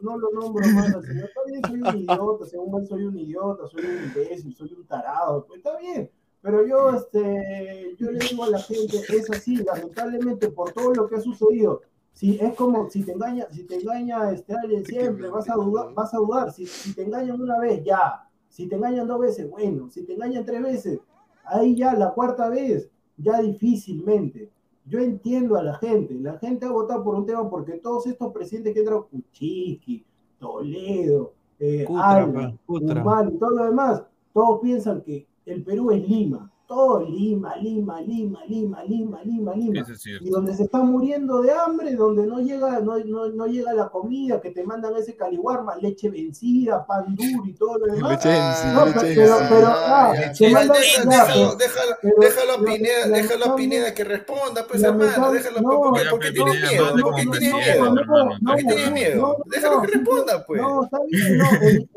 no 0.00 0.16
lo 0.16 0.30
nombro 0.32 0.68
más 0.68 0.94
al 0.94 1.04
señor. 1.04 1.24
Está 1.28 1.40
bien, 1.46 1.62
soy 1.66 1.80
un 1.82 1.96
idiota, 1.98 2.46
según 2.46 2.80
él 2.80 2.86
soy 2.86 3.04
un 3.04 3.18
idiota, 3.18 3.66
soy 3.66 3.84
un 3.84 4.04
imbécil, 4.04 4.56
soy 4.56 4.72
un 4.72 4.86
tarado, 4.86 5.44
pues 5.46 5.58
está 5.58 5.76
bien. 5.76 6.10
Pero 6.40 6.66
yo, 6.66 6.90
este, 6.96 7.94
yo 7.98 8.10
le 8.10 8.18
digo 8.18 8.44
a 8.44 8.50
la 8.50 8.58
gente, 8.58 8.96
es 8.96 9.30
así, 9.30 9.56
lamentablemente, 9.56 10.48
por 10.48 10.72
todo 10.72 10.94
lo 10.94 11.06
que 11.06 11.16
ha 11.16 11.20
sucedido. 11.20 11.82
Si 12.12 12.38
es 12.38 12.54
como 12.54 12.88
si 12.90 13.02
te 13.04 13.12
engaña, 13.12 13.46
si 13.50 13.64
te 13.64 13.76
engaña 13.76 14.30
este 14.30 14.54
alguien 14.54 14.84
siempre, 14.84 15.28
vas 15.28 15.48
a 15.48 15.54
dudar, 15.54 15.92
vas 15.94 16.12
a 16.14 16.18
dudar. 16.18 16.52
Si, 16.52 16.66
si 16.66 16.94
te 16.94 17.02
engañan 17.02 17.40
una 17.40 17.58
vez, 17.58 17.82
ya. 17.84 18.28
Si 18.48 18.68
te 18.68 18.76
engañan 18.76 19.08
dos 19.08 19.20
veces, 19.20 19.50
bueno. 19.50 19.90
Si 19.90 20.04
te 20.04 20.14
engañan 20.14 20.44
tres 20.44 20.62
veces, 20.62 21.00
ahí 21.44 21.74
ya 21.74 21.94
la 21.94 22.12
cuarta 22.12 22.48
vez, 22.48 22.90
ya 23.16 23.40
difícilmente. 23.40 24.50
Yo 24.84 24.98
entiendo 24.98 25.56
a 25.56 25.62
la 25.62 25.74
gente. 25.74 26.14
La 26.14 26.38
gente 26.38 26.66
ha 26.66 26.70
votado 26.70 27.02
por 27.02 27.14
un 27.14 27.26
tema 27.26 27.48
porque 27.48 27.74
todos 27.74 28.06
estos 28.06 28.32
presidentes 28.32 28.74
que 28.74 28.80
entraron, 28.80 29.06
Kuczynski, 29.08 30.04
Toledo, 30.38 31.34
eh, 31.58 31.84
Cutra, 31.86 32.10
Alba, 32.10 32.54
Cutra. 32.66 33.02
Humala 33.02 33.30
y 33.30 33.38
todo 33.38 33.50
lo 33.50 33.64
demás, 33.66 34.02
todos 34.32 34.60
piensan 34.60 35.00
que 35.02 35.26
el 35.46 35.62
Perú 35.62 35.90
es 35.92 36.08
Lima. 36.08 36.50
Todo 36.66 37.00
Lima, 37.06 37.54
Lima, 37.56 38.00
Lima, 38.00 38.40
Lima, 38.48 38.82
Lima, 38.84 39.22
Lima, 39.24 39.54
Lima 39.54 39.80
es 39.80 40.06
y 40.06 40.30
donde 40.30 40.54
se 40.54 40.62
están 40.64 40.86
muriendo 40.86 41.42
de 41.42 41.52
hambre, 41.52 41.94
donde 41.94 42.26
no 42.26 42.40
llega, 42.40 42.80
no, 42.80 42.98
no, 42.98 43.28
no 43.28 43.46
llega 43.46 43.74
la 43.74 43.88
comida, 43.90 44.40
que 44.40 44.50
te 44.50 44.64
mandan 44.64 44.96
ese 44.96 45.14
caliwarma, 45.14 45.76
leche 45.76 46.08
vencida, 46.08 46.86
pan 46.86 47.14
duro 47.14 47.44
y 47.46 47.52
todo 47.54 47.76
lo 47.78 47.94
demás. 47.94 48.18
Ah, 48.24 50.12
déjalo, 50.14 50.72
pero- 50.72 51.56
déjalo, 51.56 51.96
pero- 52.00 52.14
déjalo 52.20 52.52
a 52.52 52.58
la- 52.58 52.64
Pineda, 52.64 53.06
la- 53.06 53.16
déjalo 53.18 53.44
a 53.44 53.56
Pineda 53.56 53.94
que 53.94 54.04
responda, 54.04 54.66
pues 54.66 54.80
hermano, 54.82 55.32
déjalo, 55.32 55.60
no, 55.60 55.68
porque, 56.10 56.30
tiene 56.32 56.50
miedo, 56.52 56.94
porque 57.02 57.22
tiene 57.22 57.38
miedo, 57.54 57.84
hermano, 57.84 58.38
porque 58.46 58.64
tiene 58.64 58.90
miedo, 58.92 59.36
déjalo 59.46 59.82
que 59.82 59.86
responda, 59.88 60.46
pues. 60.46 60.62
No, 60.62 60.84
está 60.84 60.98
bien, 61.10 61.38
no, 61.38 61.44
el, 61.60 61.88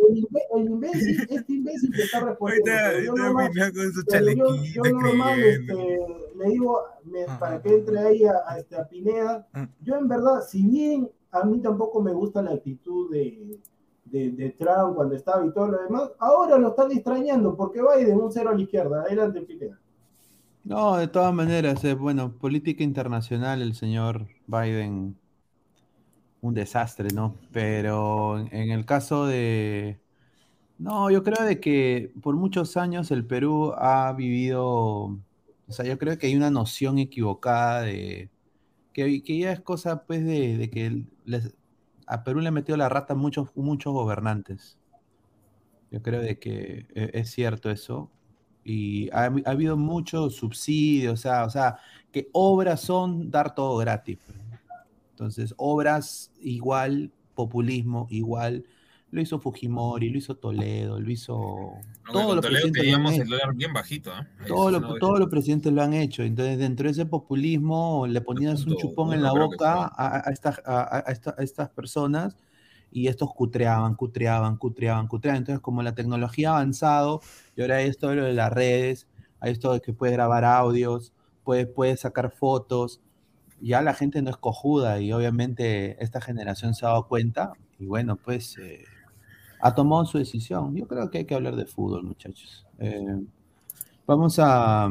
imbécil, 0.65 1.27
este 1.29 1.53
imbécil 1.53 1.91
que 1.93 2.01
está 2.03 2.19
respondiendo. 2.21 2.71
yo 3.05 3.13
normal- 3.13 3.51
con 3.75 3.93
su 3.93 4.03
pero 4.05 4.25
yo, 4.73 4.83
yo 4.83 4.91
normal 4.91 5.39
este, 5.43 5.99
le 6.37 6.45
digo, 6.49 6.81
me- 7.05 7.25
para 7.39 7.61
que 7.61 7.75
entre 7.75 7.99
ahí 7.99 8.23
a, 8.25 8.33
a, 8.47 8.59
este, 8.59 8.75
a 8.77 8.87
Pineda, 8.87 9.47
Mm. 9.53 9.63
yo 9.81 9.95
en 9.95 10.07
verdad, 10.07 10.41
si 10.47 10.65
bien 10.65 11.09
a 11.31 11.43
mí 11.45 11.59
tampoco 11.61 12.01
me 12.01 12.13
gusta 12.13 12.41
la 12.41 12.51
actitud 12.51 13.11
de, 13.11 13.59
de, 14.05 14.31
de 14.31 14.49
Trump 14.51 14.95
cuando 14.95 15.15
estaba 15.15 15.45
y 15.45 15.51
todo 15.51 15.67
lo 15.67 15.81
demás, 15.83 16.11
ahora 16.19 16.57
lo 16.57 16.69
están 16.69 16.91
extrañando 16.91 17.55
porque 17.55 17.81
Biden 17.81 18.19
un 18.21 18.31
cero 18.31 18.51
a 18.51 18.55
la 18.55 18.61
izquierda. 18.61 19.01
Adelante, 19.01 19.41
Pineda. 19.41 19.77
No, 20.63 20.97
de 20.97 21.07
todas 21.07 21.33
maneras, 21.33 21.83
eh, 21.83 21.93
bueno, 21.93 22.31
política 22.37 22.83
internacional, 22.83 23.61
el 23.61 23.75
señor 23.75 24.27
Biden, 24.47 25.15
un 26.41 26.53
desastre, 26.53 27.09
¿no? 27.13 27.35
Pero 27.51 28.39
en 28.39 28.71
el 28.71 28.85
caso 28.85 29.25
de... 29.25 29.99
No, 30.77 31.09
yo 31.09 31.23
creo 31.23 31.45
de 31.45 31.59
que 31.59 32.11
por 32.21 32.35
muchos 32.35 32.75
años 32.77 33.09
el 33.11 33.25
Perú 33.25 33.73
ha 33.77 34.11
vivido, 34.13 34.65
o 34.67 35.19
sea, 35.69 35.85
yo 35.85 35.97
creo 35.97 36.17
que 36.17 36.27
hay 36.27 36.35
una 36.35 36.49
noción 36.51 36.97
equivocada 36.99 37.81
de 37.81 38.29
que, 38.93 39.23
que 39.23 39.39
ya 39.39 39.51
es 39.53 39.61
cosa, 39.61 40.05
pues, 40.05 40.25
de, 40.25 40.69
que 40.71 41.05
a 42.07 42.23
Perú 42.23 42.39
le 42.41 42.49
ha 42.49 42.51
metido 42.51 42.77
la 42.77 42.89
rata 42.89 43.15
muchos, 43.15 43.49
muchos 43.55 43.93
gobernantes. 43.93 44.77
Yo 45.91 46.01
creo 46.01 46.21
de 46.21 46.39
que 46.39 46.87
e- 46.95 47.11
es 47.13 47.31
cierto 47.31 47.69
eso. 47.71 48.09
Y 48.63 49.09
ha, 49.11 49.25
ha 49.25 49.51
habido 49.51 49.77
muchos 49.77 50.35
subsidios, 50.35 51.13
o 51.13 51.17
sea, 51.17 51.45
o 51.45 51.49
sea, 51.49 51.77
que 52.11 52.29
obras 52.33 52.81
son 52.81 53.29
dar 53.31 53.53
todo 53.55 53.77
gratis. 53.77 54.17
pues. 54.25 54.37
Entonces, 55.11 55.53
obras 55.57 56.31
igual, 56.41 57.11
populismo 57.35 58.07
igual, 58.09 58.65
lo 59.15 59.21
hizo 59.21 59.39
Fujimori, 59.39 60.09
lo 60.09 60.17
hizo 60.17 60.35
Toledo, 60.35 60.99
lo 60.99 61.09
hizo... 61.09 61.33
Todos 62.11 62.23
Todos 62.23 62.35
los 62.35 62.45
Toledo 62.45 62.61
presidentes 62.71 62.83
lo 63.01 63.09
el 63.09 63.21
hecho. 63.21 63.29
dólar 63.31 63.55
bien 63.55 63.73
bajito. 63.73 64.11
Ahí 64.13 64.25
Todos 64.47 64.67
sí, 64.67 64.73
los, 64.73 64.81
no, 64.81 64.95
todos 64.97 65.19
los 65.19 65.29
presidentes 65.29 65.73
lo 65.73 65.81
han 65.81 65.93
hecho. 65.93 66.21
Entonces, 66.23 66.59
dentro 66.59 66.85
de 66.85 66.91
ese 66.91 67.05
populismo, 67.05 68.05
le 68.07 68.21
ponías 68.21 68.65
un 68.65 68.75
chupón 68.75 69.13
en 69.13 69.23
la 69.23 69.31
boca 69.31 69.85
a, 69.85 70.27
a 70.27 70.31
estas, 70.31 70.61
a- 70.65 71.03
a 71.07 71.11
esta- 71.11 71.35
a 71.37 71.41
estas 71.43 71.69
personas 71.69 72.37
y 72.91 73.07
estos 73.07 73.33
cutreaban, 73.33 73.95
cutreaban, 73.95 74.57
cutreaban, 74.57 75.07
cutreaban. 75.07 75.39
Entonces, 75.39 75.61
como 75.61 75.81
la 75.81 75.95
tecnología 75.95 76.51
ha 76.51 76.55
avanzado 76.57 77.21
y 77.55 77.61
ahora 77.61 77.77
hay 77.77 77.87
esto 77.87 78.09
de 78.09 78.15
lo 78.17 78.25
de 78.25 78.33
las 78.33 78.51
redes, 78.53 79.07
hay 79.39 79.51
esto 79.53 79.73
de 79.73 79.81
que 79.81 79.93
puedes 79.93 80.15
grabar 80.15 80.45
audios, 80.45 81.13
puedes, 81.43 81.67
puedes 81.67 82.01
sacar 82.01 82.31
fotos, 82.31 83.01
ya 83.61 83.81
la 83.81 83.93
gente 83.93 84.21
no 84.21 84.29
es 84.29 84.37
cojuda 84.37 84.99
y 84.99 85.11
obviamente 85.11 86.01
esta 86.03 86.21
generación 86.21 86.73
se 86.75 86.85
ha 86.85 86.89
dado 86.89 87.07
cuenta 87.07 87.53
y 87.79 87.85
bueno, 87.85 88.15
pues 88.17 88.57
eh, 88.57 88.83
ha 89.65 89.73
tomado 89.73 90.05
su 90.05 90.19
decisión. 90.19 90.75
Yo 90.75 90.87
creo 90.87 91.09
que 91.09 91.17
hay 91.19 91.25
que 91.25 91.33
hablar 91.33 91.55
de 91.55 91.65
fútbol, 91.65 92.03
muchachos. 92.03 92.67
Eh, 92.77 93.19
vamos 94.05 94.37
a... 94.39 94.89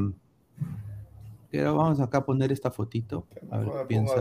Vamos 1.53 2.01
acá 2.01 2.19
a 2.19 2.25
poner 2.25 2.51
esta 2.51 2.73
fotito. 2.73 3.29
A 3.53 3.59
ver 3.59 3.69
qué 3.69 3.85
piensa. 3.87 4.15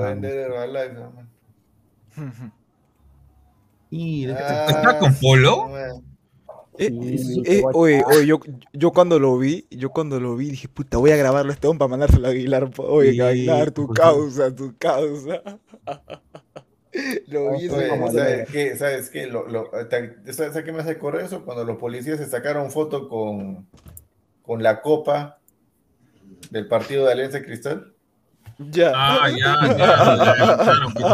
Y 3.90 4.26
de- 4.28 4.34
¿Está 4.34 5.00
con 5.00 5.16
Polo? 5.16 5.76
Eh, 6.78 6.90
Sí, 6.90 7.44
eh, 7.46 7.64
oye, 7.74 8.04
oye, 8.06 8.26
yo, 8.26 8.40
yo 8.74 8.92
cuando 8.92 9.20
lo 9.20 9.38
vi, 9.38 9.66
yo 9.72 9.90
cuando 9.90 10.20
lo 10.20 10.36
vi 10.36 10.50
dije, 10.52 10.68
puta, 10.68 10.98
voy 10.98 11.12
a 11.12 11.16
grabarlo 11.18 11.52
a 11.52 11.54
este 11.56 11.68
hombre 11.68 11.80
para 11.80 11.90
mandárselo 11.90 12.28
a 12.28 12.32
Aguilar. 12.32 12.70
Oye, 12.78 13.12
Sí, 13.14 13.22
Aguilar, 13.22 13.72
tu 13.72 13.88
pues, 13.88 14.00
causa, 14.00 14.54
tu 14.56 14.76
causa. 14.78 15.42
Lo 17.28 17.52
vi. 17.58 17.70
¿sabes 17.70 18.50
qué? 18.52 18.76
¿Sabes 18.78 19.10
qué? 19.10 19.28
Lo, 19.28 19.48
lo- 19.48 19.70
te- 19.88 20.34
¿Sabes 20.34 20.64
qué 20.64 20.72
me 20.72 20.82
hace 20.82 20.98
correr 20.98 21.26
eso? 21.26 21.44
Cuando 21.44 21.66
los 21.66 21.78
policías 21.78 22.18
se 22.20 22.26
sacaron 22.28 22.72
foto 22.72 23.10
con, 23.10 23.68
con 24.42 24.64
la 24.64 24.82
copa 24.82 25.40
del 26.52 26.68
partido 26.68 27.06
de 27.06 27.12
Alianza 27.14 27.42
Cristal. 27.42 27.94
Ya. 28.60 28.92
Ah, 28.96 29.30
ya, 29.30 29.76
ya, 29.78 30.16
ya, 30.18 30.36
pues. 30.94 31.06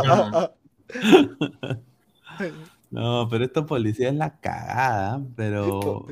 No, 2.91 3.27
pero 3.30 3.45
esta 3.45 3.65
policía 3.65 4.10
es 4.10 4.15
la 4.15 4.39
cagada, 4.39 5.22
pero... 5.35 6.06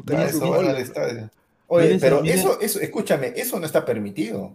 Oye, 1.70 1.98
pero 2.00 2.24
eso, 2.24 2.62
eso, 2.62 2.80
escúchame, 2.80 3.34
eso 3.36 3.60
no 3.60 3.66
está 3.66 3.84
permitido. 3.84 4.54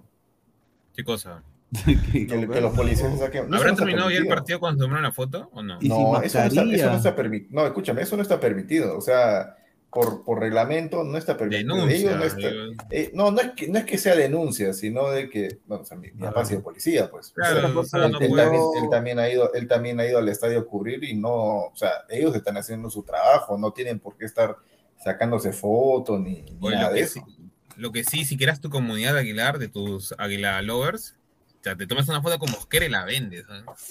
¿Qué 0.94 1.04
cosa? 1.04 1.42
que- 2.12 2.26
Que, 2.26 2.48
que 2.48 2.60
los 2.60 2.74
policías 2.74 3.18
saquen. 3.18 3.52
¿Habrá 3.54 3.70
no 3.70 3.76
terminado 3.76 4.10
ya 4.10 4.18
el 4.18 4.26
partido 4.28 4.60
cuando 4.60 4.78
se 4.78 4.84
tomaron 4.84 5.04
la 5.04 5.12
foto 5.12 5.48
o 5.52 5.62
no? 5.62 5.78
No, 5.80 6.20
eso 6.22 6.38
no, 6.38 6.44
está, 6.44 6.46
eso 6.46 6.90
no 6.90 6.96
está 6.96 7.16
permitido. 7.16 7.50
No, 7.52 7.66
escúchame, 7.66 8.02
eso 8.02 8.16
no 8.16 8.22
está 8.22 8.38
permitido. 8.38 8.96
O 8.96 9.00
sea, 9.00 9.56
por, 9.90 10.24
por 10.24 10.40
reglamento 10.40 11.04
no 11.04 11.16
está 11.18 11.36
permitido. 11.36 11.74
Denuncia. 11.76 11.96
Ellos 11.96 12.16
no, 12.18 12.24
está- 12.24 12.86
eh, 12.90 13.10
no, 13.14 13.30
no 13.30 13.40
es, 13.40 13.50
que, 13.52 13.68
no 13.68 13.78
es 13.78 13.84
que 13.84 13.98
sea 13.98 14.14
denuncia, 14.16 14.72
sino 14.74 15.10
de 15.10 15.28
que, 15.30 15.58
bueno, 15.66 15.82
o 15.82 15.86
sea, 15.86 15.96
mi, 15.96 16.10
mi 16.12 16.22
papá 16.22 16.42
ha 16.42 16.44
sido 16.44 16.62
policía, 16.62 17.10
pues. 17.10 17.30
Claro, 17.34 17.78
O 17.80 17.84
sea, 17.84 18.06
él, 18.06 18.12
también, 18.12 18.62
él 18.82 18.88
también 18.90 19.18
ha 19.18 19.28
ido, 19.30 19.52
él 19.54 19.66
también 19.68 20.00
ha 20.00 20.06
ido 20.06 20.18
al 20.18 20.28
estadio 20.28 20.60
a 20.60 20.66
cubrir 20.66 21.04
y 21.04 21.14
no, 21.14 21.32
o 21.66 21.72
sea, 21.74 21.90
ellos 22.08 22.34
están 22.34 22.56
haciendo 22.56 22.88
su 22.90 23.02
trabajo, 23.02 23.56
no 23.58 23.72
tienen 23.72 23.98
por 23.98 24.16
qué 24.16 24.24
estar 24.26 24.56
sacándose 25.02 25.52
fotos 25.52 26.20
ni, 26.20 26.42
ni 26.42 26.56
Oye, 26.60 26.76
nada 26.76 26.92
de 26.92 27.00
eso. 27.00 27.24
sí, 27.26 27.36
lo 27.76 27.90
que 27.92 28.04
sí, 28.04 28.24
si 28.24 28.36
quieras 28.36 28.60
tu 28.60 28.70
comunidad 28.70 29.14
de 29.14 29.20
Aguilar, 29.20 29.58
de 29.58 29.68
tus 29.68 30.14
Aguilar 30.18 30.62
lovers, 30.64 31.16
o 31.62 31.64
sea, 31.64 31.76
te 31.76 31.86
tomas 31.86 32.08
una 32.08 32.20
foto 32.20 32.40
con 32.40 32.50
Mosquera 32.50 32.86
y 32.86 32.88
la 32.88 33.04
vendes. 33.04 33.44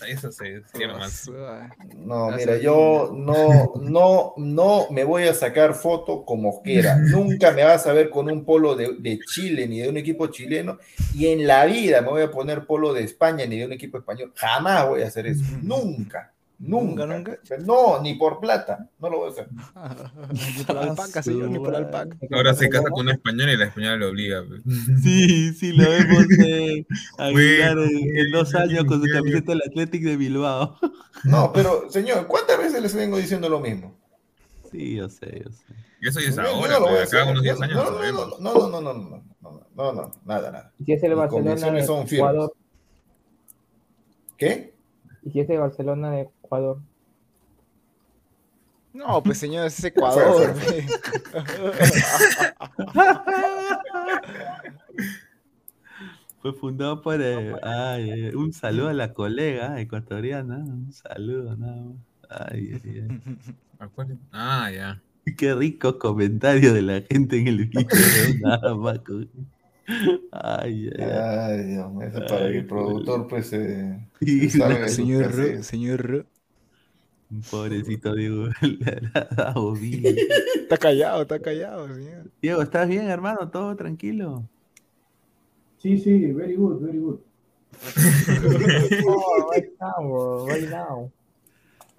Eso 0.05 0.29
se 0.29 0.61
lo 0.85 0.97
más. 0.97 1.31
No, 1.95 2.29
mira, 2.31 2.57
yo 2.57 3.13
no, 3.15 3.71
no, 3.81 4.33
no 4.35 4.87
me 4.89 5.05
voy 5.05 5.23
a 5.23 5.33
sacar 5.33 5.73
foto 5.73 6.25
con 6.25 6.41
Mosquera. 6.41 6.97
Nunca 6.99 7.51
me 7.51 7.63
vas 7.63 7.87
a 7.87 7.93
ver 7.93 8.09
con 8.09 8.29
un 8.29 8.43
polo 8.43 8.75
de, 8.75 8.97
de 8.99 9.19
Chile 9.19 9.69
ni 9.69 9.79
de 9.79 9.87
un 9.87 9.95
equipo 9.95 10.27
chileno. 10.27 10.79
Y 11.15 11.27
en 11.27 11.47
la 11.47 11.63
vida 11.63 12.01
me 12.01 12.09
voy 12.09 12.23
a 12.23 12.29
poner 12.29 12.65
polo 12.65 12.91
de 12.91 13.05
España 13.05 13.45
ni 13.45 13.59
de 13.59 13.67
un 13.67 13.71
equipo 13.71 13.97
español. 13.97 14.33
Jamás 14.35 14.89
voy 14.89 15.03
a 15.03 15.07
hacer 15.07 15.27
eso. 15.27 15.45
Nunca. 15.61 16.33
Nunca, 16.63 17.07
Nunca. 17.07 17.39
No, 17.65 17.99
ni 18.03 18.13
por 18.13 18.39
plata. 18.39 18.87
No 18.99 19.09
lo 19.09 19.17
voy 19.17 19.29
a 19.29 19.31
hacer. 19.31 19.47
Ni 20.57 20.63
por 20.63 20.77
alpaca, 20.77 21.23
señor, 21.23 21.49
ni 21.49 21.57
por 21.57 21.75
alpaca. 21.75 22.15
Ahora 22.31 22.53
se 22.53 22.69
casa 22.69 22.89
con 22.91 23.01
una 23.01 23.13
española 23.13 23.51
y 23.51 23.57
la 23.57 23.65
española 23.65 23.95
lo 23.95 24.09
obliga. 24.09 24.43
pues. 24.47 24.61
Sí, 25.01 25.53
sí, 25.53 25.73
lo 25.73 25.89
vemos 25.89 26.25
eh, 26.45 26.85
Aguilar 27.17 27.79
en, 27.79 28.17
en 28.17 28.31
dos 28.31 28.53
años 28.53 28.85
con 28.85 29.01
su 29.03 29.11
camiseta 29.11 29.53
del 29.53 29.61
Athletic 29.67 30.03
de 30.03 30.17
Bilbao. 30.17 30.77
No, 31.23 31.51
pero 31.53 31.89
señor, 31.89 32.27
¿cuántas 32.27 32.59
veces 32.59 32.79
les 32.81 32.93
vengo 32.93 33.17
diciendo 33.17 33.49
lo 33.49 33.59
mismo? 33.59 33.97
Sí, 34.71 34.97
yo 34.97 35.09
sé, 35.09 35.41
yo 35.43 35.51
sé. 35.51 35.65
Y 35.99 36.07
eso 36.09 36.19
ya 36.19 36.29
es 36.29 36.37
ahora, 36.37 36.79
no 36.79 36.85
pues, 36.85 37.07
acá 37.11 37.21
hacer. 37.23 37.31
unos 37.31 37.43
10 37.43 37.57
No, 37.59 37.65
años 37.65 37.75
no, 37.75 37.91
no, 37.91 37.99
no, 37.99 38.37
no, 38.39 38.69
no, 38.69 38.81
no, 38.81 38.81
no, 38.81 38.93
no, 38.93 39.23
no, 39.41 39.67
no, 39.75 39.93
no, 39.93 40.11
nada, 40.25 40.51
nada. 40.51 40.73
¿Y 40.79 40.85
si 40.85 40.93
es 40.93 41.03
el 41.03 41.15
Barcelona 41.15 41.83
son 41.83 42.07
firmes. 42.07 42.13
Ecuador? 42.13 42.53
¿Qué? 44.37 44.70
¿Y 45.23 45.31
si 45.31 45.39
es 45.39 45.49
el 45.49 45.59
Barcelona 45.59 46.11
de 46.11 46.21
Ecuador? 46.21 46.79
No, 48.93 49.23
pues 49.23 49.37
señor, 49.37 49.67
ese 49.67 49.79
es 49.79 49.85
Ecuador. 49.95 50.53
Fue, 56.41 56.53
fundado 56.53 57.01
por. 57.01 57.21
eh, 57.21 57.53
ay, 57.61 58.09
eh, 58.09 58.35
un 58.35 58.51
saludo 58.51 58.89
a 58.89 58.93
la 58.93 59.13
colega 59.13 59.79
ecuatoriana. 59.79 60.57
Un 60.57 60.91
saludo, 60.91 61.55
nada 61.55 61.75
más. 61.83 61.95
Ay, 62.29 62.81
ay, 62.83 63.07
ay. 63.09 63.37
Ah, 64.31 64.71
ya. 64.71 65.01
Qué 65.37 65.53
rico 65.53 65.99
comentario 65.99 66.73
de 66.73 66.81
la 66.81 67.01
gente 67.01 67.37
en 67.37 67.47
el 67.47 67.65
video. 67.67 67.87
Nada 68.41 68.75
más. 68.75 68.99
Ay, 70.31 70.89
ay, 70.89 70.89
ay. 70.99 71.09
Ay, 71.09 71.63
Dios 71.65 71.91
mío, 71.91 72.07
eso 72.07 72.17
es 72.23 72.31
para 72.31 72.47
que 72.51 72.57
el 72.57 72.65
productor 72.67 73.27
pues 73.27 73.51
eh, 73.53 74.07
Sí, 74.19 74.49
sus 74.49 74.61
Señor, 74.61 74.79
casillas. 75.31 75.65
señor. 75.65 76.25
Pobrecito 77.49 78.13
Diego. 78.13 78.49
dado 79.35 79.73
vida. 79.73 80.09
Está 80.55 80.77
callado, 80.77 81.21
está 81.21 81.39
callado, 81.39 81.87
señor. 81.93 82.29
Diego, 82.41 82.61
¿estás 82.61 82.87
bien, 82.89 83.09
hermano? 83.09 83.49
¿Todo 83.49 83.75
tranquilo? 83.75 84.43
Sí, 85.77 85.97
sí, 85.97 86.31
very 86.31 86.55
good, 86.55 86.81
very 86.81 86.99
good. 86.99 87.19
Oh, 89.07 89.49
right 89.51 89.69
now, 89.79 90.03
bro, 90.03 90.45
right 90.47 90.69
now. 90.69 91.11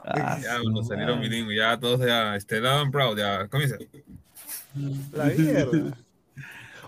Ah, 0.04 0.38
Ya, 0.42 0.60
bueno, 0.62 0.82
salieron 0.82 1.20
bilingües, 1.20 1.56
ya 1.58 1.78
todos 1.78 2.00
ya, 2.00 2.36
este, 2.36 2.60
proud, 2.90 3.16
ya, 3.18 3.48
comienza. 3.48 3.76
La 5.12 5.24
mierda. 5.26 5.96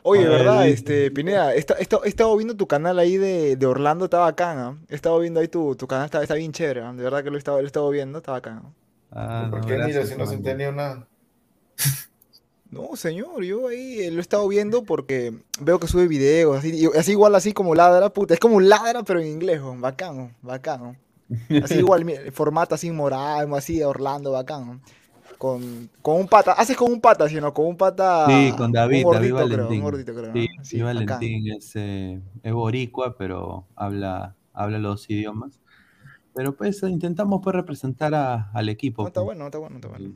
Oye, 0.07 0.29
¿verdad? 0.29 0.69
Este, 0.69 1.11
Pineda, 1.11 1.55
he, 1.55 1.59
esta- 1.59 1.75
he 1.79 1.83
esta- 1.83 2.01
he 2.05 2.09
estado 2.09 2.37
viendo 2.37 2.55
tu 2.57 2.67
canal 2.67 2.99
ahí 2.99 3.17
de, 3.17 3.57
de 3.57 3.67
Orlando, 3.67 4.05
está 4.05 4.19
bacán, 4.19 4.59
¿ah? 4.59 4.79
He 4.91 4.95
estado 4.95 5.19
viendo 5.19 5.41
ahí 5.41 5.49
tu, 5.49 5.75
tu 5.77 5.87
canal, 5.87 6.05
está, 6.05 6.23
está 6.23 6.35
bien 6.35 6.53
chévere, 6.53 6.83
¿ah? 6.83 6.93
De 6.93 7.03
verdad 7.03 7.25
que 7.25 7.31
lo 7.31 7.37
he 7.37 7.39
estado, 7.39 7.57
lo 7.59 7.65
he 7.65 7.67
estado 7.67 7.89
viendo, 7.89 8.19
está 8.19 8.33
bacán. 8.33 8.63
¿ah? 8.65 8.73
Ah, 9.13 9.47
¿Por 9.51 9.61
no, 9.61 9.67
qué 9.67 9.77
gracias, 9.77 10.11
si 10.11 10.17
no 10.17 10.27
se 10.27 10.35
entendió 10.35 10.73
nada? 10.73 11.09
No, 12.71 12.97
señor, 12.97 13.45
yo 13.45 13.69
ahí 13.69 14.01
eh, 14.03 14.11
lo 14.11 14.19
he 14.19 14.21
estado 14.21 14.49
viendo 14.49 14.83
porque 14.83 15.33
veo 15.61 15.79
que 15.79 15.87
sube 15.87 16.09
videos, 16.09 16.59
así, 16.59 16.73
y- 16.75 16.99
así 16.99 17.13
igual 17.13 17.35
así 17.37 17.53
como 17.53 17.75
ladra, 17.75 18.11
puta, 18.11 18.35
es 18.35 18.41
como 18.41 18.61
ladra 18.61 19.05
pero 19.05 19.21
en 19.21 19.29
inglés, 19.29 19.61
¿no? 19.61 19.77
bacán, 19.79 20.17
¿no? 20.17 20.31
bacán. 20.43 20.83
¿no? 20.83 20.97
Así 21.65 21.75
igual, 21.79 22.05
mi- 22.05 22.17
formato 22.33 22.75
así 22.75 22.91
morado, 22.91 23.55
así 23.55 23.79
de 23.79 23.85
Orlando, 23.85 24.33
bacán. 24.33 24.83
Con, 25.45 25.91
con 26.01 26.21
un 26.21 26.27
pata, 26.27 26.53
haces 26.53 26.75
con 26.75 26.91
un 26.91 27.03
pata, 27.03 27.29
sino 27.29 27.53
con 27.53 27.67
un 27.67 27.77
pata. 27.77 28.25
Sí, 28.27 28.51
con 28.57 28.73
David, 28.73 29.05
un 29.05 29.13
David 29.13 29.33
gordito, 29.35 29.35
creo, 29.35 29.69
un 29.75 29.83
Valentín. 29.83 29.83
gordito, 29.83 30.15
creo. 30.15 30.33
Sí, 30.33 30.49
¿no? 30.57 30.65
sí. 30.65 30.81
Valentín 30.81 31.53
es, 31.53 31.77
eh, 31.77 32.23
es 32.43 32.53
boricua, 32.55 33.15
pero 33.19 33.67
habla, 33.77 34.37
habla 34.55 34.79
los 34.79 35.11
idiomas. 35.11 35.61
Pero 36.35 36.57
pues 36.57 36.83
intentamos 36.83 37.43
pues 37.45 37.55
representar 37.55 38.15
a- 38.15 38.51
al 38.55 38.71
equipo. 38.71 39.03
No, 39.03 39.09
está 39.09 39.21
pues. 39.21 39.27
bueno, 39.27 39.41
no 39.41 39.47
está 39.49 39.59
bueno, 39.59 39.77
está 39.77 39.89
bueno. 39.89 40.15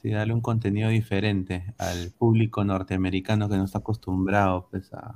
Sí, 0.00 0.08
darle 0.08 0.32
un 0.32 0.40
contenido 0.40 0.88
diferente 0.88 1.74
al 1.76 2.10
público 2.18 2.64
norteamericano 2.64 3.50
que 3.50 3.58
no 3.58 3.64
está 3.64 3.80
acostumbrado 3.80 4.66
pues, 4.70 4.94
a, 4.94 5.14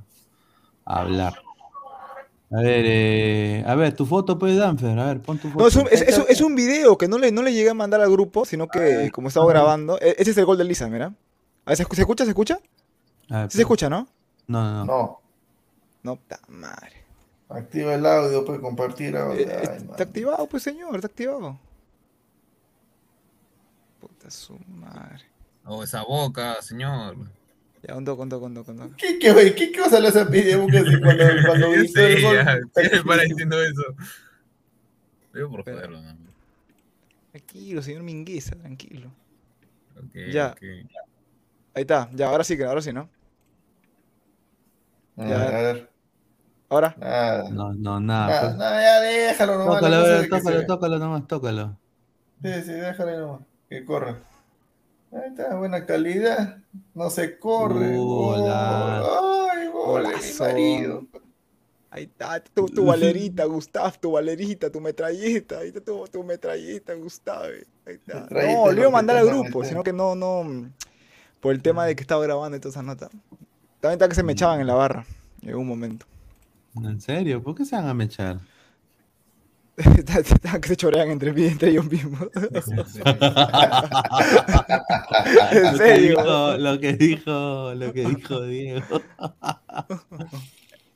a 0.84 1.00
hablar. 1.00 1.45
A 2.50 2.60
ver, 2.60 2.84
eh, 2.86 3.64
a 3.66 3.74
ver, 3.74 3.94
tu 3.96 4.06
foto, 4.06 4.38
pues, 4.38 4.56
Danfer, 4.56 4.96
a 4.98 5.06
ver, 5.06 5.20
pon 5.20 5.36
tu 5.38 5.48
foto. 5.48 5.58
No, 5.62 5.66
es 5.68 5.74
un, 5.76 5.88
es, 5.90 6.00
es 6.02 6.16
un- 6.18 6.26
es 6.28 6.40
un 6.40 6.54
video 6.54 6.96
que 6.96 7.08
no 7.08 7.18
le, 7.18 7.32
no 7.32 7.42
le 7.42 7.52
llegué 7.52 7.70
a 7.70 7.74
mandar 7.74 8.00
al 8.00 8.10
grupo, 8.10 8.44
sino 8.44 8.68
que 8.68 9.10
como 9.12 9.28
estaba 9.28 9.46
grabando, 9.48 9.98
e- 10.00 10.14
ese 10.18 10.30
es 10.30 10.38
el 10.38 10.44
gol 10.44 10.56
de 10.56 10.64
Lisa, 10.64 10.88
mira. 10.88 11.06
A 11.64 11.70
ver, 11.70 11.76
¿se, 11.76 11.84
escu- 11.84 11.94
se 11.96 12.02
escucha? 12.02 12.24
¿Se 12.24 12.30
escucha? 12.30 12.60
A 13.30 13.40
ver, 13.42 13.50
Sí 13.50 13.56
se 13.56 13.62
escucha, 13.62 13.90
¿no? 13.90 14.06
No, 14.46 14.62
no, 14.62 14.84
no. 14.84 14.84
No, 14.84 15.20
No, 16.04 16.18
ta 16.28 16.38
madre. 16.46 16.92
activa 17.48 17.94
el 17.94 18.06
audio, 18.06 18.44
puede 18.44 18.60
compartir 18.60 19.16
audio. 19.16 19.40
Eh, 19.40 19.48
Ay, 19.50 19.76
está 19.78 19.84
man. 19.84 20.02
activado, 20.02 20.46
pues 20.46 20.62
señor, 20.62 20.94
está 20.94 21.08
activado. 21.08 21.58
Puta 24.00 24.30
su 24.30 24.56
madre. 24.68 25.24
Oh, 25.64 25.82
esa 25.82 26.04
boca, 26.04 26.62
señor. 26.62 27.16
Ya, 27.86 27.94
un 27.94 28.04
toque, 28.04 28.22
un 28.22 28.28
toque, 28.28 28.44
un 28.46 28.54
toque, 28.54 28.70
un 28.72 28.78
toque. 28.78 28.94
¿Qué, 28.96 29.18
qué, 29.18 29.54
qué 29.54 29.78
cosa 29.78 30.00
le 30.00 30.08
hace 30.08 30.26
pedir 30.26 30.58
cuando, 30.58 30.78
cuando 31.46 31.66
Yo 31.74 31.80
gritó 31.82 32.00
el 32.00 32.22
gol? 32.22 32.34
ya, 32.36 32.58
¿qué 32.74 32.96
me 32.96 33.02
para 33.04 33.22
diciendo 33.22 33.62
eso? 33.62 33.82
Digo 35.34 35.50
por 35.50 35.62
joderlo, 35.64 36.00
¿no? 36.02 36.16
Tranquilo, 37.32 37.82
señor 37.82 38.02
Mingueza, 38.02 38.56
tranquilo. 38.56 39.10
Ya. 40.32 40.54
Ahí 41.74 41.82
está, 41.82 42.08
ya, 42.12 42.28
ahora 42.28 42.42
sí, 42.42 42.60
ahora 42.62 42.80
sí, 42.82 42.92
¿no? 42.92 43.08
Ah, 45.16 45.26
Ya. 45.28 45.42
A 45.46 45.50
ver, 45.62 45.90
Ahora. 46.68 46.96
nada. 46.98 47.48
No, 47.50 47.72
no, 47.74 48.00
Nada, 48.00 48.26
nada. 48.26 48.40
pues. 48.40 48.56
nada, 48.56 48.82
ya 48.82 49.00
déjalo 49.00 49.58
nomás. 49.58 49.80
Tócalo, 49.80 50.28
tócalo, 50.28 50.66
tócalo 50.66 50.98
nomás, 50.98 51.28
tócalo. 51.28 51.78
Sí, 52.42 52.52
sí, 52.64 52.72
déjalo 52.72 53.20
nomás, 53.20 53.40
que 53.68 53.84
corra. 53.84 54.18
Ahí 55.16 55.30
está, 55.30 55.54
buena 55.56 55.86
calidad. 55.86 56.58
No 56.94 57.10
se 57.10 57.38
corre. 57.38 57.96
Hola. 57.98 59.02
Ay, 59.52 59.68
mi 59.68 60.38
marido. 60.38 61.06
Ahí 61.90 62.04
está, 62.04 62.40
tu, 62.40 62.66
tu 62.66 62.84
valerita, 62.84 63.44
Gustav, 63.46 63.98
tu 63.98 64.12
valerita, 64.12 64.70
tu 64.70 64.80
metralleta. 64.80 65.60
Ahí 65.60 65.68
está 65.68 65.80
tu, 65.80 66.06
tu 66.08 66.22
metralleta, 66.22 66.92
Gustav. 66.94 67.44
Ahí 67.86 67.94
está. 67.94 68.26
No, 68.30 68.68
le 68.68 68.74
lo 68.74 68.78
iba 68.80 68.88
a 68.88 68.90
mandar 68.90 69.16
al 69.16 69.26
grupo, 69.26 69.64
sino 69.64 69.82
que 69.82 69.92
no, 69.92 70.14
no. 70.14 70.44
mm, 70.44 70.72
Por 71.40 71.54
el 71.54 71.62
tema 71.62 71.86
de 71.86 71.96
que 71.96 72.02
estaba 72.02 72.22
grabando 72.22 72.56
y 72.56 72.60
todas 72.60 72.74
esas 72.74 72.84
notas. 72.84 73.10
También 73.80 73.92
está 73.92 74.08
que 74.08 74.14
se 74.14 74.22
me 74.22 74.32
echaban 74.32 74.60
en 74.60 74.66
la 74.66 74.74
barra 74.74 75.06
en 75.40 75.54
un 75.54 75.66
momento. 75.66 76.04
¿En 76.76 77.00
serio? 77.00 77.42
¿Por 77.42 77.54
qué 77.54 77.64
se 77.64 77.76
van 77.76 77.88
a 77.88 77.94
mechar? 77.94 78.40
Estaban 79.76 79.78
que 80.62 80.68
se 80.68 80.76
chorean 80.76 81.10
entre, 81.10 81.30
entre 81.48 81.70
ellos 81.70 81.90
mismos. 81.90 82.28
en 82.34 82.76
Lo 85.62 85.70
que 85.72 85.76
serio. 85.76 86.16
dijo, 86.22 86.56
lo 86.56 86.80
que 86.80 86.92
dijo, 86.94 87.74
lo 87.74 87.92
que 87.92 88.04
dijo 88.06 88.42
Diego. 88.42 89.02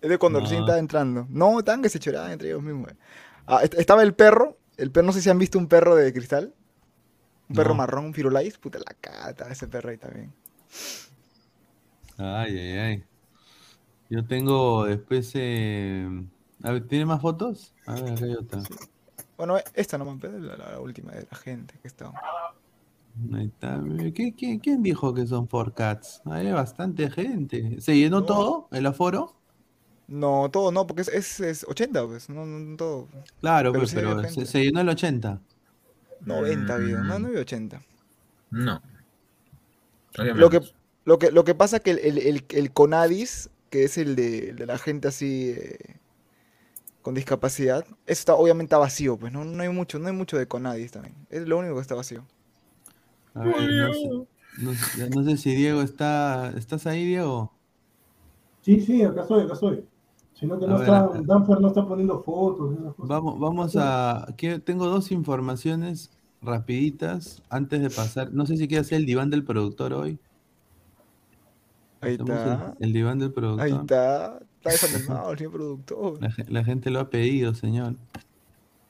Es 0.00 0.08
de 0.08 0.18
cuando 0.18 0.38
No. 0.38 0.44
recién 0.44 0.60
estaba 0.62 0.78
entrando. 0.78 1.26
No, 1.28 1.58
estaban 1.58 1.82
que 1.82 1.90
se 1.90 1.98
choraban 1.98 2.32
entre 2.32 2.48
ellos 2.48 2.62
mismos. 2.62 2.90
Ah, 3.46 3.60
est- 3.62 3.74
estaba 3.74 4.02
el 4.02 4.14
perro. 4.14 4.56
El 4.78 4.90
perro, 4.90 5.06
no 5.08 5.12
sé 5.12 5.20
si 5.20 5.28
han 5.28 5.38
visto 5.38 5.58
un 5.58 5.66
perro 5.68 5.94
de 5.94 6.10
cristal. 6.12 6.54
Un 7.50 7.56
perro 7.56 7.70
No. 7.70 7.74
marrón, 7.76 8.06
un 8.06 8.14
firulais. 8.14 8.56
Puta 8.56 8.78
la 8.78 8.94
cata, 8.98 9.50
ese 9.50 9.68
perro 9.68 9.90
ahí 9.90 9.98
también. 9.98 10.32
Ay, 12.16 12.58
ay, 12.58 12.78
ay. 12.78 13.04
Yo 14.08 14.24
tengo 14.26 14.86
después. 14.86 15.30
eh, 15.34 16.08
A 16.62 16.72
ver, 16.72 16.86
¿tiene 16.86 17.06
más 17.06 17.20
fotos? 17.22 17.72
A 17.86 17.94
ver, 17.94 18.12
acá 18.12 18.24
hay 18.24 18.34
otra. 18.34 18.62
Bueno, 19.36 19.56
eh, 19.58 19.64
esta 19.74 19.96
nomás, 19.98 20.18
pero 20.20 20.38
la, 20.38 20.56
la- 20.56 20.70
la 20.72 20.80
última 20.80 21.12
de 21.12 21.26
la 21.30 21.36
gente 21.36 21.74
que 21.80 21.88
está. 21.88 22.12
Ahí 23.34 23.46
está. 23.46 23.82
¿Qué- 24.14 24.34
quién, 24.36 24.58
quién 24.58 24.82
dijo 24.82 25.12
que 25.14 25.26
son 25.26 25.48
four 25.48 25.72
cats? 25.74 26.20
Hay 26.26 26.50
bastante 26.52 27.10
gente. 27.10 27.80
¿Se 27.80 27.96
llenó 27.96 28.20
No. 28.20 28.26
todo 28.26 28.68
el 28.72 28.86
aforo? 28.86 29.34
No, 30.08 30.50
todo 30.50 30.72
no, 30.72 30.86
porque 30.86 31.02
es, 31.02 31.08
es, 31.08 31.40
es 31.40 31.64
80, 31.68 32.06
pues. 32.06 32.28
No, 32.28 32.44
no, 32.44 32.58
no 32.58 32.76
todo. 32.76 33.08
Claro, 33.40 33.70
Pero 33.72 33.80
pues, 33.82 33.90
sí 33.90 33.96
pero 33.96 34.22
se, 34.28 34.44
se 34.46 34.64
llenó 34.64 34.80
el 34.80 34.88
80. 34.88 35.40
90 36.26 36.74
había, 36.74 36.98
no, 36.98 37.18
Mm. 37.18 37.22
no 37.22 37.28
había 37.28 37.40
80. 37.40 37.80
No. 38.50 38.82
Lo 40.16 40.50
que, 40.50 40.60
lo 41.04 41.18
que, 41.18 41.30
lo 41.30 41.44
que 41.44 41.54
pasa 41.54 41.76
es 41.76 41.82
que 41.82 41.92
el, 41.92 41.98
el, 42.00 42.18
el- 42.18 42.44
el 42.50 42.72
CONADIS, 42.72 43.50
que 43.70 43.84
es 43.84 43.96
el 43.96 44.16
de, 44.16 44.50
el 44.50 44.56
de 44.56 44.66
la 44.66 44.76
gente 44.78 45.08
así 45.08 45.54
eh, 45.56 45.78
con 47.02 47.14
discapacidad, 47.14 47.84
eso 47.84 47.96
está, 48.06 48.34
obviamente 48.34 48.64
está 48.68 48.78
vacío, 48.78 49.16
pues 49.16 49.32
no, 49.32 49.44
no 49.44 49.62
hay 49.62 49.68
mucho, 49.70 49.98
no 49.98 50.08
hay 50.08 50.14
mucho 50.14 50.36
de 50.36 50.46
CONADIS 50.46 50.92
también. 50.92 51.14
Es 51.30 51.46
lo 51.46 51.58
único 51.58 51.74
que 51.76 51.80
está 51.80 51.94
vacío. 51.94 52.24
A 53.34 53.40
ver, 53.44 53.54
no, 53.56 53.92
sé, 53.94 54.08
no 54.58 54.74
sé- 54.74 55.10
no 55.10 55.24
sé 55.24 55.36
si 55.36 55.54
Diego 55.54 55.82
está. 55.82 56.52
¿Estás 56.56 56.86
ahí, 56.86 57.04
Diego? 57.06 57.52
Sí, 58.62 58.80
sí, 58.80 59.02
acá 59.02 59.22
estoy, 59.22 59.44
acá 59.44 59.54
estoy. 59.54 59.84
Sino 60.34 60.58
que 60.58 60.64
A 60.64 60.68
no 60.68 60.78
ver, 60.78 60.82
está. 60.88 61.08
Danfer 61.22 61.60
no 61.60 61.68
está 61.68 61.86
poniendo 61.86 62.22
fotos, 62.22 62.72
esas 62.78 62.94
cosas. 62.94 63.08
Vamos, 63.08 63.38
vamos 63.38 63.76
a. 63.78 64.26
quiero- 64.36 64.60
tengo 64.60 64.86
dos 64.86 65.12
informaciones 65.12 66.10
rapiditas 66.42 67.42
antes 67.48 67.80
de 67.80 67.90
pasar. 67.90 68.32
No 68.32 68.46
sé 68.46 68.56
si 68.56 68.66
quiere 68.66 68.80
hacer 68.80 68.98
el 68.98 69.06
diván 69.06 69.30
del 69.30 69.44
productor 69.44 69.92
hoy. 69.92 70.18
Ahí 72.00 72.14
Hacemos 72.14 72.30
el- 72.30 72.36
está. 72.36 72.74
El, 72.80 72.92
diván 72.92 73.18
del 73.18 73.32
productor. 73.32 73.64
Ahí 73.66 73.72
está. 73.72 74.40
Está 74.62 74.70
desanimado 74.70 75.32
el 75.32 75.38
señor 75.38 75.52
productor. 75.52 76.22
La, 76.22 76.30
ge- 76.30 76.44
la 76.48 76.64
gente 76.64 76.90
lo 76.90 77.00
ha 77.00 77.08
pedido, 77.10 77.54
señor. 77.54 77.94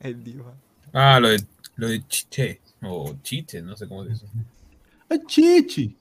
El 0.01 0.25
diva. 0.25 0.53
Ah, 0.93 1.21
lo 1.21 1.29
de, 1.29 1.43
lo 1.77 1.89
de 1.89 2.07
chiche. 2.09 2.61
O 2.83 3.15
chiche, 3.23 3.63
no 3.63 3.77
sé 3.77 3.87
cómo 3.87 4.05
se 4.05 4.11
dice. 4.11 4.27
¡Ah, 5.09 5.17
chichi! 5.27 5.97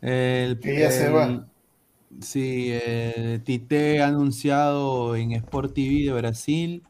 El, 0.00 0.58
Que 0.58 0.80
ya 0.80 0.90
se 0.90 1.10
va. 1.10 1.46
Sí, 2.20 2.70
eh, 2.72 3.40
Tite 3.44 4.02
ha 4.02 4.08
anunciado 4.08 5.14
en 5.14 5.32
Sport 5.32 5.74
TV 5.74 6.06
de 6.06 6.12
Brasil 6.12 6.82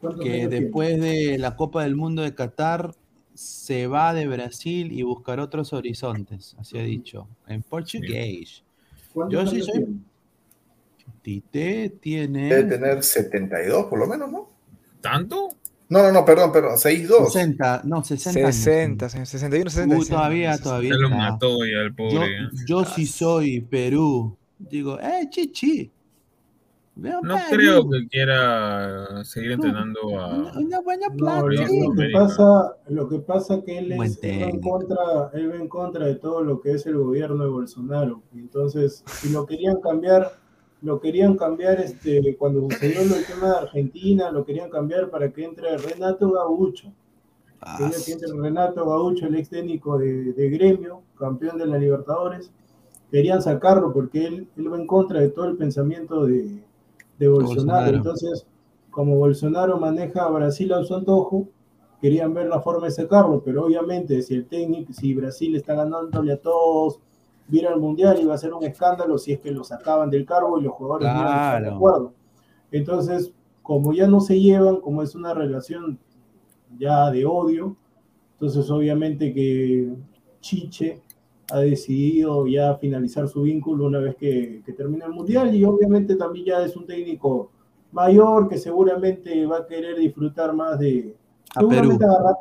¿Cuántos 0.00 0.24
que 0.24 0.46
después 0.46 1.00
de 1.00 1.38
la 1.38 1.56
Copa 1.56 1.84
del 1.84 1.96
Mundo 1.96 2.20
de 2.22 2.34
Qatar 2.34 2.94
se 3.34 3.86
va 3.86 4.12
de 4.12 4.26
Brasil 4.28 4.92
y 4.92 5.02
buscará 5.02 5.44
otros 5.44 5.72
horizontes, 5.72 6.54
así 6.58 6.76
ha 6.76 6.82
dicho, 6.82 7.28
en 7.46 7.62
portugués. 7.62 8.62
¿Cuántos 9.14 9.32
Yo 9.32 9.46
sí 9.50 9.62
soy-? 9.62 10.00
Tite 11.22 11.96
tiene 12.00 12.48
Debe 12.48 12.64
tener 12.76 13.02
72 13.02 13.86
por 13.86 13.98
lo 13.98 14.06
menos, 14.06 14.30
¿no? 14.30 14.48
¿Tanto? 15.00 15.48
No, 15.90 16.02
no, 16.02 16.12
no, 16.12 16.24
perdón, 16.24 16.52
perdón, 16.52 16.76
6'2. 16.76 17.26
60, 17.30 17.82
no, 17.84 18.04
60 18.04 18.40
años. 18.40 18.54
60, 18.56 19.08
señor, 19.08 19.26
61, 19.26 19.70
60. 19.70 19.96
Uh, 19.96 20.04
todavía, 20.04 20.58
todavía. 20.58 20.90
Ya 20.90 20.96
lo 20.96 21.10
mató 21.10 21.64
ya 21.64 21.78
el 21.80 21.90
Yo, 21.90 21.96
pobre. 21.96 22.26
¿eh? 22.26 22.48
yo 22.66 22.84
si 22.84 23.06
soy 23.06 23.60
Perú, 23.62 24.36
digo, 24.58 25.00
eh, 25.00 25.26
chichi. 25.30 25.90
No 26.96 27.20
Perú, 27.20 27.40
creo 27.50 27.88
que 27.90 28.08
quiera 28.08 29.24
seguir 29.24 29.52
entrenando 29.52 30.18
a. 30.20 30.52
Una, 30.58 30.80
buena 30.80 31.06
No, 31.10 31.16
plata. 31.16 31.42
lo, 31.42 31.66
sí, 31.68 31.80
lo 31.80 31.94
que 31.94 32.08
pasa, 32.12 32.76
lo 32.88 33.08
que 33.08 33.18
pasa 33.20 33.62
que 33.64 33.78
él, 33.78 33.92
es, 33.92 34.18
él 34.22 34.42
va 34.42 34.48
en 34.48 34.60
contra, 34.60 34.96
él 35.32 35.52
va 35.52 35.56
en 35.56 35.68
contra 35.68 36.06
de 36.06 36.16
todo 36.16 36.42
lo 36.42 36.60
que 36.60 36.72
es 36.72 36.84
el 36.86 36.98
gobierno 36.98 37.44
de 37.44 37.50
Bolsonaro. 37.50 38.20
Entonces, 38.34 39.04
si 39.06 39.30
lo 39.30 39.46
querían 39.46 39.80
cambiar, 39.80 40.32
lo 40.82 41.00
querían 41.00 41.36
cambiar 41.36 41.80
este, 41.80 42.36
cuando 42.36 42.60
sucedió 42.62 43.00
del 43.00 43.26
tema 43.26 43.50
de 43.50 43.58
Argentina, 43.58 44.30
lo 44.30 44.44
querían 44.44 44.70
cambiar 44.70 45.10
para 45.10 45.32
que 45.32 45.44
entre 45.44 45.76
Renato 45.76 46.30
Gaucho. 46.30 46.92
Ah, 47.60 47.76
Quería 47.78 47.96
que 48.04 48.12
entre 48.12 48.32
Renato 48.32 48.86
Gaucho, 48.86 49.26
el 49.26 49.34
ex 49.34 49.48
técnico 49.48 49.98
de, 49.98 50.32
de 50.32 50.50
Gremio, 50.50 51.02
campeón 51.18 51.58
de 51.58 51.66
la 51.66 51.78
Libertadores. 51.78 52.52
Querían 53.10 53.42
sacarlo 53.42 53.92
porque 53.92 54.26
él, 54.26 54.48
él 54.56 54.72
va 54.72 54.76
en 54.76 54.86
contra 54.86 55.20
de 55.20 55.30
todo 55.30 55.46
el 55.46 55.56
pensamiento 55.56 56.26
de, 56.26 56.62
de 57.18 57.28
Bolsonaro. 57.28 57.54
Bolsonaro. 57.54 57.96
Entonces, 57.96 58.46
como 58.90 59.16
Bolsonaro 59.16 59.78
maneja 59.78 60.24
a 60.24 60.30
Brasil 60.30 60.72
a 60.72 60.84
su 60.84 60.94
antojo, 60.94 61.48
querían 62.00 62.32
ver 62.34 62.46
la 62.46 62.60
forma 62.60 62.86
de 62.86 62.92
sacarlo, 62.92 63.42
pero 63.44 63.64
obviamente 63.64 64.22
si 64.22 64.34
el 64.34 64.46
técnico, 64.46 64.92
si 64.92 65.14
Brasil 65.14 65.56
está 65.56 65.74
ganándole 65.74 66.32
a 66.32 66.40
todos, 66.40 67.00
viera 67.48 67.72
el 67.72 67.80
mundial 67.80 68.20
iba 68.20 68.34
a 68.34 68.38
ser 68.38 68.52
un 68.52 68.62
escándalo 68.64 69.18
si 69.18 69.32
es 69.32 69.40
que 69.40 69.50
lo 69.50 69.64
sacaban 69.64 70.10
del 70.10 70.24
cargo 70.26 70.58
y 70.60 70.62
los 70.64 70.72
jugadores 70.74 71.08
no 71.12 71.20
a 71.22 71.24
estar 71.24 71.62
de 71.62 71.70
acuerdo. 71.70 72.12
Entonces, 72.70 73.32
como 73.62 73.92
ya 73.92 74.06
no 74.06 74.20
se 74.20 74.38
llevan, 74.40 74.80
como 74.80 75.02
es 75.02 75.14
una 75.14 75.34
relación 75.34 75.98
ya 76.78 77.10
de 77.10 77.24
odio, 77.26 77.76
entonces 78.32 78.70
obviamente 78.70 79.32
que 79.32 79.94
Chiche 80.40 81.02
ha 81.50 81.60
decidido 81.60 82.46
ya 82.46 82.74
finalizar 82.76 83.26
su 83.28 83.42
vínculo 83.42 83.86
una 83.86 83.98
vez 84.00 84.16
que, 84.16 84.62
que 84.64 84.72
termine 84.74 85.06
el 85.06 85.12
mundial 85.12 85.54
y 85.54 85.64
obviamente 85.64 86.14
también 86.16 86.44
ya 86.46 86.62
es 86.62 86.76
un 86.76 86.86
técnico 86.86 87.50
mayor 87.90 88.48
que 88.48 88.58
seguramente 88.58 89.46
va 89.46 89.58
a 89.58 89.66
querer 89.66 89.96
disfrutar 89.98 90.52
más 90.54 90.78
de 90.78 91.16
A 91.56 91.60
seguramente 91.60 91.98
Perú. 91.98 92.10
agarrar- 92.12 92.36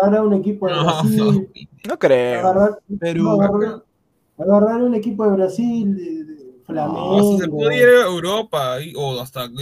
agarrará 0.00 0.22
un 0.22 0.34
equipo 0.34 0.66
de 0.68 0.72
No, 0.74 0.84
Brasil 0.84 1.48
No 1.88 1.98
creo. 1.98 2.38
agarrar, 2.40 2.78
Perú. 3.00 3.22
no, 3.24 3.30
agarrar- 3.32 3.82
agarrar 4.38 4.82
un 4.82 4.94
equipo 4.94 5.24
de 5.24 5.30
Brasil 5.36 5.96
de, 5.96 6.24
de 6.24 6.60
Flamengo 6.64 7.16
No, 7.18 7.32
si 7.32 7.38
se 7.38 7.48
puede 7.48 7.76
ir 7.76 7.84
a 7.88 8.06
Europa 8.06 8.80
y- 8.80 8.92
o 8.96 9.20
hasta 9.20 9.46
lo 9.46 9.52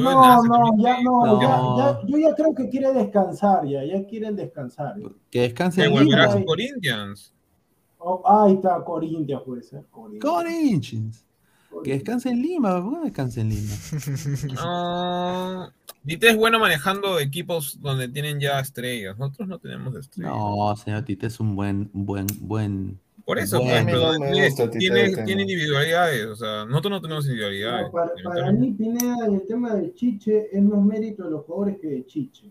no, 0.42 0.82
ya, 0.82 1.00
no, 1.02 1.24
No. 1.24 1.78
Ya, 1.78 2.00
yo 2.06 2.18
ya 2.18 2.34
creo 2.34 2.54
que 2.54 2.68
quiere 2.68 2.92
descansar, 2.92 3.66
ya, 3.66 3.84
ya 3.84 4.04
quieren 4.06 4.36
descansar. 4.36 4.94
Que 5.30 5.40
descanse 5.42 5.82
Que 5.82 5.86
en 5.86 5.92
volverá 5.92 6.32
a 6.32 6.44
Corinthians. 6.44 7.32
Oh, 7.98 8.22
ahí 8.24 8.54
está, 8.54 8.82
Corinthians 8.84 9.42
puede 9.44 9.62
ser. 9.62 9.84
Corinthians. 9.90 10.24
Corinthians. 10.24 11.24
Que 11.84 11.92
descanse 11.92 12.30
en 12.30 12.40
Lima. 12.42 12.82
¿Por 12.82 12.92
qué 12.92 12.98
no 12.98 13.04
descanse 13.04 13.40
en 13.40 13.48
Lima? 13.50 13.74
Ah, 14.58 15.70
Dite 16.02 16.30
es 16.30 16.36
bueno 16.36 16.58
manejando 16.58 17.18
equipos 17.18 17.78
donde 17.80 18.08
tienen 18.08 18.40
ya 18.40 18.58
estrellas. 18.60 19.18
Nosotros 19.18 19.48
no 19.48 19.58
tenemos 19.58 19.94
estrellas. 19.94 20.32
No, 20.32 20.74
señor 20.76 21.02
Tite 21.02 21.26
es 21.26 21.38
un 21.40 21.54
buen, 21.54 21.90
buen, 21.92 22.26
buen. 22.40 22.98
Por 23.28 23.38
eso, 23.38 23.60
Bueno. 23.60 23.86
pues, 23.90 24.54
pero 24.56 24.70
tiene, 24.70 25.42
individualidades. 25.42 26.24
O 26.28 26.34
sea, 26.34 26.64
nosotros 26.64 26.92
no 26.92 27.00
tenemos 27.02 27.26
individualidades. 27.26 27.84
No, 27.88 27.92
para, 27.92 28.12
para 28.24 28.52
mí, 28.52 28.70
Pineda, 28.72 29.26
en 29.26 29.34
el 29.34 29.42
tema 29.46 29.74
del 29.74 29.92
Chiche, 29.94 30.48
es 30.50 30.62
más 30.62 30.82
mérito 30.82 31.24
de 31.24 31.32
los 31.32 31.44
jugadores 31.44 31.76
que 31.78 31.88
de 31.88 32.06
Chiche. 32.06 32.50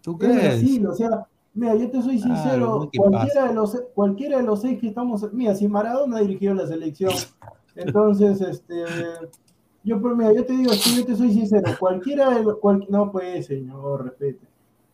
¿Tú 0.00 0.12
Es 0.12 0.18
crees? 0.18 0.36
Brasil, 0.40 0.86
o 0.86 0.94
sea, 0.94 1.26
mira, 1.52 1.74
yo 1.74 1.90
te 1.90 2.00
soy 2.00 2.20
Claro, 2.20 2.36
sincero, 2.36 2.88
¿qué 2.92 2.98
cualquiera, 2.98 3.48
de 3.48 3.54
los, 3.54 3.82
cualquiera 3.92 4.36
de 4.36 4.44
los 4.44 4.60
seis 4.60 4.78
que 4.78 4.86
estamos, 4.86 5.32
mira, 5.32 5.56
si 5.56 5.66
Maradona 5.66 6.20
dirigió 6.20 6.54
la 6.54 6.68
selección, 6.68 7.10
entonces, 7.74 8.40
este, 8.40 8.84
yo, 9.82 9.96
mira, 9.98 10.32
yo 10.32 10.44
te 10.46 10.52
digo, 10.52 10.72
sí, 10.74 10.96
yo 10.96 11.06
te 11.06 11.16
soy 11.16 11.32
sincero, 11.32 11.72
cualquiera 11.76 12.30
de 12.38 12.44
los, 12.44 12.58
cual- 12.58 12.86
no 12.88 13.10
pues, 13.10 13.46
señor, 13.46 14.04
respete, 14.04 14.46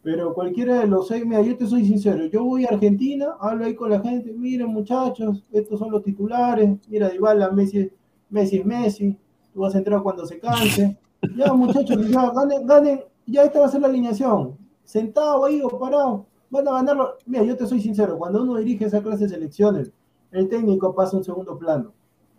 pero 0.05 0.35
cualquiera 0.35 0.81
de 0.81 0.87
los 0.87 1.09
seis, 1.09 1.25
mira, 1.25 1.41
yo 1.41 1.57
te 1.57 1.67
soy 1.67 1.87
sincero, 1.87 2.27
yo 2.27 2.45
voy 2.45 2.67
a 2.67 2.69
Argentina, 2.69 3.37
hablo 3.41 3.65
ahí 3.65 3.75
con 3.75 3.89
la 3.89 4.01
gente, 4.01 4.35
miren 4.35 4.69
muchachos, 4.69 5.43
estos 5.51 5.79
son 5.79 5.91
los 5.91 6.03
titulares, 6.03 6.79
mira, 6.89 7.09
Dybala, 7.09 7.51
Messi, 7.51 7.91
Messi 8.29 8.59
es 8.59 8.67
Messi, 8.67 9.19
tú 9.55 9.61
vas 9.61 9.75
a 9.75 9.79
entrar 9.79 10.03
cuando 10.03 10.27
se 10.27 10.39
canse, 10.39 10.99
ya 11.35 11.55
muchachos, 11.55 12.07
ya 12.11 12.31
ganen, 12.33 12.67
ganen, 12.67 13.01
ya 13.27 13.45
esta 13.45 13.61
va 13.61 13.67
a 13.67 13.71
ser 13.71 13.81
la 13.81 13.89
alineación, 13.89 14.59
sentado 14.85 15.47
ahí 15.47 15.63
o 15.63 15.71
parado, 15.71 16.27
van 16.51 16.69
a 16.69 16.73
ganarlo. 16.73 17.15
Mira, 17.25 17.43
yo 17.43 17.57
te 17.57 17.67
soy 17.67 17.81
sincero, 17.81 18.19
cuando 18.19 18.43
uno 18.43 18.57
dirige 18.57 18.85
esa 18.85 19.03
clase 19.03 19.25
de 19.25 19.31
selecciones, 19.31 19.91
el 20.33 20.51
técnico 20.51 20.95
pasa 20.95 21.17
a 21.17 21.21
un 21.21 21.25
segundo 21.25 21.57
plano. 21.57 21.93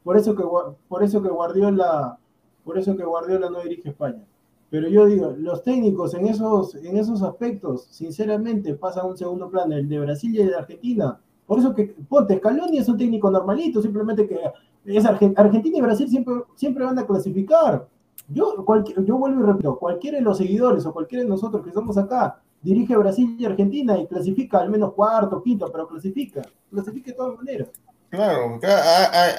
Por 0.04 0.18
eso 0.18 0.36
que 0.36 0.44
por 0.88 1.04
eso 1.04 1.20
que 1.20 1.30
Guardiola, 1.30 2.20
por 2.64 2.78
eso 2.78 2.96
que 2.96 3.04
Guardiola 3.04 3.50
no 3.50 3.62
dirige 3.62 3.90
España. 3.90 4.24
Pero 4.70 4.90
yo 4.90 5.06
digo, 5.06 5.34
los 5.38 5.64
técnicos 5.64 6.14
en 6.16 6.28
esos, 6.28 6.76
en 6.76 6.98
esos 6.98 7.22
aspectos, 7.22 7.88
sinceramente, 7.92 8.74
pasan 8.76 9.06
a 9.06 9.08
un 9.08 9.18
segundo 9.18 9.50
plano, 9.50 9.76
el 9.76 9.88
de 9.88 10.00
Brasil 10.00 10.36
y 10.36 10.42
el 10.42 10.48
de 10.50 10.56
Argentina. 10.56 11.20
Por 11.46 11.60
eso 11.60 11.74
que, 11.74 11.96
ponte, 12.10 12.38
Scaloni 12.38 12.80
es 12.80 12.90
un 12.90 12.98
técnico 12.98 13.30
normalito, 13.30 13.82
simplemente 13.82 14.28
que 14.28 14.40
es 14.86 15.06
Argen- 15.06 15.34
Argentina 15.38 15.78
y 15.78 15.82
Brasil 15.82 16.10
siempre, 16.10 16.34
siempre 16.56 16.84
van 16.84 16.98
a 16.98 17.06
clasificar. 17.06 17.88
Yo, 18.28 18.66
yo 19.06 19.18
vuelvo 19.18 19.42
y 19.42 19.46
repito, 19.46 19.78
cualquiera 19.78 20.18
de 20.18 20.24
los 20.24 20.38
seguidores 20.40 20.86
o 20.86 20.94
cualquiera 20.94 21.24
de 21.24 21.30
nosotros 21.30 21.62
que 21.62 21.70
estamos 21.70 21.98
acá 21.98 22.42
dirige 22.64 22.98
Brasil 22.98 23.36
y 23.38 23.46
Argentina 23.46 24.00
y 24.00 24.08
clasifica 24.08 24.58
al 24.58 24.72
menos 24.72 24.94
cuarto, 24.94 25.44
quinto, 25.44 25.72
pero 25.72 25.88
clasifica, 25.88 26.42
clasifica 26.72 27.12
de 27.12 27.18
todas 27.18 27.38
maneras. 27.38 27.70
Claro, 28.10 28.60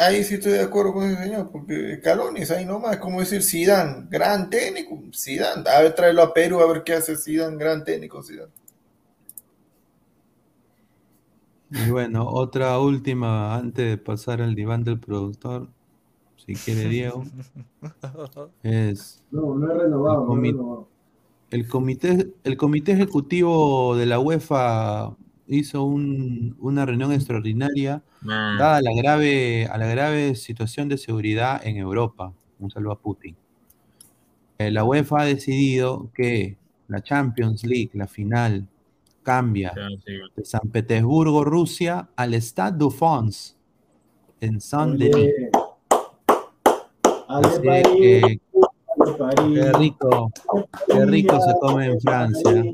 ahí 0.01 0.23
sí 0.23 0.35
estoy 0.35 0.53
de 0.53 0.61
acuerdo 0.61 0.93
con 0.93 1.05
ese 1.11 1.23
señor, 1.25 1.51
porque 1.51 1.99
Calonis 2.03 2.51
ahí 2.51 2.67
nomás, 2.67 2.95
es 2.95 2.99
como 3.01 3.21
decir 3.21 3.43
Zidane, 3.43 4.07
gran 4.11 4.51
técnico, 4.51 5.01
Zidane, 5.15 5.69
a 5.71 5.81
ver, 5.81 5.95
tráelo 5.95 6.23
a 6.23 6.35
Perú 6.35 6.61
a 6.61 6.67
ver 6.71 6.85
qué 6.85 6.93
hace 6.95 7.17
Zidane, 7.17 7.57
gran 7.57 7.85
técnico 7.85 8.23
Zidane. 8.23 8.53
Y 11.71 11.91
bueno, 11.91 12.27
otra 12.29 12.79
última 12.79 13.57
antes 13.57 13.89
de 13.89 13.99
pasar 13.99 14.41
al 14.41 14.55
diván 14.55 14.85
del 14.85 15.01
productor, 15.01 15.69
si 16.37 16.55
quiere 16.55 16.89
Diego, 16.89 17.25
es 18.63 19.25
No, 19.31 19.55
no 19.57 19.73
he 19.73 19.75
renovado, 19.79 20.27
no 20.27 20.37
he 20.37 20.41
comi- 20.41 20.53
renovado. 20.53 20.89
el 21.51 21.69
comité, 21.69 22.33
el 22.45 22.57
comité 22.57 22.93
ejecutivo 22.93 23.97
de 23.97 24.07
la 24.07 24.19
UEFA 24.21 25.17
hizo 25.49 25.85
un- 25.85 26.57
una 26.61 26.85
reunión 26.85 27.13
extraordinaria 27.13 28.03
Ah, 28.29 28.57
dada 28.59 28.83
la 28.83 28.91
grave, 28.95 29.67
a 29.67 29.79
la 29.79 29.87
grave 29.87 30.35
situación 30.35 30.89
de 30.89 30.99
seguridad 30.99 31.65
en 31.65 31.77
Europa. 31.77 32.33
Un 32.59 32.71
saludo 32.71 32.93
a 32.93 32.99
Putin. 32.99 33.37
Eh, 34.59 34.71
la 34.71 34.85
UEFA 34.85 35.21
ha 35.21 35.25
decidido 35.27 36.11
que 36.15 36.57
la 36.89 37.03
Champions 37.03 37.65
League, 37.65 37.91
la 37.93 38.07
final, 38.07 38.67
cambia 39.23 39.73
sí. 40.05 40.13
de 40.37 40.45
San 40.45 40.69
Petersburgo, 40.71 41.45
Rusia, 41.45 42.09
al 42.17 42.35
Stade 42.41 42.85
de 42.85 42.91
France 42.91 43.55
en 44.41 44.61
Saint-Denis. 44.61 45.51
Qué 49.55 49.73
rico, 49.79 50.31
qué 50.89 51.05
rico 51.07 51.41
se 51.41 51.55
come 51.61 51.87
en 51.87 52.01
Francia. 52.01 52.65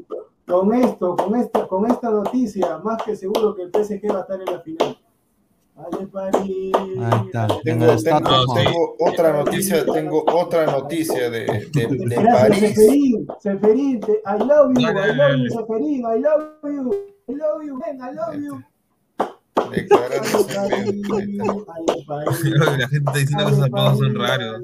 Con 0.47 0.75
esto, 0.75 1.17
con 1.17 1.35
esta, 1.37 1.67
con 1.67 1.91
esta 1.91 2.11
noticia, 2.11 2.79
más 2.79 3.03
que 3.03 3.15
seguro 3.17 3.55
que 3.55 3.63
el 3.63 3.71
PSG 3.71 4.11
va 4.13 4.19
a 4.19 4.21
estar 4.23 4.41
en 4.41 4.53
la 4.53 4.61
final. 4.61 4.99
Ale 5.77 6.07
París. 6.09 6.73
Tengo, 7.65 7.97
tengo- 7.97 8.97
otra 8.99 9.33
noticia, 9.33 9.87
tengo 9.87 10.25
otra 10.31 10.67
noticia 10.67 11.31
de, 11.31 11.47
de, 11.73 11.87
de 11.87 12.17
Gracias, 12.17 12.41
París. 12.41 12.59
Seferín. 12.75 13.27
Seferín, 13.41 14.01
te- 14.01 14.21
I 14.27 14.39
love 14.45 14.73
you, 14.77 14.83
Dale, 14.83 15.01
I 15.01 15.07
love 15.07 15.17
dale. 15.17 15.45
you, 15.45 15.51
Seferín, 15.51 16.01
I 16.01 16.21
love 16.21 16.43
you, 16.65 16.95
I 17.29 17.35
love 17.35 17.65
you, 17.65 17.77
man, 17.79 17.97
I 18.01 18.15
love 18.15 18.37
you. 18.43 18.63
Ale 19.57 19.87
París, 22.07 22.45
La 22.79 22.89
gente 22.89 22.97
está 22.99 23.13
diciendo 23.19 23.37
que 23.39 23.43
ale 23.43 23.53
esos 23.53 23.65
aplausos 23.65 23.99
son 23.99 24.15
raros. 24.15 24.63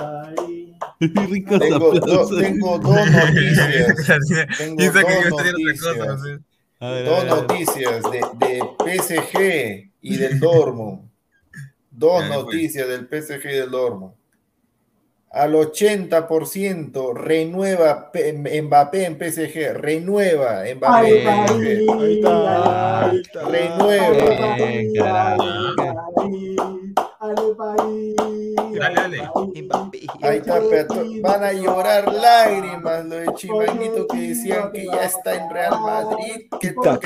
Ricos 1.00 1.58
Tengo, 1.58 1.92
do- 1.92 1.98
aplausos. 2.02 2.40
tengo 2.40 2.78
dos 2.78 3.10
noticias. 3.10 3.96
Tengo 4.58 4.76
dos 4.92 5.04
cosa, 5.04 5.30
noticias. 5.30 6.20
ver, 6.90 7.04
Dos 7.04 7.24
de, 8.10 8.20
de 8.38 8.60
PSG 8.84 9.90
y 10.00 10.16
del 10.16 10.38
Dortmund. 10.40 11.08
Dos 11.90 12.24
pues. 12.26 12.30
noticias 12.30 12.88
del 12.88 13.08
PSG 13.08 13.44
y 13.46 13.54
del 13.56 13.70
Dortmund. 13.70 14.14
Al 15.30 15.54
80% 15.54 17.12
renueva 17.14 18.10
Mbappé 18.62 19.04
en 19.04 19.18
PSG. 19.18 19.74
Renueva 19.74 20.64
Mbappé. 20.74 21.24
Renueva. 23.50 24.56
Bien, 24.56 24.94
carajo. 24.94 25.44
Ale 27.20 27.54
París, 27.56 28.16
Dale. 28.78 29.28
Ahí 30.22 30.38
está, 30.38 30.60
pero 30.68 30.94
van 31.22 31.44
a 31.44 31.52
llorar 31.52 32.12
lágrimas 32.12 33.04
lo 33.04 33.16
de 33.16 33.34
Chimanguito 33.34 34.06
que 34.06 34.28
decían 34.28 34.72
que 34.72 34.86
ya 34.86 35.04
está 35.04 35.34
en 35.34 35.50
Real 35.50 35.80
Madrid, 35.80 36.48
que. 36.60 36.74
Tic-tac, 36.74 37.00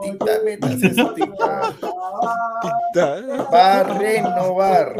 tic-tac, 0.00 0.44
métase 0.44 0.94
su 0.94 1.14
tic-tac. 1.14 1.74
Tic-tac. 2.62 3.52
Va 3.52 3.80
a 3.80 3.82
renovar 3.84 4.96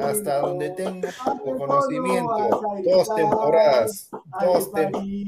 hasta 0.00 0.40
donde 0.40 0.70
tengo 0.70 1.08
conocimiento. 1.58 2.60
Dos 2.84 3.14
temporadas, 3.14 4.10
dos 4.40 4.72
temporadas. 4.72 5.18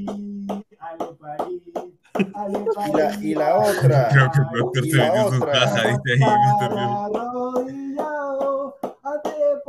Y 2.18 2.92
la, 2.96 3.14
y 3.20 3.34
la 3.34 3.56
otra, 3.58 4.08
Creo 4.52 4.72
que 4.72 4.80
el 4.80 4.90
se 4.90 4.96
la 4.96 5.04
metió 5.04 5.20
en 5.20 5.28
su 5.30 5.36
otra, 5.36 5.52
caja, 5.52 5.88
dice 5.88 6.12
ahí, 6.12 6.20
Mr. 6.20 6.74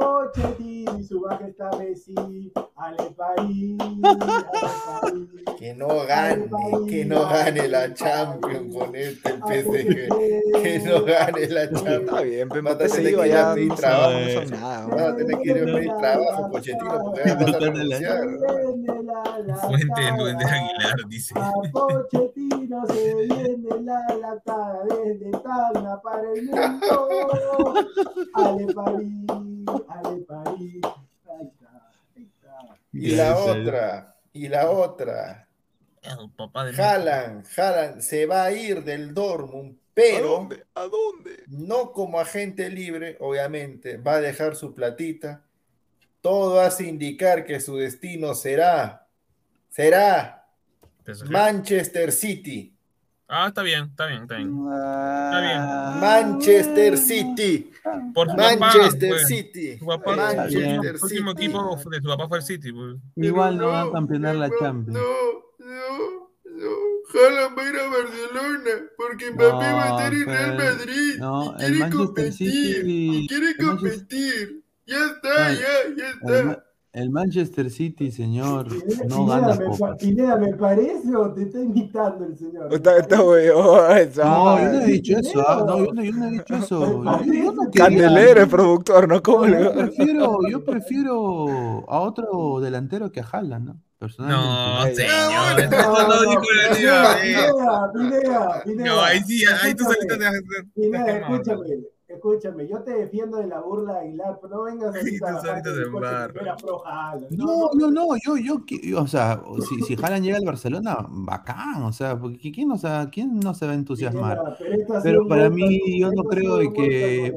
Pochettino 0.02 0.98
y 1.00 1.04
su 1.04 1.20
majestad 1.22 1.78
Messi. 1.78 2.16
Ale 2.76 3.12
París, 3.16 3.78
ale 3.80 4.18
París. 4.18 5.30
que 5.60 5.74
no 5.76 5.88
gane, 6.08 6.50
que 6.90 7.06
no 7.06 7.28
gane 7.30 7.68
la 7.68 7.94
Champions 7.94 8.76
con 8.76 8.96
este 8.96 9.30
PSG, 9.34 10.64
que 10.64 10.80
no 10.80 11.04
gane 11.06 11.48
la 11.48 11.64
Está 11.64 11.80
Champions. 11.84 12.24
bien, 12.24 12.50
pero 12.50 12.64
Vas 12.64 12.74
a 12.74 12.78
tener 12.80 13.04
que 13.04 13.12
ir 13.12 13.20
a 13.20 13.28
ya. 13.28 13.54
pedir 13.54 13.68
No 13.70 13.76
trabajo, 13.76 14.12
son, 14.12 14.24
no 14.24 14.42
son 14.42 14.50
nada. 14.60 14.88
Vas 14.88 15.02
a 15.02 15.16
tener 15.16 15.38
que 15.40 15.52
ir 15.52 15.58
a 15.58 15.66
pedir 15.76 15.92
trabajo, 16.00 16.52
Pochettino, 16.52 17.00
porque 17.04 17.22
ya 17.26 17.36
vas 17.36 17.54
a 17.54 17.60
renunciar. 17.60 18.20
Fuente 19.62 20.02
de 20.02 20.12
Duende 20.18 20.46
Aguilar, 20.46 20.96
dice. 21.08 21.34
A 21.38 21.52
Pochettino 21.72 22.88
se 22.88 23.16
viene 23.16 23.82
la 23.82 24.02
desde 24.90 25.32
para 26.02 26.34
el 26.34 26.46
mundo. 26.46 27.74
Ale 28.34 28.74
París, 28.74 29.28
Ahí 29.94 30.20
está, 30.20 30.44
ahí 30.46 30.82
está. 30.82 30.96
Y 32.94 33.16
la 33.16 33.38
otra, 33.38 34.16
y 34.34 34.48
la 34.48 34.70
otra, 34.70 35.48
El 36.02 36.30
papá 36.32 36.66
de 36.66 36.82
Haaland, 36.82 37.46
Haaland 37.58 38.02
se 38.02 38.26
va 38.26 38.44
a 38.46 38.52
ir 38.52 38.84
del 38.84 39.14
Dortmund, 39.14 39.78
¿A 39.78 39.92
pero 39.94 40.28
dónde? 40.30 40.66
¿A 40.76 40.82
dónde? 40.84 41.44
no 41.48 41.92
como 41.92 42.20
agente 42.20 42.70
libre, 42.70 43.18
obviamente, 43.20 43.98
va 43.98 44.16
a 44.16 44.22
dejar 44.22 44.56
su 44.56 44.74
platita. 44.74 45.44
Todo 46.22 46.60
hace 46.62 46.86
indicar 46.86 47.46
que 47.46 47.60
su 47.60 47.78
destino 47.78 48.34
será, 48.36 49.08
será. 49.70 50.48
Manchester 51.30 52.12
City. 52.12 52.76
Ah, 53.28 53.48
está 53.48 53.64
bien, 53.64 53.86
está 53.86 54.06
bien, 54.06 54.22
está 54.24 54.36
bien. 54.38 54.52
Ah, 54.70 55.98
Manchester 56.00 56.98
City. 56.98 57.71
Por 58.14 58.30
su 58.30 58.36
papá, 58.36 58.56
Manchester 58.58 59.10
pues. 59.10 59.28
City. 59.28 59.78
Su 59.80 59.86
papá, 59.86 60.16
Manchester 60.16 60.96
el 60.96 61.02
último 61.02 61.32
City. 61.32 61.44
equipo 61.46 61.76
de 61.90 62.02
su 62.02 62.08
papá 62.08 62.28
fue 62.28 62.38
el 62.38 62.44
City. 62.44 62.72
pues. 62.72 62.96
Igual 63.16 63.56
no 63.58 63.60
Pero 63.64 63.72
va 63.72 63.82
a 63.82 63.92
campeonar 63.92 64.36
la 64.36 64.48
no, 64.50 64.54
Champions. 64.60 65.00
No, 65.00 65.66
no, 65.66 66.30
no. 66.46 66.92
Haaland 67.14 67.58
va 67.58 67.62
a 67.64 67.70
ir 67.70 67.76
a 67.76 67.90
Barcelona 67.90 68.72
porque 68.96 69.32
Mbappé 69.32 69.72
va 69.74 69.84
a 69.84 69.90
estar 69.90 70.14
en 70.14 70.26
Real 70.26 70.58
Madrid 70.58 71.16
no, 71.20 71.54
y 71.54 71.58
quiere 71.58 71.74
Manchester 71.80 71.98
competir. 72.06 72.34
City- 72.52 72.84
y 73.24 73.28
quiere 73.28 73.56
competir. 73.58 74.64
Ya 74.88 75.06
está, 75.06 75.46
Ay, 75.48 75.56
ya, 75.58 75.96
ya 75.98 76.10
El, 76.10 76.50
está. 76.50 76.66
El 76.94 77.10
Manchester 77.10 77.72
City, 77.72 78.12
señor, 78.12 78.68
Pineda, 78.68 79.06
no 79.08 79.16
Pineda, 79.18 79.40
gana 79.40 79.56
me, 79.56 79.66
pa- 79.66 79.72
copas. 79.72 79.98
Pineda, 79.98 80.36
¿me 80.36 80.54
parece 80.56 81.16
o 81.16 81.34
te 81.34 81.44
está 81.44 81.60
imitando 81.62 82.26
el 82.26 82.38
señor? 82.38 82.74
Está. 82.74 83.00
No, 83.08 84.60
yo 84.60 84.72
no 84.74 84.82
he 84.82 84.86
dicho 84.88 85.18
eso. 85.18 85.42
ah, 85.48 85.64
No, 85.66 85.78
yo 85.86 85.94
no, 85.94 86.04
yo 86.04 86.12
no 86.12 86.28
he 86.28 86.32
dicho 86.32 86.54
eso. 86.56 86.80
Yo, 86.82 87.04
yo 87.34 87.54
no 87.54 87.72
quería- 87.72 87.86
Candelero, 87.86 88.42
el 88.42 88.50
productor, 88.50 89.08
¿no? 89.08 89.24
¿Cómo 89.24 89.46
le 89.48 89.64
Yo 89.64 89.72
prefiero, 89.74 90.38
yo 90.50 90.66
prefiero 90.66 91.86
a 91.90 92.00
otro 92.02 92.60
delantero 92.60 93.10
que 93.10 93.22
a 93.22 93.26
Haaland, 93.32 93.68
¿no? 93.68 93.80
Personalmente. 93.98 95.06
No, 95.08 95.12
señor. 95.60 95.60
la 95.62 95.70
Pineda. 97.94 98.62
Pineda. 98.66 98.86
No, 98.96 99.02
ahí 99.02 99.20
sí, 99.22 99.44
ahí 99.64 99.74
tú 99.76 99.86
Pineda, 100.76 101.20
escúchame, 101.20 101.68
escúchame, 102.14 102.68
yo 102.68 102.82
te 102.84 102.92
defiendo 102.92 103.38
de 103.38 103.48
la 103.48 103.60
burla 103.62 103.94
de 103.94 104.00
Aguilar, 104.08 104.40
pero 104.42 104.56
no 104.56 104.64
vengas 104.64 104.94
Sí, 105.04 105.18
a. 106.86 107.16
No, 107.32 107.70
no, 107.74 107.92
no, 107.92 108.08
yo, 108.24 108.38
yo, 108.38 108.64
o 109.02 109.08
sea, 109.08 109.42
si, 109.68 109.82
si 109.82 109.96
Haaland 110.02 110.24
llega 110.26 110.38
al 110.38 110.46
Barcelona, 110.46 110.98
bacán, 111.10 111.84
o 111.84 111.94
sea, 111.94 112.20
porque 112.20 112.52
¿quién 112.52 112.68
no 112.68 112.78
se, 112.78 112.88
quién 113.12 113.40
no 113.40 113.54
se 113.54 113.66
va 113.66 113.72
a 113.72 113.76
entusiasmar? 113.76 114.58
Pero 115.04 115.28
para 115.28 115.50
mí, 115.50 116.00
yo 116.00 116.12
no 116.12 116.24
creo 116.24 116.58
de 116.58 116.74
que- 116.74 117.34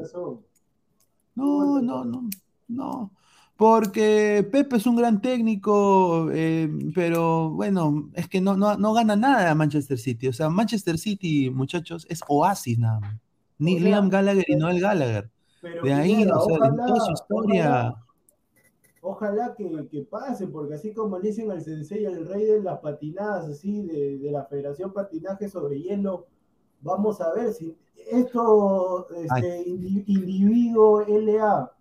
No, 1.35 1.81
no, 1.81 2.05
no, 2.05 2.29
no. 2.67 3.11
Porque 3.57 4.45
Pepe 4.51 4.75
es 4.75 4.85
un 4.85 4.97
gran 4.97 5.21
técnico, 5.21 6.29
eh, 6.33 6.69
pero 6.93 7.51
bueno, 7.51 8.09
es 8.13 8.27
que 8.27 8.41
no, 8.41 8.57
no, 8.57 8.75
no 8.77 8.93
gana 8.93 9.15
nada 9.15 9.55
Manchester 9.55 9.97
City. 9.97 10.27
O 10.27 10.33
sea, 10.33 10.49
Manchester 10.49 10.97
City, 10.97 11.49
muchachos, 11.49 12.05
es 12.09 12.21
oasis 12.27 12.77
nada 12.79 12.99
más. 12.99 13.15
Ni 13.57 13.75
O 13.75 13.79
sea, 13.79 13.87
Liam 13.87 14.09
Gallagher 14.09 14.45
y 14.47 14.55
Noel 14.55 14.81
Gallagher. 14.81 15.29
De 15.83 15.93
ahí, 15.93 16.25
o 16.27 16.41
sea, 16.41 16.67
en 16.67 16.75
toda 16.77 16.99
su 17.05 17.11
historia. 17.13 17.95
Ojalá 19.01 19.53
que, 19.55 19.87
que 19.91 20.01
pase, 20.01 20.47
porque 20.47 20.73
así 20.75 20.91
como 20.93 21.19
le 21.19 21.27
dicen 21.29 21.51
al 21.51 21.61
sensei, 21.61 22.05
el 22.05 22.27
rey 22.27 22.45
de 22.45 22.61
las 22.61 22.79
patinadas, 22.79 23.47
así, 23.47 23.83
de, 23.83 24.17
de 24.17 24.31
la 24.31 24.45
Federación 24.45 24.91
Patinaje 24.93 25.47
sobre 25.47 25.79
Hielo, 25.79 26.25
vamos 26.81 27.21
a 27.21 27.31
ver 27.33 27.53
si 27.53 27.75
esto, 28.09 29.07
este, 29.15 29.63
indi- 29.67 30.03
individuo 30.07 31.01
LA, 31.07 31.71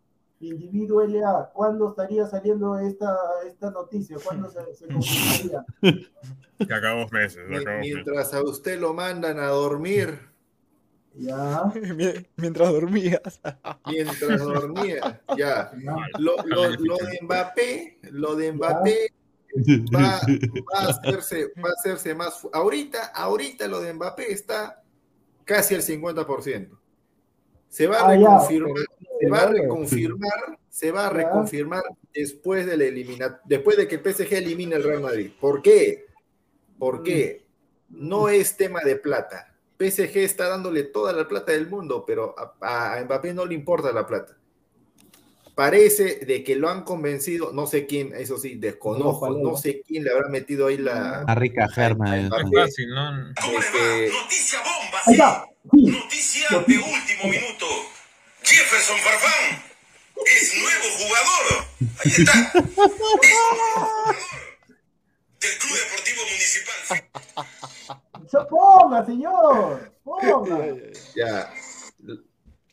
individuo 0.41 1.03
LA, 1.03 1.51
¿cuándo 1.55 1.89
estaría 1.91 2.27
saliendo 2.27 2.79
esta, 2.79 3.17
esta 3.47 3.71
noticia? 3.71 4.19
¿Cuándo 4.23 4.51
se, 4.51 4.75
se 4.75 4.87
confirmaría? 4.87 5.65
Que 6.59 6.73
acabamos 6.75 7.11
meses, 7.11 7.43
Mi- 7.49 7.57
acabamos 7.57 7.81
meses. 7.87 7.95
Mientras 8.05 8.35
a 8.35 8.43
usted 8.43 8.79
lo 8.79 8.93
mandan 8.93 9.39
a 9.39 9.47
dormir, 9.49 10.19
Ya, 11.17 11.63
Mie- 11.75 12.27
Mientras 12.37 12.73
dormías. 12.73 13.21
mientras 13.87 14.41
dormía, 14.41 15.23
ya. 15.37 15.71
Lo, 16.19 16.37
lo- 16.45 16.71
lo 16.71 16.97
de 16.97 17.19
Mbappé, 17.23 17.99
lo 18.11 18.35
de 18.35 18.53
Mbappé 18.53 19.09
va, 19.95 20.21
va 20.73 20.81
a 20.81 20.89
hacerse, 20.89 21.53
va 21.65 21.69
a 21.69 21.73
hacerse 21.79 22.15
más. 22.15 22.47
Ahorita, 22.53 23.07
ahorita 23.15 23.69
lo 23.69 23.81
de 23.81 23.93
Mbappé 23.95 24.33
está 24.33 24.83
casi 25.45 25.75
al 25.77 25.83
50%. 25.83 26.69
Se 27.69 27.87
va 27.87 27.99
a 28.01 28.09
reconfirmar, 28.39 28.85
se 29.21 29.29
va 29.31 29.39
a 29.43 29.47
reconfirmar, 29.47 30.59
se 30.69 30.91
va 30.93 31.07
a 31.07 31.11
reconfirmar 31.11 31.83
después 32.13 32.67
de 32.67 32.77
la 32.77 32.85
elimina- 32.85 33.41
después 33.45 33.77
de 33.77 33.87
que 33.89 33.97
el 33.97 34.01
PSG 34.15 34.33
elimine 34.35 34.77
el 34.77 34.83
Real 34.83 35.01
Madrid. 35.01 35.31
¿Por 35.41 35.63
qué? 35.63 36.07
¿Por 36.79 37.03
qué? 37.05 37.45
No 37.89 38.29
es 38.29 38.57
tema 38.57 38.81
de 38.83 38.97
plata. 38.97 39.54
PSG 39.79 40.19
está 40.19 40.49
dándole 40.49 40.85
toda 40.85 41.13
la 41.13 41.27
plata 41.29 41.53
del 41.53 41.69
mundo, 41.69 42.05
pero 42.07 42.35
a, 42.61 42.95
a 42.97 43.05
Mbappé 43.05 43.35
no 43.35 43.45
le 43.47 43.55
importa 43.55 43.93
la 43.93 44.07
plata. 44.07 44.37
parece 45.55 46.17
de 46.27 46.43
que 46.45 46.57
lo 46.57 46.69
han 46.69 46.83
convencido, 46.83 47.53
no 47.53 47.67
sé 47.67 47.87
quién, 47.87 48.13
eso 48.17 48.39
sí, 48.39 48.55
desconozco, 48.57 49.31
no 49.31 49.57
sé 49.57 49.83
quién 49.87 50.03
le 50.05 50.11
habrá 50.11 50.29
metido 50.29 50.67
ahí 50.67 50.79
la... 50.79 51.21
A 51.27 51.35
rica 51.37 51.69
germa. 51.69 52.17
Es 52.19 52.25
de- 52.29 52.61
fácil, 52.61 52.89
¿no? 52.91 53.29
de 53.29 53.35
que- 53.35 54.11
Noticia 54.13 54.59
bomba. 54.61 55.01
Sí. 55.05 55.87
Noticia 55.91 56.49
de 56.51 56.77
último 56.79 57.25
minuto. 57.31 57.67
Jefferson 58.43 58.99
Farfán 58.99 59.63
es 60.27 60.55
nuevo 60.61 60.85
jugador. 60.99 61.65
Ahí 62.05 62.11
está. 62.11 62.33
Es 62.55 62.77
nuevo 62.77 62.99
jugador 62.99 64.17
del 65.41 65.59
Club 65.59 65.77
Deportivo 65.79 66.23
Municipal. 66.31 66.75
Ponga, 68.49 69.05
señor. 69.07 69.93
Ponga. 70.03 70.67
ya, 71.15 71.51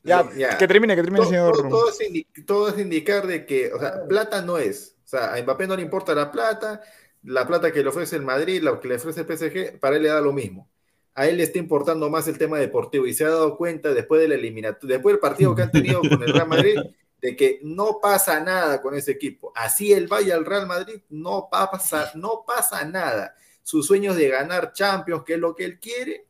Ya, 0.04 0.58
que 0.58 0.68
termine, 0.68 0.96
que 0.96 1.02
termine, 1.04 1.20
todo, 1.24 1.30
señor. 1.30 1.56
todo- 1.58 1.70
todo 1.70 1.90
es 1.90 2.00
indi- 2.02 2.46
todo 2.46 2.70
es 2.70 2.80
indicar 2.80 3.28
de 3.28 3.46
que, 3.46 3.72
o 3.72 3.80
sea, 3.80 4.04
plata 4.08 4.42
no 4.42 4.58
es. 4.58 4.96
O 5.06 5.08
sea, 5.08 5.34
a 5.34 5.42
Mbappé 5.42 5.68
no 5.68 5.76
le 5.76 5.84
importa 5.84 6.16
la 6.16 6.32
plata, 6.32 6.82
la 7.24 7.46
plata 7.46 7.72
que 7.72 7.84
le 7.84 7.90
ofrece 7.90 8.16
el 8.16 8.24
Madrid, 8.24 8.64
lo 8.64 8.80
que 8.80 8.88
le 8.88 8.96
ofrece 8.96 9.22
el 9.22 9.28
PSG, 9.28 9.80
para 9.80 9.98
él 9.98 10.04
le 10.04 10.10
da 10.10 10.22
lo 10.22 10.34
mismo. 10.34 10.68
A 11.14 11.28
él 11.28 11.38
le 11.38 11.44
está 11.44 11.60
importando 11.60 12.10
más 12.10 12.28
el 12.28 12.38
tema 12.38 12.58
deportivo 12.58 13.06
y 13.06 13.14
se 13.14 13.26
ha 13.26 13.30
dado 13.30 13.58
cuenta 13.58 13.94
después 13.94 14.22
del 14.22 14.32
eliminatorio, 14.32 14.96
después 14.96 15.14
del 15.14 15.20
partido 15.20 15.54
que 15.54 15.62
han 15.64 15.72
tenido 15.72 16.00
con 16.00 16.24
el 16.24 16.34
Real 16.34 16.48
Madrid, 16.48 16.80
de 17.22 17.36
que 17.36 17.60
no 17.62 18.00
pasa 18.02 18.40
nada 18.40 18.82
con 18.82 18.96
ese 18.96 19.12
equipo. 19.12 19.52
Así 19.54 19.94
él 19.94 20.08
vaya 20.08 20.34
al 20.36 20.46
Real 20.46 20.66
Madrid, 20.66 21.02
no 21.10 21.48
pasa, 21.52 22.12
no 22.16 22.44
pasa 22.48 22.84
nada. 22.86 23.36
Sus 23.72 23.88
sueños 23.88 24.18
de 24.18 24.28
ganar 24.28 24.74
Champions, 24.74 25.24
que 25.24 25.36
es 25.36 25.40
lo 25.40 25.56
que 25.56 25.64
él 25.64 25.80
quiere, 25.80 26.26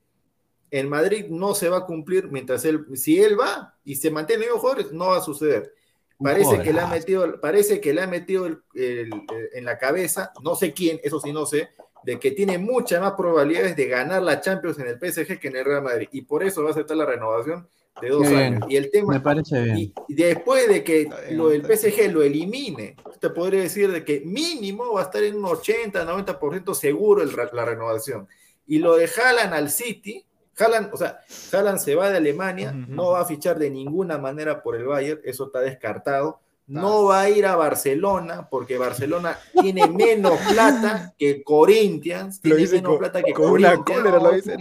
en 0.69 0.87
Madrid 0.87 1.25
no 1.27 1.55
se 1.55 1.69
va 1.69 1.77
a 1.77 1.85
cumplir 1.87 2.27
mientras 2.29 2.63
él, 2.65 2.85
si 2.93 3.19
él 3.19 3.35
va 3.39 3.75
y 3.83 3.95
se 3.95 4.11
mantiene 4.11 4.45
los 4.45 4.59
jugadores, 4.59 4.91
no 4.91 5.07
va 5.07 5.17
a 5.17 5.21
suceder. 5.21 5.73
Parece 6.19 6.61
que 6.61 6.71
le 6.71 6.81
ha 6.81 6.85
metido, 6.87 7.41
parece 7.41 7.81
que 7.81 7.95
le 7.95 8.01
ha 8.01 8.05
metido 8.07 8.45
el- 8.45 8.61
el- 8.75 9.11
el- 9.11 9.49
en 9.53 9.65
la 9.65 9.79
cabeza, 9.79 10.31
no 10.43 10.53
sé 10.53 10.71
quién, 10.71 10.99
eso 11.03 11.19
sí 11.19 11.33
no 11.33 11.47
sé, 11.47 11.69
de 12.03 12.19
que 12.19 12.29
tiene 12.29 12.59
muchas 12.59 13.01
más 13.01 13.13
probabilidades 13.13 13.75
de 13.75 13.87
ganar 13.87 14.21
la 14.21 14.39
Champions 14.39 14.77
en 14.77 14.85
el 14.89 14.99
PSG 14.99 15.39
que 15.39 15.47
en 15.47 15.55
el 15.55 15.65
Real 15.65 15.81
Madrid. 15.81 16.09
Y 16.11 16.21
por 16.21 16.43
eso 16.43 16.61
va 16.61 16.69
a 16.69 16.71
aceptar 16.73 16.95
la 16.95 17.07
renovación 17.07 17.67
de 18.01 18.09
dos 18.09 18.23
Qué 18.23 18.29
bien. 18.29 18.41
años. 18.55 18.65
Y 18.69 18.75
el 18.77 18.91
tema, 18.91 19.13
Me 19.13 19.19
parece 19.19 19.61
bien. 19.61 19.77
y 19.77 19.93
y 20.07 20.13
después 20.15 20.67
de 20.67 20.83
que 20.83 21.09
lo 21.31 21.49
del. 21.49 21.61
PSG 21.63 22.11
lo 22.11 22.21
elimine, 22.23 22.95
te 23.19 23.29
podría 23.29 23.61
decir 23.61 23.91
de 23.91 24.03
que 24.05 24.21
mínimo 24.21 24.93
va 24.93 25.01
a 25.01 25.03
estar 25.05 25.23
en 25.23 25.35
un 25.35 25.45
80, 25.45 26.05
90% 26.05 26.73
seguro 26.73 27.21
el 27.21 27.31
la 27.53 27.65
renovación. 27.65 28.27
Y 28.67 28.79
lo 28.79 28.95
de 28.95 29.07
Haaland 29.09 29.53
al 29.53 29.69
City, 29.69 30.25
Haaland, 30.57 30.93
o 30.93 30.97
sea, 30.97 31.19
Haaland 31.51 31.79
se 31.79 31.95
va 31.95 32.09
de 32.09 32.17
Alemania, 32.17 32.71
no 32.71 33.11
va 33.11 33.21
a 33.21 33.25
fichar 33.25 33.57
de 33.59 33.69
ninguna 33.69 34.17
manera 34.17 34.61
por 34.63 34.75
el 34.75 34.85
Bayern, 34.85 35.19
eso 35.23 35.45
está 35.45 35.59
descartado. 35.59 36.39
No 36.67 37.03
va 37.05 37.21
a 37.21 37.29
ir 37.29 37.45
a 37.45 37.55
Barcelona 37.55 38.47
porque 38.49 38.77
Barcelona 38.77 39.37
tiene 39.61 39.87
menos 39.87 40.39
plata 40.51 41.13
que 41.17 41.43
Corinthians, 41.43 42.39
Lo 42.43 42.55
tiene 42.55 42.71
menos 42.71 42.89
con, 42.91 42.99
plata 42.99 43.21
que 43.23 43.33
con 43.33 43.51
una 43.51 43.75
Corinthians 43.75 43.97
cólera, 43.99 44.19
lo 44.23 44.31
dice. 44.31 44.57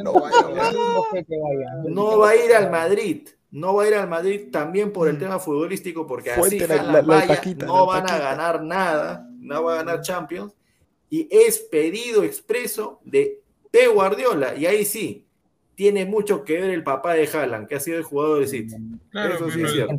No, 1.89 2.19
va 2.19 2.31
a 2.31 2.37
ir 2.37 2.53
al 2.55 2.71
Madrid, 2.71 3.29
no 3.51 3.75
va 3.75 3.85
a 3.85 3.89
ir 3.89 3.95
al 3.95 4.09
Madrid 4.09 4.49
también 4.51 4.93
por 4.93 5.09
el 5.09 5.17
Mm. 5.17 5.19
tema 5.21 5.39
futbolístico, 5.39 6.07
porque 6.07 6.31
así 6.33 6.41
Fuente, 6.41 6.67
la- 6.69 6.75
Haaland 6.75 6.93
la- 6.95 7.01
la 7.03 7.07
vaya, 7.07 7.23
alpaquita, 7.33 7.67
no 7.67 7.77
la 7.77 7.83
van 7.83 8.11
a 8.11 8.19
ganar 8.19 8.63
nada, 8.63 9.27
no 9.39 9.63
va 9.65 9.73
a 9.75 9.77
ganar 9.77 10.01
Champions, 10.03 10.55
y 11.09 11.29
es 11.31 11.59
pedido 11.59 12.23
expreso 12.25 13.01
de 13.05 13.41
Pep 13.71 13.93
Guardiola, 13.93 14.55
y 14.57 14.67
ahí 14.67 14.85
sí, 14.85 15.27
tiene 15.81 16.05
mucho 16.05 16.45
que 16.45 16.61
ver 16.61 16.69
el 16.69 16.85
papá 16.85 17.15
de 17.15 17.27
Haaland, 17.27 17.67
que 17.67 17.75
ha 17.75 17.81
sido 17.81 17.97
el 17.97 18.03
jugador 18.05 18.41
del 18.41 18.49
City. 18.49 18.77
Claro, 19.09 19.35
Eso 19.37 19.51
sí 19.51 19.63
es 19.63 19.73
cierto. 19.73 19.95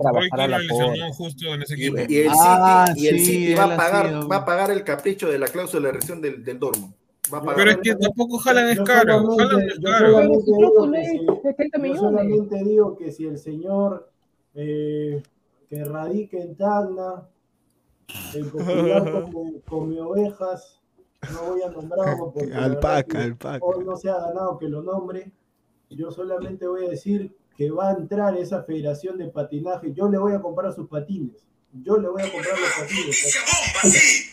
Justo 1.14 1.48
en 1.56 1.64
ese 1.64 1.74
Y, 1.76 1.88
equipo. 1.88 1.98
y 2.08 2.18
el 2.20 2.28
Ah, 2.30 2.86
City, 2.90 3.02
y 3.04 3.08
el 3.08 3.20
sí, 3.20 3.26
City 3.26 3.54
va, 3.56 3.64
a 3.64 3.78
pagar, 3.78 4.08
sido. 4.10 4.28
va 4.28 4.36
a 4.36 4.46
pagar 4.46 4.70
el 4.70 4.84
capricho 4.84 5.28
de 5.28 5.40
la 5.40 5.48
cláusula 5.48 5.88
de 5.88 5.94
rescisión 5.94 6.22
del, 6.22 6.44
del 6.44 6.60
Dortmund. 6.60 6.94
Pero 7.56 7.72
es 7.72 7.78
que 7.78 7.96
tampoco 7.96 8.40
Haaland 8.46 8.70
es 8.70 8.80
caro. 8.82 9.22
solamente- 9.24 9.44
Haaland 9.44 9.72
es 9.72 9.80
yo 9.80 9.90
caro. 9.90 10.12
solamente 10.12 10.46
digo 10.46 10.62
que 10.62 10.70
cláusula 10.70 11.02
es 11.02 11.42
70 11.42 11.78
Yo 11.78 11.82
millones. 11.82 12.00
solamente 12.02 12.64
digo 12.64 12.98
que 12.98 13.12
si 13.12 13.26
el 13.26 13.38
señor 13.40 14.12
eh, 14.54 15.24
que 15.68 15.84
radica 15.84 16.38
en 16.38 16.56
Tacna, 16.58 17.28
el 18.36 18.46
popular 18.46 19.26
come, 19.68 20.00
ovejas, 20.00 20.80
no 21.34 21.54
voy 21.54 21.62
a 21.64 21.70
nombrarlo 21.72 22.32
porque 22.36 22.54
Alpaca, 22.54 23.24
alpaca. 23.24 23.66
hoy 23.66 23.84
no 23.84 23.96
se 23.96 24.10
ha 24.12 24.20
ganado 24.20 24.60
que 24.60 24.68
lo 24.68 24.84
nombre. 24.84 25.32
Yo 25.96 26.12
solamente 26.12 26.68
voy 26.68 26.86
a 26.86 26.90
decir 26.90 27.36
que 27.58 27.70
va 27.70 27.90
a 27.90 27.94
entrar 27.94 28.36
esa 28.38 28.64
federación 28.64 29.18
de 29.18 29.28
patinaje. 29.28 29.94
Yo 29.94 30.10
le 30.10 30.18
voy 30.18 30.34
a 30.34 30.42
comprar 30.42 30.74
sus 30.74 30.88
patines. 30.88 31.44
Yo 31.74 31.98
le 31.98 32.08
voy 32.08 32.22
a 32.22 32.32
comprar 32.32 32.58
los 32.60 32.70
patines. 32.80 33.06
Noticia 33.06 33.42
bomba, 33.46 33.82
sí. 33.98 34.30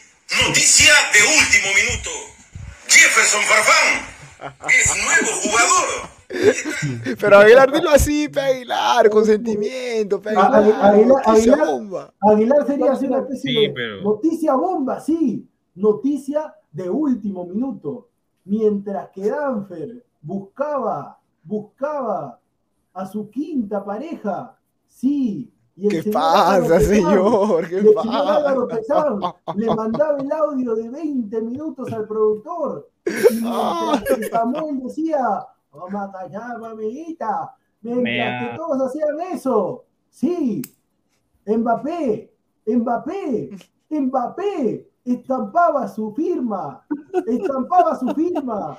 Noticia 0.46 0.92
de 1.12 1.20
último 1.20 1.68
minuto. 1.74 2.10
Jefferson 2.86 3.42
Farfán 3.42 4.68
es 4.68 4.92
nuevo 5.04 5.36
jugador. 5.42 7.16
Pero 7.20 7.38
Aguilar, 7.38 7.72
dilo 7.72 7.90
así, 7.90 8.28
pe 8.28 8.40
Aguilar, 8.40 9.10
con 9.10 9.24
sentimiento, 9.24 10.20
pe 10.20 10.30
Aguilar. 10.30 10.54
Aguilar- 10.94 11.06
noticia 11.06 11.32
Aguilar- 11.54 11.66
bomba. 11.66 12.14
Aguilar 12.20 12.66
sería 12.66 12.92
así 12.92 13.06
una 13.06 13.18
especie 13.18 13.50
Sí, 13.52 13.60
de 13.66 13.70
pero- 13.74 14.02
noticia 14.02 14.54
bomba, 14.54 15.00
sí, 15.00 15.48
noticia 15.74 16.54
de 16.70 16.88
último 16.90 17.46
minuto. 17.46 18.08
Mientras 18.44 19.08
que 19.10 19.28
Danfer 19.28 20.04
buscaba, 20.20 21.17
buscaba 21.48 22.38
a 22.92 23.06
su 23.06 23.30
quinta 23.30 23.82
pareja, 23.84 24.56
sí. 24.86 25.52
Y 25.74 25.86
el 25.86 25.90
¿Qué 25.92 26.02
señor 26.02 26.14
pasa, 26.20 26.60
Pesán, 26.60 26.80
señor? 26.82 27.68
¿Qué 27.68 27.74
y 27.74 27.78
el 27.78 27.84
señor 27.84 28.28
Álvaro 28.28 28.68
pasa? 28.68 28.80
Pesán 28.80 29.20
le 29.56 29.66
mandaba 29.74 30.18
el 30.18 30.30
audio 30.30 30.74
de 30.74 30.90
20 30.90 31.42
minutos 31.42 31.92
al 31.92 32.06
productor. 32.06 32.90
Y 33.06 34.14
que 34.14 34.24
Samuel 34.30 34.80
decía, 34.82 35.46
vamos 35.72 35.94
a 35.94 36.12
callar, 36.12 36.58
mamita. 36.60 37.54
Mientras 37.80 38.02
Mea. 38.02 38.50
que 38.50 38.56
todos 38.58 38.88
hacían 38.88 39.20
eso. 39.32 39.84
Sí, 40.10 40.62
Mbappé, 41.46 42.34
Mbappé, 42.66 43.50
Mbappé 43.88 44.90
estampaba 45.04 45.88
su 45.88 46.12
firma, 46.12 46.84
estampaba 47.26 47.98
su 47.98 48.08
firma 48.08 48.76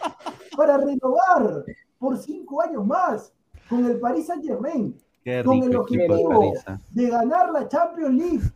para 0.55 0.77
renovar 0.77 1.65
por 1.99 2.17
cinco 2.17 2.61
años 2.61 2.85
más 2.85 3.33
con 3.69 3.85
el 3.85 3.99
Paris 3.99 4.25
Saint 4.25 4.43
Germain 4.43 4.99
con 5.45 5.63
el 5.63 5.69
de 5.69 5.77
objetivo 5.77 6.29
Parisa. 6.29 6.81
de 6.91 7.09
ganar 7.09 7.51
la 7.51 7.67
Champions 7.67 8.15
League. 8.15 8.51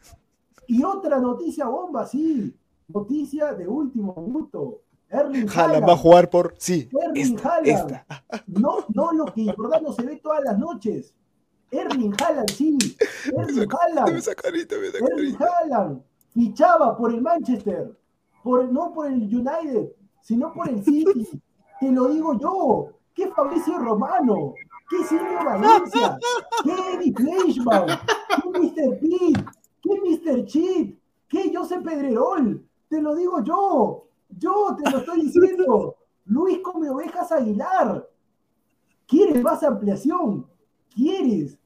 Y 0.67 0.83
otra 0.83 1.19
noticia 1.19 1.67
bomba, 1.67 2.05
sí, 2.07 2.55
noticia 2.87 3.53
de 3.53 3.67
último 3.67 4.15
minuto. 4.25 4.81
Erling 5.09 5.47
Haaland 5.47 5.87
va 5.87 5.93
a 5.93 5.97
jugar 5.97 6.29
por. 6.29 6.55
Sí, 6.57 6.89
Erling 6.99 7.35
esta, 7.35 7.49
Haaland. 7.49 7.91
esta. 7.91 8.05
No, 8.47 8.77
no 8.93 9.11
lo 9.11 9.25
que 9.25 9.41
en 9.41 9.55
verdad 9.57 9.81
no 9.81 9.93
se 9.93 10.03
ve 10.03 10.15
todas 10.23 10.43
las 10.43 10.57
noches. 10.57 11.13
Erling 11.69 12.13
Haaland, 12.19 12.49
sí. 12.49 12.77
Erling 13.37 13.67
Haaland. 13.69 14.09
Erling. 14.09 15.37
Haaland 15.37 16.01
fichaba 16.33 16.97
por 16.97 17.13
el 17.13 17.21
Manchester, 17.21 17.95
por, 18.41 18.71
no 18.71 18.91
por 18.93 19.07
el 19.07 19.23
United, 19.23 19.91
sino 20.21 20.51
por 20.53 20.69
el 20.69 20.83
City. 20.83 21.27
Te 21.79 21.91
lo 21.91 22.07
digo 22.07 22.39
yo. 22.39 22.89
¿Qué 23.13 23.27
Fabricio 23.27 23.77
Romano? 23.77 24.53
¿Qué 24.89 25.03
Silvio 25.03 25.43
Valencia? 25.43 26.17
¿Qué 26.63 26.71
Eddie 26.93 27.13
Fleischmann? 27.13 27.87
¿Qué 27.87 28.59
Mr. 28.59 28.99
Pitt? 28.99 29.37
¿Qué 29.81 30.01
Mr. 30.01 30.45
Chip? 30.45 30.99
¿Qué 31.27 31.51
Josep 31.55 31.83
Pedrerol? 31.83 32.65
Te 32.89 33.01
lo 33.01 33.15
digo 33.15 33.43
yo. 33.43 34.05
Yo 34.29 34.75
te 34.75 34.89
lo 34.89 34.99
estoy 34.99 35.21
diciendo. 35.21 35.95
Luis 36.25 36.59
Come 36.59 36.89
Ovejas 36.89 37.31
Aguilar. 37.31 38.07
¿Quieres 39.07 39.41
más 39.43 39.63
ampliación? 39.63 40.47
¿Quieres 40.93 41.59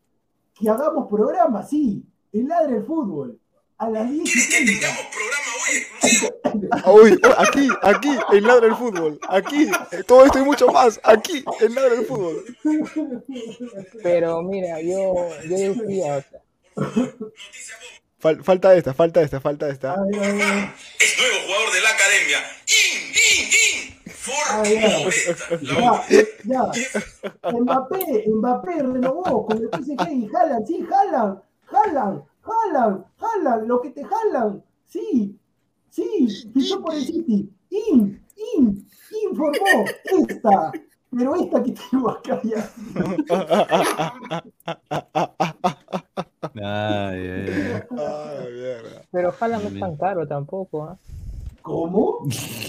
que 0.54 0.70
hagamos 0.70 1.08
programa? 1.08 1.64
Sí. 1.64 2.04
El 2.32 2.48
ladre 2.48 2.78
el 2.78 2.86
fútbol. 2.86 3.40
A 3.80 3.90
las 3.90 4.10
10 4.10 4.24
¿Quieres 4.24 4.48
que 4.48 4.60
y 4.64 4.66
30. 4.66 4.88
tengamos 4.88 5.06
programa 5.14 5.52
hoy 5.62 5.78
exclusivo? 5.78 6.94
Uy, 6.94 7.12
uy, 7.12 7.20
aquí, 7.38 7.70
aquí, 7.84 8.10
en 8.36 8.44
Ladra 8.48 8.66
el 8.68 8.76
Fútbol. 8.76 9.20
Aquí, 9.30 9.70
todo 10.08 10.26
esto 10.26 10.40
y 10.40 10.44
mucho 10.44 10.68
más. 10.68 11.00
Aquí, 11.04 11.44
en 11.62 11.76
Ladra 11.76 11.94
el 11.96 12.06
Fútbol. 12.06 12.44
Pero 14.04 14.42
mira, 14.42 14.82
yo, 14.82 15.14
yo 15.48 15.58
decía. 15.58 16.26
Fal- 18.20 18.44
falta 18.44 18.74
esta, 18.76 18.94
falta 18.96 19.22
esta, 19.22 19.40
falta 19.40 19.70
esta. 19.70 19.94
Ay, 19.94 20.20
ay, 20.22 20.42
ay. 20.42 20.72
Es 21.00 21.16
nuevo 21.20 21.36
jugador 21.46 21.74
de 21.74 21.82
la 21.82 21.90
academia. 21.90 22.40
In, 22.68 23.14
in, 23.14 23.46
in. 23.46 24.12
For 24.12 24.34
Ah, 24.50 24.64
ya. 24.64 26.06
Ya, 26.44 26.72
ya. 26.74 27.52
Mbappé, 27.52 28.24
Mbappé 28.28 28.72
renovó 28.82 29.46
con 29.46 29.58
el 29.58 29.70
PSG 29.70 30.08
y 30.12 30.30
Haaland, 30.36 30.66
sí, 30.68 30.84
Haaland, 30.92 31.40
Haaland, 31.72 32.24
Haaland, 32.48 33.06
Haaland, 33.20 33.68
lo 33.68 33.82
que 33.82 33.90
te 33.92 34.04
jalan, 34.04 34.64
sí, 34.86 35.38
sí, 35.90 36.28
fichó 36.54 36.82
por 36.82 36.94
el 36.94 37.04
City, 37.06 37.52
in, 37.70 38.24
in, 38.56 38.88
informó, 39.30 39.86
esta, 40.06 40.72
pero 41.12 41.36
esta 41.36 41.64
que 41.64 41.74
tengo 41.92 42.10
acá 42.10 42.42
ya. 42.44 42.70
Ay, 46.56 47.20
ay, 47.28 47.50
ay. 47.50 47.84
Ay, 49.14 49.26
Haaland 49.40 49.64
no 49.64 49.70
es 49.70 49.80
tan 49.80 49.96
caro 49.98 50.28
tampoco, 50.28 50.84
¿ah? 50.84 50.98
¿Cómo? 51.62 52.26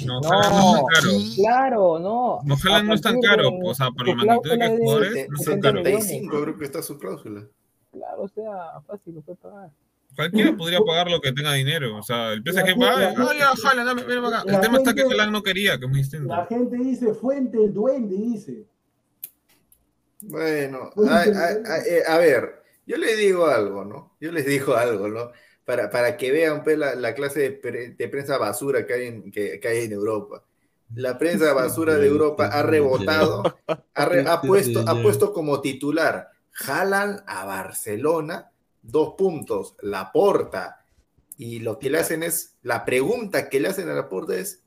No, 0.07 0.21
Haaland 0.25 0.53
no 0.55 0.75
es 0.75 0.75
tan 0.75 0.85
caro. 0.87 1.09
Claro, 1.37 1.99
no. 2.01 2.41
No, 2.45 2.57
Haaland 2.65 2.89
no 2.89 2.95
es 2.95 3.01
tan 3.01 3.21
caro, 3.21 3.51
de 3.51 3.61
o 3.65 3.75
sea, 3.75 3.91
por 3.91 4.09
la 4.09 4.15
magnitud 4.15 4.51
de 4.51 4.59
que 4.59 4.77
jugadores, 4.77 5.11
no 5.13 5.19
es 5.19 5.27
tan 5.29 5.37
70 5.39 5.69
caro. 5.69 5.81
millones. 5.81 6.07
35 6.09 6.43
creo 6.43 6.59
que 6.59 6.65
está 6.65 6.83
su 6.83 6.99
cláusula. 6.99 7.47
Claro, 7.93 8.23
o 8.23 8.29
sea, 8.29 8.81
fácil 8.87 9.15
lo 9.15 9.21
puede 9.23 9.37
pagar. 9.39 9.71
Cualquiera 10.17 10.57
podría 10.57 10.81
pagar 10.81 11.11
lo 11.11 11.21
que 11.21 11.33
tenga 11.33 11.53
dinero. 11.53 11.97
O 11.97 12.03
sea, 12.03 12.33
el 12.33 12.43
PSG 12.43 12.65
gente- 12.67 12.85
ah, 12.87 13.15
gente- 13.15 13.39
ya, 13.39 13.85
dame, 13.85 14.03
ven 14.05 14.25
acá. 14.25 14.43
El 14.47 14.61
tema 14.61 14.79
está 14.79 14.95
que 14.95 15.01
gente- 15.03 15.15
Haaland 15.15 15.33
no 15.33 15.43
quería, 15.43 15.79
que 15.79 15.85
es 15.85 15.91
muy 15.91 15.99
distinto. 16.01 16.27
La 16.35 16.47
gente 16.47 16.77
dice 16.77 17.15
fuente 17.15 17.63
el 17.65 17.73
duende, 17.73 18.17
dice. 18.17 18.65
Bueno, 20.23 20.91
a, 21.09 21.17
a- 21.19 22.11
a- 22.11 22.15
a 22.15 22.19
ver, 22.19 22.63
yo 22.87 22.97
les 22.97 23.17
digo 23.19 23.47
algo, 23.47 23.85
¿no? 23.85 24.17
Yo 24.21 24.33
les 24.33 24.47
digo 24.47 24.75
algo, 24.77 25.09
¿no? 25.09 25.31
Para, 25.65 25.91
para 25.91 26.17
que 26.17 26.33
vean 26.33 26.63
pues, 26.65 26.79
la, 26.79 26.95
la 26.95 27.15
clase 27.15 27.41
de, 27.41 27.51
pre- 27.53 27.91
de 27.91 28.09
prensa 28.09 28.39
basura 28.39 28.87
que 28.87 28.95
hay, 28.95 29.07
en, 29.07 29.31
que, 29.31 29.61
que 29.61 29.69
hay 29.69 29.85
en 29.85 29.93
Europa. 29.93 30.43
La 30.95 31.19
prensa 31.19 31.53
basura 31.53 31.97
de 31.97 32.07
Europa 32.07 32.47
ha 32.47 32.63
rebotado, 32.63 33.43
ha, 33.95 34.05
re- 34.07 34.27
ha 34.27 34.41
puesto, 34.41 34.81
ha 34.89 35.03
puesto 35.03 35.33
como 35.35 35.61
titular, 35.61 36.29
jalan 36.59 37.23
a 37.27 37.45
Barcelona, 37.45 38.51
dos 38.83 39.15
puntos, 39.17 39.77
la 39.81 40.11
porta. 40.13 40.85
Y 41.37 41.61
lo 41.61 41.79
que 41.79 41.89
le 41.91 41.99
hacen 41.99 42.23
es, 42.25 42.57
la 42.63 42.85
pregunta 42.85 43.49
que 43.49 43.61
le 43.61 43.69
hacen 43.69 43.89
a 43.89 43.95
la 43.95 44.09
porta 44.09 44.35
es, 44.37 44.63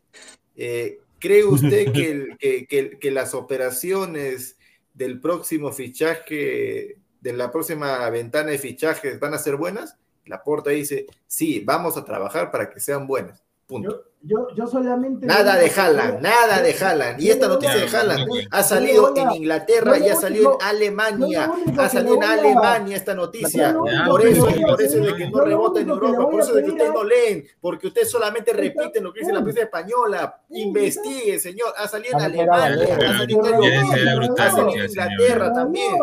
eh, 0.56 1.00
¿cree 1.20 1.44
usted 1.44 1.92
que, 1.92 2.12
el- 2.12 2.38
que- 2.40 2.66
que- 2.66 2.98
que 2.98 3.12
las 3.12 3.34
operaciones 3.34 4.58
del 4.94 5.20
próximo 5.20 5.72
fichaje, 5.72 6.98
de 7.20 7.34
la 7.34 7.52
próxima 7.52 8.10
ventana 8.10 8.52
de 8.52 8.58
fichajes 8.58 9.20
van 9.20 9.34
a 9.34 9.38
ser 9.40 9.58
buenas? 9.58 9.98
La 10.26 10.44
porta 10.44 10.70
dice, 10.70 11.08
sí, 11.28 11.62
vamos 11.66 11.98
a 11.98 12.06
trabajar 12.06 12.52
para 12.52 12.70
que 12.70 12.80
sean 12.80 13.06
buenas. 13.06 13.44
Punto. 13.68 13.90
Yo, 13.92 14.11
yo 14.24 14.68
solamente. 14.68 15.26
Nada 15.26 15.56
de 15.56 15.70
Haaland, 15.70 16.22
nada 16.22 16.62
de 16.62 16.74
Haaland. 16.74 17.20
Y 17.20 17.30
esta 17.30 17.48
noticia 17.48 17.76
de 17.76 17.98
Haaland 17.98 18.30
ha 18.52 18.64
salido 18.64 19.16
en 19.16 19.32
Inglaterra 19.32 19.98
y 19.98 20.10
ha 20.10 20.16
salido 20.16 20.58
en 20.60 20.68
Alemania. 20.68 21.52
Ha 21.78 21.90
salido 21.90 22.16
en 22.16 22.24
Alemania 22.24 22.98
esta 22.98 23.16
noticia. 23.16 23.76
Por 24.08 24.26
eso, 24.26 24.46
por 24.46 24.82
eso 24.82 25.00
de 25.00 25.16
que 25.16 25.30
no 25.30 25.42
rebota 25.42 25.82
en 25.82 25.90
Europa, 25.90 26.30
por 26.30 26.40
eso 26.40 26.54
de 26.54 26.64
que 26.64 26.70
ustedes 26.72 26.94
no 26.94 27.04
leen, 27.04 27.46
porque 27.60 27.88
ustedes 27.88 28.12
solamente 28.12 28.54
repiten 28.54 29.04
lo 29.04 29.12
que 29.12 29.22
dice 29.22 29.34
la 29.34 29.42
prensa 29.42 29.64
española. 29.64 30.42
Investigue, 30.50 31.40
señor. 31.40 31.74
Ha 31.78 31.88
salido 31.88 32.18
en 32.18 32.26
Alemania, 32.26 32.96
ha 32.96 33.18
salido 33.18 33.48
en 33.48 33.54
Alemania, 33.54 34.34
ha 34.38 34.52
salido 34.52 34.84
en. 34.84 34.90
Inglaterra 34.90 35.54
también. 35.54 35.96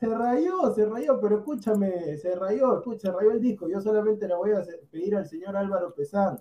se, 0.00 0.06
rayó, 0.06 0.74
se 0.74 0.86
rayó, 0.86 1.20
pero 1.20 1.38
escúchame, 1.38 2.16
se 2.16 2.34
rayó, 2.34 2.78
escucha, 2.78 3.10
se 3.10 3.12
rayó 3.12 3.32
el 3.32 3.40
disco. 3.40 3.68
Yo 3.68 3.80
solamente 3.80 4.26
le 4.26 4.34
voy 4.34 4.52
a 4.52 4.64
pedir 4.90 5.14
al 5.16 5.28
señor 5.28 5.56
Álvaro 5.56 5.92
Pesán, 5.94 6.40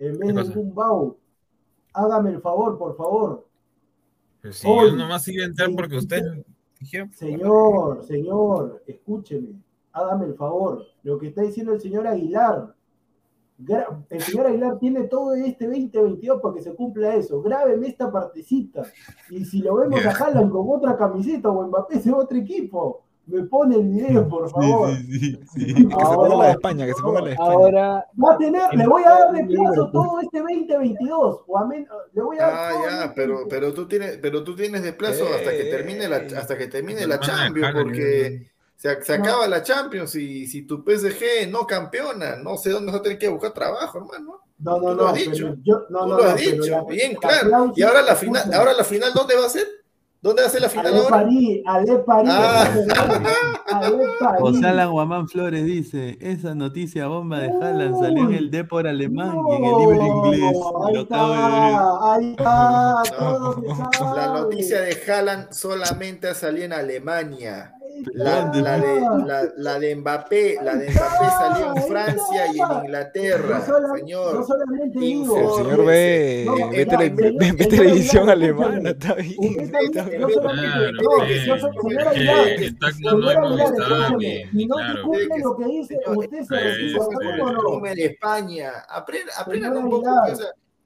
en 0.00 0.18
vez 0.18 0.48
de? 0.48 0.54
Gumbau, 0.54 1.16
hágame 1.92 2.30
el 2.30 2.40
favor, 2.40 2.76
por 2.78 2.96
favor. 2.96 3.46
Pero 4.40 4.54
si 4.54 4.66
Hoy, 4.68 4.90
yo 4.90 4.96
nomás 4.96 5.26
iba 5.28 5.44
a 5.44 5.46
entrar 5.46 5.70
porque 5.76 5.96
ustedes 5.96 6.24
dijeron. 6.80 7.12
Señor, 7.12 8.04
señor, 8.04 8.82
escúcheme, 8.86 9.60
hágame 9.92 10.26
el 10.26 10.34
favor. 10.34 10.84
Lo 11.02 11.18
que 11.18 11.28
está 11.28 11.42
diciendo 11.42 11.72
el 11.74 11.80
señor 11.80 12.06
Aguilar, 12.06 12.74
el 14.08 14.20
señor 14.22 14.46
Aguilar 14.46 14.78
tiene 14.78 15.02
todo 15.04 15.34
este 15.34 15.66
2022 15.66 16.40
para 16.40 16.54
que 16.54 16.62
se 16.62 16.74
cumpla 16.74 17.14
eso. 17.14 17.42
Grábeme 17.42 17.88
esta 17.88 18.10
partecita. 18.10 18.82
Y 19.28 19.44
si 19.44 19.60
lo 19.60 19.74
vemos 19.76 20.02
Ya. 20.02 20.10
a 20.10 20.14
Haaland 20.14 20.50
con 20.50 20.66
otra 20.68 20.96
camiseta 20.96 21.50
o 21.50 21.66
Mbappé 21.66 21.96
ese 21.98 22.10
otro 22.10 22.38
equipo, 22.38 23.02
me 23.30 23.42
pone 23.44 23.76
el 23.76 23.88
video, 23.88 24.28
por 24.28 24.50
favor. 24.50 24.90
Que 24.90 25.64
se 25.74 25.86
ponga 25.86 26.34
la 26.36 26.44
de 26.46 26.50
España, 26.52 26.86
que 26.86 26.94
se 26.94 27.02
ponga 27.02 27.20
la 27.20 27.26
de 27.26 27.32
España. 27.32 27.52
Ahora, 27.52 28.06
Va 28.22 28.34
a 28.34 28.38
tener, 28.38 28.62
le 28.74 28.86
voy 28.86 29.02
a 29.04 29.10
dar 29.10 29.32
de 29.32 29.44
plazo 29.44 29.90
todo 29.92 30.20
este 30.20 30.38
2022. 30.40 31.40
O 31.46 31.58
a 31.58 31.66
men- 31.66 31.86
le 32.12 32.22
voy 32.22 32.36
a 32.38 32.42
dar 32.42 32.52
Ah, 32.54 32.72
ya, 32.84 33.00
este- 33.04 33.14
pero, 33.16 33.46
pero 33.48 33.72
tú 33.74 33.86
tienes, 33.88 34.18
pero 34.18 34.44
tú 34.44 34.54
tienes 34.56 34.82
de 34.82 34.92
plazo 34.92 35.24
hasta 35.34 35.50
que 35.50 35.64
termine 35.64 36.08
la, 36.08 36.16
hasta 36.38 36.56
que 36.58 36.66
termine 36.66 37.06
la 37.06 37.20
Champions, 37.20 37.72
porque 37.74 38.50
se, 38.76 39.02
se 39.02 39.18
No. 39.18 39.24
acaba 39.24 39.46
la 39.48 39.62
Champions 39.62 40.14
y 40.16 40.46
si 40.46 40.62
tu 40.62 40.82
PSG 40.84 41.50
no 41.50 41.66
campeona, 41.66 42.36
no 42.36 42.56
sé 42.56 42.70
dónde 42.70 42.92
vas 42.92 43.00
a 43.00 43.02
tener 43.02 43.18
que 43.18 43.28
buscar 43.28 43.52
trabajo, 43.52 43.98
hermano. 43.98 44.40
No, 44.58 44.72
no, 44.78 44.78
Tú 44.78 44.86
lo 44.88 44.94
no, 44.94 45.06
has 45.08 45.18
pero 45.18 45.30
dicho. 45.32 45.54
yo, 45.62 45.82
no, 45.88 46.00
Tú 46.00 46.08
no, 46.08 46.16
lo 46.18 46.24
has 46.24 46.36
dicho, 46.36 46.84
bien, 46.86 47.12
la 47.14 47.18
claro. 47.20 47.72
Y 47.74 47.82
ahora 47.82 48.02
la 48.02 48.14
final, 48.14 48.52
ahora 48.52 48.72
la 48.74 48.84
final, 48.84 49.10
¿dónde 49.14 49.34
va 49.36 49.46
a 49.46 49.48
ser? 49.48 49.66
¿Dónde 50.22 50.42
va 50.42 50.48
a 50.48 50.50
ser 50.50 50.60
la 50.60 50.68
final 50.68 50.86
Ale 50.88 50.96
ahora? 50.98 51.10
París, 51.10 51.62
Ale 51.64 51.98
París. 52.00 52.30
Ah. 52.30 52.68
Ale 53.72 54.04
París. 54.20 54.38
José 54.40 54.66
Alan 54.66 54.90
Guamán 54.90 55.28
Flores 55.28 55.64
dice, 55.64 56.18
esa 56.20 56.54
noticia 56.54 57.06
bomba 57.06 57.38
de 57.38 57.48
Haaland 57.48 57.98
salió 57.98 58.24
en 58.24 58.34
el 58.34 58.50
Depor 58.50 58.86
alemán 58.86 59.34
y 59.50 59.54
en 59.54 59.64
el 59.64 59.78
libro 59.78 60.06
inglés. 60.06 60.56
Ahí 60.86 60.94
Lo 60.94 61.00
está, 61.00 62.14
ahí 62.14 62.30
está, 62.32 63.02
todo. 63.18 63.62
La 64.14 64.26
noticia 64.26 64.82
de 64.82 64.98
Haaland 65.10 65.52
solamente 65.52 66.28
ha 66.28 66.34
salido 66.34 66.66
en 66.66 66.74
Alemania. 66.74 67.74
La, 68.14 68.76
de, 68.78 69.00
la, 69.26 69.48
la 69.56 69.78
de 69.78 69.96
Mbappé, 69.96 70.58
la 70.62 70.74
de 70.76 70.90
Mbappé 70.90 71.26
salió 71.38 71.74
en 71.76 71.82
Francia 71.84 72.46
y 72.54 72.58
en 72.60 72.84
Inglaterra, 72.84 73.64
No 73.68 73.96
señor. 73.96 74.34
no 74.34 74.44
solamente 74.44 74.98
digo, 74.98 75.36
El 75.36 75.42
Informe. 75.42 75.64
señor 75.70 75.84
ve, 75.86 76.42
No, 76.46 76.54
ve, 76.54 76.62
no, 76.62 76.90
tele- 76.90 77.04
señor- 77.10 77.16
ve- 77.16 77.32
ve 77.38 77.46
señor 77.48 77.68
televisión 77.68 78.30
alemana, 78.30 78.90
está 78.90 79.14
bien. 79.14 79.36
No 84.68 84.76
cumple 85.02 85.38
lo 85.42 85.56
que 85.56 85.64
dice, 85.66 85.98
usted 86.06 86.38
eh, 86.38 86.94
este, 87.96 88.06
España. 88.06 88.70
Aprendan, 88.88 89.34
aprendan 89.38 89.72
Señor 89.72 89.84
un 89.84 89.90
poco. 89.90 90.10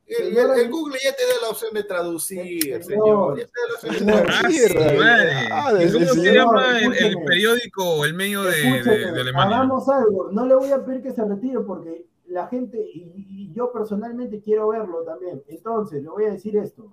El. 0.07 0.71
Google 0.71 0.99
ya 1.03 1.13
te 1.17 1.23
da 1.27 1.33
la 1.43 1.49
opción 1.51 1.73
de 1.73 1.83
traducir, 1.85 2.61
Señor, 2.63 2.85
señor. 2.85 3.39
Ya 3.39 3.45
te 3.47 3.53
da 3.61 3.69
la 3.69 3.75
opción 3.75 3.93
de 3.93 3.99
señor. 3.99 4.27
traducir. 4.27 4.69
Sí, 4.69 4.99
Madre. 4.99 5.31
Ah, 5.51 5.73
¿Y 5.73 5.79
del 5.79 5.93
¿Cómo 5.95 6.05
se 6.07 6.15
señor. 6.15 6.35
llama 6.35 6.79
el, 6.81 7.17
periódico 7.25 7.85
o 7.85 8.05
el 8.05 8.15
medio 8.15 8.43
de, 8.43 8.51
de- 8.51 8.77
Escúcheme, 8.79 9.13
de 9.13 9.21
Alemania? 9.21 9.57
hagamos 9.57 9.89
algo. 9.89 10.31
No 10.31 10.47
le 10.47 10.55
voy 10.55 10.71
a 10.73 10.85
pedir 10.85 11.03
que 11.03 11.13
se 11.13 11.25
retire 11.25 11.61
porque 11.61 12.07
la 12.27 12.47
gente 12.49 12.79
y, 12.79 13.13
y 13.31 13.53
yo 13.53 13.73
personalmente 13.73 14.41
quiero 14.41 14.69
verlo 14.69 15.03
también. 15.05 15.43
Entonces, 15.49 16.03
le 16.03 16.09
voy 16.11 16.25
a 16.27 16.33
decir 16.33 16.57
esto. 16.57 16.93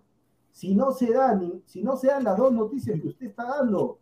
Si 0.53 0.75
no 0.75 0.91
se 0.91 1.11
dan, 1.13 1.61
si 1.65 1.83
no 1.83 1.95
se 1.97 2.07
dan 2.07 2.23
las 2.23 2.37
dos 2.37 2.51
noticias 2.53 2.99
que 3.01 3.07
usted 3.09 3.27
está 3.27 3.45
dando, 3.45 3.99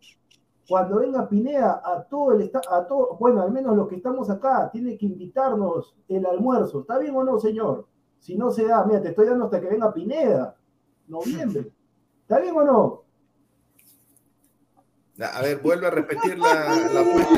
cuando 0.67 0.97
venga 0.99 1.27
Pineda 1.27 1.81
a 1.83 2.03
todo 2.03 2.33
el 2.33 2.51
a 2.69 2.85
todo, 2.85 3.17
bueno, 3.19 3.41
al 3.41 3.51
menos 3.51 3.75
los 3.75 3.87
que 3.87 3.95
estamos 3.95 4.29
acá, 4.29 4.69
tiene 4.71 4.97
que 4.97 5.05
invitarnos 5.07 5.95
el 6.07 6.25
almuerzo. 6.25 6.81
¿Está 6.81 6.99
bien 6.99 7.15
o 7.15 7.23
no, 7.23 7.39
señor? 7.39 7.87
Si 8.19 8.35
no 8.35 8.51
se 8.51 8.65
da, 8.65 8.83
mira, 8.85 9.01
te 9.01 9.09
estoy 9.09 9.27
dando 9.27 9.45
hasta 9.45 9.59
que 9.61 9.67
venga 9.67 9.93
Pineda. 9.93 10.55
Noviembre. 11.07 11.71
¿Está 12.21 12.39
bien 12.39 12.55
o 12.55 12.63
no? 12.63 13.03
A 15.21 15.41
ver, 15.41 15.57
vuelve 15.57 15.87
a 15.87 15.89
repetir 15.89 16.37
la, 16.39 16.53
la 16.93 16.99
apuesta. 17.01 17.35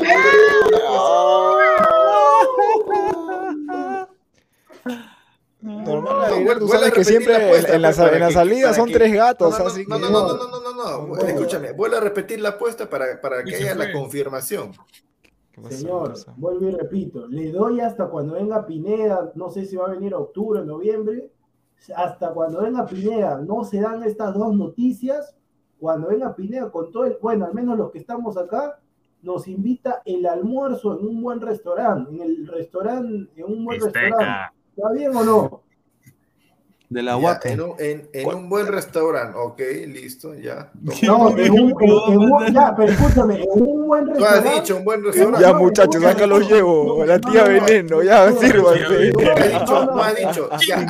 Normal, 5.60 6.44
No, 6.44 6.58
tú 6.58 6.68
sabes 6.68 6.92
que 6.92 7.04
siempre 7.04 7.38
la 7.38 7.46
apuesta, 7.46 7.74
en 7.74 7.82
la, 7.82 7.92
pues, 7.92 8.12
en 8.12 8.20
la 8.20 8.30
salida 8.32 8.74
son 8.74 8.88
que- 8.88 8.94
tres 8.94 9.12
gatos, 9.12 9.52
No, 9.52 9.58
no, 9.64 9.66
así 9.70 9.84
no, 9.86 9.96
que 9.96 10.02
no, 10.02 10.10
no, 10.10 10.36
no, 10.36 10.60
no, 10.60 10.72
no, 10.72 11.06
no. 11.06 11.16
Escúchame, 11.24 11.72
vuelve 11.72 11.98
a 11.98 12.00
repetir 12.00 12.40
la 12.40 12.50
apuesta 12.50 12.90
para, 12.90 13.20
para 13.20 13.44
que 13.44 13.54
haya 13.54 13.74
la 13.76 13.92
confirmación. 13.92 14.72
Señor, 15.68 16.14
vuelvo 16.36 16.68
y 16.68 16.70
repito, 16.72 17.26
le 17.26 17.52
doy 17.52 17.80
hasta 17.80 18.08
cuando 18.08 18.34
venga 18.34 18.66
Pineda, 18.66 19.32
no 19.34 19.50
sé 19.50 19.66
si 19.66 19.76
va 19.76 19.86
a 19.86 19.90
venir 19.90 20.14
octubre, 20.14 20.64
noviembre, 20.64 21.30
hasta 21.94 22.32
cuando 22.32 22.62
venga 22.62 22.86
Pineda, 22.86 23.38
no 23.38 23.64
se 23.64 23.80
dan 23.80 24.02
estas 24.02 24.34
dos 24.34 24.54
noticias, 24.54 25.36
cuando 25.78 26.08
venga 26.08 26.34
Pineda 26.34 26.70
con 26.70 26.90
todo 26.90 27.04
el, 27.04 27.18
bueno, 27.20 27.44
al 27.44 27.54
menos 27.54 27.76
los 27.76 27.90
que 27.90 27.98
estamos 27.98 28.36
acá, 28.36 28.78
nos 29.22 29.46
invita 29.46 30.02
el 30.04 30.26
almuerzo 30.26 30.98
en 30.98 31.06
un 31.06 31.22
buen 31.22 31.40
restaurante, 31.40 32.10
en 32.10 32.20
el 32.22 32.46
restaurante, 32.46 33.30
en 33.36 33.44
un 33.44 33.64
buen 33.64 33.80
restaurante. 33.80 34.54
¿Está 34.76 34.92
bien 34.92 35.14
o 35.14 35.22
no? 35.22 35.62
De 36.92 37.02
la 37.02 37.12
Ya, 37.12 37.16
guapa. 37.18 37.48
en, 37.48 37.60
un, 37.62 37.74
en, 37.78 38.08
en 38.12 38.26
un 38.34 38.48
buen 38.50 38.66
restaurante, 38.66 39.38
ok, 39.38 39.60
listo, 39.86 40.34
ya. 40.34 40.70
No, 41.02 41.30
en 41.38 41.50
un, 41.52 41.70
en- 41.70 41.82
en 42.12 42.18
un- 42.18 42.52
ya, 42.54 42.74
pero 42.76 42.92
escúchame, 42.92 43.42
en 43.42 43.48
un 43.62 43.86
buen 43.86 44.04
Tú 44.04 44.10
has 44.12 44.18
restaurante. 44.20 44.60
dicho 44.60 44.76
un 44.76 44.84
buen 44.84 45.04
restaurante. 45.04 45.40
Ya, 45.46 45.52
muchachos, 45.54 46.04
acá 46.04 46.26
los 46.26 46.50
llevo. 46.50 47.04
La 47.06 47.18
tía 47.18 47.44
Veneno, 47.44 48.02
ya, 48.02 48.30
sírvanse. 48.32 49.10
Tú 49.12 49.20
has 49.20 49.48
dicho, 49.48 49.86
tú 49.86 50.00
has 50.00 50.16
dicho. 50.16 50.48
ya, 50.68 50.86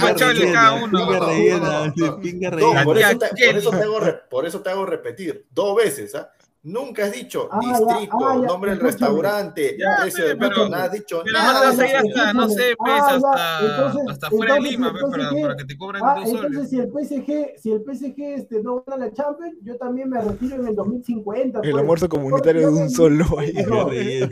cada 0.53 0.85
uno. 0.85 0.87
No, 0.93 0.99
no, 0.99 1.07
Pinga 1.07 1.19
no, 1.21 1.27
rellena, 1.27 1.93
no, 1.97 2.07
no. 2.07 2.21
pinga 2.21 2.51
No, 2.51 2.57
rellena. 2.57 4.21
por 4.29 4.45
eso 4.47 4.61
te 4.61 4.71
hago 4.71 4.85
repetir 4.87 5.47
dos 5.51 5.77
veces, 5.77 6.15
¿ah? 6.15 6.31
Nunca 6.65 7.07
has 7.07 7.13
dicho 7.13 7.49
Ah, 7.51 7.59
ya, 7.61 7.71
distrito, 7.79 8.17
ah, 8.25 8.39
ya, 8.41 8.47
nombre 8.47 8.71
del 8.71 8.79
restaurante, 8.79 9.77
Ya, 9.77 9.97
precio 10.03 10.25
pero- 10.27 10.39
plato, 10.39 10.69
no 10.69 10.77
has 10.77 10.93
dicho 10.93 11.21
Pero 11.25 11.39
nada. 11.39 11.61
vas 11.71 11.79
a 11.81 11.89
ir 11.89 11.97
hasta, 11.97 12.33
no 12.35 12.49
sé, 12.49 12.75
pues, 12.79 12.93
Ah, 13.03 13.17
hasta, 13.17 13.67
entonces- 13.67 14.03
hasta 14.11 14.31
fuera 14.31 14.55
de 14.55 14.59
entonces, 14.61 14.79
Lima, 14.79 14.91
pues, 14.93 15.03
para, 15.11 15.23
entonces, 15.25 15.43
para 15.43 15.57
que 15.57 15.65
te 15.65 15.77
cobren 15.77 16.03
Ah, 16.05 16.15
dos 16.21 16.29
soles. 16.31 16.45
entonces 16.45 16.71
si 16.71 16.79
el 16.79 16.89
PSG, 16.93 17.61
si 17.61 17.73
el 17.73 17.83
PSG 17.83 18.35
este, 18.35 18.63
no 18.63 18.85
gana 18.87 19.07
la 19.07 19.13
Champions, 19.13 19.57
yo 19.65 19.77
también 19.77 20.09
me 20.09 20.21
retiro 20.21 20.55
en 20.55 20.69
el 20.69 20.77
2050. 20.77 21.59
El 21.65 21.71
pues. 21.73 21.81
almuerzo 21.81 22.09
comunitario 22.09 22.61
de 22.61 22.81
un 22.83 22.91
solo 22.91 23.25
ahí. 23.41 23.53
No. 23.55 23.63
Pinga 23.63 23.85
rellena. 23.87 24.31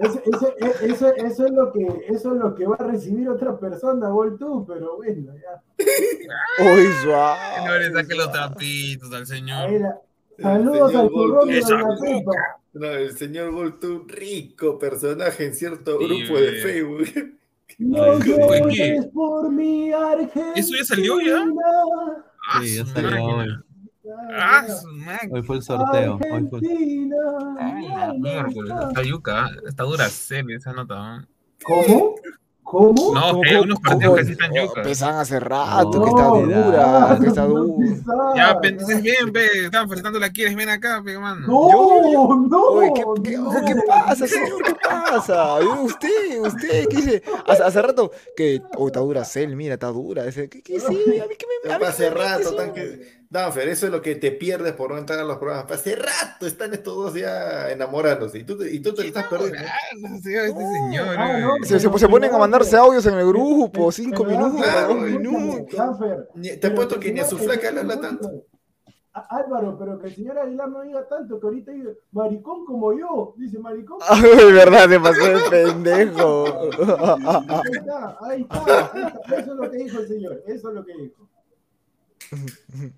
Eso, 0.00 0.20
eso- 0.26 0.54
eso- 0.82 1.14
eso 1.16 1.46
es 1.46 1.52
lo 1.52 1.72
que, 1.72 1.86
eso 2.08 2.32
es 2.32 2.38
lo 2.38 2.54
que 2.54 2.66
va 2.66 2.76
a 2.78 2.84
recibir 2.84 3.28
otra 3.28 3.58
persona, 3.58 4.08
Gol 4.08 4.38
tú, 4.38 4.64
pero 4.66 4.96
bueno, 4.96 5.32
ya. 5.34 5.62
Uy, 6.64 6.84
No 6.84 7.02
suave. 7.02 7.78
le 7.80 7.92
saque 7.92 8.14
los 8.14 8.30
trapitos 8.32 9.12
al 9.12 9.26
señor. 9.26 9.70
La- 9.72 9.98
Saludos 10.40 10.90
señor 10.92 11.04
al 11.04 11.08
turrón 11.10 11.48
de 11.48 11.58
esa 11.58 11.76
Pepa. 12.00 12.32
No, 12.74 12.86
el 12.86 13.16
señor 13.16 13.50
Goltu, 13.52 14.04
rico 14.06 14.78
personaje 14.78 15.46
en 15.46 15.54
cierto 15.54 15.98
Sí, 15.98 16.06
grupo 16.06 16.38
de 16.40 16.48
eh. 16.48 16.62
Facebook. 16.62 17.34
No 17.78 18.18
llores 18.20 19.06
por 19.12 19.50
mi 19.50 19.92
Argentina. 19.92 20.52
¿Eso 20.54 20.74
ya 20.76 20.84
salió 20.84 21.20
ya? 21.20 21.44
Ah, 22.50 22.60
Sí, 22.62 22.76
ya 22.76 22.86
salió. 22.86 23.64
Ah, 24.32 24.64
máquina. 24.92 25.34
Hoy 25.34 25.42
fue 25.42 25.56
el 25.56 25.62
sorteo. 25.62 26.14
Hoy 26.14 26.46
fue 26.48 26.58
el- 26.60 26.66
Argentina. 26.66 27.16
Ay, 27.58 27.88
la 27.88 28.12
miércoles, 28.14 28.74
está 28.88 29.02
yuca, 29.02 29.50
está 29.66 29.82
dura 29.84 30.08
serie 30.08 30.56
esa 30.56 30.72
nota. 30.72 31.18
¿no? 31.18 31.26
¿Cómo? 31.64 32.14
¿Cómo? 32.62 33.14
No, 33.14 33.30
¿Cómo, 33.30 33.40
que 33.40 33.48
hay 33.48 33.56
unos 33.56 33.80
partidos 33.80 34.04
cómo? 34.04 34.16
que 34.16 34.24
sí 34.26 34.32
están 34.32 34.52
yuca. 34.52 34.82
Pesan 34.82 35.14
hace 35.16 35.40
rato, 35.40 35.90
No, 35.90 36.02
que 36.04 36.10
está 36.10 36.26
dura, 36.26 37.18
que 37.18 37.26
está 37.28 37.42
no 37.44 37.48
dura. 37.64 38.32
Ya, 38.36 38.58
entonces 38.62 39.02
bien, 39.02 39.32
pe, 39.32 39.46
están 39.64 39.88
presentando 39.88 40.18
la 40.18 40.30
quieres, 40.30 40.54
ven 40.54 40.68
acá, 40.68 41.00
pe, 41.02 41.18
mano. 41.18 41.46
No, 41.46 42.46
no. 42.46 42.62
Oye, 42.64 42.92
¿qué, 42.94 43.02
qué, 43.24 43.38
no. 43.38 43.48
ojo, 43.48 43.58
¿qué 43.66 43.74
pasa, 43.86 44.26
señor? 44.26 44.62
¿Qué 44.62 44.74
pasa? 44.82 45.60
Yo, 45.62 45.80
Usted, 45.80 46.40
usted, 46.42 46.88
¿qué 46.90 46.96
dice? 46.96 47.22
Hace, 47.46 47.62
hace 47.62 47.80
rato 47.80 48.10
que, 48.36 48.60
oh, 48.76 48.88
está 48.88 49.00
dura 49.00 49.24
Cell, 49.24 49.56
mira, 49.56 49.72
está 49.74 49.86
dura. 49.86 50.26
Ese, 50.26 50.50
¿qué, 50.50 50.60
qué 50.62 50.78
sí? 50.80 51.20
A 51.20 51.26
mí 51.26 51.34
que 51.38 51.46
me, 51.64 51.72
a 51.72 51.78
mí 51.78 51.84
Hace 51.86 52.10
rato, 52.10 52.54
tan 52.54 52.74
que... 52.74 53.18
Danfer, 53.30 53.68
eso 53.68 53.86
es 53.86 53.92
lo 53.92 54.00
que 54.00 54.14
te 54.14 54.32
pierdes 54.32 54.72
por 54.72 54.90
no 54.90 54.96
entrar 54.96 55.18
a 55.18 55.24
los 55.24 55.36
programas. 55.36 55.70
Hace 55.70 55.96
rato 55.96 56.46
están 56.46 56.72
estos 56.72 56.94
dos 56.94 57.14
ya 57.14 57.70
enamorándose 57.70 58.38
y 58.38 58.44
tú 58.44 58.56
te, 58.56 58.72
y 58.72 58.80
tú 58.80 58.94
te 58.94 59.02
lo 59.02 59.08
estás 59.08 59.26
perdiendo. 59.26 59.58
Ah, 59.58 60.08
este 60.10 60.54
señor. 60.54 61.16
Ah, 61.18 61.38
no. 61.38 61.54
Se, 61.62 61.78
se, 61.78 61.98
se 61.98 62.08
ponen 62.08 62.34
a 62.34 62.38
mandarse 62.38 62.76
audios 62.76 63.04
en 63.04 63.14
el 63.14 63.26
grupo, 63.26 63.92
cinco 63.92 64.24
Pero, 64.24 64.38
minutos, 64.38 64.62
claro, 64.62 64.94
minutos. 64.94 65.98
Te 66.60 66.66
apuesto 66.66 66.98
que 66.98 67.12
ni 67.12 67.20
a 67.20 67.26
su 67.26 67.36
flaca 67.36 67.70
le 67.70 67.80
habla 67.80 68.00
tanto. 68.00 68.44
Álvaro, 69.28 69.76
pero 69.78 69.98
que 69.98 70.06
el 70.06 70.14
señor 70.14 70.38
Aguilar 70.38 70.68
no 70.68 70.82
diga 70.82 71.06
tanto, 71.08 71.40
que 71.40 71.46
ahorita 71.46 71.72
dice 71.72 71.98
maricón 72.12 72.64
como 72.64 72.98
yo. 72.98 73.34
Dice 73.36 73.58
maricón. 73.58 73.98
Ay, 74.08 74.52
verdad, 74.52 74.88
se 74.88 75.00
pasó 75.00 75.24
de 75.24 75.50
pendejo. 75.50 76.44
Ahí 76.46 77.72
está, 77.72 78.18
ahí 78.20 78.42
está, 78.42 78.90
ahí 78.94 79.02
está. 79.02 79.36
Eso 79.36 79.52
es 79.52 79.58
lo 79.58 79.70
que 79.70 79.76
dijo 79.76 79.98
el 80.00 80.08
señor. 80.08 80.42
Eso 80.46 80.68
es 80.68 80.74
lo 80.74 80.84
que 80.84 80.92
dijo. 80.94 81.27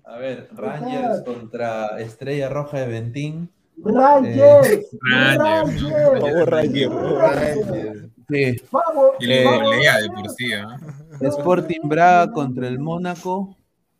A 0.03 0.17
ver, 0.17 0.49
Rangers 0.53 1.23
contra 1.23 1.99
Estrella 1.99 2.49
Roja 2.49 2.79
de 2.79 2.87
Ventín. 2.87 3.49
Rangers. 3.77 4.87
Rangers. 5.01 5.83
Vamos, 6.21 6.45
Rangers. 6.47 6.93
Rangers. 6.93 8.09
Sí. 8.29 8.55
Vamos. 8.71 9.11
Y 9.19 9.25
le 9.25 9.45
vamos, 9.45 9.71
de 9.71 9.89
Rangers. 9.89 10.09
por 10.09 10.29
sí. 10.29 10.51
Sporting 11.21 11.81
Braga 11.83 12.31
contra 12.31 12.67
el 12.67 12.79
Mónaco. 12.79 13.55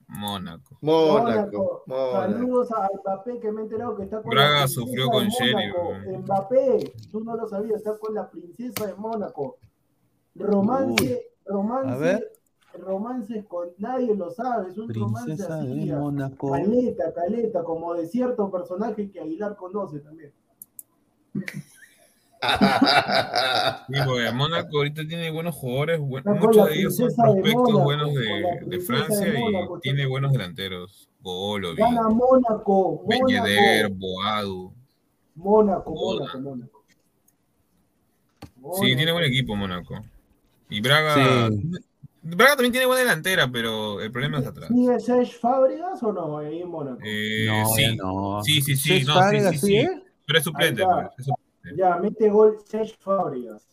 Mónaco. 0.07 0.77
Mónaco. 0.81 1.83
Saludos 1.87 2.71
a 2.71 2.89
Mbappé 3.01 3.39
que 3.39 3.51
me 3.51 3.61
he 3.61 3.63
enterado 3.63 3.95
que 3.95 4.03
está 4.03 4.21
con 4.21 4.29
Braga 4.29 4.61
la 4.61 4.67
sufrió 4.67 5.07
con 5.07 5.27
weón. 5.27 6.21
Mbappé, 6.23 6.93
tú 7.11 7.23
no 7.23 7.35
lo 7.37 7.47
sabías, 7.47 7.77
está 7.77 7.97
con 7.97 8.13
la 8.13 8.29
princesa 8.29 8.87
de 8.87 8.95
Mónaco. 8.95 9.57
Romance, 10.35 11.27
romance, 11.45 11.91
A 11.91 11.95
ver. 11.95 12.31
Romances 12.79 13.45
con 13.45 13.69
nadie 13.77 14.15
lo 14.15 14.29
sabe, 14.31 14.69
es 14.71 14.77
un 14.77 14.93
romance 14.93 15.33
así. 15.43 15.85
de. 15.87 15.95
Mónaco. 15.95 16.51
Caleta, 16.51 17.13
caleta, 17.13 17.63
como 17.63 17.93
de 17.93 18.07
cierto 18.07 18.49
personaje 18.51 19.09
que 19.11 19.19
Aguilar 19.19 19.55
conoce 19.55 19.99
también. 19.99 20.31
Sí, 23.87 23.95
Mónaco 24.33 24.77
ahorita 24.77 25.03
tiene 25.07 25.31
buenos 25.31 25.55
jugadores, 25.55 25.99
buen- 25.99 26.23
muchos 26.25 26.67
de 26.69 26.75
ellos 26.79 26.95
son 26.95 27.07
de 27.09 27.15
prospectos 27.15 27.83
buenos 27.83 28.13
de, 28.13 28.19
de 28.21 28.65
princesa 28.65 28.65
de 28.65 28.79
Francia 28.81 29.33
Mónaco, 29.39 29.77
y 29.77 29.81
tiene 29.81 30.05
buenos 30.07 30.31
delanteros. 30.31 31.07
Golovic, 31.21 31.77
Gana 31.77 32.09
Mónaco, 32.09 33.03
Ben 33.07 33.21
Yedder, 33.27 33.91
Mónaco, 33.91 33.99
Boadu. 33.99 34.73
Mónaco, 35.35 35.91
Mónaco. 35.91 36.39
Mónaco, 36.39 36.81
Mónaco. 38.59 38.77
Sí, 38.81 38.95
tiene 38.95 39.11
buen 39.11 39.25
equipo 39.25 39.55
Mónaco. 39.55 39.95
Y 40.69 40.81
Braga. 40.81 41.49
Sí. 41.49 41.61
Braga 42.23 42.51
también 42.51 42.71
tiene 42.71 42.85
buena 42.85 43.01
delantera, 43.01 43.51
pero 43.51 43.99
el 43.99 44.11
problema 44.11 44.39
es 44.39 44.47
atrás. 44.47 44.67
¿Sigue 44.67 44.99
Serge 44.99 45.33
Fábregas 45.39 46.03
o 46.03 46.13
no 46.13 46.37
ahí 46.37 46.61
en 46.61 46.69
Mónaco? 46.69 46.99
Eh, 47.03 47.45
No, 47.47 47.65
sí. 47.67 47.95
no. 47.95 48.43
sí, 48.43 48.61
sí, 48.61 48.75
sí, 48.75 49.03
no, 49.05 49.13
sí, 49.13 49.19
Fábregas, 49.19 49.51
sí, 49.53 49.57
sí, 49.59 49.67
sí. 49.81 49.87
Pero 50.27 50.37
es 50.39 50.43
suplente, 50.45 50.83
pues, 50.83 51.07
es 51.17 51.25
suplente. 51.25 51.81
Ya, 51.81 51.95
mete 51.97 52.29
gol 52.29 52.57
Serge 52.65 52.95
Fábregas. 52.99 53.67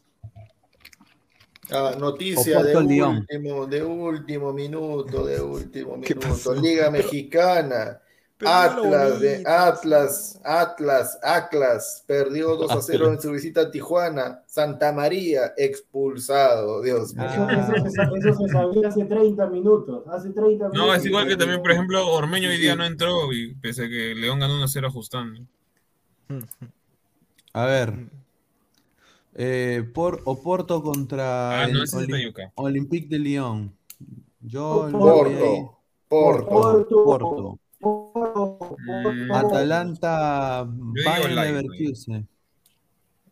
Ah, 1.71 1.95
noticia 1.99 2.63
de 2.63 2.75
último, 2.77 3.67
de 3.67 3.85
último 3.85 4.53
minuto, 4.55 5.27
de 5.27 5.41
último 5.43 6.01
¿Qué 6.01 6.15
minuto. 6.15 6.55
Liga 6.55 6.91
Mexicana. 6.91 8.01
Atlas, 8.47 9.21
de. 9.21 9.43
Atlas, 9.47 10.41
Atlas, 10.45 11.19
Atlas, 11.23 12.05
perdió 12.07 12.57
2 12.57 12.71
a 12.71 12.81
0 12.83 13.09
en 13.13 13.21
su 13.21 13.33
visita 13.33 13.63
a 13.63 13.71
Tijuana. 13.71 14.43
Santa 14.47 14.93
María, 14.93 15.53
expulsado, 15.57 16.81
Dios 16.83 17.15
mío. 17.15 17.27
Eso, 17.27 17.43
Ah. 17.49 17.53
eso 17.53 17.85
se, 17.85 17.91
sa- 17.91 18.11
eso 18.17 18.35
se 18.35 18.49
sabía 18.53 18.89
hace 18.89 19.05
30 19.05 19.47
minutos. 19.49 20.05
Hace 20.09 20.31
30 20.31 20.69
minutos. 20.69 20.73
No, 20.75 20.95
es 20.95 21.05
igual 21.05 21.27
que 21.27 21.37
también, 21.37 21.61
por 21.63 21.73
ejemplo, 21.73 22.07
Ormeño 22.13 22.49
hoy 22.49 22.59
día 22.59 22.77
no 22.77 22.85
entró 22.85 23.33
y 23.33 23.55
pese 23.57 23.87
a 23.87 23.89
que 23.89 24.15
León 24.15 24.39
ganó 24.39 24.55
1-0 24.55 24.87
ajustando. 24.87 25.41
A 27.53 27.65
ver. 27.67 27.95
Eh, 29.35 29.89
por 29.95 30.21
Oporto 30.25 30.83
contra 30.83 31.63
Ah, 31.63 31.67
no, 31.69 31.83
el 31.83 31.89
Olim-. 31.95 32.35
Olympique 32.57 33.09
de 33.09 33.19
Lyon. 33.19 33.73
Yo 34.41 34.89
Porto. 34.93 34.99
a 34.99 36.09
Porto, 36.09 36.49
Porto. 36.49 37.05
Porto. 37.05 37.59
Mm. 38.35 39.33
Atalanta, 39.33 40.65
Bayern 40.67 41.35
Leverkusen. 41.35 42.29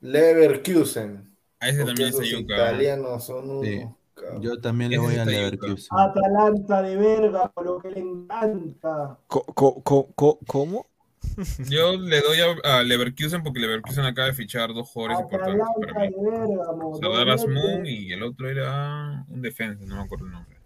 Leverkusen. 0.01 1.37
A 1.61 1.69
ese 1.69 1.85
también 1.85 2.09
es 2.09 2.15
esos 2.15 2.31
Tayuca. 2.31 2.55
italianos 2.55 3.25
son 3.25 3.51
unos 3.51 3.65
Sí. 3.67 3.87
cabros. 4.15 4.43
Yo 4.43 4.61
también 4.61 4.91
le 4.91 4.99
voy 4.99 5.17
a. 5.17 5.25
Leverkusen. 5.25 5.89
Atalanta 5.99 6.83
de 6.83 6.97
verga, 6.97 7.49
por 7.51 7.65
lo 7.67 7.79
que 7.81 7.91
le 7.91 8.01
encanta. 8.01 9.19
Co- 9.27 9.45
co- 9.45 9.83
co- 9.83 10.13
co- 10.15 10.39
¿Cómo? 10.47 10.87
Yo 11.71 11.97
le 11.97 12.21
doy 12.21 12.39
a, 12.41 12.79
a 12.79 12.83
Leverkusen 12.83 13.43
porque 13.43 13.59
Leverkusen 13.61 14.05
acaba 14.05 14.29
de 14.29 14.35
fichar 14.35 14.73
dos 14.73 14.89
jugadores 14.89 15.21
importantes 15.21 15.65
para 15.81 16.05
Atalanta 16.07 17.25
mí. 17.25 17.31
Asmun 17.33 17.87
y 17.87 18.13
el 18.13 18.23
otro 18.23 18.49
era 18.49 19.25
un 19.29 19.43
defensa, 19.43 19.85
no 19.87 19.97
me 19.97 20.03
acuerdo 20.03 20.27
el 20.27 20.33
nombre. 20.33 20.57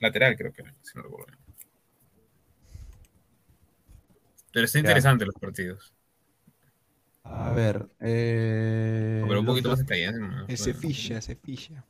Lateral 0.00 0.36
creo 0.36 0.52
que 0.52 0.62
era, 0.62 0.74
si 0.82 0.98
no 0.98 1.04
recuerdo 1.04 1.26
bien. 1.28 1.38
Pero 4.54 4.64
está 4.66 4.78
Ya. 4.78 4.80
interesante 4.80 5.26
los 5.26 5.34
partidos. 5.34 5.92
A 7.24 7.50
ver. 7.52 7.86
Eh, 8.00 9.24
Pero 9.26 9.40
un 9.40 9.46
poquito 9.46 9.68
otro- 9.70 9.78
más 9.78 9.86
detallado. 9.86 10.18
¿no? 10.18 10.44
Ese 10.48 10.72
ficha, 10.74 11.18
ese 11.18 11.34
ficha. 11.36 11.84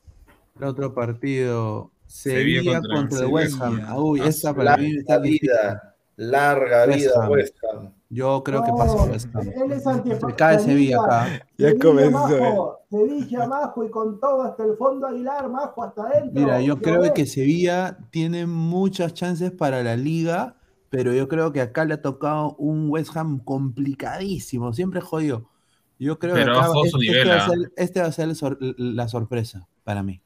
El 0.58 0.64
otro 0.64 0.94
partido. 0.94 1.90
Sevilla 2.06 2.60
Sevilla, 2.62 2.72
contra- 2.80 2.96
contra, 2.96 3.18
el 3.18 3.24
Sevilla. 3.24 3.34
West 3.34 3.60
Ham. 3.60 3.80
Ah, 3.86 3.98
Uy, 4.00 4.20
esta 4.20 4.54
para 4.54 4.76
mí 4.76 4.96
está 4.96 5.18
difícil. 5.18 5.48
vida, 5.50 5.96
larga 6.16 6.84
West 6.86 6.98
vida. 6.98 7.28
West 7.28 7.56
Ham. 7.72 7.92
Yo 8.10 8.44
creo 8.44 8.62
que 8.62 8.70
pasa 8.70 8.94
West 9.04 9.28
Ham. 9.34 9.48
Es 9.72 9.82
Se 9.82 10.34
cae 10.36 10.58
Sevilla 10.60 10.98
acá. 11.02 11.26
Ya 11.58 11.68
Sevilla, 11.70 11.84
comenzó, 11.84 12.38
eh. 12.38 12.84
Sevilla, 12.90 13.46
Majo, 13.48 13.84
y 13.84 13.90
con 13.90 14.20
todo 14.20 14.42
hasta 14.42 14.64
el 14.64 14.76
fondo 14.76 15.08
Aguilar, 15.08 15.48
Majo, 15.48 15.82
hasta 15.82 16.02
adentro. 16.02 16.40
Mira, 16.40 16.60
yo 16.60 16.80
creo 16.80 17.00
ves. 17.00 17.10
que 17.12 17.26
Sevilla 17.26 17.98
tiene 18.10 18.46
muchas 18.46 19.12
chances 19.14 19.50
para 19.50 19.82
la 19.82 19.96
liga, 19.96 20.54
pero 20.96 21.12
yo 21.12 21.26
creo 21.26 21.52
que 21.52 21.60
acá 21.60 21.84
le 21.84 21.94
ha 21.94 22.02
tocado 22.02 22.54
un 22.56 22.88
West 22.88 23.16
Ham 23.16 23.40
complicadísimo, 23.40 24.72
siempre 24.72 25.00
jodido. 25.00 25.50
Yo 25.98 26.18
creo 26.20 26.34
Pero 26.34 26.52
que 26.54 26.58
acá- 26.60 26.68
este, 27.00 27.24
va 27.28 27.34
a 27.34 27.36
¿ah? 27.44 27.48
ser, 27.48 27.72
este 27.76 28.00
va 28.00 28.06
a 28.06 28.12
ser 28.12 28.34
sor- 28.36 28.58
la 28.60 29.08
sorpresa 29.08 29.66
para 29.82 30.02
mí. 30.04 30.20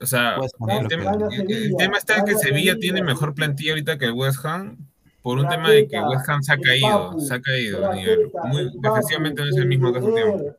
O 0.00 0.06
sea, 0.06 0.36
el 0.36 0.88
tema, 0.88 1.12
que- 1.28 1.36
el- 1.36 1.52
el 1.64 1.76
tema 1.76 1.98
está 1.98 2.16
en 2.16 2.24
que 2.24 2.34
Sevilla 2.36 2.76
tiene 2.78 3.02
mejor 3.02 3.34
plantilla 3.34 3.72
ahorita 3.72 3.98
que 3.98 4.06
el 4.06 4.12
West 4.12 4.42
Ham 4.46 4.78
por 5.22 5.38
un 5.38 5.46
tema 5.48 5.70
de 5.70 5.86
que 5.86 6.00
West 6.00 6.26
Ham 6.28 6.42
se 6.42 6.52
ha 6.54 6.58
caído, 6.58 7.08
Papu, 7.10 7.20
se 7.20 7.34
ha 7.34 7.40
caído 7.42 7.90
a 7.90 7.94
nivel. 7.94 8.30
Muy, 8.44 8.70
no 8.80 8.96
es 8.96 9.56
el 9.56 9.66
mismo 9.66 9.92
que 9.92 9.98
hace 9.98 10.12
tiempo. 10.12 10.56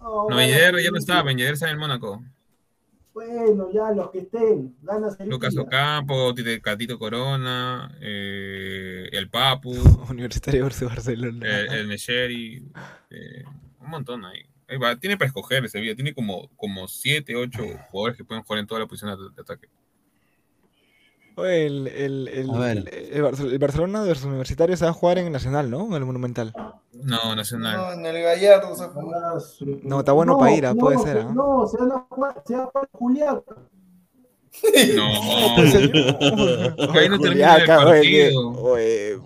Oh, 0.00 0.28
No, 0.30 0.40
ya 0.40 0.90
no 0.90 0.98
estaba, 0.98 1.22
Ben 1.22 1.38
Yedder 1.38 1.54
está 1.54 1.66
en 1.66 1.72
el 1.72 1.78
Mónaco. 1.78 2.22
Bueno, 3.14 3.70
ya 3.72 3.92
los 3.92 4.10
que 4.10 4.18
estén, 4.18 4.76
gana 4.82 5.08
Sevilla. 5.10 5.30
Lucas 5.34 5.56
Ocampo, 5.56 6.34
Tite- 6.34 6.60
Catito 6.60 6.98
Corona, 6.98 7.96
eh, 8.00 9.08
el 9.12 9.30
Papu, 9.30 9.70
Universitario 10.10 10.64
versus 10.64 10.88
Barcelona. 10.88 11.46
eh, 11.48 11.66
el 11.70 11.88
Necheri, 11.88 12.66
eh, 13.10 13.44
un 13.80 13.88
montón 13.90 14.24
ahí. 14.24 14.40
Ahí 14.66 14.78
va, 14.78 14.96
Tiene 14.98 15.16
para 15.16 15.28
escoger 15.28 15.68
Sevilla, 15.68 15.94
tiene 15.94 16.12
como, 16.12 16.48
como 16.56 16.88
7, 16.88 17.36
8 17.36 17.62
jugadores 17.90 18.16
que 18.16 18.24
pueden 18.24 18.42
jugar 18.42 18.60
en 18.60 18.66
toda 18.66 18.80
la 18.80 18.86
posición 18.86 19.16
de, 19.16 19.30
de 19.34 19.42
ataque. 19.42 19.68
Oye, 21.36 21.66
el, 21.66 21.86
el, 21.88 22.28
el, 22.28 22.48
el- 22.50 22.88
el 23.12 23.22
Barce- 23.24 23.50
el 23.52 23.58
Barcelona 23.58 24.02
versus 24.02 24.26
Universitario 24.26 24.76
se 24.76 24.84
va 24.84 24.90
a 24.92 24.94
jugar 24.94 25.18
en 25.18 25.26
el 25.26 25.32
Nacional, 25.32 25.68
¿no? 25.70 25.86
En 25.88 25.94
el 25.94 26.04
Monumental. 26.04 26.52
No, 26.92 27.34
Nacional. 27.34 27.76
No, 27.76 27.92
en 27.92 28.06
el 28.06 28.22
Gallardo 28.22 28.76
se 28.76 28.84
su- 29.40 29.80
No, 29.82 29.98
está 30.00 30.12
bueno 30.12 30.38
para 30.38 30.52
ir, 30.52 30.64
ah, 30.66 30.74
puede 30.74 30.98
ser, 30.98 31.16
se- 31.18 31.22
ah. 31.24 31.32
No, 31.34 31.66
se 31.66 31.76
van 31.78 31.92
a 31.92 32.06
jugar, 32.08 32.42
se 32.46 32.54
va 32.56 32.62
a 32.62 32.66
jugar 32.66 32.88
Juliaca. 32.92 33.42
No, 34.94 35.08
Ahí 36.94 37.08
no 37.08 37.18
termina 37.18 37.56
el 37.56 37.66
partido. 37.66 38.50
oye, 38.62 39.16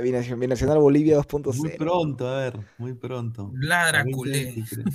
Binacional 0.00 0.78
Bolivia 0.78 1.16
Muy 1.16 1.24
2.0. 1.42 1.76
pronto, 1.76 2.26
a 2.28 2.38
ver, 2.38 2.58
muy 2.78 2.94
pronto. 2.94 3.50
Ladra 3.54 4.02
2023. 4.04 4.86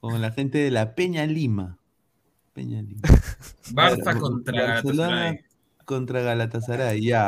Con 0.00 0.22
la 0.22 0.30
gente 0.30 0.56
de 0.58 0.70
la 0.70 0.94
Peña 0.94 1.26
Lima. 1.26 1.76
Peña 2.58 2.82
Lima. 2.82 3.02
Barça 3.72 4.02
Claro, 4.02 4.20
contra 4.20 4.66
Barcelona 4.66 5.08
Galatasaray. 5.08 5.40
contra 5.84 6.20
Galatasaray, 6.22 7.00
ya. 7.06 7.24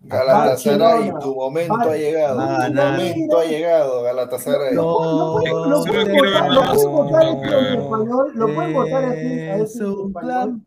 Galatasaray, 0.00 1.10
Barcelona. 1.10 1.18
tu 1.20 1.34
momento 1.34 1.74
Bar- 1.76 1.88
ha 1.88 1.96
llegado. 1.96 2.36
Va 2.38 2.64
a 2.64 2.68
Tu 2.68 2.74
momento 2.74 3.38
ha 3.38 3.44
llegado, 3.44 4.02
Galatasaray. 4.02 4.74
Pueden- 4.74 4.76
lo 4.76 5.82
Solo 5.82 5.92
pueden 5.92 6.16
votar- 6.16 6.48
más 6.48 6.68
pueden 6.84 6.92
votar 6.92 7.22
en 7.28 7.80
español, 7.80 8.32
lo 8.34 8.54
pueden 8.54 8.72
votar 8.72 9.04
aquí 9.04 9.18
a 9.52 9.56
Es 9.56 9.70
ese 9.74 9.84
un 9.84 10.08
español. 10.08 10.12
plan. 10.20 10.66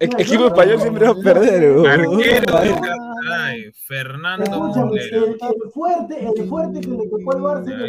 Equipo 0.00 0.46
español 0.48 0.80
siempre 0.80 1.04
va 1.06 1.12
a 1.12 1.22
perder. 1.24 1.88
Arquero 1.88 2.52
Galatasaray, 3.28 3.72
Fernando 3.86 4.44
el, 4.96 4.98
el 4.98 5.70
fuerte, 5.72 6.26
el 6.26 6.48
fuerte 6.48 6.80
que 6.80 6.88
le 6.88 7.08
tocó 7.08 7.32
Barça 7.42 7.72
el 7.72 7.80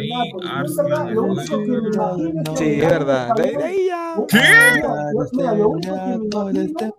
verdad, 0.76 1.10
lo 1.12 1.22
único 1.22 1.58
que 1.58 1.66
me 1.66 1.88
imagino 1.88 2.42
es 2.42 2.48
que 2.50 2.56
Sí, 2.56 2.70
es 2.80 2.80
Aguilar 2.84 2.88
verdad. 2.88 3.34
De, 3.34 3.42
español- 3.42 3.56
de 3.58 3.64
ahí 3.64 3.86
ya. 3.86 4.14
Mira, 4.32 5.22
mira, 5.32 5.54
lo 5.54 5.68
único 5.70 5.92
que 5.92 6.18
me 6.18 6.24
imagino, 6.24 6.92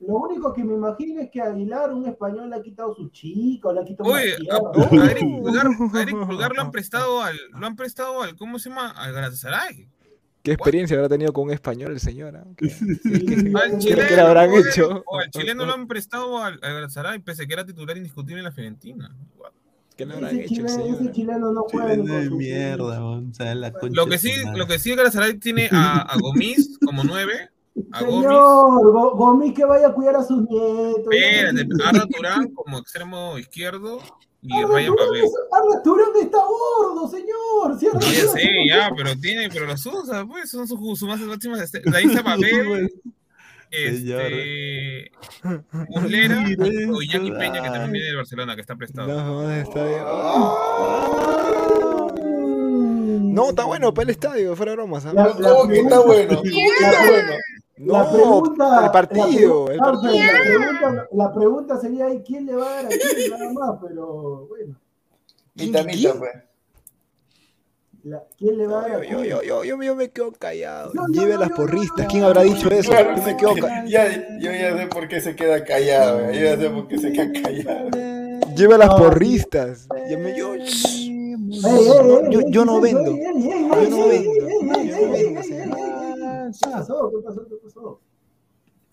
lo 0.00 0.14
único 0.16 0.52
que 0.52 0.64
me 0.64 0.74
imagino 0.74 1.20
es 1.22 1.30
que 1.30 1.40
Aguilar, 1.40 1.92
un 1.92 2.06
español, 2.06 2.50
le 2.50 2.56
ha 2.56 2.62
quitado 2.62 2.94
su 2.94 3.08
chico, 3.08 3.72
le 3.72 3.80
ha 3.80 3.84
quitado 3.84 4.10
Oye, 4.10 4.34
a, 4.50 4.72
tierra. 4.72 5.02
a 5.02 5.10
Eric 5.10 5.42
Pulgar, 5.42 5.66
a 5.66 6.02
Eric 6.02 6.26
Pulgar 6.26 6.54
lo 6.54 6.60
han 6.60 6.70
prestado 6.70 7.22
al, 7.22 7.36
lo 7.58 7.66
han 7.66 7.76
prestado 7.76 8.22
al, 8.22 8.36
¿cómo 8.36 8.58
se 8.58 8.68
llama? 8.68 8.90
Al 8.90 9.12
Galatasaray. 9.14 9.88
¿Qué 10.44 10.52
experiencia 10.52 10.96
habrá 10.96 11.08
tenido 11.08 11.32
con 11.32 11.44
un 11.44 11.52
español 11.52 11.92
el 11.92 12.00
señor? 12.00 12.36
ah? 12.36 12.44
¿Qué- 12.56 12.68
chileno, 13.78 14.08
le 14.14 14.20
habrán 14.20 14.50
oye, 14.50 14.68
hecho? 14.68 15.02
al 15.18 15.30
chileno 15.30 15.64
lo 15.64 15.72
han 15.72 15.86
prestado 15.88 16.38
al, 16.38 16.54
al 16.62 16.74
Galatasaray, 16.74 17.18
pese 17.20 17.44
a 17.44 17.46
que 17.46 17.54
era 17.54 17.64
titular 17.64 17.96
indiscutible 17.96 18.40
en 18.40 18.44
la 18.44 18.52
Fiorentina. 18.52 19.16
¿Qué 19.96 20.04
le 20.04 20.12
habrán 20.14 20.38
Ese 20.38 20.44
hecho 20.44 20.60
el 20.62 20.66
chileno, 20.68 20.84
ese 20.84 20.96
señor? 20.98 21.12
chileno 21.12 21.52
no 21.52 21.64
con 21.64 22.04
de 22.06 22.30
mierda, 22.30 23.02
o 23.04 23.22
sea, 23.32 23.54
la 23.54 23.72
Lo 23.90 24.06
que 24.06 24.18
sí, 24.18 24.32
lo 24.54 24.66
que 24.66 24.78
sí 24.78 24.90
el 24.90 24.96
Galatasaray 24.98 25.38
tiene 25.38 25.68
a, 25.72 26.00
a 26.02 26.16
Gomis 26.20 26.78
como 26.84 27.04
nueve, 27.04 27.48
a 27.92 28.00
Señor, 28.00 28.92
Go- 28.92 29.16
Gomis 29.16 29.54
que 29.54 29.64
vaya 29.64 29.88
a 29.88 29.92
cuidar 29.94 30.16
a 30.16 30.22
sus 30.24 30.42
nietos. 30.42 31.06
espérate, 31.10 31.66
Arda 31.86 32.06
Turán 32.06 32.48
como 32.52 32.78
extremo 32.78 33.38
izquierdo 33.38 33.98
y 34.46 34.52
Arda 34.62 34.74
Ryan 34.74 34.94
está 36.22 36.38
gordo, 36.38 37.08
señor. 37.08 37.78
Arda 37.78 37.92
No, 37.94 38.00
ya 38.68 38.90
pero 38.96 39.16
tiene, 39.18 39.48
pero 39.48 39.66
los 39.66 39.84
usa, 39.86 40.24
pues, 40.26 40.50
son 40.50 40.68
sus, 40.68 40.78
sus 40.98 41.08
más 41.08 41.18
máximas. 41.20 41.60
este- 41.62 41.80
De 41.80 41.96
ahí 41.96 42.04
está 42.04 42.22
Babel, 42.22 42.92
este, 43.70 45.10
Muslera 45.88 46.38
o 46.92 47.02
Iñaki 47.02 47.30
Peña, 47.32 47.62
que 47.62 47.68
también 47.70 47.92
viene 47.92 48.06
del 48.08 48.16
Barcelona, 48.16 48.54
que 48.54 48.60
está 48.60 48.76
prestado. 48.76 49.08
No, 49.08 49.50
está 49.50 49.84
bien. 49.84 50.02
No, 53.34 53.48
está 53.50 53.64
bueno 53.64 53.92
para 53.92 54.04
el 54.04 54.10
estadio, 54.10 54.54
fuera 54.54 54.72
bromas. 54.72 55.06
¿ah? 55.06 55.12
La- 55.12 55.34
la 55.38 55.50
¿Cómo 55.50 55.68
que 55.68 55.80
está 55.80 56.00
bueno? 56.00 56.36
¿Cómo 56.36 56.42
que 56.50 56.66
está 56.66 57.06
bueno? 57.10 57.32
No, 57.76 57.92
la 57.94 58.10
pregunta, 58.12 58.84
el 58.84 58.90
partido, 58.92 59.66
la, 59.66 59.72
el 59.74 59.78
pre- 59.78 59.90
partido. 59.90 60.14
la 60.14 60.40
pregunta, 60.42 61.08
la 61.12 61.34
pregunta 61.34 61.80
sería 61.80 62.06
ahí, 62.06 62.22
¿quién 62.24 62.46
le 62.46 62.54
va 62.54 62.70
a 62.70 62.74
dar 62.82 62.86
a 62.86 62.88
quién 62.88 63.28
nada 63.30 63.52
más? 63.52 63.78
Pero 63.82 64.46
bueno, 64.46 64.76
Mitad, 65.56 65.84
mitad, 65.84 66.16
pues. 66.18 66.30
la- 68.04 68.22
¿quién 68.38 68.58
le 68.58 68.66
va 68.68 68.84
a 68.84 68.88
dar 68.88 69.02
Yo, 69.02 69.24
yo, 69.24 69.42
yo, 69.42 69.64
yo, 69.64 69.82
yo 69.82 69.96
me 69.96 70.08
quedo 70.10 70.30
callado. 70.32 70.92
No, 70.94 71.06
Lleve 71.08 71.34
no, 71.34 71.40
las 71.40 71.50
porristas. 71.50 72.06
¿Quién 72.08 72.22
habrá 72.22 72.42
dicho 72.42 72.68
eso? 72.70 72.90
Claro, 72.90 73.16
Yo 73.16 73.22
me 73.24 73.36
quedo 73.36 73.54
callado. 73.56 73.88
ya, 73.88 74.38
yo 74.38 74.52
ya 74.52 74.76
sé 74.76 74.86
por 74.86 75.08
qué 75.08 75.20
se 75.20 75.34
queda 75.34 75.64
callado, 75.64 76.30
yo 76.30 76.40
ya 76.40 76.56
sé 76.56 76.70
por 76.70 76.86
qué 76.86 76.98
se 76.98 77.12
queda 77.12 77.32
callado. 77.42 77.90
Lleve 78.54 78.78
las 78.78 78.90
porristas. 78.90 79.88
Ya 80.08 80.16
me- 80.16 80.36
yo, 80.38 80.54
Ey, 80.54 80.62
ey, 80.62 81.88
ey, 81.88 82.30
yo, 82.30 82.40
ey, 82.40 82.44
yo 82.50 82.60
¿qué 82.62 82.66
no 82.66 82.80
vendo. 82.80 83.04
Yo 83.04 83.14
no 83.14 83.16
vendo. 83.16 83.16
ey, 83.16 83.46
ey, 83.46 83.68
Yo 83.68 83.90
no 83.90 83.96
ey, 84.06 84.26
vendo, 84.28 85.10
ey, 85.16 85.36
ey, 85.36 85.42
señor. 85.42 85.78
ey, 85.78 86.52
¿Qué 86.62 86.70
pasó? 86.70 87.10
¿Qué 87.10 87.16
pasó? 87.24 87.46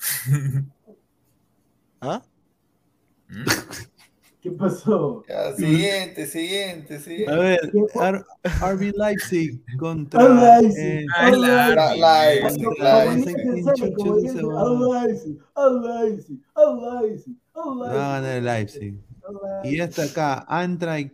¿Qué 0.01 0.31
pasó? 0.31 0.65
¿Ah? 2.01 2.21
¿Qué 4.41 4.51
pasó? 4.51 5.23
Ya, 5.29 5.55
siguiente, 5.55 6.25
siguiente, 6.25 6.95
A 6.95 6.99
siguiente. 6.99 7.35
ver, 7.35 7.59
¿Qué 7.71 7.85
fue? 7.93 8.03
Ar- 8.05 8.25
RB 8.73 8.91
Leipzig 8.95 9.61
contra. 9.77 10.27
Leipzig, 10.27 10.79
eh, 10.79 11.05
Leipzig, 11.39 11.91
Leipzig. 18.41 18.95
a 19.23 19.67
Y 19.67 19.79
esta 19.79 20.03
acá, 20.03 20.45
Eintracht, 20.49 21.11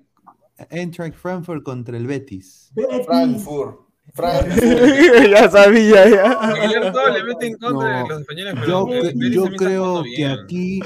Eintracht 0.69 1.15
Frankfurt 1.15 1.63
contra 1.63 1.97
el 1.97 2.07
Betis. 2.07 2.71
Betis. 2.73 3.05
Frankfurt. 3.05 3.86
Frankfurt. 4.17 4.63
ya 5.31 5.49
sabía, 5.49 6.09
ya. 6.09 6.31
Aguilar 6.31 6.91
todo 6.91 7.09
le 7.09 7.23
mete 7.23 7.47
en 7.47 7.57
contra 7.57 7.99
No, 7.99 8.03
de 8.03 8.09
los 8.09 8.21
españoles, 8.21 8.53
pero 8.59 8.67
Yo, 8.67 8.93
el 8.93 9.31
yo 9.31 9.43
creo 9.55 10.03
que 10.03 10.09
bien. 10.09 10.31
aquí, 10.31 10.79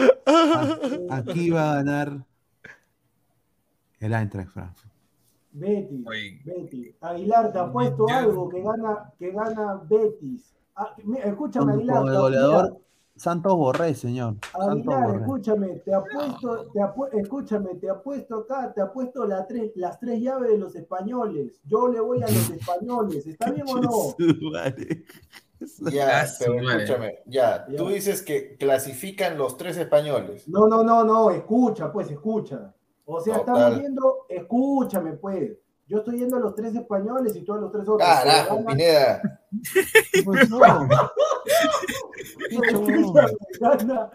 aquí 1.10 1.50
va 1.50 1.72
a 1.72 1.76
ganar 1.78 2.14
el 4.00 4.14
Eintracht 4.14 4.52
Frankfurt. 4.52 4.92
Betis, 5.54 6.08
Oye. 6.08 6.42
Betis. 6.46 6.96
Aguilar, 7.02 7.52
te 7.52 7.60
apuesto 7.60 8.06
Ya. 8.08 8.20
algo 8.20 8.50
que 8.50 8.62
gana, 8.62 9.12
que 9.20 9.32
gana 9.32 9.82
Betis. 9.90 10.54
Ah, 10.76 10.96
escúchame, 11.26 11.74
Aguilar. 11.74 11.98
con 12.00 12.08
el 12.10 12.18
goleador 12.18 12.78
Santos 13.22 13.54
Borré, 13.56 13.94
señor. 13.94 14.36
Santos 14.52 14.72
Aguilar, 14.96 15.04
Borré. 15.04 15.20
escúchame, 15.22 15.68
te 15.86 15.94
apuesto, 15.94 16.66
te 16.74 16.80
apu- 16.80 17.10
escúchame, 17.14 17.76
te 17.76 17.90
apuesto 17.90 18.36
acá, 18.40 18.74
te 18.74 18.82
apuesto 18.82 19.26
la 19.28 19.46
tres, 19.46 19.72
las 19.76 20.00
tres 20.00 20.20
llaves 20.22 20.50
de 20.50 20.58
los 20.58 20.76
españoles. 20.76 21.60
Yo 21.66 21.88
le 21.88 22.00
voy 22.00 22.24
a 22.24 22.28
los 22.28 22.50
españoles, 22.50 23.28
¿está 23.28 23.52
bien 23.52 23.68
o 23.70 23.76
no? 23.82 24.52
Vale. 24.52 25.06
Ya, 25.92 26.22
Ah, 26.22 26.26
pero 26.40 26.60
escúchame, 26.72 27.20
ya, 27.28 27.68
Ya. 27.70 27.78
tú 27.78 27.90
dices 27.90 28.24
que 28.24 28.58
clasifican 28.58 29.38
los 29.38 29.56
tres 29.58 29.78
españoles. 29.78 30.48
No, 30.48 30.68
no, 30.68 30.84
no, 30.84 31.04
no, 31.04 31.30
escucha, 31.30 31.92
pues, 31.92 32.10
escucha. 32.10 32.74
O 33.06 33.20
sea, 33.22 33.38
Total. 33.38 33.56
estamos 33.58 33.80
viendo, 33.80 34.16
escúchame, 34.30 35.12
pues. 35.14 35.52
Yo 35.92 35.98
estoy 35.98 36.20
yendo 36.20 36.38
a 36.38 36.40
los 36.40 36.56
tres 36.56 36.74
españoles 36.74 37.36
y 37.36 37.42
tú 37.44 37.54
a 37.54 37.58
los 37.58 37.70
tres 37.70 37.86
otros. 37.86 38.08
Carajo, 38.08 38.66
Pineda. 38.66 39.22
Escúchame, 40.14 40.88
gana- 43.60 44.10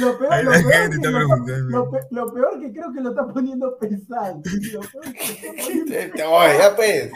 Lo 0.00 0.18
peor, 0.18 0.44
lo 0.44 0.50
que 0.50 0.56
está 0.58 1.10
lo- 1.10 1.16
preguntando. 1.18 1.68
lo 1.70 1.90
pe- 1.90 2.06
lo 2.10 2.32
peor 2.32 2.60
que 2.60 2.72
creo 2.72 2.92
que 2.92 3.00
lo 3.00 3.10
está 3.10 3.26
poniendo 3.26 3.76
pesado. 3.78 4.40
Lo 4.72 4.80
peor 4.80 5.12
que 5.12 5.24
está 5.24 5.48
poniendo- 5.64 6.30
Oye, 6.30 6.58
ya 6.58 6.76
pues. 6.76 7.10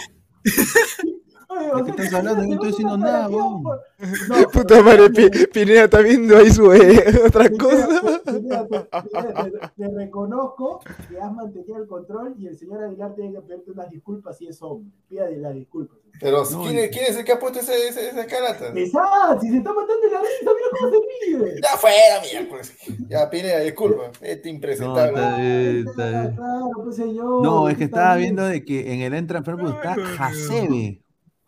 ¿De 1.76 1.84
qué 1.84 1.90
estás 1.90 2.14
hablando? 2.14 2.42
No 2.44 2.52
estoy 2.54 2.68
diciendo 2.68 2.96
nada, 2.98 3.28
por- 3.28 3.80
No, 4.28 4.48
Puta 4.50 4.82
madre, 4.82 5.10
Pi- 5.10 5.46
Pineda 5.52 5.84
está 5.84 6.00
viendo 6.00 6.36
ahí 6.36 6.50
su 6.50 6.72
eh, 6.72 7.04
otra 7.26 7.48
cosa. 7.50 7.88
Pineda, 8.24 8.66
te, 8.66 8.80
Pineda, 9.10 9.44
te- 9.76 9.82
te 9.82 9.88
reconozco 9.94 10.80
que 11.08 11.20
has 11.20 11.32
mantenido 11.32 11.76
el 11.82 11.86
control 11.86 12.34
y 12.38 12.46
el 12.48 12.58
señor 12.58 12.82
Aguilar 12.84 13.14
tiene 13.14 13.32
que 13.32 13.40
pedirte 13.42 13.70
unas 13.70 13.90
disculpas 13.90 14.38
si 14.38 14.46
es 14.48 14.60
hombre. 14.62 14.90
Pídale 15.08 15.36
las 15.38 15.54
disculpas. 15.54 15.98
Pero 16.20 16.44
No, 16.50 16.62
¿quién, 16.62 16.78
es, 16.78 16.90
quién 16.90 17.04
es 17.08 17.16
el 17.16 17.24
que 17.24 17.32
ha 17.32 17.38
puesto 17.38 17.60
ese, 17.60 17.88
ese, 17.88 18.08
esa 18.10 18.26
carata? 18.26 18.72
Pesad, 18.72 19.40
si 19.40 19.48
se 19.48 19.56
está 19.56 19.70
matando 19.72 20.06
la 20.12 20.20
risa, 20.20 20.40
mira 20.42 20.68
cómo 20.78 20.90
se 20.92 21.46
ríe. 21.46 21.60
Ya 21.62 21.76
fuera, 21.78 22.20
miércoles. 22.30 22.72
Ya, 23.08 23.30
Pineda, 23.30 23.60
disculpa. 23.60 24.02
Este 24.20 24.48
No, 24.50 24.54
impresentable. 24.54 25.08
está 25.10 25.36
bien, 25.38 25.84
está 25.88 26.10
bien. 26.10 26.36
Claro, 26.36 26.70
pues 26.84 26.96
señor. 26.96 27.42
No, 27.42 27.68
es 27.68 27.76
que 27.78 27.84
está 27.84 27.96
estaba 27.98 28.16
bien. 28.16 28.36
viendo 28.36 28.44
de 28.46 28.64
que 28.64 28.92
en 28.94 29.00
el 29.00 29.14
Eintracht 29.14 29.44
Frankfurt 29.46 29.74
está. 29.76 29.96
Hasebe. 30.26 31.01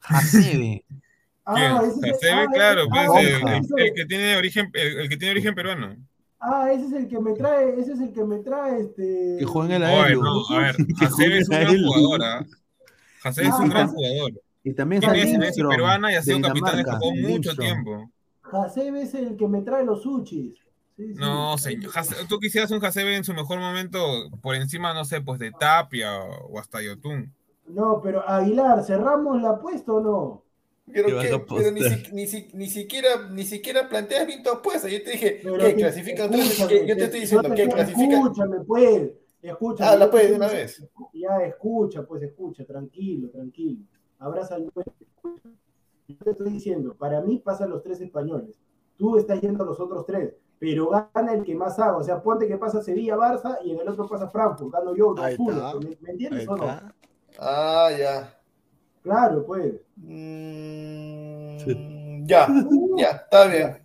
Hasebe. 0.05 0.85
Ah, 1.47 1.55
¿Quién? 1.57 1.77
ese 1.77 1.99
es 1.99 2.03
el- 2.03 2.11
Hasebe, 2.15 2.33
ah, 2.41 2.47
claro, 2.55 2.81
ese- 2.81 2.89
pues 2.91 3.09
ah, 3.11 3.21
el, 3.21 3.27
el- 3.27 3.35
es 3.65 3.71
el 3.77 3.83
el- 3.89 3.93
que 3.95 4.07
tiene 4.07 4.37
origen, 4.39 4.71
el, 4.73 4.99
el 5.01 5.09
que 5.11 5.17
tiene 5.19 5.33
origen 5.33 5.55
peruano. 5.55 5.97
Ah, 6.41 6.71
ese 6.73 6.87
es 6.87 6.93
el 6.95 7.07
que 7.09 7.21
me 7.21 7.35
trae, 7.35 7.79
ese 7.79 7.93
es 7.93 8.01
el 8.01 8.13
que 8.15 8.25
me 8.25 8.39
trae 8.39 8.81
este. 8.81 9.37
Que 9.39 9.45
juega 9.45 9.77
en 9.77 9.83
el 9.83 10.21
no, 10.21 10.47
a 10.49 10.59
ver, 10.59 10.77
Que 10.99 11.05
Hasebe 11.05 11.39
es 11.41 11.49
un 11.51 11.55
juega 11.57 11.71
gran 11.71 11.85
jugador, 11.85 12.23
¿ah? 12.25 12.47
Hasebe 13.25 13.49
es 13.49 13.53
Ah, 13.55 13.59
un 13.63 13.69
gran 13.69 13.89
Hasebe- 13.89 13.95
jugador. 13.95 14.33
Y 14.63 14.73
también 14.73 15.01
Tiene 15.03 15.25
Lindstrom, 15.39 15.71
peruana 15.71 16.13
y 16.13 16.15
ha 16.15 16.23
sido 16.23 16.41
capitán 16.41 16.77
de 16.79 16.85
Japón 16.85 17.21
mucho 17.21 17.55
tiempo. 17.55 18.11
Hasebe 18.51 19.03
es 19.03 19.13
el 19.15 19.37
que 19.37 19.47
me 19.47 19.61
trae 19.61 19.85
los 19.85 20.03
sushis. 20.03 20.55
Sí, 20.97 21.09
sí. 21.09 21.15
No, 21.17 21.59
señor. 21.59 21.93
Tú 22.27 22.39
quisieras 22.39 22.71
un 22.71 22.83
Hasebe 22.83 23.17
en 23.17 23.25
su 23.25 23.35
mejor 23.35 23.59
momento 23.61 24.31
por 24.41 24.55
encima, 24.55 24.95
no 24.95 25.05
sé, 25.05 25.21
pues 25.21 25.39
de 25.39 25.51
Tapia 25.53 26.21
o 26.23 26.59
hasta 26.59 26.81
Yotun. 26.81 27.35
No, 27.67 28.01
pero 28.03 28.29
Aguilar, 28.29 28.85
¿cerramos 28.85 29.41
la 29.41 29.51
apuesta 29.51 29.93
o 29.93 30.01
no? 30.01 30.43
Pero, 30.93 31.07
¿Qué 31.09 31.15
vas 31.15 31.27
qué, 31.27 31.35
a 31.35 31.47
pero 31.47 31.71
ni, 31.71 31.81
si- 31.83 32.13
ni, 32.13 32.27
si- 32.27 32.51
ni 32.53 32.67
siquiera, 32.69 33.29
ni 33.31 33.43
siquiera 33.45 33.89
planteas 33.89 34.27
bien 34.27 34.43
tu 34.43 34.51
apuesta. 34.51 34.87
Yo 34.89 35.03
te 35.03 35.13
dije, 35.13 35.41
Pero 35.43 35.57
¿qué? 35.57 35.65
que- 35.75 35.75
¿Clasifican 35.77 36.31
tres? 36.31 36.47
escúchame, 36.47 36.69
¿Qué? 36.69 36.87
Yo 36.87 36.95
te 36.95 36.97
que- 36.99 37.05
estoy 37.05 37.21
diciendo, 37.21 37.49
¿qué? 37.55 37.67
te- 37.67 37.69
¿Clasifican? 37.75 38.13
Escúchame, 38.23 38.61
pues. 38.67 39.11
Escucha. 39.41 39.91
Habla 39.91 40.05
yo 40.07 40.11
pues 40.11 40.31
de 40.31 40.37
una 40.37 40.49
vez. 40.49 40.89
Ya, 41.15 41.37
escucha, 41.45 42.03
pues 42.07 42.23
escucha, 42.23 42.65
tranquilo, 42.67 43.29
tranquilo. 43.31 43.81
Abraza 44.19 44.55
al 44.57 44.71
dueño. 44.71 44.93
Yo 46.07 46.17
te 46.17 46.31
estoy 46.33 46.51
diciendo, 46.51 46.95
para 46.95 47.21
mí 47.23 47.39
pasan 47.39 47.71
los 47.71 47.83
tres 47.83 48.01
españoles. 48.01 48.59
Tú 48.99 49.17
estás 49.17 49.41
yendo 49.41 49.65
a 49.65 49.67
los 49.67 49.81
otros 49.81 50.05
tres, 50.07 50.35
pero 50.59 50.89
gana 50.91 51.33
el 51.33 51.43
que 51.45 51.55
más 51.55 51.79
haga. 51.79 51.97
O 51.97 52.03
sea, 52.03 52.23
ponte 52.23 52.47
que 52.47 52.57
pasa 52.59 52.83
Sevilla, 52.83 53.17
Barça 53.17 53.57
y 53.65 53.71
en 53.73 53.81
el 53.81 53.89
otro 53.89 54.07
pasa 54.07 54.29
Frankfurt. 54.29 54.73
Gano 54.73 54.95
yo, 54.95 55.15
Ahí 55.19 55.37
los 55.39 55.57
está. 55.57 55.75
¿Me, 55.79 55.97
me 56.01 56.11
entiendes 56.11 56.41
Ahí 56.41 56.47
o 56.49 56.57
no? 56.57 56.65
Ah, 57.39 57.91
ya. 57.99 58.35
Claro, 59.03 59.45
pues. 59.47 59.75
Mm, 59.97 61.57
Ya, 62.27 62.47
ya, 62.97 63.11
está 63.11 63.47
bien. 63.47 63.79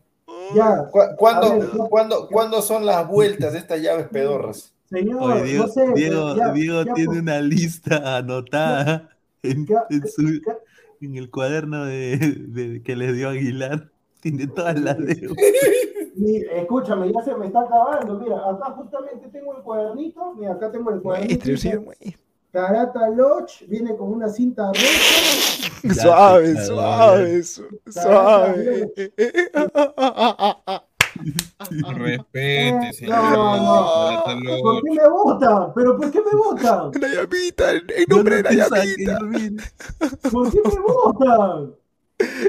Ya. 0.56 0.86
¿Cu- 0.92 1.16
¿Cuándo, 1.18 1.88
cuándo- 1.90 2.28
cuándo 2.30 2.62
son 2.62 2.86
las 2.86 3.08
vueltas 3.08 3.54
de 3.54 3.60
estas 3.60 3.82
llaves 3.82 4.08
pedorras? 4.08 4.74
Señor, 4.90 5.22
Oye, 5.22 5.44
Diego, 5.44 5.66
no 5.68 5.72
sé. 5.72 5.94
Diego, 5.94 6.36
ya- 6.36 6.52
Diego 6.54 6.84
ya, 6.84 6.94
tiene 6.94 7.08
pues, 7.08 7.20
una 7.22 7.42
lista 7.42 8.18
anotada 8.18 9.10
en, 9.44 9.68
en 9.90 10.08
su- 10.08 10.42
en 11.02 11.16
el 11.16 11.30
cuaderno 11.30 11.86
de, 11.86 12.18
de- 12.18 12.82
que 12.82 12.96
le 12.96 13.14
dio 13.14 13.30
Aguilar. 13.30 13.90
Tiene 14.22 14.48
todas 14.48 14.80
las. 14.80 14.98
Mi- 16.16 16.38
escúchame, 16.52 17.12
ya 17.14 17.22
se 17.24 17.36
me 17.36 17.46
está 17.48 17.62
acabando. 17.62 18.20
Mira, 18.20 18.38
acá 18.38 18.72
justamente 18.72 19.28
tengo 19.30 19.56
el 19.56 19.64
cuadernito. 19.64 20.34
Mira, 20.36 20.54
acá 20.54 20.72
tengo 20.72 20.90
el 20.92 21.02
cuadernito. 21.02 21.46
Maestro, 21.46 21.58
señor 21.58 21.84
Carata 22.52 23.10
Lodge 23.10 23.66
viene 23.68 23.96
con 23.96 24.12
una 24.14 24.28
cinta 24.28 24.68
roja. 24.68 25.94
Suave, 25.94 26.66
suave, 26.66 27.44
su- 27.44 27.68
suave. 27.88 28.92
Respete, 31.96 32.94
señor. 32.94 33.16
No, 33.18 33.58
no. 34.36 34.62
¿Por 34.62 34.84
qué 34.84 34.92
me 34.92 35.10
votan? 35.10 35.74
¿Pero 35.76 35.98
por 35.98 36.12
qué 36.12 36.22
me 36.22 36.36
votan? 36.36 36.92
La 37.00 37.08
llamita, 37.08 37.72
en 37.72 37.86
nombre 38.08 38.38
de 38.38 38.44
la 38.44 38.52
llamita. 38.52 39.20
¿Por 40.32 40.52
qué 40.52 40.62
me 40.64 40.80
votan? 40.82 41.76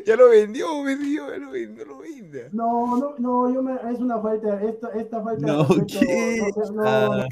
Ya 0.04 0.16
lo 0.16 0.30
vendió, 0.30 0.82
vendió, 0.82 1.30
ya 1.30 1.38
lo 1.38 1.50
vendió, 1.52 1.84
lo 1.84 1.98
vende. 1.98 2.48
No, 2.52 2.96
no, 2.96 3.14
no, 3.18 3.54
yo 3.54 3.62
me, 3.62 3.74
es 3.92 4.00
una 4.00 4.20
falta, 4.20 4.60
esta, 4.62 4.88
esta 4.90 5.22
falta 5.22 5.46
No, 5.46 5.62
de 5.64 5.74
respeto, 5.74 6.00
¿qué? 6.00 6.38
no 6.56 6.66
sé, 6.66 6.72
no, 6.72 7.26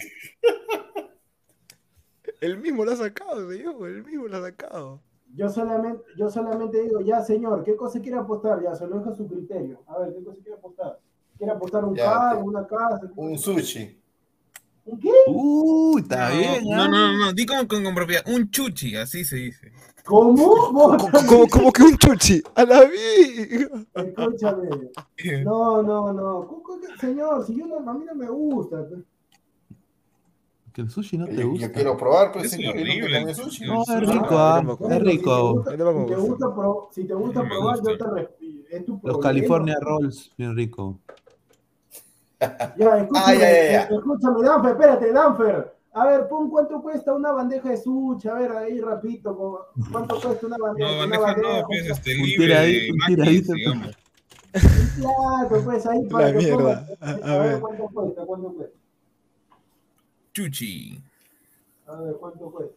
Él 2.40 2.59
mismo 2.59 2.85
lo 2.85 2.93
ha 2.93 2.97
sacado, 2.97 3.51
señor, 3.51 3.89
él 3.89 4.05
mismo 4.05 4.28
lo 4.28 4.36
ha 4.36 4.43
sacado. 4.43 5.01
Yo 5.35 5.48
solamente, 5.51 6.02
yo 6.16 6.31
solamente 6.31 6.82
digo, 6.82 7.01
ya 7.01 7.20
señor, 7.23 7.62
¿qué 7.65 7.77
cosa 7.77 8.01
quiere 8.01 8.16
apostar? 8.19 8.62
Ya, 8.62 8.74
se 8.74 8.86
lo 8.86 8.98
dejo 8.98 9.10
a 9.10 9.15
su 9.16 9.27
criterio. 9.28 9.82
A 9.86 9.98
ver, 9.98 10.15
¿qué 10.15 10.24
cosa 10.24 10.39
quiere 10.43 10.55
apostar? 10.59 10.98
¿Quiere 11.36 11.52
apostar 11.52 11.85
un 11.85 11.94
carro, 11.94 12.40
una 12.40 12.66
casa? 12.66 13.01
Un 13.16 13.39
sushi. 13.39 14.01
¿Un 14.86 14.98
qué? 14.98 15.10
Uy, 15.27 16.01
está 16.01 16.31
No, 16.31 16.36
bien. 16.39 16.65
no, 16.65 16.82
¿ah? 16.82 16.89
no, 16.89 17.12
no, 17.19 17.32
di 17.32 17.44
con, 17.44 17.66
con, 17.66 17.85
con 17.85 17.94
propiedad. 17.94 18.23
Un 18.27 18.51
chuchi, 18.51 18.97
así 18.97 19.23
se 19.24 19.36
dice. 19.36 19.70
¿Cómo? 20.05 20.55
¿Cómo, 21.28 21.47
cómo 21.51 21.73
que 21.73 21.82
un 21.82 21.98
chuchi? 21.98 22.43
A 22.55 22.65
la 22.65 22.85
vida. 22.85 23.69
Escúchame. 23.94 24.69
No, 25.44 25.82
no, 25.82 26.12
no. 26.12 26.47
¿Cómo- 26.47 26.62
cómo 26.62 26.81
que- 26.81 26.97
Señor, 26.98 27.44
si 27.47 27.55
yo 27.56 27.66
no, 27.66 27.78
a 27.90 27.94
mí 27.94 28.05
no 28.06 28.15
me 28.15 28.28
gusta. 28.31 28.86
Que 30.78 30.82
el 30.82 30.90
sushi 30.90 31.18
no 31.18 31.26
te 31.26 31.34
Yo, 31.34 31.48
gusta. 31.48 31.66
yo 31.66 31.72
quiero 31.72 31.96
probar, 31.96 32.30
pues, 32.30 32.44
Es 32.44 32.50
señor. 32.52 32.72
Comí 32.74 33.34
sushi. 33.34 33.66
No, 33.66 33.82
es 33.82 34.09
rico, 34.09 34.26
ah, 34.38 34.62
no 34.62 34.90
es 34.94 35.02
rico. 35.02 35.64
Si 35.66 35.70
te 35.70 35.76
No 35.76 35.92
gusta, 35.92 36.05
si 36.05 36.06
te 36.06 36.14
gusta. 36.14 36.16
gusta, 36.46 36.55
pro- 36.55 36.88
si 36.92 37.05
te 37.05 37.14
gusta 37.14 37.42
No 37.42 37.48
probar, 37.48 37.76
yo 37.78 37.98
te 37.98 38.05
respeto. 38.05 38.44
Es 38.70 38.84
tu 38.86 39.00
Los. 39.02 39.18
California 39.18 39.76
Rolls, 39.80 40.32
bien 40.38 40.55
rico. 40.55 41.00
Ya, 42.38 42.96
escúchame, 42.96 43.10
Ah, 43.12 43.34
ya, 43.34 43.40
ya, 43.40 43.72
ya. 43.72 43.82
eh, 43.82 43.88
escúchame, 43.90 44.42
Danfer, 44.44 44.70
espérate, 44.70 45.12
Danfer. 45.12 45.74
A 45.94 46.06
ver, 46.06 46.28
pon 46.28 46.48
cuánto 46.48 46.80
cuesta 46.80 47.12
una 47.12 47.32
bandeja 47.32 47.70
de 47.70 47.76
sushi, 47.76 48.28
a 48.28 48.34
ver, 48.34 48.52
ahí 48.52 48.80
rapidito, 48.80 49.66
cuánto 49.90 50.20
cuesta 50.20 50.46
una 50.46 50.59
bandeja, 50.59 50.88
No, 50.88 50.92
una 50.94 51.00
bandeja 51.18 51.22
bandeja, 51.32 51.60
no, 51.60 51.66
pues 51.66 51.86
este, 51.90 52.10
Un 52.14 52.22
libre 52.22 52.46
tiradito, 52.46 52.84
de 52.84 52.92
un 52.92 52.98
tiradito. 53.09 53.52
Claro, 54.52 55.64
pues 55.64 55.86
ahí 55.86 56.05
para 56.09 56.26
La 56.26 56.32
que 56.32 56.38
mierda. 56.38 56.86
A 57.00 57.10
A 57.10 57.38
ver 57.38 57.48
ver. 57.50 57.60
cuánto 57.60 57.84
cuesta, 57.92 58.24
cuánto 58.24 58.52
cuesta. 58.52 58.77
Chuchi. 60.43 61.02
A 61.89 62.01
ver, 62.01 62.15
cuánto 62.20 62.51
cuesta. 62.52 62.77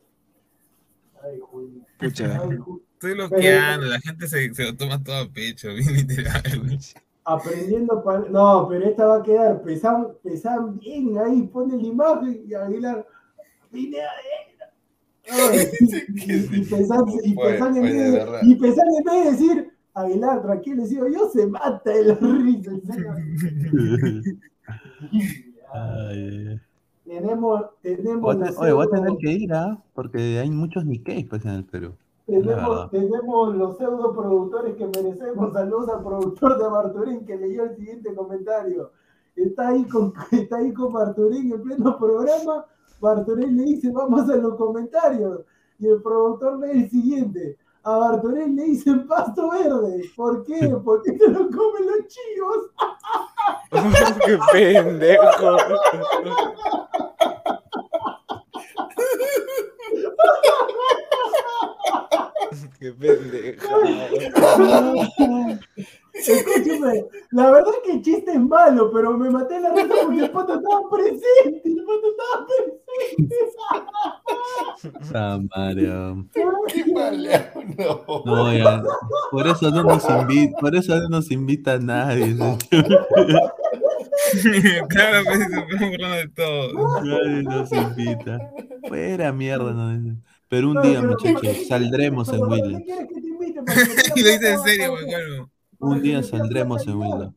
Ay, 1.24 1.38
Julio. 1.40 1.82
Pucha. 2.00 2.42
Ay, 2.42 2.58
Julio. 2.58 2.82
Estoy 2.94 3.16
loqueando, 3.16 3.86
la 3.86 4.00
gente 4.00 4.28
se, 4.28 4.52
se 4.54 4.64
lo 4.64 4.76
toma 4.76 5.04
todo 5.04 5.16
a 5.18 5.28
pecho, 5.30 5.68
bien 5.76 5.94
literal. 5.94 6.80
Aprendiendo 7.24 8.04
pa- 8.04 8.26
No, 8.32 8.68
pero 8.68 8.86
esta 8.90 9.06
va 9.06 9.18
a 9.18 9.24
quedar, 9.24 9.62
pesan, 9.62 10.08
pesan 10.24 10.80
bien 10.80 11.16
ahí, 11.20 11.44
pone 11.44 11.78
la 11.78 11.88
imagen 11.88 12.42
y 12.48 12.54
Aguilar. 12.56 13.06
Vine. 13.72 13.98
Ay, 15.30 15.68
y, 16.16 16.62
pesan, 16.66 17.06
y 17.22 17.36
pesan 17.36 17.78
en 17.78 17.84
vez 17.84 17.94
de 19.24 19.32
decir, 19.32 19.72
Aguilar, 19.94 20.42
tranquilo, 20.42 20.88
digo, 20.88 21.08
yo 21.08 21.30
se 21.30 21.46
mata 21.46 21.92
de 21.92 22.06
la 22.06 22.16
risa, 22.16 22.72
en 22.72 22.82
serio. 22.88 23.14
Ay, 25.74 26.20
ay, 26.20 26.48
ay. 26.50 26.62
Tenemos, 27.12 27.66
tenemos 27.82 28.22
Voy 28.22 28.48
a 28.48 28.60
Oye, 28.62 28.72
voy 28.72 28.86
a 28.86 28.90
tener 28.90 29.18
que 29.18 29.32
ir, 29.34 29.54
¿ah? 29.54 29.78
Porque 29.94 30.40
hay 30.40 30.50
muchos 30.50 30.86
Nikkei 30.86 31.26
pues, 31.26 31.44
en 31.44 31.52
el 31.52 31.66
Perú. 31.66 31.92
Tenemos, 32.26 32.90
tenemos 32.90 33.56
los 33.58 33.78
pseudo 33.78 34.16
productores 34.16 34.76
que 34.76 34.86
merecemos. 34.86 35.52
Saludos 35.52 35.90
al 35.90 36.04
productor 36.06 36.58
de 36.58 36.70
Barturín 36.70 37.26
que 37.26 37.36
leyó 37.36 37.66
el 37.66 37.76
siguiente 37.76 38.16
comentario. 38.16 38.92
Está 39.36 39.70
ahí 39.70 39.84
con, 39.90 40.14
está 40.32 40.56
ahí 40.56 40.72
con 40.72 40.94
Barturín 40.94 41.52
en 41.52 41.62
pleno 41.62 41.98
programa. 41.98 42.66
Barturín 43.02 43.58
le 43.58 43.64
dice, 43.64 43.92
vamos 43.92 44.30
a 44.30 44.38
los 44.38 44.56
comentarios. 44.56 45.42
Y 45.80 45.88
el 45.88 46.02
productor 46.02 46.60
lee 46.60 46.84
el 46.84 46.90
siguiente. 46.90 47.58
A 47.84 47.98
Barturín 47.98 48.56
le 48.56 48.64
dicen 48.66 49.08
pasto 49.08 49.50
verde. 49.50 50.04
¿Por 50.16 50.44
qué? 50.46 50.76
Porque 50.84 51.18
se 51.18 51.28
lo 51.30 51.50
comen 51.50 51.88
los 51.88 52.08
chivos. 52.08 52.70
Qué 54.26 54.38
pendejo. 54.52 55.58
Qué 62.80 62.92
pendejo. 62.92 63.80
Escúchame, 66.14 67.06
la 67.32 67.52
verdad 67.52 67.74
es 67.74 67.80
que 67.86 67.92
el 67.98 68.02
chiste 68.02 68.32
es 68.34 68.40
malo, 68.40 68.92
pero 68.92 69.18
me 69.18 69.30
maté 69.30 69.60
la 69.62 69.72
risa 69.74 69.94
porque 70.04 70.20
el 70.20 70.30
pato 70.32 70.56
estaba 70.56 70.82
presente. 70.90 71.62
El 71.66 71.86
pato 71.86 72.12
estaba 72.12 72.46
presente. 72.48 73.36
Ah, 75.14 75.40
Mario. 75.56 76.26
Qué 76.68 76.86
maleado, 76.94 77.62
no. 77.78 78.24
No, 78.26 78.54
ya. 78.54 78.84
Por 79.32 79.48
eso 79.48 79.72
no 79.72 79.84
nos 79.84 80.10
invita, 80.10 80.58
por 80.60 80.76
eso 80.76 80.96
no 81.00 81.08
nos 81.10 81.32
invita 81.32 81.74
a 81.74 81.80
nadie. 81.80 82.36
claro, 84.90 85.24
pues 85.26 85.40
se 85.40 85.46
burlando 85.90 86.18
de 86.18 86.28
todo. 86.36 87.02
Nadie 87.04 87.44
nos 87.44 87.72
invita. 87.72 88.40
Fuera 88.88 89.32
mierda, 89.32 89.72
no. 89.74 90.18
Pero 90.50 90.68
un 90.70 90.74
No, 90.76 90.82
día, 90.82 91.00
pero- 91.02 91.12
muchachos, 91.14 91.68
saldremos 91.68 92.28
en 92.30 92.36
Pero, 92.36 92.50
¿para 92.50 92.62
Williams. 92.62 92.84
qué 92.86 92.86
quieres 92.86 93.08
que 93.08 93.22
te 93.22 93.28
invite? 93.28 93.62
Para 93.64 93.76
que 93.76 93.86
me 93.86 93.92
Y 94.16 94.22
lo 94.24 94.30
dice 94.32 94.52
en 94.52 94.60
serio, 94.64 94.90
Juan 94.92 95.06
Un 95.82 96.02
día 96.02 96.22
saldremos 96.22 96.86
en. 96.88 97.34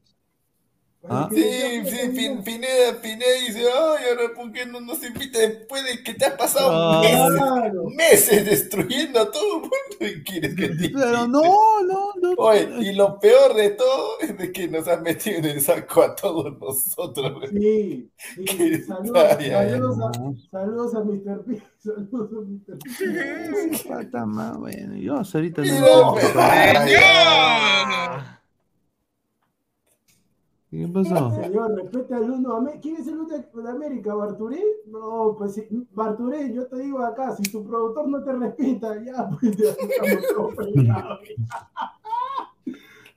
¿Ah? 1.06 1.28
Sí, 1.30 1.42
sí, 1.84 2.08
Pin-. 2.16 2.42
Pineda, 2.42 3.00
Pineda 3.02 3.32
dice, 3.46 3.60
ay, 3.60 4.04
ahora 4.08 4.34
¿por 4.34 4.50
qué 4.52 4.64
no 4.64 4.80
nos 4.80 5.04
invita 5.04 5.38
después 5.38 5.84
de 5.84 6.02
que 6.02 6.14
te 6.14 6.24
has 6.24 6.32
pasado 6.34 6.70
Ah. 6.72 7.00
meses, 7.02 7.30
Claro. 7.36 7.84
meses 7.90 8.44
destruyendo 8.46 9.20
a 9.20 9.30
todo 9.30 9.56
el 9.56 9.60
mundo 9.60 9.72
y 10.00 10.22
quieres 10.24 10.54
que 10.56 10.68
te 10.70 10.88
Pero 10.88 11.28
no, 11.28 11.42
no, 11.82 12.12
no. 12.22 12.32
Oye, 12.38 12.68
y 12.80 12.92
lo 12.94 13.18
peor 13.18 13.54
de 13.54 13.70
todo 13.70 14.18
es 14.20 14.36
de 14.38 14.50
que 14.50 14.66
nos 14.68 14.88
han 14.88 15.02
metido 15.02 15.36
en 15.38 15.44
el 15.44 15.60
saco 15.60 16.02
a 16.02 16.16
todos 16.16 16.58
nosotros. 16.58 17.32
güey. 17.50 18.10
Sí, 18.26 18.82
Saludos, 18.86 19.16
Ay, 19.38 19.44
ay, 19.46 19.50
ay. 19.52 19.70
saludos, 19.72 19.98
a, 20.00 20.50
saludos 20.50 20.94
a 20.94 21.00
Mr. 21.00 21.44
P. 21.44 21.62
Saludos 21.84 22.30
a 22.32 22.40
Mr. 22.40 22.78
P. 22.78 23.78
Falta 23.88 24.24
más, 24.24 24.56
bueno, 24.56 24.96
yo 24.96 25.16
ahorita 25.16 25.60
no 25.62 25.66
Mira, 25.72 25.84
tengo 25.86 26.12
pues, 26.14 26.24
problema. 26.28 26.50
ay, 26.82 26.94
ay. 26.96 28.24
¿Qué 30.74 30.88
pasó? 30.88 31.30
Señor, 31.30 31.76
respeta 31.76 32.16
al 32.16 32.28
uno. 32.32 32.66
¿Quién 32.82 32.96
es 32.96 33.06
el 33.06 33.20
uno 33.20 33.28
de 33.28 33.70
América? 33.70 34.12
¿Barturé? 34.12 34.60
No, 34.86 35.36
pues 35.38 35.54
sí, 35.54 35.68
Barturé, 35.92 36.52
yo 36.52 36.66
te 36.66 36.78
digo 36.78 36.98
acá, 36.98 37.30
si 37.36 37.44
tu 37.44 37.64
productor 37.64 38.08
no 38.08 38.24
te 38.24 38.32
respeta, 38.32 39.00
ya, 39.04 39.30
pues 39.38 39.56
ya 39.56 39.68
estamos 39.70 40.24
todos. 40.34 40.54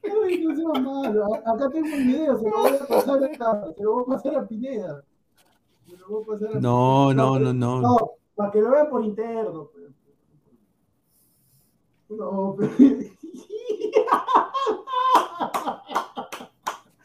Ay, 0.04 0.44
no 0.44 0.56
seas 0.56 0.84
malo. 0.84 1.34
Acá 1.34 1.68
tengo 1.72 1.88
un 1.88 2.06
video, 2.08 2.38
se 2.38 2.48
lo 2.48 2.58
voy 2.60 2.74
a 2.76 2.86
pasar 2.86 3.24
a, 3.24 3.74
se 3.74 3.84
lo 3.84 3.94
voy 3.94 4.04
a, 4.04 4.06
pasar 4.06 4.36
a 4.36 4.48
Pineda. 4.48 5.04
Se 5.88 5.98
lo 5.98 6.08
voy 6.10 6.22
a 6.22 6.26
pasar 6.28 6.58
a 6.58 6.60
No, 6.60 7.08
Pineda. 7.10 7.24
no, 7.26 7.40
no, 7.40 7.54
no. 7.54 7.82
No, 7.82 8.12
para 8.36 8.52
que 8.52 8.62
lo 8.62 8.70
vean 8.70 8.90
por 8.92 9.04
interno. 9.04 9.72
pues. 9.74 9.88
No, 12.10 12.56
pero... 12.56 12.70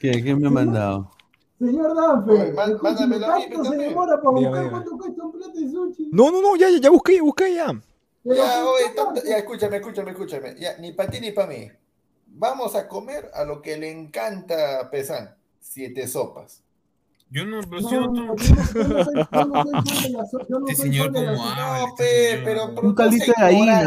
¿Qué, 0.03 0.11
qué 0.21 0.35
me 0.35 0.49
ha 0.49 0.51
mandado? 0.51 1.13
Señor 1.61 1.97
escúcheme, 1.97 2.53
mándamelo 2.83 3.27
a 3.27 3.39
mí, 3.39 3.45
¿cuánto 3.53 3.71
se 3.71 3.77
demora 3.77 4.21
para 4.21 4.31
buscar 4.31 4.71
cuánto 4.71 4.99
cuesta 4.99 5.23
un 5.23 5.31
plato 5.31 5.53
de 5.53 5.71
sushi? 5.71 6.09
No, 6.11 6.33
no, 6.33 6.43
no, 6.43 6.57
ya, 6.57 6.71
ya, 6.71 6.79
ya 6.79 6.91
busqué, 6.91 7.15
ya 7.15 7.23
busqué 7.23 7.55
ya. 7.55 7.81
Ya, 8.25 8.65
ya, 9.25 9.37
escúchame, 9.37 9.77
escúchame, 9.77 10.11
escúchame. 10.11 10.57
Ya, 10.59 10.77
ni 10.79 10.91
para 10.91 11.09
ti 11.09 11.21
ni 11.21 11.31
para 11.31 11.47
mí. 11.47 11.71
Vamos 12.27 12.75
a 12.75 12.89
comer 12.89 13.31
a 13.33 13.45
lo 13.45 13.63
que 13.63 13.77
le 13.77 13.93
encanta 13.93 14.81
a 14.81 14.91
Pesán. 14.91 15.37
Siete 15.61 16.09
sopas. 16.09 16.65
Yo 17.33 17.47
no, 17.47 17.61
pero 17.63 17.81
No, 17.81 17.89
si 17.89 17.95
yo 17.95 18.01
no 18.07 18.13
no, 18.13 18.35
Este 20.67 20.77
soy 20.77 20.93
señor 20.93 21.05
fan 21.07 21.13
de 21.15 21.21
la 21.23 21.33
como 21.33 21.49
sopa. 21.49 21.53
habla. 21.53 21.79
No, 21.79 21.87
este 21.89 22.05
pe, 22.05 22.43
pero, 22.45 22.65
Un 22.83 22.95
seas 23.11 23.27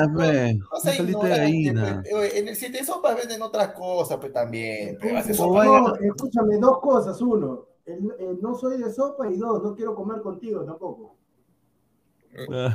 de 0.09 0.23
fe. 0.23 0.53
No 0.55 0.65
Un 0.73 0.81
seas 0.81 0.97
caldito 0.97 1.19
de 1.23 1.29
pe. 1.29 2.39
En 2.39 2.47
el 2.47 2.55
siete 2.55 2.83
sopas 2.83 3.15
venden 3.15 3.41
otras 3.43 3.69
cosas, 3.73 4.17
pues 4.19 4.33
también. 4.33 4.97
pe. 4.97 5.13
No, 5.13 5.19
escúchame, 5.19 6.57
dos 6.57 6.79
cosas. 6.79 7.21
Uno, 7.21 7.67
no 8.41 8.55
soy 8.55 8.81
de 8.81 8.91
sopa 8.91 9.29
y 9.29 9.37
dos, 9.37 9.61
no 9.61 9.75
quiero 9.75 9.93
comer 9.95 10.21
contigo 10.21 10.63
tampoco. 10.63 11.15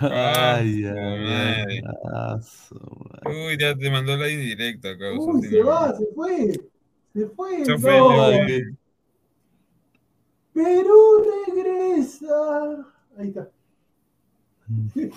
Ay, 0.02 0.84
ay, 0.86 1.26
ay. 1.28 1.80
ah. 2.12 2.38
Uy, 3.26 3.58
ya 3.58 3.74
te 3.76 3.90
mandó 3.90 4.16
la 4.16 4.30
indirecta, 4.30 4.96
causa. 4.96 5.30
Uy, 5.32 5.42
se 5.48 5.62
va, 5.62 5.94
se 5.96 6.06
fue. 6.14 6.52
Se 7.12 7.26
fue. 7.26 7.64
Se 7.64 7.76
fue, 7.78 8.79
Perú 10.62 11.24
regresa. 11.46 12.86
Ahí 13.16 13.28
está. 13.28 13.48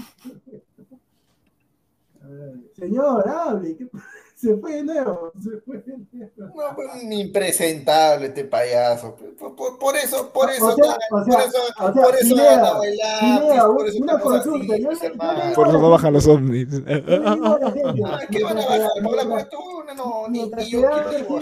Señor, 2.76 3.28
hable. 3.28 3.76
¿qué- 3.78 3.90
Se 4.36 4.58
fue 4.58 4.74
de 4.74 4.84
nuevo. 4.84 5.32
Se 5.42 5.58
fue 5.62 5.78
de 5.78 5.98
nuevo. 6.12 6.32
No, 6.38 6.76
pues, 6.76 7.04
un 7.04 7.14
impresentable 7.14 8.26
este 8.28 8.44
payaso. 8.44 9.16
Por, 9.16 9.56
por- 9.56 9.80
por 9.80 9.96
eso, 9.96 10.32
por 10.34 10.48
O 10.48 10.50
eso, 10.50 10.76
sea, 10.76 10.86
anda- 10.94 10.98
o 11.12 11.24
sea, 11.24 11.34
por 11.34 11.44
eso, 11.44 11.58
o 11.80 11.94
sea, 11.94 12.04
por 12.04 12.16
eso 12.16 12.28
Pineda, 12.36 12.54
anda 12.58 12.78
bailando, 12.78 13.48
Pineda, 13.48 13.68
por 13.68 13.88
eso 13.88 14.04
una 14.04 14.20
consulta, 14.20 14.74
así, 14.74 14.84
yo 14.84 14.92
le- 14.92 15.06
hermano. 15.06 15.40
yo 15.44 15.48
le- 15.50 15.56
Por 15.56 15.68
eso 15.70 15.80
no 15.80 15.90
bajan 15.92 16.14
los 16.14 16.28
ovnis. 16.28 16.68
A 16.74 16.80
la 16.80 16.84
Ah, 18.06 18.20
¿Qué 18.30 18.44
van 18.44 18.58
a 18.58 18.66
bajar? 18.66 18.90
¿Para 19.02 19.22
hablar 19.22 19.28
mientras- 19.28 19.46
con 19.46 19.50
tú? 19.50 19.84
No, 19.88 19.94
no, 19.96 20.28
ni, 20.30 20.50
ni 20.50 20.70
yo 20.70 20.82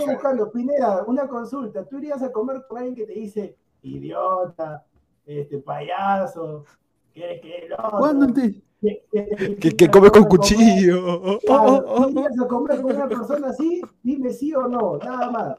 buscando, 0.05 0.51
Pineda, 0.51 1.03
una 1.07 1.27
consulta. 1.27 1.83
¿Tú 1.85 1.97
irías 1.97 2.21
a 2.21 2.31
comer 2.31 2.65
con 2.67 2.77
alguien 2.79 2.95
que 2.95 3.05
te 3.05 3.13
dice, 3.19 3.57
idiota, 3.83 4.85
este 5.25 5.57
payaso, 5.59 6.65
que 7.13 7.39
el 7.65 7.73
otro? 7.73 7.99
¿Cuándo 7.99 8.33
te- 8.33 8.61
que, 8.81 9.03
que- 9.11 9.35
Que, 9.35 9.55
que 9.57 9.75
que 9.75 9.91
come 9.91 10.09
con 10.09 10.21
vas 10.23 10.29
cuchillo. 10.29 11.39
Claro, 11.45 11.83
¿tú 11.97 12.09
irías 12.09 12.39
a 12.39 12.47
comer 12.47 12.81
con 12.81 12.95
una 12.95 13.07
persona 13.07 13.47
así? 13.49 13.81
Dime 14.01 14.31
sí 14.33 14.53
o 14.55 14.67
no, 14.67 14.97
nada 14.97 15.29
más. 15.29 15.57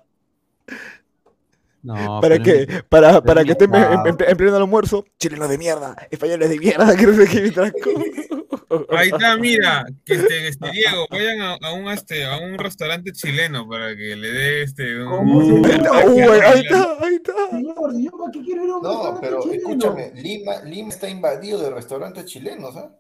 No, 1.82 2.20
¿Para 2.20 2.38
qué? 2.38 2.84
Para, 2.88 3.20
para 3.22 3.44
que 3.44 3.52
estén 3.52 3.74
en, 3.74 3.82
en- 4.06 4.16
en 4.28 4.36
pleno 4.36 4.56
almuerzo. 4.56 5.04
Chilenos 5.18 5.48
de 5.48 5.58
mierda, 5.58 5.96
españoles 6.10 6.48
de 6.50 6.58
mierda, 6.58 6.96
que 6.96 7.06
no 7.06 7.14
sé 7.14 7.26
qué 7.28 7.52
Ahí 8.90 9.08
está, 9.10 9.36
mira, 9.36 9.84
que 10.04 10.14
este, 10.14 10.48
este 10.48 10.70
Diego, 10.70 11.06
vayan 11.10 11.40
a, 11.42 11.54
a 11.54 11.72
un 11.74 11.88
este, 11.90 12.24
a 12.24 12.38
un 12.38 12.56
restaurante 12.58 13.12
chileno 13.12 13.68
para 13.68 13.94
que 13.96 14.16
le 14.16 14.32
dé 14.32 14.62
este 14.62 15.02
un, 15.02 15.08
¿Cómo 15.10 15.44
se 15.44 15.52
Uh, 15.52 16.18
llama? 16.18 16.46
ahí 16.46 16.60
está, 16.60 16.96
ahí 17.00 17.14
está. 17.16 17.32
Señor, 17.50 17.92
¿y 17.94 18.04
yo 18.04 18.10
para 18.12 18.30
qué 18.32 18.42
quiero 18.42 18.64
ir 18.64 18.70
a 18.70 18.76
un 18.76 18.82
No, 18.82 18.90
restaurante 18.92 19.20
pero 19.26 19.42
chileno? 19.42 19.68
escúchame, 19.70 20.12
Lima, 20.14 20.62
Lima 20.64 20.88
está 20.88 21.08
invadido 21.08 21.60
de 21.60 21.70
restaurantes 21.70 22.24
chilenos, 22.26 22.76
¿ah? 22.76 22.96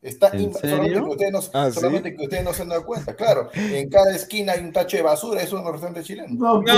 Está 0.00 0.28
¿En 0.28 0.52
inv- 0.52 0.60
solamente 0.60 0.94
que, 0.94 1.00
ustedes 1.08 1.32
no, 1.32 1.38
Ah, 1.54 1.70
¿sí? 1.70 1.80
solamente 1.80 2.14
que 2.14 2.22
ustedes 2.22 2.44
no 2.44 2.52
se 2.52 2.62
han 2.62 2.68
dado 2.68 2.86
cuenta, 2.86 3.16
claro. 3.16 3.48
En 3.54 3.88
cada 3.88 4.14
esquina 4.14 4.52
hay 4.52 4.60
un 4.64 4.72
tacho 4.72 4.96
de 4.96 5.02
basura, 5.02 5.42
es 5.42 5.52
un 5.52 5.64
restaurante 5.64 6.02
chileno. 6.02 6.34
No, 6.34 6.62
No. 6.62 6.68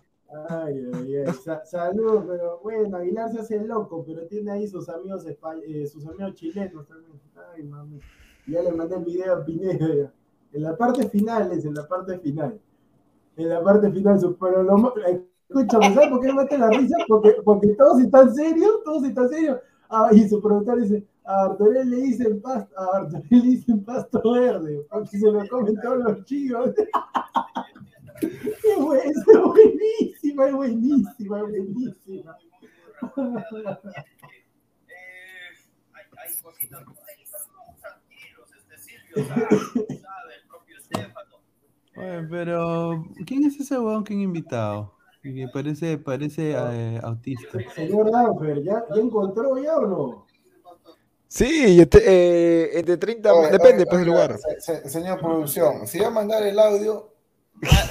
Ay, 0.48 0.90
ay, 0.92 1.16
ay. 1.16 1.32
Sa- 1.44 1.64
salud, 1.64 2.24
pero 2.28 2.60
bueno, 2.62 2.96
Aguilar 2.98 3.30
se 3.32 3.40
hace 3.40 3.58
loco, 3.64 4.04
pero 4.06 4.26
tiene 4.26 4.50
ahí 4.50 4.68
sus 4.68 4.88
amigos 4.88 5.24
eh, 5.26 5.86
sus 5.86 6.06
amigos 6.06 6.34
chilenos 6.34 6.86
también. 6.86 7.12
Ay, 7.54 7.62
mami. 7.62 8.00
Ya 8.46 8.62
le 8.62 8.72
mandé 8.72 8.96
el 8.96 9.04
video 9.04 9.34
a 9.36 9.44
Pineda 9.44 9.88
ya. 9.94 10.12
En 10.52 10.62
la 10.62 10.76
parte 10.76 11.08
final 11.08 11.50
es, 11.52 11.64
en 11.64 11.74
la 11.74 11.86
parte 11.88 12.18
final. 12.18 12.58
En 13.36 13.48
la 13.48 13.62
parte 13.62 13.90
final, 13.90 14.18
pero 14.38 14.62
lo 14.62 14.94
escúchame, 15.48 15.94
¿sabes 15.94 16.10
por 16.10 16.20
qué 16.20 16.26
me 16.28 16.34
mete 16.42 16.58
la 16.58 16.68
risa? 16.70 16.96
Porque, 17.08 17.36
porque 17.44 17.68
todos 17.68 18.00
están 18.00 18.34
serios, 18.34 18.82
todos 18.84 19.04
están 19.04 19.28
serios. 19.28 19.58
Ah, 19.88 20.08
y 20.12 20.28
su 20.28 20.40
productor 20.40 20.80
dice, 20.82 21.06
a 21.24 21.44
Arturel 21.44 21.90
le 21.90 21.96
dicen 21.96 22.40
pasto, 22.40 22.74
a 22.78 22.96
Arturel 22.98 23.26
le 23.30 23.40
dicen 23.42 23.84
pasto 23.84 24.32
verde, 24.32 24.86
porque 24.90 25.18
se 25.18 25.30
lo 25.30 25.46
comen 25.48 25.76
todos 25.82 25.98
los 25.98 26.24
chicos. 26.24 26.70
Es 28.22 28.78
bu- 28.78 28.94
es 28.94 29.24
buenísima, 29.26 30.48
es 30.48 30.54
buenísima, 30.54 31.38
es 31.40 31.42
buenísima. 31.50 32.36
oye, 41.96 42.26
pero 42.30 43.04
¿quién 43.26 43.44
es 43.44 43.58
ese 43.60 43.78
huevón 43.78 44.04
que 44.04 44.14
han 44.14 44.20
invitado? 44.20 44.95
Que 45.34 45.48
parece, 45.52 45.98
parece 45.98 46.52
eh, 46.52 47.00
autista. 47.02 47.58
Señor 47.74 48.10
Danfer, 48.12 48.62
¿ya, 48.62 48.84
¿ya 48.94 49.00
encontró 49.00 49.58
ya 49.58 49.76
o 49.76 49.86
no? 49.86 50.26
Sí, 51.26 51.80
este, 51.80 51.98
eh, 52.06 52.78
entre 52.78 52.96
30, 52.96 53.34
Oye, 53.34 53.50
depende 53.50 53.82
oye, 53.82 53.86
pues 53.86 54.00
del 54.00 54.08
oiga, 54.10 54.28
lugar. 54.28 54.38
se- 54.38 54.60
se- 54.60 54.88
señor 54.88 55.18
producción, 55.20 55.86
si 55.86 55.98
va 55.98 56.06
a 56.06 56.10
mandar 56.10 56.44
el 56.44 56.56
audio, 56.58 57.08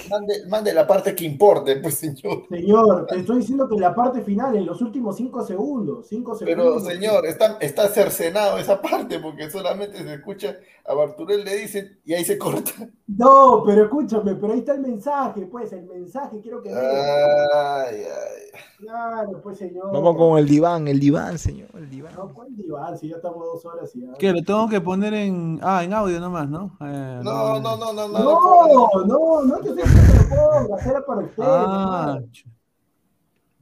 mande, 0.09 0.45
mande 0.47 0.73
la 0.73 0.85
parte 0.85 1.15
que 1.15 1.25
importe, 1.25 1.77
pues 1.77 1.95
señor. 1.95 2.43
Señor, 2.49 3.07
te 3.07 3.19
estoy 3.19 3.37
diciendo 3.39 3.67
que 3.67 3.75
la 3.77 3.93
parte 3.95 4.21
final, 4.21 4.55
en 4.55 4.65
los 4.65 4.81
últimos 4.81 5.15
cinco 5.17 5.43
segundos, 5.43 6.07
cinco 6.07 6.35
Pero 6.39 6.63
segundos. 6.63 6.83
señor, 6.87 7.25
está, 7.25 7.57
está 7.59 7.87
cercenado 7.89 8.57
esa 8.57 8.81
parte 8.81 9.19
porque 9.19 9.49
solamente 9.49 9.97
se 10.03 10.13
escucha 10.13 10.55
a 10.87 10.93
Barturel 10.93 11.43
le 11.43 11.55
dicen 11.57 11.99
y 12.05 12.13
ahí 12.13 12.23
se 12.23 12.37
corta. 12.37 12.71
No, 13.07 13.63
pero 13.65 13.83
escúchame, 13.85 14.35
pero 14.35 14.53
ahí 14.53 14.59
está 14.59 14.73
el 14.75 14.81
mensaje, 14.81 15.47
pues, 15.47 15.71
el 15.73 15.85
mensaje, 15.85 16.39
quiero 16.41 16.61
que 16.61 16.69
vea. 16.73 17.85
Ay, 17.87 17.95
ay. 18.03 18.59
Claro, 18.77 19.41
pues, 19.41 19.57
señor. 19.57 19.91
Vamos 19.91 20.15
con 20.15 20.37
el 20.37 20.45
diván, 20.47 20.87
el 20.87 20.99
diván, 20.99 21.39
señor, 21.39 21.69
el 21.75 21.89
diván. 21.89 22.13
No, 22.15 22.31
¿cuál 22.33 22.55
diván? 22.55 22.97
Si 22.97 23.07
ya 23.09 23.15
estamos 23.15 23.43
dos 23.45 23.65
horas 23.65 23.95
y 23.95 24.01
ya. 24.01 24.13
¿Qué? 24.19 24.31
Lo 24.31 24.43
tengo 24.43 24.69
que 24.69 24.79
poner 24.81 25.13
en. 25.13 25.59
Ah, 25.63 25.83
en 25.83 25.93
audio 25.93 26.19
nomás, 26.19 26.47
¿no? 26.49 26.77
Eh, 26.81 27.19
No, 27.23 27.59
no, 27.59 27.77
no, 27.77 27.93
no, 27.93 28.07
no. 28.07 28.19
No, 28.19 29.05
no, 29.05 29.41
no 29.43 29.54
te 29.61 29.69
estoy 29.69 29.83
diciendo 29.83 30.23
que 30.29 30.35
lo 30.35 30.67
pongas, 30.67 30.85
era 30.85 31.05
para 31.05 31.21
usted. 31.21 31.43
Ah, 31.45 32.19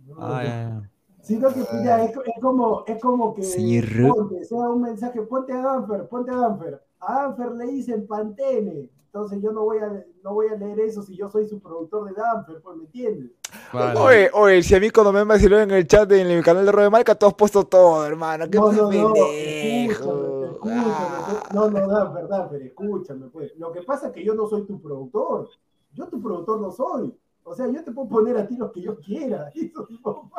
no, 0.06 0.16
no. 0.16 0.22
ah, 0.26 0.44
ya, 0.44 0.50
ya. 0.50 0.90
Sino 1.22 1.54
que 1.54 1.62
ya, 1.86 2.04
es, 2.04 2.12
es 2.12 2.42
como, 2.42 2.84
es 2.86 3.02
como 3.02 3.34
que 3.34 3.44
Señor. 3.44 3.86
ponte, 4.14 4.44
sea 4.44 4.58
un 4.70 4.82
mensaje, 4.82 5.22
ponte 5.22 5.54
a 5.54 5.62
Danfer, 5.62 6.08
ponte 6.10 6.32
a 6.32 6.36
Danfer. 6.36 6.84
A 7.00 7.14
Danfer 7.14 7.52
le 7.54 7.66
dicen 7.68 8.06
Pantene. 8.06 8.90
Entonces 9.06 9.40
yo 9.42 9.52
no 9.52 9.64
voy 9.64 9.78
a, 9.78 10.04
no 10.24 10.34
voy 10.34 10.48
a 10.48 10.56
leer 10.56 10.80
eso 10.82 11.04
si 11.04 11.16
yo 11.16 11.30
soy 11.30 11.48
su 11.48 11.60
productor 11.62 12.06
de 12.06 12.20
Danfer, 12.20 12.60
pues 12.62 12.76
me 12.78 12.84
entiendes. 12.86 13.32
Vale. 13.72 14.00
Oye, 14.00 14.30
oye, 14.34 14.64
si 14.64 14.74
a 14.76 14.80
mí 14.80 14.90
cuando 14.90 15.14
me 15.14 15.24
vacilaron 15.24 15.70
en 15.70 15.78
el 15.78 15.88
chat 15.88 16.12
en 16.12 16.28
el 16.28 16.44
canal 16.44 16.66
de 16.66 16.72
Robe 16.72 16.90
Marca, 16.90 17.14
tú 17.16 17.28
has 17.28 17.36
puesto 17.36 17.64
todo, 17.64 18.06
hermano. 18.06 18.50
¿Qué 18.50 18.58
No, 18.58 18.72
no, 18.72 18.82
no, 18.82 18.90
pendejo? 18.90 19.26
escúchame, 19.32 20.52
escúchame. 20.52 20.82
Ah. 20.88 21.50
No, 21.54 21.70
no, 21.70 21.88
Danfer, 21.88 22.28
Danfer, 22.28 22.62
escúchame, 22.64 23.28
pues. 23.28 23.52
Lo 23.58 23.72
que 23.72 23.84
pasa 23.84 24.08
es 24.08 24.14
que 24.14 24.26
yo 24.26 24.34
no 24.34 24.48
soy 24.48 24.66
tu 24.66 24.82
productor. 24.82 25.48
Yo 25.94 26.08
tu 26.08 26.22
productor 26.22 26.60
no 26.62 26.72
soy. 26.72 27.14
O 27.44 27.54
sea, 27.56 27.68
yo 27.68 27.84
te 27.84 27.92
puedo 27.92 28.08
poner 28.10 28.38
a 28.38 28.48
ti 28.48 28.56
lo 28.58 28.72
que 28.72 28.82
yo 28.82 28.98
quiera. 29.00 29.50
Eso 29.56 29.88
no 30.04 30.32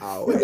Ah, 0.00 0.20
bueno. 0.24 0.40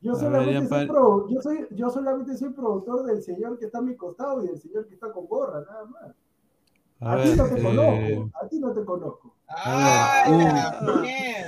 Yo 0.00 0.12
ver, 0.12 0.20
solamente, 0.20 0.68
soy 0.68 0.86
pro- 0.86 1.28
yo, 1.30 1.40
soy, 1.40 1.66
yo 1.70 1.88
solamente 1.90 2.36
soy 2.36 2.50
productor 2.50 3.06
del 3.06 3.22
señor 3.22 3.58
que 3.58 3.64
está 3.66 3.78
a 3.78 3.82
mi 3.82 3.96
costado 3.96 4.44
y 4.44 4.48
del 4.48 4.60
señor 4.60 4.86
que 4.86 4.94
está 4.94 5.10
con 5.12 5.26
gorra, 5.26 5.60
nada 5.66 5.84
más. 5.86 6.14
A 7.00 7.14
A, 7.14 7.22
ti 7.22 7.34
no 7.36 7.44
te 7.48 7.60
eh, 7.60 7.62
conozco, 7.62 8.30
a 8.42 8.48
ti 8.48 8.60
no 8.60 8.72
te 8.72 8.84
conozco. 8.84 9.34
a 9.48 10.24
ver, 10.26 10.36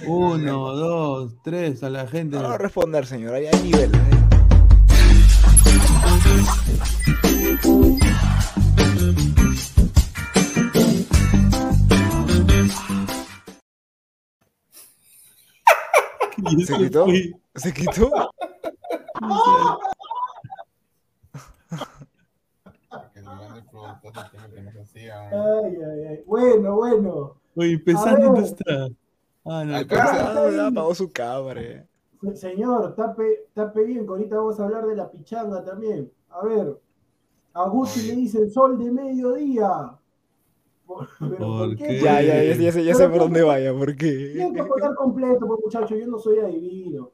un- 0.06 0.42
uno, 0.42 0.72
dos, 0.74 1.36
tres, 1.42 1.82
a 1.82 1.90
la 1.90 2.06
gente. 2.06 2.36
No 2.36 2.44
va 2.44 2.54
a 2.54 2.58
responder, 2.58 3.06
señor, 3.06 3.34
ahí 3.34 3.46
hay 3.46 3.62
nivel. 3.62 3.90
¿eh? 3.94 4.00
¿Se 16.66 16.76
quitó? 16.76 17.06
¿Se 17.54 17.72
quitó? 17.72 18.10
Ay, 24.52 25.76
ay, 25.76 26.04
ay. 26.10 26.22
Bueno, 26.26 26.76
bueno. 26.76 27.34
Oye, 27.56 27.76
A 27.76 27.84
pesando 27.84 28.26
dónde 28.26 28.40
ver. 28.40 28.50
está. 28.50 28.88
Ah, 29.44 29.64
no, 29.64 30.50
ya 30.50 30.66
apagó 30.66 30.94
su 30.94 31.10
cámara. 31.10 31.84
Se- 32.20 32.36
Señor, 32.36 32.94
tape, 32.94 33.48
tape 33.54 33.84
bien, 33.84 34.04
que 34.06 34.10
ahorita 34.10 34.36
vamos 34.36 34.58
a 34.58 34.64
hablar 34.64 34.86
de 34.86 34.96
la 34.96 35.10
pichanga 35.10 35.62
también. 35.64 36.10
A 36.30 36.44
ver, 36.44 36.78
a 37.54 37.68
Guti 37.68 38.02
le 38.02 38.16
dicen 38.16 38.50
sol 38.50 38.78
de 38.78 38.90
mediodía. 38.90 39.92
Por- 40.86 41.08
pero 41.18 41.36
¿por 41.38 41.76
qué? 41.76 42.00
Ya, 42.00 42.22
ya, 42.22 42.42
ya, 42.42 42.54
ya 42.54 42.72
sé, 42.72 42.84
ya 42.84 42.94
sé 42.94 43.00
Pero 43.00 43.10
por 43.12 43.20
dónde 43.22 43.42
vaya, 43.42 43.72
porque. 43.74 44.30
Tienen 44.32 44.54
que 44.54 44.64
poner 44.64 44.94
completo, 44.94 45.46
pues 45.46 45.60
muchachos, 45.64 45.98
yo 45.98 46.06
no 46.06 46.18
soy 46.18 46.38
adivino. 46.38 47.10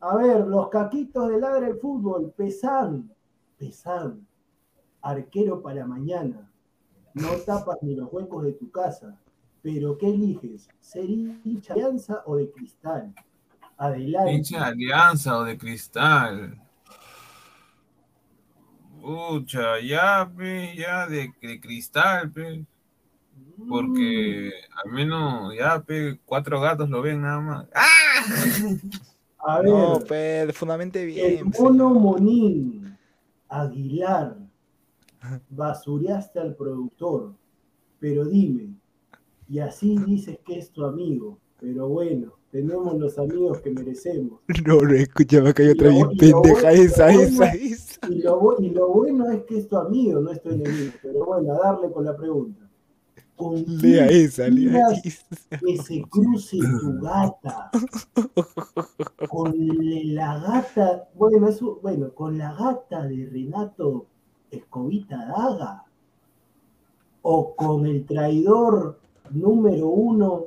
A 0.00 0.16
ver, 0.16 0.46
los 0.46 0.68
caquitos 0.68 1.28
de 1.28 1.38
ladra 1.38 1.68
el 1.68 1.76
fútbol, 1.76 2.32
Pesan, 2.36 3.10
Pesan, 3.58 4.26
arquero 5.00 5.62
para 5.62 5.86
mañana. 5.86 6.50
No 7.14 7.28
tapas 7.46 7.78
ni 7.82 7.94
los 7.94 8.12
huecos 8.12 8.44
de 8.44 8.52
tu 8.52 8.70
casa. 8.70 9.18
Pero 9.62 9.96
¿qué 9.96 10.08
eliges? 10.08 10.68
¿Ser 10.80 11.08
hincha 11.08 11.74
de 11.74 11.82
alianza 11.82 12.22
o 12.26 12.36
de 12.36 12.50
cristal? 12.50 13.14
Adelante. 13.76 14.32
Hincha 14.32 14.58
de 14.58 14.64
alianza 14.64 15.38
o 15.38 15.44
de 15.44 15.56
cristal. 15.56 16.60
Pucha, 19.00 19.80
ya, 19.80 20.28
pe, 20.36 20.74
ya 20.76 21.06
de, 21.06 21.32
de 21.40 21.60
cristal, 21.60 22.30
pe. 22.32 22.64
Porque 23.68 24.50
al 24.84 24.92
menos 24.92 25.54
ya, 25.58 25.80
pe, 25.82 26.18
cuatro 26.24 26.60
gatos 26.60 26.88
lo 26.90 27.00
ven 27.02 27.22
nada 27.22 27.40
más. 27.40 27.68
¡Ah! 27.74 28.24
A 29.44 29.60
ver, 29.60 29.70
No, 29.70 29.98
pe, 30.06 30.52
fundamente 30.52 31.02
el 31.02 31.06
bien. 31.06 31.52
mono 31.58 31.90
Monín, 31.94 32.96
Aguilar, 33.48 34.36
basureaste 35.50 36.38
al 36.38 36.54
productor, 36.54 37.34
pero 37.98 38.24
dime, 38.24 38.74
y 39.48 39.58
así 39.58 39.98
dices 40.06 40.38
que 40.44 40.58
es 40.58 40.70
tu 40.70 40.84
amigo, 40.84 41.38
pero 41.60 41.88
bueno, 41.88 42.34
tenemos 42.50 42.94
los 42.98 43.18
amigos 43.18 43.60
que 43.60 43.70
merecemos. 43.70 44.40
No, 44.66 44.80
no, 44.80 44.94
escúchame, 44.94 45.50
acá 45.50 45.62
hay 45.62 45.70
otra 45.70 45.88
bien 45.90 46.08
pendeja, 46.10 46.42
bueno- 46.42 47.22
esa. 47.22 47.56
Y 48.08 48.20
lo, 48.22 48.56
y 48.60 48.70
lo 48.70 48.88
bueno 48.88 49.30
es 49.30 49.42
que 49.44 49.58
es 49.58 49.68
tu 49.68 49.76
amigo, 49.76 50.20
no 50.20 50.30
es 50.30 50.40
tu 50.42 50.50
enemigo, 50.50 50.92
pero 51.02 51.24
bueno, 51.24 51.52
a 51.54 51.58
darle 51.58 51.90
con 51.90 52.04
la 52.04 52.16
pregunta. 52.16 52.61
¿Con 53.42 53.64
Lea 53.66 54.06
quién 54.06 54.24
esa, 54.24 54.48
lea 54.48 54.70
quieras 54.70 55.04
esa. 55.04 55.58
que 55.58 55.76
se 55.78 56.02
cruce 56.02 56.58
tu 56.58 57.00
gata? 57.00 57.70
Con 59.28 59.52
la 60.14 60.38
gata, 60.38 61.08
bueno, 61.14 61.48
eso, 61.48 61.80
bueno, 61.82 62.12
con 62.14 62.38
la 62.38 62.54
gata 62.54 63.06
de 63.06 63.26
Renato 63.26 64.06
Escobita 64.50 65.16
Daga. 65.16 65.84
O 67.22 67.54
con 67.56 67.86
el 67.86 68.04
traidor 68.04 69.00
número 69.30 69.88
uno 69.88 70.46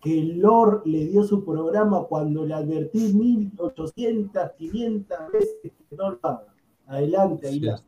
que 0.00 0.18
el 0.20 0.40
Lord 0.40 0.82
le 0.84 1.06
dio 1.06 1.22
su 1.22 1.44
programa 1.44 2.04
cuando 2.04 2.44
le 2.44 2.54
advertí 2.54 3.12
1800, 3.12 4.50
500 4.58 5.18
veces 5.32 5.56
que 5.62 5.96
no 5.96 6.10
lo 6.10 6.18
haga. 6.22 6.46
Adelante, 6.86 7.48
Aguilar. 7.48 7.80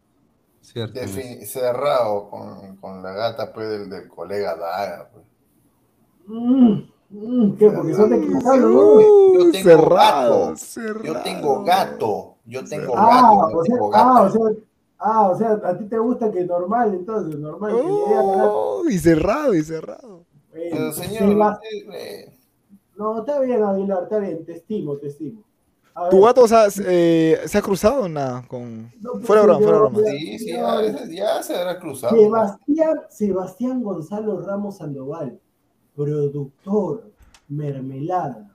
Cierto. 0.64 0.98
Defin- 0.98 1.44
cerrado 1.44 2.30
con, 2.30 2.76
con 2.76 3.02
la 3.02 3.12
gata 3.12 3.52
pues, 3.52 3.68
del, 3.68 3.90
del 3.90 4.08
colega 4.08 4.56
Daga. 4.56 5.10
pues. 5.12 5.24
Mm, 6.26 6.72
mm, 7.10 7.56
¿Qué? 7.56 7.70
Porque 7.70 7.92
son 7.94 8.08
de 8.10 8.20
cristal, 8.26 8.60
¿no? 8.62 8.68
Uh, 8.94 9.34
Yo 9.34 9.50
tengo 9.52 9.62
cerrado, 9.68 10.40
gato. 10.46 10.56
cerrado. 10.56 11.04
Yo 11.04 11.22
tengo 11.22 11.64
gato. 11.64 12.34
Yo 12.46 12.64
tengo 12.64 12.94
Ah, 12.96 13.10
gato. 13.10 13.50
Yo 13.52 13.58
o 13.58 13.64
sea, 13.64 13.74
tengo 13.74 13.90
ah, 13.94 14.22
o 14.22 14.30
sea, 14.30 14.40
ah, 14.98 15.28
o 15.28 15.36
sea, 15.38 15.50
a 15.64 15.78
ti 15.78 15.84
te 15.84 15.98
gusta 15.98 16.32
que 16.32 16.44
normal, 16.44 16.94
entonces, 16.94 17.38
normal, 17.38 17.72
que. 17.72 17.86
Oh, 17.86 18.82
y 18.88 18.98
cerrado, 18.98 19.54
y 19.54 19.62
cerrado. 19.62 20.24
Bueno, 20.50 20.70
Pero 20.70 20.92
se 20.92 21.04
señor, 21.08 21.40
va- 21.40 21.52
usted, 21.52 21.94
eh, 21.94 22.38
No, 22.96 23.18
está 23.20 23.40
bien, 23.40 23.62
Aguilar, 23.62 24.04
está 24.04 24.18
bien, 24.18 24.44
te 24.46 24.52
estimo, 24.52 24.96
te 24.96 25.08
estimo. 25.08 25.42
A 25.96 26.08
¿Tu 26.08 26.20
gato 26.20 26.42
o 26.42 26.48
sea, 26.48 26.70
se- 26.70 26.84
eh, 26.86 27.40
se 27.46 27.56
ha 27.58 27.62
cruzado 27.62 28.02
o 28.02 28.08
nada? 28.08 28.44
Con... 28.48 28.90
No, 29.00 29.12
pues, 29.12 29.26
Fuera 29.26 29.42
de 29.42 29.46
broma, 29.46 29.62
fuera 29.62 29.78
broma. 29.78 29.98
sí, 30.10 30.38
sí, 30.40 30.46
ya, 30.50 31.06
ya 31.08 31.42
se 31.42 31.56
habrá 31.56 31.78
cruzado. 31.78 32.16
Sebastián, 32.16 33.00
Sebastián 33.10 33.82
Gonzalo 33.82 34.40
Ramos 34.40 34.78
Sandoval, 34.78 35.38
productor, 35.94 37.10
mermelada, 37.48 38.50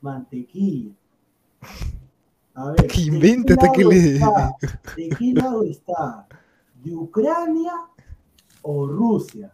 mantequilla. 0.00 0.90
A 2.54 2.66
ver, 2.72 2.76
Que 2.76 2.82
¿de 2.82 2.88
qué 2.88 3.00
inventa 3.02 3.54
hasta 3.54 3.72
que 3.72 3.84
le- 3.84 3.96
está? 4.16 4.56
¿De 4.96 5.08
qué 5.10 5.32
lado 5.34 5.62
está? 5.64 6.26
¿De 6.82 6.94
Ucrania 6.94 7.72
o 8.62 8.86
Rusia? 8.88 9.52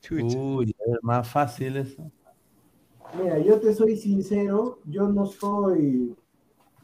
Chucha. 0.00 0.36
Uy, 0.36 0.74
a 0.84 0.90
ver, 0.90 0.98
más 1.02 1.28
fácil 1.28 1.76
eso. 1.76 2.10
Mira, 3.16 3.38
yo 3.38 3.60
te 3.60 3.72
soy 3.72 3.96
sincero, 3.96 4.80
yo 4.84 5.08
no 5.08 5.24
soy, 5.24 6.14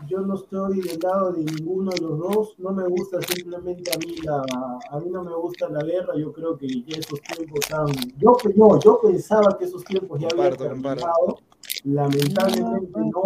yo 0.07 0.21
no 0.21 0.35
estoy 0.35 0.81
del 0.81 0.99
lado 1.01 1.33
de 1.33 1.45
ninguno 1.45 1.91
de 1.91 2.01
los 2.01 2.19
dos, 2.19 2.55
no 2.59 2.73
me 2.73 2.87
gusta 2.89 3.21
simplemente 3.23 3.91
a 3.95 3.99
mí 3.99 4.17
la, 4.25 4.43
a 4.91 5.01
mí 5.01 5.11
no 5.11 5.23
me 5.23 5.35
gusta 5.35 5.69
la 5.69 5.83
guerra, 5.83 6.17
yo 6.17 6.33
creo 6.33 6.57
que 6.57 6.67
ya 6.69 6.99
esos 6.99 7.21
tiempos 7.21 7.61
han, 7.73 7.87
yo, 8.19 8.37
yo, 8.55 8.79
yo 8.81 9.01
pensaba 9.01 9.57
que 9.59 9.65
esos 9.65 9.85
tiempos 9.85 10.21
ya 10.21 10.29
habían 10.33 10.57
terminado, 10.57 11.39
lamentablemente 11.85 13.01
no, 13.01 13.23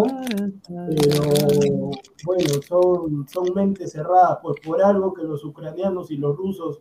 pero 0.66 1.90
bueno, 2.24 2.62
son, 2.66 3.26
son 3.28 3.54
mentes 3.54 3.92
cerradas, 3.92 4.38
pues 4.42 4.56
por 4.64 4.82
algo 4.82 5.14
que 5.14 5.22
los 5.22 5.44
ucranianos 5.44 6.10
y 6.10 6.16
los 6.16 6.36
rusos 6.36 6.80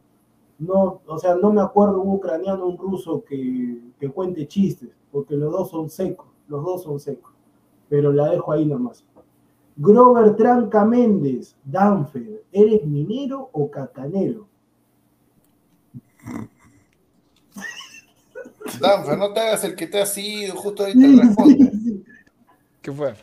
no, 0.60 1.02
o 1.06 1.18
sea, 1.18 1.36
no 1.36 1.52
me 1.52 1.62
acuerdo 1.62 2.02
un 2.02 2.16
ucraniano, 2.16 2.66
un 2.66 2.78
ruso 2.78 3.24
que, 3.24 3.82
que 4.00 4.10
cuente 4.10 4.48
chistes, 4.48 4.90
porque 5.12 5.36
los 5.36 5.52
dos 5.52 5.70
son 5.70 5.90
secos, 5.90 6.28
los 6.48 6.64
dos 6.64 6.84
son 6.84 7.00
secos. 7.00 7.34
Pero 7.90 8.12
la 8.14 8.30
dejo 8.30 8.52
ahí 8.52 8.66
nomás. 8.66 9.04
Grover 9.76 10.36
Tranca 10.36 10.86
Méndez, 10.86 11.56
Danfer, 11.64 12.44
¿eres 12.52 12.86
minero 12.86 13.50
o 13.52 13.70
cacanero? 13.72 14.48
Danfer, 18.80 19.18
no 19.18 19.34
te 19.34 19.40
hagas 19.40 19.64
el 19.64 19.76
que 19.76 19.88
te 19.88 20.02
ha 20.02 20.06
sido, 20.06 20.56
justo 20.56 20.84
ahí 20.86 20.94
te 20.98 21.08
responde. 21.22 21.72
¿Qué 22.82 22.92
fue? 22.92 23.10
Ahí 23.10 23.16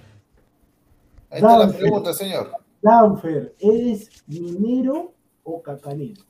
está 1.41 1.53
la 1.57 1.59
Danfer. 1.67 1.81
pregunta, 1.81 2.13
señor. 2.15 2.51
Danfer, 2.83 3.55
¿eres 3.61 4.09
minero 4.27 5.13
o 5.45 5.63
cacanero? 5.63 6.23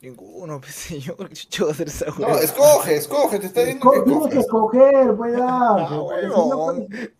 Ninguno, 0.00 0.60
pues, 0.60 0.74
señor. 0.74 1.30
Yo 1.50 1.64
voy 1.64 1.70
a 1.70 1.72
hacer 1.72 1.88
esa 1.88 2.06
No, 2.18 2.28
escoge, 2.38 2.96
escoge, 2.96 3.38
te 3.38 3.46
está 3.46 3.60
diciendo 3.60 3.90
que 3.90 3.98
Co- 3.98 4.04
Tienes 4.04 4.28
que 4.28 4.38
escoges. 4.38 4.82
escoger, 4.82 5.16
pues, 5.16 5.32
Danfer. 5.32 5.48
Ah, 5.48 5.88
porque 6.00 7.12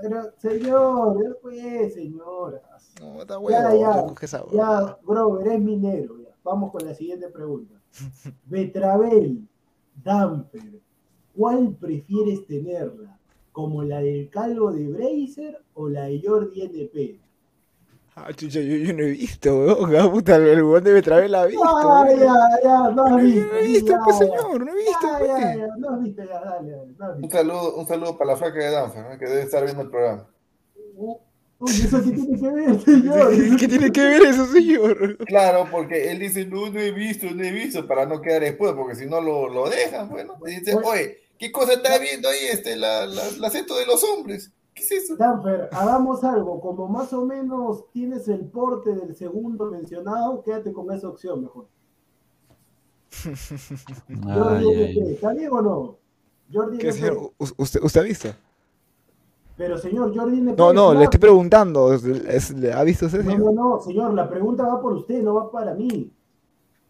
Pero, 0.00 0.30
señor, 0.38 1.38
pues, 1.42 1.94
señora. 1.94 2.60
No, 3.00 3.20
está 3.22 3.34
Ya, 3.34 3.38
huevo. 3.40 3.78
ya, 3.80 4.14
hueva. 4.44 4.52
ya, 4.52 4.98
Grover, 5.06 5.46
es 5.48 5.60
minero. 5.60 6.18
ya. 6.18 6.34
Vamos 6.42 6.70
con 6.72 6.84
la 6.86 6.94
siguiente 6.94 7.28
pregunta. 7.30 7.74
Betravel, 8.46 9.46
Damper, 10.02 10.80
¿cuál 11.36 11.74
prefieres 11.76 12.46
tenerla? 12.46 13.18
¿Como 13.52 13.82
la 13.84 14.00
del 14.00 14.28
calvo 14.30 14.72
de 14.72 14.88
Bracer 14.88 15.62
o 15.74 15.88
la 15.88 16.04
de 16.04 16.20
Jordi 16.24 16.62
NP? 16.62 17.20
Ah, 18.16 18.32
chucha, 18.32 18.60
yo, 18.60 18.76
yo 18.76 18.92
no 18.92 19.02
he 19.02 19.10
visto, 19.10 19.58
weón. 19.58 19.96
Ah, 19.96 20.10
puta, 20.10 20.36
el 20.36 20.62
huevón 20.62 20.84
debe 20.84 21.02
traer 21.02 21.30
la 21.30 21.46
visto, 21.46 21.64
Ah, 21.64 22.04
weón. 22.06 22.20
ya, 22.20 22.34
ya, 22.62 22.78
no 22.90 23.04
has 23.04 23.10
No 23.10 23.16
visto. 23.18 23.54
he 23.56 23.62
visto, 23.62 23.90
ya, 23.92 23.98
pues, 24.04 24.18
señor. 24.18 24.64
No 24.64 24.72
he 24.72 24.76
visto, 24.76 25.06
Ya, 25.10 25.18
pues. 25.18 25.28
ya, 25.30 25.56
ya, 25.56 25.66
no 25.78 25.90
has 25.90 26.02
visto, 26.02 26.22
ya, 26.24 26.40
dale, 26.40 26.70
dale, 26.70 26.92
no 26.98 27.14
Un 27.26 27.30
saludo, 27.30 27.74
un 27.76 27.86
saludo 27.88 28.16
para 28.16 28.30
la 28.32 28.36
flaca 28.36 28.58
de 28.58 28.70
Danfer, 28.70 29.04
¿no? 29.10 29.18
que 29.18 29.26
debe 29.26 29.42
estar 29.42 29.64
viendo 29.64 29.82
el 29.82 29.90
programa. 29.90 30.28
Uy, 31.58 31.70
¿eso 31.72 32.02
qué 32.04 32.10
tiene 32.12 32.38
que 32.40 32.48
ver, 32.48 32.80
señor? 32.80 33.56
¿Qué 33.58 33.68
tiene 33.68 33.90
que 33.92 34.00
ver 34.00 34.22
eso, 34.26 34.46
señor? 34.46 35.16
Claro, 35.26 35.66
porque 35.70 36.10
él 36.12 36.20
dice, 36.20 36.44
no, 36.46 36.70
no 36.70 36.80
he 36.80 36.92
visto, 36.92 37.26
no 37.32 37.42
he 37.42 37.50
visto, 37.50 37.86
para 37.86 38.06
no 38.06 38.20
quedar 38.20 38.42
después, 38.42 38.72
porque 38.74 38.94
si 38.94 39.06
no 39.06 39.20
lo, 39.20 39.48
lo 39.48 39.68
dejan, 39.68 40.08
bueno. 40.08 40.36
Y 40.46 40.60
dice, 40.60 40.76
oye, 40.76 41.18
¿qué 41.38 41.50
cosa 41.50 41.72
está 41.74 41.98
viendo 41.98 42.28
ahí 42.28 42.38
este, 42.52 42.76
la, 42.76 43.06
la, 43.06 43.22
la 43.38 43.48
acento 43.48 43.76
de 43.76 43.86
los 43.86 44.04
hombres? 44.04 44.52
¿Qué 44.74 44.82
es 44.82 44.90
eso? 44.92 45.16
Danfer, 45.16 45.68
hagamos 45.72 46.24
algo, 46.24 46.60
como 46.60 46.88
más 46.88 47.12
o 47.12 47.24
menos 47.24 47.84
tienes 47.92 48.26
el 48.28 48.40
porte 48.46 48.92
del 48.94 49.14
segundo 49.14 49.70
mencionado, 49.70 50.42
quédate 50.42 50.72
con 50.72 50.90
esa 50.92 51.08
opción 51.08 51.42
mejor. 51.42 51.66
Jordi. 54.24 55.00
¿está 55.12 55.32
bien 55.32 55.50
o 55.52 55.62
no? 55.62 55.96
Jordi 56.52 56.78
¿Qué, 56.78 56.92
señor? 56.92 57.32
¿Usted, 57.56 57.80
¿Usted 57.82 58.00
ha 58.00 58.04
visto? 58.04 58.28
Pero 59.56 59.78
señor, 59.78 60.12
Jordi 60.16 60.38
NP. 60.40 60.58
No, 60.58 60.72
no, 60.72 60.92
le 60.94 61.04
estoy 61.04 61.20
preguntando. 61.20 61.92
¿es- 61.94 62.04
es- 62.04 62.54
¿Ha 62.74 62.82
visto 62.82 63.06
usted, 63.06 63.22
No, 63.24 63.30
señor? 63.30 63.54
no, 63.54 63.70
no, 63.76 63.80
señor, 63.80 64.12
la 64.14 64.28
pregunta 64.28 64.66
va 64.66 64.80
por 64.80 64.94
usted, 64.94 65.22
no 65.22 65.34
va 65.34 65.50
para 65.52 65.74
mí. 65.74 66.10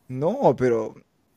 No, 0.08 0.54
pero 0.56 0.94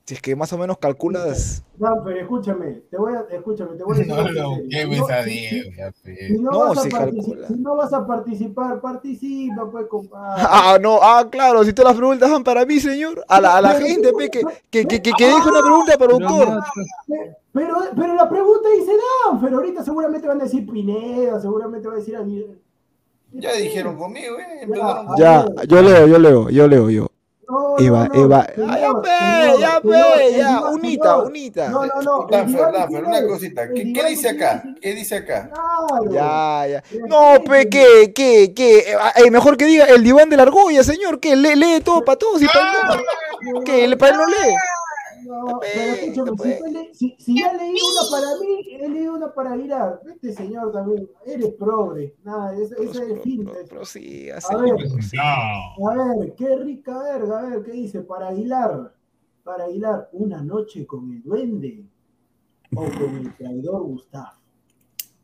si 0.08 0.14
es 0.14 0.22
que 0.22 0.38
más 0.38 0.54
o 0.54 0.58
menos 0.58 0.78
calculas. 0.78 1.64
No, 1.78 2.02
pero 2.02 2.22
escúchame, 2.22 2.82
te 2.90 2.98
voy 2.98 3.14
a, 3.14 3.26
escúchame, 3.30 3.76
te 3.76 3.84
voy 3.84 3.98
a 3.98 4.00
decir. 4.00 4.16
No 4.16 4.24
lo 4.24 4.32
No, 4.32 5.08
a 5.10 5.24
si- 5.24 5.30
Diego, 5.30 5.54
Si 6.02 6.34
no, 6.40 6.52
No, 6.52 6.60
vas 6.70 6.78
a 6.78 6.82
si 6.84 6.90
calcula. 6.90 7.48
si 7.50 7.54
no 7.56 7.76
vas 7.76 7.92
a 7.92 8.08
participar, 8.08 8.80
participa, 8.80 9.70
pues, 9.70 9.86
compadre. 9.88 10.44
Ah, 10.50 10.78
no, 10.82 11.00
ah, 11.02 11.28
claro, 11.30 11.62
si 11.66 11.74
todas 11.74 11.92
las 11.92 11.98
preguntas 11.98 12.32
van 12.32 12.42
para 12.46 12.66
mí, 12.66 12.80
señor. 12.80 13.22
A 13.28 13.42
la, 13.42 13.58
a 13.58 13.62
la 13.62 13.74
gente, 13.74 14.14
pe, 14.14 14.30
que, 14.30 14.44
que, 14.70 14.86
que, 14.88 15.02
que, 15.02 15.12
que 15.12 15.26
deje 15.26 15.50
una 15.50 15.62
pregunta 15.62 15.98
para 15.98 16.14
autor. 16.14 16.64
Pero, 17.52 17.76
pero 17.94 18.14
la 18.16 18.30
pregunta 18.30 18.70
dice 18.80 18.92
Dan, 19.26 19.42
pero 19.42 19.58
ahorita 19.58 19.84
seguramente 19.84 20.26
van 20.26 20.40
a 20.40 20.46
decir 20.46 20.66
Pineda, 20.66 21.42
seguramente 21.42 21.86
va 21.86 21.96
a 21.96 21.98
decir 21.98 22.16
Aguirre. 22.16 22.56
Ya 23.34 23.52
dijeron 23.52 23.98
conmigo, 23.98 24.38
¿eh? 24.40 24.70
Ya, 25.18 25.42
a 25.42 25.64
yo 25.68 25.82
leo, 25.82 26.08
yo 26.08 26.18
leo, 26.18 26.50
yo 26.50 26.68
leo, 26.70 26.90
yo. 26.90 27.08
No, 27.50 27.76
Eva, 27.80 28.08
no, 28.10 28.14
no, 28.14 28.22
Eva. 28.26 28.48
señor, 28.54 28.70
Ah, 28.70 28.78
ya, 28.80 28.88
señor, 29.02 29.58
ya, 29.60 29.82
el 29.82 30.36
ya, 30.38 30.62
unita, 30.70 31.18
unita. 31.18 31.70
No, 31.70 31.86
no, 31.86 32.02
no. 32.02 32.24
el 32.26 32.32
Danfer, 32.32 32.56
diván 32.60 32.74
Danfer, 32.74 33.04
una 33.06 33.26
cosita. 33.28 33.64
el 33.64 33.74
¿Qué, 33.74 33.94
qué 33.94 34.06
dice 34.10 34.30
acá? 34.30 34.64
¿Qué 34.82 34.94
dice 34.94 35.16
acá? 35.18 35.50
Ya, 36.10 36.68
ya. 36.68 36.84
No, 37.08 37.42
pe, 37.46 37.70
¿qué, 37.70 38.12
qué, 38.14 38.54
qué? 38.54 38.96
Eh, 39.16 39.32
mejor 39.32 39.56
que 39.56 39.66
diga 39.66 39.86
el 39.86 40.04
diván 40.04 40.30
de 40.30 40.36
la 40.38 40.44
argolla, 40.44 40.84
señor, 40.84 41.20
que 41.22 41.36
lee, 41.38 41.56
lee 41.56 41.80
todo 41.82 42.04
para 42.04 42.18
todos 42.18 42.42
y 42.42 42.48
para 42.48 42.60
él 42.94 43.02
no. 43.54 43.64
¿Qué? 43.64 43.86
¿El 43.86 43.98
para 43.98 44.12
él 44.12 44.18
no 44.18 44.28
lee? 44.28 44.54
No, 45.28 45.60
Pe, 45.60 45.68
pero 45.76 45.94
escúchame, 45.94 46.32
pe. 46.38 46.44
si, 46.44 46.64
tú 46.64 46.72
le- 46.72 46.94
si, 46.94 47.16
si 47.20 47.40
ya 47.40 47.54
leí 47.54 47.76
una 47.76 48.10
para 48.10 48.40
mí, 48.40 48.62
he 48.80 48.90
leído 48.90 49.14
una 49.16 49.34
para 49.34 49.52
Aguilar. 49.54 50.02
Este 50.08 50.32
señor 50.34 50.72
también, 50.72 51.10
eres 51.26 51.54
progre. 51.56 52.16
Nada, 52.24 52.56
ese, 52.56 52.76
ese 52.82 53.14
es 53.14 53.22
finta. 53.22 53.52
Pero, 53.54 53.66
pero 53.70 53.86
sí, 53.86 54.30
A 54.30 54.38
así. 54.38 54.56
ver, 54.56 54.74
No. 55.16 55.90
a 55.90 56.16
ver, 56.16 56.34
qué 56.36 56.56
rica 56.58 56.98
verga, 57.04 57.40
a 57.40 57.50
ver, 57.50 57.64
¿qué 57.64 57.72
dice? 57.74 58.02
Para 58.02 58.30
Aguilar, 58.30 58.94
para 59.44 59.66
Aguilar, 59.66 60.10
una 60.14 60.42
noche 60.44 60.86
con 60.88 61.12
el 61.12 61.22
duende 61.24 61.84
o 62.76 62.84
con 62.86 63.18
el 63.18 63.36
traidor 63.36 63.84
Gustavo. 63.84 64.38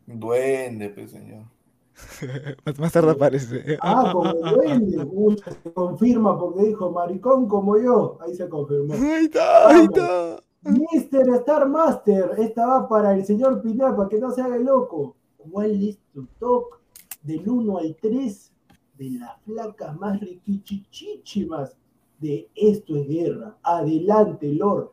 Duende, 0.06 0.90
pues, 0.90 1.12
señor. 1.12 1.46
Más, 2.66 2.80
más 2.80 2.92
tarde 2.92 3.12
aparece. 3.12 3.78
Ah, 3.82 4.14
el 4.26 4.56
duende. 4.56 5.08
Uy, 5.12 5.38
se 5.38 5.72
confirma 5.74 6.38
porque 6.40 6.64
dijo 6.64 6.92
maricón 6.92 7.48
como 7.48 7.78
yo. 7.78 8.18
Ahí 8.22 8.36
se 8.36 8.50
confirmó. 8.50 8.94
Ahí 8.94 9.26
está, 9.26 9.70
ahí 9.70 9.86
está. 9.86 10.44
Mister 10.64 11.28
Star 11.30 11.68
Master, 11.68 12.32
esta 12.38 12.66
va 12.66 12.88
para 12.88 13.14
el 13.14 13.26
señor 13.26 13.62
Pinar, 13.62 13.96
para 13.96 14.08
que 14.10 14.18
no 14.18 14.32
se 14.32 14.42
haga 14.42 14.56
el 14.56 14.64
loco. 14.64 15.16
¿Cuál 15.38 15.84
es 15.84 16.00
tu 16.14 16.26
top 16.40 16.76
del 17.22 17.48
1 17.48 17.78
al 17.78 17.96
3 18.02 18.52
de 18.98 19.10
las 19.12 19.42
flacas 19.42 19.96
más 20.00 20.20
riquichichichimas 20.22 21.76
de 22.20 22.50
Esto 22.56 22.96
es 22.96 23.08
Guerra? 23.08 23.58
Adelante, 23.62 24.54
Lord. 24.54 24.92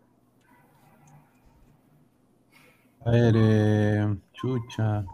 A 3.05 3.11
ver, 3.13 3.35
eh, 3.37 4.17
chucha. 4.33 5.07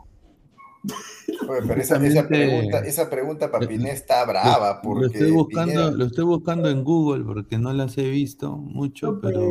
Oye, 1.48 1.60
pero 1.66 1.80
esa, 1.80 1.96
esa 2.04 2.26
pregunta, 2.28 2.78
esa 2.80 3.10
pregunta 3.10 3.50
para 3.50 3.66
Piné 3.66 3.90
está 3.92 4.24
brava, 4.24 4.80
porque 4.82 5.00
Lo 5.00 5.06
estoy 5.06 5.30
buscando, 5.32 5.72
Pineda- 5.72 5.90
lo 5.92 6.04
estoy 6.06 6.24
buscando 6.24 6.68
en 6.70 6.84
Google 6.84 7.24
porque 7.24 7.58
no 7.58 7.72
las 7.72 7.96
he 7.98 8.08
visto 8.10 8.56
mucho, 8.56 9.20
pero 9.20 9.42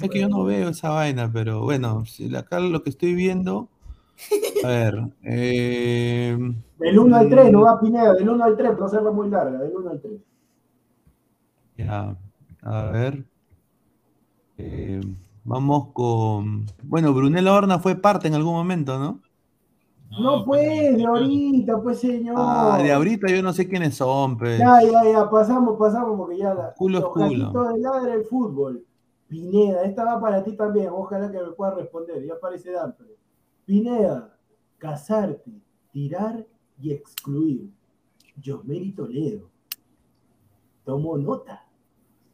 es 0.00 0.10
que 0.10 0.20
yo 0.20 0.28
no 0.28 0.44
veo 0.44 0.68
esa 0.70 0.90
vaina, 0.90 1.30
pero 1.32 1.62
bueno, 1.62 2.04
si 2.06 2.34
acá 2.36 2.60
lo 2.60 2.82
que 2.82 2.90
estoy 2.90 3.14
viendo, 3.14 3.68
a 4.64 4.68
ver, 4.68 4.94
eh, 5.22 6.36
Del 6.78 6.98
1 6.98 7.16
al 7.16 7.28
3, 7.28 7.50
no 7.52 7.62
va 7.62 7.80
Pineda, 7.80 8.14
del 8.14 8.28
1 8.28 8.44
al 8.44 8.56
3, 8.56 8.72
pero 8.74 8.88
será 8.88 9.10
muy 9.10 9.28
larga, 9.30 9.58
del 9.58 9.72
1 9.76 9.90
al 9.90 10.00
3. 10.00 10.20
ya, 11.76 12.16
a 12.62 12.90
ver, 12.90 13.24
eh, 14.58 15.00
vamos 15.44 15.88
con, 15.92 16.66
bueno, 16.82 17.12
Brunella 17.14 17.52
Horna 17.52 17.78
fue 17.78 17.96
parte 17.96 18.28
en 18.28 18.34
algún 18.34 18.54
momento, 18.54 18.98
¿no? 18.98 19.20
No, 20.20 20.44
pues, 20.44 20.96
de 20.96 21.06
ahorita, 21.06 21.80
pues, 21.82 22.00
señor. 22.00 22.34
Ah, 22.38 22.78
de 22.82 22.92
ahorita 22.92 23.28
yo 23.28 23.42
no 23.42 23.52
sé 23.52 23.68
quiénes 23.68 23.96
son, 23.96 24.36
pues. 24.36 24.58
Ya, 24.58 24.82
ya, 24.82 25.10
ya, 25.10 25.30
pasamos, 25.30 25.78
pasamos, 25.78 26.16
porque 26.18 26.38
ya 26.38 26.52
la, 26.54 26.74
Culo 26.74 26.98
es 26.98 27.04
los 27.04 27.12
culo. 27.12 27.68
de 27.68 27.78
ladra 27.78 28.14
el 28.14 28.24
fútbol. 28.24 28.84
Pineda, 29.28 29.84
esta 29.84 30.04
va 30.04 30.20
para 30.20 30.44
ti 30.44 30.54
también, 30.54 30.90
ojalá 30.92 31.30
que 31.32 31.38
me 31.38 31.52
puedas 31.52 31.76
responder, 31.76 32.22
ya 32.26 32.34
aparece 32.34 32.72
Dante. 32.72 33.04
Pineda, 33.64 34.36
casarte, 34.76 35.50
tirar 35.90 36.46
y 36.78 36.92
excluir. 36.92 37.70
Josmeri 38.44 38.92
Toledo. 38.92 39.48
Tomo 40.84 41.16
nota. 41.16 41.66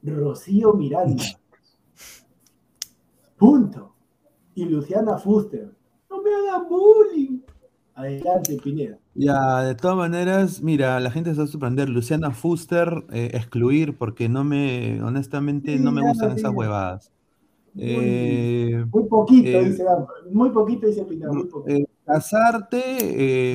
Rocío 0.02 0.72
Miranda. 0.72 1.24
Punto. 3.36 3.94
Y 4.54 4.64
Luciana 4.64 5.18
Fuster. 5.18 5.72
No 6.10 6.22
me 6.22 6.30
hagan 6.34 6.68
bullying. 6.68 7.40
Adelante, 7.98 8.56
Pineda. 8.62 8.96
Ya, 9.14 9.62
de 9.62 9.74
todas 9.74 9.96
maneras, 9.96 10.62
mira, 10.62 11.00
la 11.00 11.10
gente 11.10 11.32
se 11.32 11.38
va 11.38 11.44
a 11.44 11.48
sorprender. 11.48 11.88
Luciana 11.88 12.30
Fuster, 12.30 13.04
eh, 13.12 13.30
excluir, 13.34 13.96
porque 13.98 14.28
no 14.28 14.44
me, 14.44 15.02
honestamente, 15.02 15.76
Sí, 15.76 15.82
no 15.82 15.90
me 15.90 16.02
gustan 16.02 16.30
esas 16.38 16.52
huevadas. 16.54 17.10
Muy, 17.74 17.84
Eh, 17.86 18.84
muy 18.92 19.04
poquito, 19.08 19.48
eh, 19.48 19.70
dice. 19.70 19.84
Muy 20.30 20.50
poquito, 20.50 20.86
dice 20.86 21.04
Pineda. 21.04 21.32
Muy 21.32 21.46
poquito. 21.46 21.76
eh, 21.76 21.86
casarte, 22.04 22.80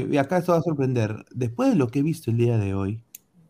eh, 0.02 0.08
y 0.12 0.18
acá 0.18 0.38
esto 0.40 0.52
va 0.52 0.58
a 0.58 0.62
sorprender. 0.62 1.24
Después 1.34 1.70
de 1.70 1.76
lo 1.76 1.88
que 1.88 2.00
he 2.00 2.04
visto 2.04 2.30
el 2.30 2.38
día 2.38 2.58
de 2.58 2.74
hoy, 2.74 3.02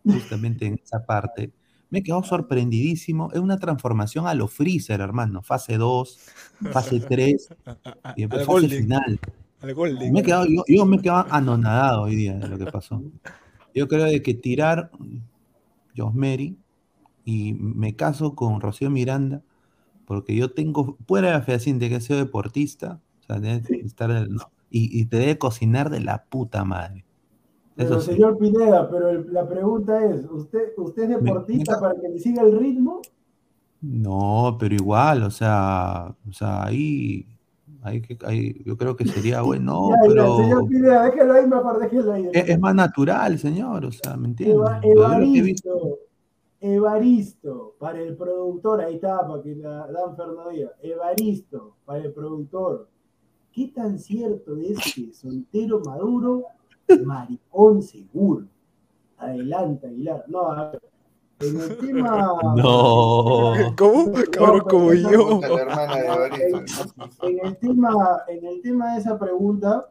justamente 0.06 0.68
en 0.68 0.80
esa 0.84 1.06
parte, 1.06 1.52
me 1.90 1.99
he 1.99 2.03
quedado 2.03 2.24
sorprendidísimo. 2.24 3.32
Es 3.34 3.40
una 3.40 3.57
transformación 3.57 4.28
a 4.28 4.34
lo 4.36 4.48
Freezer, 4.48 5.02
hermano. 5.02 5.41
Fase 5.41 5.78
2, 5.78 6.20
fase 6.72 6.99
3 6.99 7.49
y 8.15 8.22
después 8.22 8.48
Al 8.48 8.61
fase 8.61 8.82
final. 8.82 9.20
Al 9.64 9.73
Golden. 9.73 10.11
Me 10.11 10.19
he 10.19 10.23
quedado, 10.23 10.45
yo, 10.45 10.64
yo 10.68 10.85
me 10.85 10.98
he 10.98 11.02
quedado 11.02 11.26
anonadado 11.30 12.03
hoy 12.03 12.16
día 12.17 12.33
de 12.35 12.48
lo 12.50 12.58
que 12.58 12.69
pasó. 12.69 13.01
Yo 13.74 13.88
creo 13.88 14.03
de 14.03 14.22
que 14.22 14.35
tirar 14.35 14.92
Josmeri 15.98 16.56
y 17.25 17.53
me 17.53 17.95
caso 17.95 18.35
con 18.35 18.61
Rocío 18.61 18.92
Miranda, 18.92 19.42
porque 20.06 20.35
yo 20.35 20.51
tengo, 20.51 20.95
fuera 21.08 21.30
de 21.30 21.33
la 21.33 21.42
fehaciente 21.42 21.90
que 21.90 21.95
he 21.95 22.01
sido 22.01 22.19
deportista, 22.19 23.00
o 23.22 23.24
sea, 23.24 23.40
debe 23.40 23.64
estar 23.83 24.11
en 24.11 24.17
el- 24.17 24.30
no, 24.30 24.51
y, 24.69 25.00
y 25.01 25.06
te 25.06 25.17
debe 25.17 25.40
cocinar 25.40 25.90
de 25.90 26.01
la 26.01 26.24
puta 26.25 26.64
madre. 26.64 27.03
Pero 27.75 27.95
Eso 27.95 28.01
sí. 28.01 28.11
señor 28.11 28.38
Pineda, 28.38 28.88
pero 28.92 29.09
el- 29.09 29.33
la 29.33 29.48
pregunta 29.50 30.06
es, 30.06 30.24
¿usted, 30.30 30.74
¿usted 30.77 31.03
es 31.03 31.09
deportista 31.09 31.80
para 31.80 32.00
que 32.00 32.09
le 32.09 32.19
siga 32.19 32.43
el 32.43 32.59
ritmo? 32.59 33.01
No, 33.82 34.56
pero 34.59 34.75
igual, 34.75 35.24
o 35.24 35.32
sea, 35.32 36.16
o 36.30 36.32
sea, 36.32 36.66
ahí, 36.66 37.25
ahí, 37.84 38.02
que- 38.02 38.62
yo 38.66 38.78
creo 38.78 38.95
que 38.95 39.06
sería 39.06 39.42
bueno, 39.44 39.90
ya, 39.90 39.95
ya, 39.95 40.02
pero 40.08 40.38
señor 40.38 40.68
Pineda, 40.68 41.06
déjelo 41.06 41.34
ahí, 41.34 41.48
mejor 41.48 41.80
déjelo 41.80 42.14
ahí. 42.14 42.30
es, 42.34 42.50
es 42.50 42.60
más 42.60 42.76
natural, 42.76 43.38
señor, 43.40 43.86
o 43.86 43.92
sea, 43.92 44.16
¿me 44.18 44.28
entiendes? 44.30 44.58
Eva- 44.58 44.80
Evaristo, 44.84 46.00
Evaristo, 46.60 47.76
para 47.78 48.00
el 48.02 48.16
productor, 48.16 48.82
ahí 48.82 48.95
está, 48.95 49.28
para 49.28 49.44
que 49.44 49.56
la 49.56 49.86
Dan 49.88 50.16
Fernando 50.16 50.50
diga. 50.50 50.72
Evaristo, 50.82 51.76
para 51.86 52.00
el 52.00 52.14
productor. 52.14 52.88
¿Qué 53.52 53.68
tan 53.68 54.00
cierto 54.00 54.56
es 54.58 54.78
que 54.95 55.14
soltero 55.14 55.82
maduro, 55.86 56.44
maricón 57.03 57.82
seguro? 57.82 58.45
Adelante, 59.18 59.88
Aguilar. 59.88 60.24
No, 60.28 60.52
a 60.52 60.72
ver, 60.72 60.82
en 61.43 61.61
el 61.61 61.77
tema... 61.80 62.33
No. 62.55 63.53
¿Cómo? 63.77 64.13
Cabrón, 64.31 64.61
como 64.61 64.93
yo. 64.93 65.41
En 67.22 67.45
el 67.45 67.57
tema, 67.57 68.23
en 68.27 68.45
el 68.45 68.61
tema 68.61 68.93
de 68.93 68.99
esa 68.99 69.17
pregunta, 69.17 69.89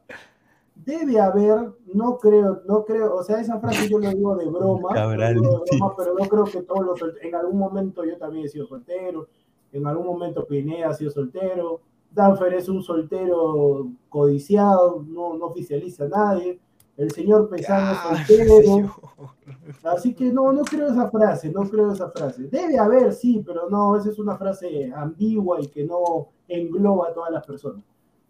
debe 0.85 1.21
haber, 1.21 1.73
no 1.93 2.19
creo, 2.19 2.63
no 2.67 2.85
creo, 2.85 3.15
o 3.15 3.23
sea, 3.23 3.41
esa 3.41 3.61
frase 3.61 3.89
yo 3.89 3.99
lo 3.99 4.11
digo 4.11 4.37
de 4.37 4.47
broma, 4.47 4.89
Cabral, 4.93 5.35
lo 5.35 5.41
digo 5.41 5.65
de 5.71 5.77
broma, 5.77 5.95
pero 5.97 6.15
no 6.19 6.29
creo 6.29 6.45
que 6.45 6.63
todos 6.63 6.85
los 6.85 7.01
en 7.21 7.35
algún 7.35 7.59
momento 7.59 8.05
yo 8.05 8.17
también 8.17 8.47
he 8.47 8.49
sido 8.49 8.67
soltero, 8.67 9.29
en 9.73 9.87
algún 9.87 10.07
momento 10.07 10.45
Pineda 10.47 10.91
ha 10.91 10.95
sido 10.95 11.11
soltero, 11.11 11.81
Danfer 12.11 12.55
es 12.55 12.69
un 12.69 12.83
soltero 12.83 13.89
codiciado, 14.09 15.05
no, 15.07 15.35
no 15.35 15.47
oficializa 15.47 16.05
a 16.05 16.09
nadie, 16.09 16.59
el 16.97 17.11
señor 17.11 17.49
Pesano 17.49 17.87
Ah, 18.03 18.13
es 18.21 18.27
soltero, 18.27 18.57
señor. 18.63 18.91
Así 19.85 20.15
que 20.15 20.33
no, 20.33 20.53
no 20.53 20.63
creo 20.63 20.89
esa 20.89 21.11
frase, 21.11 21.51
no 21.51 21.63
creo 21.69 21.93
esa 21.93 22.11
frase. 22.11 22.45
Debe 22.45 22.79
haber, 22.79 23.13
sí, 23.13 23.43
pero 23.45 23.69
no, 23.71 23.97
esa 23.97 24.11
es 24.11 24.19
una 24.19 24.37
frase 24.37 24.93
ambigua 24.95 25.61
y 25.61 25.69
que 25.69 25.85
no 25.85 26.29
engloba 26.49 27.09
a 27.09 27.15
todas 27.15 27.33
las 27.33 27.45
personas. 27.47 27.83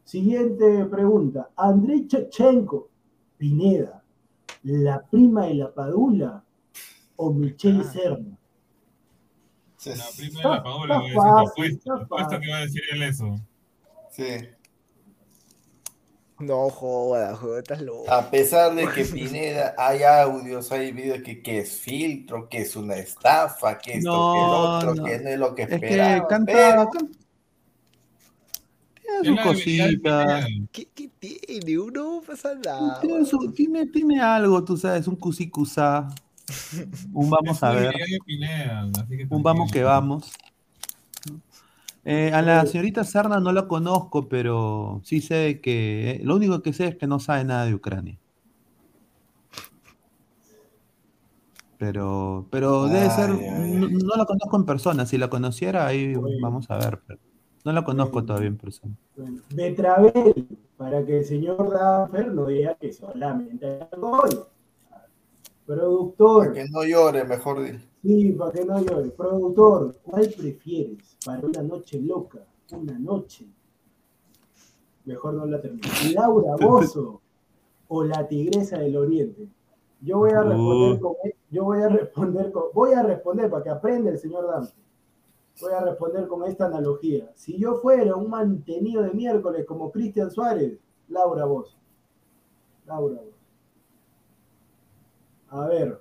Siguiente 0.05 0.85
pregunta. 0.87 1.51
Andrei 1.57 2.07
Chechenko, 2.07 2.89
Pineda, 3.37 4.03
la 4.65 5.01
prima 5.03 5.47
de 5.47 5.55
la 5.55 5.73
Padula 5.73 6.43
o 7.17 7.33
Michelle 7.33 7.85
Serna. 7.85 8.37
La 9.85 9.95
prima 10.17 10.39
de 10.41 10.49
la 10.49 10.57
Está- 10.57 10.63
Paola, 10.63 10.95
está 10.95 11.01
güey, 11.01 11.15
fácil, 11.15 11.49
apuesto, 11.51 11.77
está 11.77 12.05
apuesto 12.05 12.41
que 12.41 12.51
va 12.51 12.57
a 12.57 12.61
decir 12.61 12.83
él 12.93 13.03
eso. 13.03 13.35
Sí. 14.11 14.23
No 16.43 16.69
jodas, 16.71 17.39
joder, 17.39 17.63
estás 17.63 17.81
loco. 17.83 18.11
A 18.11 18.31
pesar 18.31 18.75
de 18.75 18.89
que 18.89 19.05
Pineda 19.05 19.75
hay 19.79 20.03
audios, 20.03 20.73
hay 20.73 20.91
videos 20.93 21.23
que, 21.23 21.41
que 21.43 21.61
es 21.61 21.73
filtro, 21.79 22.49
que 22.49 22.59
es 22.63 22.75
una 22.77 22.97
estafa, 22.97 23.79
que 23.79 23.99
esto, 23.99 24.11
No, 24.11 24.33
que 24.33 24.39
el 24.41 24.51
otro, 24.91 24.95
no. 24.97 25.05
que 25.05 25.19
no 25.21 25.29
es 25.31 25.39
lo 25.39 25.55
que 25.55 25.63
Es 25.63 25.69
que 25.69 25.75
esperaba. 25.77 26.27
canta, 26.27 26.53
pero- 26.53 26.91
can- 26.91 27.11
tiene 29.23 29.37
sus 29.37 29.41
cositas. 29.53 30.47
¿Qué, 30.73 30.89
qué 30.95 31.11
tiene? 31.19 31.79
Uno 31.79 32.15
no 32.17 32.23
pasa 32.27 32.55
nada. 32.55 33.01
tiene, 33.01 33.25
su- 33.25 33.53
tiene, 33.53 33.87
tiene 33.87 34.21
algo, 34.21 34.65
tú 34.65 34.77
sabes, 34.77 35.07
un 35.07 35.17
cusicusá, 35.17 36.09
un 37.13 37.31
vamos 37.31 37.63
a 37.63 37.71
ver, 37.73 37.89
habilidad 37.89 38.07
de 38.09 38.19
Pineda, 38.25 38.91
así 39.01 39.17
que 39.17 39.27
un 39.31 39.43
vamos 39.43 39.71
que 39.71 39.83
vamos. 39.85 40.33
Eh, 42.05 42.33
a 42.33 42.43
la 42.43 42.67
señorita 42.67 43.05
Sarna 43.05 43.39
no 43.39 43.53
la 43.53 43.69
conozco, 43.69 44.29
pero 44.29 45.01
sí 45.05 45.21
sé 45.21 45.61
que, 45.61 46.11
eh, 46.11 46.21
lo 46.25 46.37
único 46.37 46.61
que 46.61 46.73
sé 46.73 46.89
es 46.89 46.97
que 46.97 47.07
no 47.07 47.21
sabe 47.21 47.45
nada 47.45 47.67
de 47.67 47.75
Ucrania. 47.75 48.19
Pero, 51.79 52.47
pero 52.51 52.87
debe 52.87 53.11
ser, 53.11 53.31
no, 53.31 53.89
no 53.89 54.17
la 54.17 54.25
conozco 54.25 54.57
en 54.57 54.65
persona. 54.65 55.05
Si 55.05 55.19
la 55.19 55.29
conociera, 55.29 55.87
ahí 55.87 56.15
vamos 56.41 56.71
a 56.71 56.77
ver. 56.77 57.01
pero 57.07 57.21
no 57.65 57.73
la 57.73 57.85
conozco 57.85 58.25
todavía 58.25 58.49
en 58.49 58.57
persona. 58.57 58.95
Bueno, 59.17 59.41
Betravel, 59.55 60.47
para 60.77 61.05
que 61.05 61.19
el 61.19 61.25
señor 61.25 61.73
Danfer 61.73 62.33
no 62.33 62.47
diga 62.47 62.75
que 62.75 62.93
solamente 62.93 63.81
alcohol. 63.93 64.49
Productor. 65.75 66.49
Para 66.49 66.53
que 66.53 66.69
no 66.71 66.85
llore, 66.85 67.25
mejor 67.25 67.63
dicho. 67.63 67.87
Sí, 68.03 68.33
para 68.33 68.53
que 68.53 68.65
no 68.65 68.81
llore. 68.85 69.11
Productor, 69.11 69.97
¿cuál 70.03 70.29
prefieres 70.37 71.17
para 71.25 71.47
una 71.47 71.63
noche 71.63 72.01
loca? 72.01 72.39
Una 72.73 72.99
noche. 72.99 73.47
Mejor 75.05 75.35
no 75.35 75.47
la 75.47 75.61
termino. 75.61 75.89
Laura 76.15 76.57
Bozo 76.61 77.21
o 77.89 78.05
la 78.05 78.27
Tigresa 78.27 78.79
del 78.79 78.97
Oriente. 78.97 79.49
Yo 80.01 80.19
voy 80.19 80.31
a 80.31 80.43
responder 80.43 80.99
Uh. 80.99 81.01
con 81.01 81.15
yo 81.51 81.65
voy 81.65 81.83
a 81.83 81.89
responder 81.89 82.51
con 82.51 82.65
voy 82.73 82.93
a 82.95 83.03
responder 83.03 83.51
para 83.51 83.63
que 83.63 83.71
aprenda 83.71 84.11
el 84.11 84.19
señor 84.19 84.47
Dante. 84.49 84.73
Voy 85.61 85.73
a 85.73 85.81
responder 85.81 86.27
con 86.27 86.45
esta 86.45 86.67
analogía. 86.67 87.31
Si 87.35 87.59
yo 87.59 87.77
fuera 87.77 88.17
un 88.17 88.31
mantenido 88.31 89.03
de 89.03 89.13
miércoles 89.13 89.67
como 89.67 89.93
Cristian 89.93 90.31
Suárez, 90.31 90.79
Laura 91.09 91.45
Bozo. 91.45 91.77
Laura 92.87 93.21
Bozo. 93.21 93.42
A 95.53 95.67
ver. 95.67 96.01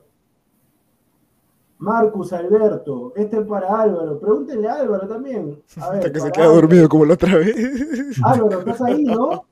Marcus 1.78 2.32
Alberto, 2.32 3.12
este 3.16 3.40
es 3.40 3.48
para 3.48 3.82
Álvaro. 3.82 4.20
Pregúntenle 4.20 4.70
a 4.70 4.76
Álvaro 4.76 5.08
también. 5.08 5.62
A 5.78 5.90
ver, 5.90 5.98
Hasta 5.98 6.12
que 6.14 6.20
se 6.20 6.30
para 6.30 6.32
queda 6.32 6.44
Álvaro. 6.46 6.62
dormido 6.62 6.90
como 6.90 7.06
la 7.06 7.14
otra 7.16 7.38
vez. 7.38 8.16
Álvaro, 8.24 8.60
¿estás 8.60 8.82
ahí, 8.82 9.04
no? 9.04 9.46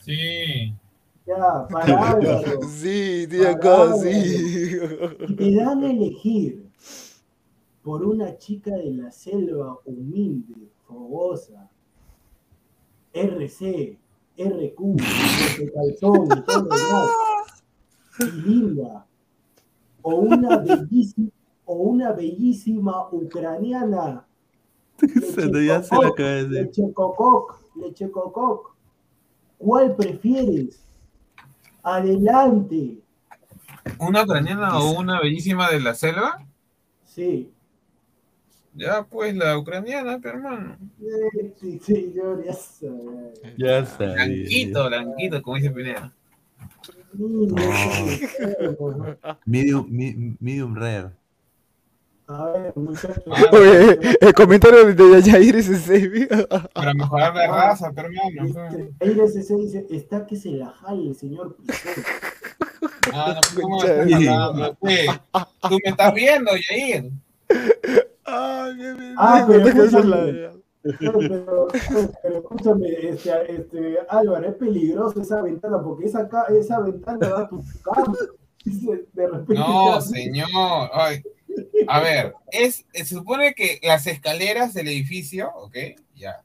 Sí. 0.00 0.74
Ya, 1.26 1.66
para 1.68 2.10
Álvaro. 2.12 2.60
Sí, 2.68 3.26
tío, 3.28 3.48
acá, 3.50 3.94
sí. 3.94 4.78
Y 5.28 5.34
te 5.34 5.54
dan 5.56 5.82
a 5.82 5.90
elegir 5.90 6.70
por 7.82 8.04
una 8.04 8.36
chica 8.36 8.70
de 8.76 8.92
la 8.92 9.10
selva 9.10 9.76
humilde, 9.86 10.68
fogosa, 10.86 11.68
RC, 13.14 13.98
RQ, 14.38 14.78
de 15.58 15.72
calzón 15.72 16.26
y 16.26 16.42
todo 16.44 16.62
lo 16.62 16.76
demás, 16.76 17.10
y 18.20 18.24
linda, 18.48 19.06
o 20.02 20.14
una 20.16 20.58
bellísima, 20.58 21.30
o 21.64 21.74
una 21.74 22.12
bellísima 22.12 23.08
ucraniana, 23.10 24.26
Se 24.98 25.48
te 25.48 25.66
ya 25.66 25.82
se 25.82 25.96
la 25.96 26.12
cabeza. 26.12 26.48
leche 26.48 26.92
cococ, 26.92 27.60
leche 27.76 28.10
cococ, 28.10 28.74
¿cuál 29.58 29.96
prefieres? 29.96 30.80
Adelante. 31.82 32.98
¿Una 33.98 34.22
ucraniana 34.22 34.78
o 34.78 34.98
una 34.98 35.20
bellísima 35.20 35.70
de 35.70 35.80
la 35.80 35.94
selva? 35.94 36.46
Sí. 37.04 37.50
Ya, 38.74 39.02
pues 39.02 39.34
la 39.34 39.58
ucraniana, 39.58 40.18
hermano. 40.22 40.76
Sí, 41.60 41.78
sí, 41.82 42.12
yo 42.14 42.42
ya 42.42 42.52
sabía. 42.54 43.32
Ya 43.58 43.84
sabía. 43.84 44.14
Blanquito, 44.14 44.86
blanquito, 44.88 45.42
como 45.42 45.56
dice 45.56 45.70
Pineda. 45.70 46.12
Medium, 49.46 49.86
mi- 49.90 50.36
medium 50.40 50.74
rare. 50.74 51.10
A 52.28 52.46
ver, 52.46 52.72
muchachos. 52.76 53.22
Oye, 53.52 53.98
el 54.20 54.32
comentario 54.34 54.86
de 54.94 55.22
Yair 55.22 55.56
es 55.56 55.68
ese. 55.68 56.28
Para 56.72 56.94
mejorar 56.94 57.34
la 57.34 57.46
raza, 57.48 57.92
pero 57.94 58.08
hermano. 58.08 58.88
El 59.00 59.20
SC 59.20 59.54
dice, 59.56 59.86
está 59.90 60.24
que 60.26 60.36
se 60.36 60.50
la 60.52 60.70
jale 60.70 61.08
el 61.08 61.14
señor. 61.16 61.56
Ah, 63.12 63.38
no, 63.54 63.60
¿cómo 63.62 63.80
me 63.82 63.88
estás 63.88 64.12
hablando? 64.14 64.78
¿Qué? 64.82 65.06
Tú 65.68 65.78
me 65.84 65.90
estás 65.90 66.14
viendo, 66.14 66.50
Yair. 66.70 67.10
Ah, 68.24 69.44
pero 69.46 69.68
escúchame, 69.68 70.61
pero, 70.98 71.18
pero- 71.18 71.68
pero 72.22 72.36
escúchame, 72.38 72.88
este, 73.02 73.52
este, 73.54 73.98
Álvaro, 74.08 74.48
es 74.48 74.54
peligroso 74.56 75.20
esa 75.20 75.40
ventana, 75.42 75.82
porque 75.82 76.06
esa, 76.06 76.28
esa 76.58 76.80
ventana 76.80 77.18
da 77.28 77.40
a 77.42 77.48
tu 77.48 77.62
cama. 77.82 78.14
Dice, 78.64 79.06
De 79.12 79.26
repente 79.26 79.54
No, 79.54 80.00
señor. 80.00 80.48
Ay, 80.92 81.22
A 81.88 82.00
ver, 82.00 82.34
es, 82.50 82.84
se 82.92 83.04
supone 83.04 83.54
que 83.54 83.80
las 83.82 84.06
escaleras 84.06 84.72
del 84.74 84.88
edificio, 84.88 85.50
¿ok? 85.56 85.76
Ya. 86.14 86.42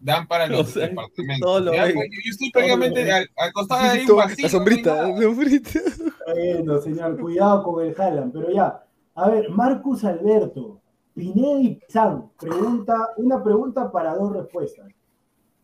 Dan 0.00 0.26
para 0.28 0.46
los 0.48 0.60
O 0.60 0.64
sea, 0.72 0.88
departamentos. 0.88 1.62
lo 1.62 1.72
Ya, 1.72 1.82
pues, 1.82 1.94
yo, 1.94 2.00
yo 2.24 2.30
estoy 2.30 2.50
prácticamente 2.50 3.10
al, 3.12 3.28
al 3.36 3.52
costado 3.52 3.82
de 3.84 3.88
ahí 4.00 4.06
un 4.10 4.16
vacío. 4.16 4.42
La 4.44 4.48
sombrita, 4.48 4.94
no 5.08 5.16
la 5.16 5.22
sombrita. 5.22 5.80
Bueno, 6.26 6.80
señor, 6.80 7.20
cuidado 7.20 7.62
con 7.62 7.84
el 7.86 7.94
Haaland, 8.00 8.32
pero 8.32 8.50
ya. 8.52 8.84
A 9.14 9.28
ver, 9.30 9.48
Marcus 9.50 10.04
Alberto, 10.04 10.80
Pineda 11.18 11.60
y 11.60 11.74
Pizarro, 11.74 12.30
pregunta, 12.38 13.08
una 13.16 13.42
pregunta 13.42 13.90
para 13.90 14.14
dos 14.14 14.32
respuestas. 14.32 14.86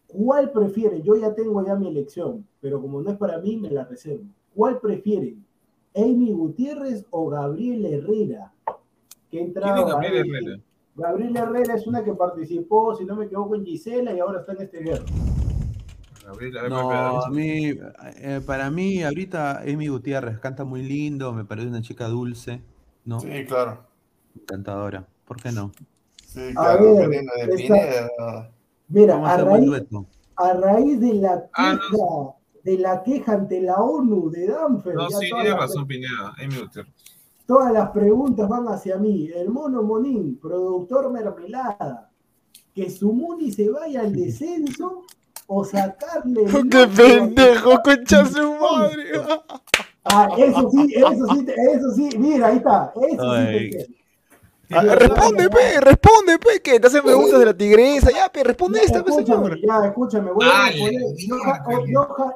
¿Cuál 0.08 0.50
prefieren? 0.50 1.00
Yo 1.05 1.15
ya 1.15 1.33
tengo 1.33 1.65
ya 1.65 1.76
mi 1.76 1.86
elección, 1.86 2.44
pero 2.60 2.81
como 2.81 3.00
no 3.00 3.12
es 3.12 3.16
para 3.16 3.39
mí, 3.39 3.57
me 3.57 3.70
la 3.70 3.84
reservo. 3.84 4.24
¿Cuál 4.52 4.81
prefieren? 4.81 5.44
¿Amy 5.94 6.33
Gutiérrez 6.33 7.07
o 7.10 7.28
Gabriel 7.28 7.86
Herrera? 7.86 8.52
Que 8.66 8.74
¿Quién 9.31 9.44
entraba 9.47 9.78
es 9.78 9.86
Gabriel 9.86 10.12
ahí. 10.15 10.31
Herrera? 10.31 10.60
Gabriel 10.97 11.36
Herrera 11.36 11.74
es 11.76 11.86
una 11.86 12.02
que 12.02 12.15
participó, 12.15 12.97
si 12.97 13.05
no 13.05 13.15
me 13.15 13.26
equivoco, 13.26 13.55
en 13.55 13.65
Gisela 13.65 14.12
y 14.12 14.18
ahora 14.18 14.41
está 14.41 14.55
en 14.55 14.62
este 14.62 14.81
guerra. 14.81 15.05
Gabriel, 16.26 16.58
a 16.58 16.62
ver, 16.62 16.70
No, 16.70 16.91
a 16.91 17.31
mí, 17.31 17.74
eh, 18.16 18.41
para 18.44 18.70
mí, 18.73 19.05
ahorita 19.05 19.60
Amy 19.60 19.86
Gutiérrez 19.86 20.41
canta 20.41 20.65
muy 20.65 20.83
lindo, 20.83 21.33
me 21.33 21.44
parece 21.44 21.68
una 21.68 21.81
chica 21.81 22.08
dulce, 22.08 22.60
¿no? 23.05 23.20
Sí, 23.20 23.44
claro. 23.47 23.78
Encantadora. 24.36 25.07
¿Por 25.24 25.40
qué 25.40 25.52
no? 25.52 25.72
Sí, 26.26 26.40
A 26.50 26.52
claro. 26.52 26.94
ver, 26.96 27.08
Veneno 27.08 27.32
de 27.46 27.56
Pineda. 27.56 28.50
Mira, 28.88 29.14
a 29.26 29.36
raíz, 29.38 29.66
dueto. 29.66 30.06
a 30.36 30.52
raíz 30.52 31.00
de 31.00 31.14
la 31.14 31.48
Ah, 31.54 31.78
queja, 31.90 32.34
de 32.64 32.78
la 32.78 33.02
queja 33.02 33.32
ante 33.32 33.60
la 33.60 33.76
ONU 33.76 34.30
de 34.30 34.46
Danfer, 34.48 34.94
No, 34.94 35.08
sí, 35.10 35.30
tiene 35.30 35.54
razón, 35.54 35.86
Pineda. 35.86 36.34
Todas 37.46 37.72
las 37.72 37.90
preguntas 37.90 38.48
van 38.48 38.66
hacia 38.68 38.96
mí. 38.96 39.28
El 39.34 39.50
mono 39.50 39.82
Monín, 39.82 40.38
productor 40.40 41.10
mermelada, 41.12 42.10
que 42.74 42.88
su 42.90 43.12
Muni 43.12 43.52
se 43.52 43.70
vaya 43.70 44.00
al 44.00 44.14
descenso 44.14 45.02
o 45.46 45.64
sacarle. 45.64 46.44
¡Qué 46.70 46.86
pendejo, 46.96 47.80
concha 47.82 48.24
su 48.26 48.54
madre! 48.54 49.04
Ah, 50.04 50.28
eso 50.36 50.70
sí, 50.70 50.94
eso 50.94 51.26
sí, 51.34 51.46
eso 51.70 51.90
sí, 51.92 52.18
mira, 52.18 52.48
ahí 52.48 52.56
está, 52.58 52.92
eso 53.10 53.22
sí 53.22 53.38
Ay. 53.40 53.46
te 53.70 53.70
quiero. 53.70 53.94
Ah, 54.70 54.83
responde, 54.94 55.51
pe, 55.51 55.81
responde, 55.81 56.39
pe, 56.39 56.60
que 56.60 56.81
te 56.81 56.86
hacen 56.86 57.02
preguntas 57.02 57.39
de 57.39 57.44
la 57.47 57.55
tigresa, 57.55 58.10
ya, 58.10 58.31
pe, 58.31 58.43
responde 58.43 58.81
esta, 58.81 59.05
pe, 59.05 59.12
señor. 59.12 59.59
Ya, 59.60 59.86
escúchame, 59.86 60.31
voy 60.33 60.47
a 60.47 60.68
responder. 60.68 61.02
ay, 61.67 61.93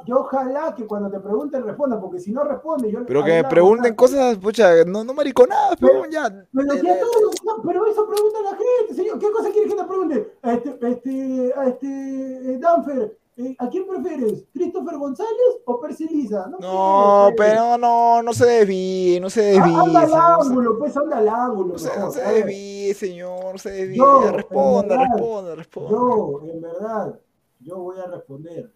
Yo, 0.07 0.21
ojalá 0.21 0.75
que 0.77 0.87
cuando 0.87 1.11
te 1.11 1.21
pregunten 1.21 1.65
responda, 1.65 2.01
porque 2.01 2.21
si 2.21 2.33
no 2.33 2.45
responde, 2.45 2.91
yo 2.91 3.05
Pero 3.07 3.25
que 3.25 3.43
me 3.43 3.45
pregunten 3.45 3.95
cosas, 3.95 4.37
pucha, 4.39 4.85
no, 4.85 5.05
no 5.05 5.15
mariconadas, 5.15 5.77
pero 5.81 6.05
ya. 6.11 6.29
Pero 6.53 6.73
si 6.73 6.89
a 6.89 7.01
todos, 7.01 7.35
no, 7.45 7.63
pero 7.63 7.87
eso 7.87 8.07
pregunta 8.07 8.39
la 8.43 8.51
gente, 8.51 8.95
señor. 8.95 9.19
¿Qué 9.19 9.31
cosa 9.31 9.51
quiere 9.51 9.69
que 9.69 9.75
te 9.75 9.85
pregunte? 9.85 10.33
Este, 10.43 10.79
este, 10.89 11.53
a 11.57 11.69
este, 11.69 11.87
eh, 11.87 12.59
Danfer, 12.59 13.17
eh, 13.39 13.57
¿a 13.59 13.69
quién 13.69 13.87
prefieres? 13.87 14.45
¿Christopher 14.53 14.99
González 14.99 15.63
o 15.65 15.81
Percy 15.81 16.07
Lisa? 16.09 16.47
No, 16.49 16.59
No, 16.59 17.31
pero 17.37 17.79
no, 17.79 18.23
no 18.23 18.33
se 18.33 18.45
desvíe, 18.47 19.21
no 19.21 19.31
se 19.31 19.57
Ah, 19.59 19.65
desvíe, 19.65 19.75
Anda 19.81 20.01
al 20.03 20.15
ángulo, 20.43 20.79
pues 20.79 20.97
anda 20.97 21.19
al 21.19 21.29
ángulo. 21.29 21.73
No 21.75 21.79
se, 21.79 21.99
no 21.99 22.11
se 22.11 22.21
desvíe, 22.23 22.95
señor, 22.95 23.53
no 23.53 23.59
se 23.59 23.71
desvíe. 23.71 23.97
Yo, 23.99 24.31
responda, 24.33 24.97
verdad, 24.99 25.13
responda, 25.17 25.55
responda. 25.55 25.91
Yo, 25.91 26.41
en 26.53 26.61
verdad, 26.61 27.21
yo 27.61 27.79
voy 27.79 27.97
a 27.99 28.07
responder. 28.07 28.73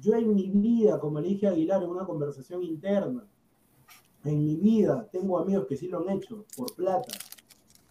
Yo 0.00 0.14
en 0.14 0.34
mi 0.34 0.50
vida, 0.50 0.98
como 0.98 1.20
le 1.20 1.28
dije 1.28 1.46
a 1.46 1.50
Aguilar 1.50 1.82
en 1.82 1.90
una 1.90 2.04
conversación 2.04 2.62
interna, 2.62 3.24
en 4.24 4.44
mi 4.44 4.56
vida 4.56 5.08
tengo 5.12 5.38
amigos 5.38 5.66
que 5.66 5.76
sí 5.76 5.88
lo 5.88 5.98
han 5.98 6.08
hecho 6.10 6.44
por 6.56 6.74
plata, 6.74 7.12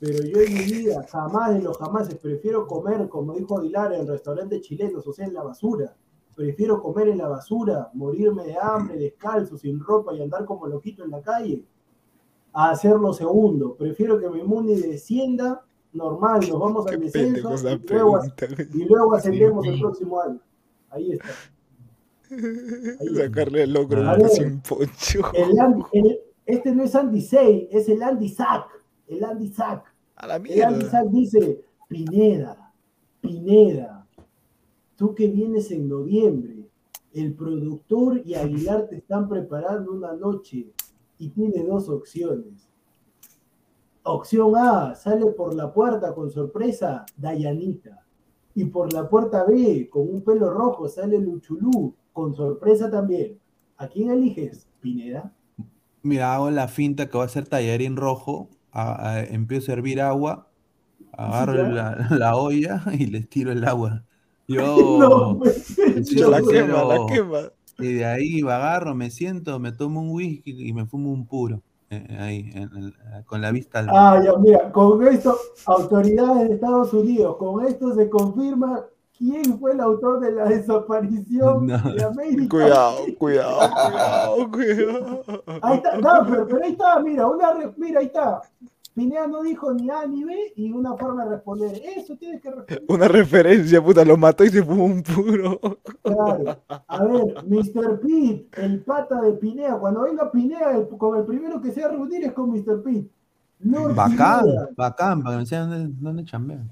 pero 0.02 0.24
yo 0.24 0.42
en 0.42 0.54
mi 0.56 0.64
vida 0.64 1.06
jamás 1.08 1.54
de 1.54 1.62
los 1.62 1.78
jamases 1.78 2.16
prefiero 2.16 2.66
comer, 2.66 3.08
como 3.08 3.36
dijo 3.36 3.60
Aguilar, 3.60 3.94
en 3.94 4.08
restaurantes 4.08 4.62
chilenos, 4.62 5.06
o 5.06 5.14
sea, 5.14 5.28
en 5.28 5.36
la 5.36 5.44
basura. 5.44 5.96
Prefiero 6.34 6.82
comer 6.82 7.10
en 7.10 7.20
la 7.20 7.28
basura, 7.28 7.92
morirme 7.94 8.46
de 8.46 8.58
hambre, 8.60 8.98
descalzo, 8.98 9.60
sin 9.60 9.80
ropa 9.80 10.16
y 10.16 10.22
andar 10.24 10.46
como 10.46 10.66
loquito 10.66 11.04
en 11.06 11.12
la 11.12 11.22
calle, 11.22 11.64
a 12.52 12.72
hacer 12.72 12.96
lo 12.96 13.14
segundo. 13.14 13.76
Prefiero 13.76 14.20
que 14.20 14.28
mi 14.28 14.42
mundi 14.42 14.74
descienda 14.74 15.64
normal, 15.94 16.40
nos 16.50 16.60
vamos 16.60 16.88
al 16.88 17.00
descenso 17.00 17.54
y 18.74 18.84
luego, 18.86 19.14
y 19.14 19.18
ascendemos 19.18 19.68
el 19.68 19.80
próximo 19.80 20.20
año. 20.20 20.40
Ahí 20.90 21.12
está. 21.12 21.30
Sacarle 23.16 23.64
el 23.64 23.74
locro 23.74 24.02
A 24.10 24.16
ver. 24.16 24.26
es 24.26 24.40
un 24.40 24.62
poncho. 24.62 25.32
El 25.34 25.52
el- 25.92 26.20
este 26.48 26.74
no 26.74 26.84
es 26.84 26.96
Andy 26.96 27.22
Say, 27.22 27.70
es 27.72 27.88
el 27.88 28.02
Andy 28.02 28.30
Sack. 28.30 28.66
El 29.08 29.24
Andy 29.24 29.50
Sack. 29.50 29.91
A 30.22 30.27
la 30.27 30.38
mierda. 30.38 31.03
Dice, 31.09 31.66
Pineda, 31.88 32.72
Pineda, 33.22 34.08
tú 34.95 35.16
que 35.16 35.27
vienes 35.27 35.72
en 35.72 35.90
noviembre, 35.90 36.69
el 37.11 37.33
productor 37.33 38.22
y 38.24 38.35
Aguilar 38.35 38.88
te 38.88 38.98
están 38.98 39.27
preparando 39.27 39.91
una 39.91 40.14
noche 40.14 40.72
y 41.17 41.30
tienes 41.30 41.67
dos 41.67 41.90
opciones. 41.90 42.69
Opción 44.03 44.56
A, 44.56 44.93
sale 44.93 45.25
por 45.32 45.56
la 45.56 45.74
puerta 45.74 46.14
con 46.14 46.30
sorpresa, 46.30 47.03
Dayanita. 47.17 48.06
Y 48.53 48.66
por 48.66 48.93
la 48.93 49.09
puerta 49.09 49.43
B, 49.45 49.90
con 49.90 50.08
un 50.08 50.22
pelo 50.22 50.51
rojo, 50.51 50.88
sale 50.88 51.17
Luchulú, 51.17 51.95
con 52.14 52.35
sorpresa 52.35 52.91
también. 52.91 53.40
¿A 53.77 53.88
quién 53.88 54.11
eliges, 54.11 54.67
Pineda? 54.82 55.33
Mira, 56.03 56.35
hago 56.35 56.51
la 56.51 56.67
finta 56.67 57.09
que 57.09 57.17
va 57.17 57.24
a 57.24 57.30
ser 57.30 57.48
tallarín 57.48 57.95
rojo, 57.95 58.50
a- 58.72 59.09
a- 59.11 59.24
empiezo 59.24 59.72
a 59.72 59.75
hervir 59.75 60.01
agua, 60.01 60.48
agarro 61.11 61.67
la, 61.69 61.95
la 62.11 62.35
olla 62.35 62.83
y 62.93 63.06
les 63.08 63.27
tiro 63.30 63.51
el 63.51 63.66
agua. 63.67 64.03
Yo, 64.48 64.98
No, 65.00 65.38
pues, 65.40 65.75
yo 66.14 66.30
La 66.30 66.38
quema, 66.40 66.50
quiero- 66.51 66.88
la 66.90 67.06
quema. 67.06 67.40
Y 67.80 67.93
de 67.93 68.06
ahí 68.06 68.41
agarro, 68.41 68.93
me 68.95 69.09
siento, 69.09 69.58
me 69.59 69.72
tomo 69.72 70.01
un 70.01 70.09
whisky 70.09 70.67
y 70.67 70.74
me 70.74 70.85
fumo 70.85 71.11
un 71.11 71.25
puro. 71.25 71.61
eh, 71.90 72.17
ahí, 72.19 72.50
en- 72.53 72.69
en- 72.75 73.24
con 73.25 73.41
la 73.41 73.51
vista 73.51 73.80
al. 73.80 73.90
Ah, 73.90 74.22
ya, 74.24 74.38
mira, 74.38 74.72
con 74.72 75.06
esto, 75.08 75.38
autoridades 75.66 76.48
de 76.50 76.56
Estados 76.56 76.93
Unidos, 76.93 77.35
con 77.38 77.66
esto 77.66 77.93
se 77.95 78.09
confirma 78.09 78.82
quién 79.22 79.59
fue 79.59 79.74
el 79.74 79.80
autor 79.82 80.19
de 80.19 80.32
la 80.32 80.45
desaparición 80.45 81.67
No. 81.67 81.77
de 81.93 82.03
América. 82.03 82.50
Cuidado, 82.50 82.98
cuidado, 83.19 83.59
cuidado, 83.69 84.51
cuidado. 84.51 85.24
Ahí 85.61 85.77
está, 85.77 85.98
no, 85.98 86.25
pero, 86.27 86.48
pero 86.48 86.64
ahí 86.66 86.72
está, 86.72 87.00
mira, 87.00 87.27
una 87.27 87.53
re- 87.53 87.74
mira, 87.77 88.00
ahí 88.00 88.08
está. 88.08 88.41
Pineda 88.93 89.25
no 89.25 89.41
dijo 89.41 89.74
ni 89.74 89.90
A 89.90 90.06
ni 90.06 90.25
B 90.25 90.35
y 90.58 90.69
una 90.74 90.98
forma 90.98 91.24
de 91.24 91.32
responder. 91.32 91.82
Eso 91.95 92.17
tienes 92.17 92.41
que 92.41 92.50
responder. 92.51 92.83
Una 92.90 93.08
referencia, 93.08 93.82
puta, 93.82 94.03
lo 94.03 94.17
mató 94.17 94.43
y 94.43 94.50
se 94.50 94.61
fumó 94.64 94.83
un 94.83 95.01
puro. 95.01 95.59
Claro. 96.03 96.58
A 96.88 97.03
ver, 97.06 97.35
Mr. 97.48 98.01
Pete, 98.01 98.48
el 98.61 98.82
pata 98.82 99.22
de 99.22 99.32
Pineda. 99.33 99.80
Cuando 99.80 100.01
venga 100.01 100.30
Pineda, 100.30 100.75
el- 100.75 100.90
con 100.90 101.17
el 101.17 101.24
primero 101.25 101.61
que 101.61 101.72
se 101.72 101.80
va 101.82 101.88
a 101.88 101.91
reunir 101.91 102.24
es 102.25 102.33
con 102.33 102.50
Mr. 102.51 102.83
Pete. 102.83 103.08
Lord 103.61 103.95
Bacán, 103.95 104.43
Pineda, 104.43 104.69
bacán, 104.75 105.22
para 105.24 105.32
que 105.33 105.35
me 105.38 105.41
enseñen 105.43 105.69
dónde, 105.69 105.93
dónde 106.01 106.25
chambean. 106.25 106.69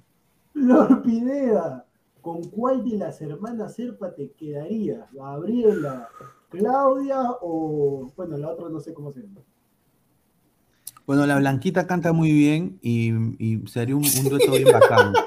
Lord 0.55 1.01
Pineda, 1.03 1.85
¿con 2.21 2.43
cuál 2.49 2.83
de 2.83 2.97
las 2.97 3.21
hermanas 3.21 3.75
Serpa 3.75 4.13
te 4.13 4.31
quedarías? 4.31 5.11
¿Gabriela, 5.13 6.09
Claudia 6.49 7.21
o, 7.41 8.11
bueno, 8.15 8.37
la 8.37 8.49
otra 8.49 8.69
no 8.69 8.79
sé 8.79 8.93
cómo 8.93 9.11
se 9.11 9.21
llama? 9.21 9.41
Bueno, 11.05 11.25
la 11.25 11.37
Blanquita 11.37 11.87
canta 11.87 12.13
muy 12.13 12.31
bien 12.31 12.77
y, 12.81 13.11
y 13.43 13.67
sería 13.67 13.95
un, 13.95 14.03
un 14.05 14.29
dueto 14.29 14.51
bien 14.51 14.71
bacán. 14.71 15.13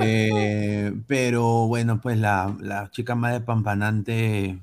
Eh, 0.00 0.92
pero 1.06 1.66
bueno, 1.66 1.98
pues 2.00 2.18
la, 2.18 2.54
la 2.60 2.90
chica 2.90 3.14
más 3.14 3.32
despampanante. 3.32 4.60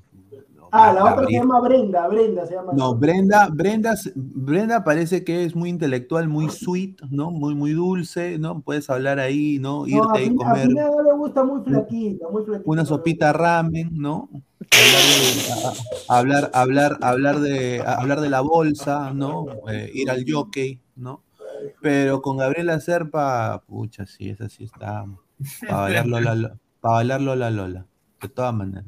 Ah, 0.78 0.94
la 0.94 1.14
otra 1.14 1.26
se 1.28 1.34
llama 1.34 1.60
Brenda, 1.62 2.08
Brenda 2.08 2.46
se 2.46 2.54
llama. 2.56 2.74
No, 2.74 2.96
Brenda, 2.96 3.48
Brenda, 3.52 3.96
Brenda 4.16 4.84
parece 4.84 5.24
que 5.24 5.44
es 5.46 5.56
muy 5.56 5.70
intelectual, 5.70 6.28
muy 6.28 6.50
sweet, 6.50 7.02
¿no? 7.10 7.32
Muy, 7.32 7.56
muy 7.56 7.72
dulce, 7.72 8.38
¿no? 8.38 8.62
Puedes 8.62 8.90
hablar 8.90 9.20
ahí, 9.20 9.58
¿no? 9.60 9.86
No, 9.88 10.12
a 10.12 10.20
Irte 10.20 10.24
y 10.24 10.30
Pine- 10.30 10.44
a 10.44 10.50
comer 10.50 10.68
Pineda 10.68 10.90
no 10.92 11.02
le 11.04 11.14
gusta 11.14 11.44
muy 11.44 11.62
flaquita, 11.64 12.28
muy 12.30 12.44
flaquita. 12.44 12.70
una 12.70 12.86
sopita 12.86 13.32
ramen, 13.34 13.90
¿no? 13.94 14.30
Hablar, 14.70 14.82
de- 15.32 15.52
a- 15.54 16.14
a- 16.14 16.18
hablar, 16.20 16.52
hablar, 16.54 16.98
hablar 17.02 17.40
de, 17.40 17.82
a- 17.82 17.96
hablar 17.96 18.20
de 18.22 18.30
la 18.30 18.42
bolsa, 18.42 19.14
¿no? 19.14 19.46
Eh, 19.72 19.90
ir 19.94 20.10
al 20.12 20.26
jockey, 20.28 20.80
¿no? 20.96 21.22
Pero 21.82 22.22
con 22.22 22.38
Gabriela 22.38 22.80
Serpa, 22.80 23.64
pucha, 23.66 24.06
sí, 24.06 24.30
esa 24.30 24.50
sí 24.50 24.66
está 24.66 25.06
para 25.68 25.82
bailar 25.82 26.06
Lola, 26.08 26.58
para 26.82 26.94
bailar 26.96 27.22
Lola 27.22 27.50
Lola, 27.50 27.86
de 28.22 28.30
todas 28.30 28.54
maneras. 28.54 28.86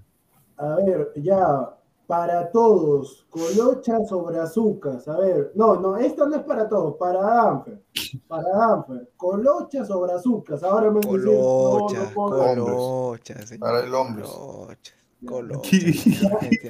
A 0.58 0.76
ver, 0.76 1.12
ya, 1.18 1.70
para 2.08 2.50
todos, 2.52 3.26
colochas 3.30 4.10
o 4.14 4.24
brazucas. 4.24 5.08
A 5.10 5.18
ver, 5.20 5.52
no, 5.56 5.76
no, 5.80 5.98
esto 5.98 6.26
no 6.28 6.38
es 6.38 6.44
para 6.44 6.68
todos, 6.70 6.96
para 6.96 7.22
Danfer. 7.22 7.84
Para 8.28 8.50
Danfer, 8.50 9.10
colochas 9.18 9.92
o 9.92 10.00
brazucas. 10.02 10.64
Ahora 10.64 10.90
me 10.90 11.02
dicen, 11.02 11.26
no, 11.26 11.32
no 11.32 11.80
Colocha, 11.80 12.12
puedo. 12.14 12.56
colocha, 12.56 13.46
señor. 13.46 13.60
Para 13.60 13.86
el 13.86 13.94
hombre. 13.94 14.24
Colocha, 14.24 14.94
colocha. 15.26 15.70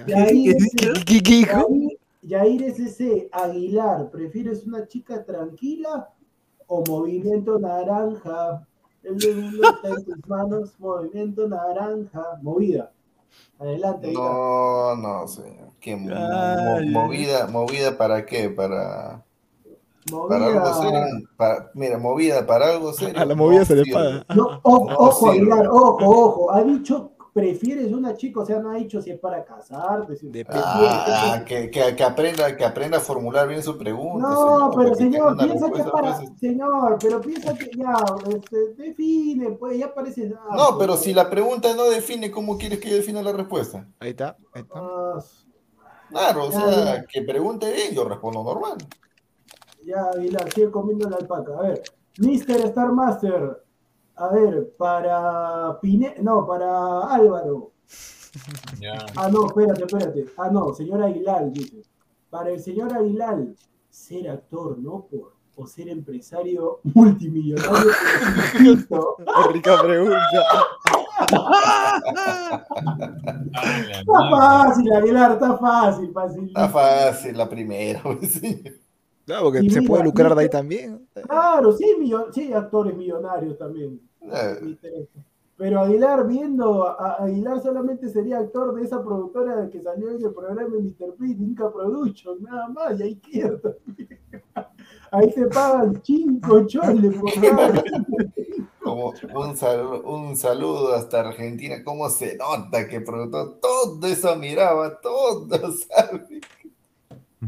Yair, 0.08 0.58
¿Qué- 0.76 1.04
qué 1.06 1.22
dijo? 1.22 1.68
Yair- 1.70 1.98
Yair 2.24 2.64
SC, 2.64 3.30
Aguilar, 3.32 4.10
¿prefieres 4.10 4.66
una 4.66 4.88
chica 4.88 5.24
tranquila 5.24 6.10
o 6.66 6.84
movimiento 6.86 7.60
naranja? 7.60 8.68
El 9.04 9.14
mundo 9.36 9.70
está 9.70 9.90
en 9.90 10.04
tus 10.04 10.28
manos, 10.28 10.74
movimiento 10.80 11.48
naranja, 11.48 12.40
movida. 12.42 12.92
Adelante. 13.60 14.12
No, 14.12 14.96
no, 14.96 15.28
señor. 15.28 15.72
¿Qué 15.80 15.94
Ay, 15.94 16.90
movida, 16.90 17.48
movida 17.48 17.98
para 17.98 18.26
qué? 18.26 18.50
Para, 18.50 19.24
movida. 20.12 20.28
para 20.30 20.46
algo 20.46 20.74
serio. 20.82 21.30
Para, 21.38 21.72
mira, 21.74 21.98
movida 21.98 22.46
para 22.46 22.70
algo 22.70 22.94
serio. 22.94 23.20
A 23.22 23.26
la 23.26 23.36
movida 23.36 23.60
no 23.60 23.66
se 23.66 23.76
le 23.76 23.92
paga. 23.92 24.26
No, 24.36 24.60
ojo, 24.64 24.90
No 24.90 24.98
ojo. 24.98 25.30
Aguilar, 25.32 25.68
ojo, 25.68 25.98
ojo. 26.02 26.52
Ha 26.52 26.64
dicho, 26.64 27.12
prefieres 27.38 27.92
una 27.94 28.16
chica, 28.16 28.40
o 28.40 28.46
sea, 28.48 28.58
no 28.60 28.72
ha 28.72 28.78
dicho 28.78 29.00
si 29.00 29.12
es 29.12 29.20
para 29.20 29.46
casarte. 29.46 30.16
Si 30.16 30.28
Depende. 30.28 30.60
Ah, 30.66 31.44
que, 31.46 31.70
que, 31.70 31.96
que 31.96 32.04
aprenda, 32.04 32.58
que 32.58 32.66
aprenda 32.66 32.98
a 32.98 33.00
formular 33.00 33.48
bien 33.48 33.62
su 33.62 33.78
pregunta. 33.78 34.28
No, 34.28 34.72
señor, 34.72 34.74
pero 34.76 34.96
señor, 34.96 35.38
piensa 35.38 35.72
que 35.72 35.82
es 35.82 35.88
para. 35.88 36.18
pues, 36.18 36.32
Señor, 36.40 36.98
pero 37.00 37.22
piensa 37.22 37.54
que 37.54 37.70
ya, 37.78 37.94
este, 38.28 38.74
define, 38.76 39.52
pues 39.52 39.78
ya 39.78 39.94
parece. 39.94 40.34
ah, 40.50 40.56
No, 40.58 40.78
pero 40.80 40.94
pues, 40.94 41.02
si 41.04 41.14
la 41.14 41.30
pregunta 41.30 41.76
no 41.76 41.84
define, 41.92 42.32
¿cómo 42.32 42.58
quieres 42.58 42.80
que 42.80 42.90
yo 42.90 42.96
defina 42.96 43.22
la 43.22 43.34
respuesta? 43.34 43.88
Ahí 44.00 44.10
está, 44.10 44.36
ahí 44.54 44.64
está. 44.64 44.80
ah, 44.80 45.20
Claro, 46.10 46.46
o 46.46 46.52
sea, 46.52 46.96
ya. 46.96 47.06
que 47.06 47.22
pregunte 47.22 47.72
bien, 47.72 47.94
yo 47.94 48.04
respondo 48.04 48.44
normal. 48.44 48.78
Ya, 49.86 50.06
Aguilar, 50.16 50.52
sigue 50.52 50.72
comiendo 50.72 51.08
la 51.08 51.18
alpaca. 51.18 51.52
A 51.56 51.62
ver, 51.62 51.84
Mr. 52.18 52.66
Star 52.66 52.92
Master. 52.92 53.67
A 54.18 54.30
ver, 54.30 54.74
para 54.78 55.80
Pine... 55.80 56.16
No, 56.22 56.46
para 56.48 57.02
Álvaro. 57.14 57.72
Ah, 59.16 59.30
no, 59.32 59.48
espérate, 59.48 59.84
espérate. 59.86 60.26
Ah, 60.38 60.50
no, 60.52 60.74
señor 60.74 61.04
Aguilar, 61.04 61.52
dice. 61.52 61.84
Para 62.30 62.50
el 62.50 62.60
señor 62.60 62.94
Aguilar, 62.96 63.46
ser 63.90 64.30
actor, 64.30 64.78
¿no? 64.80 65.06
Por, 65.06 65.34
o 65.56 65.66
ser 65.68 65.90
empresario 65.90 66.80
multimillonario. 66.84 67.92
es 67.92 68.54
distinto. 68.54 69.18
Rica 69.52 69.82
pregunta. 69.82 70.22
Está 74.00 74.30
fácil, 74.32 74.94
Aguilar, 74.94 75.32
está 75.34 75.58
fácil, 75.58 76.12
fácil. 76.12 76.48
Está 76.48 76.70
fácil 76.70 77.38
la 77.38 77.50
primera. 77.50 78.02
pues, 78.04 78.34
sí. 78.34 78.64
Claro, 79.28 79.44
porque 79.44 79.60
Y 79.64 79.70
se 79.70 79.82
mira, 79.82 79.90
puede 79.90 80.04
lucrar 80.06 80.34
de 80.34 80.42
ahí 80.42 80.50
también. 80.50 81.06
Claro, 81.14 81.74
sí, 81.74 81.86
millo- 82.00 82.32
sí, 82.34 82.52
actores 82.54 82.96
millonarios 82.96 83.58
también. 83.58 84.00
Eh. 84.22 84.78
Pero 85.58 85.82
Aguilar 85.82 86.26
viendo, 86.28 86.88
a, 86.88 86.94
a- 86.94 87.24
Aguilar 87.26 87.62
solamente 87.62 88.08
sería 88.10 88.38
actor 88.40 88.74
de 88.74 88.84
esa 88.86 89.04
productora 89.04 89.70
que 89.70 89.82
salió 89.82 90.12
en 90.12 90.24
el 90.24 90.32
programa 90.34 90.64
de 90.64 90.70
Mr. 90.82 91.14
Pete, 91.20 91.44
Inca 91.44 91.70
Production, 91.74 92.42
nada 92.42 92.70
más, 92.70 93.00
y 93.00 93.04
ahí 93.04 93.16
queda. 93.18 93.60
también. 93.62 94.20
Ahí 95.12 95.34
te 95.34 95.46
pagan 95.48 96.02
cinco 96.04 96.66
choles 96.66 97.16
por 97.20 97.34
cada. 97.42 97.84
Como 98.82 99.14
un, 99.36 99.58
saludo, 99.58 100.02
un 100.04 100.38
saludo 100.38 100.94
hasta 100.94 101.20
Argentina. 101.20 101.84
¿Cómo 101.84 102.08
se 102.10 102.38
nota 102.38 102.88
que 102.88 103.02
productor 103.02 103.60
todo 103.60 104.08
eso 104.08 104.36
miraba? 104.38 105.00
Todo, 105.02 105.48
¿sabes? 105.50 106.22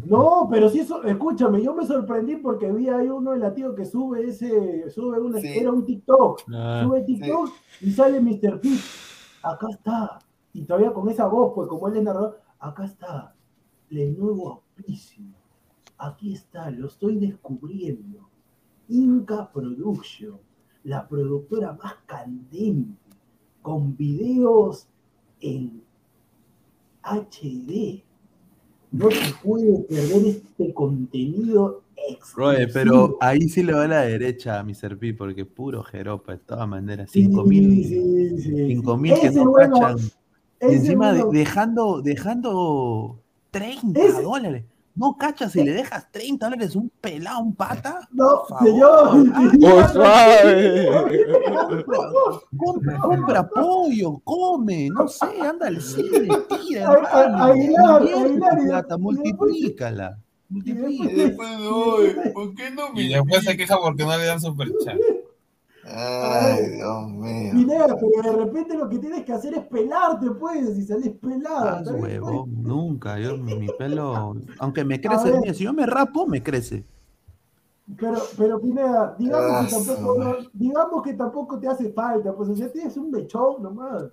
No, 0.06 0.48
pero 0.50 0.70
sí, 0.70 0.80
eso, 0.80 1.04
escúchame, 1.04 1.62
yo 1.62 1.74
me 1.74 1.86
sorprendí 1.86 2.36
porque 2.38 2.72
vi 2.72 2.90
ahí 2.90 3.08
uno 3.10 3.32
de 3.32 3.40
latido 3.40 3.74
que 3.76 3.86
sube 3.86 4.28
ese, 4.28 4.90
sube 4.90 5.20
una, 5.20 5.40
Sí. 5.40 5.48
era 5.48 5.72
un 5.72 5.86
TikTok, 5.86 6.42
Ah, 6.54 6.82
sube 6.84 7.02
TikTok 7.04 7.50
y 7.82 7.92
sale 7.92 8.20
Mr. 8.22 8.60
Pete, 8.62 8.80
acá 9.44 9.68
está, 9.72 10.20
y 10.54 10.64
todavía 10.64 10.94
con 10.94 11.10
esa 11.10 11.28
voz, 11.28 11.54
pues 11.56 11.68
como 11.68 11.88
él 11.88 11.98
es 11.98 12.04
narrador, 12.04 12.40
acá 12.60 12.86
está, 12.86 13.36
el 13.90 14.18
nuevo 14.18 14.50
auspicio, 14.52 15.26
aquí 15.98 16.34
está, 16.34 16.70
lo 16.72 16.88
estoy 16.88 17.18
descubriendo, 17.18 18.30
Inca 18.88 19.52
Production, 19.52 20.40
la 20.84 21.08
productora 21.08 21.74
más 21.74 21.96
candente, 22.06 22.98
con 23.62 23.96
videos 23.98 24.88
en 25.42 25.84
HD. 27.04 28.04
No 28.92 29.12
se 29.12 29.34
puede 29.44 29.80
perder 29.84 30.26
este 30.26 30.74
contenido 30.74 31.84
Roe, 32.36 32.68
pero 32.68 33.18
ahí 33.22 33.48
sí 33.50 33.62
le 33.62 33.74
va 33.74 33.84
a 33.84 33.88
la 33.88 34.02
derecha 34.02 34.60
a 34.60 34.64
Mr. 34.64 34.98
P, 34.98 35.14
porque 35.14 35.46
puro 35.46 35.84
jeropa, 35.84 36.32
de 36.32 36.38
todas 36.40 36.68
maneras. 36.68 37.12
Sí, 37.12 37.26
5 37.26 37.44
mil 37.44 37.84
sí, 37.86 38.30
sí, 38.38 38.42
sí. 38.42 39.22
que 39.22 39.32
no 39.32 39.52
bueno, 39.52 39.96
encima 40.60 41.14
de- 41.14 41.26
dejando, 41.32 42.02
dejando 42.02 43.20
30 43.52 44.00
Ese- 44.02 44.22
dólares. 44.24 44.64
No 44.96 45.16
cachas 45.18 45.52
si 45.54 45.64
le 45.64 45.72
dejas 45.74 46.12
30 46.12 46.46
dólares 46.50 46.76
un 46.76 46.90
pelado, 47.02 47.40
un 47.40 47.56
pata. 47.56 48.08
No, 48.12 48.40
Por 48.40 48.48
favor. 48.48 48.68
señor. 48.68 49.90
¡Oh! 51.88 52.42
Compra, 52.58 53.00
compra 53.00 53.50
pollo, 53.50 54.20
come, 54.24 54.90
no 54.90 55.08
sé, 55.08 55.26
anda 55.42 55.68
al 55.68 55.82
cine, 55.82 56.28
tira, 56.50 57.00
plata, 58.60 58.96
y- 58.96 59.00
multiplícala. 59.00 60.18
Y 60.52 60.62
después, 60.64 61.50
¿por 62.34 62.56
qué 62.56 62.72
no 62.72 62.92
me 62.92 63.02
Y 63.04 63.10
después 63.10 63.44
se 63.44 63.56
queja 63.56 63.78
porque 63.80 64.04
no 64.04 64.18
le 64.18 64.26
dan 64.26 64.42
superchat. 64.42 64.98
Ay, 65.86 66.70
Dios 66.76 67.10
mío. 67.10 67.52
Pineda, 67.54 67.88
pero 67.88 68.32
de 68.38 68.46
repente 68.46 68.78
lo 68.78 68.90
que 68.90 69.00
tienes 69.00 69.24
que 69.24 69.34
hacer 69.34 69.54
es 69.56 69.66
pelarte, 69.68 70.30
pues, 70.32 70.76
si 70.76 70.86
salís 70.86 71.12
pelado. 71.18 71.68
Ah, 71.70 71.84
huevón, 71.86 72.64
nunca. 72.64 73.18
Yo, 73.20 73.38
mi, 73.38 73.54
mi 73.56 73.68
pelo, 73.70 74.36
aunque 74.60 74.84
me 74.84 75.00
crece 75.02 75.40
mío, 75.40 75.54
si 75.54 75.64
yo 75.64 75.74
me 75.74 75.86
rapo, 75.86 76.28
me 76.28 76.44
crece. 76.44 76.86
Pero, 77.98 78.22
pero 78.38 78.62
Pineda, 78.62 79.16
digamos 79.18 79.52
Ah, 79.52 79.64
que 79.64 79.76
tampoco, 79.76 80.14
su 80.14 80.20
no- 80.20 80.36
digamos 80.54 81.02
que 81.02 81.14
tampoco 81.14 81.60
te 81.60 81.68
hace 81.68 81.92
falta, 81.92 82.36
pues, 82.36 82.50
o 82.50 82.56
sea, 82.56 82.72
tienes 82.72 82.96
un 82.98 83.10
mechón 83.10 83.64
nomás. 83.64 84.04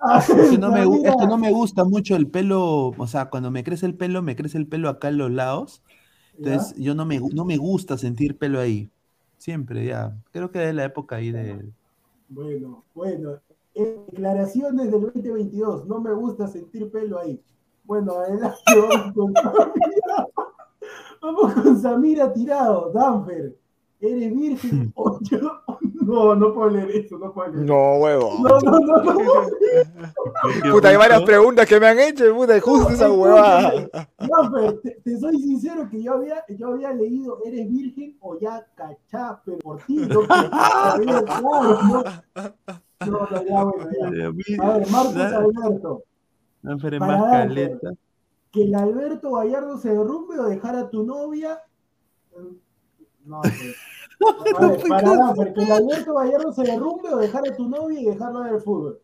Ah, 0.00 0.22
que, 0.26 0.58
no 0.58 0.70
me, 0.70 0.82
es 0.82 1.16
que 1.16 1.26
no 1.26 1.38
me 1.38 1.50
gusta 1.50 1.84
mucho 1.84 2.14
el 2.16 2.28
pelo, 2.28 2.88
o 2.96 3.06
sea, 3.06 3.30
cuando 3.30 3.50
me 3.50 3.64
crece 3.64 3.86
el 3.86 3.94
pelo, 3.94 4.22
me 4.22 4.36
crece 4.36 4.58
el 4.58 4.66
pelo 4.66 4.88
acá 4.88 5.08
en 5.08 5.18
los 5.18 5.30
lados. 5.30 5.82
Entonces, 6.38 6.74
yo 6.76 6.94
no 6.94 7.04
me, 7.04 7.18
no 7.20 7.44
me 7.44 7.56
gusta 7.56 7.98
sentir 7.98 8.38
pelo 8.38 8.60
ahí. 8.60 8.88
Siempre, 9.36 9.84
ya. 9.86 10.16
Creo 10.32 10.50
que 10.50 10.68
es 10.68 10.74
la 10.74 10.84
época 10.84 11.16
ahí 11.16 11.30
de. 11.30 11.70
Bueno, 12.28 12.84
bueno. 12.94 13.38
eh, 13.74 14.00
declaraciones 14.10 14.90
del 14.90 15.00
2022. 15.00 15.86
No 15.86 16.00
me 16.00 16.12
gusta 16.12 16.46
sentir 16.48 16.90
pelo 16.90 17.18
ahí. 17.18 17.40
Bueno, 17.84 18.12
adelante. 18.14 18.56
Vamos 18.76 19.12
con 19.14 19.32
Samira. 19.42 20.28
Vamos 21.22 21.54
con 21.54 21.80
Samira 21.80 22.32
tirado. 22.32 22.92
Danfer, 22.92 23.56
¿eres 24.00 24.34
virgen 24.34 24.92
o 24.94 25.18
yo? 25.22 25.38
No, 26.08 26.34
no 26.34 26.54
puedo 26.54 26.70
leer 26.70 26.90
eso, 26.90 27.18
no 27.18 27.32
puedo 27.32 27.52
leer. 27.52 27.66
No, 27.66 27.98
huevo. 27.98 28.38
No, 28.40 28.58
no, 28.60 28.78
no, 28.78 29.02
no. 29.02 30.72
Puta, 30.72 30.88
hay 30.88 30.96
varias 30.96 31.22
preguntas 31.22 31.66
que 31.66 31.78
me 31.78 31.86
han 31.86 31.98
hecho, 31.98 32.34
puta, 32.34 32.58
justo 32.60 32.90
esa 32.90 33.12
huevada. 33.12 33.72
No, 34.20 34.52
pero 34.54 34.78
te, 34.78 34.92
te 35.04 35.18
soy 35.18 35.38
sincero 35.38 35.86
que 35.90 36.02
yo 36.02 36.14
había, 36.14 36.44
yo 36.48 36.68
había 36.68 36.92
leído 36.92 37.40
¿eres 37.44 37.68
virgen 37.68 38.16
o 38.20 38.38
ya 38.38 38.66
cachape 38.74 39.52
por 39.58 39.82
ti? 39.82 39.96
No, 39.96 40.22
no. 40.22 42.04
No, 43.06 43.28
no, 43.30 43.44
ya, 43.44 43.64
bueno, 43.64 43.90
ya. 44.12 44.64
A 44.64 44.78
ver, 44.78 44.90
Marcos 44.90 45.16
Alberto. 45.16 46.02
No, 46.62 46.76
pero 46.78 46.96
es 46.96 47.00
Para 47.00 47.18
más 47.18 47.20
Danfer, 47.20 47.48
caleta. 47.48 47.90
¿Que 48.50 48.62
el 48.62 48.74
Alberto 48.74 49.32
Gallardo 49.32 49.76
se 49.78 49.90
derrumbe 49.90 50.38
o 50.38 50.44
dejar 50.44 50.74
a 50.74 50.88
tu 50.88 51.04
novia? 51.04 51.60
No, 53.28 53.40
pues. 53.42 53.76
A 54.58 54.66
ver, 54.66 54.80
para 54.88 55.16
Danfer, 55.16 55.52
¿que 55.54 55.62
el 55.62 55.72
Alberto 55.72 56.14
Gallardo 56.14 56.52
se 56.52 56.62
derrumbe 56.62 57.12
o 57.12 57.18
dejar 57.18 57.46
a 57.46 57.54
tu 57.54 57.68
novia 57.68 58.00
y 58.00 58.04
dejarla 58.06 58.44
del 58.44 58.60
fútbol? 58.60 59.00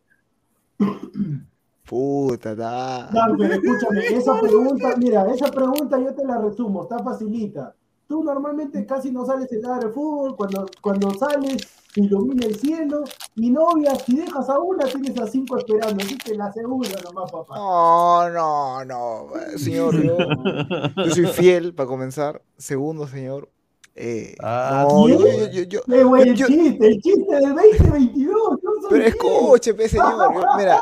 Puta, 1.87 2.55
da. 2.55 3.09
Danfer, 3.11 3.51
escúchame, 3.51 4.05
esa 4.11 4.39
pregunta, 4.39 4.95
mira, 4.97 5.31
esa 5.31 5.51
pregunta 5.51 5.99
yo 5.99 6.13
te 6.13 6.25
la 6.25 6.39
resumo, 6.39 6.83
está 6.83 6.99
facilita. 6.99 7.75
Tú 8.07 8.23
normalmente 8.23 8.85
casi 8.85 9.11
no 9.11 9.25
sales 9.25 9.51
en 9.51 9.61
nada 9.61 9.79
de 9.79 9.89
fútbol, 9.89 10.35
cuando, 10.35 10.65
cuando 10.81 11.11
sales 11.13 11.67
se 11.93 12.01
ilumina 12.01 12.45
el 12.45 12.55
cielo, 12.55 13.03
y 13.35 13.49
novia, 13.49 13.95
si 13.95 14.17
dejas 14.17 14.49
a 14.49 14.59
una, 14.59 14.85
tienes 14.85 15.17
a 15.17 15.27
cinco 15.27 15.57
esperando, 15.57 16.03
así 16.03 16.17
que 16.17 16.35
la 16.35 16.51
segunda 16.51 16.89
nomás, 17.03 17.31
papá. 17.31 17.55
No, 17.55 18.29
no, 18.29 18.85
no, 18.85 19.27
señor, 19.57 19.95
yo, 20.03 20.17
yo 20.97 21.11
soy 21.11 21.27
fiel 21.27 21.73
para 21.73 21.87
comenzar. 21.87 22.41
Segundo, 22.57 23.07
señor. 23.07 23.49
Eh, 23.97 24.35
Ah, 24.41 24.85
no, 24.89 25.07
yo, 25.07 25.19
yo, 25.19 25.47
yo, 25.51 25.63
yo- 25.63 25.81
¡Qué 25.83 26.03
buen 26.03 26.35
yo- 26.35 26.47
chiste! 26.47 26.85
¡El 26.87 27.01
chiste 27.01 27.33
del 27.35 27.55
2022! 27.55 28.59
yo 28.61 28.69
soy 28.81 28.89
pero 28.89 29.03
escuche, 29.05 29.73
pe, 29.73 29.87
señor. 29.87 30.33
yo- 30.33 30.41
mira, 30.57 30.81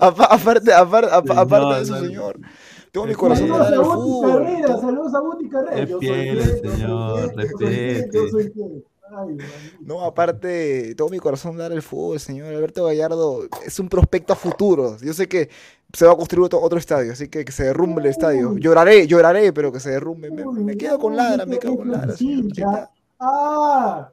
aparte, 0.00 0.72
aparte, 0.72 1.10
apa- 1.12 1.40
aparte 1.40 1.74
de 1.76 1.82
eso, 1.82 1.94
Señor, 1.94 2.34
señor. 2.34 2.40
Tengo 2.92 3.06
mi 3.06 3.14
corazón 3.14 3.48
para 3.48 3.76
Guti 3.76 3.88
fútbol. 3.90 4.32
Carrera, 4.44 4.80
saludos 4.80 5.14
a 5.14 5.20
Guti 5.20 5.48
Carrera. 5.48 5.86
Soy 5.86 6.00
señor, 6.76 7.34
maldito. 7.36 8.86
No, 9.80 10.02
aparte, 10.04 10.94
todo 10.96 11.08
mi 11.08 11.18
corazón 11.18 11.56
dar 11.56 11.72
el 11.72 11.82
fútbol, 11.82 12.18
señor. 12.20 12.52
Alberto 12.54 12.84
Gallardo 12.84 13.44
es 13.64 13.78
un 13.78 13.88
prospecto 13.88 14.32
a 14.32 14.36
futuro. 14.36 14.96
Yo 15.00 15.12
sé 15.12 15.28
que 15.28 15.48
se 15.96 16.06
va 16.06 16.12
a 16.12 16.16
construir 16.16 16.44
otro, 16.46 16.60
otro 16.60 16.78
estadio, 16.78 17.12
así 17.12 17.28
que 17.28 17.44
que 17.44 17.52
se 17.52 17.64
derrumbe 17.64 18.02
el 18.02 18.08
estadio. 18.08 18.56
Lloraré, 18.58 19.06
lloraré, 19.06 19.52
pero 19.52 19.72
que 19.72 19.80
se 19.80 19.90
derrumbe. 19.90 20.30
Me, 20.30 20.76
quedo 20.76 20.98
con 20.98 21.16
ladra, 21.16 21.46
me 21.46 21.58
quedo 21.58 21.76
con 21.76 21.90
ladra. 21.90 22.14
Ah, 23.18 24.10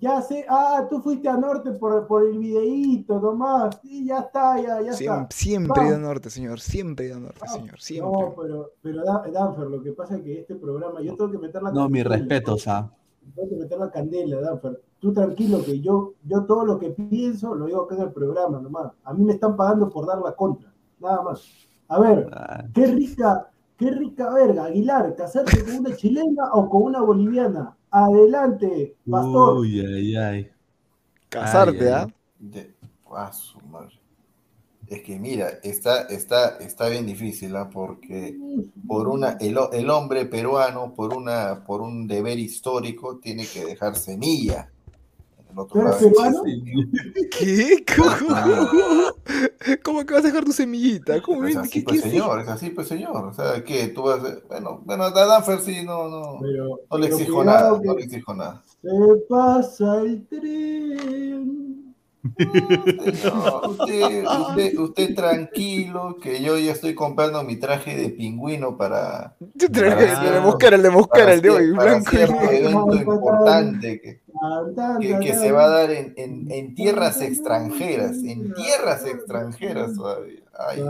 ya 0.00 0.22
sé. 0.22 0.46
Ah, 0.48 0.86
tú 0.88 1.00
fuiste 1.00 1.28
a 1.28 1.36
Norte 1.36 1.72
por, 1.72 2.06
por 2.06 2.22
el 2.24 2.38
videíto 2.38 3.20
nomás. 3.20 3.78
Sí, 3.82 4.06
ya 4.06 4.20
está, 4.20 4.56
ya, 4.60 4.80
ya 4.80 4.92
Siempre, 4.94 5.22
está. 5.24 5.36
siempre 5.36 5.82
he 5.82 5.86
ido 5.88 5.96
a 5.96 5.98
norte, 5.98 6.30
señor. 6.30 6.60
Siempre 6.60 7.04
he 7.04 7.08
ido 7.08 7.18
a 7.18 7.20
norte, 7.20 7.48
señor. 7.48 7.80
Siempre. 7.80 8.10
No, 8.22 8.34
pero, 8.34 8.70
pero 8.82 9.04
Da- 9.04 9.24
Danfer, 9.30 9.66
lo 9.66 9.82
que 9.82 9.92
pasa 9.92 10.16
es 10.16 10.22
que 10.22 10.40
este 10.40 10.54
programa, 10.54 11.00
yo 11.02 11.14
tengo 11.16 11.30
que 11.30 11.38
meter 11.38 11.62
la 11.62 11.70
No, 11.70 11.88
mi 11.88 12.02
respeto, 12.02 12.54
o 12.54 12.58
sea. 12.58 12.90
Tengo 13.34 13.48
que 13.48 13.56
meter 13.56 13.78
la 13.78 13.90
candela, 13.90 14.40
Danfer. 14.40 14.80
Tú 15.00 15.12
tranquilo 15.12 15.62
que 15.64 15.80
yo, 15.80 16.14
yo 16.24 16.44
todo 16.44 16.64
lo 16.64 16.78
que 16.78 16.90
pienso 16.90 17.54
lo 17.54 17.66
digo 17.66 17.82
acá 17.82 17.96
en 17.96 18.02
el 18.02 18.12
programa 18.12 18.58
nomás. 18.60 18.92
A 19.04 19.12
mí 19.12 19.22
me 19.24 19.34
están 19.34 19.54
pagando 19.56 19.90
por 19.90 20.06
dar 20.06 20.18
la 20.20 20.32
contra, 20.32 20.72
nada 21.00 21.22
más. 21.22 21.42
A 21.88 22.00
ver, 22.00 22.28
ah, 22.32 22.64
qué 22.74 22.86
rica, 22.86 23.50
qué 23.76 23.90
rica 23.90 24.32
verga, 24.32 24.64
Aguilar, 24.64 25.14
casarte 25.16 25.64
con 25.64 25.76
una 25.76 25.96
chilena 25.96 26.52
o 26.52 26.68
con 26.68 26.82
una 26.82 27.00
boliviana. 27.00 27.76
Adelante, 27.90 28.96
pastor. 29.08 29.58
Uy, 29.58 29.80
ay, 29.80 30.16
ay. 30.16 30.50
Casarte, 31.28 31.92
¿ah? 31.92 32.08
ah, 33.14 33.32
su 33.32 33.60
madre. 33.60 34.00
Es 34.86 35.02
que 35.02 35.18
mira, 35.18 35.48
está, 35.64 36.02
está, 36.02 36.58
está 36.58 36.88
bien 36.88 37.06
difícil, 37.06 37.56
¿ah? 37.56 37.68
Porque 37.72 38.36
por 38.86 39.08
una, 39.08 39.36
el, 39.40 39.58
el 39.72 39.90
hombre 39.90 40.26
peruano, 40.26 40.94
por 40.94 41.12
una, 41.16 41.64
por 41.64 41.80
un 41.80 42.06
deber 42.06 42.38
histórico, 42.38 43.18
tiene 43.18 43.46
que 43.46 43.64
dejar 43.64 43.96
semilla. 43.96 44.70
En 45.56 45.80
el 45.80 45.86
otro 45.86 46.00
¿Tú 46.00 46.20
eres 46.20 46.32
lado 46.32 46.44
existe- 46.44 47.28
¿Qué? 47.38 47.84
¿Cómo, 47.96 49.12
cómo 49.82 50.04
que 50.06 50.14
vas 50.14 50.24
a 50.24 50.26
dejar 50.26 50.44
tu 50.44 50.52
semillita? 50.52 51.22
¿Cómo? 51.22 51.44
Es 51.46 51.54
¿Qué, 51.54 51.60
así, 51.60 51.70
qué 51.80 51.82
pues, 51.84 51.96
es 52.04 52.10
señor, 52.10 52.40
es 52.40 52.48
así, 52.48 52.70
pues, 52.70 52.88
señor. 52.88 53.24
O 53.24 53.32
sea, 53.32 53.64
que 53.64 53.88
tú 53.88 54.02
vas 54.02 54.22
a... 54.22 54.38
Bueno, 54.48 54.82
bueno, 54.84 55.04
a 55.04 55.10
Danfer 55.10 55.60
sí, 55.60 55.84
no, 55.84 56.08
no, 56.08 56.38
Pero, 56.40 56.80
no 56.90 56.98
le 56.98 57.06
exijo 57.06 57.44
nada, 57.44 57.80
que 57.80 57.86
no 57.86 57.94
le 57.94 58.04
exijo 58.04 58.34
nada. 58.34 58.62
Se 58.82 58.88
pasa 59.28 60.00
el 60.02 60.26
tren. 60.26 61.85
Señor, 62.38 63.68
usted, 63.68 64.24
usted, 64.24 64.78
usted 64.78 65.14
tranquilo, 65.14 66.16
que 66.20 66.42
yo 66.42 66.58
ya 66.58 66.72
estoy 66.72 66.94
comprando 66.94 67.42
mi 67.42 67.56
traje 67.56 67.96
de 67.96 68.10
pingüino 68.10 68.76
para, 68.76 69.36
Yo 69.54 69.68
Para 69.68 69.92
el 69.92 69.98
de 69.98 70.28
el 70.76 70.82
de 70.82 70.90
Mosquera, 70.90 71.08
para 71.08 71.32
el 71.32 71.42
de 71.42 71.50
hoy, 71.50 71.74
para 71.74 71.92
evento 71.92 72.94
importante 72.94 74.00
que, 74.00 74.20
que, 75.20 75.34
se 75.34 75.52
va 75.52 75.64
a 75.64 75.68
dar 75.68 75.90
en, 75.90 76.14
en, 76.16 76.50
en 76.50 76.74
tierras 76.74 77.20
extranjeras, 77.20 78.16
en 78.18 78.52
tierras 78.54 79.04
extranjeras 79.04 79.94
todavía. 79.94 80.40
Ay. 80.58 80.82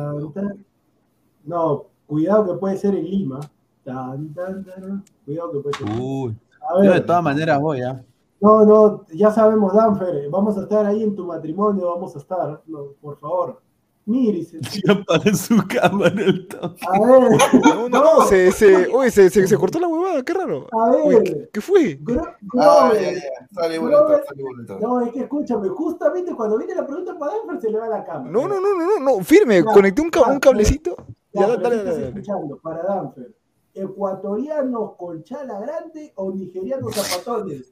No, 1.45 1.87
cuidado 2.07 2.53
que 2.53 2.59
puede 2.59 2.77
ser 2.77 2.95
en 2.95 3.05
Lima. 3.05 3.41
Cuidado 3.85 5.53
que 5.53 5.59
puede 5.61 5.79
ser. 5.79 6.01
Uy. 6.01 6.37
A 6.61 6.85
Yo 6.85 6.93
de 6.93 7.01
todas 7.01 7.23
maneras 7.23 7.61
voy, 7.61 7.83
¿ah? 7.83 8.03
No, 8.41 8.65
no, 8.65 9.07
ya 9.13 9.31
sabemos, 9.31 9.75
Danfer, 9.75 10.29
vamos 10.31 10.57
a 10.59 10.63
estar 10.63 10.85
ahí 10.87 11.03
en 11.03 11.15
tu 11.17 11.25
matrimonio, 11.25 11.89
vamos 11.95 12.15
a 12.15 12.19
estar. 12.19 12.63
No, 12.67 12.87
por 13.01 13.17
favor. 13.19 13.61
Miris. 14.09 14.53
Ya 14.87 14.93
apagué 14.93 15.35
su 15.35 15.57
cámara 15.67 16.15
el 16.23 16.47
toque. 16.47 16.85
A 16.87 17.01
ver, 17.01 17.31
No, 17.65 17.89
no, 17.89 18.05
no, 18.21 18.21
se, 18.27 18.53
se, 18.53 18.87
uy, 18.89 19.11
se, 19.11 19.31
se, 19.31 19.49
se 19.49 19.57
cortó 19.57 19.81
la 19.81 19.89
huevada, 19.89 20.23
qué 20.23 20.33
raro. 20.33 20.69
a 20.71 20.91
Uy, 20.93 21.15
ver. 21.17 21.23
¿qué, 21.25 21.49
qué 21.55 21.61
fue? 21.61 21.99
Gro- 22.01 22.23
Ah, 22.57 22.93
ya, 22.95 23.01
ya, 23.15 23.21
sale 23.53 23.81
sale. 23.81 24.81
No, 24.81 25.01
es 25.01 25.11
que 25.13 25.21
escúchame, 25.23 25.69
justamente 25.71 26.35
cuando 26.37 26.57
viene 26.59 26.77
la 26.77 26.87
pregunta 26.87 27.19
para 27.19 27.33
Danfer 27.35 27.61
se 27.63 27.71
le 27.71 27.79
va 27.79 27.89
la 27.89 28.05
cámara. 28.05 28.31
No, 28.31 28.47
no, 28.47 28.61
no, 28.61 28.75
no, 28.77 28.87
no, 29.01 29.01
no, 29.19 29.25
firme, 29.25 29.57
Ya, 29.57 29.73
conecté 29.73 30.03
un, 30.03 30.11
ca- 30.11 30.21
ya, 30.25 30.33
un 30.33 30.39
cablecito. 30.39 30.95
Ya, 31.33 31.49
dale, 31.49 31.57
¿qué 31.57 31.63
dale, 31.65 31.85
dale. 31.85 32.09
escuchando? 32.09 32.59
Para 32.63 32.83
Danfer. 32.85 33.35
¿Ecuatorianos 33.77 34.97
con 34.97 35.23
chala 35.23 35.61
grande 35.61 36.13
o 36.17 36.33
nigerianos 36.33 36.95
zapatones? 36.95 37.71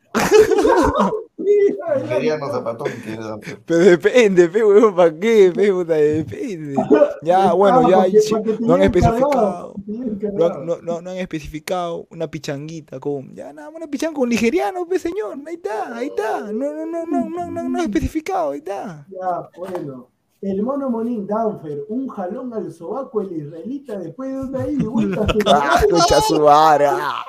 Nigeriano 1.39 2.50
zapatón 2.50 2.92
quiere 3.02 3.23
Danfer. 3.23 3.58
Pero 3.65 3.81
depende, 3.81 4.49
pe, 4.49 4.65
huevón, 4.65 4.94
¿para 4.94 5.18
qué? 5.18 5.50
Pe, 5.55 5.73
puta, 5.73 5.94
depende. 5.94 6.76
Ya, 7.23 7.55
bueno, 7.55 7.89
ya, 7.89 8.05
sí, 8.20 8.34
no 8.60 8.74
han 8.74 8.83
especificado. 8.83 9.74
No, 9.86 10.49
no, 10.65 10.76
no, 10.83 11.00
no 11.00 11.10
han 11.10 11.16
especificado 11.16 12.07
una 12.10 12.31
pichanguita 12.31 13.00
con. 13.00 13.34
Ya, 13.34 13.52
nada, 13.52 13.70
una 13.70 13.86
pichanga 13.86 14.15
con 14.15 14.28
nigeriano, 14.28 14.86
pe, 14.86 14.99
señor. 14.99 15.39
Ahí 15.47 15.55
está, 15.55 15.97
ahí 15.97 16.07
está. 16.08 16.52
No, 16.52 16.74
no, 16.74 16.86
no, 16.86 17.07
no, 17.07 17.28
no, 17.31 17.50
no, 17.50 17.68
no 17.68 17.78
han 17.78 17.84
especificado, 17.84 18.50
ahí 18.50 18.58
está. 18.58 19.07
Ya, 19.08 19.49
bueno. 19.58 20.14
El 20.44 20.62
mono 20.62 20.90
Monín 20.90 21.26
Danfer, 21.26 21.86
un 21.89 22.06
jalón 22.06 22.52
al 22.52 22.70
sobaco 22.70 23.23
el 23.23 23.32
israelita 23.32 23.98
después 23.98 24.31
de 24.31 24.40
una 24.42 24.68
ida 24.68 24.82
y 24.82 24.86
vuelta. 24.86 25.26
Ah, 25.47 25.81
concha 25.90 26.20
su 26.20 26.47
ah. 26.47 27.24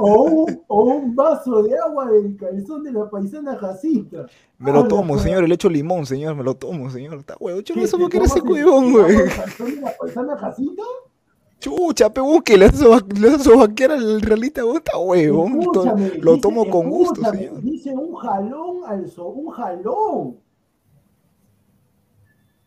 O 0.00 0.22
un, 0.24 0.62
o 0.66 0.82
un 0.82 1.14
vaso 1.14 1.62
de 1.62 1.78
agua 1.78 2.06
del 2.10 2.36
calzón 2.36 2.82
de 2.82 2.92
la 2.92 3.08
paisana 3.08 3.54
Jacinta. 3.56 4.26
Me 4.58 4.72
lo 4.72 4.88
tomo, 4.88 5.16
señor, 5.20 5.48
le 5.48 5.54
echo 5.54 5.68
limón, 5.68 6.04
señor, 6.04 6.34
me 6.34 6.42
lo 6.42 6.54
tomo, 6.54 6.90
señor. 6.90 7.14
Está 7.20 7.36
huevo, 7.38 7.60
yo 7.60 7.74
¿Qué, 7.74 7.80
no 7.80 7.86
sé 7.86 7.96
te 7.96 8.02
por 8.02 8.10
qué 8.10 8.16
eres 8.16 8.30
ese 8.30 8.40
el- 8.40 8.50
huevón, 8.50 8.84
el 8.86 8.90
güey. 8.90 9.16
del 9.18 9.36
calzón 9.36 9.66
de 9.76 9.80
la 9.80 9.96
paisana 9.96 10.36
Jacinta? 10.36 10.82
Chucha, 11.60 12.12
pe, 12.12 12.20
le 12.56 12.64
haces 12.64 13.42
sobaquear 13.44 13.92
al 13.92 14.20
realista, 14.20 14.64
huevón, 14.64 14.78
está 14.78 14.98
huevón. 14.98 15.60
Lo 16.22 16.40
tomo 16.40 16.68
con 16.68 16.90
gusto, 16.90 17.22
señor. 17.30 17.62
Dice 17.62 17.94
un 17.94 18.16
jalón 18.16 18.78
al 18.84 19.08
so, 19.08 19.28
un 19.28 19.48
jalón. 19.50 20.47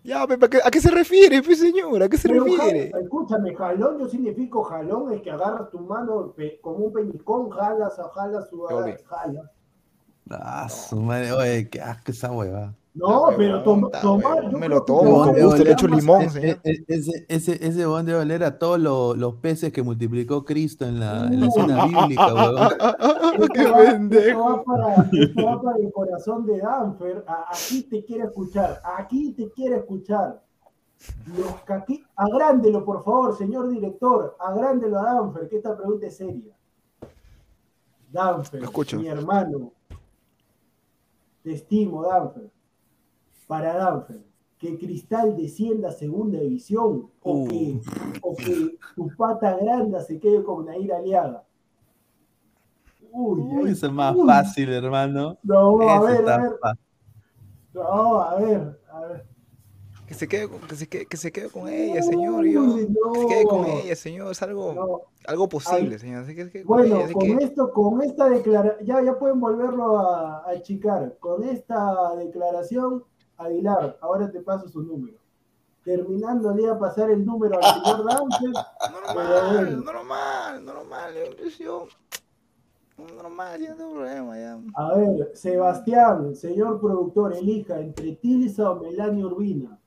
Ya, 0.03 0.23
¿a 0.23 0.27
qué, 0.27 0.59
a 0.63 0.71
qué 0.71 0.81
se 0.81 0.89
refiere, 0.89 1.41
pe, 1.43 1.55
señor? 1.55 2.01
¿A 2.01 2.09
qué 2.09 2.17
se 2.17 2.27
Pero 2.27 2.43
refiere? 2.43 2.91
escúchame, 3.01 3.55
jalón, 3.55 3.99
yo 3.99 4.07
significo 4.07 4.63
jalón, 4.63 5.13
es 5.13 5.21
que 5.21 5.29
agarras 5.31 5.69
tu 5.69 5.79
mano 5.79 6.33
como 6.61 6.85
un 6.85 6.93
peñicón, 6.93 7.49
jalas, 7.51 7.99
jalas, 8.15 8.49
Oli. 8.51 8.95
jalas. 9.05 9.51
Ah, 10.29 10.67
su 10.69 10.95
madre, 11.01 11.31
oye, 11.33 11.69
qué 11.69 11.81
asco 11.81 12.11
esa 12.11 12.31
hueva. 12.31 12.73
No, 12.93 13.27
pero 13.37 13.63
tom- 13.63 13.85
está 13.85 14.01
tomar, 14.01 14.35
huevón, 14.35 14.51
yo 14.51 14.57
me 14.57 14.67
lo 14.67 14.83
tomo 14.83 15.23
con 15.23 15.39
gusto, 15.41 15.63
le 15.63 15.71
echo 15.71 15.87
limón, 15.87 16.21
E- 16.23 16.29
señor. 16.29 16.59
e- 16.63 16.83
Ese, 16.87 17.25
ese, 17.29 17.65
ese 17.65 17.79
huevón 17.87 18.05
debe 18.05 18.19
oler 18.19 18.43
a 18.43 18.59
todos 18.59 18.77
los, 18.79 19.17
los 19.17 19.35
peces 19.35 19.71
que 19.71 19.81
multiplicó 19.81 20.43
Cristo 20.43 20.85
en 20.85 20.99
la, 20.99 21.27
en 21.27 21.39
la 21.39 21.47
escena 21.47 21.85
bíblica, 21.85 22.33
huevón. 22.33 22.69
¡Qué 23.53 23.63
pendejo! 23.91 24.43
va 24.43 24.63
para, 24.65 25.09
esto 25.13 25.45
va 25.45 25.61
para 25.61 25.77
el 25.77 25.91
corazón 25.93 26.45
de 26.45 26.57
Danfer. 26.57 27.23
Aquí 27.49 27.83
te 27.83 28.03
quiere 28.03 28.25
escuchar. 28.25 28.81
Aquí 28.97 29.31
te 29.31 29.49
quiere 29.51 29.77
escuchar. 29.77 30.41
Los 31.37 31.53
caqui... 31.65 32.03
Agrándelo, 32.17 32.83
por 32.83 33.03
favor, 33.05 33.37
señor 33.37 33.69
director. 33.69 34.35
Agrándelo 34.37 34.99
a 34.99 35.13
Danfer, 35.13 35.47
que 35.47 35.55
esta 35.57 35.77
pregunta 35.77 36.07
es 36.07 36.17
seria. 36.17 36.53
Danfer, 38.11 38.61
mi 38.97 39.07
hermano. 39.07 39.71
Te 41.41 41.53
estimo, 41.53 42.03
Danfer. 42.03 42.51
Para 43.51 43.73
Danfer, 43.75 44.23
que 44.57 44.77
Cristal 44.77 45.35
descienda 45.35 45.89
a 45.89 45.91
segunda 45.91 46.39
división 46.39 47.09
o, 47.21 47.33
Uh. 47.33 47.47
que, 47.49 47.81
o 48.21 48.33
que 48.33 48.77
tu 48.95 49.09
pata 49.17 49.57
grande 49.57 49.99
se 50.05 50.17
quede 50.21 50.41
con 50.41 50.67
Nair 50.67 50.93
Aliaga. 50.93 51.43
Uy, 53.11 53.41
Uy, 53.41 53.71
eso 53.71 53.87
es 53.87 53.91
más 53.91 54.15
uy. 54.15 54.25
fácil, 54.25 54.71
hermano. 54.71 55.37
No, 55.43 55.81
a 55.81 55.99
ver, 55.99 56.29
a 56.29 56.37
ver. 56.37 56.51
No, 57.73 58.21
a 58.21 58.35
ver, 58.35 58.79
a 58.89 58.99
ver. 59.01 59.25
Que 60.07 60.13
se 60.13 60.29
quede, 60.29 60.47
con- 60.47 60.61
que 60.61 60.75
se 60.77 60.87
quede, 60.87 61.05
que 61.07 61.17
se 61.17 61.29
quede 61.33 61.49
con 61.49 61.67
ella, 61.67 62.01
señor. 62.03 62.45
Yo. 62.45 62.75
Que 62.75 63.19
se 63.19 63.27
quede 63.27 63.43
con 63.43 63.65
ella, 63.65 63.95
señor. 63.97 64.31
Es 64.31 64.41
algo, 64.41 64.73
No. 64.73 65.01
algo 65.27 65.49
posible, 65.49 65.95
Ay. 65.95 65.99
señor. 65.99 66.23
Así 66.23 66.33
que, 66.35 66.45
se 66.45 66.51
quede 66.51 66.63
con 66.63 66.77
Bueno, 66.77 66.95
ella, 67.01 67.11
con 67.11 67.21
que- 67.21 67.43
esto, 67.43 67.73
con 67.73 68.01
esta 68.01 68.29
declaración, 68.29 68.85
ya, 68.87 69.01
ya 69.01 69.19
pueden 69.19 69.41
volverlo 69.41 69.99
a, 69.99 70.37
a 70.45 70.51
achicar. 70.51 71.17
Con 71.19 71.43
esta 71.43 72.15
declaración, 72.15 73.03
Aguilar, 73.45 73.97
ahora 74.01 74.31
te 74.31 74.39
paso 74.41 74.67
su 74.67 74.81
número. 74.83 75.17
Terminando, 75.83 76.53
le 76.53 76.61
voy 76.63 76.71
a 76.71 76.77
pasar 76.79 77.09
el 77.09 77.25
número 77.25 77.57
al 77.61 77.63
señor 77.83 78.05
Dancer. 78.07 78.51
Normal, 78.91 79.83
normal, 79.85 80.65
normal. 80.65 81.13
Yo, 81.15 81.47
yo- 81.59 81.87
normal, 83.17 83.59
yo 83.59 83.75
no 83.75 83.91
problema 83.93 84.37
ya. 84.37 84.59
A 84.75 84.95
ver, 84.95 85.31
Sebastián, 85.33 86.35
señor 86.35 86.79
productor, 86.79 87.33
elija 87.35 87.79
entre 87.79 88.15
Tilsa 88.17 88.69
o 88.71 88.79
Melania 88.79 89.25
Urbina. 89.25 89.79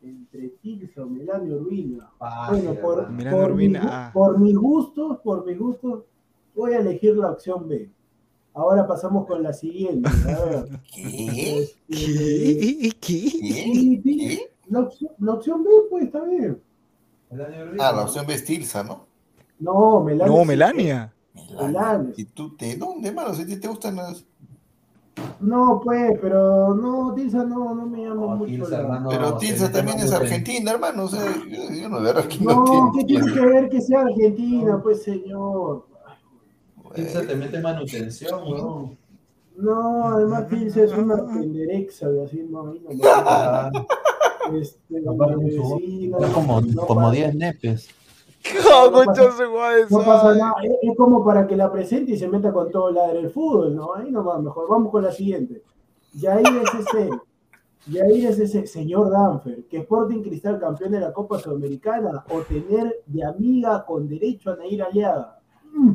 Entre 0.00 0.48
Tilsa 0.48 1.02
o 1.02 1.06
Melania 1.06 1.54
Urbina. 1.54 2.10
Bueno, 2.48 2.74
por, 2.80 3.10
Melania 3.10 3.30
por, 3.42 3.50
Urbina, 3.52 3.80
mi- 3.80 3.86
ah. 3.90 4.10
por 4.14 4.38
mis 4.38 4.56
gustos, 4.56 5.18
por 5.18 5.44
mis 5.44 5.58
gustos, 5.58 6.04
voy 6.54 6.72
a 6.72 6.78
elegir 6.78 7.16
la 7.16 7.32
opción 7.32 7.68
B. 7.68 7.92
Ahora 8.54 8.86
pasamos 8.86 9.26
con 9.26 9.42
la 9.42 9.52
siguiente. 9.52 10.10
¿Qué? 10.94 11.68
¿Qué? 11.88 12.92
¿Qué? 13.00 14.52
La 14.68 14.80
opción, 14.80 15.10
la 15.18 15.32
opción 15.34 15.64
B, 15.64 15.70
pues 15.90 16.04
está 16.04 16.22
bien. 16.24 16.60
Ah, 17.78 17.92
la 17.92 18.02
opción 18.02 18.26
vestirsa, 18.26 18.84
¿no? 18.84 19.06
No, 19.58 20.02
Melania. 20.02 20.36
No, 20.36 20.44
Melania. 20.44 21.12
Melania. 21.60 22.14
¿Y 22.16 22.24
tú 22.24 22.54
de 22.56 22.76
dónde, 22.76 23.10
mano? 23.12 23.34
Si 23.34 23.44
te 23.58 23.68
gustan 23.68 23.96
las. 23.96 24.24
No, 25.40 25.80
pues, 25.82 26.18
pero 26.20 26.74
no, 26.74 27.14
Tilsa 27.14 27.44
no, 27.44 27.74
no 27.74 27.86
me 27.86 28.04
llama 28.04 28.34
mucho. 28.34 28.50
Tilsa, 28.50 28.80
hermano. 28.80 29.08
Pero 29.10 29.30
No, 29.30 29.36
Tilsa 29.36 29.70
también 29.70 29.98
es 29.98 30.12
argentina, 30.12 30.72
hermano. 30.72 31.04
O 31.04 31.08
sea, 31.08 31.24
yo, 31.48 31.74
yo 31.74 31.88
no, 31.88 32.00
de 32.00 32.12
verdad 32.12 32.28
que 32.28 32.44
no, 32.44 32.64
No, 32.64 32.92
te 32.92 32.98
¿qué 32.98 33.04
tiene 33.06 33.32
que 33.32 33.40
ver 33.40 33.68
que 33.68 33.80
sea 33.80 34.00
Argentina, 34.00 34.80
pues, 34.82 35.02
señor? 35.02 35.86
Tilsa 36.94 37.26
te 37.26 37.34
mete 37.36 37.60
manutención. 37.60 38.96
No, 39.56 40.04
además 40.08 40.48
Tilsa 40.48 40.82
es 40.82 40.92
una 40.92 41.16
penderexa, 41.26 42.06
así 42.24 42.42
no, 42.50 42.70
ahí 42.70 42.80
no 42.80 42.90
Este, 44.60 45.02
como, 45.04 45.26
no 46.60 46.86
como 46.86 47.00
pasa- 47.02 47.10
10 47.12 47.34
nepes. 47.36 47.88
No, 49.90 49.98
pasa- 50.04 50.34
nada, 50.34 50.54
es, 50.64 50.72
es 50.82 50.96
como 50.96 51.24
para 51.24 51.46
que 51.46 51.56
la 51.56 51.70
presente 51.70 52.12
y 52.12 52.18
se 52.18 52.26
meta 52.28 52.52
con 52.52 52.70
todo 52.70 52.90
la 52.90 53.08
del 53.12 53.30
fútbol, 53.30 53.74
¿no? 53.76 53.94
Ahí 53.94 54.10
no 54.10 54.24
va 54.24 54.40
mejor. 54.40 54.68
Vamos 54.68 54.90
con 54.90 55.04
la 55.04 55.12
siguiente. 55.12 55.62
Yair 56.14 56.44
SC. 56.46 57.08
Yair 57.86 58.26
SC, 58.32 58.66
señor 58.66 59.10
Danfer, 59.10 59.64
que 59.64 59.78
Sporting 59.78 60.22
Cristal 60.22 60.58
campeón 60.60 60.92
de 60.92 61.00
la 61.00 61.12
Copa 61.12 61.38
Sudamericana 61.38 62.24
o 62.30 62.40
tener 62.40 63.00
de 63.06 63.24
amiga 63.24 63.84
con 63.84 64.08
derecho 64.08 64.50
a 64.52 64.56
Nair 64.56 64.82
Aliaga. 64.82 65.38
Mm, 65.72 65.92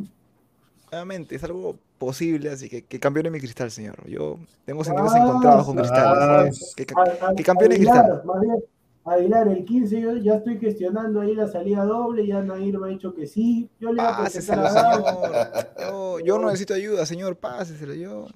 Nuevamente, 0.90 1.34
es 1.36 1.44
algo 1.44 1.76
posible, 1.98 2.50
así 2.50 2.68
que 2.68 2.82
que 2.84 2.98
campeone 3.00 3.30
mi 3.30 3.38
cristal, 3.40 3.70
señor. 3.70 3.96
Yo 4.08 4.38
tengo 4.64 4.84
sentimientos 4.84 5.14
Ah, 5.20 5.26
encontrados 5.26 5.66
con 5.66 5.76
cristal. 5.76 6.16
ah, 6.18 6.48
que- 6.76 6.86
que, 6.86 6.94
A- 6.96 7.26
a- 7.28 7.34
que 7.34 7.42
campeone 7.42 7.74
Aguilar, 7.74 8.04
cristal. 8.22 8.40
bien, 8.40 8.64
Aguilar, 9.04 9.48
el 9.48 9.64
15 9.64 10.00
yo 10.00 10.16
ya 10.16 10.34
estoy 10.36 10.58
gestionando 10.58 11.20
ahí 11.20 11.34
la 11.34 11.48
salida 11.48 11.84
doble, 11.84 12.26
ya 12.26 12.40
Nair 12.42 12.78
me 12.78 12.86
ha 12.86 12.90
dicho 12.90 13.14
que 13.14 13.26
sí. 13.26 13.68
Yo 13.80 13.92
le 13.92 14.02
voy 14.02 14.12
a 14.12 14.16
Pásesela, 14.18 14.70
señor. 14.70 15.68
Yo, 15.80 16.20
yo 16.20 16.38
no 16.38 16.46
necesito 16.46 16.74
ayuda, 16.74 17.04
señor. 17.06 17.36
Pásesela, 17.36 17.94
yo. 17.94 18.26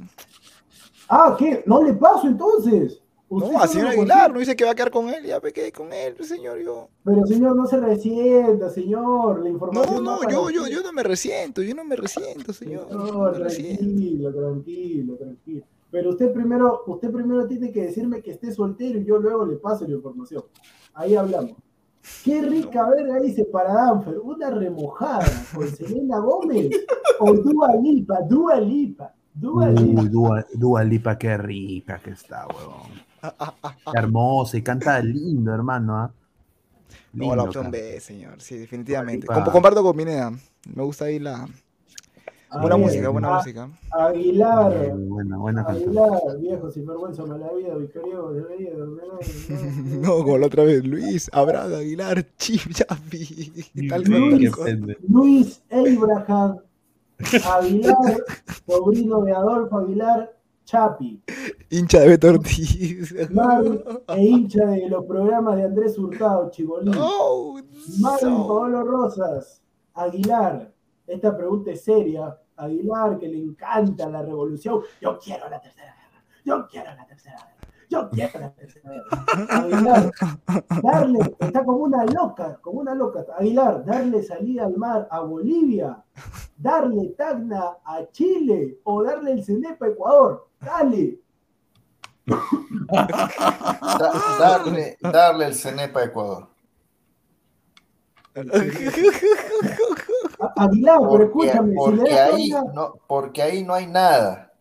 Ah, 1.09 1.37
¿qué? 1.39 1.63
¿No 1.67 1.83
le 1.83 1.93
paso 1.95 2.27
entonces? 2.27 3.01
No, 3.41 3.67
señor 3.67 3.87
lo 3.87 3.91
Aguilar, 4.01 4.33
no 4.33 4.39
dice 4.39 4.55
que 4.57 4.65
va 4.65 4.73
a 4.73 4.75
quedar 4.75 4.91
con 4.91 5.09
él. 5.09 5.25
Ya 5.25 5.41
me 5.41 5.53
quedé 5.53 5.73
con 5.73 5.93
él, 5.93 6.15
pues, 6.15 6.29
señor. 6.29 6.59
Yo. 6.61 6.89
Pero 7.05 7.27
señor, 7.27 7.57
no 7.57 7.67
se 7.67 7.79
resienta, 7.81 8.69
señor. 8.71 9.39
La 9.39 9.45
No, 9.45 9.49
información 9.49 10.05
no, 10.05 10.19
para 10.19 10.31
yo, 10.33 10.51
yo, 10.51 10.67
yo 10.67 10.83
no 10.83 10.93
me 10.93 11.03
resiento. 11.03 11.63
Yo 11.63 11.75
no 11.75 11.85
me 11.85 11.97
resiento, 11.97 12.53
señor. 12.53 12.87
No, 12.91 13.05
No 13.07 13.31
resiento. 13.33 13.83
tranquilo, 13.85 14.33
tranquilo, 14.35 15.17
tranquilo. 15.17 15.65
Pero 15.91 16.11
usted 16.11 16.33
primero, 16.33 16.83
usted 16.87 17.11
primero 17.11 17.47
tiene 17.47 17.71
que 17.71 17.83
decirme 17.83 18.23
que 18.23 18.31
esté 18.33 18.51
soltero 18.53 18.99
y 18.99 19.05
yo 19.05 19.19
luego 19.19 19.45
le 19.45 19.57
paso 19.57 19.87
la 19.87 19.95
información. 19.95 20.43
Ahí 20.95 21.15
hablamos. 21.15 21.53
Qué 22.25 22.43
rica 22.43 22.89
verga 22.89 23.21
dice 23.21 23.45
para 23.45 23.73
Danfer, 23.75 24.19
una 24.19 24.51
remojada 24.51 25.25
con 25.55 25.69
Selena 25.69 26.19
Gómez 26.19 26.71
o 27.21 27.33
Dua 27.35 27.77
Lipa, 27.77 28.21
Dua 28.29 28.59
Lipa, 28.61 29.15
Dua 29.33 29.69
Lipa. 29.69 30.01
Uy, 30.03 30.09
Dua, 30.09 30.47
Dua 30.55 30.83
Lipa, 30.83 31.17
qué 31.17 31.37
rica 31.37 32.01
que 32.03 32.11
está, 32.11 32.47
huevón. 32.49 32.91
Qué 33.93 33.99
hermosa 33.99 34.57
y 34.57 34.63
canta 34.63 35.01
lindo, 35.01 35.55
hermano. 35.55 35.97
¿ah? 35.97 36.11
No, 37.13 37.35
la 37.37 37.45
opción. 37.45 37.71
B, 37.71 38.01
señor. 38.01 38.41
Sí, 38.41 38.57
definitivamente. 38.59 39.23
Lipa. 39.23 39.45
Com- 39.45 39.53
comparto 39.53 39.83
con 39.83 39.97
Minea. 39.97 40.31
Me 40.75 40.83
gusta 40.83 41.07
ahí 41.07 41.19
la. 41.19 41.47
Buena 42.61 42.77
música, 42.77 43.09
buena 43.09 43.29
a- 43.35 43.39
música. 43.39 43.71
Aguilar, 43.91 44.93
Muy 44.95 45.09
buena, 45.09 45.39
buena 45.39 45.65
canción. 45.65 45.89
Aguilar, 45.97 46.39
viejo, 46.39 46.71
sinvergüenza, 46.71 47.25
mala 47.25 47.51
vida, 47.55 47.75
victorioso, 47.77 48.35
No, 50.01 50.17
como 50.25 50.37
la 50.39 50.47
otra 50.49 50.65
vez. 50.65 50.85
Luis, 50.85 51.31
Abraham, 51.33 51.75
Aguilar, 51.77 52.27
Chip. 52.37 52.61
Tal 53.89 54.03
Luis. 54.03 54.53
Luis 55.09 55.63
Abraham 55.71 56.59
Aguilar, 57.47 57.97
sobrino 58.67 59.23
de 59.23 59.33
Adolfo 59.33 59.79
Aguilar, 59.79 60.37
Chapi, 60.65 61.23
Hincha 61.71 62.01
de 62.01 62.09
Beto 62.09 62.29
Ortiz. 62.29 63.31
Marvin 63.31 63.83
e 64.09 64.23
hincha 64.23 64.67
de 64.67 64.89
los 64.89 65.05
programas 65.05 65.57
de 65.57 65.65
Andrés 65.65 65.99
Hurtado, 65.99 66.51
Chibolín. 66.51 66.95
Oh, 66.97 67.61
Marvin 68.01 68.31
no. 68.31 68.47
Paolo 68.47 68.85
Rosas, 68.85 69.63
Aguilar, 69.95 70.73
esta 71.07 71.37
pregunta 71.37 71.73
es 71.73 71.85
seria. 71.85 72.39
Aguilar, 72.57 73.19
que 73.19 73.29
le 73.29 73.39
encanta 73.39 74.09
la 74.09 74.23
revolución. 74.23 74.83
Yo 75.01 75.19
quiero 75.19 75.49
la 75.49 75.61
tercera 75.61 75.95
guerra. 75.95 76.25
Yo 76.45 76.67
quiero 76.69 76.95
la 76.95 77.07
tercera 77.07 77.37
guerra. 77.37 77.52
Yo 77.93 78.09
quiero 78.09 78.41
la. 78.41 78.55
Aguilar, 79.51 80.11
darle, 80.83 81.19
está 81.39 81.63
como 81.63 81.79
una 81.85 82.05
loca, 82.07 82.59
como 82.63 82.81
una 82.81 82.95
loca. 82.95 83.27
Aguilar, 83.39 83.85
darle 83.85 84.23
salida 84.23 84.65
al 84.65 84.77
mar 84.79 85.07
a 85.11 85.21
Bolivia, 85.21 86.03
darle 86.57 87.09
Tacna 87.19 87.77
a 87.85 88.07
Chile 88.11 88.79
o 88.85 89.03
darle 89.05 89.33
el 89.33 89.45
Cenepa 89.45 89.85
a 89.85 89.89
Ecuador. 89.91 90.49
Dale. 90.59 91.19
Da- 92.89 94.13
darle, 94.39 94.97
darle 95.03 95.47
el 95.47 95.55
Cenepa 95.55 96.01
a 96.01 96.05
Ecuador. 96.05 96.49
Aguilar, 100.57 100.99
pero 100.99 101.09
Porque, 101.11 101.25
escúchame, 101.25 101.71
si 101.71 101.75
le 101.75 101.97
porque 101.99 102.11
das 102.15 102.33
ahí 102.33 102.51
no, 102.75 102.95
porque 103.07 103.43
ahí 103.43 103.63
no 103.65 103.75
hay 103.75 103.87
nada. 103.87 104.52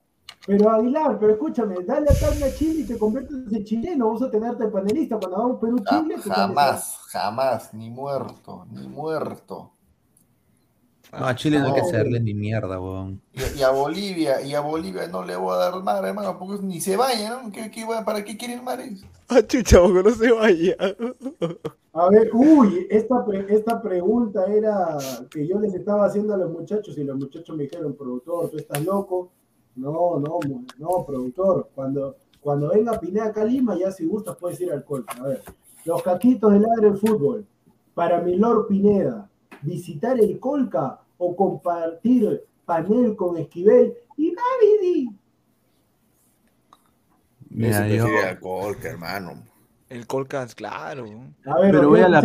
Pero 0.46 0.70
Aguilar, 0.72 1.18
pero 1.20 1.34
escúchame, 1.34 1.76
dale 1.86 2.08
a 2.10 2.20
carne 2.20 2.46
a 2.46 2.54
Chile 2.54 2.82
y 2.82 2.84
te 2.88 2.98
conviertes 2.98 3.38
en 3.52 3.64
chileno, 3.64 4.08
vamos 4.08 4.24
a 4.24 4.32
tenerte 4.32 4.68
panelista 4.68 5.18
cuando 5.20 5.38
Ja- 5.54 5.60
Perú-Chile. 5.60 6.16
tú 6.16 6.22
sales 6.30 6.32
a- 6.32 6.36
Jamás, 6.48 6.98
jamás, 7.08 7.74
ni 7.74 7.90
muerto, 7.90 8.66
ni 8.72 8.88
muerto. 8.88 9.72
No, 11.12 11.26
a 11.26 11.36
Chile 11.36 11.60
no 11.60 11.68
hay 11.68 11.74
que 11.74 11.82
hacerle 11.82 12.22
ni 12.22 12.34
mierda, 12.34 12.80
weón. 12.80 13.22
Y, 13.34 13.60
y 13.60 13.64
a 13.64 13.70
Bolivia, 13.72 14.42
y 14.42 14.54
a 14.56 14.62
Bolivia 14.62 15.08
no 15.08 15.24
le 15.26 15.36
voy 15.36 15.54
a 15.54 15.58
dar 15.58 15.84
mar, 15.84 16.06
hermano, 16.06 16.40
porque 16.40 16.64
ni 16.64 16.80
se 16.80 16.96
vaya, 16.96 17.42
¿no? 17.44 17.52
¿Qué, 17.52 17.70
qué 17.70 17.86
¿Para 18.06 18.24
qué 18.24 18.38
quiere 18.38 18.54
el 18.54 18.62
mar? 18.64 18.80
Ah, 19.28 19.42
chucha, 19.46 19.80
que 19.82 20.04
no 20.04 20.10
se 20.12 20.32
vaya. 20.32 20.76
A 21.94 22.10
ver, 22.10 22.30
uy, 22.34 22.88
esta, 22.90 23.26
pre- 23.26 23.46
esta 23.54 23.82
pregunta 23.82 24.46
era 24.46 24.98
que 25.30 25.46
yo 25.46 25.60
les 25.60 25.74
estaba 25.74 26.06
haciendo 26.06 26.34
a 26.34 26.38
los 26.38 26.50
muchachos 26.50 26.98
y 26.98 27.04
los 27.04 27.18
muchachos 27.18 27.58
me 27.58 27.64
dijeron, 27.64 27.94
productor, 27.94 28.50
¿tú 28.50 28.58
estás 28.58 28.82
loco? 28.86 29.32
No, 29.76 30.20
no, 30.20 30.40
no, 30.78 31.06
productor. 31.06 31.70
Cuando, 31.74 32.18
cuando 32.40 32.70
venga 32.70 33.00
Pineda 33.00 33.26
acá 33.28 33.42
a 33.42 33.46
Lima, 33.46 33.78
ya 33.78 33.92
si 33.92 34.06
gustas 34.06 34.36
puedes 34.38 34.60
ir 34.62 34.72
al 34.72 34.84
Colca. 34.84 35.14
A 35.22 35.28
ver, 35.28 35.42
los 35.86 36.04
caquitos 36.04 36.52
del 36.52 36.62
Ladre 36.64 36.90
del 36.92 36.98
Fútbol. 36.98 37.46
Para 37.94 38.22
mi 38.22 38.36
Lord 38.36 38.68
Pineda, 38.68 39.30
visitar 39.62 40.20
el 40.20 40.40
Colca 40.40 41.00
o 41.18 41.36
compartir 41.36 42.44
panel 42.66 43.16
con 43.16 43.38
Esquivel 43.38 43.94
y 44.18 44.34
Davidi. 44.36 45.10
Mira, 47.50 47.88
yo, 47.88 48.06
a 48.30 48.40
Colca, 48.40 48.90
hermano. 48.90 49.44
El 49.90 50.08
Colcas, 50.08 50.56
claro. 50.56 51.06
A 51.46 51.60
ver, 51.60 51.72
Pero 51.72 51.90
voy 51.90 52.00
a 52.00 52.08
la- 52.08 52.22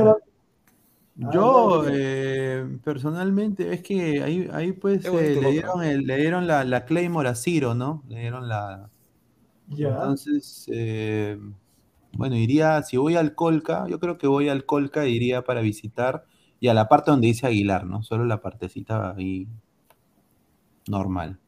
yo 1.16 1.84
eh, 1.88 2.78
personalmente, 2.84 3.72
es 3.72 3.82
que 3.82 4.22
ahí, 4.22 4.48
ahí 4.52 4.72
pues 4.72 5.12
eh, 5.14 5.36
le 5.36 5.50
dieron, 5.50 5.82
el- 5.84 6.02
le 6.06 6.16
dieron 6.16 6.46
la, 6.46 6.64
la 6.64 6.84
Claymore 6.84 7.28
a 7.28 7.34
Ciro, 7.34 7.74
¿no? 7.74 8.02
Le 8.08 8.20
dieron 8.20 8.48
la... 8.48 8.90
Ya. 9.68 9.92
Entonces, 10.00 10.66
eh, 10.72 11.38
bueno, 12.12 12.36
iría, 12.36 12.82
si 12.82 12.96
voy 12.98 13.16
al 13.16 13.34
Colca, 13.34 13.86
yo 13.88 14.00
creo 14.00 14.18
que 14.18 14.26
voy 14.28 14.48
al 14.48 14.66
Colca, 14.66 15.06
iría 15.06 15.44
para 15.44 15.60
visitar 15.62 16.26
y 16.60 16.68
a 16.68 16.74
la 16.74 16.88
parte 16.88 17.10
donde 17.12 17.28
dice 17.28 17.46
Aguilar, 17.46 17.86
¿no? 17.86 18.02
Solo 18.02 18.24
la 18.26 18.40
partecita 18.42 19.12
ahí 19.16 19.48
normal. 20.88 21.38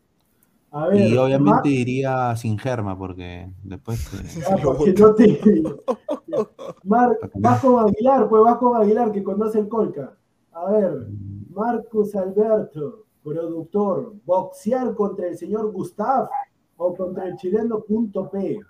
A 0.71 0.89
ver, 0.89 1.09
Y 1.09 1.17
obviamente 1.17 1.51
Ma- 1.51 1.63
iría 1.75 2.37
sin 2.37 2.59
germa 2.59 2.99
porque 2.99 3.49
después... 3.63 4.07
Ah, 4.51 4.57
porque 4.63 4.93
no 4.93 5.15
te... 5.15 5.41
Mar- 6.85 7.17
vas 7.35 7.61
con 7.61 7.87
Aguilar, 7.87 8.29
pues 8.29 8.43
vas 8.43 8.59
con 8.59 8.77
Aguilar 8.77 9.11
que 9.13 9.23
conoce 9.23 9.61
el 9.61 9.69
Colca. 9.69 10.13
A 10.53 10.71
ver, 10.71 11.07
Marcos 11.55 12.15
Alberto, 12.15 13.05
productor, 13.25 14.13
boxear 14.27 14.95
contra 14.95 15.29
el 15.29 15.39
señor 15.39 15.73
Gustav 15.73 16.29
o 16.77 16.95
contra 16.95 17.29
el 17.29 17.37
chileno 17.37 17.81
punto 17.81 18.29
P. 18.29 18.61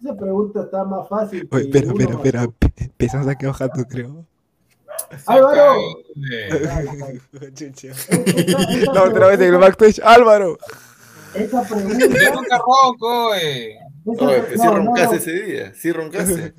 Esa 0.00 0.16
pregunta 0.16 0.62
está 0.62 0.84
más 0.84 1.08
fácil. 1.08 1.48
Oye, 1.52 1.62
espera, 1.64 1.86
espera, 1.92 2.14
espera. 2.14 2.48
Empezamos 2.78 3.28
aquí 3.28 3.46
bajando, 3.46 3.84
creo. 3.88 4.24
Álvaro. 5.26 5.74
Esta 6.30 6.82
La 8.92 9.02
otra 9.04 9.28
vez 9.28 9.40
en 9.40 9.54
el 9.54 9.60
backstage, 9.60 10.00
Álvaro. 10.02 10.58
Esa 11.34 11.62
pregunta. 11.62 12.06
nunca 12.34 12.58
ronco, 12.58 13.34
eh. 13.34 13.76
esa- 14.12 14.24
Oye, 14.26 14.38
pues 14.42 14.60
sí 14.60 14.66
no, 14.66 14.70
no, 14.72 14.76
roncaste 14.86 15.14
no. 15.16 15.20
ese 15.20 15.32
día, 15.42 15.74
sí 15.74 15.92
roncaste. 15.92 16.52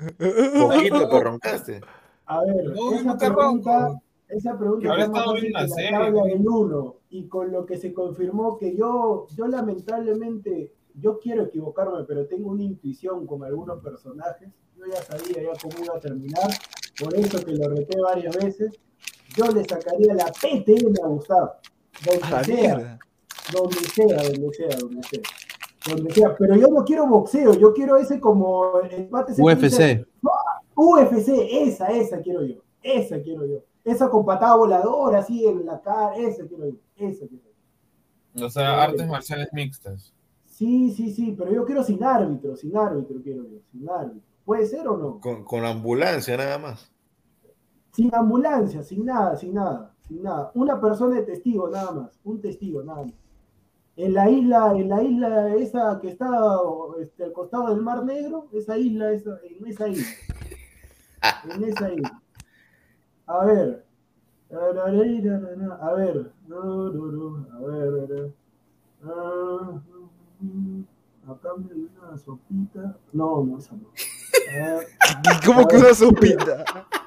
Poquito, 0.60 1.08
pero 1.10 1.20
roncaste. 1.20 1.80
A 2.26 2.40
ver, 2.44 2.64
No, 2.74 2.92
esa 2.94 3.02
nunca 3.04 3.34
pregunta, 3.34 4.00
esa 4.28 4.58
pregunta 4.58 4.96
está 4.96 5.08
más 5.08 5.24
viendo 5.34 5.40
que 5.42 5.50
la 5.50 5.60
la 5.62 5.68
serie, 5.68 5.90
tabla 5.90 6.10
¿no? 6.10 6.24
del 6.24 6.48
1 6.48 6.96
y 7.10 7.28
con 7.28 7.52
lo 7.52 7.66
que 7.66 7.76
se 7.76 7.92
confirmó 7.92 8.58
que 8.58 8.74
yo, 8.76 9.26
yo 9.36 9.46
lamentablemente, 9.46 10.72
yo 10.94 11.18
quiero 11.20 11.44
equivocarme, 11.44 12.04
pero 12.08 12.26
tengo 12.26 12.50
una 12.50 12.62
intuición 12.62 13.26
con 13.26 13.44
algunos 13.44 13.82
personajes. 13.82 14.48
Yo 14.76 14.84
ya 14.86 15.02
sabía 15.02 15.42
ya 15.52 15.60
cómo 15.62 15.84
iba 15.84 15.96
a 15.96 16.00
terminar, 16.00 16.50
por 16.98 17.14
eso 17.14 17.44
que 17.44 17.52
lo 17.52 17.68
reté 17.68 18.00
varias 18.00 18.36
veces. 18.36 18.72
Yo 19.36 19.46
le 19.50 19.64
sacaría 19.64 20.14
la 20.14 20.26
PTN 20.26 20.94
a 21.04 21.06
Gustavo, 21.08 21.52
donde 22.04 22.20
la 22.30 22.44
sea, 22.44 22.54
mierda. 22.56 22.98
Donde 23.52 23.76
sea, 23.76 24.22
donde 24.22 24.54
sea, 24.54 24.78
donde 24.78 25.02
sea. 25.02 25.20
Donde 25.86 26.14
sea, 26.14 26.34
pero 26.36 26.56
yo 26.56 26.68
no 26.68 26.84
quiero 26.84 27.06
boxeo, 27.06 27.54
yo 27.54 27.74
quiero 27.74 27.96
ese 27.96 28.18
como 28.18 28.80
empate 28.90 29.34
UFC. 29.40 30.06
UFC, 30.74 31.28
esa, 31.50 31.88
esa 31.88 32.20
quiero 32.20 32.42
yo. 32.42 32.56
Esa 32.82 33.20
quiero 33.20 33.46
yo. 33.46 33.62
Esa 33.84 34.08
con 34.08 34.24
patada 34.24 34.56
voladora 34.56 35.18
así 35.18 35.46
en 35.46 35.66
la 35.66 35.80
cara, 35.80 36.16
esa 36.16 36.46
quiero 36.46 36.68
yo. 36.68 36.76
Esa 36.96 37.26
quiero 37.26 37.44
yo. 38.34 38.46
O 38.46 38.50
sea, 38.50 38.82
artes 38.82 39.06
marciales 39.06 39.48
mixtas. 39.52 40.12
Sí, 40.46 40.90
sí, 40.92 41.12
sí, 41.12 41.34
pero 41.36 41.52
yo 41.52 41.64
quiero 41.64 41.82
sin 41.82 42.02
árbitro, 42.02 42.56
sin 42.56 42.76
árbitro 42.76 43.20
quiero 43.22 43.42
yo, 43.42 43.58
sin 43.70 43.88
árbitro. 43.88 44.22
¿Puede 44.44 44.66
ser 44.66 44.86
o 44.88 44.96
no? 44.96 45.20
Con, 45.20 45.44
con 45.44 45.64
ambulancia 45.64 46.36
nada 46.36 46.58
más. 46.58 46.90
Sin 47.92 48.14
ambulancia, 48.14 48.82
sin 48.82 49.04
nada, 49.04 49.36
sin 49.36 49.54
nada, 49.54 49.94
sin 50.08 50.22
nada. 50.22 50.50
Una 50.54 50.80
persona 50.80 51.16
de 51.16 51.22
testigo 51.22 51.68
nada 51.68 51.92
más, 51.92 52.20
un 52.24 52.40
testigo 52.40 52.82
nada 52.82 53.02
más. 53.02 53.14
En 53.96 54.12
la 54.12 54.28
isla, 54.28 54.72
en 54.76 54.88
la 54.88 55.02
isla 55.02 55.54
esa 55.54 56.00
que 56.00 56.08
está 56.08 56.28
este, 57.00 57.24
al 57.24 57.32
costado 57.32 57.68
del 57.68 57.80
Mar 57.80 58.04
Negro, 58.04 58.48
esa 58.52 58.76
isla, 58.76 59.12
esa, 59.12 59.38
en 59.44 59.66
esa 59.66 59.88
isla. 59.88 60.06
En 61.44 61.64
esa 61.64 61.92
isla. 61.92 62.22
A 63.26 63.44
ver. 63.44 63.84
A 64.50 64.58
ver. 64.58 64.78
A 64.78 64.84
ver. 64.84 65.36
A 65.80 65.92
ver. 65.92 66.32
Acá 71.26 71.48
me 71.56 71.74
una 71.74 72.18
sopita. 72.18 72.96
No, 73.12 73.44
no, 73.44 73.58
esa 73.58 73.74
no. 73.76 73.88
¿Cómo 75.46 75.66
que 75.66 75.76
una 75.76 75.94
sopita? 75.94 76.64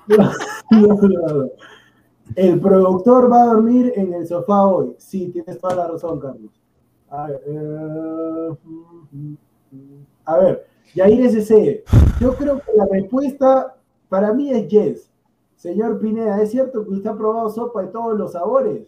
no, 0.07 0.31
no, 0.71 0.95
no. 0.95 1.49
El 2.35 2.59
productor 2.59 3.31
va 3.31 3.43
a 3.43 3.45
dormir 3.47 3.93
en 3.95 4.13
el 4.13 4.27
sofá 4.27 4.65
hoy. 4.65 4.95
Sí, 4.97 5.29
tienes 5.29 5.59
toda 5.59 5.75
la 5.75 5.87
razón, 5.87 6.19
Carlos. 6.19 6.51
A 7.09 7.27
ver, 7.27 7.41
eh, 7.47 8.55
a 10.25 10.37
ver, 10.37 10.67
Yair 10.93 11.25
SC. 11.29 11.83
Yo 12.19 12.35
creo 12.35 12.59
que 12.59 12.71
la 12.75 12.85
respuesta 12.85 13.75
para 14.09 14.33
mí 14.33 14.51
es 14.51 14.67
yes. 14.67 15.09
Señor 15.55 15.99
Pineda, 15.99 16.41
¿es 16.41 16.51
cierto 16.51 16.83
que 16.85 16.91
usted 16.91 17.09
ha 17.09 17.17
probado 17.17 17.49
sopa 17.49 17.81
de 17.81 17.87
todos 17.87 18.17
los 18.17 18.31
sabores? 18.33 18.87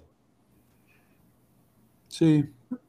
Sí. 2.08 2.50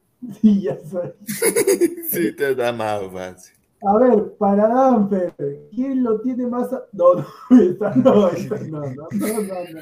Sí, 0.43 0.61
ya 0.61 0.77
sé. 0.77 1.15
Sí, 2.11 2.37
te 2.37 2.55
da 2.55 2.73
más 2.73 3.01
fácil. 3.11 3.55
A 3.83 3.97
ver, 3.97 4.35
para 4.37 4.69
Danfer, 4.69 5.33
¿quién 5.71 6.03
lo 6.05 6.21
tiene 6.21 6.47
más? 6.47 6.71
a- 6.75 6.85
No, 6.93 7.15
no, 7.15 7.25
esta 7.63 7.95
no, 7.95 8.29
esta 8.29 8.59
no, 8.59 8.81
no, 8.81 8.87
no, 8.91 9.27
no, 9.29 9.39
no. 9.41 9.81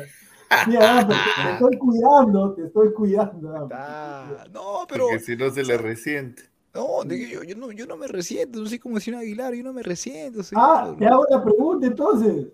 Mira, 0.67 1.07
te, 1.07 1.15
estoy 1.53 1.79
cuidando, 1.79 2.55
te 2.55 2.65
estoy 2.67 2.93
cuidando. 2.93 3.69
Ah, 3.73 4.45
no, 4.53 4.87
pero. 4.89 5.07
Porque 5.09 5.21
si 5.25 5.37
no 5.37 5.51
se 5.51 5.63
le 5.63 5.77
resiente. 5.79 6.43
No, 6.75 7.03
yo, 7.05 7.43
yo 7.43 7.57
no, 7.57 7.73
yo 7.73 7.87
no 7.87 7.97
me 7.97 8.07
resiento. 8.07 8.61
No 8.61 8.67
sé 8.67 8.79
cómo 8.79 8.97
decir 8.97 9.15
un 9.15 9.21
Aguilar. 9.21 9.55
Yo 9.55 9.65
no 9.65 9.73
me 9.73 9.83
resiento. 9.83 10.41
Ah, 10.55 10.95
te 10.99 11.07
hago 11.07 11.25
la 11.29 11.43
pregunta 11.43 11.87
entonces. 11.87 12.47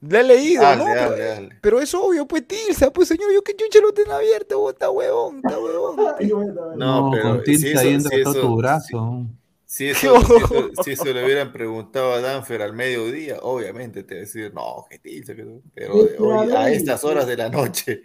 Le 0.00 0.20
he 0.20 0.22
leído, 0.22 0.62
Dale, 0.62 0.84
¿no? 0.84 0.94
dale, 0.94 1.16
pero, 1.16 1.34
dale. 1.34 1.48
pero 1.62 1.80
es 1.80 1.94
obvio, 1.94 2.26
pues 2.26 2.46
Tilsa, 2.46 2.92
pues 2.92 3.08
señor, 3.08 3.32
yo 3.32 3.42
que 3.42 3.56
chucha 3.56 3.80
lo 3.80 3.92
tengo 3.92 4.12
abierto, 4.12 4.58
vos, 4.60 4.74
está 4.74 4.90
huevón, 4.90 5.36
está 5.42 5.58
huevón. 5.58 5.96
Ay, 6.20 6.30
bueno, 6.30 6.52
bueno. 6.54 6.76
No, 6.76 7.00
No, 7.06 7.10
pero 7.10 7.22
con 7.22 7.38
si 7.38 7.44
Tilsa 7.56 7.80
ahí 7.80 7.98
si 8.00 8.22
todo 8.22 8.32
eso- 8.32 8.40
tu 8.42 8.56
brazo. 8.56 9.26
Si 9.26 9.45
eso, 9.90 10.20
si, 10.20 10.34
eso, 10.34 10.70
si 10.84 10.90
eso 10.92 11.04
le 11.06 11.24
hubieran 11.24 11.52
preguntado 11.52 12.12
a 12.12 12.20
Danfer 12.20 12.62
al 12.62 12.72
mediodía, 12.72 13.38
obviamente 13.42 14.04
te 14.04 14.14
va 14.14 14.18
a 14.18 14.20
decir, 14.20 14.54
no, 14.54 14.60
no". 14.62 15.62
pero 15.74 16.04
de 16.04 16.16
hoy, 16.18 16.50
a 16.52 16.70
estas 16.70 17.04
horas 17.04 17.26
de 17.26 17.36
la 17.36 17.48
noche, 17.48 18.02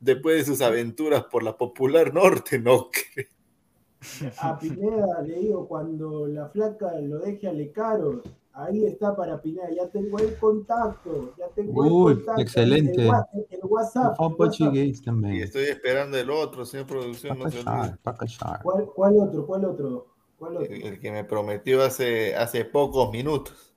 después 0.00 0.36
de 0.38 0.44
sus 0.44 0.62
aventuras 0.62 1.24
por 1.24 1.42
la 1.42 1.56
popular 1.56 2.14
norte, 2.14 2.58
no 2.58 2.88
creo. 2.90 3.26
A 4.38 4.58
Pineda 4.58 5.22
le 5.22 5.38
digo, 5.38 5.68
cuando 5.68 6.26
la 6.26 6.48
flaca 6.48 6.98
lo 7.00 7.20
deje 7.20 7.46
a 7.46 7.52
Lecaro, 7.52 8.22
ahí 8.54 8.84
está 8.84 9.14
para 9.14 9.40
Pineda, 9.40 9.70
ya 9.70 9.88
tengo 9.88 10.18
el 10.18 10.36
contacto, 10.38 11.34
ya 11.38 11.46
tengo 11.54 11.82
Uy, 11.82 12.12
el 12.12 12.18
contacto. 12.18 12.42
excelente. 12.42 13.02
El, 13.02 13.46
el 13.50 13.60
WhatsApp. 13.62 14.16
el 14.18 14.34
WhatsApp. 14.36 14.74
Y 14.74 15.42
estoy 15.42 15.64
esperando 15.64 16.18
el 16.18 16.30
otro, 16.30 16.64
señor 16.64 16.86
producción, 16.86 17.38
no 17.38 17.50
se. 17.50 17.62
¿Cuál, 18.62 18.86
¿Cuál 18.86 19.16
otro? 19.20 19.46
¿Cuál 19.46 19.64
otro? 19.66 20.11
¿Cuál 20.42 20.56
otro? 20.56 20.74
El, 20.74 20.82
el 20.82 20.98
que 20.98 21.12
me 21.12 21.22
prometió 21.22 21.84
hace, 21.84 22.34
hace 22.34 22.64
pocos 22.64 23.12
minutos. 23.12 23.76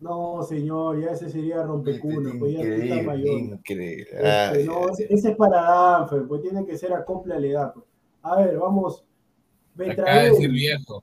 No, 0.00 0.44
señor, 0.44 1.00
ya 1.00 1.10
ese 1.10 1.28
sería 1.28 1.64
rompecuno, 1.64 2.30
pues 2.38 2.52
ya 2.52 2.60
está 2.62 3.02
mayor. 3.02 3.26
increíble. 3.40 4.02
Este, 4.12 4.28
Ay, 4.28 4.64
no, 4.64 4.78
ay, 4.84 4.90
ese, 4.92 5.12
ese 5.12 5.30
es 5.30 5.36
para 5.36 5.60
Danfer, 5.60 6.22
pues 6.28 6.40
tiene 6.42 6.64
que 6.64 6.78
ser 6.78 6.92
acople 6.92 7.34
a 7.34 7.40
la 7.40 7.46
edad. 7.48 7.72
pues. 7.74 7.84
A 8.22 8.36
ver, 8.36 8.58
vamos. 8.58 9.04
Acaba 9.90 10.22
de 10.22 10.30
decir 10.30 10.50
viejo. 10.52 11.02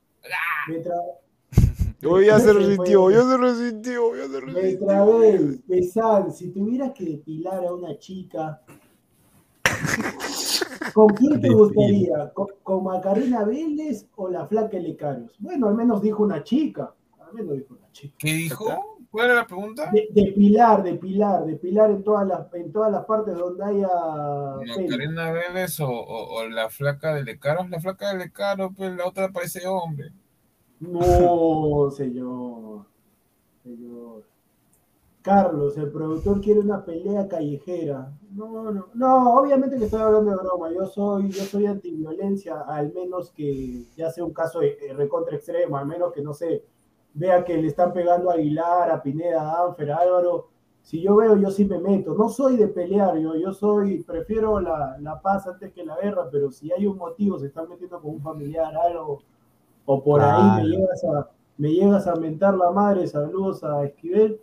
Betra- 0.69 1.01
Yo 1.99 2.21
ya 2.21 2.39
se 2.39 2.53
resintió, 2.53 3.11
ya 3.11 3.21
se 3.23 3.35
resintió, 3.37 4.15
ya 4.15 4.27
se 4.29 4.39
resintió. 4.39 4.87
Betrael, 4.87 5.61
Besan, 5.67 6.31
si 6.31 6.51
tuvieras 6.51 6.93
que 6.93 7.03
depilar 7.03 7.65
a 7.65 7.73
una 7.73 7.97
chica, 7.99 8.61
¿Con 10.95 11.07
quién 11.09 11.41
te 11.41 11.49
gustaría? 11.49 12.31
¿Con, 12.33 12.47
con 12.63 12.83
Macarena 12.85 13.43
Vélez 13.43 14.07
o 14.15 14.29
la 14.29 14.47
flaca 14.47 14.77
Lecaros? 14.79 15.35
Bueno, 15.39 15.67
al 15.67 15.75
menos 15.75 16.01
dijo 16.01 16.23
una 16.23 16.41
chica. 16.41 16.93
Al 17.19 17.33
menos 17.33 17.57
dijo 17.57 17.73
una 17.77 17.91
chica. 17.91 18.15
¿Qué 18.17 18.31
dijo? 18.33 18.65
¿Cuál 19.11 19.25
era 19.25 19.35
la 19.35 19.47
pregunta? 19.47 19.91
De, 19.91 20.07
de 20.11 20.31
pilar, 20.31 20.83
de 20.83 20.95
pilar, 20.95 21.45
de 21.45 21.57
pilar 21.57 21.91
en 21.91 22.03
todas 22.03 22.25
las, 22.27 22.53
en 22.53 22.71
todas 22.71 22.91
las 22.91 23.05
partes 23.05 23.35
donde 23.35 23.63
haya. 23.63 23.87
Macarena 24.65 25.31
Vélez 25.31 25.79
o, 25.81 25.89
o- 25.89 26.35
o 26.39 26.47
la 26.47 26.69
flaca 26.69 27.13
de 27.13 27.23
Lecaros. 27.23 27.69
La 27.69 27.79
flaca 27.81 28.13
de 28.13 28.19
Lecaros, 28.19 28.71
pues 28.75 28.95
la 28.95 29.05
otra 29.05 29.29
parece 29.33 29.67
hombre. 29.67 30.11
No, 30.79 31.89
señor. 31.91 32.85
Señor. 33.63 34.23
Carlos, 35.25 35.75
el 35.75 35.89
productor 35.89 36.39
quiere 36.39 36.59
una 36.59 36.85
pelea 36.85 37.27
callejera. 37.27 38.13
No, 38.29 38.71
no, 38.71 38.89
no, 38.93 39.39
obviamente 39.39 39.75
que 39.75 39.85
estoy 39.85 39.99
hablando 40.01 40.29
de 40.29 40.37
broma. 40.37 40.71
Yo 40.71 40.85
soy, 40.85 41.31
yo 41.31 41.41
soy 41.45 41.65
antiviolencia, 41.65 42.61
al 42.61 42.93
menos 42.93 43.31
que 43.31 43.85
ya 43.97 44.11
sea 44.11 44.23
un 44.23 44.33
caso 44.33 44.59
de, 44.59 44.77
de 44.79 44.93
recontra 44.93 45.35
extremo, 45.35 45.77
al 45.77 45.87
menos 45.87 46.13
que 46.13 46.21
no 46.21 46.31
sé, 46.31 46.63
vea 47.15 47.43
que 47.43 47.57
le 47.57 47.69
están 47.69 47.91
pegando 47.91 48.29
a 48.29 48.35
Aguilar, 48.35 48.91
a 48.91 49.01
Pineda, 49.01 49.41
a 49.41 49.63
Danfer, 49.63 49.91
a 49.93 49.97
Álvaro. 49.97 50.49
Si 50.83 51.01
yo 51.01 51.15
veo, 51.15 51.35
yo 51.37 51.49
sí 51.49 51.65
me 51.65 51.79
meto. 51.79 52.13
No 52.13 52.29
soy 52.29 52.55
de 52.57 52.67
pelear, 52.67 53.17
yo, 53.17 53.35
yo 53.35 53.51
soy, 53.51 54.03
prefiero 54.03 54.59
la, 54.59 54.95
la 54.99 55.19
paz 55.19 55.47
antes 55.47 55.73
que 55.73 55.83
la 55.83 55.97
guerra, 55.99 56.29
pero 56.31 56.51
si 56.51 56.71
hay 56.71 56.85
un 56.85 56.97
motivo, 56.97 57.39
se 57.39 57.47
están 57.47 57.67
metiendo 57.67 57.99
con 57.99 58.11
un 58.11 58.21
familiar, 58.21 58.71
algo, 58.77 59.23
o 59.85 60.03
por 60.03 60.21
ahí 60.21 60.61
me 60.61 60.69
llegas 60.69 61.03
a, 61.03 61.31
me 61.57 61.69
llegas 61.71 62.05
a 62.05 62.15
mentar 62.15 62.53
la 62.53 62.69
madre, 62.69 63.07
saludos 63.07 63.63
a 63.63 63.83
Esquivel, 63.85 64.39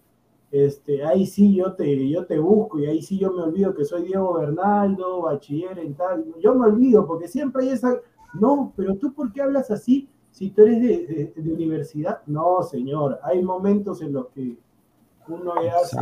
este, 0.53 1.03
ahí 1.05 1.27
sí 1.27 1.55
yo 1.55 1.75
te, 1.75 2.09
yo 2.09 2.27
te 2.27 2.39
busco 2.39 2.79
y 2.79 2.87
ahí 2.87 3.03
sí 3.03 3.19
yo 3.19 3.33
me 3.33 3.43
olvido 3.43 3.75
que 3.75 3.85
soy 3.85 4.03
Diego 4.05 4.35
Bernaldo, 4.35 5.23
bachiller 5.23 5.79
en 5.81 5.95
tal, 5.95 6.25
yo 6.41 6.55
me 6.55 6.67
olvido 6.67 7.07
porque 7.07 7.27
siempre 7.27 7.65
hay 7.65 7.71
esa, 7.71 7.97
no, 8.35 8.73
pero 8.77 8.97
tú 8.97 9.13
por 9.15 9.33
qué 9.33 9.43
hablas 9.43 9.71
así 9.71 10.09
si 10.31 10.51
tú 10.51 10.63
eres 10.63 10.81
de, 10.81 11.33
de- 11.37 11.43
de 11.43 11.53
universidad, 11.53 12.21
no 12.27 12.63
señor, 12.63 13.19
hay 13.23 13.43
momentos 13.43 14.01
en 14.03 14.13
los 14.13 14.29
que 14.29 14.57
uno 15.29 15.53
ya 15.63 15.79
se, 15.81 15.97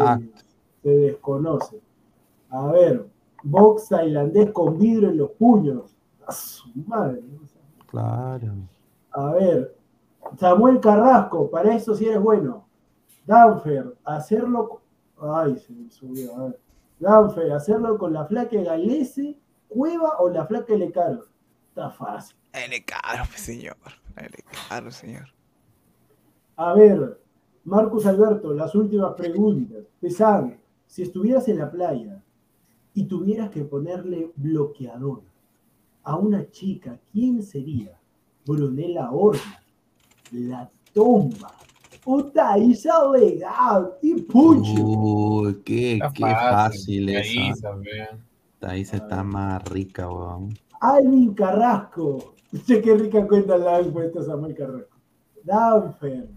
se 0.83 0.89
desconoce. 0.91 1.81
A 2.49 2.71
ver, 2.73 3.07
box 3.43 3.89
tailandés 3.89 4.51
con 4.53 4.79
vidrio 4.79 5.11
en 5.11 5.19
los 5.19 5.31
puños, 5.33 5.97
a 6.27 6.33
su 6.33 6.69
madre. 6.87 7.23
Claro. 7.89 8.53
A 9.13 9.33
ver, 9.33 9.77
Samuel 10.39 10.79
Carrasco, 10.81 11.51
para 11.51 11.75
eso 11.75 11.95
sí 11.95 12.07
eres 12.07 12.21
bueno. 12.23 12.67
Danfer, 13.31 13.97
hacerlo. 14.05 14.83
Ay, 15.21 15.57
se 15.57 15.73
me 15.73 15.89
subió. 15.89 16.35
A 16.35 16.45
ver. 16.47 16.61
Danfer, 16.99 17.53
hacerlo 17.53 17.97
con 17.97 18.13
la 18.13 18.27
flaca 18.27 18.61
Galese, 18.61 19.39
Cueva 19.69 20.19
o 20.19 20.29
la 20.29 20.45
flaca 20.47 20.75
Lecaro. 20.75 21.27
Está 21.69 21.91
fácil. 21.91 22.37
L 22.53 22.85
caro, 22.85 23.23
pues, 23.29 23.41
señor. 23.41 23.77
L 24.17 24.45
caro, 24.69 24.91
señor. 24.91 25.29
A 26.57 26.75
ver, 26.75 27.21
Marcus 27.63 28.05
Alberto, 28.05 28.53
las 28.53 28.75
últimas 28.75 29.15
preguntas. 29.15 29.85
Pesan, 30.01 30.59
si 30.89 31.03
estuvieras 31.03 31.47
en 31.47 31.59
la 31.59 31.71
playa 31.71 32.21
y 32.95 33.05
tuvieras 33.05 33.51
que 33.51 33.63
ponerle 33.63 34.33
bloqueador 34.35 35.23
a 36.03 36.17
una 36.17 36.51
chica, 36.51 36.99
¿quién 37.13 37.45
sería? 37.45 37.97
Brunella 38.45 39.13
Horna, 39.13 39.63
La 40.33 40.69
Tomba, 40.93 41.55
Puta, 42.03 42.57
Isa 42.59 42.93
legal, 43.13 43.93
y 44.03 44.15
Pucho. 44.23 44.83
Uy, 44.83 45.61
qué, 45.65 45.95
Está 45.95 46.13
qué 46.13 46.23
fácil 46.23 47.09
esa. 47.11 47.77
se 48.61 48.97
está 48.97 49.23
más 49.23 49.63
rica, 49.69 50.09
weón. 50.09 50.57
Alvin 50.81 51.35
Carrasco. 51.35 52.35
Che, 52.67 52.83
qué 52.83 52.95
rica 52.97 53.29
cuenta 53.29 53.57
la 53.57 53.77
han 53.77 53.93
puesto 53.93 54.25
Samuel 54.25 54.55
Carrasco. 54.57 54.97
Danfer, 55.45 56.29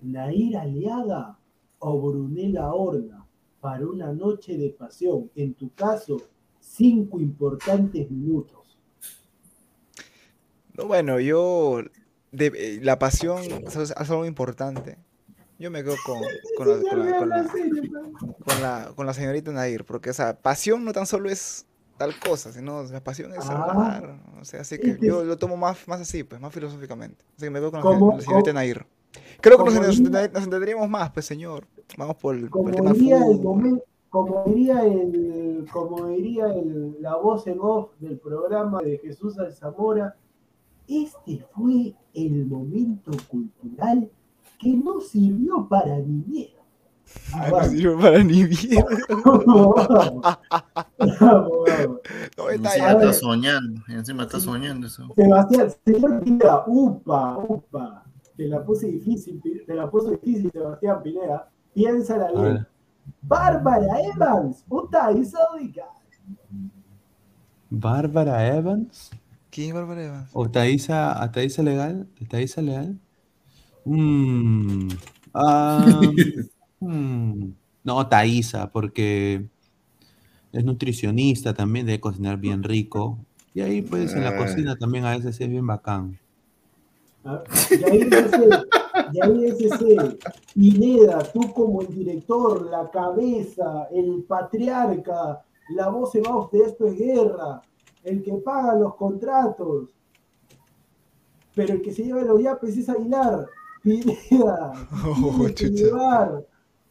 Nair 0.00 0.56
Aliaga 0.58 1.36
o 1.80 2.00
Brunella 2.00 2.72
Horna 2.72 3.26
para 3.60 3.84
una 3.86 4.12
noche 4.12 4.56
de 4.56 4.70
pasión. 4.70 5.28
En 5.34 5.54
tu 5.54 5.70
caso, 5.74 6.18
cinco 6.60 7.18
importantes 7.18 8.08
minutos. 8.10 8.78
No, 10.74 10.86
bueno, 10.86 11.18
yo. 11.18 11.80
de- 12.32 12.52
eh, 12.54 12.80
la 12.82 12.98
pasión 12.98 13.42
es 13.42 13.90
algo 14.10 14.24
importante. 14.26 14.98
Yo 15.58 15.70
me 15.70 15.82
quedo 15.82 15.94
con, 16.04 16.18
con, 16.56 16.68
la, 16.68 16.90
con, 16.90 16.98
la, 17.06 17.18
con, 17.18 17.28
la, 17.28 17.46
con 18.44 18.62
la- 18.62 18.92
con 18.94 19.06
la 19.06 19.14
señorita 19.14 19.52
Nair, 19.52 19.84
porque, 19.84 20.10
o 20.10 20.14
sea, 20.14 20.36
pasión 20.38 20.84
no 20.84 20.92
tan 20.92 21.06
solo 21.06 21.30
es 21.30 21.66
tal 21.96 22.12
cosa, 22.18 22.52
sino 22.52 22.82
la 22.84 23.02
pasión 23.02 23.32
es 23.32 23.38
Ah. 23.48 23.64
hablar. 23.70 24.20
O 24.40 24.44
sea, 24.44 24.60
así 24.60 24.78
que 24.78 24.98
yo 25.00 25.24
lo 25.24 25.36
tomo 25.38 25.56
más, 25.56 25.88
más 25.88 26.00
así, 26.00 26.24
pues, 26.24 26.40
más 26.40 26.52
filosóficamente. 26.52 27.24
Así 27.36 27.46
que 27.46 27.50
me 27.50 27.58
quedo 27.58 27.70
con 27.72 27.80
la, 28.16 28.20
señorita 28.20 28.52
Nair. 28.52 28.84
Creo 29.40 29.56
que 29.64 29.64
nos, 29.72 30.00
nos 30.00 30.10
nos 30.10 30.44
entenderíamos 30.44 30.88
más, 30.90 31.10
pues, 31.10 31.24
señor. 31.24 31.66
Vamos 31.96 32.16
por 32.16 32.34
el, 32.34 32.50
por 32.50 32.68
el 32.68 32.76
tema 32.76 32.92
diría 32.92 33.16
el 33.26 33.40
como 34.10 34.44
diría 34.46 34.80
el, 34.84 35.66
como 35.72 36.06
diría 36.08 36.46
el- 36.52 36.96
la 37.00 37.16
voz 37.16 37.46
en 37.46 37.58
off 37.60 37.90
del 37.98 38.18
programa 38.18 38.80
de 38.82 38.98
Jesús 38.98 39.38
Alzamora, 39.38 40.16
este 40.88 41.44
fue 41.54 41.94
el 42.14 42.46
momento 42.46 43.10
cultural 43.28 44.10
que 44.58 44.74
no 44.74 45.00
sirvió 45.00 45.68
para 45.68 45.98
ni 45.98 46.24
mierda. 46.26 46.52
Ay, 47.32 47.52
no 47.52 47.64
sirve 47.64 48.02
para 48.02 48.22
ni 48.24 48.44
vamos. 48.44 50.22
No, 52.36 52.50
está 52.50 52.74
Encima 52.74 52.92
está 52.92 53.12
soñando, 53.12 53.82
encima 53.88 54.22
está 54.24 54.40
soñando 54.40 54.86
eso. 54.86 55.08
Sebastián, 55.14 55.70
señor 55.84 56.20
Pineda, 56.20 56.64
upa, 56.66 57.38
upa. 57.38 58.04
Te 58.36 58.46
la 58.48 58.64
puse 58.64 58.88
difícil, 58.88 59.40
te 59.66 59.74
la 59.74 59.90
puse 59.90 60.12
difícil, 60.12 60.50
Sebastián 60.52 61.02
Pineda. 61.02 61.48
Piénsala 61.74 62.26
A 62.26 62.42
bien. 62.42 62.66
Bárbara 63.22 64.00
Evans, 64.02 64.64
puta, 64.68 65.12
Isódica. 65.12 65.84
Bárbara 67.70 68.46
Evans 68.56 69.10
¿Quién 69.50 69.68
es 69.68 69.74
Bárbara 69.74 70.04
Evans? 70.04 70.30
o 70.34 70.50
Thaisa, 70.50 71.22
a 71.22 71.32
Thaisa 71.32 71.62
Legal, 71.62 72.06
Thaisa 72.28 72.60
Legal. 72.62 72.98
Mm, 73.86 74.88
ah, 75.32 76.00
mm, 76.80 77.44
no, 77.84 78.08
Thaisa, 78.08 78.68
porque 78.70 79.46
es 80.52 80.64
nutricionista 80.64 81.54
también, 81.54 81.86
debe 81.86 82.00
cocinar 82.00 82.36
bien 82.36 82.62
rico. 82.64 83.18
Y 83.54 83.60
ahí 83.60 83.80
pues 83.80 84.12
en 84.12 84.24
la 84.24 84.30
Ah. 84.30 84.36
cocina 84.36 84.76
también 84.76 85.04
a 85.04 85.16
veces 85.16 85.40
es 85.40 85.48
bien 85.48 85.66
bacán. 85.66 86.18
Ah, 87.24 87.42
Yair 87.70 88.12
SC, 88.12 88.48
Yair 89.12 89.54
SC, 89.54 90.18
Pineda, 90.54 91.22
tú 91.32 91.52
como 91.54 91.82
el 91.82 91.88
director, 91.88 92.62
la 92.70 92.90
cabeza, 92.90 93.88
el 93.92 94.24
patriarca, 94.28 95.42
la 95.70 95.88
voz 95.88 96.14
en 96.16 96.26
off 96.26 96.52
de 96.52 96.64
esto 96.64 96.86
es 96.86 96.98
guerra, 96.98 97.62
el 98.04 98.22
que 98.22 98.32
paga 98.34 98.74
los 98.76 98.94
contratos, 98.96 99.90
pero 101.54 101.74
el 101.74 101.82
que 101.82 101.92
se 101.92 102.04
lleva 102.04 102.22
los 102.22 102.42
yapes 102.42 102.76
es 102.76 102.88
Aguilar. 102.88 103.46
Pineda, 103.86 104.72
Oh, 105.06 105.46
que 105.54 105.70
llevar 105.70 106.44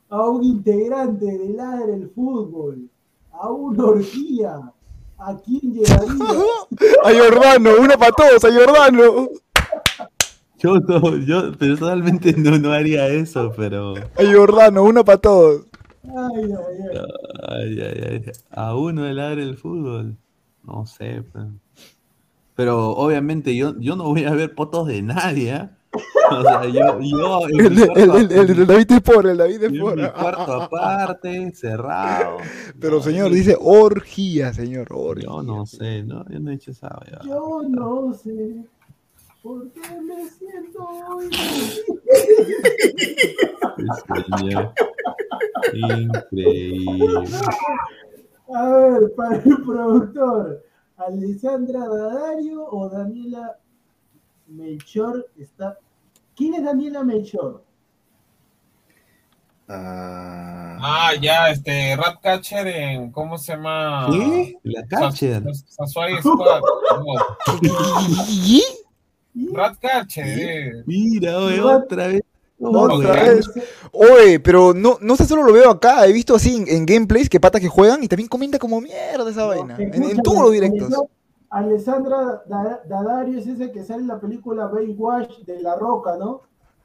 a 0.10 0.30
un 0.30 0.44
integrante 0.46 1.26
de 1.26 1.50
Ladra 1.50 1.94
el 1.94 2.10
Fútbol, 2.10 2.90
a 3.34 3.52
una 3.52 3.84
orgía. 3.84 4.72
¿A 5.18 5.36
quién 5.38 5.74
llevaría? 5.74 6.26
A 7.04 7.14
Jordano, 7.14 7.72
uno 7.82 7.98
para 7.98 8.12
todos, 8.12 8.46
a 8.46 8.54
Jordano. 8.54 9.30
Yo, 10.58 10.80
no, 10.80 11.18
yo 11.18 11.52
personalmente 11.58 12.34
no, 12.38 12.58
no 12.58 12.72
haría 12.72 13.08
eso, 13.10 13.52
pero 13.56 13.94
A 13.98 14.34
Jordano, 14.34 14.84
uno 14.84 15.04
para 15.04 15.18
todos. 15.20 15.66
Ay, 16.04 16.44
ay, 16.44 16.78
ay. 16.92 17.00
ay, 17.50 17.82
ay, 17.82 18.22
ay, 18.26 18.32
a 18.52 18.76
uno 18.76 19.04
de 19.04 19.14
ladre 19.14 19.44
el 19.44 19.58
fútbol, 19.58 20.18
no 20.64 20.86
sé. 20.86 21.24
Pero, 21.34 21.50
pero 22.56 22.90
obviamente 22.92 23.56
yo, 23.56 23.78
yo 23.80 23.96
no 23.96 24.06
voy 24.06 24.24
a 24.24 24.32
ver 24.32 24.54
fotos 24.56 24.88
de 24.88 25.02
nadie. 25.02 25.52
¿ah? 25.52 25.78
O 26.32 26.42
sea, 26.42 26.66
yo, 26.66 27.00
yo 27.00 27.48
en 27.50 27.60
El, 28.32 28.68
David 28.68 28.92
es 28.92 29.02
por, 29.02 29.28
el 29.28 29.38
David 29.38 29.64
es 29.64 29.80
por. 29.80 30.14
cuarto 30.14 30.54
aparte, 30.62 31.52
cerrado. 31.54 32.38
Pero 32.80 32.98
No, 32.98 33.04
señor, 33.04 33.32
dice 33.32 33.58
orgía, 33.60 34.54
señor, 34.54 34.88
orgía. 34.92 35.26
Yo 35.28 35.42
no 35.44 35.66
sé, 35.66 36.04
no, 36.04 36.26
yo 36.30 36.40
no 36.40 36.52
he 36.52 36.56
hecho 36.56 36.72
esa. 36.72 37.00
Yo 37.24 37.62
no 37.68 38.14
sé 38.14 38.66
por 39.42 39.72
qué 39.72 39.82
me 40.02 40.28
siento 40.30 40.88
hoy. 41.10 41.30
Señor. 44.40 44.74
Increíble. 45.74 47.28
A 48.54 48.70
ver, 48.70 49.14
para 49.16 49.36
el 49.38 49.62
productor, 49.64 50.64
Alessandra 50.98 51.88
Dadario 51.88 52.66
o 52.70 52.90
Daniela 52.90 53.60
Melchor 54.48 55.28
está. 55.38 55.78
¿Quién 56.36 56.54
es 56.56 56.64
Daniela 56.64 57.04
Melchor? 57.04 57.64
Ah, 59.68 60.78
Ah, 60.80 61.12
ya, 61.20 61.50
este, 61.50 61.96
Ratcatcher 61.96 62.68
en, 62.68 63.12
¿cómo 63.12 63.38
se 63.38 63.54
llama? 63.54 64.08
¿Qué? 64.12 64.58
La 64.64 64.86
catcher. 64.86 65.44
Sasuai 65.68 66.20
Squad. 66.20 66.62
Ratcatcher, 69.54 70.26
eh. 70.28 70.84
Mira, 70.86 71.38
oye, 71.40 71.62
otra 71.62 72.08
vez. 72.08 72.22
Otra 72.60 73.24
vez. 73.24 73.50
Oye, 73.92 74.40
pero 74.40 74.74
no, 74.74 74.98
no 75.02 75.16
sé, 75.16 75.26
solo 75.26 75.44
lo 75.44 75.54
veo 75.54 75.70
acá. 75.70 76.06
He 76.06 76.14
visto 76.14 76.36
así 76.36 76.56
en, 76.56 76.68
en 76.68 76.86
gameplays 76.86 77.30
que 77.30 77.40
patas 77.40 77.62
que 77.62 77.68
juegan 77.68 78.04
y 78.04 78.08
también 78.08 78.30
comenta 78.30 78.60
como 78.60 78.80
mierda 78.80 79.30
esa 79.30 79.46
vaina. 79.46 79.76
En, 79.78 80.04
en 80.04 80.18
todos 80.22 80.44
los 80.44 80.52
directos. 80.52 80.90
Alessandra 81.60 82.44
Da- 82.48 82.84
Daddario 82.88 83.40
es 83.40 83.48
ese 83.48 83.72
que 83.72 83.84
sale 83.84 84.02
en 84.02 84.08
la 84.08 84.20
película 84.20 84.68
Baywatch 84.68 85.40
de 85.46 85.62
La 85.62 85.76
Roca, 85.76 86.18
¿no? 86.18 86.42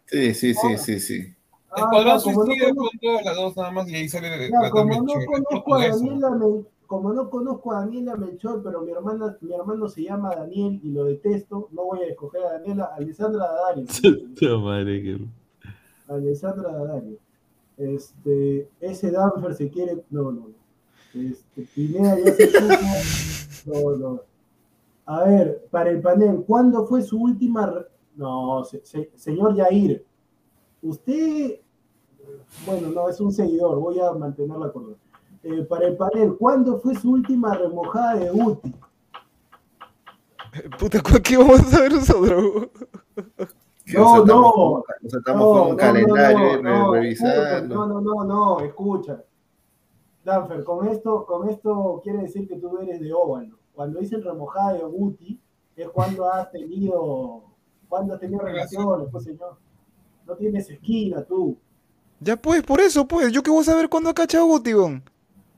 Sí, 0.06 0.32
sí, 0.34 0.54
sí, 0.54 0.76
sí, 0.78 1.00
sí. 1.00 1.34
Ah, 1.72 1.76
Escuadrón 1.82 2.14
no 2.14 2.20
Suicida 2.20 2.68
conozco- 2.74 3.24
las 3.24 3.36
dos 3.36 3.56
nada 3.56 3.70
más 3.72 3.88
y 3.88 3.94
ahí 3.96 4.08
sale 4.08 4.48
ya, 4.50 4.60
la 4.62 4.70
como 4.70 5.02
no 5.02 5.12
conozco 5.26 5.74
a. 5.74 5.88
Daniela 5.88 6.30
Mel- 6.30 6.66
como 6.86 7.12
no 7.12 7.30
conozco 7.30 7.72
a 7.72 7.80
Daniela 7.80 8.16
Melchor, 8.16 8.62
pero 8.64 8.80
mi 8.82 8.90
hermana, 8.92 9.36
mi 9.40 9.52
hermano 9.54 9.88
se 9.88 10.02
llama 10.02 10.34
Daniel 10.34 10.80
y 10.82 10.90
lo 10.90 11.04
detesto, 11.04 11.68
no 11.72 11.84
voy 11.84 12.00
a 12.02 12.06
escoger 12.06 12.42
a 12.44 12.52
Daniela, 12.54 12.90
Alessandra 12.96 13.46
Daddario. 13.46 13.84
Puta 14.34 14.58
madre, 14.58 15.02
que- 15.02 15.20
Alessandra 16.08 16.72
Daddario. 16.72 17.18
Este, 17.76 18.68
ese 18.80 19.10
Danfer 19.10 19.54
se 19.54 19.68
quiere. 19.70 20.04
No, 20.10 20.30
no, 20.32 20.48
no. 20.48 21.20
Este, 21.30 21.62
Pineda 21.74 22.18
ya 22.18 22.32
se 22.32 22.50
supo. 22.50 22.66
No, 23.66 23.96
no. 23.96 24.29
A 25.10 25.24
ver, 25.24 25.66
para 25.72 25.90
el 25.90 26.00
panel, 26.00 26.44
¿cuándo 26.46 26.86
fue 26.86 27.02
su 27.02 27.20
última. 27.20 27.84
No, 28.14 28.62
se- 28.64 28.84
se- 28.84 29.10
señor 29.16 29.54
Yair, 29.56 30.04
usted. 30.82 31.60
Bueno, 32.64 32.88
no, 32.90 33.08
es 33.08 33.20
un 33.20 33.32
seguidor, 33.32 33.80
voy 33.80 33.98
a 33.98 34.12
mantener 34.12 34.56
la 34.56 34.70
cordura. 34.70 34.96
Eh, 35.42 35.62
para 35.64 35.88
el 35.88 35.96
panel, 35.96 36.36
¿cuándo 36.38 36.78
fue 36.78 36.94
su 36.94 37.10
última 37.10 37.54
remojada 37.54 38.14
de 38.20 38.30
Uti? 38.30 38.72
Puta, 40.78 41.00
¿cu- 41.02 41.20
¿qué 41.24 41.36
vamos 41.36 41.58
a 41.60 41.64
saber 41.64 41.92
nosotros? 41.92 42.68
No, 43.92 44.24
no. 44.24 44.84
Nos 45.02 45.14
estamos 45.14 45.58
con 45.58 45.70
un 45.70 45.76
calendario 45.76 46.52
y 46.52 46.62
re- 46.62 46.90
revisando. 46.92 47.74
No, 47.74 47.86
no, 47.86 48.00
no, 48.00 48.24
no, 48.24 48.60
escucha. 48.60 49.24
Danfer, 50.24 50.62
con 50.62 50.86
esto, 50.86 51.24
con 51.26 51.48
esto 51.48 52.00
quiere 52.04 52.18
decir 52.22 52.46
que 52.46 52.56
tú 52.56 52.78
eres 52.78 53.00
de 53.00 53.12
óvalo. 53.12 53.56
Cuando 53.80 53.98
dicen 54.00 54.22
remojada 54.22 54.74
de 54.74 54.84
Guti, 54.84 55.40
es 55.74 55.88
cuando 55.88 56.30
has 56.30 56.50
tenido, 56.52 57.44
cuando 57.88 58.12
has 58.12 58.20
tenido 58.20 58.42
relaciones, 58.42 59.08
pues 59.10 59.24
señor. 59.24 59.56
No 60.26 60.34
tienes 60.36 60.68
esquina 60.68 61.24
tú. 61.24 61.56
Ya 62.20 62.36
pues, 62.36 62.62
por 62.62 62.78
eso, 62.78 63.08
pues. 63.08 63.32
Yo 63.32 63.42
que 63.42 63.50
voy 63.50 63.62
a 63.62 63.64
saber 63.64 63.88
cuándo 63.88 64.10
ha 64.10 64.14
cachado 64.14 64.44
Guti, 64.44 64.74
weón. 64.74 65.02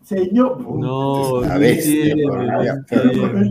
Señor. 0.05 0.61
No, 0.61 1.41
bestia, 1.59 2.13
entiendo, 2.13 2.29
por 2.33 2.39
no 2.39 2.63
la- 2.63 2.73
entiendo. 2.75 3.45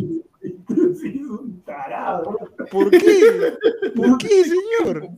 Sí, 1.02 1.20
es 1.22 1.28
un 1.30 1.62
tarado. 1.66 2.38
¿Por 2.72 2.92
qué? 2.92 3.58
¿Por 3.94 4.18
qué, 4.20 4.46
señor? 4.46 5.10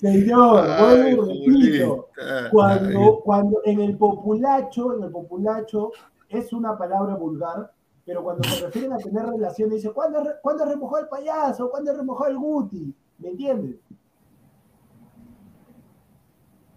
Señor, 0.00 0.66
Ay, 0.68 1.14
repito. 1.14 2.08
Cuando, 2.50 3.20
cuando 3.24 3.60
en 3.64 3.80
el 3.80 3.96
populacho, 3.96 4.96
en 4.96 5.04
el 5.04 5.10
populacho 5.12 5.92
es 6.28 6.52
una 6.52 6.76
palabra 6.76 7.14
vulgar, 7.14 7.70
pero 8.08 8.22
cuando 8.24 8.48
se 8.48 8.64
refieren 8.64 8.90
a 8.94 8.96
tener 8.96 9.26
relaciones, 9.26 9.74
dice, 9.82 9.90
¿cuándo, 9.92 10.22
¿cuándo 10.40 10.64
remojó 10.64 10.96
el 10.96 11.08
payaso? 11.08 11.68
¿Cuándo 11.70 11.92
remojó 11.94 12.26
el 12.26 12.38
Guti? 12.38 12.94
¿Me 13.18 13.28
entiendes? 13.28 13.76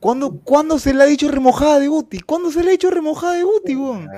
¿Cuándo, 0.02 0.40
¿Cuándo 0.44 0.78
se 0.78 0.94
le 0.94 1.04
ha 1.04 1.06
dicho 1.06 1.30
remojada 1.30 1.80
de 1.80 1.88
Guti? 1.88 2.20
¿Cuándo 2.20 2.52
se 2.52 2.62
le 2.64 2.70
ha 2.70 2.72
dicho 2.72 2.90
remojada 2.90 3.36
de 3.36 3.44
Guti, 3.44 3.76
weón? 3.78 4.10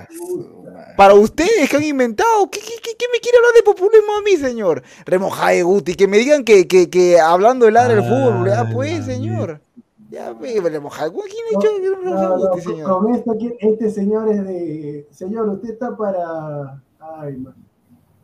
Para 0.97 1.13
ustedes 1.13 1.69
que 1.69 1.77
han 1.77 1.83
inventado, 1.83 2.49
¿qué, 2.49 2.59
qué, 2.61 2.73
qué- 2.81 2.95
qué 2.97 3.05
me 3.13 3.19
quiere 3.19 3.37
hablar 3.37 3.53
de 3.53 3.63
populismo 3.63 4.15
a 4.17 4.21
mí, 4.23 4.37
señor? 4.37 4.81
Remojada 5.05 5.51
de 5.51 5.61
Guti, 5.61 5.93
que 5.95 6.07
me 6.07 6.17
digan 6.17 6.43
que, 6.43 6.67
que, 6.67 6.89
que 6.89 7.19
hablando 7.19 7.65
del 7.65 7.73
ladra 7.75 7.95
del 7.95 8.03
fútbol, 8.05 8.47
ya 8.47 8.67
pues, 8.73 9.05
señor. 9.05 9.61
Ya, 10.09 10.31
ve, 10.33 10.59
remojada. 10.63 11.11
¿Quién 11.11 11.23
ha 11.25 11.59
dicho 11.59 11.75
que 11.75 11.85
era 11.85 11.97
remojada 11.99 12.29
No, 12.29 12.37
de 12.37 12.43
no, 12.43 12.49
Guti, 12.49 12.63
con- 12.63 12.73
señor? 12.73 12.89
con 13.03 13.13
esto, 13.15 13.35
este 13.59 13.89
señor 13.91 14.31
es 14.31 14.45
de... 14.45 15.07
Señor, 15.11 15.49
usted 15.49 15.69
está 15.71 15.95
para... 15.97 16.81
Ay, 17.23 17.37
man. 17.37 17.55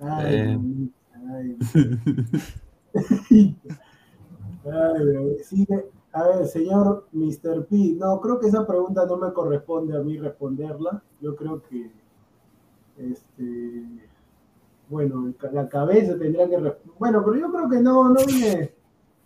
Ay, 0.01 0.35
Eh. 0.35 0.59
ay. 1.31 1.57
Sí, 5.43 5.67
a 6.11 6.23
ver, 6.23 6.45
señor 6.47 7.07
Mr. 7.13 7.65
P, 7.67 7.95
no, 7.97 8.19
creo 8.19 8.39
que 8.39 8.47
esa 8.47 8.65
pregunta 8.67 9.05
no 9.05 9.17
me 9.17 9.31
corresponde 9.31 9.95
a 9.97 10.01
mí 10.01 10.17
responderla. 10.17 11.01
Yo 11.21 11.35
creo 11.35 11.61
que, 11.63 11.89
este, 12.97 13.85
bueno, 14.89 15.33
la 15.51 15.67
cabeza 15.69 16.17
tendría 16.17 16.49
que 16.49 16.57
responder. 16.57 16.95
Bueno, 16.99 17.21
pero 17.23 17.37
yo 17.37 17.51
creo 17.51 17.69
que 17.69 17.79
no, 17.81 18.09
no 18.09 18.19
viene. 18.25 18.73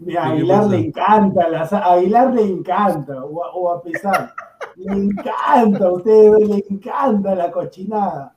A 0.02 0.06
¿Qué 0.06 0.18
Aguilar 0.18 0.68
le 0.68 0.78
encanta, 0.88 1.50
las- 1.50 1.74
a 1.74 1.94
Aguilar 1.94 2.34
le 2.34 2.42
encanta, 2.44 3.24
o 3.24 3.44
a, 3.44 3.54
o 3.56 3.70
a 3.72 3.82
pesar. 3.82 4.34
Le 4.76 4.94
encanta 4.94 5.86
a 5.88 5.92
ustedes, 5.94 6.48
le 6.50 6.66
encanta 6.70 7.34
la 7.36 7.52
cochinada. 7.52 8.33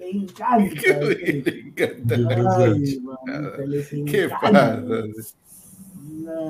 Le 0.00 0.10
encanta. 0.10 0.98
Le 1.00 1.60
encanta 1.60 2.14
Ay, 2.14 2.22
la 2.22 2.36
mamita, 2.36 3.66
les 3.66 3.88
¿Qué 3.88 4.24
encanta. 4.24 4.40
pasa? 4.40 5.34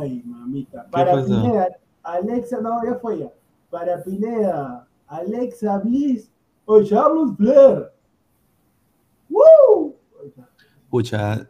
Ay, 0.01 0.23
mamita. 0.25 0.87
Para 0.91 1.13
pasa? 1.13 1.27
Pineda, 1.27 1.69
Alexa, 2.05 2.61
no, 2.61 2.85
ya 2.85 2.95
fue 3.01 3.19
ya. 3.19 3.29
Para 3.71 4.03
Pineda, 4.03 4.87
Alexa 5.09 5.79
Bliss 5.79 6.31
o 6.65 6.83
Charles 6.83 7.37
Flair. 7.37 7.91
¡Woo! 9.29 9.97
Escucha, 10.85 11.49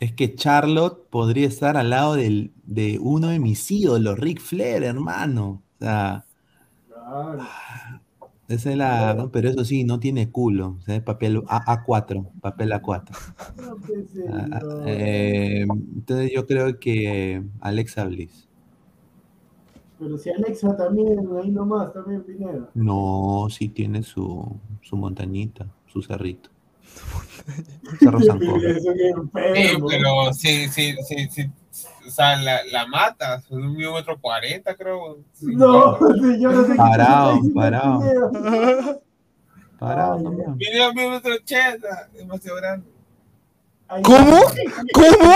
es 0.00 0.12
que 0.12 0.34
Charlotte 0.34 1.06
podría 1.10 1.48
estar 1.48 1.76
al 1.76 1.90
lado 1.90 2.14
del- 2.14 2.52
de 2.64 2.98
uno 3.00 3.28
de 3.28 3.38
mis 3.40 3.70
ídolos, 3.70 4.18
Ric 4.18 4.40
Flair, 4.40 4.84
hermano. 4.84 5.62
O 5.80 5.84
sea, 5.84 6.24
Claro. 6.88 7.38
Esa 8.54 8.70
es 8.70 8.76
la. 8.76 9.14
¿no? 9.14 9.30
Pero 9.30 9.48
eso 9.50 9.64
sí, 9.64 9.84
no 9.84 10.00
tiene 10.00 10.30
culo. 10.30 10.76
O 10.78 10.82
sea, 10.82 10.96
es 10.96 11.02
papel 11.02 11.42
A- 11.48 11.84
A4, 11.84 12.30
papel 12.40 12.72
A4. 12.72 13.16
No, 13.56 13.76
Ah, 14.28 14.48
ah, 14.52 14.84
eh, 14.86 15.66
entonces 15.96 16.30
yo 16.34 16.46
creo 16.46 16.78
que 16.78 17.42
Alexa 17.60 18.04
Bliss. 18.06 18.48
Pero 19.98 20.18
si 20.18 20.30
Alexa 20.30 20.76
también, 20.76 21.18
ahí 21.40 21.50
nomás, 21.50 21.92
también 21.92 22.22
Pineda. 22.22 22.68
No, 22.74 23.46
sí 23.50 23.68
tiene 23.68 24.02
su, 24.02 24.58
su 24.82 24.96
montañita, 24.96 25.66
su 25.86 26.02
cerrito. 26.02 26.50
Cerro 28.00 28.20
San 28.20 28.40
enfermo. 28.42 29.86
pero 29.88 30.32
sí, 30.32 30.68
sí, 30.68 30.94
sí, 31.06 31.28
sí. 31.30 31.50
O 32.06 32.10
sea, 32.10 32.36
la, 32.36 32.60
la 32.70 32.86
matas, 32.86 33.50
un 33.50 33.74
metro 33.74 34.20
cuarenta, 34.20 34.76
creo. 34.76 35.18
No, 35.40 35.98
yo 36.38 36.52
no 36.52 36.64
sé 36.64 36.72
qué 36.72 36.76
Parado, 36.76 37.34
diciendo 37.34 37.60
parado. 37.60 39.02
Parado. 39.78 40.18
Mira, 40.56 40.90
un 40.90 40.94
metro 40.94 41.34
ochenta, 41.34 42.08
demasiado 42.12 42.58
grande. 42.58 42.86
¿Cómo? 43.88 44.40
¿Cómo? 44.94 45.32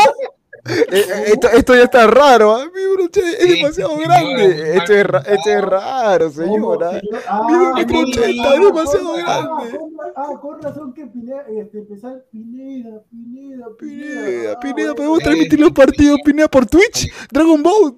Eh, 0.68 0.84
eh, 0.90 1.22
esto, 1.26 1.48
esto 1.50 1.74
ya 1.74 1.84
está 1.84 2.06
raro, 2.06 2.54
¿ah? 2.56 2.64
Mi 2.74 2.86
broche 2.94 3.20
es 3.20 3.38
Sí, 3.38 3.56
demasiado 3.56 3.96
sí, 3.96 4.02
grande. 4.04 4.76
Esto 4.76 4.92
es, 4.92 5.04
ra- 5.06 5.22
esto 5.26 5.50
es 5.50 5.60
raro, 5.62 6.32
¿Cómo, 6.32 6.44
señora. 6.46 6.90
señor? 6.90 7.02
Mira, 7.14 7.20
Ah, 7.28 7.72
metro 7.74 8.00
ochenta, 8.00 8.54
es 8.54 8.60
demasiado 8.60 9.04
con- 9.12 9.20
grande. 9.20 9.48
Ah, 9.48 9.78
con, 9.78 10.00
ah, 10.16 10.40
con 10.40 10.62
razón 10.62 10.92
que 10.94 11.06
Pineda, 11.06 11.44
este, 11.48 11.78
empezar 11.78 12.24
Pineda, 12.30 13.02
Pineda, 13.10 13.66
Pineda. 13.78 14.60
Pineda, 14.60 14.90
Ah, 14.90 14.94
podemos 14.94 15.18
transmitir 15.20 15.60
los 15.60 15.70
partidos 15.72 16.18
Pineda 16.24 16.48
por 16.48 16.66
Twitch. 16.66 17.10
Dragon 17.30 17.62
Ball. 17.62 17.96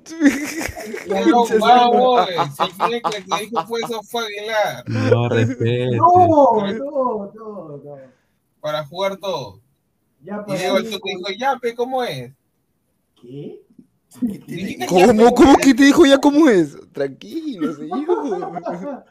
No, 1.09 1.45
vamos, 1.59 2.29
si 2.29 2.95
el 2.95 3.03
que 3.03 3.11
que 3.11 3.45
dijo 3.45 3.67
fue 3.67 3.81
eso 3.81 4.03
fue 4.03 4.25
Aguilar, 4.27 4.85
No 4.87 5.29
respete. 5.31 5.97
No, 5.97 6.13
no, 6.29 7.33
no, 7.35 7.81
no. 7.85 7.97
para 8.61 8.85
jugar 8.87 9.17
todo. 9.17 9.61
Ya 10.23 10.45
Y 10.49 10.53
el 10.53 10.85
dijo, 10.91 11.01
ya, 11.39 11.57
pe, 11.61 11.75
¿cómo 11.75 12.05
es? 12.05 12.31
¿Qué? 13.21 13.63
¿Cómo? 14.89 15.35
¿Cómo 15.35 15.57
que 15.63 15.75
te 15.75 15.85
dijo 15.85 16.05
ya 16.05 16.19
cómo 16.19 16.49
es? 16.49 16.77
Tranquilo, 16.93 17.73
señor. 17.77 19.05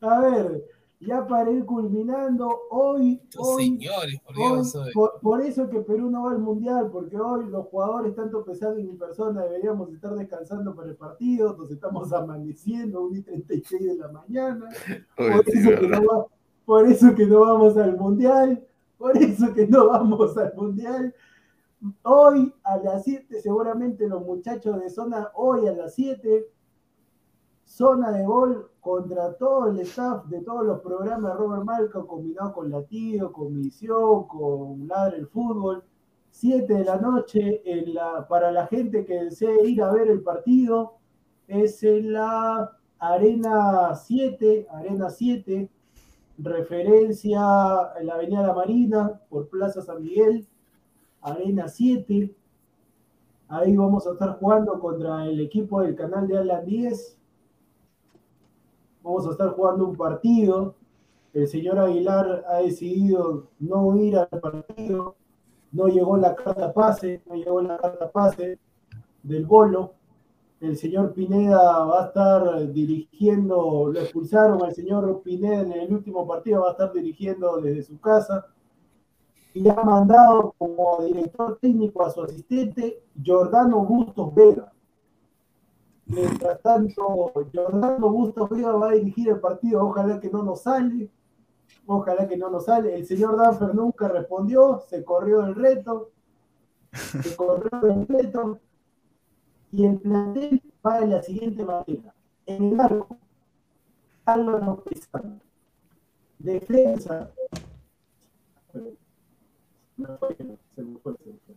A 0.00 0.20
ver, 0.20 0.64
ya 1.00 1.26
para 1.26 1.50
ir 1.50 1.64
culminando, 1.64 2.48
hoy, 2.70 3.20
señores, 3.56 4.20
por 4.24 4.36
hoy, 4.36 4.54
Dios. 4.54 4.76
por, 4.94 5.20
por 5.20 5.40
eso 5.42 5.68
que 5.68 5.80
Perú 5.80 6.10
no 6.10 6.24
va 6.24 6.32
al 6.32 6.38
mundial, 6.38 6.88
porque 6.90 7.16
hoy 7.18 7.46
los 7.48 7.66
jugadores, 7.66 8.14
tanto 8.14 8.44
pesado 8.44 8.78
y 8.78 8.84
mi 8.84 8.94
persona, 8.94 9.42
deberíamos 9.42 9.92
estar 9.92 10.14
descansando 10.14 10.74
para 10.74 10.88
el 10.90 10.96
partido, 10.96 11.56
nos 11.56 11.70
estamos 11.70 12.12
amaneciendo, 12.12 13.02
1 13.02 13.16
y 13.18 13.22
36 13.22 13.84
de 13.84 13.96
la 13.96 14.08
mañana. 14.08 14.68
Oye, 15.18 15.42
Por 15.44 15.48
eso, 15.48 15.70
que 15.80 15.88
no 15.88 16.04
va- 16.06 16.26
por 16.64 16.86
eso 16.86 17.14
que 17.14 17.26
no 17.26 17.40
vamos 17.40 17.76
al 17.76 17.96
mundial, 17.96 18.64
por 18.96 19.16
eso 19.16 19.52
que 19.52 19.66
no 19.66 19.88
vamos 19.88 20.36
al 20.36 20.52
mundial. 20.56 21.14
Hoy 22.02 22.54
a 22.62 22.76
las 22.76 23.02
7, 23.04 23.40
seguramente 23.40 24.06
los 24.06 24.24
muchachos 24.24 24.80
de 24.80 24.88
zona, 24.88 25.30
hoy 25.34 25.66
a 25.66 25.72
las 25.72 25.94
7, 25.94 26.46
zona 27.64 28.12
de 28.12 28.24
gol 28.24 28.70
contra 28.80 29.34
todo 29.34 29.68
el 29.68 29.80
staff 29.80 30.26
de 30.26 30.42
todos 30.42 30.64
los 30.64 30.80
programas 30.80 31.32
de 31.32 31.38
Robert 31.38 31.64
Malca, 31.64 32.02
combinado 32.02 32.52
con 32.52 32.70
Latido, 32.70 33.32
con 33.32 33.58
Misión, 33.58 34.28
con 34.28 34.86
Ladre 34.86 35.18
el 35.18 35.26
Fútbol. 35.26 35.82
7 36.30 36.72
de 36.72 36.84
la 36.84 36.96
noche 36.96 37.62
para 38.28 38.50
la 38.50 38.66
gente 38.66 39.04
que 39.04 39.24
desee 39.24 39.68
ir 39.68 39.82
a 39.82 39.92
ver 39.92 40.08
el 40.08 40.22
partido. 40.22 40.94
Es 41.46 41.82
en 41.82 42.12
la 42.14 42.78
Arena 42.98 43.94
7, 43.94 44.66
Arena 44.70 45.10
7, 45.10 45.68
referencia 46.38 47.40
en 47.98 48.06
la 48.06 48.14
Avenida 48.14 48.46
La 48.46 48.54
Marina, 48.54 49.20
por 49.28 49.48
Plaza 49.48 49.82
San 49.82 50.02
Miguel, 50.02 50.48
Arena 51.22 51.68
7. 51.68 52.34
Ahí 53.48 53.76
vamos 53.76 54.06
a 54.06 54.12
estar 54.12 54.38
jugando 54.38 54.78
contra 54.80 55.26
el 55.26 55.40
equipo 55.40 55.80
del 55.80 55.94
canal 55.94 56.26
de 56.26 56.38
Alan 56.38 56.64
10. 56.64 57.18
Vamos 59.02 59.26
a 59.26 59.30
estar 59.30 59.50
jugando 59.50 59.86
un 59.86 59.96
partido. 59.96 60.74
El 61.32 61.48
señor 61.48 61.78
Aguilar 61.78 62.44
ha 62.48 62.56
decidido 62.58 63.48
no 63.58 63.96
ir 63.96 64.16
al 64.16 64.28
partido. 64.28 65.16
No 65.70 65.86
llegó 65.86 66.16
la 66.16 66.34
carta 66.34 66.72
pase, 66.72 67.22
no 67.26 67.34
llegó 67.34 67.62
la 67.62 67.78
carta 67.78 68.10
pase 68.10 68.58
del 69.22 69.46
bolo. 69.46 69.94
El 70.60 70.76
señor 70.76 71.12
Pineda 71.12 71.84
va 71.84 72.04
a 72.04 72.06
estar 72.06 72.72
dirigiendo, 72.72 73.90
lo 73.92 74.00
expulsaron 74.00 74.62
al 74.62 74.72
señor 74.74 75.22
Pineda 75.22 75.62
en 75.62 75.72
el 75.72 75.92
último 75.92 76.26
partido, 76.26 76.62
va 76.62 76.68
a 76.68 76.72
estar 76.72 76.92
dirigiendo 76.92 77.60
desde 77.60 77.82
su 77.82 77.98
casa 78.00 78.46
y 79.54 79.68
ha 79.68 79.74
mandado 79.74 80.54
como 80.56 81.02
director 81.02 81.58
técnico 81.60 82.04
a 82.04 82.10
su 82.10 82.22
asistente 82.22 83.04
Jordano 83.24 83.84
Bustos 83.84 84.34
Vega. 84.34 84.72
Mientras 86.06 86.60
tanto, 86.62 87.32
Jordano 87.54 88.10
Bustos 88.10 88.48
Vega 88.50 88.72
va 88.72 88.90
a 88.90 88.94
dirigir 88.94 89.28
el 89.28 89.40
partido, 89.40 89.86
ojalá 89.86 90.18
que 90.20 90.30
no 90.30 90.42
nos 90.42 90.62
sale, 90.62 91.10
ojalá 91.86 92.26
que 92.26 92.36
no 92.36 92.50
nos 92.50 92.64
sale. 92.64 92.94
El 92.94 93.06
señor 93.06 93.36
Danfer 93.36 93.74
nunca 93.74 94.08
respondió, 94.08 94.80
se 94.88 95.04
corrió 95.04 95.44
el 95.44 95.54
reto, 95.54 96.10
se 96.92 97.36
corrió 97.36 97.90
el 97.90 98.06
reto, 98.06 98.58
y 99.70 99.86
el 99.86 99.98
plantel 99.98 100.62
va 100.84 101.00
de 101.00 101.06
la 101.06 101.22
siguiente 101.22 101.64
manera. 101.64 102.14
En 102.46 102.72
el 102.72 102.80
arco, 102.80 103.16
Álvaro 104.24 104.82
Pesano. 104.84 105.40
Defensa, 106.38 107.30
me 110.02 110.16
fue, 110.18 110.36
se 110.36 110.44
me 110.44 110.56
fue, 110.98 111.16
se 111.16 111.30
me 111.30 111.38
fue. 111.46 111.54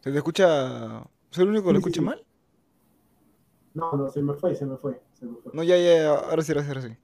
¿Se 0.00 0.12
te 0.12 0.18
escucha? 0.18 1.02
¿Soy 1.30 1.44
el 1.44 1.50
único 1.50 1.66
que 1.66 1.72
lo 1.72 1.78
Sí, 1.78 1.78
escucha 1.80 2.00
sí. 2.00 2.06
mal? 2.06 2.24
No, 3.74 3.92
no, 3.92 4.08
se 4.08 4.22
me 4.22 4.34
fue, 4.34 4.54
se 4.54 4.66
me 4.66 4.76
fue, 4.76 5.00
se 5.14 5.26
me 5.26 5.36
fue. 5.38 5.52
No, 5.54 5.62
ya, 5.62 5.76
ya, 5.76 5.96
ya, 5.96 6.10
ahora 6.14 6.42
sí, 6.42 6.52
ahora 6.52 6.62
sí, 6.62 6.68
ahora 6.68 6.82
sí. 6.82 6.96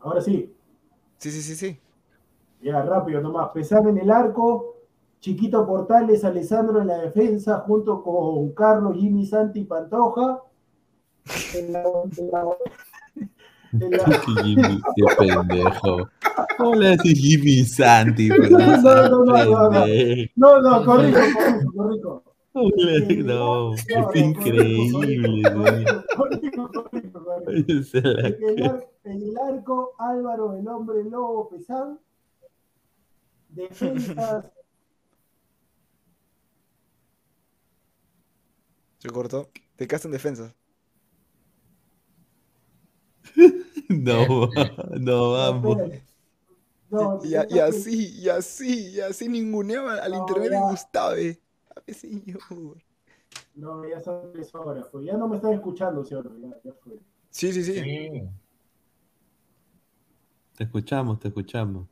Ahora 0.00 0.20
sí, 0.20 0.52
Sí, 1.18 1.30
sí, 1.30 1.42
sí, 1.42 1.54
sí. 1.56 1.80
ya 2.62 2.82
rápido 2.82 3.20
nomás. 3.20 3.50
Pesar 3.52 3.86
en 3.88 3.98
el 3.98 4.10
arco, 4.10 4.76
Chiquito 5.20 5.66
Portales, 5.66 6.24
Alessandro 6.24 6.80
en 6.80 6.88
la 6.88 6.98
defensa, 6.98 7.60
junto 7.60 8.02
con 8.02 8.52
Carlos, 8.52 8.96
Jimmy 8.96 9.26
Santi 9.26 9.60
y 9.60 9.64
Pantoja. 9.64 10.42
En 11.54 11.72
la, 11.72 11.82
en 12.16 12.30
la- 12.30 12.56
qué 13.78 15.04
pendejo. 15.18 16.08
Hola, 16.58 16.96
soy 16.98 17.14
Jimmy 17.14 17.64
Santi, 17.64 18.28
No, 18.28 18.36
no 18.38 18.78
no, 18.82 19.24
no, 19.24 19.44
no, 19.44 19.86
no, 20.36 20.60
no. 20.62 20.84
corrijo, 20.84 21.18
corrijo, 21.74 21.74
corrijo. 21.74 22.22
Es 24.06 24.16
increíble, 24.16 25.42
En 27.46 28.58
el, 28.58 28.64
ar- 28.64 28.88
en 29.04 29.22
el 29.22 29.38
arco, 29.38 29.92
Álvaro, 29.98 30.56
el 30.56 30.68
hombre 30.68 31.02
lobo 31.04 31.48
Pesán. 31.48 31.98
Defensas, 33.48 34.44
Se 38.98 39.08
cortó. 39.10 39.48
Te 39.76 39.86
quedaste 39.88 40.06
en 40.08 40.12
defensa. 40.12 40.54
No, 43.88 44.48
no, 44.98 45.32
vamos. 45.32 45.78
No, 46.90 47.20
Y, 47.24 47.34
así, 47.58 48.10
y 48.20 48.28
así, 48.28 48.90
y 48.90 49.00
así 49.00 49.28
ninguneaba 49.28 49.94
al 49.96 50.12
No, 50.12 50.18
internet 50.18 50.50
de 50.50 50.56
ya. 50.56 50.70
Gustave. 50.70 51.40
A 51.74 51.80
ver, 51.86 51.96
señor. 51.96 52.40
No, 53.54 53.88
ya 53.88 54.00
son 54.00 54.32
tres 54.32 54.54
horas, 54.54 54.88
pues. 54.92 55.06
Ya 55.06 55.16
no 55.16 55.26
me 55.28 55.36
están 55.36 55.52
escuchando, 55.54 56.04
señor. 56.04 56.30
Ya, 56.40 56.48
ya 56.64 56.72
fue. 56.82 56.98
Sí, 57.30 57.52
sí, 57.52 57.64
sí. 57.64 57.74
Sí. 57.82 58.22
Te 60.56 60.64
escuchamos, 60.64 61.18
te 61.18 61.28
escuchamos. 61.28 61.88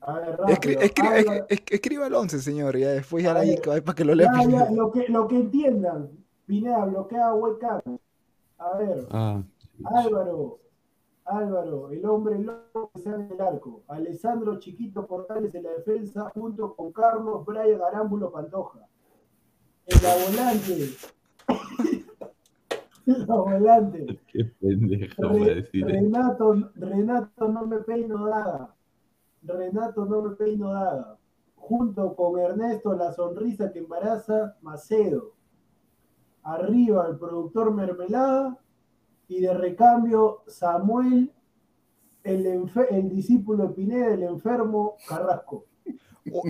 A 0.00 0.18
ver, 0.18 0.36
Escri- 0.36 0.74
rápido. 0.74 0.80
escri- 0.80 1.08
Álvaro- 1.08 1.46
es- 1.48 1.62
escriba 1.70 2.06
el 2.08 2.14
11, 2.14 2.38
señor. 2.40 2.76
Ya 2.76 2.90
después 2.90 3.22
ya 3.24 3.30
A 3.30 3.44
la 3.44 3.82
para 3.82 3.94
que 3.94 4.04
lo 4.04 4.14
lea. 4.14 4.30
Ya, 4.48 4.70
lo 4.70 4.90
que, 4.90 5.06
lo 5.08 5.28
que 5.28 5.36
entiendan. 5.36 6.10
Pineda, 6.46 6.84
bloquea 6.84 7.32
webcam. 7.34 7.80
A 8.58 8.76
ver, 8.78 9.06
Ah, 9.10 9.42
Álvaro, 9.84 10.58
Álvaro, 11.24 11.90
el 11.90 12.04
hombre 12.04 12.38
loco 12.38 12.90
que 12.94 13.00
sale 13.00 13.24
del 13.24 13.40
arco. 13.40 13.82
Alessandro 13.88 14.58
Chiquito 14.58 15.06
Portales 15.06 15.54
en 15.54 15.64
la 15.64 15.70
defensa, 15.70 16.30
junto 16.34 16.74
con 16.74 16.92
Carlos 16.92 17.44
Brian 17.46 17.80
Arámbulo 17.80 18.30
Pantoja. 18.30 18.80
En 19.86 20.02
la 20.02 20.14
volante. 20.26 20.90
en 23.06 23.26
la 23.26 23.34
volante. 23.36 24.20
qué 24.32 24.44
pendejo 24.44 25.22
Re- 25.22 25.54
decir. 25.56 25.86
Renato, 25.86 26.54
Renato 26.74 27.48
no 27.48 27.66
me 27.66 27.78
peino 27.78 28.28
nada. 28.28 28.74
Renato 29.42 30.04
no 30.04 30.22
me 30.22 30.36
peino 30.36 30.72
nada. 30.72 31.18
Junto 31.56 32.14
con 32.14 32.38
Ernesto, 32.38 32.94
la 32.94 33.12
sonrisa 33.12 33.72
que 33.72 33.78
embaraza, 33.78 34.56
Macedo. 34.60 35.32
Arriba 36.42 37.06
el 37.08 37.16
productor 37.16 37.72
Mermelada. 37.72 38.58
Y 39.28 39.40
de 39.40 39.54
recambio, 39.54 40.42
Samuel, 40.46 41.32
el, 42.22 42.46
el 42.90 43.08
discípulo 43.10 43.68
de 43.68 43.74
Pineda, 43.74 44.14
el 44.14 44.22
enfermo 44.24 44.96
Carrasco. 45.08 45.66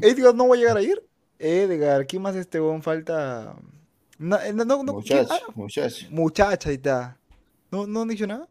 Edgar 0.02 0.34
no 0.34 0.48
va 0.48 0.54
a 0.54 0.58
llegar 0.58 0.76
a 0.76 0.82
ir. 0.82 1.02
Edgar, 1.38 2.06
¿quién 2.06 2.22
más 2.22 2.36
este 2.36 2.60
weón 2.60 2.82
falta? 2.82 3.56
No, 4.18 4.36
eh, 4.40 4.52
no, 4.52 4.64
no, 4.64 4.82
no, 4.84 4.92
Ah, 5.28 5.40
muchacho. 5.54 6.06
muchacha, 6.10 6.68
ahí 6.68 6.76
está. 6.76 7.18
¿No, 7.70 7.86
¿No 7.86 8.02
han 8.02 8.08
dicho 8.08 8.26
nada? 8.26 8.48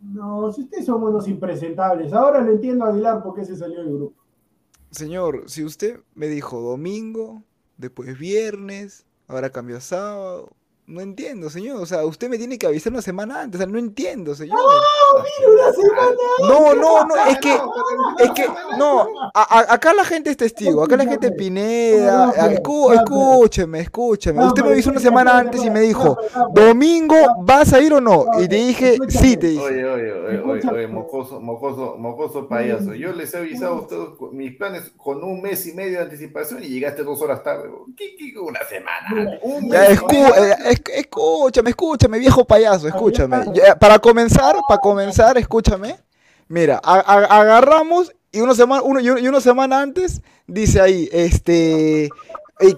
No, 0.00 0.50
si 0.52 0.62
ustedes 0.62 0.86
son 0.86 1.02
unos 1.02 1.28
impresentables. 1.28 2.12
Ahora 2.12 2.40
lo 2.40 2.52
entiendo 2.52 2.84
Aguilar 2.84 3.22
por 3.22 3.34
qué 3.34 3.44
se 3.44 3.56
salió 3.56 3.78
del 3.80 3.94
grupo. 3.94 4.22
Señor, 4.90 5.44
si 5.48 5.64
usted 5.64 6.00
me 6.14 6.28
dijo 6.28 6.60
domingo, 6.60 7.42
después 7.76 8.18
viernes, 8.18 9.04
ahora 9.26 9.50
cambió 9.50 9.76
a 9.76 9.80
sábado. 9.80 10.50
No 10.88 11.00
entiendo, 11.00 11.50
señor. 11.50 11.82
O 11.82 11.86
sea, 11.86 12.04
usted 12.04 12.28
me 12.28 12.38
tiene 12.38 12.58
que 12.58 12.66
avisar 12.68 12.92
una 12.92 13.02
semana 13.02 13.40
antes. 13.40 13.60
O 13.60 13.64
sea, 13.64 13.72
no 13.72 13.76
entiendo, 13.76 14.36
señor. 14.36 14.56
¡Una 14.56 15.72
semana! 15.72 16.16
No, 16.48 16.74
no, 16.74 17.04
no, 17.04 17.16
es 17.28 17.38
que, 17.38 17.54
es 18.18 18.30
que, 18.30 18.46
no, 18.78 19.00
a- 19.34 19.58
a- 19.60 19.74
acá 19.74 19.92
la 19.94 20.04
gente 20.04 20.30
es 20.30 20.36
testigo, 20.36 20.84
acá 20.84 20.96
la 20.96 21.04
gente 21.06 21.26
es 21.28 21.32
Pineda, 21.32 22.26
No, 22.26 22.26
no, 22.26 22.32
no, 22.36 22.36
no, 22.36 22.92
escúcheme, 22.92 23.80
escúcheme, 23.80 24.38
No, 24.40 24.46
usted 24.46 24.62
me 24.62 24.70
avisó 24.72 24.90
una 24.90 25.00
semana 25.00 25.36
antes 25.38 25.64
y 25.64 25.70
me 25.70 25.80
dijo, 25.80 26.16
domingo, 26.52 27.16
¿vas 27.40 27.72
a 27.72 27.80
ir 27.80 27.92
o 27.92 28.00
no? 28.00 28.24
Y 28.40 28.46
te 28.46 28.54
dije, 28.56 28.96
sí, 29.08 29.36
te 29.36 29.48
dije. 29.48 29.62
Oye, 29.64 29.84
oye, 29.84 30.12
oye, 30.12 30.40
oye, 30.40 30.68
oye, 30.70 30.86
mocoso, 30.86 31.40
mocoso, 31.40 31.96
mocoso 31.98 32.46
payaso. 32.48 32.94
Yo 32.94 33.12
les 33.12 33.34
he 33.34 33.38
avisado 33.38 33.74
a 33.74 33.80
ustedes 33.80 34.08
mis 34.32 34.56
planes 34.56 34.92
con 34.96 35.24
un 35.24 35.42
mes 35.42 35.66
y 35.66 35.72
medio 35.72 35.98
de 35.98 36.04
anticipación 36.04 36.62
y 36.62 36.68
llegaste 36.68 37.02
dos 37.02 37.20
horas 37.22 37.42
tarde. 37.42 37.68
¿Qué, 37.96 38.14
qué, 38.16 38.38
una 38.38 38.60
semana? 38.68 39.38
Un 39.42 39.68
Ya, 39.70 39.80
mes 39.80 39.90
y 39.90 39.94
escu- 39.94 40.12
medio. 40.12 40.44
eh, 40.44 40.75
escúchame, 40.94 41.70
escúchame, 41.70 42.18
viejo 42.18 42.44
payaso, 42.44 42.88
escúchame. 42.88 43.36
Para 43.78 43.98
comenzar, 43.98 44.56
para 44.68 44.80
comenzar, 44.80 45.38
escúchame. 45.38 45.96
Mira, 46.48 46.80
a- 46.82 47.00
a- 47.00 47.40
agarramos 47.40 48.12
y 48.32 48.40
una 48.40 48.54
semana, 48.54 48.82
uno, 48.82 49.00
y 49.00 49.08
una 49.28 49.40
semana 49.40 49.80
antes 49.80 50.20
dice 50.46 50.80
ahí, 50.80 51.08
este, 51.12 52.08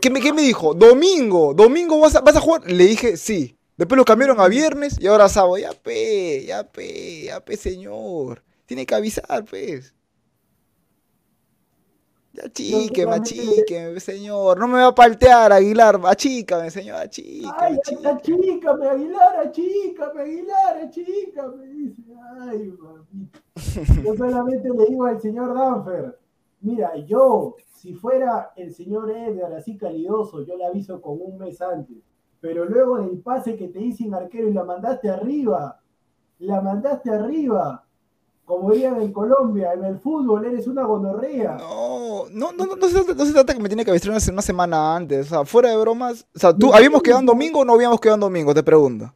¿qué 0.01 0.11
me, 0.11 0.21
qué 0.21 0.33
me 0.33 0.43
dijo? 0.43 0.73
Domingo, 0.75 1.53
domingo 1.55 1.99
vas 2.01 2.15
a, 2.17 2.21
vas 2.21 2.37
a 2.37 2.41
jugar. 2.41 2.63
Le 2.71 2.85
dije, 2.87 3.17
sí. 3.17 3.55
Después 3.77 3.97
lo 3.97 4.05
cambiaron 4.05 4.41
a 4.41 4.49
viernes 4.49 4.97
y 5.01 5.07
ahora 5.07 5.29
sábado. 5.29 5.57
Ya 5.59 5.71
pe, 5.73 6.45
ya 6.47 6.65
pe, 6.65 7.23
ya 7.27 7.41
pe, 7.41 7.57
señor. 7.57 8.43
Tiene 8.67 8.85
que 8.87 8.95
avisar, 8.95 9.45
pues. 9.45 9.95
Ya 12.41 12.49
chíqueme, 12.53 13.15
achíqueme, 13.17 13.99
señor. 14.01 14.59
No 14.59 14.69
me 14.69 14.75
va 14.75 14.89
a 14.89 14.95
paltear, 14.95 15.53
Aguilar. 15.53 16.01
Achícame, 16.05 16.71
señor, 16.71 16.97
achíqueme, 16.97 17.53
Ay, 17.59 17.77
achíqueme. 17.77 18.09
achícame, 18.11 18.89
Aguilar, 18.89 19.37
achícame, 19.47 20.21
Aguilar, 20.23 20.77
achícame. 20.85 21.67
Dice, 21.67 22.03
ay, 22.41 22.73
mamita. 22.79 23.39
Yo 24.05 24.15
solamente 24.15 24.69
le 24.71 24.87
digo 24.87 25.05
al 25.07 25.21
señor 25.21 25.55
Danfer, 25.55 26.19
mira, 26.61 26.95
yo, 27.07 27.57
si 27.75 27.95
fuera 27.95 28.53
el 28.57 28.73
señor 28.73 29.11
Edgar 29.11 29.53
así 29.55 29.77
calidoso, 29.77 30.43
yo 30.45 30.57
le 30.57 30.65
aviso 30.67 31.01
con 31.01 31.19
un 31.21 31.39
mes 31.39 31.61
antes. 31.61 31.97
pero 32.41 32.65
luego 32.67 32.99
del 33.01 33.19
pase 33.19 33.57
que 33.57 33.67
te 33.69 33.81
dicen 33.81 34.15
arquero 34.15 34.49
y 34.49 34.53
la 34.53 34.63
mandaste 34.65 35.11
arriba, 35.11 35.81
la 36.39 36.61
mandaste 36.61 37.11
arriba, 37.11 37.85
como 38.49 38.73
dirían 38.73 38.99
en 39.03 39.13
Colombia, 39.13 39.75
en 39.75 39.85
el 39.85 39.99
fútbol 39.99 40.47
eres 40.47 40.67
una 40.67 40.83
gonorrea. 40.83 41.59
No, 41.59 42.25
no, 42.33 42.51
no, 42.53 42.65
no, 42.65 42.77
no 42.77 42.89
se, 42.89 43.15
no 43.15 43.27
se 43.27 43.33
trata 43.35 43.53
que 43.53 43.61
me 43.61 43.69
tiene 43.69 43.85
que 43.85 43.91
vestir 43.91 44.11
una, 44.11 44.21
una 44.33 44.41
semana 44.41 44.97
antes. 44.97 45.27
O 45.27 45.29
sea, 45.29 45.45
fuera 45.45 45.69
de 45.69 45.77
bromas. 45.77 46.27
O 46.35 46.39
sea, 46.39 46.57
¿tú 46.57 46.73
habíamos 46.73 47.03
quedado 47.03 47.21
en 47.21 47.27
domingo 47.27 47.61
o 47.61 47.65
no 47.67 47.75
habíamos 47.75 48.01
quedado 48.01 48.15
en 48.15 48.21
domingo? 48.21 48.55
Te 48.55 48.63
pregunto. 48.63 49.13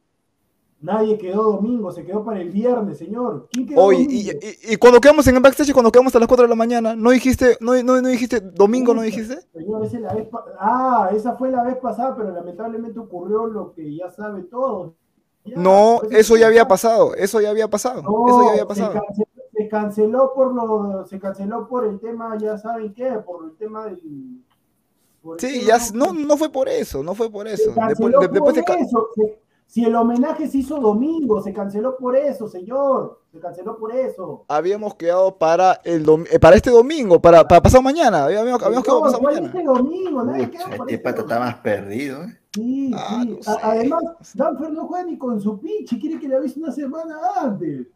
Nadie 0.83 1.17
quedó 1.17 1.45
domingo, 1.45 1.91
se 1.93 2.05
quedó 2.05 2.23
para 2.23 2.43
el 2.43 2.51
viernes, 2.51 2.99
señor. 2.99 3.49
¿Quién 3.51 3.69
quedó 3.69 3.81
Oye, 3.81 4.07
y, 4.07 4.31
y, 4.31 4.73
y 4.75 4.77
cuando 4.77 5.01
quedamos 5.01 5.27
en 5.29 5.37
el 5.37 5.41
backstage 5.41 5.73
cuando 5.73 5.91
quedamos 5.91 6.15
a 6.15 6.19
las 6.19 6.29
4 6.29 6.43
de 6.43 6.51
la 6.51 6.55
mañana, 6.55 6.95
¿no 6.95 7.11
dijiste, 7.11 7.57
no, 7.61 7.81
no, 7.83 8.03
no 8.03 8.09
dijiste 8.09 8.39
domingo, 8.41 8.93
no 8.93 9.01
dijiste? 9.01 9.39
Señor, 9.55 9.83
esa 9.83 9.97
es 9.97 10.03
la 10.03 10.13
vez 10.13 10.29
ah, 10.59 11.11
esa 11.15 11.37
fue 11.37 11.51
la 11.51 11.65
vez 11.65 11.77
pasada, 11.77 12.15
pero 12.15 12.33
lamentablemente 12.33 12.99
ocurrió 12.99 13.47
lo 13.47 13.73
que 13.73 13.95
ya 13.97 14.11
sabe 14.11 14.43
todo. 14.43 14.97
No, 15.45 15.99
pues, 16.01 16.13
eso 16.21 16.37
ya 16.37 16.47
había 16.47 16.69
pasado, 16.69 17.15
eso 17.15 17.41
ya 17.41 17.51
había 17.51 17.69
pasado, 17.69 18.03
no, 18.03 18.27
eso 18.29 18.43
ya 18.45 18.51
había 18.51 18.61
se 18.63 18.67
pasado. 18.67 18.93
canceló, 18.93 19.27
se 19.53 19.69
canceló 19.69 20.33
por 20.35 20.55
lo, 20.55 21.05
se 21.07 21.19
canceló 21.19 21.69
por 21.69 21.85
el 21.87 21.99
tema, 22.01 22.37
ya 22.39 22.57
saben 22.59 22.95
qué, 22.95 23.11
por 23.27 23.45
el 23.47 23.57
tema 23.57 23.85
del. 23.87 23.99
el 23.99 25.41
Sí, 25.41 25.61
tema- 25.61 25.79
ya, 25.79 25.79
no, 25.95 26.13
no 26.13 26.37
fue 26.37 26.51
por 26.51 26.69
eso, 26.69 27.03
no 27.03 27.15
fue 27.15 27.31
por 27.31 27.49
se 27.49 27.55
eso. 27.55 27.73
De- 27.73 28.29
después 28.29 28.41
por 28.41 28.55
se 28.55 28.61
eso. 28.61 29.09
se- 29.17 29.39
si 29.73 29.83
el 29.87 29.95
homenaje 29.97 30.49
se 30.49 30.59
hizo 30.59 30.79
domingo, 30.79 31.41
se 31.43 31.51
canceló 31.55 31.97
por 31.97 32.15
eso, 32.15 32.47
señor. 32.47 33.23
Se 33.33 33.39
canceló 33.41 33.79
por 33.79 33.91
eso. 33.97 34.45
habíamos 34.49 34.95
quedado 34.97 35.39
para 35.39 35.81
el 35.85 36.05
dom- 36.05 36.27
eh, 36.31 36.39
para 36.39 36.57
este 36.57 36.69
domingo, 36.69 37.23
para, 37.23 37.49
para 37.49 37.63
pasado 37.63 37.83
mañana, 37.83 38.25
habíamos, 38.27 38.63
habíamos 38.63 38.85
quedado 38.85 38.99
No, 39.01 39.05
pasado 39.07 39.21
¿cuál 39.23 39.35
mañana. 39.37 39.47
este 39.55 39.65
domingo? 39.65 40.21
Pucha, 40.21 40.77
por 40.77 40.91
este 40.91 40.95
este 40.95 40.99
pata 40.99 41.21
está 41.23 41.39
más 41.39 41.55
perdido, 41.57 42.23
¿eh? 42.25 42.39
Sí, 42.53 42.91
Ah, 42.95 43.21
sí. 43.23 43.29
no 43.31 43.39
A- 43.39 43.43
sé, 43.43 43.61
Además, 43.63 44.03
no. 44.35 44.45
Danfer 44.45 44.73
no 44.75 44.87
juega 44.87 45.05
ni 45.07 45.17
con 45.17 45.41
su 45.41 45.59
pinche, 45.59 45.99
quiere 45.99 46.21
que 46.21 46.29
le 46.29 46.37
avise 46.37 46.61
una 46.61 46.71
semana 46.71 47.17
antes. 47.41 47.87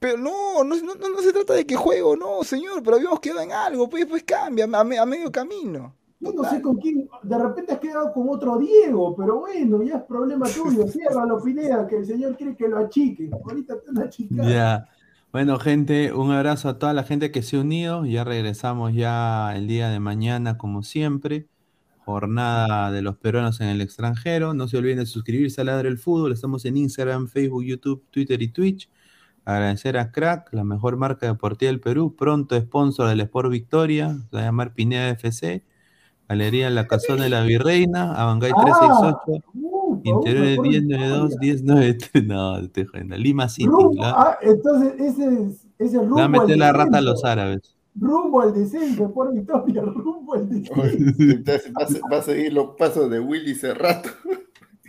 Pero 0.00 0.16
no, 0.16 0.64
no, 0.64 0.74
no, 0.76 0.94
no 0.94 1.18
se 1.20 1.32
trata 1.34 1.52
de 1.52 1.66
que 1.66 1.76
juego, 1.76 2.16
no, 2.16 2.42
señor, 2.44 2.82
pero 2.82 2.96
habíamos 2.96 3.20
quedado 3.20 3.42
en 3.42 3.52
algo, 3.52 3.90
pues, 3.90 4.06
pues 4.06 4.22
cambia 4.24 4.64
a, 4.72 4.84
me- 4.84 4.98
a 4.98 5.04
medio 5.04 5.30
camino. 5.30 5.94
Yo 6.20 6.32
no 6.32 6.44
sé 6.44 6.62
con 6.62 6.76
quién, 6.76 7.08
de 7.22 7.38
repente 7.38 7.72
has 7.72 7.80
quedado 7.80 8.12
con 8.12 8.28
otro 8.28 8.58
Diego, 8.58 9.14
pero 9.16 9.40
bueno, 9.40 9.82
ya 9.82 9.96
es 9.96 10.02
problema 10.04 10.46
tuyo. 10.54 10.86
Ciérralo, 10.88 11.42
Pineda, 11.42 11.86
que 11.86 11.98
el 11.98 12.06
señor 12.06 12.36
quiere 12.36 12.56
que 12.56 12.68
lo 12.68 12.78
achique. 12.78 13.30
Ahorita 13.32 13.80
te 13.80 13.86
van 13.92 14.02
a 14.02 14.06
achicar. 14.06 14.46
Ya. 14.46 14.88
Bueno, 15.32 15.58
gente, 15.58 16.12
un 16.12 16.30
abrazo 16.30 16.68
a 16.68 16.78
toda 16.78 16.92
la 16.92 17.02
gente 17.02 17.32
que 17.32 17.42
se 17.42 17.56
ha 17.56 17.60
unido. 17.60 18.06
Ya 18.06 18.22
regresamos 18.22 18.94
ya 18.94 19.56
el 19.56 19.66
día 19.66 19.88
de 19.88 19.98
mañana, 19.98 20.56
como 20.56 20.84
siempre. 20.84 21.48
Jornada 22.04 22.92
de 22.92 23.02
los 23.02 23.16
peruanos 23.16 23.60
en 23.60 23.68
el 23.68 23.80
extranjero. 23.80 24.54
No 24.54 24.68
se 24.68 24.76
olviden 24.76 24.98
de 24.98 25.06
suscribirse 25.06 25.60
a 25.60 25.64
Ladre 25.64 25.88
el 25.88 25.98
Fútbol. 25.98 26.32
Estamos 26.32 26.64
en 26.66 26.76
Instagram, 26.76 27.26
Facebook, 27.26 27.64
YouTube, 27.64 28.04
Twitter 28.12 28.40
y 28.42 28.48
Twitch. 28.48 28.88
Agradecer 29.44 29.98
a 29.98 30.12
Crack, 30.12 30.52
la 30.52 30.62
mejor 30.62 30.96
marca 30.96 31.26
deportiva 31.26 31.70
del 31.70 31.80
Perú. 31.80 32.14
Pronto 32.14 32.56
sponsor 32.58 33.08
del 33.08 33.20
Sport 33.22 33.50
Victoria. 33.50 34.16
Se 34.30 34.36
va 34.36 34.42
a 34.42 34.44
llamar 34.44 34.72
Pineda 34.72 35.10
FC. 35.10 35.64
Galería 36.28 36.70
La 36.70 36.86
Casona 36.86 37.24
de 37.24 37.30
la 37.30 37.42
Virreina. 37.42 38.12
Abangay 38.14 38.50
Ah, 38.56 38.62
368. 38.64 39.44
uh, 39.54 40.00
Interiores 40.04 40.56
por 40.56 40.66
1092 40.68 41.36
1093. 41.40 42.24
No, 42.26 42.68
te 42.70 42.84
jodiendo. 42.86 43.16
Lima 43.16 43.48
City. 43.48 43.66
Rumbo, 43.68 43.94
la- 44.02 44.10
ah, 44.10 44.38
entonces 44.42 44.94
ese 44.98 45.24
es, 45.26 45.66
ese 45.78 45.96
es 45.96 46.02
rumbo 46.02 46.16
le 46.16 46.20
va 46.22 46.24
a 46.24 46.28
meter 46.28 46.52
al 46.54 46.58
la 46.58 46.72
rata 46.72 46.98
a 46.98 47.00
los 47.00 47.24
árabes. 47.24 47.76
Rumbo 47.96 48.40
al 48.40 48.52
descenso, 48.54 49.12
por 49.12 49.32
victoria, 49.32 49.82
rumbo 49.86 50.34
al 50.34 50.48
descenso. 50.48 50.82
Entonces 50.84 51.72
va 51.78 51.84
a, 51.84 51.86
se- 51.86 52.00
va 52.12 52.16
a 52.18 52.22
seguir 52.22 52.52
los 52.52 52.70
pasos 52.76 53.08
de 53.10 53.20
Willy 53.20 53.54
Cerrato. 53.54 54.08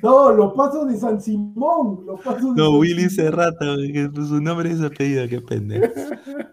No, 0.03 0.31
los 0.31 0.53
pasos 0.53 0.88
de 0.88 0.97
San 0.97 1.19
Simón, 1.22 2.05
los 2.05 2.19
pasos 2.22 2.53
de 2.55 2.61
No, 2.61 2.69
San 2.72 2.80
Willy. 2.80 3.09
Serrata, 3.09 3.65
su 4.27 4.41
nombre 4.41 4.72
es 4.72 4.81
apellido, 4.81 5.27
qué 5.27 5.39
pendejo. 5.41 5.85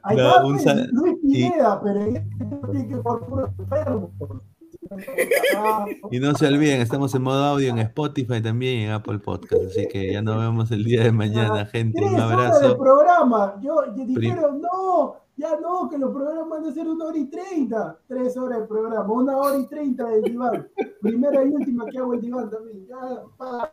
Ahí 0.04 0.16
No, 0.16 0.22
va, 0.24 0.46
un 0.46 0.58
sal- 0.60 0.88
Luis 0.92 1.16
y- 1.24 1.32
Pineda, 1.48 1.80
pero 1.82 2.00
él 2.04 2.22
tiene 2.70 2.88
que 2.88 2.96
por 2.98 3.26
puro 3.26 3.52
enfermo. 3.58 4.10
Ah, 5.56 5.86
Y 6.10 6.18
no 6.20 6.34
se 6.34 6.46
olviden, 6.46 6.80
estamos 6.80 7.14
en 7.14 7.22
modo 7.22 7.44
audio 7.44 7.70
en 7.70 7.78
Spotify 7.78 8.40
también 8.42 8.80
y 8.80 8.84
en 8.84 8.90
Apple 8.92 9.18
Podcast, 9.18 9.62
así 9.66 9.86
que 9.88 10.12
ya 10.12 10.22
nos 10.22 10.38
vemos 10.38 10.70
el 10.70 10.84
día 10.84 11.02
de 11.04 11.12
mañana, 11.12 11.66
gente. 11.66 11.98
Tres 12.00 12.12
Un 12.12 12.20
abrazo. 12.20 12.78
programa. 12.78 13.54
Yo, 13.62 13.76
y 13.96 14.04
dijeron, 14.04 14.60
no, 14.60 15.16
ya 15.36 15.56
no, 15.60 15.88
que 15.88 15.98
los 15.98 16.12
programas 16.12 16.48
van 16.48 16.70
a 16.70 16.72
ser 16.74 16.86
una 16.88 17.06
hora 17.06 17.18
y 17.18 17.24
treinta. 17.26 17.96
Tres 18.06 18.36
horas 18.36 18.60
de 18.60 18.66
programa, 18.66 19.12
una 19.12 19.36
hora 19.36 19.58
y 19.58 19.66
treinta 19.66 20.06
del 20.08 20.22
diván. 20.22 20.68
Primera 21.00 21.42
y 21.44 21.48
última 21.48 21.86
que 21.86 21.98
hago 21.98 22.14
el 22.14 22.20
diván 22.20 22.50
también. 22.50 22.86
Ya, 22.86 23.22
pa. 23.36 23.72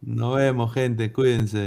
Nos 0.00 0.36
vemos, 0.36 0.72
gente, 0.72 1.12
cuídense. 1.12 1.66